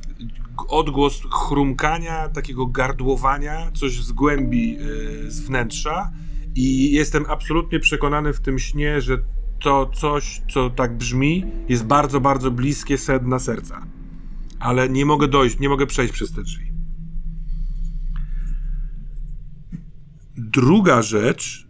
odgłos 0.68 1.22
chrumkania, 1.30 2.28
takiego 2.28 2.66
gardłowania, 2.66 3.70
coś 3.74 4.00
z 4.00 4.12
głębi 4.12 4.76
e, 4.76 5.30
z 5.30 5.40
wnętrza 5.40 6.10
i 6.54 6.92
jestem 6.92 7.24
absolutnie 7.28 7.80
przekonany 7.80 8.32
w 8.32 8.40
tym 8.40 8.58
śnie, 8.58 9.00
że 9.00 9.18
to 9.60 9.90
coś, 9.94 10.42
co 10.52 10.70
tak 10.70 10.96
brzmi, 10.96 11.44
jest 11.68 11.84
bardzo, 11.84 12.20
bardzo 12.20 12.50
bliskie 12.50 12.98
sedna 12.98 13.38
serca. 13.38 13.86
Ale 14.58 14.88
nie 14.88 15.06
mogę 15.06 15.28
dojść, 15.28 15.58
nie 15.58 15.68
mogę 15.68 15.86
przejść 15.86 16.12
przez 16.12 16.32
te 16.32 16.42
drzwi. 16.42 16.72
Druga 20.36 21.02
rzecz, 21.02 21.68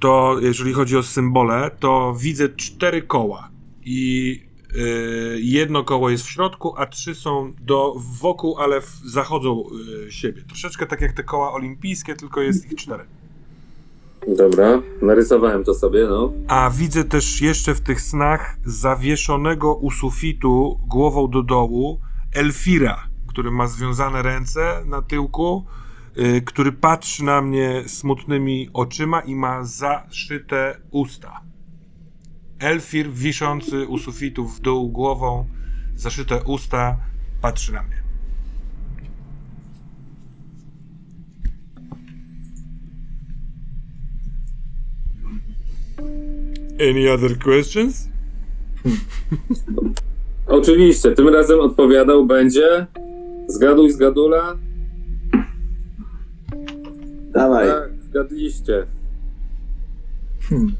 to 0.00 0.36
jeżeli 0.40 0.72
chodzi 0.72 0.96
o 0.96 1.02
symbole, 1.02 1.70
to 1.78 2.14
widzę 2.20 2.48
cztery 2.48 3.02
koła 3.02 3.50
i 3.84 4.40
y, 4.46 4.51
jedno 5.36 5.84
koło 5.84 6.10
jest 6.10 6.24
w 6.24 6.30
środku, 6.30 6.74
a 6.76 6.86
trzy 6.86 7.14
są 7.14 7.52
do, 7.60 7.94
wokół, 8.20 8.58
ale 8.58 8.80
w, 8.80 9.00
zachodzą 9.04 9.64
y, 10.06 10.12
siebie. 10.12 10.42
Troszeczkę 10.42 10.86
tak 10.86 11.00
jak 11.00 11.12
te 11.12 11.22
koła 11.22 11.52
olimpijskie, 11.52 12.14
tylko 12.14 12.40
jest 12.40 12.72
ich 12.72 12.78
cztery. 12.78 13.04
Dobra, 14.28 14.82
narysowałem 15.02 15.64
to 15.64 15.74
sobie, 15.74 16.06
no. 16.10 16.32
A 16.48 16.70
widzę 16.70 17.04
też 17.04 17.40
jeszcze 17.40 17.74
w 17.74 17.80
tych 17.80 18.00
snach 18.00 18.56
zawieszonego 18.64 19.74
u 19.74 19.90
sufitu 19.90 20.80
głową 20.86 21.30
do 21.30 21.42
dołu 21.42 22.00
Elfira, 22.34 23.08
który 23.28 23.50
ma 23.50 23.66
związane 23.66 24.22
ręce 24.22 24.82
na 24.86 25.02
tyłku, 25.02 25.64
y, 26.18 26.42
który 26.42 26.72
patrzy 26.72 27.24
na 27.24 27.42
mnie 27.42 27.84
smutnymi 27.86 28.70
oczyma 28.72 29.20
i 29.20 29.34
ma 29.34 29.64
zaszyte 29.64 30.80
usta. 30.90 31.51
Elfir 32.62 33.10
wiszący 33.10 33.86
u 33.86 33.98
sufitu 33.98 34.48
w 34.48 34.60
dół 34.60 34.90
głową, 34.90 35.46
zaszyte 35.96 36.42
usta, 36.42 36.96
patrzy 37.40 37.72
na 37.72 37.82
mnie. 37.82 38.02
Any 46.90 47.12
other 47.12 47.38
questions? 47.38 48.08
Oczywiście, 50.46 51.12
tym 51.12 51.28
razem 51.28 51.60
odpowiadał 51.60 52.26
będzie 52.26 52.86
Zgaduj 53.52 53.90
zgadula. 53.90 54.56
Dawaj. 57.34 57.68
Tak, 57.68 57.92
zgadliście. 58.02 58.86
Hmm. 60.40 60.76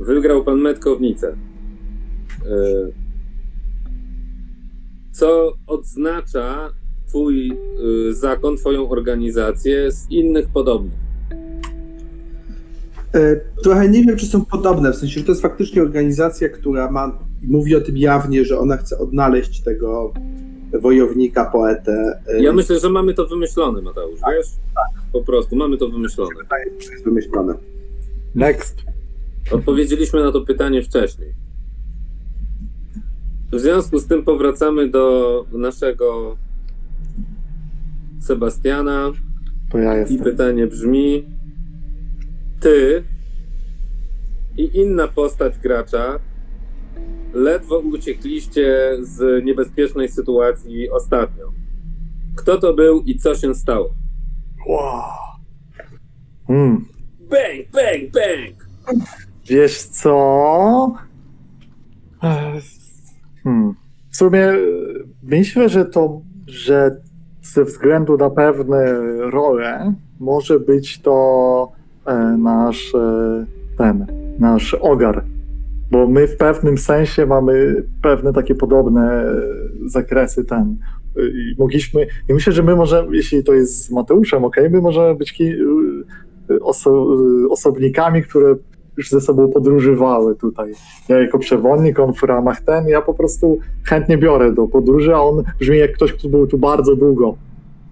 Wygrał 0.00 0.44
pan 0.44 0.60
metkownicę. 0.60 1.28
E, 2.46 2.48
Co 5.12 5.52
odznacza 5.66 6.70
twój 7.08 7.52
y, 8.08 8.14
zakon, 8.14 8.56
twoją 8.56 8.88
organizację 8.90 9.92
z 9.92 10.10
innych 10.10 10.48
podobnych? 10.48 10.98
E, 13.14 13.40
Trochę 13.62 13.88
nie 13.88 14.04
wiem, 14.04 14.16
czy 14.16 14.26
są 14.26 14.44
podobne, 14.44 14.92
w 14.92 14.96
sensie, 14.96 15.20
że 15.20 15.26
to 15.26 15.32
jest 15.32 15.42
faktycznie 15.42 15.82
organizacja, 15.82 16.48
która 16.48 16.90
ma 16.90 17.18
mówi 17.42 17.76
o 17.76 17.80
tym 17.80 17.96
jawnie, 17.96 18.44
że 18.44 18.58
ona 18.58 18.76
chce 18.76 18.98
odnaleźć 18.98 19.60
tego 19.62 20.12
wojownika, 20.80 21.44
poetę. 21.50 22.20
e, 22.26 22.42
Ja 22.42 22.52
myślę, 22.52 22.80
że 22.80 22.88
mamy 22.90 23.14
to 23.14 23.26
wymyślone, 23.26 23.82
Mateusz, 23.82 24.20
wiesz? 24.36 24.46
Po 25.12 25.22
prostu, 25.22 25.56
mamy 25.56 25.76
to 25.78 25.88
wymyślone. 25.88 26.30
że 26.86 26.92
jest 26.92 27.04
wymyślone. 27.04 27.54
Next. 28.34 28.76
Odpowiedzieliśmy 29.50 30.20
na 30.22 30.32
to 30.32 30.40
pytanie 30.40 30.82
wcześniej. 30.82 31.34
W 33.52 33.58
związku 33.60 33.98
z 33.98 34.06
tym 34.06 34.24
powracamy 34.24 34.88
do 34.88 35.44
naszego 35.52 36.36
Sebastiana 38.20 39.12
To 39.70 39.78
ja 39.78 39.94
i 39.96 39.98
jestem. 39.98 40.18
pytanie 40.24 40.66
brzmi: 40.66 41.24
Ty 42.60 43.04
i 44.56 44.78
inna 44.78 45.08
postać 45.08 45.58
gracza 45.58 46.18
ledwo 47.34 47.78
uciekliście 47.78 48.96
z 49.00 49.44
niebezpiecznej 49.44 50.08
sytuacji 50.08 50.90
ostatnio. 50.90 51.52
Kto 52.36 52.58
to 52.58 52.74
był 52.74 53.00
i 53.00 53.18
co 53.18 53.34
się 53.34 53.54
stało? 53.54 53.94
Wow. 54.68 55.02
Hmm. 56.46 56.84
Bang, 57.30 57.70
bang, 57.72 58.12
bang! 58.12 58.68
Wiesz 59.48 59.82
co? 59.84 60.92
Ech, 62.22 62.64
Hmm. 63.44 63.74
W 64.10 64.16
sumie 64.16 64.44
e, 64.44 64.56
myślę, 65.22 65.68
że 65.68 65.84
to, 65.84 66.20
że 66.46 66.96
ze 67.42 67.64
względu 67.64 68.16
na 68.16 68.30
pewne 68.30 68.94
role 69.30 69.94
może 70.20 70.60
być 70.60 71.00
to 71.00 71.72
e, 72.06 72.14
nasz 72.38 72.94
e, 72.94 73.46
ten, 73.78 74.06
nasz 74.38 74.74
ogar. 74.74 75.24
Bo 75.90 76.06
my 76.06 76.26
w 76.26 76.36
pewnym 76.36 76.78
sensie 76.78 77.26
mamy 77.26 77.84
pewne 78.02 78.32
takie 78.32 78.54
podobne 78.54 79.22
e, 79.22 79.34
zakresy 79.86 80.44
ten. 80.44 80.76
E, 81.16 81.20
I 81.26 81.54
mogliśmy, 81.58 82.06
i 82.28 82.34
myślę, 82.34 82.52
że 82.52 82.62
my 82.62 82.76
możemy, 82.76 83.16
jeśli 83.16 83.44
to 83.44 83.54
jest 83.54 83.84
z 83.84 83.90
Mateuszem, 83.90 84.44
ok, 84.44 84.56
my 84.70 84.80
możemy 84.80 85.14
być 85.14 85.40
e, 85.40 86.60
oso, 86.60 86.90
e, 86.90 87.48
osobnikami, 87.48 88.22
które 88.22 88.56
już 88.98 89.10
ze 89.10 89.20
sobą 89.20 89.48
podróżywały 89.48 90.34
tutaj. 90.34 90.72
Ja 91.08 91.18
jako 91.18 91.38
przewodnik, 91.38 92.00
on 92.00 92.14
w 92.14 92.22
ramach 92.22 92.60
ten, 92.60 92.88
ja 92.88 93.02
po 93.02 93.14
prostu 93.14 93.58
chętnie 93.84 94.18
biorę 94.18 94.52
do 94.52 94.68
podróży, 94.68 95.14
a 95.14 95.20
on 95.20 95.42
brzmi 95.60 95.78
jak 95.78 95.92
ktoś, 95.92 96.12
kto 96.12 96.28
był 96.28 96.46
tu 96.46 96.58
bardzo 96.58 96.96
długo. 96.96 97.34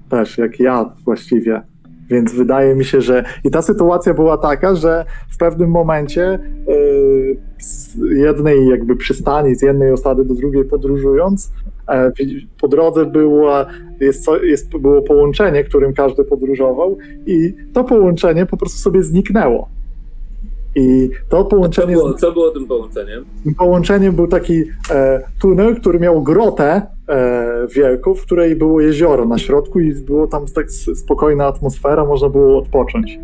Też, 0.08 0.38
jak 0.38 0.60
ja 0.60 0.92
właściwie. 1.04 1.62
Więc 2.10 2.32
wydaje 2.32 2.74
mi 2.74 2.84
się, 2.84 3.00
że 3.00 3.24
i 3.44 3.50
ta 3.50 3.62
sytuacja 3.62 4.14
była 4.14 4.38
taka, 4.38 4.74
że 4.74 5.04
w 5.30 5.36
pewnym 5.36 5.70
momencie 5.70 6.38
yy, 6.68 7.38
z 7.58 7.96
jednej 8.16 8.68
jakby 8.68 8.96
przystani, 8.96 9.54
z 9.54 9.62
jednej 9.62 9.92
osady 9.92 10.24
do 10.24 10.34
drugiej 10.34 10.64
podróżując, 10.64 11.52
e, 11.88 12.12
po 12.60 12.68
drodze 12.68 13.06
było, 13.06 13.52
jest, 14.00 14.26
jest, 14.42 14.76
było 14.76 15.02
połączenie, 15.02 15.64
którym 15.64 15.92
każdy 15.94 16.24
podróżował 16.24 16.98
i 17.26 17.54
to 17.72 17.84
połączenie 17.84 18.46
po 18.46 18.56
prostu 18.56 18.78
sobie 18.78 19.02
zniknęło. 19.02 19.75
I 20.76 21.10
to 21.28 21.36
Co 21.36 21.44
połączenie 21.44 21.92
było, 21.92 22.14
co 22.14 22.32
było 22.32 22.50
tym 22.50 22.66
połączeniem? 22.66 23.24
połączeniem 23.58 24.14
był 24.14 24.26
taki 24.26 24.64
e, 24.90 25.22
tunel, 25.40 25.76
który 25.76 25.98
miał 25.98 26.22
grotę 26.22 26.82
e, 27.08 27.66
wielką, 27.74 28.14
w 28.14 28.22
której 28.22 28.56
było 28.56 28.80
jezioro 28.80 29.24
na 29.24 29.38
środku 29.38 29.80
i 29.80 29.94
było 29.94 30.26
tam 30.26 30.46
tak 30.54 30.70
spokojna 30.70 31.46
atmosfera, 31.46 32.04
można 32.04 32.28
było 32.28 32.58
odpocząć. 32.58 33.18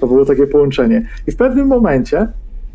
To 0.00 0.06
było 0.06 0.24
takie 0.24 0.46
połączenie. 0.46 1.08
I 1.26 1.32
w 1.32 1.36
pewnym 1.36 1.66
momencie, 1.66 2.28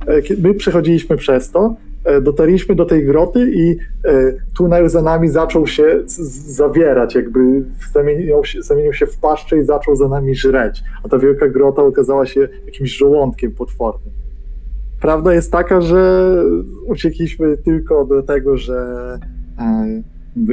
e, 0.08 0.22
kiedy 0.22 0.48
my 0.48 0.54
przechodziliśmy 0.54 1.18
przez 1.18 1.52
to, 1.52 1.76
e, 2.06 2.22
dotarliśmy 2.22 2.76
do 2.76 2.86
tej 2.86 3.06
groty 3.06 3.52
i 3.56 3.72
e, 3.72 4.34
tunel 4.58 4.90
za 4.90 5.02
nami 5.02 5.30
zaczął 5.30 5.68
się 5.68 6.02
zawierać, 6.48 7.16
jakby 7.16 7.66
zamienił 7.94 8.46
się, 8.46 8.62
zamienił 8.62 8.94
się 8.94 9.06
w 9.06 9.18
paszczę 9.18 9.58
i 9.58 9.64
zaczął 9.64 9.96
za 9.96 10.08
nami 10.08 10.36
żreć. 10.36 10.84
A 11.04 11.10
ta 11.10 11.18
wielka 11.18 11.48
grota 11.48 11.84
okazała 11.84 12.26
się 12.26 12.48
jakimś 12.66 12.98
żołądkiem 12.98 13.52
potwornym. 13.52 14.23
Prawda 15.04 15.34
jest 15.34 15.52
taka, 15.52 15.82
że 15.82 16.34
uciekliśmy 16.86 17.58
tylko 17.58 18.06
do 18.06 18.24
tego, 18.24 18.58
że 18.58 19.20
e, 19.60 20.04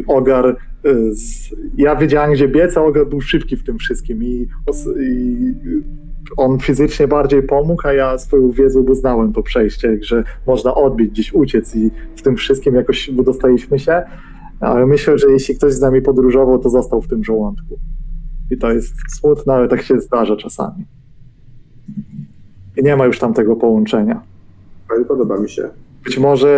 Ogar. 0.06 0.46
e, 0.46 0.54
Z, 1.12 1.54
ja 1.76 1.96
wiedziałem, 1.96 2.32
gdzie 2.32 2.48
biec, 2.48 2.76
a 2.76 2.84
Ogar 2.84 3.06
był 3.06 3.20
szybki 3.20 3.56
w 3.56 3.64
tym 3.64 3.78
wszystkim 3.78 4.24
i, 4.24 4.48
os, 4.66 4.88
i 5.00 5.54
on 6.36 6.58
fizycznie 6.58 7.08
bardziej 7.08 7.42
pomógł, 7.42 7.88
a 7.88 7.92
ja 7.92 8.18
swoją 8.18 8.50
wiedzą 8.50 8.84
doznałem 8.84 9.32
to 9.32 9.42
przejście, 9.42 9.98
że 10.00 10.24
można 10.46 10.74
odbić, 10.74 11.10
gdzieś 11.10 11.32
uciec 11.32 11.76
i 11.76 11.90
w 12.16 12.22
tym 12.22 12.36
wszystkim 12.36 12.74
jakoś 12.74 13.10
wydostaliśmy 13.10 13.78
się. 13.78 14.02
Ale 14.60 14.86
myślę, 14.86 15.18
że 15.18 15.30
jeśli 15.30 15.56
ktoś 15.56 15.72
z 15.72 15.80
nami 15.80 16.02
podróżował, 16.02 16.58
to 16.58 16.70
został 16.70 17.02
w 17.02 17.08
tym 17.08 17.24
żołądku. 17.24 17.78
I 18.50 18.58
to 18.58 18.72
jest 18.72 18.94
smutne, 19.18 19.54
ale 19.54 19.68
tak 19.68 19.82
się 19.82 20.00
zdarza 20.00 20.36
czasami. 20.36 20.84
I 22.76 22.82
nie 22.82 22.96
ma 22.96 23.06
już 23.06 23.18
tam 23.18 23.34
tego 23.34 23.56
połączenia. 23.56 24.30
Ale 24.90 25.04
Podoba 25.04 25.38
mi 25.38 25.50
się. 25.50 25.70
Być 26.04 26.18
może 26.18 26.48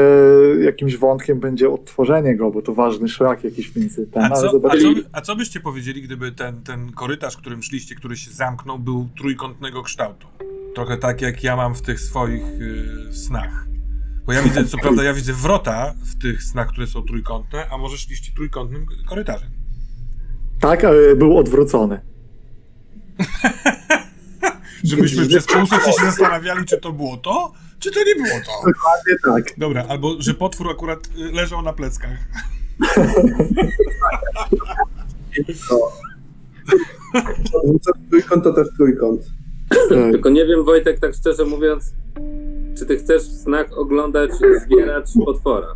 jakimś 0.64 0.96
wątkiem 0.96 1.40
będzie 1.40 1.70
odtworzenie 1.70 2.36
go, 2.36 2.50
bo 2.50 2.62
to 2.62 2.74
ważny 2.74 3.08
szlak 3.08 3.44
jakiś 3.44 3.76
między 3.76 4.06
ten, 4.06 4.22
A 4.24 4.30
co, 4.30 4.48
a, 4.48 4.52
zobaczymy. 4.52 5.02
a 5.12 5.20
co 5.20 5.36
byście 5.36 5.60
powiedzieli, 5.60 6.02
gdyby 6.02 6.32
ten, 6.32 6.62
ten 6.62 6.92
korytarz, 6.92 7.36
którym 7.36 7.62
szliście, 7.62 7.94
który 7.94 8.16
się 8.16 8.30
zamknął, 8.30 8.78
był 8.78 9.08
trójkątnego 9.18 9.82
kształtu? 9.82 10.26
Trochę 10.74 10.96
tak, 10.96 11.22
jak 11.22 11.44
ja 11.44 11.56
mam 11.56 11.74
w 11.74 11.82
tych 11.82 12.00
swoich 12.00 12.42
y, 12.42 13.14
snach. 13.14 13.66
Bo 14.26 14.32
ja 14.32 14.42
widzę, 14.42 14.64
co 14.64 14.78
prawda, 14.78 15.04
ja 15.04 15.14
widzę 15.14 15.32
wrota 15.32 15.94
w 16.04 16.22
tych 16.22 16.42
snach, 16.42 16.68
które 16.68 16.86
są 16.86 17.02
trójkątne, 17.02 17.66
a 17.70 17.78
może 17.78 17.98
szliście 17.98 18.32
trójkątnym 18.36 18.86
korytarzem. 19.08 19.48
Tak, 20.60 20.84
ale 20.84 21.16
był 21.16 21.38
odwrócony. 21.38 22.00
Żebyśmy 24.84 25.26
przez 25.28 25.46
pół 25.46 25.66
się 25.66 26.04
zastanawiali, 26.04 26.64
czy 26.64 26.78
to 26.78 26.92
było 26.92 27.16
to, 27.16 27.52
czy 27.82 27.90
to 27.90 28.00
nie 28.04 28.14
było 28.14 28.36
to. 28.46 28.70
Dokładnie 28.70 29.14
tak. 29.24 29.58
Dobra, 29.58 29.84
albo 29.88 30.16
że 30.18 30.34
potwór 30.34 30.70
akurat 30.70 30.98
y, 31.06 31.32
leżał 31.32 31.62
na 31.62 31.72
pleckach. 31.72 32.18
Odwrócony 37.54 38.06
trójkąt 38.10 38.44
to 38.44 38.52
też 38.52 38.68
trójkąt. 38.76 39.22
E, 39.90 40.10
Tylko 40.10 40.30
nie 40.30 40.46
wiem, 40.46 40.64
Wojtek, 40.64 41.00
tak 41.00 41.14
szczerze 41.14 41.44
mówiąc, 41.44 41.92
czy 42.78 42.86
ty 42.86 42.96
chcesz 42.96 43.22
w 43.22 43.42
snach 43.42 43.66
oglądać 43.78 44.30
zwieracz 44.66 45.08
potwora? 45.24 45.66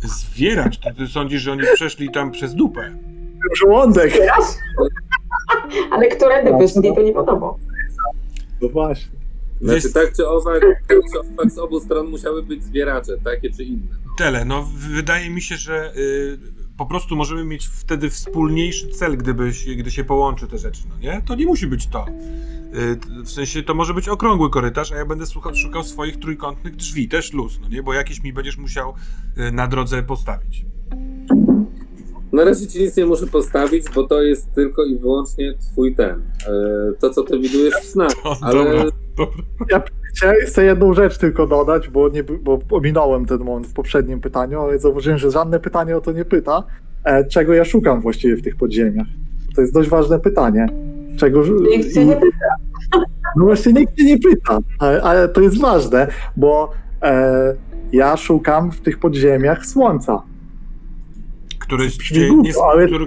Zwieracz, 0.00 0.78
to 0.78 0.94
ty 0.94 1.06
sądzisz, 1.06 1.42
że 1.42 1.52
oni 1.52 1.62
przeszli 1.74 2.10
tam 2.10 2.30
przez 2.30 2.54
dupę. 2.54 2.98
Żołądek! 3.56 4.12
Ale 5.90 6.08
którędy 6.08 6.52
wyszli, 6.58 6.94
to 6.94 7.02
nie 7.02 7.14
wiadomo. 7.14 7.58
No 8.62 8.68
właśnie. 8.68 9.15
Znaczy, 9.60 9.92
tak 9.92 10.12
czy 10.16 10.28
owak, 10.28 10.60
tak 10.60 10.98
czy 11.12 11.20
owak 11.20 11.50
z 11.50 11.58
obu 11.58 11.80
stron 11.80 12.06
musiały 12.06 12.42
być 12.42 12.64
zwieracze, 12.64 13.18
takie 13.24 13.50
czy 13.50 13.64
inne. 13.64 13.96
Tele, 14.18 14.44
no 14.44 14.68
wydaje 14.76 15.30
mi 15.30 15.42
się, 15.42 15.56
że 15.56 15.92
y, 15.96 16.38
po 16.76 16.86
prostu 16.86 17.16
możemy 17.16 17.44
mieć 17.44 17.66
wtedy 17.66 18.10
wspólniejszy 18.10 18.88
cel, 18.88 19.16
gdyby 19.16 19.52
gdy 19.76 19.90
się 19.90 20.04
połączy 20.04 20.48
te 20.48 20.58
rzeczy, 20.58 20.82
no 20.88 20.98
nie? 20.98 21.22
To 21.26 21.34
nie 21.34 21.46
musi 21.46 21.66
być 21.66 21.86
to. 21.86 22.06
Y, 22.08 23.24
w 23.24 23.30
sensie 23.30 23.62
to 23.62 23.74
może 23.74 23.94
być 23.94 24.08
okrągły 24.08 24.50
korytarz, 24.50 24.92
a 24.92 24.96
ja 24.96 25.06
będę 25.06 25.26
słuchał, 25.26 25.54
szukał 25.54 25.84
swoich 25.84 26.18
trójkątnych 26.18 26.76
drzwi, 26.76 27.08
też 27.08 27.32
luz, 27.32 27.58
no 27.62 27.68
nie? 27.68 27.82
Bo 27.82 27.94
jakiś 27.94 28.22
mi 28.22 28.32
będziesz 28.32 28.56
musiał 28.56 28.94
y, 29.38 29.52
na 29.52 29.68
drodze 29.68 30.02
postawić. 30.02 30.66
Na 32.36 32.44
razie 32.44 32.66
ci 32.66 32.82
nic 32.82 32.96
nie 32.96 33.06
muszę 33.06 33.26
postawić, 33.26 33.84
bo 33.94 34.04
to 34.04 34.22
jest 34.22 34.52
tylko 34.54 34.84
i 34.84 34.98
wyłącznie 34.98 35.54
twój 35.72 35.94
ten. 35.94 36.10
E, 36.10 36.92
to, 37.00 37.10
co 37.10 37.22
ty 37.22 37.38
widujesz 37.38 37.74
w 37.74 37.84
snach. 37.84 38.12
Ale 38.42 38.64
dobra, 38.64 38.84
dobra. 39.16 39.34
Ja 39.70 39.82
chcę- 40.44 40.64
jedną 40.64 40.94
rzecz 40.94 41.18
tylko 41.18 41.46
dodać, 41.46 41.88
bo, 41.88 42.08
nie, 42.08 42.22
bo 42.24 42.58
ominąłem 42.70 43.26
ten 43.26 43.38
moment 43.38 43.66
w 43.66 43.72
poprzednim 43.72 44.20
pytaniu, 44.20 44.60
ale 44.60 44.78
zauważyłem, 44.78 45.18
że 45.18 45.30
żadne 45.30 45.60
pytanie 45.60 45.96
o 45.96 46.00
to 46.00 46.12
nie 46.12 46.24
pyta, 46.24 46.62
e, 47.04 47.24
czego 47.24 47.54
ja 47.54 47.64
szukam 47.64 48.00
właściwie 48.00 48.36
w 48.36 48.42
tych 48.42 48.56
podziemiach. 48.56 49.06
To 49.54 49.60
jest 49.60 49.74
dość 49.74 49.88
ważne 49.88 50.18
pytanie. 50.20 50.66
Czego, 51.16 51.42
Nikt 51.46 51.94
się 51.94 52.04
nie 52.04 52.16
pyta. 52.16 52.46
No 53.36 53.44
właśnie 53.44 53.72
nikt 53.72 53.98
mnie 53.98 54.06
nie 54.06 54.18
pyta, 54.18 54.58
ale, 54.78 55.02
ale 55.02 55.28
to 55.28 55.40
jest 55.40 55.60
ważne, 55.60 56.06
bo 56.36 56.72
e, 57.02 57.54
ja 57.92 58.16
szukam 58.16 58.72
w 58.72 58.80
tych 58.80 58.98
podziemiach 58.98 59.66
słońca. 59.66 60.22
Które 61.66 61.90
cię 61.90 62.34
nie, 62.36 62.52
ale 62.70 62.86
które, 62.86 63.06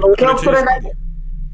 nie. 0.84 0.92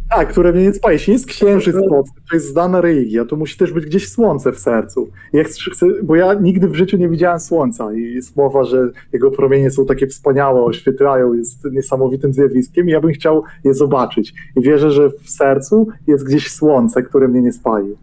Tak, 0.09 0.29
które 0.29 0.53
mnie 0.53 0.63
nie 0.63 0.73
spali. 0.73 0.93
Jeśli 0.93 1.13
jest 1.13 1.25
księżyc 1.25 1.75
mocny, 1.75 2.21
to 2.29 2.35
jest 2.35 2.47
znana 2.47 2.81
religia, 2.81 3.25
to 3.25 3.35
musi 3.35 3.57
też 3.57 3.73
być 3.73 3.85
gdzieś 3.85 4.09
słońce 4.09 4.51
w 4.51 4.59
sercu. 4.59 5.09
Ja 5.33 5.43
chcę, 5.43 5.85
bo 6.03 6.15
ja 6.15 6.33
nigdy 6.33 6.67
w 6.67 6.75
życiu 6.75 6.97
nie 6.97 7.09
widziałem 7.09 7.39
słońca 7.39 7.93
i 7.93 8.01
jest 8.01 8.35
mowa, 8.35 8.63
że 8.63 8.89
jego 9.13 9.31
promienie 9.31 9.71
są 9.71 9.85
takie 9.85 10.07
wspaniałe, 10.07 10.63
oświetlają, 10.63 11.33
jest 11.33 11.65
niesamowitym 11.71 12.33
zjawiskiem 12.33 12.89
i 12.89 12.91
ja 12.91 13.01
bym 13.01 13.13
chciał 13.13 13.43
je 13.63 13.73
zobaczyć. 13.73 14.33
I 14.55 14.61
wierzę, 14.61 14.91
że 14.91 15.09
w 15.09 15.29
sercu 15.29 15.87
jest 16.07 16.25
gdzieś 16.25 16.51
słońce, 16.51 17.03
które 17.03 17.27
mnie 17.27 17.41
nie 17.41 17.51
spali. 17.51 17.95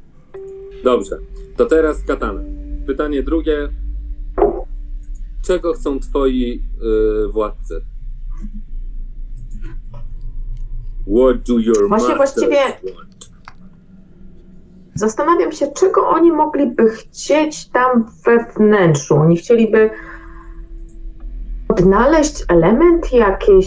dobrze. 0.85 1.19
To 1.57 1.67
teraz 1.67 2.03
katana. 2.05 2.41
Pytanie 2.87 3.23
drugie. 3.23 3.69
czego 5.47 5.73
chcą 5.73 6.01
twoi 6.01 6.63
y, 7.27 7.33
władcy? 7.33 7.81
What 11.07 11.37
do 11.49 11.59
your 11.59 11.89
Właśnie 11.89 12.17
właściwie-? 12.17 12.59
Zastanawiam 14.95 15.53
się, 15.53 15.67
czego 15.67 16.09
oni 16.09 16.33
mogliby 16.33 16.91
chcieć 16.91 17.69
tam 17.69 18.07
we 18.25 18.47
wnętrzu. 18.57 19.17
Oni 19.17 19.37
chcieliby 19.37 19.91
odnaleźć 21.69 22.45
element 22.49 23.13
jakiejś, 23.13 23.67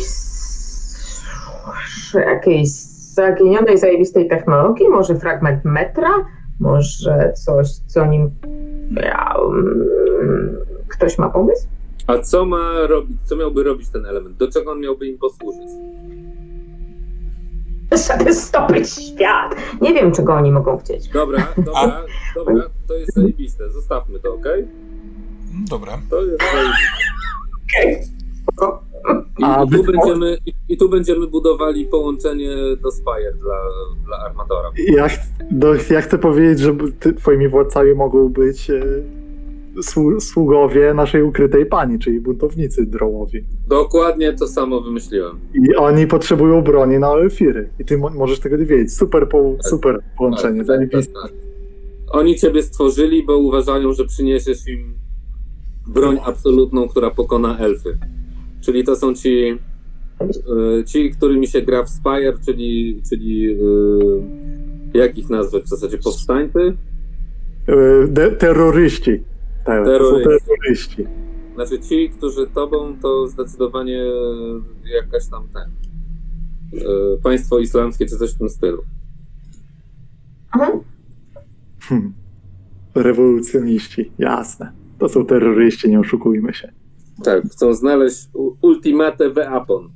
jakiejś 2.13 2.69
zaginionej, 3.13 3.77
zajebistej 3.77 4.29
technologii, 4.29 4.89
może 4.89 5.15
fragment 5.15 5.65
metra, 5.65 6.09
może 6.59 7.33
coś, 7.45 7.67
co 7.87 8.05
nim 8.05 8.31
ja, 8.91 9.35
mm, 9.45 10.55
ktoś 10.87 11.17
ma 11.17 11.29
pomysł? 11.29 11.67
A 12.07 12.17
co 12.17 12.45
ma 12.45 12.87
robić, 12.87 13.17
co 13.25 13.35
miałby 13.35 13.63
robić 13.63 13.89
ten 13.89 14.05
element? 14.05 14.37
Do 14.37 14.51
czego 14.51 14.71
on 14.71 14.79
miałby 14.79 15.07
im 15.07 15.17
posłużyć? 15.17 15.69
Żeby 18.07 18.33
stopić 18.33 18.89
świat. 18.89 19.55
Nie 19.81 19.93
wiem, 19.93 20.11
czego 20.11 20.33
oni 20.33 20.51
mogą 20.51 20.77
chcieć. 20.77 21.07
Dobra, 21.09 21.47
dobra, 21.65 22.01
dobra, 22.35 22.63
to 22.87 22.93
jest 22.93 23.13
zajebiste. 23.13 23.69
Zostawmy 23.69 24.19
to, 24.19 24.33
okej? 24.33 24.59
Mm, 24.61 25.65
Dobra. 25.69 25.99
To 26.09 26.21
jest 26.21 26.37
zajebiste. 26.53 28.05
I, 29.39 29.43
A 29.43 29.63
i, 29.63 29.69
tu 29.69 29.83
wy- 29.83 29.91
będziemy, 29.91 30.37
i, 30.45 30.53
I 30.69 30.77
tu 30.77 30.89
będziemy 30.89 31.27
budowali 31.27 31.85
połączenie 31.85 32.49
do 32.83 32.91
Spire 32.91 33.33
dla, 33.33 33.55
dla 34.05 34.17
Armatora. 34.17 34.69
Ja, 34.87 35.07
ch- 35.09 35.19
do, 35.51 35.73
ja 35.89 36.01
chcę 36.01 36.17
powiedzieć, 36.17 36.59
że 36.59 36.75
ty, 36.99 37.13
twoimi 37.13 37.47
władcami 37.47 37.93
mogą 37.93 38.29
być 38.29 38.69
e, 38.69 38.81
sługowie 40.19 40.93
naszej 40.93 41.23
ukrytej 41.23 41.65
pani, 41.65 41.99
czyli 41.99 42.19
buntownicy 42.19 42.85
drołowi. 42.85 43.43
Dokładnie 43.67 44.33
to 44.33 44.47
samo 44.47 44.81
wymyśliłem. 44.81 45.39
I 45.53 45.75
oni 45.75 46.07
potrzebują 46.07 46.61
broni 46.61 46.99
na 46.99 47.13
Elfiry. 47.13 47.69
I 47.79 47.85
ty 47.85 47.97
mo- 47.97 48.09
możesz 48.09 48.39
tego 48.39 48.57
wiedzieć. 48.57 48.93
Super, 48.93 49.29
po, 49.29 49.55
super 49.63 49.99
połączenie, 50.17 50.65
Tak, 50.65 50.79
tak, 50.91 51.05
tak. 51.05 51.31
Oni 52.09 52.35
ciebie 52.35 52.63
stworzyli, 52.63 53.23
bo 53.23 53.37
uważają, 53.37 53.93
że 53.93 54.05
przyniesiesz 54.05 54.67
im 54.67 54.93
broń 55.87 56.17
absolutną, 56.25 56.87
która 56.87 57.11
pokona 57.11 57.57
elfy. 57.57 57.97
Czyli 58.61 58.83
to 58.83 58.95
są 58.95 59.13
ci, 59.15 59.57
y, 60.79 60.83
ci 60.85 61.11
którymi 61.11 61.47
się 61.47 61.61
gra 61.61 61.83
w 61.83 61.89
Spire, 61.89 62.33
czyli, 62.45 63.01
czyli 63.09 63.49
y, 64.93 64.97
jak 64.97 65.17
ich 65.17 65.29
nazwać 65.29 65.63
w 65.63 65.67
zasadzie? 65.67 65.97
Powstańcy? 65.97 66.73
E, 67.67 68.07
De, 68.07 68.31
terroryści. 68.31 69.23
Tak, 69.65 69.85
to 69.85 69.99
są 70.09 70.15
Terroryści. 70.15 70.45
terroryści. 70.47 71.05
Znaczy 71.55 71.79
ci, 71.79 72.09
którzy 72.09 72.47
tobą, 72.47 72.97
to 73.01 73.27
zdecydowanie 73.27 73.99
jakaś 74.85 75.27
tam 75.29 75.47
ten. 75.53 75.71
y, 76.81 77.21
Państwo 77.23 77.59
islamskie 77.59 78.05
czy 78.05 78.17
coś 78.17 78.33
w 78.33 78.37
tym 78.37 78.49
stylu. 78.49 78.83
Mhm. 80.55 80.79
Hmm. 81.81 82.13
Rewolucjoniści, 82.95 84.11
jasne. 84.19 84.71
To 84.99 85.09
są 85.09 85.25
terroryści, 85.25 85.89
nie 85.89 85.99
oszukujmy 85.99 86.53
się. 86.53 86.71
Tak, 87.23 87.43
chcą 87.43 87.73
znaleźć 87.73 88.27
u- 88.33 88.55
ultimate 88.61 89.29
weapon. 89.29 89.89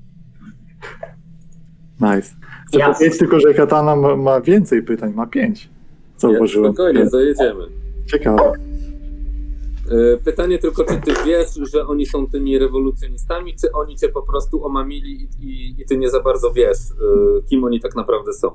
Nice. 2.01 2.35
Chcę 2.67 2.79
Jasne. 2.79 2.93
powiedzieć 2.93 3.19
tylko, 3.19 3.39
że 3.39 3.53
Katana 3.53 3.95
ma, 3.95 4.15
ma 4.15 4.41
więcej 4.41 4.83
pytań, 4.83 5.13
ma 5.13 5.27
pięć. 5.27 5.69
Zauważyłem. 6.17 6.73
Spokojnie, 6.73 7.09
zajedziemy. 7.09 7.63
Ciekawe. 8.05 8.51
E, 9.89 10.17
Pytanie 10.17 10.59
tylko, 10.59 10.83
czy 10.83 11.01
ty 11.01 11.11
wiesz, 11.25 11.47
że 11.73 11.87
oni 11.87 12.05
są 12.05 12.27
tymi 12.27 12.59
rewolucjonistami, 12.59 13.55
czy 13.61 13.71
oni 13.71 13.97
cię 13.97 14.09
po 14.09 14.21
prostu 14.21 14.65
omamili 14.65 15.11
i, 15.11 15.27
i, 15.45 15.81
i 15.81 15.85
ty 15.85 15.97
nie 15.97 16.09
za 16.09 16.19
bardzo 16.19 16.53
wiesz, 16.53 16.77
e, 16.77 17.41
kim 17.49 17.63
oni 17.63 17.79
tak 17.79 17.95
naprawdę 17.95 18.33
są. 18.33 18.51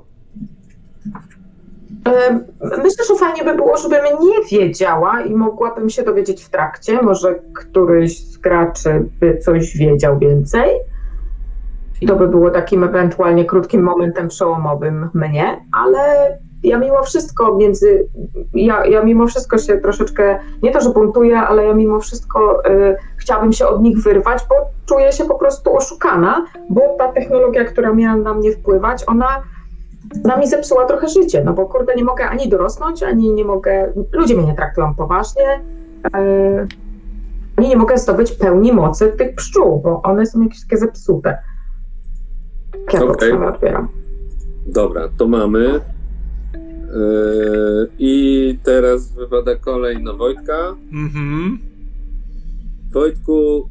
E, 2.05 2.39
Myślę, 2.61 3.05
że 3.07 3.15
fajnie 3.15 3.43
by 3.43 3.55
było, 3.55 3.77
żebym 3.77 4.03
nie 4.21 4.59
wiedziała 4.59 5.21
i 5.21 5.35
mogłabym 5.35 5.89
się 5.89 6.03
dowiedzieć 6.03 6.43
w 6.43 6.49
trakcie. 6.49 7.01
Może 7.01 7.39
któryś 7.53 8.19
z 8.19 8.37
graczy 8.37 9.09
by 9.19 9.37
coś 9.37 9.77
wiedział 9.77 10.19
więcej. 10.19 10.69
I 12.01 12.07
to 12.07 12.15
by 12.15 12.27
było 12.27 12.49
takim 12.49 12.83
ewentualnie 12.83 13.45
krótkim 13.45 13.83
momentem 13.83 14.27
przełomowym 14.27 15.09
mnie, 15.13 15.65
ale 15.71 16.37
ja 16.65 16.79
mimo 16.79 17.03
wszystko 17.03 17.55
między. 17.55 18.07
Ja, 18.53 18.85
ja 18.85 19.03
mimo 19.03 19.27
wszystko 19.27 19.57
się 19.57 19.77
troszeczkę, 19.77 20.39
nie 20.63 20.71
to, 20.71 20.81
że 20.81 20.89
buntuję, 20.89 21.37
ale 21.37 21.65
ja 21.65 21.73
mimo 21.73 21.99
wszystko 21.99 22.65
e, 22.65 22.97
chciałabym 23.17 23.53
się 23.53 23.67
od 23.67 23.81
nich 23.81 23.97
wyrwać, 23.97 24.45
bo 24.49 24.55
czuję 24.85 25.11
się 25.11 25.25
po 25.25 25.35
prostu 25.35 25.75
oszukana, 25.75 26.45
bo 26.69 26.81
ta 26.97 27.13
technologia, 27.13 27.65
która 27.65 27.93
miała 27.93 28.15
na 28.15 28.33
mnie 28.33 28.51
wpływać, 28.51 29.03
ona 29.07 29.43
ona 30.25 30.37
mi 30.37 30.47
zepsuła 30.47 30.85
trochę 30.85 31.07
życie, 31.07 31.43
no 31.45 31.53
bo 31.53 31.65
kurde, 31.65 31.95
nie 31.95 32.03
mogę 32.03 32.29
ani 32.29 32.49
dorosnąć, 32.49 33.03
ani 33.03 33.33
nie 33.33 33.45
mogę, 33.45 33.93
ludzie 34.11 34.35
mnie 34.35 34.45
nie 34.45 34.55
traktują 34.55 34.95
poważnie, 34.95 35.61
e, 36.15 36.67
ani 37.57 37.69
nie 37.69 37.77
mogę 37.77 37.97
zdobyć 37.97 38.31
pełni 38.31 38.73
mocy 38.73 39.13
tych 39.17 39.35
pszczół, 39.35 39.81
bo 39.83 40.01
one 40.01 40.25
są 40.25 40.43
jakieś 40.43 40.61
takie 40.61 40.77
zepsute. 40.77 41.37
Ja 42.93 42.99
to 42.99 43.07
okay. 43.07 43.47
odbieram. 43.47 43.87
Dobra, 44.67 45.09
to 45.17 45.27
mamy. 45.27 45.81
E, 46.95 46.97
I 47.99 48.57
teraz 48.63 49.11
wypada 49.11 49.55
kolej 49.55 50.03
na 50.03 50.13
Wojtka. 50.13 50.75
Mhm. 50.91 51.59
Wojtku, 52.91 53.69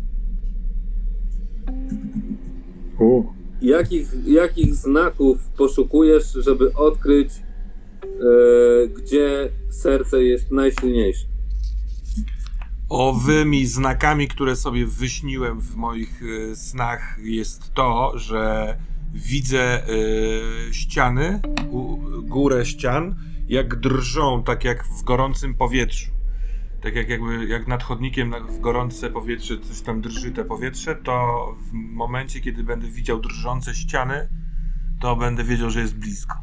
U. 3.01 3.25
jakich, 3.62 4.27
jakich 4.27 4.75
znaków 4.75 5.49
poszukujesz, 5.57 6.33
żeby 6.33 6.75
odkryć, 6.75 7.31
e, 7.33 8.89
gdzie 8.89 9.49
serce 9.70 10.23
jest 10.23 10.51
najsilniejsze? 10.51 11.27
Owymi 12.89 13.67
znakami, 13.67 14.28
które 14.28 14.57
sobie 14.57 14.86
wyśniłem 14.86 15.61
w 15.61 15.77
moich 15.77 16.23
e, 16.23 16.57
snach, 16.57 17.19
jest 17.23 17.75
to, 17.75 18.12
że 18.19 18.77
widzę 19.15 19.62
e, 19.62 19.89
ściany, 20.73 21.41
u, 21.70 21.97
górę 22.23 22.67
ścian, 22.67 23.15
jak 23.49 23.81
drżą, 23.81 24.43
tak 24.43 24.65
jak 24.65 24.84
w 24.84 25.02
gorącym 25.02 25.55
powietrzu. 25.55 26.10
Tak 26.83 26.94
jak 26.94 27.09
jakby 27.09 27.47
jak 27.47 27.67
nad 27.68 27.83
chodnikiem 27.83 28.34
w 28.49 28.60
gorące 28.60 29.10
powietrze 29.10 29.59
coś 29.59 29.81
tam 29.81 30.01
drży 30.01 30.33
te 30.33 30.44
powietrze, 30.44 30.97
to 30.97 31.47
w 31.70 31.73
momencie, 31.73 32.41
kiedy 32.41 32.65
będę 32.65 32.86
widział 32.86 33.20
drżące 33.20 33.75
ściany, 33.75 34.28
to 35.01 35.17
będę 35.17 35.44
wiedział, 35.44 35.70
że 35.70 35.81
jest 35.81 35.97
blisko. 35.97 36.34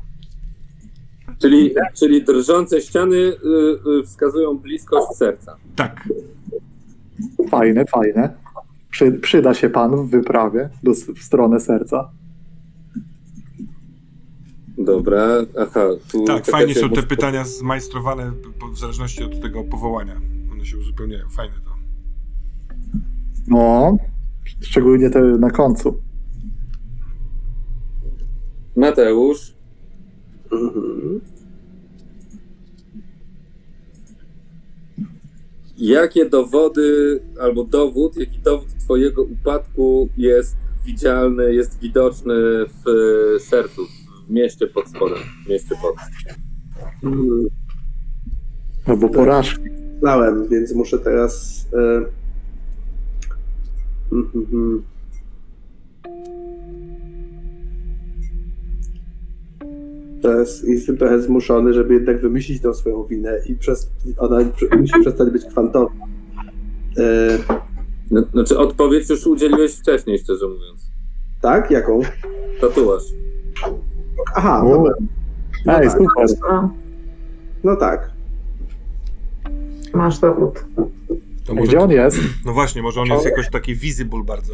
Czyli, 1.42 1.74
czyli 1.94 2.24
drżące 2.24 2.82
ściany 2.82 3.16
y, 3.16 3.34
y, 4.00 4.04
wskazują 4.04 4.58
bliskość 4.58 5.08
serca. 5.18 5.56
Tak. 5.76 6.08
Fajne, 7.50 7.86
fajne. 7.86 8.34
Przy, 8.92 9.12
przyda 9.12 9.54
się 9.54 9.70
pan 9.70 9.96
w 9.96 10.10
wyprawie 10.10 10.70
do, 10.84 10.92
w 10.94 11.24
stronę 11.24 11.60
serca. 11.60 12.12
Dobra, 14.78 15.28
aha. 15.60 15.86
Tu 16.12 16.24
Tak, 16.26 16.46
fajnie 16.46 16.76
są 16.76 16.90
te 16.90 17.04
pytania 17.04 17.46
zmajstrowane 17.46 18.32
w 18.74 18.78
zależności 18.80 19.24
od 19.24 19.42
tego 19.42 19.64
powołania. 19.64 20.22
One 20.52 20.66
się 20.66 20.78
uzupełniają. 20.78 21.30
Fajne 21.30 21.56
to. 21.56 21.72
No, 23.48 23.98
szczególnie 24.62 25.10
te 25.10 25.22
na 25.22 25.50
końcu. 25.52 26.02
Mateusz, 28.76 29.54
Mhm. 30.52 31.22
jakie 35.78 36.30
dowody, 36.30 37.20
albo 37.42 37.64
dowód, 37.64 38.18
jaki 38.18 38.40
dowód 38.40 38.68
twojego 38.80 39.24
upadku 39.24 40.10
jest 40.18 40.56
widzialny, 40.86 41.54
jest 41.54 41.80
widoczny 41.80 42.34
w 42.66 42.88
e, 43.36 43.40
sercu, 43.40 43.86
w 43.86 44.01
mieście 44.32 44.68
pod 44.68 44.88
spodem, 44.88 45.18
w 45.46 45.50
mieście 45.50 45.76
pod. 45.82 45.96
Mhm. 47.04 47.48
Albo 48.86 49.10
porażki. 49.10 49.64
Znałem, 50.00 50.48
więc 50.48 50.74
muszę 50.74 51.00
teraz. 51.00 51.66
Mhm. 54.12 54.84
Teraz 60.22 60.64
jestem 60.64 60.98
trochę 60.98 61.22
zmuszony, 61.22 61.74
żeby 61.74 61.94
jednak 61.94 62.22
wymyślić 62.22 62.62
tą 62.62 62.74
swoją 62.74 63.04
winę 63.04 63.42
i 63.50 63.56
przez... 63.56 63.92
ona 64.18 64.38
musi 64.80 65.02
przestać 65.02 65.30
być 65.30 65.46
kwantowa. 65.46 65.92
E... 66.98 67.38
No, 68.12 68.22
Znaczy, 68.22 68.58
odpowiedź 68.58 69.10
już 69.10 69.28
udzieliłeś 69.28 69.76
wcześniej, 69.76 70.20
szczerze 70.20 70.48
mówiąc. 70.48 70.92
Tak? 71.42 71.72
Jaką? 71.72 72.02
Tatuaż. 72.62 73.04
Aha, 74.36 74.64
U. 74.64 74.70
dobra. 74.70 74.94
No 75.66 75.80
Ej, 75.80 75.88
tak. 75.88 75.98
super. 75.98 76.38
No, 76.52 76.70
No 77.64 77.76
tak. 77.76 78.12
masz 79.94 80.20
dowód. 80.20 80.66
To 81.46 81.54
Gdzie 81.54 81.80
on 81.80 81.92
jest? 81.92 82.18
No 82.46 82.54
właśnie, 82.54 82.82
może 82.82 83.02
on 83.02 83.08
jest 83.08 83.26
jakoś 83.26 83.50
taki 83.50 83.76
visible 83.76 84.24
bardzo. 84.24 84.54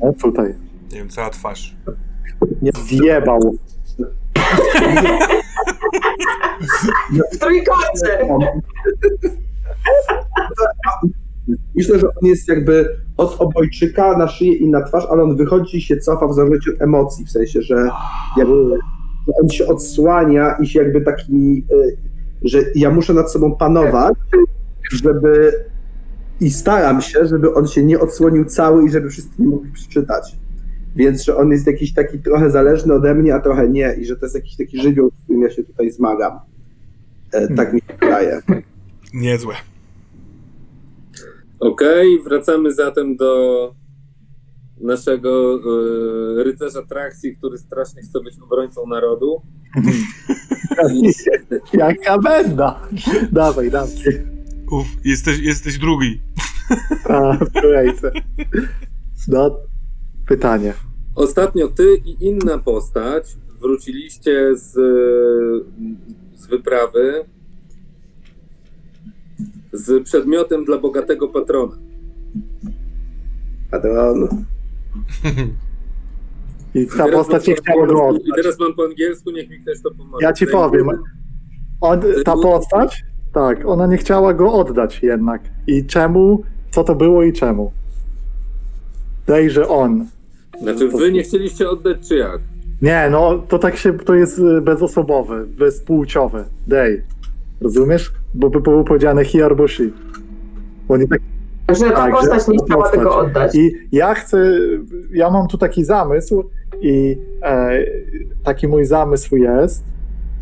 O, 0.00 0.12
tutaj. 0.12 0.54
Nie 0.92 0.98
wiem, 0.98 1.08
cała 1.08 1.30
twarz. 1.30 1.76
Nie 2.62 2.70
zjebał. 2.72 3.56
W 7.32 7.38
trójkącie! 7.38 8.18
Myślę, 11.74 11.98
że 11.98 12.06
on 12.06 12.28
jest 12.28 12.48
jakby 12.48 12.88
od 13.16 13.36
obojczyka 13.40 14.18
na 14.18 14.28
szyję 14.28 14.52
i 14.52 14.68
na 14.68 14.82
twarz, 14.82 15.06
ale 15.10 15.22
on 15.22 15.36
wychodzi 15.36 15.76
i 15.76 15.80
się 15.80 15.96
cofa 15.96 16.26
w 16.26 16.34
zależności 16.34 16.70
od 16.70 16.82
emocji, 16.82 17.24
w 17.24 17.30
sensie, 17.30 17.62
że 17.62 17.88
jakby 18.36 18.78
on 19.42 19.48
się 19.48 19.66
odsłania 19.66 20.56
i 20.60 20.66
się 20.66 20.82
jakby 20.82 21.00
takimi, 21.00 21.64
y, 21.72 21.96
że 22.42 22.58
ja 22.74 22.90
muszę 22.90 23.14
nad 23.14 23.32
sobą 23.32 23.56
panować, 23.56 24.14
żeby 24.92 25.52
i 26.40 26.50
staram 26.50 27.02
się, 27.02 27.26
żeby 27.26 27.54
on 27.54 27.66
się 27.66 27.84
nie 27.84 28.00
odsłonił 28.00 28.44
cały 28.44 28.86
i 28.86 28.90
żeby 28.90 29.10
wszyscy 29.10 29.42
nie 29.42 29.48
mogli 29.48 29.72
przeczytać. 29.72 30.36
Więc, 30.96 31.24
że 31.24 31.36
on 31.36 31.50
jest 31.50 31.66
jakiś 31.66 31.94
taki 31.94 32.18
trochę 32.18 32.50
zależny 32.50 32.94
ode 32.94 33.14
mnie, 33.14 33.34
a 33.34 33.40
trochę 33.40 33.68
nie 33.68 33.94
i 34.00 34.04
że 34.04 34.16
to 34.16 34.26
jest 34.26 34.34
jakiś 34.34 34.56
taki 34.56 34.82
żywioł, 34.82 35.10
z 35.10 35.24
którym 35.24 35.42
ja 35.42 35.50
się 35.50 35.64
tutaj 35.64 35.90
zmagam. 35.90 36.38
E, 37.32 37.54
tak 37.54 37.72
mi 37.72 37.80
się 37.80 37.94
wydaje. 38.00 38.40
Niezłe. 39.14 39.54
Okej, 41.60 42.22
wracamy 42.22 42.72
zatem 42.72 43.16
do 43.16 43.74
naszego 44.80 45.54
e, 46.40 46.44
rycerza 46.44 46.82
trakcji, 46.82 47.36
który 47.36 47.58
strasznie 47.58 48.02
chce 48.02 48.20
być 48.20 48.34
obrońcą 48.42 48.86
narodu. 48.86 49.42
Jaka 51.72 52.18
benda. 52.18 52.88
Dawaj, 53.32 53.70
dawaj. 53.70 53.94
Uf, 54.72 54.86
jesteś, 55.04 55.38
jesteś 55.38 55.78
drugi. 55.78 56.20
A, 57.08 57.32
w 57.32 57.52
kolejce. 57.62 58.12
No, 59.28 59.58
pytanie. 60.26 60.72
Ostatnio 61.14 61.68
ty 61.68 61.96
i 62.04 62.26
inna 62.26 62.58
postać 62.58 63.36
wróciliście 63.60 64.56
z, 64.56 64.72
z 66.34 66.46
wyprawy 66.46 67.24
z 69.76 70.04
przedmiotem 70.04 70.64
dla 70.64 70.78
bogatego 70.78 71.28
patrona. 71.28 71.76
Patron. 73.70 74.28
I 76.74 76.86
ta 76.86 76.96
Teraz 77.04 77.10
postać 77.16 77.46
nie 77.46 77.54
chciała 77.54 77.86
go 77.86 77.92
angielsku- 77.94 78.12
I 78.12 78.30
oddać. 78.30 78.36
teraz 78.36 78.58
mam 78.58 78.74
po 78.74 78.84
angielsku, 78.84 79.30
niech 79.30 79.50
mi 79.50 79.58
ktoś 79.60 79.82
to 79.82 79.90
pomoże. 79.90 80.26
Ja 80.26 80.32
ci 80.32 80.46
powiem. 80.46 80.86
Ta 82.24 82.32
postać, 82.36 83.04
tak, 83.32 83.66
ona 83.66 83.86
nie 83.86 83.96
chciała 83.96 84.34
go 84.34 84.52
oddać 84.52 85.02
jednak. 85.02 85.42
I 85.66 85.86
czemu? 85.86 86.42
Co 86.70 86.84
to 86.84 86.94
było 86.94 87.22
i 87.22 87.32
czemu? 87.32 87.72
Dejże 89.26 89.68
on. 89.68 90.06
Znaczy 90.62 90.88
wy 90.88 91.12
nie 91.12 91.22
chcieliście 91.22 91.70
oddać, 91.70 92.08
czy 92.08 92.14
jak? 92.16 92.40
Nie, 92.82 93.08
no 93.10 93.38
to 93.38 93.58
tak 93.58 93.76
się, 93.76 93.92
to 93.98 94.14
jest 94.14 94.38
y, 94.38 94.60
bezosobowe, 94.60 95.46
bezpłciowe. 95.46 96.44
Rozumiesz? 97.60 98.12
Bo 98.34 98.50
by 98.50 98.60
było 98.60 98.84
powiedziane 98.84 99.24
he 99.24 99.44
albo 99.44 99.68
she. 99.68 99.84
Bo 100.88 100.96
nie 100.96 101.08
tak 101.08 101.20
Że 101.68 101.90
ta 101.90 101.96
Tak, 101.96 102.12
postać 102.12 102.48
nie 102.48 102.58
chciała 102.58 102.88
tego 102.88 103.16
oddać. 103.16 103.54
I 103.54 103.72
ja 103.92 104.14
chcę, 104.14 104.58
ja 105.12 105.30
mam 105.30 105.48
tu 105.48 105.58
taki 105.58 105.84
zamysł 105.84 106.50
i 106.80 107.18
e, 107.42 107.78
taki 108.44 108.68
mój 108.68 108.84
zamysł 108.84 109.36
jest, 109.36 109.84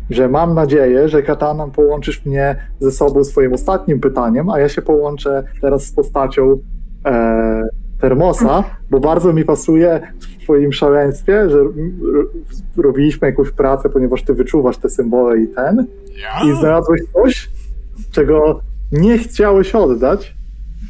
że 0.09 0.29
mam 0.29 0.53
nadzieję, 0.53 1.09
że 1.09 1.23
Katanan 1.23 1.71
połączysz 1.71 2.25
mnie 2.25 2.55
ze 2.79 2.91
sobą 2.91 3.23
swoim 3.23 3.53
ostatnim 3.53 3.99
pytaniem, 3.99 4.49
a 4.49 4.59
ja 4.59 4.69
się 4.69 4.81
połączę 4.81 5.43
teraz 5.61 5.85
z 5.85 5.91
postacią 5.91 6.59
e, 7.05 7.67
Termosa, 7.99 8.63
bo 8.89 8.99
bardzo 8.99 9.33
mi 9.33 9.45
pasuje 9.45 10.01
twoim 10.45 10.73
szaleństwie, 10.73 11.49
że 11.49 11.57
ro- 11.57 11.71
robiliśmy 12.77 13.27
jakąś 13.27 13.51
pracę, 13.51 13.89
ponieważ 13.89 14.23
ty 14.23 14.33
wyczuwasz 14.33 14.77
te 14.77 14.89
symbole 14.89 15.39
i 15.41 15.47
ten 15.47 15.85
Ja? 16.21 16.49
i 16.51 16.57
znalazłeś 16.57 17.01
coś, 17.13 17.49
czego 18.11 18.59
nie 18.91 19.17
chciałeś 19.17 19.75
oddać, 19.75 20.35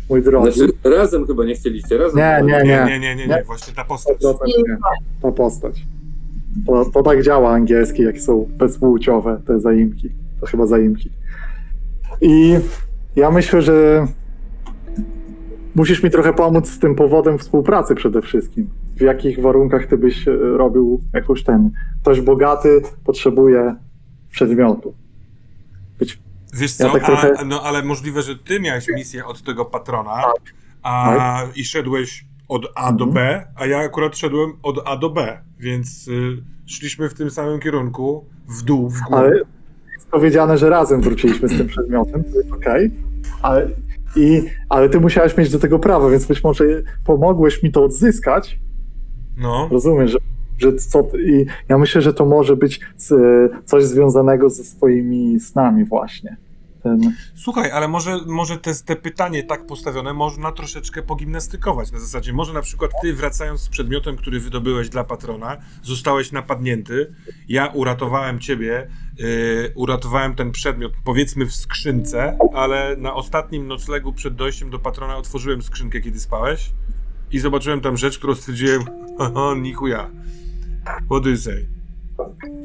mój 0.10 0.22
drogi. 0.24 0.52
Znaczy 0.52 0.74
razem 0.84 1.28
chyba 1.28 1.46
nie 1.46 1.56
chcieliście, 1.56 1.98
razem. 1.98 2.18
Nie, 2.18 2.42
nie, 2.44 2.64
Nie, 2.64 2.86
nie, 2.86 3.00
nie, 3.00 3.16
nie, 3.16 3.28
nie, 3.28 3.44
właśnie 3.46 3.74
ta 3.74 3.86
postać. 3.86 4.18
100% 4.22 4.34
nie. 4.68 4.78
Ta 5.22 5.32
postać. 5.32 5.86
To, 6.68 6.86
to 6.86 7.04
tak 7.04 7.22
działa 7.24 7.50
angielski, 7.52 8.04
jak 8.04 8.20
są 8.20 8.48
bezpłciowe 8.58 9.42
te 9.48 9.60
zaimki. 9.60 10.10
To 10.42 10.46
chyba 10.46 10.66
zaimki. 10.66 11.10
I 12.22 12.56
ja 13.16 13.32
myślę, 13.32 13.62
że 13.62 14.08
musisz 15.76 16.04
mi 16.04 16.10
trochę 16.10 16.34
pomóc 16.34 16.70
z 16.70 16.80
tym 16.80 16.96
powodem 16.96 17.38
współpracy 17.38 17.96
przede 17.96 18.22
wszystkim. 18.22 18.70
W 18.96 19.02
jakich 19.02 19.42
warunkach 19.42 19.86
ty 19.88 19.98
byś 19.98 20.28
e, 20.28 20.32
robił 20.38 21.02
jakąś 21.14 21.44
ten... 21.44 21.72
Ktoś 22.02 22.22
bogaty 22.22 22.82
potrzebuje 23.06 23.76
przedmiotu. 24.32 24.94
Być, 26.00 26.20
Wiesz 26.54 26.74
co, 26.74 26.86
Ja 26.88 26.94
tak 26.94 27.04
a, 27.04 27.06
trochę- 27.06 27.34
no 27.46 27.62
ale 27.64 27.84
możliwe, 27.84 28.22
że 28.22 28.36
ty 28.36 28.60
miałeś 28.60 28.88
misję 28.96 29.26
od 29.26 29.44
tego 29.44 29.66
patrona, 29.66 30.16
Tak. 30.22 30.54
a 30.84 31.42
i 31.56 31.64
szedłeś 31.66 32.26
od 32.48 32.66
A 32.76 32.94
do 32.94 33.06
Mhm. 33.06 33.14
B, 33.14 33.48
a 33.56 33.66
ja 33.66 33.78
akurat 33.80 34.18
szedłem 34.18 34.54
od 34.64 34.80
A 34.86 34.98
do 34.98 35.10
B, 35.10 35.38
więc 35.60 36.08
y, 36.08 36.38
szliśmy 36.66 37.10
w 37.10 37.14
tym 37.14 37.30
samym 37.30 37.60
kierunku, 37.60 38.26
w 38.60 38.62
dół, 38.64 38.90
w 38.90 39.02
górę. 39.02 39.18
ale 39.18 39.36
jest 39.94 40.08
powiedziane, 40.12 40.58
że 40.58 40.70
razem 40.70 41.02
wróciliśmy 41.02 41.48
z 41.50 41.58
tym 41.58 41.68
przedmiotem, 41.68 42.24
to 42.24 42.38
jest 42.38 42.52
okej. 42.52 42.92
Ale, 43.42 43.68
i, 44.16 44.42
ale 44.70 44.90
ty 44.90 45.00
musiałeś 45.00 45.38
mieć 45.38 45.52
do 45.52 45.60
tego 45.60 45.80
prawo, 45.80 46.10
więc 46.10 46.26
być 46.26 46.44
może 46.44 46.64
pomogłeś 47.06 47.64
mi 47.64 47.72
to 47.72 47.84
odzyskać, 47.84 48.60
No, 49.38 49.70
Rozumiesz, 49.72 50.12
że, 50.12 50.18
że 50.58 50.74
co, 50.74 51.00
i 51.18 51.46
ja 51.70 51.78
myślę, 51.78 52.02
że 52.02 52.14
to 52.14 52.26
może 52.26 52.56
być 52.56 52.80
coś 53.66 53.84
związanego 53.84 54.50
ze 54.50 54.64
swoimi 54.64 55.40
snami 55.40 55.86
właśnie. 55.86 56.38
Ten, 56.86 57.14
słuchaj, 57.36 57.72
ale 57.72 57.88
może, 57.88 58.18
może 58.28 58.58
te, 58.58 58.72
te 58.86 58.96
pytanie 58.96 59.44
tak 59.44 59.66
postawione 59.66 60.14
można 60.14 60.52
troszeczkę 60.52 61.02
pogimnastykować. 61.02 61.92
Na 61.92 62.00
zasadzie, 62.00 62.34
może 62.34 62.54
na 62.54 62.62
przykład 62.62 62.92
ty 63.02 63.14
wracając 63.14 63.62
z 63.62 63.70
przedmiotem, 63.70 64.18
który 64.18 64.40
wydobyłeś 64.40 64.90
dla 64.90 65.04
patrona, 65.04 65.58
zostałeś 65.84 66.32
napadnięty, 66.32 67.14
ja 67.50 67.68
uratowałem 67.68 68.40
ciebie, 68.40 68.88
yy, 69.18 69.26
uratowałem 69.76 70.36
ten 70.36 70.52
przedmiot 70.52 70.94
powiedzmy 71.04 71.46
w 71.46 71.56
skrzynce, 71.56 72.38
ale 72.54 72.96
na 72.98 73.14
ostatnim 73.14 73.68
noclegu 73.68 74.14
przed 74.14 74.36
dojściem 74.36 74.70
do 74.70 74.80
patrona 74.80 75.18
otworzyłem 75.18 75.62
skrzynkę, 75.62 76.02
kiedy 76.02 76.20
spałeś 76.20 76.72
i 77.36 77.40
zobaczyłem 77.40 77.82
tam 77.82 77.98
rzecz, 77.98 78.18
którą 78.18 78.36
stwierdziłem, 78.36 78.82
haha, 79.18 79.56
do 81.20 81.30
you 81.30 81.38
say? 81.38 81.66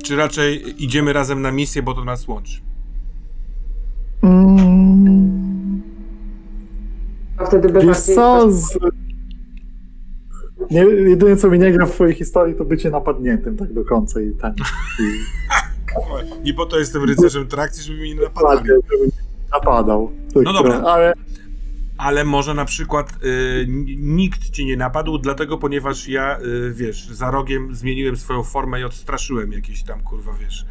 Czy 0.04 0.16
raczej 0.16 0.84
idziemy 0.84 1.12
razem 1.12 1.42
na 1.42 1.52
misję, 1.52 1.82
bo 1.82 1.94
to 1.94 2.04
nas 2.04 2.28
łączy? 2.28 2.60
mm, 4.22 5.82
A 7.36 7.44
wtedy 7.46 7.68
by 7.68 7.80
wiesz 7.80 7.98
co, 7.98 8.52
z, 8.52 8.78
nie, 10.70 10.80
jedyne 10.84 11.36
co 11.36 11.50
mi 11.50 11.58
nie 11.58 11.72
gra 11.72 11.86
w 11.86 11.90
twojej 11.90 12.14
historii 12.14 12.54
to 12.54 12.64
bycie 12.64 12.90
napadniętym 12.90 13.56
tak 13.56 13.72
do 13.72 13.84
końca 13.84 14.20
i 14.20 14.30
ten. 14.32 14.54
I, 15.00 15.02
Nie 16.44 16.54
po 16.54 16.66
to 16.66 16.78
jestem 16.78 17.04
rycerzem 17.04 17.46
trakcji, 17.46 17.82
żeby 17.84 17.98
mnie 18.00 18.14
nie 18.14 18.20
napadali. 18.20 18.68
napadał. 19.52 20.12
Tak 20.34 20.42
No 20.42 20.52
dobra. 20.52 20.80
Ale 20.82 21.12
Ale 22.00 22.24
może 22.24 22.54
na 22.54 22.64
przykład 22.64 23.12
y, 23.24 23.66
nikt 23.98 24.50
ci 24.50 24.66
nie 24.66 24.76
napadł, 24.76 25.18
dlatego 25.18 25.58
ponieważ 25.58 26.08
ja, 26.08 26.38
y, 26.40 26.72
wiesz, 26.74 27.08
za 27.08 27.30
rogiem 27.30 27.74
zmieniłem 27.74 28.16
swoją 28.16 28.42
formę 28.42 28.80
i 28.80 28.84
odstraszyłem 28.84 29.52
jakieś 29.52 29.82
tam, 29.82 30.00
kurwa, 30.00 30.32
wiesz, 30.40 30.66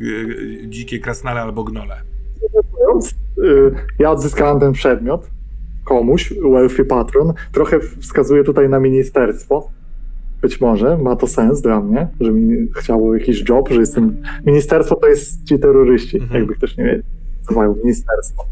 y, 0.00 0.04
y, 0.04 0.68
dzikie 0.68 0.98
krasnale 0.98 1.40
albo 1.42 1.64
gnole. 1.64 1.96
y, 3.38 3.74
ja 3.98 4.10
odzyskałem 4.10 4.60
ten 4.60 4.72
przedmiot 4.72 5.30
komuś, 5.84 6.32
Wealthy 6.52 6.84
Patron. 6.84 7.32
Trochę 7.52 7.80
wskazuje 7.80 8.44
tutaj 8.44 8.68
na 8.68 8.80
ministerstwo. 8.80 9.70
Być 10.42 10.60
może 10.60 10.98
ma 10.98 11.16
to 11.16 11.26
sens 11.26 11.60
dla 11.62 11.80
mnie, 11.80 12.08
że 12.20 12.32
mi 12.32 12.66
chciało 12.76 13.14
jakiś 13.16 13.48
job, 13.48 13.68
że 13.68 13.80
jestem. 13.80 14.16
Ministerstwo 14.46 14.94
to 14.96 15.06
jest 15.08 15.44
ci 15.44 15.58
terroryści, 15.58 16.16
Mhm. 16.16 16.40
jakby 16.40 16.54
ktoś 16.54 16.76
nie 16.76 16.84
wiedział. 16.84 17.02
Co 17.48 17.54
mają 17.54 17.74
ministerstwo. 17.84 18.44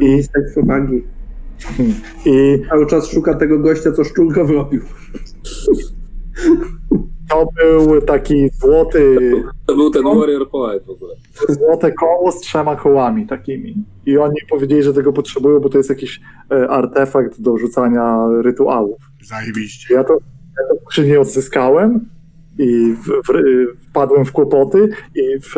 I- 0.00 0.04
Ministerstwo 0.04 0.62
Magii 0.62 1.04
I 2.26 2.62
cały 2.68 2.86
czas 2.86 3.10
szuka 3.10 3.34
tego 3.34 3.58
gościa, 3.58 3.92
co 3.92 4.04
szczurka 4.04 4.44
wrobił. 4.44 4.80
to 7.28 7.46
był 7.56 8.00
taki 8.00 8.50
złoty, 8.60 9.16
To 9.66 9.74
był 9.74 9.90
ten 9.90 10.02
Warrior 10.04 10.50
Poet 10.50 10.84
w 10.86 10.90
ogóle. 10.90 11.14
złote 11.48 11.92
koło 11.92 12.32
z 12.32 12.40
trzema 12.40 12.76
kołami 12.76 13.26
takimi. 13.26 13.74
I 14.06 14.18
oni 14.18 14.36
powiedzieli, 14.50 14.82
że 14.82 14.92
tego 14.94 15.12
potrzebują, 15.12 15.60
bo 15.60 15.68
to 15.68 15.78
jest 15.78 15.90
jakiś 15.90 16.20
e, 16.50 16.68
artefakt 16.68 17.40
do 17.40 17.58
rzucania 17.58 18.28
rytuałów. 18.42 18.98
Zajebiście. 19.24 19.94
Ja 19.94 20.04
to, 20.04 20.12
ja 20.12 20.68
to 20.74 20.84
skrzynię 20.84 21.20
odzyskałem 21.20 22.08
i 22.58 22.94
w, 22.94 23.06
w, 23.28 23.32
wpadłem 23.90 24.24
w 24.24 24.32
kłopoty 24.32 24.88
i 25.14 25.40
w, 25.40 25.54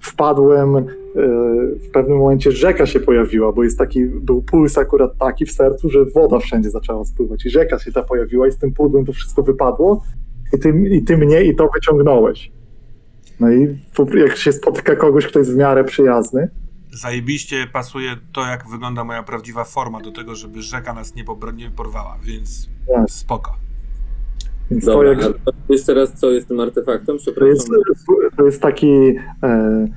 wpadłem 0.00 0.86
w 1.80 1.90
pewnym 1.92 2.18
momencie 2.18 2.52
rzeka 2.52 2.86
się 2.86 3.00
pojawiła, 3.00 3.52
bo 3.52 3.64
jest 3.64 3.78
taki, 3.78 4.06
był 4.06 4.42
puls 4.42 4.78
akurat 4.78 5.18
taki 5.18 5.46
w 5.46 5.52
sercu, 5.52 5.90
że 5.90 6.04
woda 6.04 6.38
wszędzie 6.38 6.70
zaczęła 6.70 7.04
spływać 7.04 7.46
i 7.46 7.50
rzeka 7.50 7.78
się 7.78 7.92
ta 7.92 8.02
pojawiła 8.02 8.48
i 8.48 8.52
z 8.52 8.58
tym 8.58 8.72
pudłem 8.72 9.04
to 9.04 9.12
wszystko 9.12 9.42
wypadło 9.42 10.02
i 10.52 10.58
ty, 10.58 10.74
i 10.90 11.04
ty 11.04 11.16
mnie 11.16 11.42
i 11.42 11.56
to 11.56 11.68
wyciągnąłeś. 11.74 12.52
No 13.40 13.52
i 13.52 13.78
jak 14.14 14.36
się 14.36 14.52
spotyka 14.52 14.96
kogoś, 14.96 15.26
kto 15.26 15.38
jest 15.38 15.52
w 15.52 15.56
miarę 15.56 15.84
przyjazny, 15.84 16.48
Zajebiście 16.96 17.66
pasuje 17.72 18.16
to, 18.32 18.40
jak 18.40 18.68
wygląda 18.68 19.04
moja 19.04 19.22
prawdziwa 19.22 19.64
forma 19.64 20.00
do 20.00 20.12
tego, 20.12 20.34
żeby 20.34 20.62
rzeka 20.62 20.92
nas 20.92 21.14
nie, 21.14 21.24
porwała, 21.76 22.18
więc 22.22 22.68
Tak. 22.94 23.10
spoko. 23.10 23.56
więc 24.70 24.84
to 24.84 24.92
Dobra, 24.92 25.08
jak... 25.08 25.22
a 25.22 25.72
jeszcze 25.72 25.94
raz, 25.94 26.12
co 26.12 26.30
jest 26.30 26.48
tym 26.48 26.60
artefaktem? 26.60 27.16
To 27.34 27.46
jest, 27.46 27.68
to 28.36 28.44
jest 28.44 28.62
taki 28.62 29.16
e, 29.42 29.88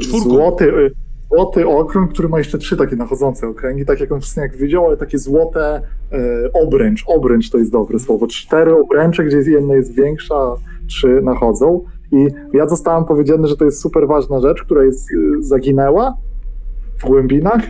Czwórką. 0.00 0.30
złoty, 0.30 0.72
e, 0.72 0.90
złoty 1.30 1.66
okrąg, 1.68 2.12
który 2.12 2.28
ma 2.28 2.38
jeszcze 2.38 2.58
trzy 2.58 2.76
takie 2.76 2.96
nachodzące 2.96 3.48
okręgi, 3.48 3.84
tak 3.84 4.00
jak 4.00 4.12
on 4.12 4.20
wcześniej 4.20 4.42
jak 4.42 4.56
widział, 4.56 4.86
ale 4.86 4.96
takie 4.96 5.18
złote 5.18 5.82
e, 6.12 6.52
obręcz. 6.52 7.04
Obręcz 7.06 7.50
to 7.50 7.58
jest 7.58 7.72
dobre 7.72 7.98
słowo. 7.98 8.26
Cztery 8.26 8.74
obręcze, 8.74 9.24
gdzie 9.24 9.36
jedna 9.36 9.74
jest 9.74 9.94
większa, 9.94 10.56
trzy 10.86 11.20
nachodzą. 11.22 11.84
I 12.12 12.28
ja 12.52 12.68
zostałam 12.68 13.04
powiedziane, 13.04 13.48
że 13.48 13.56
to 13.56 13.64
jest 13.64 13.80
super 13.80 14.06
ważna 14.06 14.40
rzecz, 14.40 14.62
która 14.62 14.84
jest 14.84 15.08
zaginęła 15.40 16.16
w 16.98 17.04
głębinach, 17.04 17.62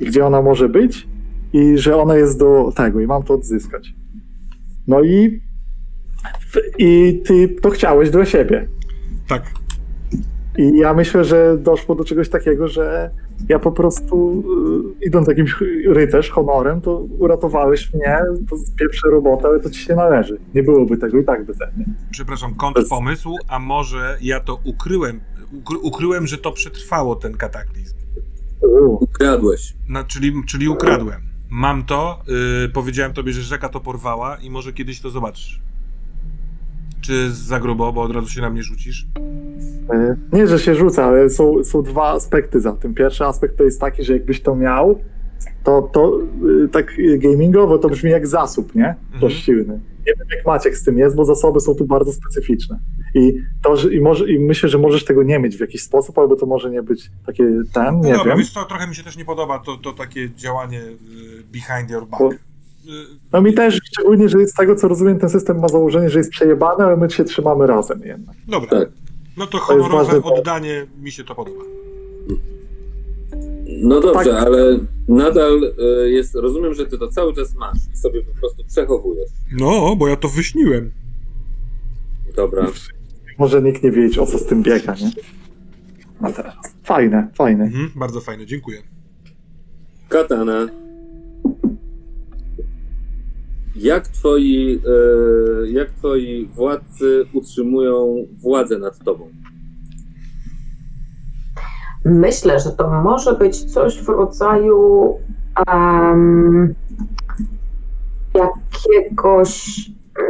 gdzie 0.00 0.26
ona 0.26 0.42
może 0.42 0.68
być 0.68 1.08
i 1.52 1.78
że 1.78 1.96
ona 1.96 2.16
jest 2.16 2.38
do 2.38 2.72
tego 2.76 3.00
i 3.00 3.06
mam 3.06 3.22
to 3.22 3.34
odzyskać. 3.34 3.94
No 4.86 5.02
i 5.02 5.40
i 6.78 7.22
ty 7.26 7.48
to 7.48 7.70
chciałeś 7.70 8.10
dla 8.10 8.24
siebie. 8.24 8.68
Tak. 9.28 9.42
I 10.58 10.78
ja 10.78 10.94
myślę, 10.94 11.24
że 11.24 11.58
doszło 11.58 11.94
do 11.94 12.04
czegoś 12.04 12.28
takiego, 12.28 12.68
że 12.68 13.10
ja 13.48 13.58
po 13.58 13.72
prostu 13.72 14.44
y, 15.00 15.06
idąc 15.06 15.28
jakimś 15.28 15.56
rycerz, 15.96 16.30
honorem, 16.30 16.80
to 16.80 16.96
uratowałeś 16.98 17.94
mnie, 17.94 18.18
to 18.50 18.56
pierwsza 18.78 19.08
robota, 19.08 19.48
ale 19.48 19.60
to 19.60 19.70
ci 19.70 19.80
się 19.80 19.94
należy. 19.94 20.38
Nie 20.54 20.62
byłoby 20.62 20.96
tego 20.96 21.18
i 21.18 21.24
tak 21.24 21.44
beze 21.44 21.72
mnie. 21.76 21.84
Przepraszam, 22.10 22.54
kontrpomysł, 22.54 23.36
a 23.48 23.58
może 23.58 24.18
ja 24.22 24.40
to 24.40 24.60
ukryłem, 24.64 25.20
ukry, 25.52 25.78
ukryłem, 25.78 26.26
że 26.26 26.38
to 26.38 26.52
przetrwało 26.52 27.16
ten 27.16 27.36
kataklizm. 27.36 27.96
Ukradłeś. 29.00 29.74
No, 29.88 30.04
czyli, 30.04 30.32
czyli 30.48 30.68
ukradłem. 30.68 31.20
Mam 31.50 31.84
to, 31.84 32.22
yy, 32.62 32.68
powiedziałem 32.68 33.12
tobie, 33.12 33.32
że 33.32 33.42
rzeka 33.42 33.68
to 33.68 33.80
porwała 33.80 34.36
i 34.36 34.50
może 34.50 34.72
kiedyś 34.72 35.00
to 35.00 35.10
zobaczysz. 35.10 35.60
Czy 37.00 37.30
za 37.32 37.60
grubo, 37.60 37.92
bo 37.92 38.02
od 38.02 38.14
razu 38.14 38.28
się 38.28 38.40
na 38.40 38.50
mnie 38.50 38.62
rzucisz? 38.62 39.06
y, 39.94 40.16
Nie, 40.32 40.46
że 40.46 40.58
się 40.58 40.74
rzuca, 40.74 41.04
ale 41.04 41.30
są, 41.30 41.64
są 41.64 41.82
dwa 41.82 42.08
aspekty 42.08 42.60
za 42.60 42.72
tym. 42.72 42.94
Pierwszy 42.94 43.24
aspekt 43.24 43.56
to 43.58 43.64
jest 43.64 43.80
taki, 43.80 44.04
że 44.04 44.12
jakbyś 44.12 44.40
to 44.42 44.56
miał, 44.56 45.00
to, 45.64 45.82
to 45.92 46.18
y, 46.64 46.68
tak 46.68 46.98
y, 46.98 47.18
gamingowo 47.18 47.78
to 47.78 47.88
brzmi 47.88 48.10
jak 48.10 48.26
zasób, 48.26 48.74
nie? 48.74 48.94
Dość 49.20 49.44
silny. 49.44 49.80
Nie 50.06 50.12
wiem 50.18 50.26
jak 50.36 50.46
Maciek 50.46 50.76
z 50.76 50.84
tym 50.84 50.98
jest, 50.98 51.16
bo 51.16 51.24
zasoby 51.24 51.60
są 51.60 51.74
tu 51.74 51.84
bardzo 51.86 52.12
specyficzne. 52.12 52.78
I, 53.14 53.32
to, 53.62 53.76
że, 53.76 53.94
i, 53.94 54.00
może, 54.00 54.30
i 54.32 54.38
myślę, 54.38 54.68
że 54.68 54.78
możesz 54.78 55.04
tego 55.04 55.22
nie 55.22 55.38
mieć 55.38 55.56
w 55.56 55.60
jakiś 55.60 55.82
sposób, 55.82 56.18
albo 56.18 56.36
to 56.36 56.46
może 56.46 56.70
nie 56.70 56.82
być 56.82 57.10
takie 57.26 57.44
ten, 57.72 58.00
nie 58.00 58.12
no 58.12 58.24
wiem. 58.24 58.38
wiesz 58.38 58.52
co, 58.52 58.64
trochę 58.64 58.86
mi 58.86 58.94
się 58.94 59.02
też 59.02 59.16
nie 59.16 59.24
podoba 59.24 59.58
to, 59.58 59.76
to 59.76 59.92
takie 59.92 60.30
działanie 60.30 60.78
yy, 60.78 60.96
behind 61.52 61.90
your 61.90 62.06
back. 62.06 62.20
Bo- 62.22 62.49
No 63.32 63.42
mi 63.42 63.54
też, 63.54 63.80
szczególnie, 63.84 64.28
że 64.28 64.46
z 64.46 64.52
tego 64.54 64.74
co 64.74 64.88
rozumiem, 64.88 65.18
ten 65.18 65.30
system 65.30 65.60
ma 65.60 65.68
założenie, 65.68 66.10
że 66.10 66.18
jest 66.18 66.30
przejebany, 66.30 66.84
ale 66.84 66.96
my 66.96 67.10
się 67.10 67.24
trzymamy 67.24 67.66
razem 67.66 68.00
jednak. 68.04 68.36
dobra, 68.48 68.68
Tak. 68.80 68.88
no 69.36 69.46
to 69.46 69.58
honorowe 69.58 70.04
ważne, 70.04 70.22
oddanie, 70.22 70.86
mi 71.02 71.12
się 71.12 71.24
to 71.24 71.34
podoba. 71.34 71.64
No 73.82 74.00
dobrze, 74.00 74.30
Tak. 74.30 74.46
ale 74.46 74.78
nadal 75.08 75.64
y, 76.04 76.10
jest, 76.10 76.34
rozumiem, 76.34 76.74
że 76.74 76.86
ty 76.86 76.98
to 76.98 77.08
cały 77.08 77.34
czas 77.34 77.54
masz 77.54 77.78
i 77.94 77.96
sobie 77.96 78.22
po 78.22 78.40
prostu 78.40 78.64
przechowujesz. 78.64 79.30
No, 79.52 79.96
bo 79.96 80.08
ja 80.08 80.16
to 80.16 80.28
wyśniłem. 80.28 80.90
Dobra. 82.36 82.66
Może 83.38 83.62
nikt 83.62 83.82
nie 83.82 83.90
wiedzieć, 83.90 84.18
o 84.18 84.26
co 84.26 84.38
z 84.38 84.46
tym 84.46 84.62
biega, 84.62 84.94
nie? 84.94 85.10
No 86.20 86.32
teraz. 86.32 86.54
Fajne, 86.84 87.28
fajne. 87.34 87.64
Mhm, 87.64 87.90
bardzo 87.96 88.20
fajne, 88.20 88.46
dziękuję. 88.46 88.82
Katana. 90.08 90.68
Jak 93.76 94.08
twoi, 94.08 94.80
e, 94.86 95.70
jak 95.70 95.90
twoi 95.90 96.46
władcy 96.54 97.24
utrzymują 97.32 98.26
władzę 98.42 98.78
nad 98.78 98.98
tobą? 99.04 99.28
Myślę, 102.04 102.60
że 102.60 102.70
to 102.70 102.90
może 102.90 103.32
być 103.34 103.64
coś 103.72 103.98
w 104.02 104.08
rodzaju 104.08 105.14
em, 105.68 106.74
jakiegoś 108.34 109.80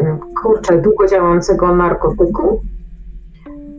em, 0.02 0.18
kurczę, 0.42 0.82
długo 0.82 1.06
działającego 1.08 1.76
narkotyku, 1.76 2.60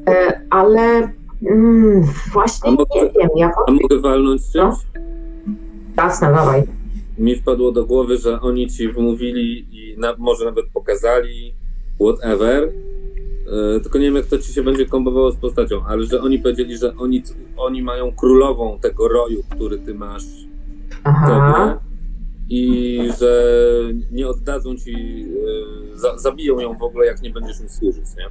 e, 0.09 0.41
ale 0.49 1.09
mm, 1.49 2.03
właśnie 2.33 2.72
mogę- 2.72 2.85
nie 2.95 3.09
wiem. 3.19 3.30
Ja 3.35 3.51
A 3.67 3.72
mogę 3.72 3.99
walnąć 4.01 4.41
czymś? 4.51 4.75
jasne, 5.98 6.33
dawaj. 6.33 6.64
Mi 7.22 7.35
wpadło 7.35 7.72
do 7.72 7.85
głowy, 7.85 8.17
że 8.17 8.41
oni 8.41 8.69
ci 8.69 8.88
wmówili 8.88 9.67
i 9.72 9.98
na, 9.98 10.16
może 10.17 10.45
nawet 10.45 10.66
pokazali 10.74 11.53
whatever. 12.00 12.64
E, 12.64 13.80
tylko 13.80 14.00
nie 14.00 14.06
wiem, 14.06 14.16
jak 14.16 14.25
to 14.25 14.38
ci 14.38 14.53
się 14.53 14.64
będzie 14.64 14.85
kombowało 14.85 15.32
z 15.32 15.35
postacią, 15.35 15.83
ale 15.88 16.03
że 16.03 16.22
oni 16.22 16.40
powiedzieli, 16.40 16.77
że 16.77 16.93
oni, 16.98 17.24
oni 17.58 17.83
mają 17.83 18.11
królową 18.11 18.80
tego 18.80 19.08
roju, 19.08 19.43
który 19.50 19.80
ty 19.80 19.93
masz 19.93 20.24
Aha. 21.03 21.27
sobie 21.27 21.91
i 22.50 23.00
że 23.19 23.64
nie 24.11 24.27
oddadzą 24.27 24.75
ci, 24.75 25.25
e, 25.93 25.98
za, 25.98 26.17
zabiją 26.17 26.59
ją 26.59 26.77
w 26.77 26.83
ogóle, 26.83 27.06
jak 27.06 27.22
nie 27.22 27.30
będziesz 27.30 27.59
im 27.59 27.69
służyć, 27.69 28.06
nie? 28.17 28.25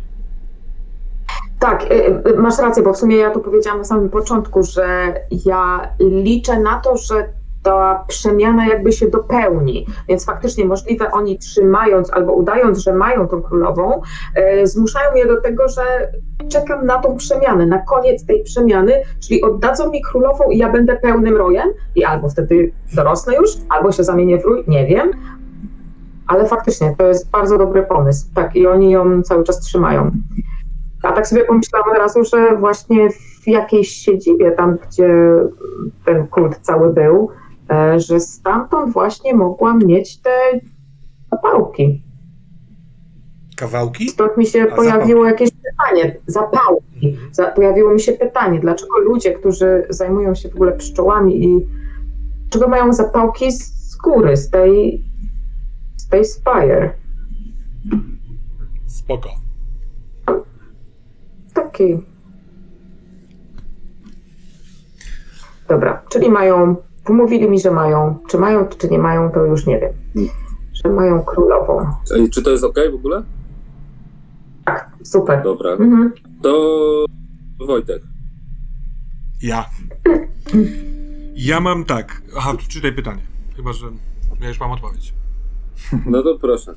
Tak, 1.60 1.86
y, 2.27 2.36
masz 2.36 2.59
rację, 2.59 2.83
bo 2.83 2.93
w 2.93 2.97
sumie 2.97 3.17
ja 3.17 3.31
tu 3.31 3.41
powiedziałam 3.41 3.78
na 3.78 3.85
samym 3.85 4.10
początku, 4.10 4.62
że 4.62 5.15
ja 5.47 5.94
liczę 6.01 6.60
na 6.60 6.81
to, 6.81 6.97
że 6.97 7.40
ta 7.63 8.05
przemiana 8.09 8.67
jakby 8.67 8.93
się 8.93 9.09
dopełni. 9.09 9.87
Więc 10.09 10.25
faktycznie 10.25 10.65
możliwe 10.65 11.11
oni 11.11 11.39
trzymając 11.39 12.13
albo 12.13 12.33
udając, 12.33 12.79
że 12.79 12.95
mają 12.95 13.29
tą 13.29 13.43
królową, 13.43 14.03
y, 14.63 14.67
zmuszają 14.67 15.13
mnie 15.13 15.27
do 15.27 15.41
tego, 15.41 15.69
że 15.69 15.83
czekam 16.49 16.87
na 16.87 16.99
tą 16.99 17.17
przemianę, 17.17 17.67
na 17.67 17.79
koniec 17.79 18.27
tej 18.27 18.43
przemiany, 18.43 18.93
czyli 19.21 19.43
oddadzą 19.43 19.91
mi 19.91 20.03
królową 20.03 20.51
i 20.51 20.59
ja 20.59 20.73
będę 20.73 20.97
pełnym 20.97 21.37
rojem 21.37 21.69
i 21.95 22.05
albo 22.05 22.29
wtedy 22.29 22.73
dorosnę 22.95 23.35
już, 23.35 23.51
albo 23.69 23.93
się 23.93 24.05
zamienię 24.05 24.39
w 24.39 24.45
rój, 24.45 24.65
nie 24.69 24.87
wiem. 24.87 25.11
Ale 26.27 26.47
faktycznie 26.47 26.95
to 26.99 27.07
jest 27.07 27.31
bardzo 27.31 27.59
dobry 27.59 27.83
pomysł. 27.83 28.27
Tak, 28.35 28.57
i 28.57 28.67
oni 28.67 28.91
ją 28.91 29.23
cały 29.23 29.45
czas 29.45 29.61
trzymają. 29.61 30.11
A 31.03 31.13
tak 31.13 31.27
sobie 31.27 31.45
pomyślałam 31.45 31.91
od 31.91 31.99
razu, 31.99 32.25
że 32.25 32.57
właśnie 32.57 33.11
w 33.11 33.47
jakiejś 33.47 33.89
siedzibie, 33.89 34.51
tam 34.51 34.79
gdzie 34.89 35.09
ten 36.05 36.27
kult 36.27 36.59
cały 36.63 36.93
był, 36.93 37.29
e, 37.31 37.40
że 37.97 38.20
stamtąd 38.20 38.92
właśnie 38.92 39.34
mogłam 39.34 39.78
mieć 39.86 40.20
te 40.20 40.60
zapałki. 41.32 42.02
Kawałki? 43.57 44.08
Stąd 44.08 44.36
mi 44.36 44.47
się 44.47 44.66
A, 44.73 44.76
pojawiło 44.76 45.26
jakieś 45.26 45.50
pytanie, 45.50 46.16
zapałki. 46.26 47.16
Za, 47.32 47.47
pojawiło 47.47 47.94
mi 47.94 48.00
się 48.00 48.12
pytanie, 48.12 48.60
dlaczego 48.60 48.99
ludzie, 48.99 49.32
którzy 49.32 49.86
zajmują 49.90 50.34
się 50.34 50.49
w 50.49 50.55
ogóle 50.55 50.73
pszczołami 50.73 51.44
i 51.44 51.66
czego 52.50 52.68
mają 52.68 52.92
zapałki 52.92 53.52
z 53.52 53.81
skóry, 53.90 54.36
z 54.36 54.50
tej, 54.50 55.05
z 55.97 56.08
tej 56.08 56.24
spire? 56.24 56.92
Spoko. 58.86 59.31
Taki. 61.55 61.99
Dobra, 65.68 66.02
czyli 66.08 66.31
mają, 66.31 66.76
pomówili 67.11 67.51
mi, 67.51 67.61
że 67.61 67.71
mają, 67.71 68.19
czy 68.29 68.39
mają, 68.39 68.69
czy 68.79 68.89
nie 68.89 68.99
mają, 68.99 69.31
to 69.31 69.45
już 69.45 69.67
nie 69.67 69.79
wiem. 69.81 69.93
Że 70.73 70.89
mają 70.89 71.23
królową. 71.23 71.87
Ej, 72.17 72.31
Czy 72.31 72.43
to 72.43 72.51
jest 72.51 72.65
ok 72.65 72.77
w 72.93 72.95
ogóle? 72.95 73.23
Tak, 74.65 74.91
super. 75.05 75.43
Dobra. 75.43 75.71
Mhm. 75.71 76.13
To 76.43 77.05
Wojtek. 77.67 78.03
Ja. 79.43 79.65
Ja 81.35 81.61
mam 81.61 81.85
tak. 81.85 82.23
Aha, 82.37 82.55
tu 82.57 82.65
czytaj 82.69 82.93
pytanie. 82.93 83.23
Chyba, 83.57 83.73
że 83.73 83.87
ja 84.41 84.49
już 84.49 84.61
mam 84.61 84.71
odpowiedź. 84.71 85.15
No 86.07 86.23
to 86.23 86.39
proszę. 86.39 86.75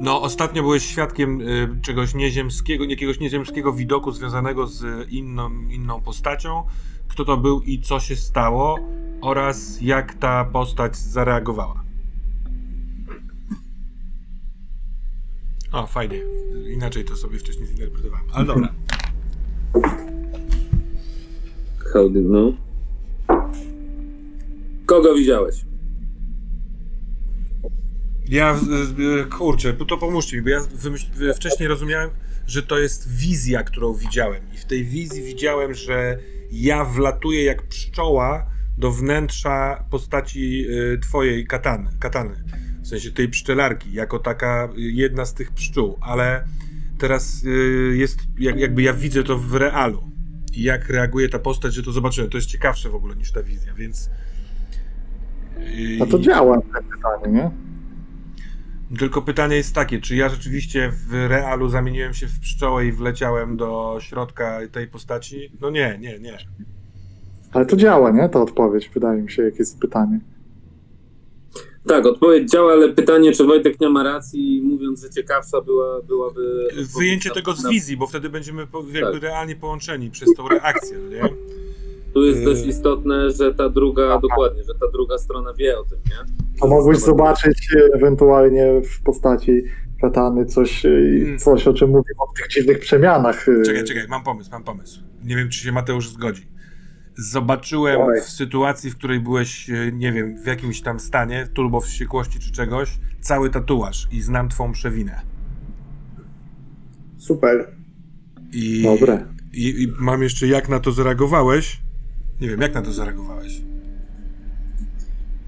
No, 0.00 0.22
ostatnio 0.22 0.62
byłeś 0.62 0.86
świadkiem 0.86 1.40
y, 1.40 1.68
czegoś 1.82 2.14
nieziemskiego, 2.14 2.84
jakiegoś 2.84 3.20
nieziemskiego 3.20 3.72
widoku 3.72 4.12
związanego 4.12 4.66
z 4.66 5.08
inną, 5.10 5.50
inną 5.70 6.00
postacią. 6.00 6.62
Kto 7.08 7.24
to 7.24 7.36
był 7.36 7.60
i 7.60 7.80
co 7.80 8.00
się 8.00 8.16
stało 8.16 8.78
oraz 9.20 9.80
jak 9.80 10.14
ta 10.14 10.44
postać 10.44 10.96
zareagowała. 10.96 11.84
O, 15.72 15.86
fajnie. 15.86 16.20
Inaczej 16.72 17.04
to 17.04 17.16
sobie 17.16 17.38
wcześniej 17.38 17.66
zinterpretowałem. 17.66 18.26
Ale 18.32 18.46
dobra. 18.46 18.68
Claudio, 21.92 22.22
no. 22.22 22.52
Kogo 24.86 25.14
widziałeś? 25.14 25.64
Ja, 28.28 28.56
y, 29.20 29.24
kurczę, 29.24 29.72
to 29.72 29.98
pomóżcie 29.98 30.36
mi, 30.36 30.42
bo 30.42 30.48
ja 30.48 30.60
wymyśl, 30.74 31.24
y, 31.24 31.34
wcześniej 31.34 31.68
rozumiałem, 31.68 32.10
że 32.46 32.62
to 32.62 32.78
jest 32.78 33.16
wizja, 33.16 33.62
którą 33.62 33.94
widziałem. 33.94 34.42
I 34.54 34.58
w 34.58 34.64
tej 34.64 34.84
wizji 34.84 35.22
widziałem, 35.22 35.74
że 35.74 36.18
ja 36.52 36.84
wlatuję 36.84 37.44
jak 37.44 37.62
pszczoła 37.62 38.46
do 38.78 38.92
wnętrza 38.92 39.84
postaci 39.90 40.66
y, 40.70 40.98
twojej 40.98 41.46
katany, 41.46 41.90
katany. 42.00 42.44
W 42.82 42.88
sensie 42.88 43.10
tej 43.10 43.28
pszczelarki, 43.28 43.92
jako 43.92 44.18
taka 44.18 44.68
y, 44.78 44.80
jedna 44.80 45.24
z 45.24 45.34
tych 45.34 45.52
pszczół, 45.52 45.98
ale 46.00 46.44
teraz 46.98 47.44
y, 47.44 47.96
jest, 47.96 48.20
jak, 48.38 48.58
jakby 48.58 48.82
ja 48.82 48.94
widzę 48.94 49.24
to 49.24 49.38
w 49.38 49.54
realu. 49.54 50.10
I 50.52 50.62
jak 50.62 50.88
reaguje 50.88 51.28
ta 51.28 51.38
postać, 51.38 51.74
że 51.74 51.82
to 51.82 51.92
zobaczyłem. 51.92 52.30
To 52.30 52.38
jest 52.38 52.48
ciekawsze 52.48 52.90
w 52.90 52.94
ogóle 52.94 53.16
niż 53.16 53.32
ta 53.32 53.42
wizja, 53.42 53.74
więc... 53.74 54.10
A 56.00 56.06
to 56.06 56.18
działa 56.18 56.60
te 56.60 56.82
pytanie, 56.82 57.32
nie? 57.32 57.50
tylko 58.98 59.22
pytanie 59.22 59.56
jest 59.56 59.74
takie, 59.74 60.00
czy 60.00 60.16
ja 60.16 60.28
rzeczywiście 60.28 60.90
w 60.92 61.12
realu 61.12 61.68
zamieniłem 61.68 62.14
się 62.14 62.26
w 62.26 62.40
pszczołę 62.40 62.86
i 62.86 62.92
wleciałem 62.92 63.56
do 63.56 63.98
środka 64.00 64.60
tej 64.72 64.88
postaci? 64.88 65.52
No 65.60 65.70
nie, 65.70 65.98
nie, 66.00 66.18
nie. 66.18 66.38
Ale 67.52 67.66
to 67.66 67.76
działa, 67.76 68.10
nie? 68.10 68.28
Ta 68.28 68.40
odpowiedź, 68.42 68.90
wydaje 68.94 69.22
mi 69.22 69.30
się, 69.30 69.42
jak 69.42 69.58
jest 69.58 69.78
pytanie. 69.80 70.20
Tak, 71.86 72.06
odpowiedź 72.06 72.50
działa, 72.50 72.72
ale 72.72 72.88
pytanie, 72.92 73.32
czy 73.32 73.44
Wojtek 73.44 73.80
nie 73.80 73.88
ma 73.88 74.02
racji, 74.02 74.62
mówiąc, 74.64 75.02
że 75.02 75.10
ciekawsza 75.10 75.60
była, 75.60 76.02
byłaby... 76.02 76.68
Wyjęcie 76.98 77.30
tego 77.30 77.52
z 77.52 77.68
wizji, 77.68 77.96
bo 77.96 78.06
wtedy 78.06 78.28
będziemy 78.30 78.66
po, 78.66 78.78
jakby 78.92 79.12
Tak. 79.12 79.22
realnie 79.22 79.56
połączeni 79.56 80.10
przez 80.10 80.34
tą 80.34 80.48
reakcję, 80.48 80.98
no 80.98 81.10
nie? 81.10 81.34
Tu 82.14 82.24
jest 82.24 82.38
Yy. 82.38 82.44
dość 82.44 82.66
istotne, 82.66 83.30
że 83.30 83.54
ta 83.54 83.68
druga, 83.68 84.18
dokładnie, 84.18 84.64
że 84.64 84.74
ta 84.80 84.88
druga 84.92 85.18
strona 85.18 85.54
wie 85.54 85.78
o 85.78 85.84
tym, 85.84 85.98
nie? 86.10 86.32
A 86.62 86.66
mogłeś 86.66 86.98
zobaczyć 86.98 87.68
e, 87.76 87.94
ewentualnie 87.94 88.82
w 88.84 89.02
postaci 89.02 89.62
katany 90.00 90.46
coś, 90.46 90.86
e, 90.86 90.88
Mm. 90.88 91.38
coś 91.38 91.68
o 91.68 91.72
czym 91.72 91.88
mówimy 91.90 92.14
o 92.18 92.32
tych 92.36 92.48
dziwnych 92.48 92.78
przemianach. 92.78 93.46
Czekaj, 93.66 93.84
czekaj, 93.84 94.06
mam 94.08 94.22
pomysł, 94.24 94.50
mam 94.52 94.64
pomysł. 94.64 95.00
Nie 95.24 95.36
wiem, 95.36 95.48
czy 95.48 95.58
się 95.60 95.72
Mateusz 95.72 96.08
zgodzi. 96.08 96.46
Zobaczyłem 97.18 98.00
Oj. 98.00 98.20
w 98.20 98.24
sytuacji, 98.24 98.90
w 98.90 98.96
której 98.96 99.20
byłeś, 99.20 99.70
e, 99.70 99.92
nie 99.92 100.12
wiem, 100.12 100.42
w 100.42 100.46
jakimś 100.46 100.80
tam 100.80 101.00
stanie, 101.00 101.48
turbo 101.54 101.80
wściekłości 101.80 102.38
czy 102.38 102.52
czegoś, 102.52 102.98
cały 103.20 103.50
tatuaż 103.50 104.08
i 104.12 104.20
znam 104.20 104.48
twą 104.48 104.72
przewinę. 104.72 105.20
Super. 107.16 107.70
I, 108.52 108.82
Dobre. 108.82 109.24
I, 109.52 109.82
I 109.82 109.92
mam 109.98 110.22
jeszcze, 110.22 110.46
jak 110.46 110.68
na 110.68 110.80
to 110.80 110.92
zareagowałeś? 110.92 111.80
Nie 112.40 112.48
wiem, 112.48 112.60
jak 112.60 112.74
na 112.74 112.82
to 112.82 112.92
zareagowałeś? 112.92 113.62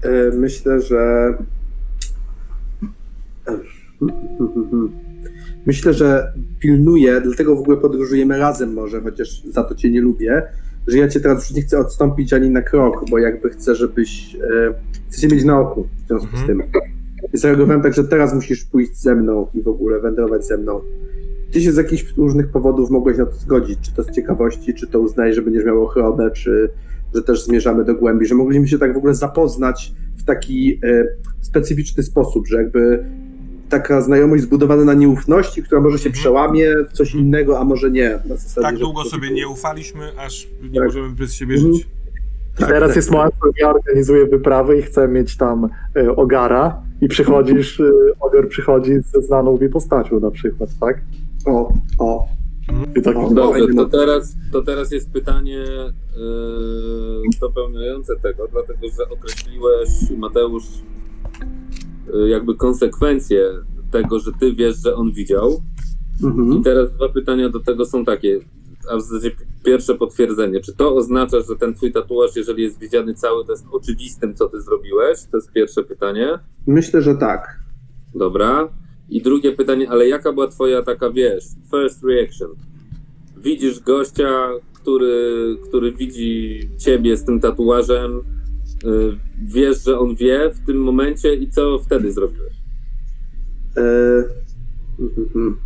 E, 0.01 0.31
Myślę, 0.35 0.81
że. 0.81 1.33
Myślę, 5.65 5.93
że 5.93 6.33
pilnuję, 6.59 7.21
dlatego 7.21 7.55
w 7.55 7.59
ogóle 7.59 7.77
podróżujemy 7.77 8.37
razem 8.37 8.73
może, 8.73 9.01
chociaż 9.01 9.43
za 9.43 9.63
to 9.63 9.75
cię 9.75 9.91
nie 9.91 10.01
lubię, 10.01 10.43
że 10.87 10.97
ja 10.97 11.07
cię 11.07 11.19
teraz 11.19 11.49
już 11.49 11.57
nie 11.57 11.61
chcę 11.61 11.79
odstąpić 11.79 12.33
ani 12.33 12.49
na 12.49 12.61
krok, 12.61 13.05
bo 13.09 13.17
jakby 13.19 13.49
chcę, 13.49 13.75
żebyś... 13.75 14.35
E, 14.35 14.73
chcę 15.09 15.21
cię 15.21 15.27
mieć 15.35 15.43
na 15.43 15.59
oku 15.59 15.87
w 16.03 16.07
związku 16.07 16.37
z 16.37 16.39
Mhm. 16.39 16.47
tym. 16.47 16.81
I 17.33 17.37
zareagowałem 17.37 17.81
tak, 17.81 17.93
że 17.93 18.03
teraz 18.03 18.33
musisz 18.33 18.65
pójść 18.65 18.95
ze 19.01 19.15
mną 19.15 19.47
i 19.53 19.61
w 19.61 19.67
ogóle 19.67 19.99
wędrować 19.99 20.45
ze 20.45 20.57
mną. 20.57 20.81
Ty 21.51 21.61
się 21.61 21.71
z 21.71 21.77
jakichś 21.77 22.13
różnych 22.17 22.47
powodów 22.49 22.89
mogłeś 22.89 23.17
na 23.17 23.25
to 23.25 23.33
zgodzić, 23.33 23.79
czy 23.81 23.95
to 23.95 24.03
z 24.03 24.11
ciekawości, 24.11 24.73
czy 24.73 24.87
to 24.87 24.99
uznaj, 24.99 25.33
że 25.33 25.41
będziesz 25.41 25.65
miał 25.65 25.83
ochronę, 25.83 26.31
czy 26.31 26.69
że 27.15 27.21
też 27.23 27.45
zmierzamy 27.45 27.85
do 27.85 27.95
głębi, 27.95 28.25
że 28.25 28.35
mogliśmy 28.35 28.67
się 28.67 28.79
tak 28.79 28.93
w 28.93 28.97
ogóle 28.97 29.13
zapoznać 29.13 29.93
w 30.17 30.23
taki 30.23 30.79
e, 30.83 31.05
specyficzny 31.41 32.03
sposób, 32.03 32.47
że 32.47 32.57
jakby 32.57 33.05
taka 33.71 34.01
znajomość 34.01 34.43
zbudowana 34.43 34.85
na 34.85 34.93
nieufności, 34.93 35.63
która 35.63 35.81
może 35.81 35.97
się 35.97 36.09
Mhm. 36.09 36.13
przełamie 36.21 36.67
w 36.89 36.93
coś 36.93 37.15
innego, 37.15 37.59
a 37.59 37.63
może 37.63 37.91
nie. 37.91 38.19
Na 38.25 38.35
zasadzie, 38.35 38.61
Tak 38.67 38.77
długo 38.77 39.03
sobie 39.03 39.31
nie 39.31 39.47
ufaliśmy, 39.47 40.11
aż 40.19 40.47
nie 40.71 40.79
Tak. 40.79 40.87
możemy 40.87 41.09
bez 41.09 41.33
siebie 41.33 41.55
Mhm. 41.55 41.73
żyć. 41.73 41.87
Tak, 42.57 42.69
Teraz 42.69 42.89
tak. 42.89 42.95
jest 42.95 43.11
moment, 43.11 43.33
ja 43.59 43.69
organizuję 43.73 44.25
wyprawę 44.25 44.77
i 44.79 44.81
chcę 44.81 45.07
mieć 45.07 45.37
tam 45.37 45.69
e, 45.95 46.15
ogara 46.15 46.81
i 47.01 47.07
przychodzisz, 47.07 47.79
e, 47.79 47.83
ogar 48.19 48.47
przychodzi 48.47 48.91
ze 49.13 49.21
znaną 49.21 49.57
mi 49.57 49.69
postacią 49.69 50.19
na 50.19 50.31
przykład, 50.31 50.69
tak? 50.79 51.01
O, 51.45 51.73
o. 51.99 52.27
I 52.95 53.01
tak, 53.01 53.17
O, 53.17 53.29
Dobrze, 53.33 53.67
to 53.75 53.85
teraz, 53.85 54.35
to 54.51 54.61
teraz 54.61 54.91
jest 54.91 55.11
pytanie 55.11 55.53
yy, 56.17 57.21
dopełniające 57.41 58.15
tego, 58.15 58.47
dlatego 58.51 58.79
że 58.97 59.09
określiłeś, 59.09 59.89
Mateusz, 60.17 60.63
jakby 62.27 62.55
konsekwencje 62.55 63.45
tego, 63.91 64.19
że 64.19 64.31
ty 64.39 64.53
wiesz, 64.53 64.75
że 64.83 64.95
on 64.95 65.11
widział. 65.11 65.61
I 66.21 66.25
Mhm. 66.25 66.63
teraz 66.63 66.93
dwa 66.93 67.09
pytania 67.09 67.49
do 67.49 67.59
tego 67.59 67.85
są 67.85 68.05
takie, 68.05 68.39
a 68.89 68.97
w 68.97 69.01
zasadzie 69.01 69.31
pierwsze 69.65 69.95
potwierdzenie. 69.95 70.59
Czy 70.59 70.73
to 70.75 70.95
oznacza, 70.95 71.37
że 71.41 71.55
ten 71.55 71.73
twój 71.73 71.91
tatuaż, 71.91 72.35
jeżeli 72.35 72.63
jest 72.63 72.79
widziany 72.79 73.13
cały, 73.13 73.45
to 73.45 73.51
jest 73.51 73.65
oczywistym, 73.71 74.35
co 74.35 74.49
ty 74.49 74.61
zrobiłeś? 74.61 75.17
To 75.31 75.37
jest 75.37 75.51
pierwsze 75.51 75.83
pytanie. 75.83 76.39
Myślę, 76.67 77.01
że 77.01 77.15
tak. 77.15 77.59
Dobra. 78.15 78.69
I 79.09 79.21
drugie 79.21 79.51
pytanie, 79.51 79.89
ale 79.89 80.07
jaka 80.07 80.33
była 80.33 80.47
twoja 80.47 80.81
taka, 80.83 81.09
wiesz, 81.09 81.43
first 81.71 82.03
reaction? 82.03 82.49
Widzisz 83.37 83.79
gościa, 83.79 84.49
który, 84.73 85.57
który 85.67 85.91
widzi 85.91 86.59
ciebie 86.77 87.17
z 87.17 87.25
tym 87.25 87.39
tatuażem, 87.39 88.11
y, 88.17 88.21
wiesz, 89.43 89.83
że 89.83 89.99
on 89.99 90.15
wie 90.15 90.51
w 90.53 90.65
tym 90.65 90.77
momencie 90.77 91.35
i 91.35 91.49
co 91.49 91.79
wtedy 91.79 92.11
zrobiłeś? 92.11 92.53
E, 93.77 93.81
mhm. 94.99 95.57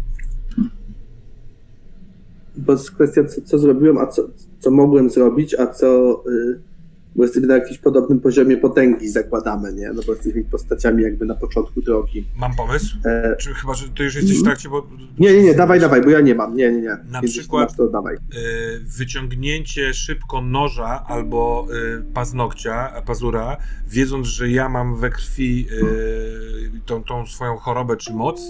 Bo 2.57 2.71
jest 2.71 2.91
kwestia, 2.91 3.23
co, 3.23 3.41
co 3.41 3.59
zrobiłem, 3.59 3.97
a 3.97 4.07
co, 4.07 4.29
co 4.59 4.71
mogłem 4.71 5.09
zrobić, 5.09 5.55
a 5.55 5.67
co. 5.67 6.23
y, 6.29 6.59
Bo 7.15 7.23
jesteśmy 7.23 7.47
na 7.47 7.55
jakimś 7.57 7.77
podobnym 7.77 8.19
poziomie 8.19 8.57
potęgi, 8.57 9.09
zakładamy, 9.09 9.73
nie? 9.73 9.91
No 9.93 10.01
bo 10.07 10.13
jesteśmy 10.13 10.43
postaciami 10.43 11.03
jakby 11.03 11.25
na 11.25 11.35
początku 11.35 11.81
drogi. 11.81 12.25
Mam 12.37 12.55
pomysł? 12.55 12.97
E, 13.05 13.35
Czy 13.39 13.53
chyba, 13.53 13.73
że 13.73 13.89
ty 13.89 14.03
już 14.03 14.15
jesteś 14.15 14.39
w 14.39 14.43
trakcie, 14.43 14.69
bo... 14.69 14.87
nie, 15.19 15.33
nie, 15.33 15.43
nie, 15.43 15.53
dawaj, 15.53 15.79
dawaj, 15.79 16.01
bo 16.01 16.09
ja 16.09 16.21
nie 16.21 16.35
mam. 16.35 16.55
Nie, 16.55 16.71
nie, 16.71 16.81
nie. 16.81 16.97
Na 17.11 17.21
przykład- 17.21 17.75
to 17.77 17.87
dawaj. 17.87 18.15
y, 18.15 18.19
wyciągnięcie 18.97 19.93
szybko 19.93 20.41
noża 20.41 21.03
albo 21.07 21.67
y, 21.99 22.13
paznokcia, 22.13 23.01
pazura, 23.05 23.57
wiedząc, 23.87 24.27
że 24.27 24.49
ja 24.49 24.69
mam 24.69 24.95
we 24.95 25.09
krwi 25.09 25.67
y, 25.71 26.81
tą, 26.85 27.03
tą 27.03 27.25
swoją 27.25 27.55
chorobę 27.57 27.97
czy 27.97 28.13
moc, 28.13 28.41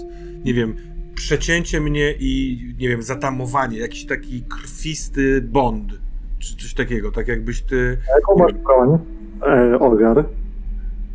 nie 0.44 0.54
wiem, 0.54 0.76
przecięcie 1.14 1.80
mnie 1.80 2.14
i, 2.18 2.58
nie 2.78 2.88
wiem, 2.88 3.02
zatamowanie, 3.02 3.78
jakiś 3.78 4.06
taki 4.06 4.42
krwisty 4.42 5.40
bond, 5.40 5.92
czy 6.38 6.56
coś 6.56 6.74
takiego, 6.74 7.10
tak 7.12 7.28
jakbyś 7.28 7.62
ty... 7.62 7.96
jaką 8.16 8.38
masz 8.38 8.52
broń, 8.52 8.98
e, 9.46 9.78
ogar? 9.78 10.24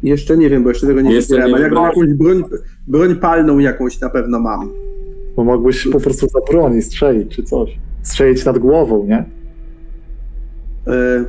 Jeszcze 0.04 0.38
nie 0.38 0.50
wiem, 0.50 0.64
bo 0.64 0.70
jeszcze 0.70 0.88
tego 0.88 1.02
nie 1.02 1.14
Jeszcze 1.14 1.34
wiedziałem, 1.34 1.50
nie 1.50 1.56
ale 1.56 1.64
jak 1.64 1.74
wiem. 1.74 1.82
mam 1.82 1.90
jakąś 1.90 2.14
broń, 2.14 2.44
broń 2.88 3.16
palną 3.16 3.60
jakąś 3.60 4.00
na 4.00 4.10
pewno 4.10 4.40
mam. 4.40 4.70
Bo 5.36 5.44
mogłeś 5.44 5.88
po 5.88 6.00
prostu 6.00 6.28
za 6.28 6.40
broni 6.52 6.82
strzelić 6.82 7.36
czy 7.36 7.44
coś. 7.44 7.80
Strzelić 8.02 8.46
nad 8.46 8.58
głową, 8.60 9.06
nie? 9.06 9.26
E, 10.88 11.26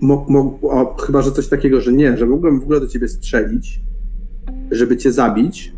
mo, 0.00 0.26
mo, 0.28 0.58
o, 0.62 0.96
chyba, 0.96 1.22
że 1.22 1.32
coś 1.32 1.48
takiego, 1.48 1.80
że 1.80 1.92
nie, 1.92 2.16
że 2.16 2.26
mógłbym 2.26 2.60
w 2.60 2.62
ogóle 2.62 2.80
do 2.80 2.88
ciebie 2.88 3.08
strzelić, 3.08 3.80
żeby 4.70 4.96
cię 4.96 5.12
zabić, 5.12 5.72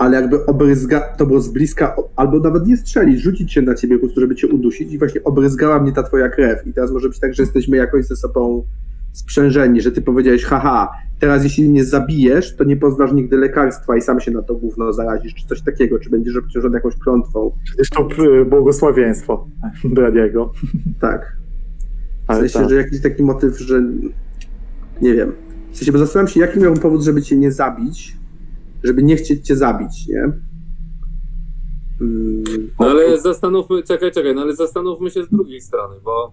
ale 0.00 0.16
jakby 0.16 0.46
obryzga, 0.46 1.00
to 1.00 1.26
było 1.26 1.40
z 1.40 1.48
bliska, 1.48 1.96
albo 2.16 2.38
nawet 2.38 2.66
nie 2.66 2.76
strzelić, 2.76 3.20
rzucić 3.20 3.52
się 3.52 3.62
na 3.62 3.74
ciebie 3.74 3.96
po 3.96 4.00
prostu, 4.00 4.20
żeby 4.20 4.34
cię 4.34 4.48
udusić 4.48 4.92
i 4.92 4.98
właśnie 4.98 5.24
obryzgała 5.24 5.80
mnie 5.80 5.92
ta 5.92 6.02
twoja 6.02 6.28
krew. 6.28 6.66
I 6.66 6.72
teraz 6.72 6.90
może 6.90 7.08
być 7.08 7.20
tak, 7.20 7.34
że 7.34 7.42
jesteśmy 7.42 7.76
jakoś 7.76 8.06
ze 8.06 8.16
sobą 8.16 8.64
sprzężeni, 9.12 9.80
że 9.80 9.92
ty 9.92 10.02
powiedziałeś, 10.02 10.44
haha, 10.44 10.88
teraz 11.18 11.44
jeśli 11.44 11.68
mnie 11.68 11.84
zabijesz, 11.84 12.56
to 12.56 12.64
nie 12.64 12.76
poznasz 12.76 13.12
nigdy 13.12 13.36
lekarstwa 13.36 13.96
i 13.96 14.00
sam 14.00 14.20
się 14.20 14.30
na 14.30 14.42
to 14.42 14.54
gówno 14.54 14.92
zarazisz, 14.92 15.34
czy 15.34 15.46
coś 15.46 15.62
takiego, 15.62 15.98
czy 15.98 16.10
będziesz 16.10 16.36
obciążony 16.36 16.74
jakąś 16.74 16.96
klątwą. 16.96 17.52
Przecież 17.64 17.90
to 17.90 18.08
e, 18.40 18.44
błogosławieństwo 18.44 19.48
Bradiego. 19.84 20.52
Tak. 21.00 21.36
W 22.28 22.34
sensie, 22.34 22.58
tak. 22.58 22.68
że 22.68 22.76
jakiś 22.76 23.00
taki 23.00 23.22
motyw, 23.22 23.58
że 23.58 23.82
nie 25.02 25.14
wiem. 25.14 25.32
W 25.72 25.76
sensie, 25.76 25.92
bo 25.92 25.98
zastanawiam 25.98 26.28
się, 26.28 26.40
jaki 26.40 26.60
miałbym 26.60 26.82
powód, 26.82 27.02
żeby 27.02 27.22
cię 27.22 27.36
nie 27.36 27.52
zabić, 27.52 28.19
żeby 28.84 29.02
nie 29.02 29.16
chcieć 29.16 29.46
cię 29.46 29.56
zabić, 29.56 30.08
nie? 30.08 30.22
Mm, 32.00 32.70
No 32.80 32.86
ale 32.86 33.20
zastanówmy, 33.20 33.82
czekaj, 33.82 34.12
czekaj, 34.12 34.34
no 34.34 34.40
ale 34.40 34.56
zastanówmy 34.56 35.10
się 35.10 35.24
z 35.24 35.28
drugiej 35.28 35.60
strony, 35.60 35.96
bo 36.04 36.32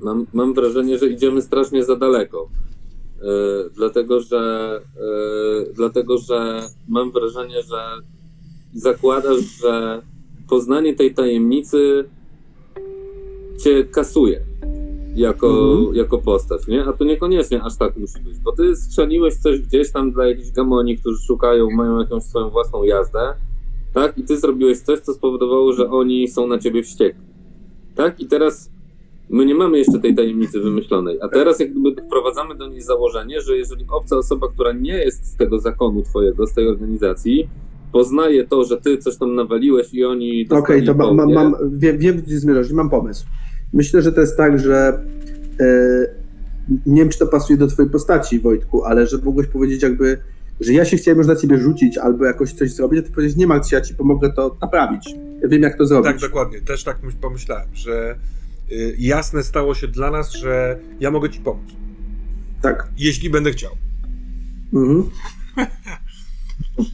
mam, 0.00 0.26
mam 0.32 0.54
wrażenie, 0.54 0.98
że 0.98 1.06
idziemy 1.06 1.42
strasznie 1.42 1.84
za 1.84 1.96
daleko. 1.96 2.48
Yy, 3.22 3.70
dlatego, 3.74 4.20
że 4.20 4.80
yy, 4.96 5.72
dlatego, 5.74 6.18
że 6.18 6.62
mam 6.88 7.12
wrażenie, 7.12 7.62
że 7.62 7.82
zakładasz, 8.74 9.40
że 9.62 10.02
poznanie 10.48 10.94
tej 10.94 11.14
tajemnicy 11.14 12.04
cię 13.58 13.84
kasuje. 13.84 14.40
Jako, 15.14 15.48
Mhm. 15.48 15.94
jako 15.96 16.18
postać, 16.18 16.66
nie? 16.66 16.84
A 16.84 16.92
to 16.92 17.04
niekoniecznie 17.04 17.62
aż 17.62 17.76
tak 17.76 17.96
musi 17.96 18.20
być, 18.20 18.38
bo 18.38 18.52
ty 18.52 18.76
strzeliłeś 18.76 19.34
coś 19.36 19.60
gdzieś 19.60 19.92
tam 19.92 20.12
dla 20.12 20.26
jakichś 20.26 20.50
gamoni, 20.50 20.98
którzy 20.98 21.22
szukają, 21.26 21.70
mają 21.70 22.00
jakąś 22.00 22.22
swoją 22.22 22.50
własną 22.50 22.84
jazdę, 22.84 23.34
tak? 23.94 24.18
I 24.18 24.22
ty 24.22 24.36
zrobiłeś 24.38 24.78
coś, 24.80 25.00
co 25.00 25.14
spowodowało, 25.14 25.72
że 25.72 25.90
oni 25.90 26.28
są 26.28 26.46
na 26.46 26.58
ciebie 26.58 26.82
wściekli, 26.82 27.22
tak? 27.94 28.20
I 28.20 28.26
teraz 28.26 28.70
my 29.30 29.46
nie 29.46 29.54
mamy 29.54 29.78
jeszcze 29.78 29.98
tej 29.98 30.14
tajemnicy 30.14 30.60
wymyślonej, 30.60 31.18
a 31.22 31.28
teraz 31.28 31.60
jak 31.60 31.70
gdyby 31.72 32.02
wprowadzamy 32.02 32.54
do 32.54 32.68
niej 32.68 32.82
założenie, 32.82 33.40
że 33.40 33.56
jeżeli 33.56 33.84
obca 33.90 34.16
osoba, 34.16 34.48
która 34.48 34.72
nie 34.72 34.92
jest 34.98 35.26
z 35.26 35.36
tego 35.36 35.58
zakonu 35.58 36.02
twojego, 36.02 36.46
z 36.46 36.54
tej 36.54 36.68
organizacji, 36.68 37.48
poznaje 37.92 38.46
to, 38.46 38.64
że 38.64 38.76
ty 38.76 38.98
coś 38.98 39.16
tam 39.16 39.34
nawaliłeś 39.34 39.94
i 39.94 40.04
oni 40.04 40.46
Okej, 40.50 40.82
dostali 40.82 40.86
to 40.86 40.94
ma, 40.94 41.04
po 41.04 41.14
mam, 41.34 41.54
wiem, 41.78 41.98
wiem, 41.98 42.16
gdzie 42.16 42.38
zmierzasz 42.38 42.72
mam 42.72 42.90
pomysł. 42.90 43.26
Myślę, 43.74 44.02
że 44.02 44.12
to 44.12 44.20
jest 44.20 44.36
tak, 44.36 44.58
że 44.58 45.02
e, 45.60 45.64
nie 46.86 47.00
wiem, 47.02 47.08
czy 47.08 47.18
to 47.18 47.26
pasuje 47.26 47.56
do 47.58 47.66
twojej 47.66 47.90
postaci, 47.90 48.40
Wojtku, 48.40 48.84
ale 48.84 49.06
że 49.06 49.18
mogłeś 49.18 49.46
powiedzieć 49.46 49.82
jakby, 49.82 50.18
że 50.60 50.72
ja 50.72 50.84
się 50.84 50.96
chciałem 50.96 51.18
już 51.18 51.26
na 51.26 51.36
ciebie 51.36 51.58
rzucić 51.58 51.98
albo 51.98 52.24
jakoś 52.24 52.52
coś 52.52 52.72
zrobić, 52.72 53.00
a 53.00 53.02
ty 53.02 53.12
powiedzieć, 53.12 53.36
nie 53.36 53.46
martw 53.46 53.68
się, 53.70 53.76
ja 53.76 53.82
ci 53.82 53.94
pomogę 53.94 54.32
to 54.32 54.56
naprawić. 54.62 55.14
Ja 55.42 55.48
wiem, 55.48 55.62
jak 55.62 55.78
to 55.78 55.86
zrobić. 55.86 56.12
Tak, 56.12 56.20
dokładnie. 56.20 56.60
Też 56.60 56.84
tak 56.84 57.02
myśl- 57.02 57.16
pomyślałem, 57.20 57.68
że 57.74 58.16
y, 58.72 58.96
jasne 58.98 59.42
stało 59.42 59.74
się 59.74 59.88
dla 59.88 60.10
nas, 60.10 60.32
że 60.32 60.78
ja 61.00 61.10
mogę 61.10 61.30
ci 61.30 61.40
pomóc. 61.40 61.66
tak. 62.62 62.88
Jeśli 62.98 63.30
będę 63.30 63.50
chciał. 63.52 63.70
Mhm. 64.74 65.10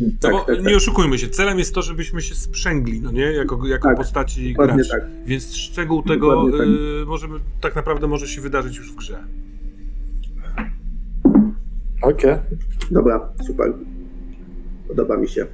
No 0.00 0.06
Tak, 0.20 0.32
bo 0.32 0.38
tak, 0.40 0.56
tak. 0.56 0.64
nie 0.64 0.76
oszukujmy 0.76 1.18
się, 1.18 1.28
celem 1.28 1.58
jest 1.58 1.74
to, 1.74 1.82
żebyśmy 1.82 2.22
się 2.22 2.34
sprzęgli, 2.34 3.00
no 3.00 3.10
nie? 3.10 3.22
Jako, 3.32 3.66
jako 3.66 3.88
Tak, 3.88 3.96
postaci 3.96 4.54
graczy. 4.54 4.88
tak. 4.90 5.02
Więc 5.26 5.54
szczegół 5.54 6.02
tego 6.02 6.50
tak. 6.58 6.66
y, 7.02 7.06
możemy, 7.06 7.38
tak 7.60 7.76
naprawdę 7.76 8.06
może 8.06 8.28
się 8.28 8.40
wydarzyć 8.40 8.76
już 8.76 8.92
w 8.92 8.96
grze. 8.96 9.24
Okej. 12.02 12.36
Dobra, 12.90 13.28
super. 13.46 13.72
Podoba 14.88 15.16
mi 15.16 15.28
się. 15.28 15.46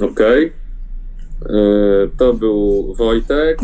Okej. 0.00 0.46
E, 0.46 0.65
To 2.18 2.34
był 2.34 2.94
Wojtek. 2.94 3.58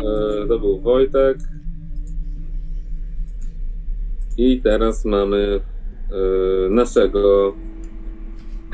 E, 0.00 0.48
To 0.48 0.58
był 0.58 0.80
Wojtek. 0.80 1.38
I 4.36 4.60
teraz 4.60 5.04
mamy 5.04 5.60
e, 6.10 6.70
naszego 6.70 7.54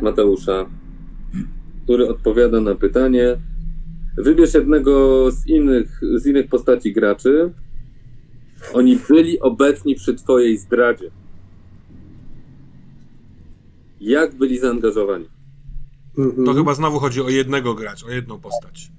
Mateusza, 0.02 0.66
który 1.84 2.08
odpowiada 2.08 2.60
na 2.60 2.74
pytanie. 2.74 3.36
Wybierz 4.16 4.54
jednego 4.54 5.26
z 5.30 5.46
innych, 5.46 6.00
z 6.14 6.26
innych 6.26 6.48
postaci 6.48 6.92
graczy. 6.92 7.52
Oni 8.72 8.98
byli 9.08 9.40
obecni 9.40 9.94
przy 9.94 10.14
twojej 10.14 10.58
zdradzie. 10.58 11.10
Jak 14.00 14.34
byli 14.34 14.58
zaangażowani? 14.58 15.28
Mhm. 16.24 16.44
To 16.46 16.54
chyba 16.54 16.74
znowu 16.74 16.98
chodzi 16.98 17.22
o 17.22 17.28
jednego 17.28 17.74
gracza, 17.74 18.06
o 18.06 18.10
jedną 18.10 18.38
postać. 18.40 18.92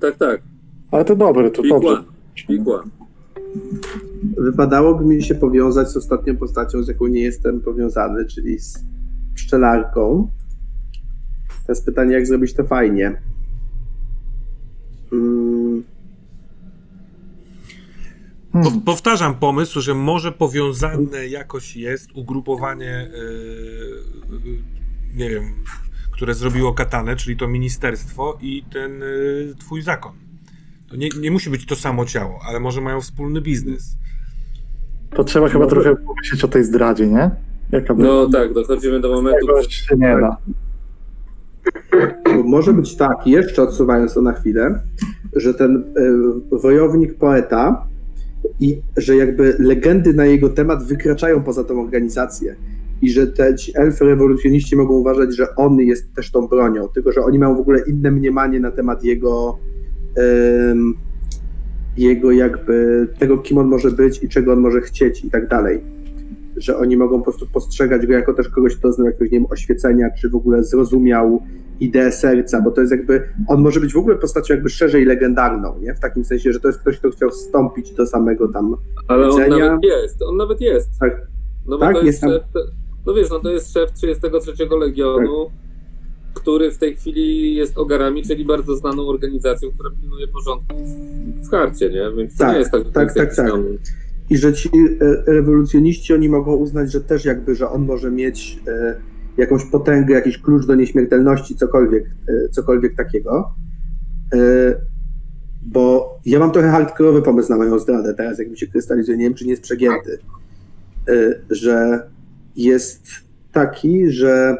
Tak, 0.00 0.16
tak. 0.16 0.42
Ale 0.90 1.04
to 1.04 1.16
dobre, 1.16 1.50
to 1.50 1.62
Pikła. 1.62 1.80
dobrze. 1.80 2.04
Pikła. 2.48 2.82
Wypadałoby 4.38 5.04
mi 5.04 5.22
się 5.22 5.34
powiązać 5.34 5.88
z 5.88 5.96
ostatnią 5.96 6.36
postacią, 6.36 6.82
z 6.82 6.88
jaką 6.88 7.06
nie 7.06 7.20
jestem 7.20 7.60
powiązany, 7.60 8.24
czyli 8.26 8.58
z 8.58 8.84
pszczelarką. 9.34 10.30
Teraz 11.66 11.82
pytanie, 11.82 12.12
jak 12.14 12.26
zrobić 12.26 12.54
to 12.54 12.64
fajnie. 12.64 13.20
Mm, 15.12 15.82
Po, 18.52 18.58
Hmm. 18.62 18.80
powtarzam 18.80 19.34
pomysł, 19.34 19.80
że 19.80 19.94
może 19.94 20.32
powiązane 20.32 21.28
jakoś 21.28 21.76
jest 21.76 22.08
ugrupowanie, 22.14 23.10
yy, 23.14 24.58
nie 25.14 25.30
wiem, 25.30 25.44
które 26.20 26.34
zrobiło 26.34 26.72
katanę, 26.72 27.16
czyli 27.16 27.36
to 27.36 27.48
ministerstwo 27.48 28.38
i 28.40 28.64
ten 28.72 29.00
yy, 29.00 29.54
twój 29.58 29.82
zakon. 29.82 30.12
To 30.90 30.96
nie, 30.96 31.08
nie 31.20 31.30
musi 31.30 31.50
być 31.50 31.66
to 31.66 31.76
samo 31.76 32.04
ciało, 32.04 32.40
ale 32.48 32.60
może 32.60 32.80
mają 32.80 33.00
wspólny 33.00 33.40
biznes. 33.40 33.96
To 35.14 35.24
trzeba 35.24 35.48
chyba 35.48 35.66
trochę 35.66 35.96
pomyśleć 35.96 36.44
o 36.44 36.48
tej 36.48 36.64
zdradzie, 36.64 37.06
nie? 37.06 37.30
Jaka 37.72 37.94
by... 37.94 38.02
No 38.02 38.28
tak, 38.28 38.52
dochodzimy 38.52 39.00
do 39.00 39.08
momentu, 39.08 39.46
Tego 39.46 39.62
się 39.62 39.96
nie 39.96 40.16
da. 40.20 40.36
Bo 42.24 42.42
może 42.42 42.72
być 42.72 42.96
tak, 42.96 43.26
jeszcze 43.26 43.62
odsuwając 43.62 44.14
to 44.14 44.22
na 44.22 44.32
chwilę, 44.32 44.80
że 45.36 45.54
ten 45.54 45.84
y, 46.52 46.58
wojownik 46.58 47.14
poeta 47.14 47.86
i 48.60 48.80
że 48.96 49.16
jakby 49.16 49.56
legendy 49.58 50.14
na 50.14 50.24
jego 50.24 50.48
temat 50.48 50.84
wykraczają 50.84 51.42
poza 51.42 51.64
tą 51.64 51.80
organizację 51.82 52.56
i 53.02 53.10
że 53.10 53.26
te 53.26 53.54
ci 53.54 53.72
elfy 53.74 54.04
rewolucjoniści 54.04 54.76
mogą 54.76 54.94
uważać, 54.94 55.36
że 55.36 55.54
on 55.56 55.78
jest 55.78 56.14
też 56.14 56.30
tą 56.30 56.46
bronią, 56.48 56.88
tylko 56.88 57.12
że 57.12 57.22
oni 57.22 57.38
mają 57.38 57.56
w 57.56 57.60
ogóle 57.60 57.80
inne 57.86 58.10
mniemanie 58.10 58.60
na 58.60 58.70
temat 58.70 59.04
jego 59.04 59.58
ym, 60.70 60.94
jego 61.96 62.32
jakby 62.32 63.08
tego, 63.18 63.38
kim 63.38 63.58
on 63.58 63.68
może 63.68 63.90
być 63.90 64.22
i 64.22 64.28
czego 64.28 64.52
on 64.52 64.60
może 64.60 64.80
chcieć 64.80 65.24
i 65.24 65.30
tak 65.30 65.48
dalej. 65.48 65.80
Że 66.56 66.76
oni 66.76 66.96
mogą 66.96 67.18
po 67.18 67.24
prostu 67.24 67.46
postrzegać 67.46 68.06
go 68.06 68.12
jako 68.12 68.34
też 68.34 68.48
kogoś, 68.48 68.76
kto 68.76 68.92
znał 68.92 69.06
jakiegoś, 69.06 69.30
nie 69.30 69.38
wiem, 69.38 69.46
oświecenia, 69.50 70.10
czy 70.20 70.30
w 70.30 70.34
ogóle 70.34 70.64
zrozumiał 70.64 71.42
ideę 71.80 72.12
serca, 72.12 72.60
bo 72.60 72.70
to 72.70 72.80
jest 72.80 72.92
jakby, 72.92 73.22
on 73.48 73.60
może 73.60 73.80
być 73.80 73.92
w 73.92 73.96
ogóle 73.96 74.16
postacią 74.16 74.54
jakby 74.54 74.70
szerzej 74.70 75.04
legendarną, 75.04 75.78
nie? 75.78 75.94
W 75.94 76.00
takim 76.00 76.24
sensie, 76.24 76.52
że 76.52 76.60
to 76.60 76.68
jest 76.68 76.80
ktoś, 76.80 76.98
kto 76.98 77.10
chciał 77.10 77.30
wstąpić 77.30 77.94
do 77.94 78.06
samego 78.06 78.48
tam, 78.48 78.76
ale 79.08 79.28
on 79.28 79.30
widzenia. 79.30 79.58
nawet 79.58 79.84
jest, 79.84 80.22
on 80.22 80.36
nawet 80.36 80.60
jest. 80.60 80.90
tak, 81.00 81.26
No 81.66 81.78
Tak, 81.78 81.94
jest 81.94 82.06
jest 82.06 82.20
tam. 82.20 82.30
No 83.06 83.14
wiesz, 83.14 83.30
no 83.30 83.40
to 83.40 83.50
jest 83.50 83.72
szef 83.72 83.92
33 83.92 84.52
Legionu, 84.80 85.50
który 86.34 86.70
w 86.70 86.78
tej 86.78 86.96
chwili 86.96 87.54
jest 87.54 87.78
Ogarami, 87.78 88.22
czyli 88.22 88.44
bardzo 88.44 88.76
znaną 88.76 89.08
organizacją, 89.08 89.70
która 89.70 89.90
pilnuje 90.00 90.28
porządku 90.28 90.76
w, 91.44 91.50
harcie, 91.50 91.90
nie? 91.90 92.16
Więc 92.16 92.36
to 92.36 92.44
Tak, 92.44 92.52
nie 92.52 92.58
jest 92.58 92.70
tak, 92.70 92.82
tak, 92.92 93.14
tak, 93.14 93.36
tak. 93.36 93.50
tam... 93.50 93.64
i 94.30 94.36
że 94.36 94.52
ci 94.52 94.68
e, 94.68 95.32
rewolucjoniści, 95.32 96.14
oni 96.14 96.28
mogą 96.28 96.54
uznać, 96.54 96.92
że 96.92 97.00
też 97.00 97.24
jakby, 97.24 97.54
że 97.54 97.70
on 97.70 97.84
może 97.84 98.10
mieć 98.10 98.58
e, 98.68 99.00
jakąś 99.36 99.64
potęgę, 99.64 100.14
jakiś 100.14 100.38
klucz 100.38 100.66
do 100.66 100.74
nieśmiertelności, 100.74 101.56
cokolwiek, 101.56 102.04
e, 102.04 102.48
cokolwiek 102.48 102.96
takiego. 102.96 103.54
Bo 105.62 106.14
ja 106.26 106.38
mam 106.38 106.52
trochę 106.52 106.70
hardkorowy 106.70 107.22
pomysł 107.22 107.50
na 107.50 107.56
moją 107.56 107.78
zdradę 107.78 108.14
teraz, 108.14 108.38
jak 108.38 108.50
mi 108.50 108.58
się 108.58 108.66
krystalizuje, 108.66 109.18
nie 109.18 109.24
wiem, 109.24 109.34
czy 109.34 109.44
nie 109.44 109.50
jest 109.50 109.62
przegięty, 109.62 110.18
że 111.50 112.02
jest 112.56 113.06
taki, 113.52 114.10
że 114.10 114.56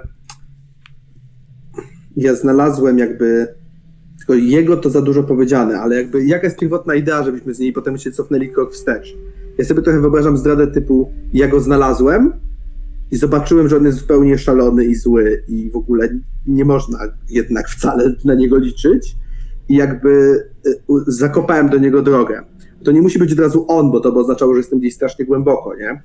ja 2.17 2.35
znalazłem 2.35 2.99
jakby 2.99 3.55
tylko 4.19 4.35
jego 4.35 4.77
to 4.77 4.91
za 4.91 5.02
dużo 5.02 5.23
powiedziane, 5.23 5.81
ale 5.81 5.97
jakby 5.97 6.25
jaka 6.25 6.47
jest 6.47 6.59
pierwotna 6.59 6.94
idea, 6.94 7.25
żebyśmy 7.25 7.55
z 7.55 7.59
niej 7.59 7.73
potem 7.73 7.99
się 7.99 8.12
cofnęli 8.12 8.49
krok 8.49 8.73
wstecz. 8.73 9.17
Ja 9.59 9.65
sobie 9.65 9.83
trochę 9.83 10.01
wyobrażam 10.01 10.36
zdradę 10.36 10.67
typu 10.67 11.12
ja 11.33 11.49
go 11.49 11.60
znalazłem 11.60 12.33
i 13.10 13.17
zobaczyłem, 13.17 13.69
że 13.69 13.77
on 13.77 13.85
jest 13.85 13.99
zupełnie 13.99 14.39
szalony 14.39 14.85
i 14.85 14.94
zły 14.94 15.44
i 15.49 15.70
w 15.70 15.77
ogóle 15.77 16.09
nie 16.47 16.65
można 16.65 16.99
jednak 17.31 17.69
wcale 17.69 18.15
na 18.25 18.35
niego 18.35 18.57
liczyć 18.57 19.17
i 19.69 19.77
jakby 19.77 20.10
y, 20.67 20.78
zakopałem 21.07 21.69
do 21.69 21.78
niego 21.78 22.02
drogę. 22.02 22.43
To 22.85 22.93
nie 22.93 23.02
musi 23.02 23.19
być 23.19 23.33
od 23.33 23.39
razu 23.39 23.65
on, 23.69 23.91
bo 23.91 24.01
to 24.01 24.12
by 24.12 24.19
oznaczało, 24.19 24.55
że 24.55 24.59
jestem 24.59 24.78
gdzieś 24.78 24.94
strasznie 24.94 25.25
głęboko, 25.25 25.77
nie? 25.77 26.02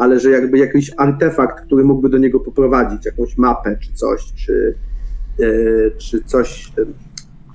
Ale 0.00 0.20
że 0.20 0.30
jakby 0.30 0.58
jakiś 0.58 0.90
artefakt, 0.96 1.60
który 1.66 1.84
mógłby 1.84 2.08
do 2.08 2.18
niego 2.18 2.40
poprowadzić, 2.40 3.06
jakąś 3.06 3.38
mapę 3.38 3.76
czy 3.80 3.92
coś, 3.92 4.32
czy, 4.46 4.74
y, 5.40 5.92
czy 5.98 6.24
coś. 6.24 6.72
y, 6.78 6.86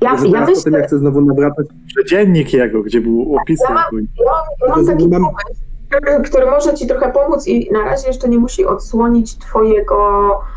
Ja, 0.02 0.12
ja 0.12 0.18
teraz 0.18 0.50
myślę, 0.50 0.56
potem 0.56 0.74
jak 0.74 0.88
chcę 0.88 0.98
znowu 0.98 1.22
nawracać, 1.22 1.66
dziennik 2.10 2.54
jego, 2.54 2.84
gdzie 2.84 3.02
był 3.02 3.36
opis 3.36 3.60
Ja 3.70 3.76
mam-. 3.76 3.84
Ja 3.92 4.32
mam, 4.68 4.78
mam 4.78 4.86
taki 4.86 5.08
Mam- 5.08 5.22
pomysł, 5.22 6.30
który 6.32 6.46
może 6.46 6.74
ci 6.74 6.88
trochę 6.88 7.12
pomóc 7.12 7.48
i 7.48 7.72
na 7.72 7.84
razie 7.86 8.08
jeszcze 8.08 8.30
nie 8.30 8.38
musi 8.38 8.66
odsłonić 8.66 9.38
twojego 9.38 10.30
e, 10.34 10.55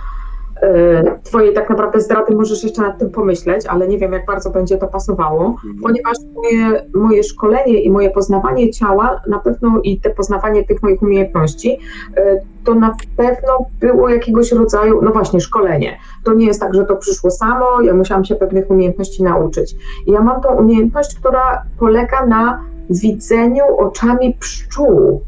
twojej 1.22 1.54
tak 1.54 1.70
naprawdę 1.70 2.00
zdrady, 2.00 2.34
możesz 2.34 2.62
jeszcze 2.64 2.82
nad 2.82 2.98
tym 2.98 3.10
pomyśleć, 3.10 3.66
ale 3.66 3.88
nie 3.88 3.98
wiem 3.98 4.12
jak 4.12 4.26
bardzo 4.26 4.50
będzie 4.50 4.78
to 4.78 4.86
pasowało, 4.86 5.56
ponieważ 5.82 6.16
moje, 6.34 6.82
moje 6.94 7.22
szkolenie 7.22 7.82
i 7.82 7.90
moje 7.90 8.10
poznawanie 8.10 8.70
ciała 8.70 9.20
na 9.26 9.38
pewno 9.38 9.80
i 9.82 10.00
te 10.00 10.10
poznawanie 10.10 10.64
tych 10.64 10.82
moich 10.82 11.02
umiejętności 11.02 11.78
e, 12.16 12.40
to 12.64 12.74
na 12.74 12.96
pewno 13.16 13.58
było 13.80 14.08
jakiegoś 14.08 14.52
rodzaju, 14.52 15.02
no 15.02 15.10
właśnie 15.10 15.40
szkolenie. 15.40 15.98
To 16.24 16.34
nie 16.34 16.46
jest 16.46 16.60
tak, 16.60 16.74
że 16.74 16.84
to 16.84 16.96
przyszło 16.96 17.30
samo, 17.30 17.80
ja 17.80 17.94
musiałam 17.94 18.24
się 18.24 18.34
pewnych 18.34 18.70
umiejętności 18.70 19.22
nauczyć. 19.22 19.76
I 20.06 20.12
ja 20.12 20.20
mam 20.20 20.40
tą 20.40 20.48
umiejętność, 20.54 21.14
która 21.14 21.62
polega 21.78 22.26
na 22.26 22.64
widzeniu 22.90 23.64
oczami 23.78 24.36
pszczół. 24.40 25.20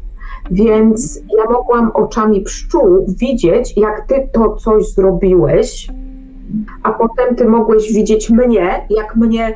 Więc 0.51 1.19
ja 1.37 1.51
mogłam 1.51 1.91
oczami 1.91 2.41
pszczół 2.41 3.05
widzieć, 3.19 3.77
jak 3.77 4.07
ty 4.07 4.29
to 4.33 4.55
coś 4.55 4.93
zrobiłeś, 4.93 5.87
a 6.83 6.91
potem 6.91 7.35
ty 7.35 7.45
mogłeś 7.45 7.93
widzieć 7.93 8.29
mnie, 8.29 8.87
jak 8.89 9.15
mnie, 9.15 9.53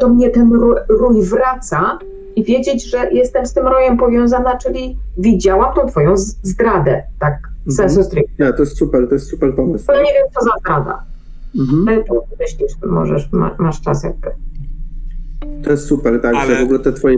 do 0.00 0.08
mnie 0.08 0.30
ten 0.30 0.52
rój 0.88 1.22
wraca 1.22 1.98
i 2.36 2.44
wiedzieć, 2.44 2.90
że 2.90 3.10
jestem 3.10 3.46
z 3.46 3.54
tym 3.54 3.66
rojem 3.66 3.96
powiązana, 3.96 4.56
czyli 4.56 4.98
widziałam 5.18 5.74
tą 5.74 5.86
twoją 5.86 6.16
zdradę, 6.42 7.02
tak 7.20 7.38
sensu 7.70 8.02
stricte. 8.02 8.44
Nie, 8.44 8.52
to 8.52 8.62
jest 8.62 8.76
super, 8.76 9.08
to 9.08 9.14
jest 9.14 9.30
super 9.30 9.54
pomysł. 9.54 9.86
Bo 9.86 9.92
ja 9.92 10.02
nie 10.02 10.12
wiem, 10.12 10.26
co 10.38 10.44
za 10.44 10.50
zdrada. 10.60 11.04
Mhm. 11.58 11.88
Ale 11.88 12.04
tu 12.04 12.14
myślisz, 12.40 12.72
możesz, 12.86 13.32
ma, 13.32 13.54
masz 13.58 13.80
czas 13.80 14.04
jakby. 14.04 14.30
To 15.64 15.70
jest 15.70 15.86
super, 15.86 16.20
tak, 16.22 16.34
Ale- 16.34 16.54
że 16.56 16.60
w 16.60 16.64
ogóle 16.64 16.78
te 16.78 16.92
twoje... 16.92 17.16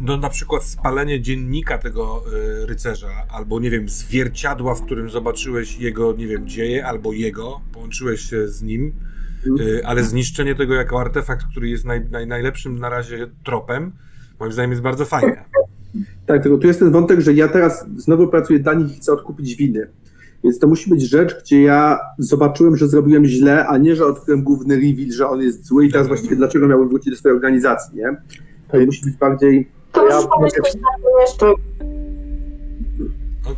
No 0.00 0.16
na 0.16 0.28
przykład 0.28 0.64
spalenie 0.64 1.20
dziennika 1.20 1.78
tego 1.78 2.22
y, 2.62 2.66
rycerza, 2.66 3.08
albo 3.30 3.60
nie 3.60 3.70
wiem, 3.70 3.88
zwierciadła, 3.88 4.74
w 4.74 4.82
którym 4.82 5.10
zobaczyłeś 5.10 5.78
jego, 5.78 6.12
nie 6.12 6.26
wiem, 6.26 6.48
dzieje, 6.48 6.86
albo 6.86 7.12
jego, 7.12 7.60
połączyłeś 7.72 8.20
się 8.20 8.48
z 8.48 8.62
nim, 8.62 8.92
y, 9.60 9.86
ale 9.86 10.04
zniszczenie 10.04 10.54
tego 10.54 10.74
jako 10.74 11.00
artefakt, 11.00 11.46
który 11.50 11.68
jest 11.68 11.84
naj, 11.84 12.10
naj, 12.10 12.26
najlepszym 12.26 12.78
na 12.78 12.88
razie 12.88 13.30
tropem, 13.44 13.92
moim 14.40 14.52
zdaniem 14.52 14.70
jest 14.70 14.82
bardzo 14.82 15.04
fajne. 15.04 15.44
Tak, 16.26 16.42
tylko 16.42 16.58
tu 16.58 16.66
jest 16.66 16.78
ten 16.78 16.90
wątek, 16.90 17.20
że 17.20 17.32
ja 17.34 17.48
teraz 17.48 17.86
znowu 17.96 18.28
pracuję 18.28 18.58
dla 18.58 18.74
nich 18.74 18.96
i 18.96 19.00
chcę 19.00 19.12
odkupić 19.12 19.56
winy. 19.56 19.86
Więc 20.44 20.58
to 20.58 20.66
musi 20.66 20.90
być 20.90 21.02
rzecz, 21.02 21.42
gdzie 21.42 21.62
ja 21.62 21.98
zobaczyłem, 22.18 22.76
że 22.76 22.88
zrobiłem 22.88 23.24
źle, 23.24 23.66
a 23.66 23.78
nie, 23.78 23.96
że 23.96 24.06
odkryłem 24.06 24.42
główny 24.42 24.74
reveal, 24.74 25.12
że 25.12 25.28
on 25.28 25.40
jest 25.40 25.66
zły 25.66 25.86
i 25.86 25.92
teraz 25.92 26.08
właściwie 26.08 26.36
dlaczego 26.36 26.68
miałbym 26.68 26.88
wrócić 26.88 27.10
do 27.10 27.16
swojej 27.16 27.36
organizacji, 27.36 27.96
nie? 27.96 28.16
To 28.68 28.86
musi 28.86 29.04
być 29.04 29.16
bardziej... 29.16 29.79
To 29.92 30.08
Ja 30.08 30.20
na 30.20 30.22
tym 30.22 30.44
jeszcze. 31.20 31.52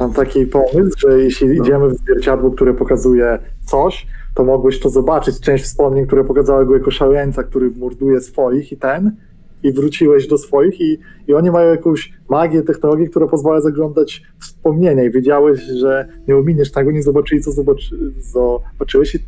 Mam 0.00 0.12
taki 0.12 0.46
pomysł, 0.46 0.98
że 0.98 1.18
jeśli 1.22 1.48
No. 1.48 1.64
idziemy 1.64 1.88
w 1.88 1.94
zwierciadło, 1.94 2.50
które 2.50 2.74
pokazuje 2.74 3.38
coś, 3.66 4.06
to 4.34 4.44
mogłeś 4.44 4.80
to 4.80 4.88
zobaczyć, 4.90 5.40
część 5.40 5.64
wspomnień, 5.64 6.06
które 6.06 6.24
pokazały 6.24 6.66
go 6.66 6.74
jako 6.74 6.90
szaleńca, 6.90 7.42
który 7.42 7.70
morduje 7.70 8.20
swoich 8.20 8.72
i 8.72 8.76
ten, 8.76 9.16
i 9.62 9.72
wróciłeś 9.72 10.26
do 10.26 10.38
swoich 10.38 10.80
i, 10.80 10.98
i 11.28 11.34
oni 11.34 11.50
mają 11.50 11.70
jakąś 11.70 12.12
magię, 12.30 12.62
technologię, 12.62 13.08
która 13.08 13.26
pozwala 13.26 13.60
zaglądać 13.60 14.22
wspomnienia 14.40 15.04
i 15.04 15.10
wiedziałeś, 15.10 15.60
że 15.60 16.08
nie 16.28 16.36
ominiesz 16.36 16.72
tego, 16.72 16.90
nie 16.90 17.02
zobaczyli, 17.02 17.40
co 17.40 17.52
zobaczy, 17.52 17.96
zobaczyłeś, 18.18 19.14
i, 19.14 19.18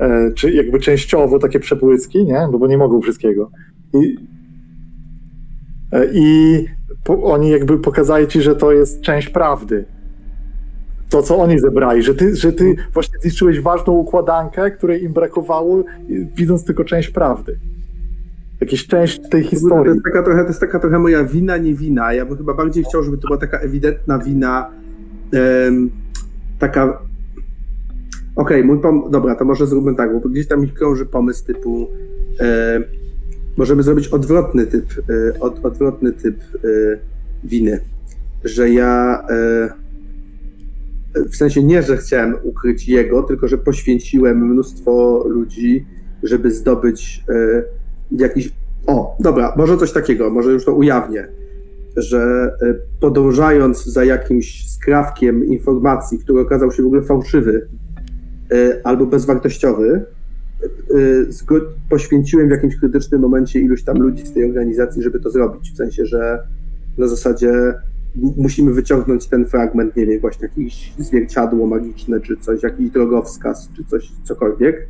e, 0.00 0.32
czy 0.34 0.50
jakby 0.50 0.78
częściowo 0.80 1.38
takie 1.38 1.60
przebłyski, 1.60 2.24
nie? 2.24 2.48
No 2.52 2.58
bo 2.58 2.66
nie 2.66 2.78
mogą 2.78 3.00
wszystkiego. 3.00 3.50
I, 3.94 4.16
i 6.12 6.64
po, 7.04 7.22
oni 7.22 7.50
jakby 7.50 7.78
pokazali 7.78 8.26
ci, 8.26 8.42
że 8.42 8.56
to 8.56 8.72
jest 8.72 9.00
część 9.00 9.28
prawdy. 9.28 9.84
To, 11.10 11.22
co 11.22 11.36
oni 11.38 11.58
zebrali, 11.58 12.02
że 12.02 12.14
ty, 12.14 12.36
że 12.36 12.52
ty 12.52 12.74
właśnie 12.94 13.18
zniszczyłeś 13.22 13.60
ważną 13.60 13.92
układankę, 13.92 14.70
której 14.70 15.04
im 15.04 15.12
brakowało, 15.12 15.84
i- 16.08 16.26
widząc 16.36 16.64
tylko 16.64 16.84
część 16.84 17.10
prawdy. 17.10 17.58
Jakieś 18.60 18.86
część 18.86 19.20
tej 19.30 19.42
To 19.44 19.50
historii. 19.50 19.92
jest, 19.92 20.04
taka 20.04 20.22
trochę, 20.22 20.42
to 20.42 20.48
jest 20.48 20.60
taka 20.60 20.78
trochę 20.78 20.98
moja 20.98 21.24
wina, 21.24 21.56
nie 21.56 21.74
wina. 21.74 22.12
Ja 22.12 22.26
bym 22.26 22.36
chyba 22.36 22.54
bardziej 22.54 22.84
chciał, 22.84 23.02
żeby 23.02 23.18
to 23.18 23.26
była 23.28 23.38
taka 23.38 23.58
ewidentna 23.58 24.18
wina, 24.18 24.70
em, 25.32 25.90
taka... 26.58 26.98
Okej, 28.36 28.64
mój 28.64 28.80
pom... 28.80 29.10
Dobra, 29.10 29.34
to 29.34 29.44
może 29.44 29.66
zróbmy 29.66 29.94
tak, 29.94 30.20
bo 30.22 30.28
gdzieś 30.28 30.48
tam 30.48 30.60
mi 30.60 30.68
krąży 30.68 31.06
pomysł 31.06 31.46
typu... 31.46 31.88
możemy 33.58 33.82
zrobić 33.82 34.08
odwrotny 34.08 34.66
typ, 34.66 34.86
e, 35.34 35.40
od, 35.40 35.64
odwrotny 35.64 36.12
typ 36.12 36.36
e, 36.54 36.68
winy. 37.44 37.80
Że 38.44 38.70
ja... 38.70 39.24
E, 39.30 39.88
w 41.30 41.36
sensie 41.36 41.62
nie, 41.62 41.82
że 41.82 41.96
chciałem 41.96 42.34
ukryć 42.42 42.88
jego, 42.88 43.22
tylko 43.22 43.48
że 43.48 43.58
poświęciłem 43.58 44.46
mnóstwo 44.46 45.24
ludzi, 45.28 45.86
żeby 46.22 46.50
zdobyć 46.50 47.24
jakiś. 48.10 48.52
O, 48.86 49.16
dobra, 49.20 49.54
może 49.56 49.76
coś 49.76 49.92
takiego, 49.92 50.30
może 50.30 50.52
już 50.52 50.64
to 50.64 50.74
ujawnię, 50.74 51.28
że 51.96 52.52
podążając 53.00 53.84
za 53.84 54.04
jakimś 54.04 54.70
skrawkiem 54.70 55.44
informacji, 55.44 56.18
który 56.18 56.40
okazał 56.40 56.72
się 56.72 56.82
w 56.82 56.86
ogóle 56.86 57.02
fałszywy 57.02 57.68
albo 58.84 59.06
bezwartościowy, 59.06 60.04
poświęciłem 61.88 62.48
w 62.48 62.50
jakimś 62.50 62.76
krytycznym 62.76 63.20
momencie 63.20 63.60
iluś 63.60 63.82
tam 63.82 63.98
ludzi 63.98 64.26
z 64.26 64.32
tej 64.32 64.44
organizacji, 64.44 65.02
żeby 65.02 65.20
to 65.20 65.30
zrobić. 65.30 65.72
W 65.72 65.76
sensie, 65.76 66.06
że 66.06 66.38
na 66.98 67.06
zasadzie 67.06 67.74
musimy 68.36 68.72
wyciągnąć 68.72 69.28
ten 69.28 69.46
fragment, 69.46 69.96
nie 69.96 70.06
wiem, 70.06 70.20
właśnie 70.20 70.48
jakieś 70.48 70.92
zwierciadło 70.98 71.66
magiczne, 71.66 72.20
czy 72.20 72.36
coś, 72.36 72.62
jakiś 72.62 72.90
drogowskaz, 72.90 73.70
czy 73.76 73.84
coś, 73.84 74.12
cokolwiek. 74.24 74.88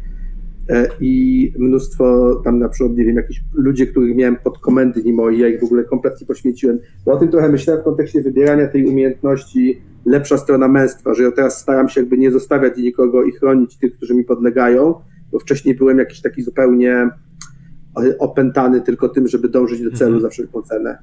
E, 0.69 0.89
I 1.01 1.53
mnóstwo 1.59 2.35
tam 2.45 2.59
na 2.59 2.69
przykład, 2.69 2.97
nie 2.97 3.05
wiem, 3.05 3.17
jakichś 3.17 3.41
ludzie, 3.55 3.87
których 3.87 4.17
miałem 4.17 4.37
pod 4.37 4.59
komendni 4.59 5.13
moje, 5.13 5.39
ja 5.39 5.49
ich 5.49 5.61
w 5.61 5.65
ogóle 5.65 5.85
kompletnie 5.85 6.27
poświęciłem. 6.27 6.79
Bo 7.05 7.13
o 7.13 7.17
tym 7.17 7.29
trochę 7.29 7.49
myślałem 7.49 7.83
w 7.83 7.85
kontekście 7.85 8.23
wybierania 8.23 8.69
tej 8.69 8.87
umiejętności 8.87 9.81
lepsza 10.07 10.39
strona 10.39 10.69
męstwa, 10.69 11.15
że 11.15 11.23
ja 11.23 11.31
teraz 11.31 11.61
staram 11.61 11.89
się 11.89 12.01
jakby 12.01 12.19
nie 12.19 12.31
zostawiać 12.31 12.77
nikogo 12.77 13.25
i 13.25 13.33
chronić 13.33 13.77
tych, 13.77 13.97
którzy 13.97 14.15
mi 14.15 14.25
podlegają, 14.25 14.95
bo 15.33 15.39
wcześniej 15.39 15.75
byłem 15.75 15.99
jakiś 15.99 16.21
taki 16.21 16.43
zupełnie 16.43 16.93
e, 16.93 18.19
opętany 18.19 18.81
tylko 18.81 19.09
tym, 19.09 19.29
żeby 19.29 19.49
dążyć 19.49 19.83
do 19.83 19.91
celu 19.91 20.05
Mhm. 20.15 20.23
za 20.23 20.29
wszelką 20.29 20.63
cenę. 20.63 20.99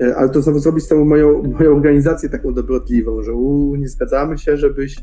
E, 0.00 0.16
Ale 0.16 0.28
to 0.28 0.42
znowu 0.42 0.58
zrobić 0.58 0.84
z 0.84 0.88
tą 0.88 1.04
moją, 1.04 1.42
moją 1.58 1.76
organizację 1.76 2.28
taką 2.28 2.54
dobrotliwą, 2.54 3.22
że 3.22 3.32
u, 3.34 3.76
nie 3.76 3.88
zgadzamy 3.88 4.38
się, 4.38 4.56
żebyś 4.56 4.96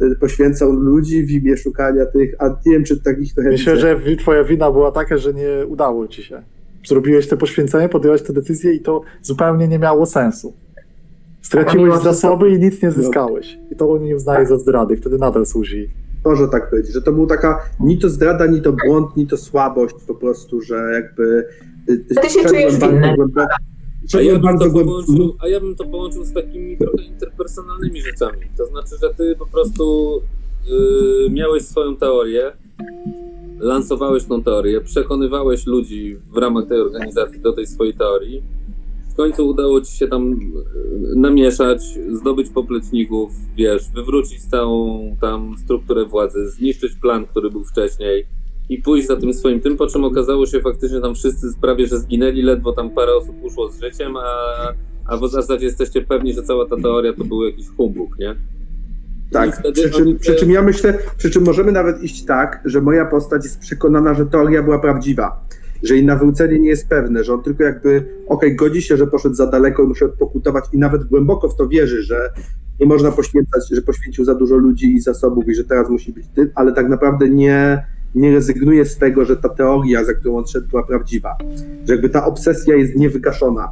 e, 0.00 0.14
poświęcał 0.20 0.72
ludzi 0.72 1.26
w 1.26 1.30
imię 1.30 1.56
szukania 1.56 2.06
tych, 2.06 2.34
a 2.38 2.48
nie 2.48 2.72
wiem, 2.72 2.84
czy 2.84 3.00
takich 3.02 3.34
trochę 3.34 3.48
Myślę, 3.50 3.76
że 3.76 3.96
twoja 4.18 4.44
wina 4.44 4.70
była 4.72 4.92
taka, 4.92 5.18
że 5.18 5.34
nie 5.34 5.66
udało 5.68 6.08
ci 6.08 6.22
się. 6.22 6.42
Zrobiłeś 6.86 7.28
te 7.28 7.36
poświęcenie, 7.36 7.88
podjęłaś 7.88 8.22
te 8.22 8.32
decyzje 8.32 8.72
i 8.74 8.80
to 8.80 9.00
zupełnie 9.22 9.68
nie 9.68 9.78
miało 9.78 10.06
sensu. 10.06 10.54
Straciłeś 11.42 11.94
zasoby 12.02 12.50
i 12.50 12.58
nic 12.58 12.82
nie 12.82 12.88
No. 12.88 12.94
zyskałeś. 12.94 13.58
I 13.70 13.76
to 13.76 13.90
oni 13.92 14.14
uznali 14.14 14.46
za 14.46 14.58
zdrady 14.58 14.96
wtedy 14.96 15.18
nadal 15.18 15.46
służy. 15.46 15.86
Może 16.24 16.48
tak 16.48 16.70
być, 16.70 16.88
że 16.92 17.02
to 17.02 17.12
był 17.12 17.26
taka 17.26 17.70
ni 17.80 17.98
to 17.98 18.08
zdrada, 18.08 18.46
ni 18.46 18.62
to 18.62 18.72
błąd, 18.86 19.16
ni 19.16 19.26
to 19.26 19.36
słabość 19.36 19.94
po 20.06 20.14
prostu, 20.14 20.60
że 20.60 20.90
jakby... 20.94 21.44
y, 21.90 22.04
Ty 22.08 22.14
się 22.14 22.42
szedłem 22.42 22.48
czujesz 22.48 22.76
winny. 22.76 23.14
A 24.16 24.20
ja, 24.20 24.38
bardzo 24.38 24.70
połączył, 24.70 25.34
a 25.38 25.48
ja 25.48 25.60
bym 25.60 25.76
to 25.76 25.84
połączył 25.84 26.24
z 26.24 26.32
takimi 26.32 26.78
trochę 26.78 27.02
interpersonalnymi 27.02 28.02
rzeczami. 28.02 28.38
To 28.56 28.66
znaczy, 28.66 28.96
że 29.02 29.14
ty 29.14 29.36
po 29.38 29.46
prostu 29.46 30.12
yy, 30.66 31.30
miałeś 31.30 31.62
swoją 31.62 31.96
teorię, 31.96 32.52
lansowałeś 33.60 34.24
tą 34.24 34.42
teorię, 34.42 34.80
przekonywałeś 34.80 35.66
ludzi 35.66 36.16
w 36.32 36.36
ramach 36.36 36.66
tej 36.66 36.80
organizacji 36.80 37.40
do 37.40 37.52
tej 37.52 37.66
swojej 37.66 37.94
teorii. 37.94 38.42
W 39.18 39.20
końcu 39.20 39.48
udało 39.48 39.80
ci 39.80 39.96
się 39.96 40.08
tam 40.08 40.30
yy, 40.30 41.16
namieszać, 41.16 41.82
zdobyć 42.12 42.50
popleczników, 42.50 43.32
wiesz, 43.56 43.82
wywrócić 43.94 44.44
całą 44.44 45.00
tam 45.20 45.54
strukturę 45.64 46.04
władzy, 46.04 46.50
zniszczyć 46.50 46.94
plan, 46.94 47.26
który 47.26 47.50
był 47.50 47.64
wcześniej 47.64 48.26
i 48.68 48.82
pójść 48.82 49.06
za 49.06 49.16
tym 49.16 49.34
swoim 49.34 49.60
tym, 49.60 49.76
po 49.76 49.86
czym 49.86 50.04
okazało 50.04 50.46
się 50.46 50.60
faktycznie 50.60 51.00
tam 51.00 51.14
wszyscy 51.14 51.46
prawie, 51.60 51.86
że 51.86 51.98
zginęli, 51.98 52.42
ledwo 52.42 52.72
tam 52.72 52.90
parę 52.90 53.14
osób 53.14 53.36
uszło 53.42 53.68
z 53.68 53.80
życiem, 53.80 54.16
a, 54.16 54.28
a 55.06 55.16
w 55.16 55.28
zasadzie 55.28 55.66
jesteście 55.66 56.02
pewni, 56.02 56.32
że 56.32 56.42
cała 56.42 56.66
ta 56.66 56.76
teoria 56.76 57.12
to 57.12 57.24
był 57.24 57.44
jakiś 57.44 57.68
humbug, 57.68 58.18
nie? 58.18 58.34
Tak, 59.32 59.62
przy 59.72 59.90
czym, 59.90 60.18
przy 60.18 60.34
czym 60.34 60.50
ja 60.50 60.62
myślę, 60.62 60.98
przy 61.16 61.30
czym 61.30 61.44
możemy 61.44 61.72
nawet 61.72 62.02
iść 62.02 62.24
tak, 62.24 62.62
że 62.64 62.80
moja 62.80 63.04
postać 63.04 63.44
jest 63.44 63.60
przekonana, 63.60 64.14
że 64.14 64.26
teoria 64.26 64.62
była 64.62 64.78
prawdziwa, 64.78 65.44
że 65.82 65.94
jej 65.94 66.04
nawrócenie 66.04 66.60
nie 66.60 66.68
jest 66.68 66.88
pewne, 66.88 67.24
że 67.24 67.34
on 67.34 67.42
tylko 67.42 67.64
jakby, 67.64 68.04
okej, 68.28 68.56
godzi 68.56 68.82
się, 68.82 68.96
że 68.96 69.06
poszedł 69.06 69.34
za 69.34 69.46
daleko 69.46 69.82
i 69.82 69.86
muszę 69.86 70.08
pokutować 70.08 70.64
i 70.72 70.78
nawet 70.78 71.04
głęboko 71.04 71.48
w 71.48 71.56
to 71.56 71.68
wierzy, 71.68 72.02
że 72.02 72.30
nie 72.80 72.86
można 72.86 73.12
poświęcać, 73.12 73.68
że 73.72 73.82
poświęcił 73.82 74.24
za 74.24 74.34
dużo 74.34 74.56
ludzi 74.56 74.94
i 74.94 75.00
zasobów 75.00 75.48
i 75.48 75.54
że 75.54 75.64
teraz 75.64 75.90
musi 75.90 76.12
być 76.12 76.26
ty, 76.34 76.50
ale 76.54 76.72
tak 76.72 76.88
naprawdę 76.88 77.28
nie, 77.28 77.84
nie 78.14 78.34
rezygnuje 78.34 78.84
z 78.84 78.98
tego, 78.98 79.24
że 79.24 79.36
ta 79.36 79.48
teoria, 79.48 80.04
za 80.04 80.14
którą 80.14 80.36
on 80.36 80.46
szedł, 80.46 80.68
była 80.68 80.86
prawdziwa, 80.86 81.36
że 81.84 81.94
jakby 81.94 82.08
ta 82.08 82.26
obsesja 82.26 82.76
jest 82.76 82.96
niewygaszona, 82.96 83.68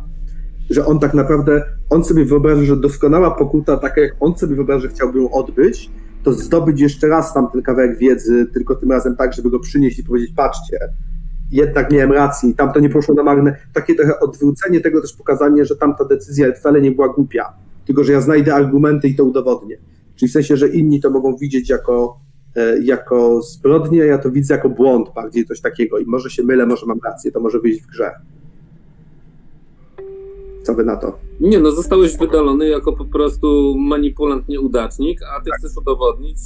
że 0.70 0.86
on 0.86 0.98
tak 0.98 1.14
naprawdę, 1.14 1.64
on 1.90 2.04
sobie 2.04 2.24
wyobraża, 2.24 2.62
że 2.62 2.76
doskonała 2.76 3.30
pokuta, 3.30 3.76
taka 3.76 4.00
jak 4.00 4.16
on 4.20 4.38
sobie 4.38 4.56
wyobraża, 4.56 4.80
że 4.80 4.88
chciałby 4.88 5.18
ją 5.18 5.30
odbyć, 5.30 5.90
to 6.22 6.32
zdobyć 6.32 6.80
jeszcze 6.80 7.08
raz 7.08 7.34
tam 7.34 7.50
ten 7.50 7.62
kawałek 7.62 7.98
wiedzy, 7.98 8.46
tylko 8.52 8.74
tym 8.74 8.92
razem 8.92 9.16
tak, 9.16 9.32
żeby 9.32 9.50
go 9.50 9.58
przynieść 9.58 9.98
i 9.98 10.04
powiedzieć, 10.04 10.32
patrzcie, 10.36 10.78
jednak 11.50 11.92
miałem 11.92 12.12
rację 12.12 12.50
i 12.50 12.54
tam 12.54 12.72
to 12.72 12.80
nie 12.80 12.88
poszło 12.88 13.14
na 13.14 13.22
marne. 13.22 13.56
Takie 13.72 13.94
trochę 13.94 14.20
odwrócenie 14.20 14.80
tego 14.80 15.00
też 15.00 15.12
pokazanie, 15.12 15.64
że 15.64 15.76
tamta 15.76 16.04
decyzja 16.04 16.52
wcale 16.52 16.80
nie 16.80 16.90
była 16.90 17.08
głupia, 17.08 17.52
tylko 17.86 18.04
że 18.04 18.12
ja 18.12 18.20
znajdę 18.20 18.54
argumenty 18.54 19.08
i 19.08 19.14
to 19.14 19.24
udowodnię. 19.24 19.78
Czyli 20.16 20.28
w 20.28 20.32
sensie, 20.32 20.56
że 20.56 20.68
inni 20.68 21.00
to 21.00 21.10
mogą 21.10 21.36
widzieć 21.36 21.70
jako, 21.70 22.20
e, 22.56 22.82
jako 22.82 23.42
zbrodnię, 23.42 23.98
ja 23.98 24.18
to 24.18 24.30
widzę 24.30 24.54
jako 24.54 24.68
błąd, 24.68 25.08
bardziej 25.14 25.44
coś 25.44 25.60
takiego 25.60 25.98
i 25.98 26.04
może 26.06 26.30
się 26.30 26.42
mylę, 26.42 26.66
może 26.66 26.86
mam 26.86 26.98
rację, 27.04 27.32
to 27.32 27.40
może 27.40 27.60
wyjść 27.60 27.82
w 27.82 27.86
grze. 27.86 28.10
Co 30.62 30.74
wy 30.74 30.84
na 30.84 30.96
to? 30.96 31.18
Nie 31.40 31.58
no, 31.58 31.70
zostałeś 31.70 32.16
wydalony 32.16 32.68
jako 32.68 32.92
po 32.92 33.04
prostu 33.04 33.74
manipulant, 33.78 34.48
nieudacznik, 34.48 35.20
a 35.22 35.40
ty 35.40 35.50
chcesz 35.58 35.76
udowodnić 35.76 36.36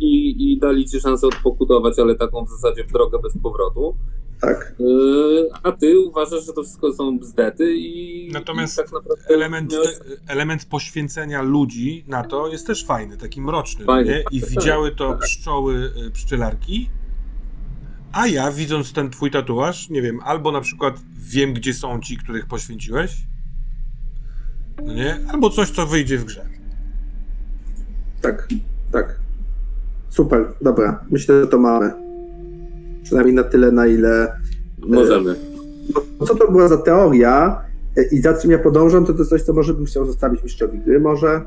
i, 0.00 0.52
i 0.52 0.58
dali 0.58 0.84
ci 0.84 1.00
szansę 1.00 1.26
odpokutować, 1.26 1.98
ale 1.98 2.14
taką 2.14 2.44
w 2.44 2.50
zasadzie 2.50 2.84
w 2.84 2.92
drogę 2.92 3.18
bez 3.22 3.38
powrotu. 3.42 3.94
Tak. 4.40 4.74
Yy, 4.78 5.48
a 5.62 5.72
ty 5.72 6.00
uważasz, 6.00 6.46
że 6.46 6.52
to 6.52 6.62
wszystko 6.62 6.92
są 6.92 7.18
bzdety 7.18 7.74
i, 7.76 8.28
Natomiast 8.32 8.74
i 8.74 8.76
tak 8.76 8.92
naprawdę 8.92 9.24
Element, 9.28 9.72
miałeś- 9.72 9.98
te, 9.98 10.32
element 10.32 10.64
poświęcenia 10.64 11.42
ludzi 11.42 12.04
na 12.08 12.24
to 12.24 12.48
jest 12.48 12.66
też 12.66 12.84
fajny, 12.86 13.16
taki 13.16 13.40
mroczny. 13.40 13.84
Fajny, 13.84 14.12
nie? 14.12 14.24
I 14.38 14.40
tak. 14.40 14.50
widziały 14.50 14.94
to 14.94 15.16
pszczoły, 15.16 15.92
y, 16.06 16.10
pszczelarki, 16.10 16.90
a 18.12 18.26
ja 18.26 18.52
widząc 18.52 18.92
ten 18.92 19.10
twój 19.10 19.30
tatuaż, 19.30 19.90
nie 19.90 20.02
wiem, 20.02 20.20
albo 20.24 20.52
na 20.52 20.60
przykład 20.60 20.94
wiem, 21.18 21.52
gdzie 21.52 21.74
są 21.74 22.00
ci, 22.00 22.16
których 22.16 22.46
poświęciłeś, 22.46 23.16
no 24.84 24.94
nie? 24.94 25.20
Albo 25.32 25.50
coś, 25.50 25.70
co 25.70 25.86
wyjdzie 25.86 26.18
w 26.18 26.24
grze. 26.24 26.46
Tak, 28.22 28.48
tak. 28.92 29.20
Super, 30.08 30.54
dobra. 30.60 31.04
Myślę, 31.10 31.40
że 31.40 31.46
to 31.46 31.58
mamy. 31.58 32.09
Przynajmniej 33.02 33.34
na 33.34 33.42
tyle, 33.44 33.72
na 33.72 33.86
ile. 33.86 34.32
Możemy. 34.88 35.34
No, 36.20 36.26
co 36.26 36.34
to 36.34 36.50
była 36.50 36.68
za 36.68 36.76
teoria 36.76 37.60
e, 37.96 38.02
i 38.02 38.20
za 38.20 38.34
czym 38.34 38.50
ja 38.50 38.58
podążam, 38.58 39.06
to 39.06 39.12
to 39.12 39.18
jest 39.18 39.30
coś, 39.30 39.42
co 39.42 39.52
może 39.52 39.74
bym 39.74 39.84
chciał 39.84 40.06
zostawić 40.06 40.42
mistrzowi 40.42 40.78
gry. 40.78 41.00
Może 41.00 41.40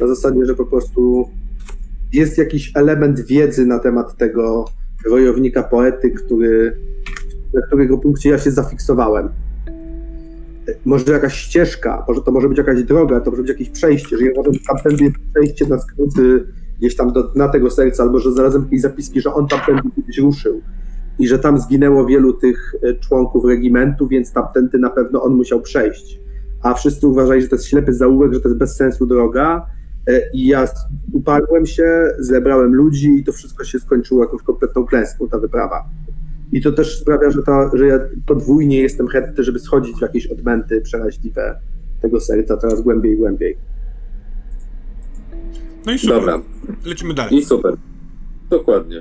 na 0.00 0.06
zasadzie, 0.06 0.46
że 0.46 0.54
po 0.54 0.66
prostu 0.66 1.28
jest 2.12 2.38
jakiś 2.38 2.72
element 2.74 3.20
wiedzy 3.20 3.66
na 3.66 3.78
temat 3.78 4.16
tego 4.16 4.64
wojownika 5.10 5.62
poety, 5.62 6.10
który, 6.10 6.76
na 7.54 7.66
którego 7.66 7.98
punkcie 7.98 8.30
ja 8.30 8.38
się 8.38 8.50
zafiksowałem. 8.50 9.28
E, 10.68 10.74
Może 10.84 11.12
jakaś 11.12 11.34
ścieżka, 11.34 12.04
może 12.08 12.22
to 12.22 12.30
może 12.30 12.48
być 12.48 12.58
jakaś 12.58 12.82
droga, 12.82 13.20
to 13.20 13.30
może 13.30 13.42
być 13.42 13.50
jakieś 13.50 13.70
przejście, 13.70 14.18
że 14.18 14.24
ja 14.24 14.30
uważam, 14.32 14.54
że 14.54 14.60
tamtędy 14.68 15.04
jest 15.04 15.16
przejście 15.34 15.66
na 15.66 15.78
skróty 15.78 16.44
gdzieś 16.82 16.96
tam 16.96 17.12
do 17.12 17.22
dna 17.22 17.48
tego 17.48 17.70
serca, 17.70 18.02
albo 18.02 18.18
że 18.18 18.32
zarazem 18.32 18.62
jakieś 18.62 18.80
zapiski, 18.80 19.20
że 19.20 19.34
on 19.34 19.48
tamtędy 19.48 19.82
kiedyś 19.96 20.18
ruszył 20.18 20.60
i 21.18 21.28
że 21.28 21.38
tam 21.38 21.58
zginęło 21.58 22.06
wielu 22.06 22.32
tych 22.32 22.74
e, 22.82 22.94
członków 22.94 23.44
regimentu, 23.44 24.08
więc 24.08 24.32
tamtędy 24.32 24.78
na 24.78 24.90
pewno 24.90 25.22
on 25.22 25.34
musiał 25.34 25.60
przejść. 25.60 26.20
A 26.62 26.74
wszyscy 26.74 27.06
uważali, 27.06 27.42
że 27.42 27.48
to 27.48 27.56
jest 27.56 27.66
ślepy 27.66 27.92
zaułek, 27.92 28.34
że 28.34 28.40
to 28.40 28.48
jest 28.48 28.58
bez 28.58 28.76
sensu 28.76 29.06
droga. 29.06 29.66
E, 30.08 30.30
I 30.34 30.46
ja 30.46 30.68
uparłem 31.12 31.66
się, 31.66 32.08
zebrałem 32.18 32.74
ludzi 32.74 33.18
i 33.18 33.24
to 33.24 33.32
wszystko 33.32 33.64
się 33.64 33.78
skończyło 33.78 34.24
jakąś 34.24 34.42
kompletną 34.42 34.86
klęską, 34.86 35.28
ta 35.28 35.38
wyprawa. 35.38 35.84
I 36.52 36.62
to 36.62 36.72
też 36.72 36.98
sprawia, 36.98 37.30
że, 37.30 37.42
ta, 37.42 37.70
że 37.74 37.86
ja 37.86 37.98
podwójnie 38.26 38.82
jestem 38.82 39.08
chętny, 39.08 39.44
żeby 39.44 39.58
schodzić 39.58 39.96
w 39.98 40.02
jakieś 40.02 40.26
odmęty 40.26 40.80
przeraźliwe 40.80 41.58
tego 42.00 42.20
serca 42.20 42.56
coraz 42.56 42.80
głębiej 42.80 43.12
i 43.12 43.16
głębiej. 43.16 43.56
No 45.86 45.92
i 45.92 45.98
super. 45.98 46.16
Dobra, 46.20 46.42
Lecimy 46.84 47.14
dalej. 47.14 47.34
i 47.38 47.44
super. 47.44 47.76
Dokładnie. 48.50 48.96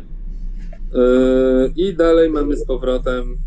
Yy, 0.93 1.73
I 1.75 1.93
dalej 1.95 2.29
mamy 2.29 2.55
z 2.55 2.65
powrotem 2.65 3.37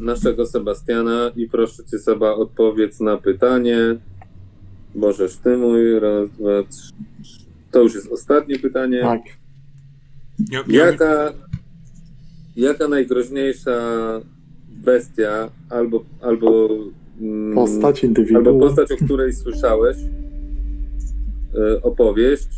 naszego 0.00 0.46
Sebastiana 0.46 1.30
i 1.36 1.48
proszę 1.48 1.84
cię 1.90 1.98
Seba 1.98 2.34
odpowiedz 2.34 3.00
na 3.00 3.16
pytanie. 3.16 3.78
Możesz 4.94 5.36
ty 5.36 5.56
mój, 5.56 6.00
raz, 6.00 6.30
dwa, 6.30 6.50
trzy. 6.70 6.92
To 7.70 7.82
już 7.82 7.94
jest 7.94 8.12
ostatnie 8.12 8.58
pytanie. 8.58 9.00
Tak. 9.00 9.20
Ja, 10.50 10.64
ja, 10.68 10.86
Jaka, 10.86 11.32
jaka 12.56 12.88
najgroźniejsza 12.88 13.80
bestia 14.68 15.50
albo, 15.70 16.04
albo, 16.22 16.68
mm, 17.20 17.54
Postać, 17.54 18.04
albo 18.04 18.06
indywiduum. 18.06 18.60
postać, 18.60 18.92
o 18.92 18.96
której 19.04 19.32
słyszałeś 19.32 19.96
e, 21.54 21.82
opowieść? 21.82 22.48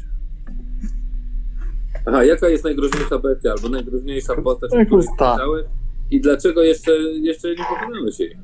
Aha, 2.07 2.25
jaka 2.25 2.49
jest 2.49 2.65
najgroźniejsza 2.65 3.19
bestia 3.19 3.51
albo 3.51 3.69
najgroźniejsza 3.69 4.35
postać, 4.35 4.71
o 4.73 4.87
której 4.87 5.07
słyszałeś 5.19 5.67
i 6.11 6.21
dlaczego 6.21 6.63
jeszcze, 6.63 6.93
jeszcze 7.01 7.49
nie 7.49 7.65
pokonałeś 7.65 8.21
jej? 8.21 8.37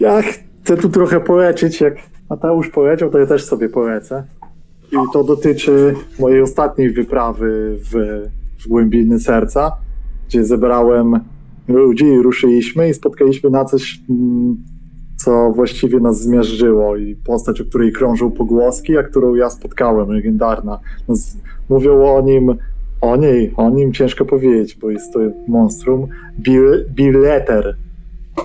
Ja 0.00 0.22
chcę 0.22 0.76
tu 0.76 0.88
trochę 0.88 1.20
poleczyć, 1.20 1.80
jak 1.80 1.96
Mateusz 2.30 2.70
powiedział, 2.70 3.10
to 3.10 3.18
ja 3.18 3.26
też 3.26 3.44
sobie 3.44 3.68
polecę. 3.68 4.24
I 4.92 4.96
to 5.12 5.24
dotyczy 5.24 5.94
mojej 6.18 6.42
ostatniej 6.42 6.90
wyprawy 6.90 7.78
w, 7.78 8.22
w 8.64 8.68
głębiny 8.68 9.20
serca, 9.20 9.72
gdzie 10.28 10.44
zebrałem 10.44 11.20
ludzi 11.68 12.04
i 12.04 12.22
ruszyliśmy 12.22 12.88
i 12.88 12.94
spotkaliśmy 12.94 13.50
na 13.50 13.64
coś, 13.64 14.00
mm, 14.10 14.56
co 15.16 15.52
właściwie 15.54 16.00
nas 16.00 16.20
zmiażdżyło 16.20 16.96
i 16.96 17.16
postać, 17.16 17.60
o 17.60 17.64
której 17.64 17.92
krążą 17.92 18.30
pogłoski, 18.30 18.98
a 18.98 19.02
którą 19.02 19.34
ja 19.34 19.50
spotkałem, 19.50 20.10
legendarna. 20.10 20.78
Mówią 21.68 22.16
o 22.16 22.20
nim, 22.20 22.54
o 23.10 23.16
niej, 23.16 23.52
o 23.56 23.70
nim 23.70 23.92
ciężko 23.92 24.24
powiedzieć, 24.24 24.76
bo 24.76 24.90
jest 24.90 25.12
to 25.12 25.20
monstrum, 25.48 26.06
Bill, 26.40 26.84
Billeter. 26.94 27.76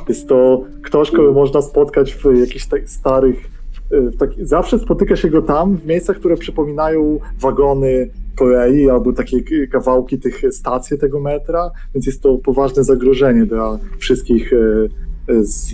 Jest 0.09 0.27
to 0.27 0.64
ktoś, 0.83 1.11
kogo 1.11 1.33
można 1.33 1.61
spotkać 1.61 2.15
w 2.15 2.40
jakichś 2.40 2.65
tak 2.65 2.90
starych. 2.90 3.49
y, 3.93 4.01
w 4.01 4.17
taki, 4.17 4.45
zawsze 4.45 4.80
spotyka 4.80 5.15
się 5.15 5.30
go 5.30 5.41
tam, 5.41 5.77
w 5.77 5.85
miejscach, 5.85 6.17
które 6.17 6.38
przypominają 6.38 7.19
wagony 7.40 8.09
kolei 8.35 8.90
albo 8.90 9.14
takie 9.14 9.67
kawałki 9.67 10.19
tych 10.19 10.41
stacji 10.51 10.98
tego 10.98 11.19
metra, 11.19 11.72
więc 11.95 12.06
jest 12.06 12.22
to 12.22 12.38
poważne 12.38 12.83
zagrożenie 12.83 13.45
dla 13.45 13.80
wszystkich 13.99 14.53
y, 14.53 14.90
y, 15.30 15.43
z 15.43 15.73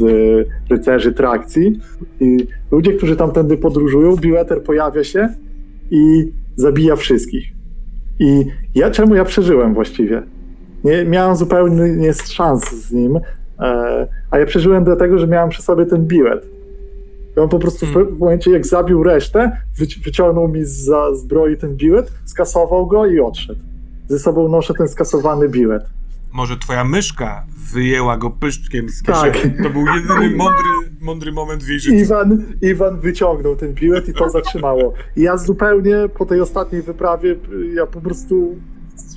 rycerzy 0.69 1.13
trakcji. 1.13 1.79
I 2.19 2.37
ludzie, 2.71 2.93
którzy 2.93 3.15
tamtędy 3.15 3.57
podróżują, 3.57 4.15
bileter 4.15 4.63
pojawia 4.63 5.03
się 5.03 5.29
i 5.91 6.31
zabija 6.55 6.95
wszystkich. 6.95 7.56
I 8.19 8.45
ja 8.75 8.91
czemu 8.91 9.15
ja 9.15 9.25
przeżyłem 9.25 9.73
właściwie? 9.73 10.23
Nie 10.83 11.05
miałem 11.05 11.35
zupełnie 11.35 11.89
nie 11.91 12.13
szans 12.13 12.69
z 12.71 12.91
nim, 12.91 13.19
E, 13.59 14.07
a 14.31 14.39
ja 14.39 14.45
przeżyłem 14.45 14.83
dlatego, 14.83 15.19
że 15.19 15.27
miałem 15.27 15.49
przy 15.49 15.61
sobie 15.61 15.85
ten 15.85 16.05
bilet. 16.07 16.45
I 17.37 17.39
on 17.39 17.49
po 17.49 17.59
prostu 17.59 17.85
w 17.85 17.93
Hmm. 17.93 18.15
w 18.15 18.19
momencie, 18.19 18.51
jak 18.51 18.65
zabił 18.65 19.03
resztę, 19.03 19.51
wyci- 19.79 20.03
wyciągnął 20.03 20.47
mi 20.47 20.65
za 20.65 21.15
zbroi 21.15 21.57
ten 21.57 21.75
bilet, 21.75 22.11
skasował 22.25 22.87
go 22.87 23.05
i 23.05 23.19
odszedł. 23.19 23.59
Ze 24.07 24.19
sobą 24.19 24.49
noszę 24.49 24.73
ten 24.73 24.87
skasowany 24.87 25.49
bilet. 25.49 25.83
Może 26.33 26.57
twoja 26.57 26.83
myszka 26.83 27.45
wyjęła 27.73 28.17
go 28.17 28.29
pyszczkiem 28.29 28.89
z 28.89 29.03
Tak. 29.03 29.31
kieszeni. 29.33 29.53
To 29.63 29.69
był 29.69 29.85
jedyny 29.95 30.35
mądry, 30.35 30.63
mądry 31.01 31.31
moment 31.31 31.63
w 31.63 31.69
jej 31.69 31.79
życiu. 31.79 31.97
Iwan, 31.97 32.43
Iwan 32.61 32.99
wyciągnął 32.99 33.55
ten 33.55 33.73
bilet 33.73 34.09
i 34.09 34.13
to 34.13 34.29
zatrzymało. 34.39 34.93
I 35.15 35.21
ja 35.21 35.37
zupełnie 35.37 35.95
po 36.17 36.25
tej 36.25 36.41
ostatniej 36.41 36.81
wyprawie, 36.81 37.35
ja 37.73 37.85
po 37.85 38.01
prostu 38.01 38.55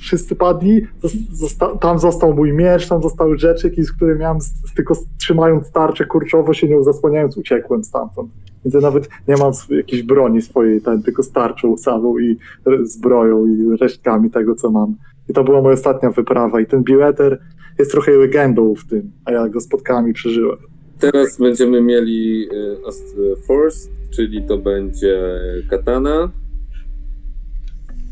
wszyscy 0.00 0.36
padli, 0.36 0.86
zos- 1.02 1.32
zosta- 1.32 1.76
tam 1.78 1.98
został 1.98 2.34
mój 2.34 2.52
miecz, 2.52 2.88
tam 2.88 3.02
zostały 3.02 3.38
rzeczy, 3.38 3.72
z 3.78 3.92
które 3.92 4.16
miałem, 4.16 4.38
tylko 4.76 4.94
trzymając 5.18 5.70
tarczę 5.72 6.06
kurczowo 6.06 6.54
się 6.54 6.68
nią 6.68 6.82
zasłaniając, 6.82 7.36
uciekłem 7.36 7.84
stamtąd. 7.84 8.30
Więc 8.64 8.74
ja 8.74 8.80
nawet 8.80 9.08
nie 9.28 9.36
mam 9.36 9.52
jakiejś 9.70 10.02
broni 10.02 10.42
swojej, 10.42 10.80
ten, 10.82 11.02
tylko 11.02 11.22
z 11.22 11.32
tarczą 11.32 11.76
samą 11.76 12.18
i 12.18 12.36
zbroją 12.82 13.46
i 13.46 13.76
resztkami 13.80 14.30
tego, 14.30 14.54
co 14.54 14.70
mam. 14.70 14.96
I 15.28 15.32
to 15.32 15.44
była 15.44 15.62
moja 15.62 15.74
ostatnia 15.74 16.10
wyprawa 16.10 16.60
i 16.60 16.66
ten 16.66 16.82
bileter 16.82 17.40
jest 17.78 17.90
trochę 17.90 18.12
legendą 18.12 18.74
w 18.74 18.86
tym, 18.86 19.12
a 19.24 19.32
ja 19.32 19.48
go 19.48 19.60
spotkałem 19.60 20.08
i 20.08 20.12
przeżyłem. 20.12 20.58
Teraz 21.00 21.38
będziemy 21.38 21.80
mieli 21.80 22.48
y, 22.52 23.32
y, 23.32 23.36
Force, 23.46 23.88
czyli 24.10 24.42
to 24.42 24.58
będzie 24.58 25.40
katana. 25.70 26.30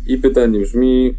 I 0.07 0.19
pytanie 0.19 0.61
brzmi: 0.61 1.15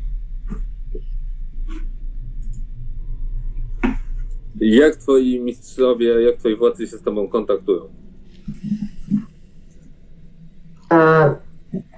Jak 4.62 4.96
twoi 4.96 5.40
mistrzowie, 5.40 6.22
jak 6.22 6.36
twoi 6.36 6.56
władcy 6.56 6.88
się 6.88 6.98
z 6.98 7.02
tobą 7.02 7.28
kontaktują? 7.28 7.82
E, 10.94 11.36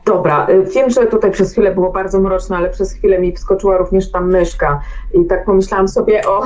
dobra, 0.06 0.48
e, 0.48 0.64
wiem, 0.64 0.90
że 0.90 1.08
tutaj 1.08 1.32
przez 1.32 1.52
chwilę 1.52 1.76
było 1.76 1.92
bardzo 1.92 2.20
mroczno, 2.20 2.56
ale 2.56 2.70
przez 2.70 2.94
chwilę 2.94 3.20
mi 3.20 3.36
wskoczyła 3.36 3.78
również 3.78 4.12
ta 4.12 4.22
myszka 4.22 4.82
i 5.14 5.26
tak 5.26 5.46
pomyślałam 5.46 5.88
sobie 5.88 6.22
o, 6.28 6.44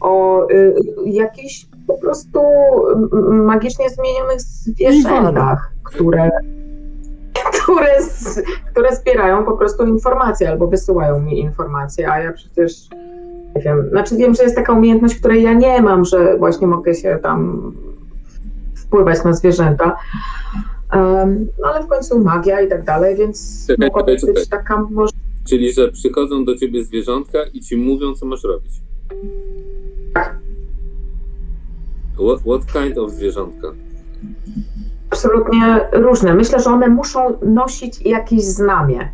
o 0.00 0.46
y, 0.50 0.74
jakichś 1.04 1.66
po 1.88 1.98
prostu 1.98 2.40
magicznie 3.32 3.90
zmienionych 3.90 4.40
zwierzętach, 4.40 5.72
które, 5.84 6.30
które, 7.62 7.96
s- 7.96 8.42
które 8.70 8.96
zbierają 8.96 9.44
po 9.44 9.56
prostu 9.56 9.86
informacje 9.86 10.48
albo 10.50 10.66
wysyłają 10.66 11.20
mi 11.20 11.40
informacje, 11.40 12.12
a 12.12 12.18
ja 12.22 12.32
przecież 12.32 12.72
nie 13.56 13.62
wiem, 13.62 13.88
znaczy 13.90 14.16
wiem, 14.16 14.34
że 14.34 14.42
jest 14.42 14.56
taka 14.56 14.72
umiejętność, 14.72 15.14
której 15.18 15.42
ja 15.42 15.52
nie 15.52 15.82
mam, 15.82 16.04
że 16.04 16.36
właśnie 16.38 16.66
mogę 16.66 16.94
się 16.94 17.18
tam 17.22 17.72
wpływać 18.76 19.24
na 19.24 19.32
zwierzęta. 19.32 19.96
Um, 20.94 21.46
no 21.60 21.68
ale 21.68 21.84
w 21.84 21.86
końcu 21.88 22.18
magia 22.18 22.60
i 22.60 22.68
tak 22.68 22.84
dalej, 22.84 23.16
więc 23.16 23.66
Czekaj, 23.66 23.86
mogłaby 23.88 24.16
czekaj, 24.16 24.34
być 24.34 24.48
taka 24.48 24.86
może. 24.90 25.12
Czyli, 25.48 25.72
że 25.72 25.92
przychodzą 25.92 26.44
do 26.44 26.56
ciebie 26.56 26.84
zwierzątka 26.84 27.38
i 27.54 27.60
ci 27.60 27.76
mówią, 27.76 28.14
co 28.14 28.26
masz 28.26 28.44
robić. 28.44 28.72
What, 32.24 32.40
what 32.40 32.72
kind 32.72 32.98
of 32.98 33.10
zwierzątka? 33.10 33.68
absolutnie 35.10 35.88
różne. 35.92 36.34
Myślę, 36.34 36.60
że 36.60 36.70
one 36.70 36.88
muszą 36.88 37.38
nosić 37.42 38.06
jakieś 38.06 38.44
znamie, 38.44 39.08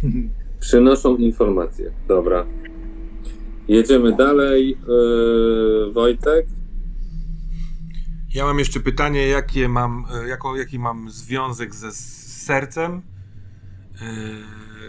Przynoszą 0.60 1.16
informacje. 1.16 1.90
Dobra. 2.08 2.44
Jedziemy 3.68 4.16
dalej. 4.16 4.68
Yy, 4.88 5.92
Wojtek. 5.92 6.46
Ja 8.34 8.44
mam 8.44 8.58
jeszcze 8.58 8.80
pytanie, 8.80 9.28
jakie 9.28 9.68
mam, 9.68 10.04
e, 10.24 10.28
jako, 10.28 10.56
jaki 10.56 10.78
mam 10.78 11.10
związek 11.10 11.74
ze 11.74 11.92
sercem? 11.92 13.02
E, 14.02 14.06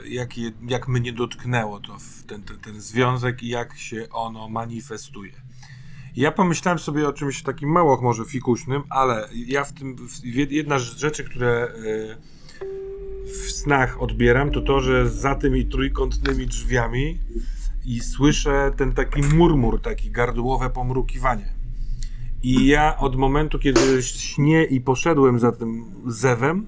Jak, 0.09 0.29
jak 0.69 0.87
mnie 0.87 1.13
dotknęło 1.13 1.79
to, 1.79 1.97
w 1.99 2.23
ten, 2.23 2.41
ten, 2.41 2.57
ten 2.57 2.81
związek 2.81 3.43
i 3.43 3.47
jak 3.47 3.77
się 3.77 4.07
ono 4.11 4.49
manifestuje? 4.49 5.31
Ja 6.17 6.31
pomyślałem 6.31 6.79
sobie 6.79 7.07
o 7.07 7.13
czymś 7.13 7.43
takim 7.43 7.69
mało 7.69 8.01
może 8.01 8.25
fikuśnym, 8.25 8.83
ale 8.89 9.29
ja 9.33 9.63
w 9.63 9.73
tym, 9.73 9.95
w, 9.95 10.25
jedna 10.51 10.79
z 10.79 10.83
rzeczy, 10.83 11.23
które 11.23 11.67
e, 11.67 12.17
w 13.25 13.51
snach 13.51 14.01
odbieram, 14.01 14.51
to 14.51 14.61
to, 14.61 14.81
że 14.81 15.09
za 15.09 15.35
tymi 15.35 15.65
trójkątnymi 15.65 16.47
drzwiami 16.47 17.19
i 17.85 17.99
słyszę 17.99 18.71
ten 18.77 18.93
taki 18.93 19.21
murmur, 19.21 19.81
taki 19.81 20.11
gardłowe 20.11 20.69
pomrukiwanie. 20.69 21.53
I 22.43 22.67
ja 22.67 22.97
od 22.97 23.15
momentu, 23.15 23.59
kiedy 23.59 24.03
śnię 24.03 24.63
i 24.63 24.81
poszedłem 24.81 25.39
za 25.39 25.51
tym 25.51 25.85
zewem, 26.07 26.65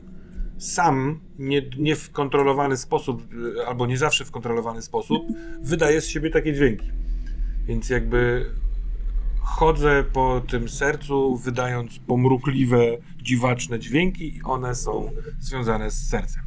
sam, 0.58 1.20
nie, 1.40 1.62
nie 1.78 1.96
w 1.96 2.12
kontrolowany 2.12 2.78
sposób, 2.78 3.34
y, 3.34 3.68
albo 3.68 3.88
nie 3.88 3.98
zawsze 3.98 4.26
w 4.26 4.32
kontrolowany 4.32 4.82
sposób, 4.82 5.24
wydaję 5.62 6.02
z 6.02 6.08
siebie 6.08 6.30
takie 6.30 6.54
dźwięki. 6.54 6.92
Więc 7.66 7.90
jakby 7.90 8.46
chodzę 9.58 10.04
po 10.14 10.42
tym 10.48 10.70
sercu, 10.70 11.38
wydając 11.38 12.00
pomrukliwe, 12.00 12.80
dziwaczne 13.22 13.80
dźwięki 13.80 14.38
i 14.38 14.42
one 14.44 14.76
są 14.76 15.12
związane 15.40 15.92
z 15.92 16.08
sercem. 16.10 16.44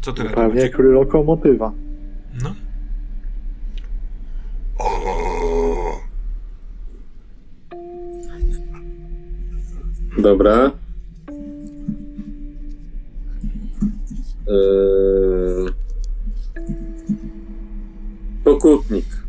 Co 0.00 0.12
ty 0.12 0.24
na 0.24 0.30
to 0.30 0.36
Pewnie 0.36 0.54
Maciek? 0.54 0.72
jak 0.72 0.78
lokomotywa. 0.80 1.72
No. 2.42 2.54
O, 4.78 6.00
Dobra. 10.18 10.70
Yy... 14.46 15.72
Pokutnik. 18.44 19.23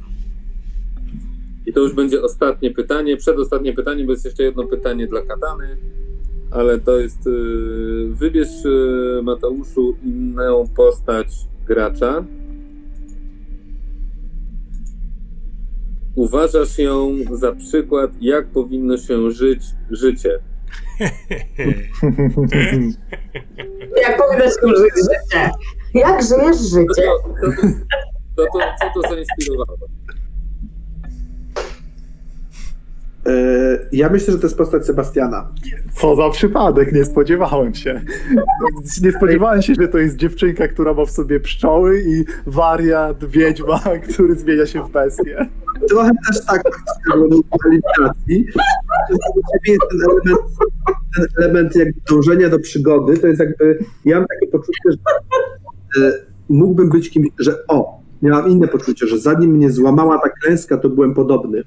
To 1.75 1.81
już 1.81 1.93
będzie 1.93 2.21
ostatnie 2.21 2.71
pytanie. 2.71 3.17
Przedostatnie 3.17 3.73
pytanie, 3.73 4.03
bo 4.05 4.11
jest 4.11 4.25
jeszcze 4.25 4.43
jedno 4.43 4.63
pytanie 4.63 5.07
dla 5.07 5.21
Katany. 5.21 5.77
Ale 6.51 6.79
to 6.79 6.97
jest. 6.97 7.25
Yy... 7.25 8.09
Wybierz, 8.13 8.63
yy, 8.63 9.21
Mateuszu, 9.23 9.95
inną 10.03 10.67
postać 10.75 11.27
gracza. 11.67 12.25
Uważasz 16.15 16.79
ją 16.79 17.15
za 17.31 17.51
przykład, 17.51 18.11
jak 18.21 18.47
powinno 18.47 18.97
się 18.97 19.31
żyć 19.31 19.63
życie. 19.91 20.39
Jak 24.01 24.17
powinno 24.17 24.45
się 24.45 24.67
żyć 24.67 24.93
życie? 24.95 25.51
Jak 25.93 26.23
żyjesz 26.23 26.57
życie? 26.57 27.09
to, 27.41 27.51
co 27.55 27.61
to, 27.61 27.67
co 28.35 28.45
to, 28.45 28.59
co 28.79 29.01
to 29.01 29.09
zainspirowało? 29.09 29.94
Ja 33.91 34.09
myślę, 34.09 34.33
że 34.33 34.39
to 34.39 34.45
jest 34.45 34.57
postać 34.57 34.85
Sebastiana. 34.85 35.49
Co 35.93 36.15
za 36.15 36.29
przypadek, 36.29 36.93
nie 36.93 37.05
spodziewałem 37.05 37.75
się. 37.75 38.01
Nie 39.03 39.11
spodziewałem 39.11 39.61
się, 39.61 39.73
że 39.81 39.87
to 39.87 39.97
jest 39.97 40.15
dziewczynka, 40.15 40.67
która 40.67 40.93
ma 40.93 41.05
w 41.05 41.11
sobie 41.11 41.39
pszczoły 41.39 42.01
i 42.01 42.25
wariat, 42.47 43.25
wiedźma, 43.25 43.79
który 44.13 44.35
zmienia 44.35 44.65
się 44.65 44.83
w 44.83 44.91
bestię. 44.91 45.49
Trochę 45.89 46.11
też 46.27 46.45
tak 46.45 46.63
eliminacji. 47.65 48.45
Ten 49.57 49.99
element, 50.01 50.41
ten 51.15 51.25
element 51.39 51.75
jakby 51.75 52.01
dążenia 52.09 52.49
do 52.49 52.59
przygody, 52.59 53.17
to 53.17 53.27
jest 53.27 53.39
jakby, 53.39 53.79
ja 54.05 54.17
mam 54.17 54.27
takie 54.27 54.51
poczucie, 54.51 54.79
że 55.95 56.07
e, 56.07 56.13
mógłbym 56.49 56.89
być 56.89 57.09
kimś, 57.09 57.27
że 57.39 57.67
o, 57.67 58.01
miałam 58.21 58.49
inne 58.49 58.67
poczucie, 58.67 59.07
że 59.07 59.19
zanim 59.19 59.51
mnie 59.51 59.71
złamała 59.71 60.19
ta 60.19 60.29
klęska, 60.29 60.77
to 60.77 60.89
byłem 60.89 61.13
podobny. 61.13 61.63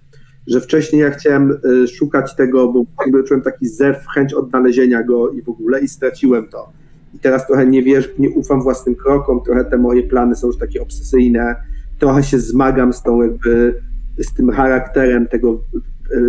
Że 0.48 0.60
wcześniej 0.60 1.02
ja 1.02 1.10
chciałem 1.10 1.50
e, 1.82 1.86
szukać 1.86 2.36
tego, 2.36 2.72
bo 2.72 2.84
jakby 3.00 3.24
czułem 3.24 3.42
taki 3.42 3.68
zew, 3.68 4.06
chęć 4.14 4.34
odnalezienia 4.34 5.02
go 5.02 5.30
i 5.30 5.42
w 5.42 5.48
ogóle 5.48 5.80
i 5.80 5.88
straciłem 5.88 6.48
to. 6.48 6.72
I 7.14 7.18
teraz 7.18 7.46
trochę 7.46 7.66
nie 7.66 7.82
wiesz, 7.82 8.14
nie 8.18 8.30
ufam 8.30 8.62
własnym 8.62 8.96
krokom, 8.96 9.40
trochę 9.44 9.64
te 9.64 9.78
moje 9.78 10.02
plany 10.02 10.36
są 10.36 10.46
już 10.46 10.58
takie 10.58 10.82
obsesyjne, 10.82 11.56
trochę 11.98 12.22
się 12.22 12.38
zmagam 12.38 12.92
z 12.92 13.02
tą 13.02 13.22
jakby, 13.22 13.82
z 14.18 14.34
tym 14.34 14.50
charakterem 14.50 15.26
tego 15.26 15.50
e, 15.52 16.20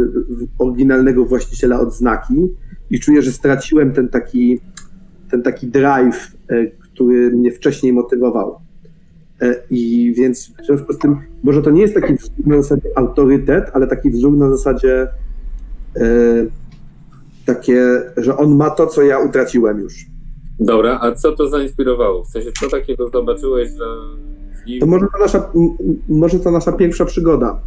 oryginalnego 0.60 1.26
właściciela 1.26 1.80
odznaki 1.80 2.48
i 2.90 3.00
czuję, 3.00 3.22
że 3.22 3.32
straciłem 3.32 3.92
ten 3.92 4.10
taki, 4.10 4.60
ten 5.32 5.44
taki 5.44 5.68
drive, 5.68 6.32
e, 6.48 6.66
który 6.66 7.32
mnie 7.32 7.52
wcześniej 7.52 7.94
motywował. 7.94 8.60
E, 9.42 9.56
I 9.70 10.14
więc 10.18 10.52
w 10.62 10.66
związku 10.66 10.94
z 10.94 10.98
tym, 10.98 11.18
może 11.44 11.62
to 11.62 11.70
nie 11.70 11.82
jest 11.82 11.94
taki 11.94 12.14
wzór 12.14 12.48
na 12.48 12.62
zasadzie 12.62 12.90
autorytet, 12.96 13.66
ale 13.74 13.88
taki 13.88 14.10
wzór 14.10 14.38
na 14.38 14.50
zasadzie 14.50 15.08
e, 15.96 16.06
takie, 17.46 18.02
że 18.18 18.38
on 18.38 18.56
ma 18.56 18.70
to, 18.70 18.88
co 18.88 19.02
ja 19.02 19.20
utraciłem 19.20 19.80
już. 19.80 20.06
Dobra, 20.60 21.00
a 21.02 21.12
co 21.12 21.32
to 21.32 21.50
zainspirowało? 21.50 22.24
W 22.24 22.28
sensie, 22.28 22.50
co 22.60 22.70
takiego 22.70 23.10
zobaczyłeś, 23.10 23.70
że. 23.70 23.86
To 24.80 24.86
może 24.86 25.06
to 25.14 25.20
nasza, 25.20 25.52
może 26.10 26.40
to 26.40 26.52
nasza 26.52 26.72
pierwsza 26.72 27.06
przygoda. 27.06 27.60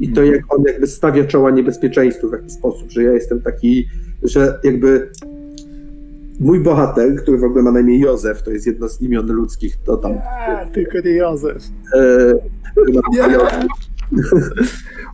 I 0.00 0.12
to 0.12 0.22
jak 0.22 0.54
on 0.54 0.62
jakby 0.66 0.86
stawia 0.86 1.24
czoła 1.24 1.50
niebezpieczeństwu 1.50 2.28
w 2.28 2.32
jakiś 2.32 2.52
sposób, 2.52 2.90
że 2.90 3.02
ja 3.02 3.12
jestem 3.12 3.42
taki, 3.42 3.88
że 4.22 4.58
jakby 4.64 5.10
mój 6.40 6.60
bohater, 6.60 7.16
który 7.16 7.38
w 7.38 7.44
ogóle 7.44 7.62
ma 7.62 7.70
na 7.72 7.80
imię 7.80 7.98
Józef, 7.98 8.42
to 8.42 8.50
jest 8.50 8.66
jedno 8.66 8.88
z 8.88 9.02
imion 9.02 9.26
ludzkich, 9.26 9.76
to 9.76 9.96
tam 9.96 10.12
tylko 10.72 10.98
nie 11.04 11.10
Józef. 11.10 11.62
e, 11.94 12.34
Nie. 13.12 13.22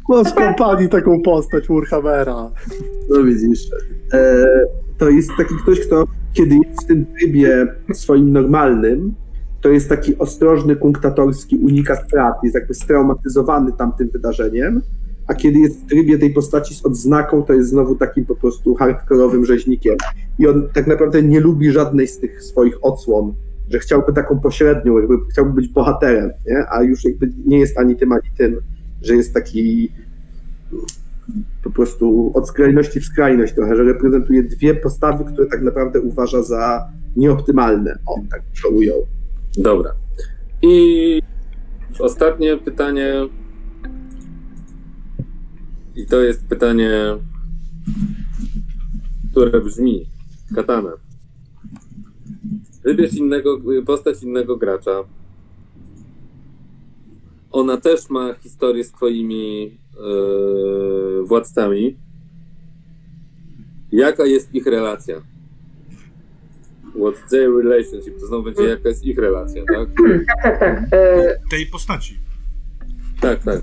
Masz 0.09 0.33
w 0.33 0.35
kompanii 0.35 0.89
taką 0.89 1.23
postać 1.23 1.65
Warhammera. 1.69 2.51
No 3.11 3.23
widzisz. 3.25 3.71
E, 4.13 4.47
to 4.99 5.09
jest 5.11 5.31
taki 5.39 5.55
ktoś, 5.63 5.81
kto 5.81 6.05
kiedy 6.33 6.55
jest 6.55 6.83
w 6.85 6.87
tym 6.87 7.07
trybie 7.19 7.67
swoim 7.95 8.33
normalnym, 8.33 9.15
to 9.61 9.69
jest 9.69 9.89
taki 9.89 10.19
ostrożny, 10.19 10.77
kunktatorski, 10.77 11.57
unika 11.57 11.97
strat, 11.97 12.35
jest 12.43 12.55
jakby 12.55 12.75
straumatyzowany 12.75 13.73
tamtym 13.73 14.09
wydarzeniem, 14.13 14.83
a 15.31 15.35
kiedy 15.35 15.59
jest 15.59 15.81
w 15.81 15.87
trybie 15.87 16.19
tej 16.19 16.33
postaci 16.33 16.75
z 16.75 16.87
odznaką, 16.87 17.43
to 17.43 17.53
jest 17.53 17.69
znowu 17.69 17.97
takim 17.97 18.27
po 18.27 18.37
prostu 18.37 18.75
hardkorowym 18.75 19.45
rzeźnikiem. 19.45 19.97
I 20.39 20.47
on 20.47 20.69
tak 20.73 20.87
naprawdę 20.87 21.23
nie 21.23 21.41
lubi 21.41 21.71
żadnej 21.71 22.09
z 22.09 22.19
tych 22.19 22.43
swoich 22.43 22.85
odsłon, 22.85 23.35
że 23.69 23.79
chciałby 23.79 24.13
taką 24.13 24.41
pośrednią, 24.41 24.99
jakby 24.99 25.15
chciałby 25.33 25.53
być 25.53 25.69
bohaterem, 25.69 26.31
nie? 26.47 26.65
a 26.71 26.83
już 26.83 27.05
jakby 27.05 27.33
nie 27.47 27.59
jest 27.59 27.79
ani 27.79 27.97
tym, 27.97 28.13
ani 28.13 28.31
tym, 28.39 28.61
że 29.03 29.17
jest 29.17 29.35
taki 29.35 29.93
po 31.65 31.71
prostu 31.71 32.33
od 32.35 32.49
skrajności 32.49 33.01
w 33.01 33.05
skrajność 33.05 33.55
trochę, 33.55 33.77
że 33.77 33.85
reprezentuje 33.85 34.43
dwie 34.43 34.75
postawy, 34.75 35.25
które 35.25 35.47
tak 35.47 35.63
naprawdę 35.63 36.01
uważa 36.01 36.43
za 36.43 36.89
nieoptymalne. 37.17 37.99
O, 38.07 38.15
tak 38.31 38.43
to 38.63 38.69
ujął. 38.69 39.07
Dobra. 39.57 39.91
I 40.63 41.23
ostatnie 41.99 42.57
pytanie. 42.57 43.29
I 45.97 46.07
to 46.07 46.21
jest 46.21 46.49
pytanie, 46.49 46.91
które 49.31 49.61
brzmi: 49.61 50.07
Katana. 50.55 50.93
Wybierz 52.85 53.15
innego, 53.15 53.59
postać 53.87 54.23
innego 54.23 54.57
gracza. 54.57 55.05
Ona 57.53 57.77
też 57.77 58.11
ma 58.11 58.35
historię 58.35 58.85
z 58.85 58.93
twoimi 58.93 59.63
yy, 59.65 61.25
władcami. 61.25 61.97
Jaka 63.93 64.27
jest 64.27 64.55
ich 64.55 64.67
relacja? 64.67 65.23
What's 66.95 67.31
their 67.31 67.51
relationship? 67.51 68.21
To 68.21 68.27
znowu 68.27 68.43
będzie 68.43 68.63
jaka 68.63 68.89
jest 68.89 69.05
ich 69.05 69.19
relacja, 69.19 69.63
tak? 69.75 69.89
Tak, 70.27 70.43
tak, 70.43 70.61
tak. 70.61 70.93
E, 70.93 71.41
Tej 71.51 71.67
postaci. 71.67 72.19
Tak, 73.21 73.43
tak. 73.43 73.61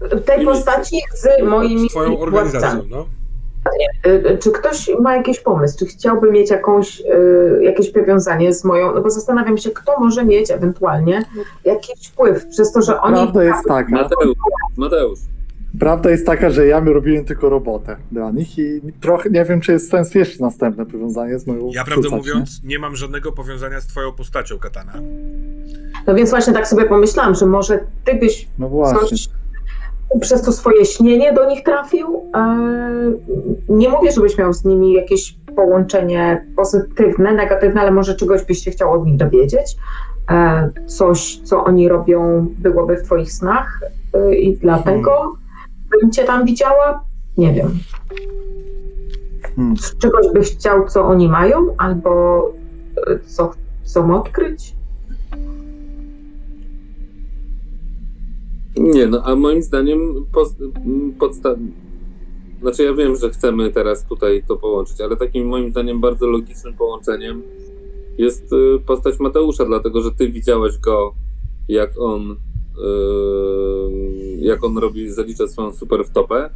W 0.00 0.20
tej 0.24 0.44
postaci 0.44 0.96
z 1.14 1.42
moimi 1.44 1.88
Z 1.88 1.90
twoją 1.92 2.18
organizacją, 2.20 2.82
no. 2.90 3.06
E, 4.04 4.38
Czy 4.38 4.50
ktoś 4.50 4.90
ma 5.00 5.16
jakiś 5.16 5.40
pomysł? 5.40 5.78
Czy 5.78 5.86
chciałby 5.86 6.30
mieć 6.32 6.50
jakąś, 6.50 7.00
e, 7.00 7.04
jakieś 7.64 7.90
powiązanie 7.90 8.54
z 8.54 8.64
moją? 8.64 8.94
No 8.94 9.02
bo 9.02 9.10
zastanawiam 9.10 9.58
się, 9.58 9.70
kto 9.70 10.00
może 10.00 10.24
mieć 10.24 10.50
ewentualnie 10.50 11.22
jakiś 11.64 12.08
wpływ 12.08 12.46
przez 12.46 12.72
to, 12.72 12.82
że 12.82 13.00
oni. 13.00 13.14
Prawda 13.14 13.44
jest 13.44 13.64
taka, 13.68 13.90
Mateusz, 13.90 14.36
Mateusz. 14.76 15.18
prawda 15.80 16.10
jest 16.10 16.26
taka, 16.26 16.50
że 16.50 16.66
ja 16.66 16.80
robiłem 16.80 17.24
tylko 17.24 17.48
robotę 17.48 17.96
dla 18.12 18.30
nich 18.30 18.58
i 18.58 18.80
trochę 19.00 19.30
nie 19.30 19.44
wiem, 19.44 19.60
czy 19.60 19.72
jest 19.72 19.90
sens 19.90 20.14
jeszcze 20.14 20.44
następne 20.44 20.86
powiązanie 20.86 21.38
z 21.38 21.46
moją 21.46 21.70
Ja 21.74 21.84
prawdę 21.84 22.00
wrzucać, 22.08 22.26
nie? 22.26 22.32
mówiąc, 22.32 22.60
nie 22.64 22.78
mam 22.78 22.96
żadnego 22.96 23.32
powiązania 23.32 23.80
z 23.80 23.86
twoją 23.86 24.12
postacią, 24.12 24.58
Katana. 24.58 24.92
No 26.06 26.14
więc 26.14 26.30
właśnie 26.30 26.52
tak 26.52 26.68
sobie 26.68 26.84
pomyślałam, 26.84 27.34
że 27.34 27.46
może 27.46 27.78
ty 28.04 28.14
byś 28.14 28.48
No 28.58 28.68
właśnie. 28.68 29.08
coś 29.08 29.28
przez 30.20 30.42
to 30.42 30.52
swoje 30.52 30.84
śnienie 30.84 31.32
do 31.32 31.48
nich 31.50 31.62
trafił. 31.62 32.30
E, 32.34 32.56
Nie 33.68 33.88
mówię, 33.88 34.12
żebyś 34.12 34.38
miał 34.38 34.52
z 34.52 34.64
nimi 34.64 34.92
jakieś 34.92 35.36
połączenie 35.56 36.46
pozytywne, 36.56 37.32
negatywne, 37.34 37.80
ale 37.80 37.90
może 37.90 38.14
czegoś 38.14 38.44
byś 38.44 38.58
się 38.58 38.70
chciał 38.70 38.92
od 38.92 39.06
nich 39.06 39.16
dowiedzieć. 39.16 39.76
E, 40.30 40.70
Coś, 40.86 41.40
co 41.44 41.64
oni 41.64 41.88
robią, 41.88 42.46
byłoby 42.58 42.96
w 42.96 43.02
twoich 43.02 43.32
snach 43.32 43.80
e, 44.14 44.34
i 44.34 44.56
dlatego 44.56 45.32
bym 45.90 46.10
cię 46.10 46.24
tam 46.24 46.44
widziała. 46.44 47.04
Nie 47.38 47.52
wiem. 47.52 47.78
Hmm. 49.56 49.74
Czegoś 49.98 50.26
byś 50.34 50.52
chciał, 50.56 50.88
co 50.88 51.04
oni 51.04 51.28
mają, 51.28 51.74
albo 51.78 52.42
co 53.26 53.52
chcą 53.84 54.14
odkryć. 54.16 54.75
Nie, 58.76 59.06
no 59.06 59.22
a 59.24 59.36
moim 59.36 59.62
zdaniem 59.62 60.26
podstaw... 61.18 61.58
Znaczy 62.60 62.82
ja 62.82 62.94
wiem, 62.94 63.16
że 63.16 63.30
chcemy 63.30 63.72
teraz 63.72 64.06
tutaj 64.06 64.44
to 64.48 64.56
połączyć, 64.56 65.00
ale 65.00 65.16
takim 65.16 65.46
moim 65.48 65.70
zdaniem 65.70 66.00
bardzo 66.00 66.26
logicznym 66.26 66.74
połączeniem 66.74 67.42
jest 68.18 68.52
y, 68.52 68.80
postać 68.86 69.20
Mateusza, 69.20 69.64
dlatego 69.64 70.02
że 70.02 70.10
ty 70.10 70.30
widziałeś 70.30 70.78
go, 70.78 71.14
jak 71.68 71.90
on 71.98 72.30
y, 72.30 72.36
jak 74.38 74.64
on 74.64 74.78
robi, 74.78 75.10
zalicza 75.10 75.46
swoją 75.46 75.72
super 75.72 76.04
wtopę, 76.04 76.50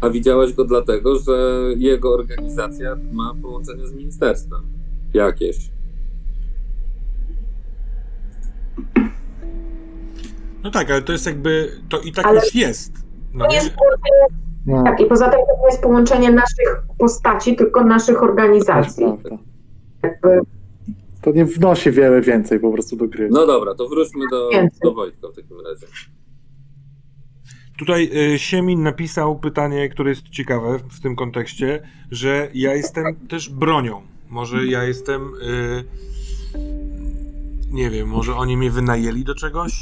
a 0.00 0.10
widziałeś 0.10 0.52
go 0.52 0.64
dlatego, 0.64 1.18
że 1.18 1.60
jego 1.76 2.14
organizacja 2.14 2.96
ma 3.12 3.34
połączenie 3.42 3.86
z 3.86 3.92
ministerstwem 3.92 4.60
jakieś. 5.14 5.56
No 10.64 10.70
tak, 10.70 10.90
ale 10.90 11.02
to 11.02 11.12
jest 11.12 11.26
jakby, 11.26 11.80
to 11.88 12.00
i 12.00 12.12
tak 12.12 12.26
Ale- 12.26 12.40
już 12.40 12.54
jest. 12.54 12.92
No 13.34 13.44
To 13.44 13.50
nie? 13.50 13.56
jest 13.56 13.70
połączenie, 13.74 14.42
No, 14.66 14.82
tak, 14.82 15.00
i 15.00 15.04
poza 15.06 15.24
tym 15.28 15.40
to 15.40 15.56
nie 15.60 15.66
jest 15.70 15.82
połączenie 15.82 16.30
naszych 16.32 16.82
postaci, 16.98 17.56
tylko 17.56 17.84
naszych 17.84 18.22
organizacji. 18.22 19.04
prawda. 19.04 19.38
Jakby, 20.02 20.40
To 21.22 21.30
nie 21.30 21.44
wnosi 21.44 21.90
wiele 21.90 22.20
więcej 22.20 22.60
po 22.60 22.72
prostu 22.72 22.96
do 22.96 23.08
gry. 23.08 23.28
No 23.32 23.46
dobra, 23.46 23.74
to 23.74 23.88
wróćmy 23.88 24.24
do, 24.30 24.50
do 24.84 24.94
Wojtka 24.94 25.28
w 25.28 25.36
takim 25.36 25.56
razie. 25.66 25.86
Tutaj 27.78 28.10
y, 28.34 28.38
Siemin 28.38 28.82
napisał 28.82 29.38
pytanie, 29.38 29.88
które 29.88 30.10
jest 30.10 30.28
ciekawe 30.28 30.78
w 30.78 31.00
tym 31.00 31.16
kontekście, 31.16 31.82
że 32.10 32.48
ja 32.54 32.74
jestem 32.74 33.04
też 33.28 33.48
bronią. 33.50 34.02
Może 34.30 34.66
ja 34.66 34.84
jestem. 34.84 35.22
Y, 35.34 35.84
nie 37.70 37.90
wiem, 37.90 38.08
może 38.08 38.34
oni 38.36 38.56
mnie 38.56 38.70
wynajęli 38.70 39.24
do 39.24 39.34
czegoś? 39.34 39.72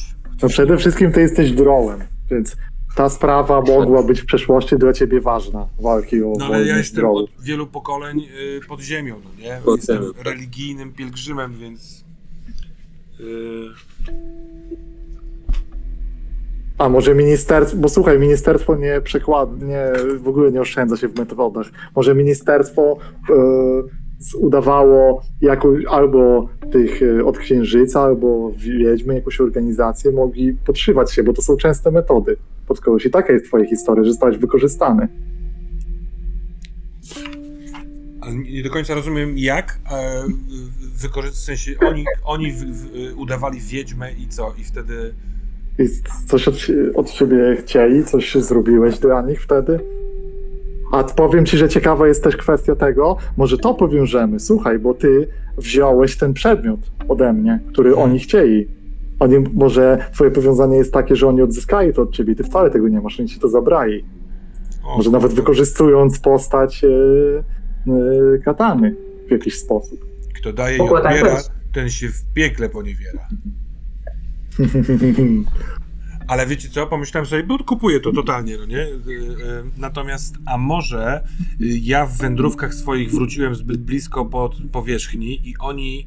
No 0.42 0.48
przede 0.48 0.76
wszystkim 0.76 1.12
ty 1.12 1.20
jesteś 1.20 1.52
drołem, 1.52 2.00
więc 2.30 2.56
ta 2.96 3.08
sprawa 3.08 3.60
mogła 3.60 4.02
być 4.02 4.20
w 4.20 4.26
przeszłości 4.26 4.76
dla 4.76 4.92
ciebie 4.92 5.20
ważna. 5.20 5.66
Walki 5.80 6.22
o 6.22 6.32
No 6.38 6.44
ale 6.46 6.66
ja 6.66 6.76
jestem 6.78 7.04
od 7.06 7.26
wielu 7.42 7.66
pokoleń 7.66 8.20
y, 8.20 8.60
pod 8.68 8.80
ziemią, 8.80 9.16
no 9.24 9.42
nie? 9.44 9.60
Pod 9.64 9.76
jestem 9.76 9.96
ziemią, 10.02 10.12
tak. 10.12 10.24
religijnym 10.26 10.92
pielgrzymem, 10.92 11.54
więc. 11.54 12.04
Y, 13.20 13.24
A 16.78 16.88
może 16.88 17.14
ministerstwo, 17.14 17.76
bo 17.76 17.88
słuchaj, 17.88 18.18
ministerstwo 18.18 18.76
nie 18.76 19.00
przekłada, 19.00 19.66
nie, 19.66 19.86
w 20.18 20.28
ogóle 20.28 20.52
nie 20.52 20.60
oszczędza 20.60 20.96
się 20.96 21.08
w 21.08 21.18
metodach. 21.18 21.66
Może 21.96 22.14
ministerstwo 22.14 22.96
z- 23.28 23.99
udawało 24.39 25.23
jakąś, 25.40 25.84
albo 25.84 26.49
tych 26.73 27.02
e, 27.02 27.24
od 27.24 27.39
księżyca, 27.39 28.00
albo 28.00 28.52
wiedźmy, 28.57 29.15
jakąś 29.15 29.40
organizację 29.40 30.12
mogli 30.12 30.52
podszywać 30.66 31.12
się, 31.12 31.23
bo 31.23 31.32
to 31.32 31.42
są 31.42 31.57
częste 31.57 31.90
metody 31.90 32.36
pod 32.66 32.81
kogoś. 32.81 33.07
I 33.07 33.10
taka 33.10 33.32
jest 33.32 33.44
twoja 33.47 33.66
historia, 33.66 34.05
że 34.05 34.10
zostałeś 34.10 34.39
wykorzystany. 34.39 35.08
ale 38.20 38.34
nie 38.34 38.62
do 38.62 38.70
końca 38.70 38.94
rozumiem 38.94 39.39
jak. 39.39 39.78
E, 39.92 40.24
wykorzystać 40.94 41.40
w 41.40 41.44
sensie 41.44 41.73
oni, 41.81 42.05
oni 42.24 42.52
w, 42.52 42.65
w, 42.65 42.89
udawali 43.16 43.60
wiedźmę 43.60 44.12
i 44.12 44.28
co? 44.28 44.55
I 44.58 44.65
wtedy. 44.65 45.15
I 45.78 45.89
coś 46.26 46.49
od, 46.49 46.55
od 46.94 47.10
ciebie 47.10 47.57
chcieli, 47.60 48.05
coś 48.05 48.34
zrobiłeś 48.34 48.99
dla 48.99 49.23
nich 49.23 49.42
wtedy? 49.42 49.81
A 50.90 51.04
powiem 51.04 51.46
ci, 51.46 51.58
że 51.58 51.68
ciekawa 51.68 52.08
jest 52.08 52.24
też 52.24 52.36
kwestia 52.36 52.76
tego, 52.76 53.16
może 53.36 53.58
to 53.58 53.74
powiążemy. 53.74 54.40
Słuchaj, 54.40 54.78
bo 54.78 54.94
ty 54.94 55.28
wziąłeś 55.58 56.16
ten 56.16 56.32
przedmiot 56.32 56.80
ode 57.08 57.32
mnie, 57.32 57.60
który 57.68 57.96
oni 57.96 58.18
chcieli. 58.18 58.68
Oni, 59.18 59.38
może 59.54 59.98
twoje 60.12 60.30
powiązanie 60.30 60.76
jest 60.76 60.92
takie, 60.92 61.16
że 61.16 61.28
oni 61.28 61.42
odzyskali 61.42 61.94
to 61.94 62.02
od 62.02 62.12
ciebie 62.12 62.32
i 62.32 62.36
ty 62.36 62.44
wcale 62.44 62.70
tego 62.70 62.88
nie 62.88 63.00
masz, 63.00 63.20
oni 63.20 63.28
ci 63.28 63.40
to 63.40 63.48
zabrali. 63.48 64.04
O, 64.84 64.96
Może 64.96 65.10
nawet 65.10 65.32
wykorzystując 65.32 66.18
postać 66.18 66.84
e, 66.84 66.88
e, 66.88 68.38
katany 68.38 68.96
w 69.28 69.30
jakiś 69.30 69.58
sposób. 69.58 70.06
Kto 70.34 70.52
daje 70.52 70.76
i 70.76 70.80
odbiera, 70.80 71.36
ten 71.72 71.90
się 71.90 72.08
w 72.08 72.24
piekle 72.34 72.68
poniewiera. 72.68 73.28
Ale 76.31 76.47
wiecie 76.47 76.68
co, 76.68 76.86
pomyślałem 76.86 77.26
sobie, 77.26 77.42
bo 77.42 77.59
kupuję 77.65 78.00
to 78.00 78.12
totalnie, 78.12 78.57
no 78.57 78.65
nie? 78.67 78.78
Y, 78.78 78.92
y, 79.09 79.65
Natomiast, 79.76 80.34
a 80.47 80.59
może 80.59 81.25
y, 81.60 81.78
ja 81.83 82.07
w 82.07 82.17
wędrówkach 82.18 82.75
swoich 82.75 83.10
wróciłem 83.10 83.55
zbyt 83.55 83.83
blisko 83.83 84.25
pod 84.25 84.57
powierzchni 84.73 85.49
i 85.49 85.55
oni, 85.59 86.07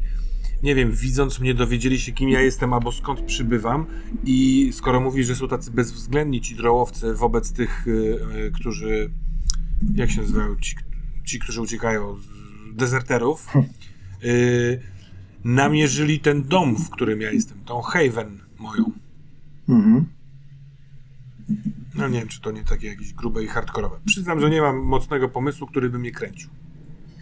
nie 0.64 0.76
wiem, 0.76 0.92
widząc 0.92 1.40
mnie 1.40 1.54
dowiedzieli 1.54 2.00
się, 2.00 2.12
kim 2.12 2.30
ja 2.30 2.42
jestem 2.42 2.74
albo 2.74 2.92
skąd 2.92 3.22
przybywam 3.22 3.86
i 4.26 4.70
skoro 4.74 5.00
mówisz, 5.00 5.28
że 5.28 5.36
są 5.36 5.48
tacy 5.48 5.72
bezwzględni 5.72 6.42
ci 6.42 6.56
drołowcy 6.56 7.14
wobec 7.14 7.54
tych, 7.54 7.86
którzy, 8.54 9.12
jak 9.96 10.12
się 10.12 10.22
nazywają, 10.22 10.56
ci, 10.56 10.76
ci 11.26 11.40
którzy 11.40 11.62
uciekają, 11.62 12.18
z- 12.18 12.76
dezerterów, 12.76 13.48
namierzyli 15.44 16.20
ten 16.20 16.44
dom, 16.44 16.76
w 16.76 16.90
którym 16.90 17.22
ja 17.22 17.32
jestem, 17.32 17.58
tą 17.66 17.82
Haven 17.82 18.40
moją. 18.60 18.92
Mhm. 19.70 20.06
No 21.96 22.08
nie 22.08 22.20
wiem, 22.20 22.28
czy 22.28 22.42
to 22.42 22.52
nie 22.52 22.64
takie 22.64 22.88
jakieś 22.88 23.14
grube 23.14 23.44
i 23.44 23.48
hardkorowe. 23.48 23.96
Przyznam, 24.06 24.40
że 24.40 24.50
nie 24.50 24.62
mam 24.62 24.78
mocnego 24.78 25.30
pomysłu, 25.30 25.68
który 25.68 25.90
by 25.90 26.00
mnie 26.00 26.12
kręcił. 26.12 26.50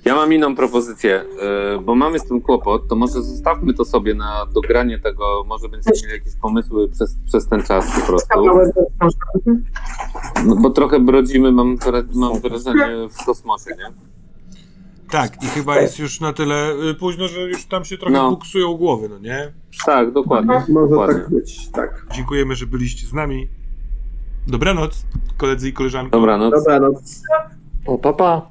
Ja 0.06 0.16
mam 0.16 0.34
inną 0.34 0.56
propozycję, 0.56 1.26
yy, 1.74 1.82
bo 1.82 1.95
mamy 1.95 2.20
z 2.20 2.26
tym 2.26 2.42
kłopot, 2.42 2.88
to 2.88 2.95
może 2.95 3.24
zostawmy 3.24 3.74
to 3.74 3.86
sobie 3.86 4.14
na 4.14 4.45
dogranie 4.45 5.00
tego, 5.00 5.45
może 5.48 5.70
będziemy 5.70 5.95
mieli 6.02 6.14
jakieś 6.14 6.36
pomysły 6.36 6.90
przez, 6.90 7.16
przez 7.26 7.48
ten 7.48 7.64
czas 7.64 8.00
po 8.00 8.06
prostu. 8.06 8.45
No, 10.45 10.56
bo 10.56 10.70
trochę 10.70 11.00
brodzimy, 11.00 11.52
mam, 11.52 11.78
mam 12.14 12.40
wrażenie, 12.40 13.10
w 13.10 13.26
kosmosie, 13.26 13.72
nie? 13.78 13.94
Tak, 15.11 15.43
i 15.43 15.45
chyba 15.48 15.80
jest 15.81 15.99
już 15.99 16.19
na 16.19 16.33
tyle 16.33 16.73
y, 16.90 16.93
późno, 16.95 17.27
że 17.27 17.41
już 17.41 17.65
tam 17.65 17.85
się 17.85 17.98
trochę 17.98 18.14
No. 18.14 18.30
buksują 18.30 18.73
głowy, 18.73 19.09
no 19.09 19.19
nie? 19.19 19.53
Tak, 19.85 20.11
dokładnie. 20.11 20.64
Może 20.69 20.90
dokładnie. 20.90 21.15
tak 21.22 21.30
być, 21.30 21.69
tak. 21.72 22.06
Dziękujemy, 22.15 22.56
że 22.56 22.65
byliście 22.67 23.07
z 23.07 23.14
nami. 23.14 23.48
Dobranoc, 24.48 25.06
koledzy 25.38 25.69
i 25.69 25.73
koleżanki. 25.73 26.11
Dobranoc. 26.11 26.53
Dobranoc. 26.53 27.22
O, 27.85 27.98
papa. 27.98 28.51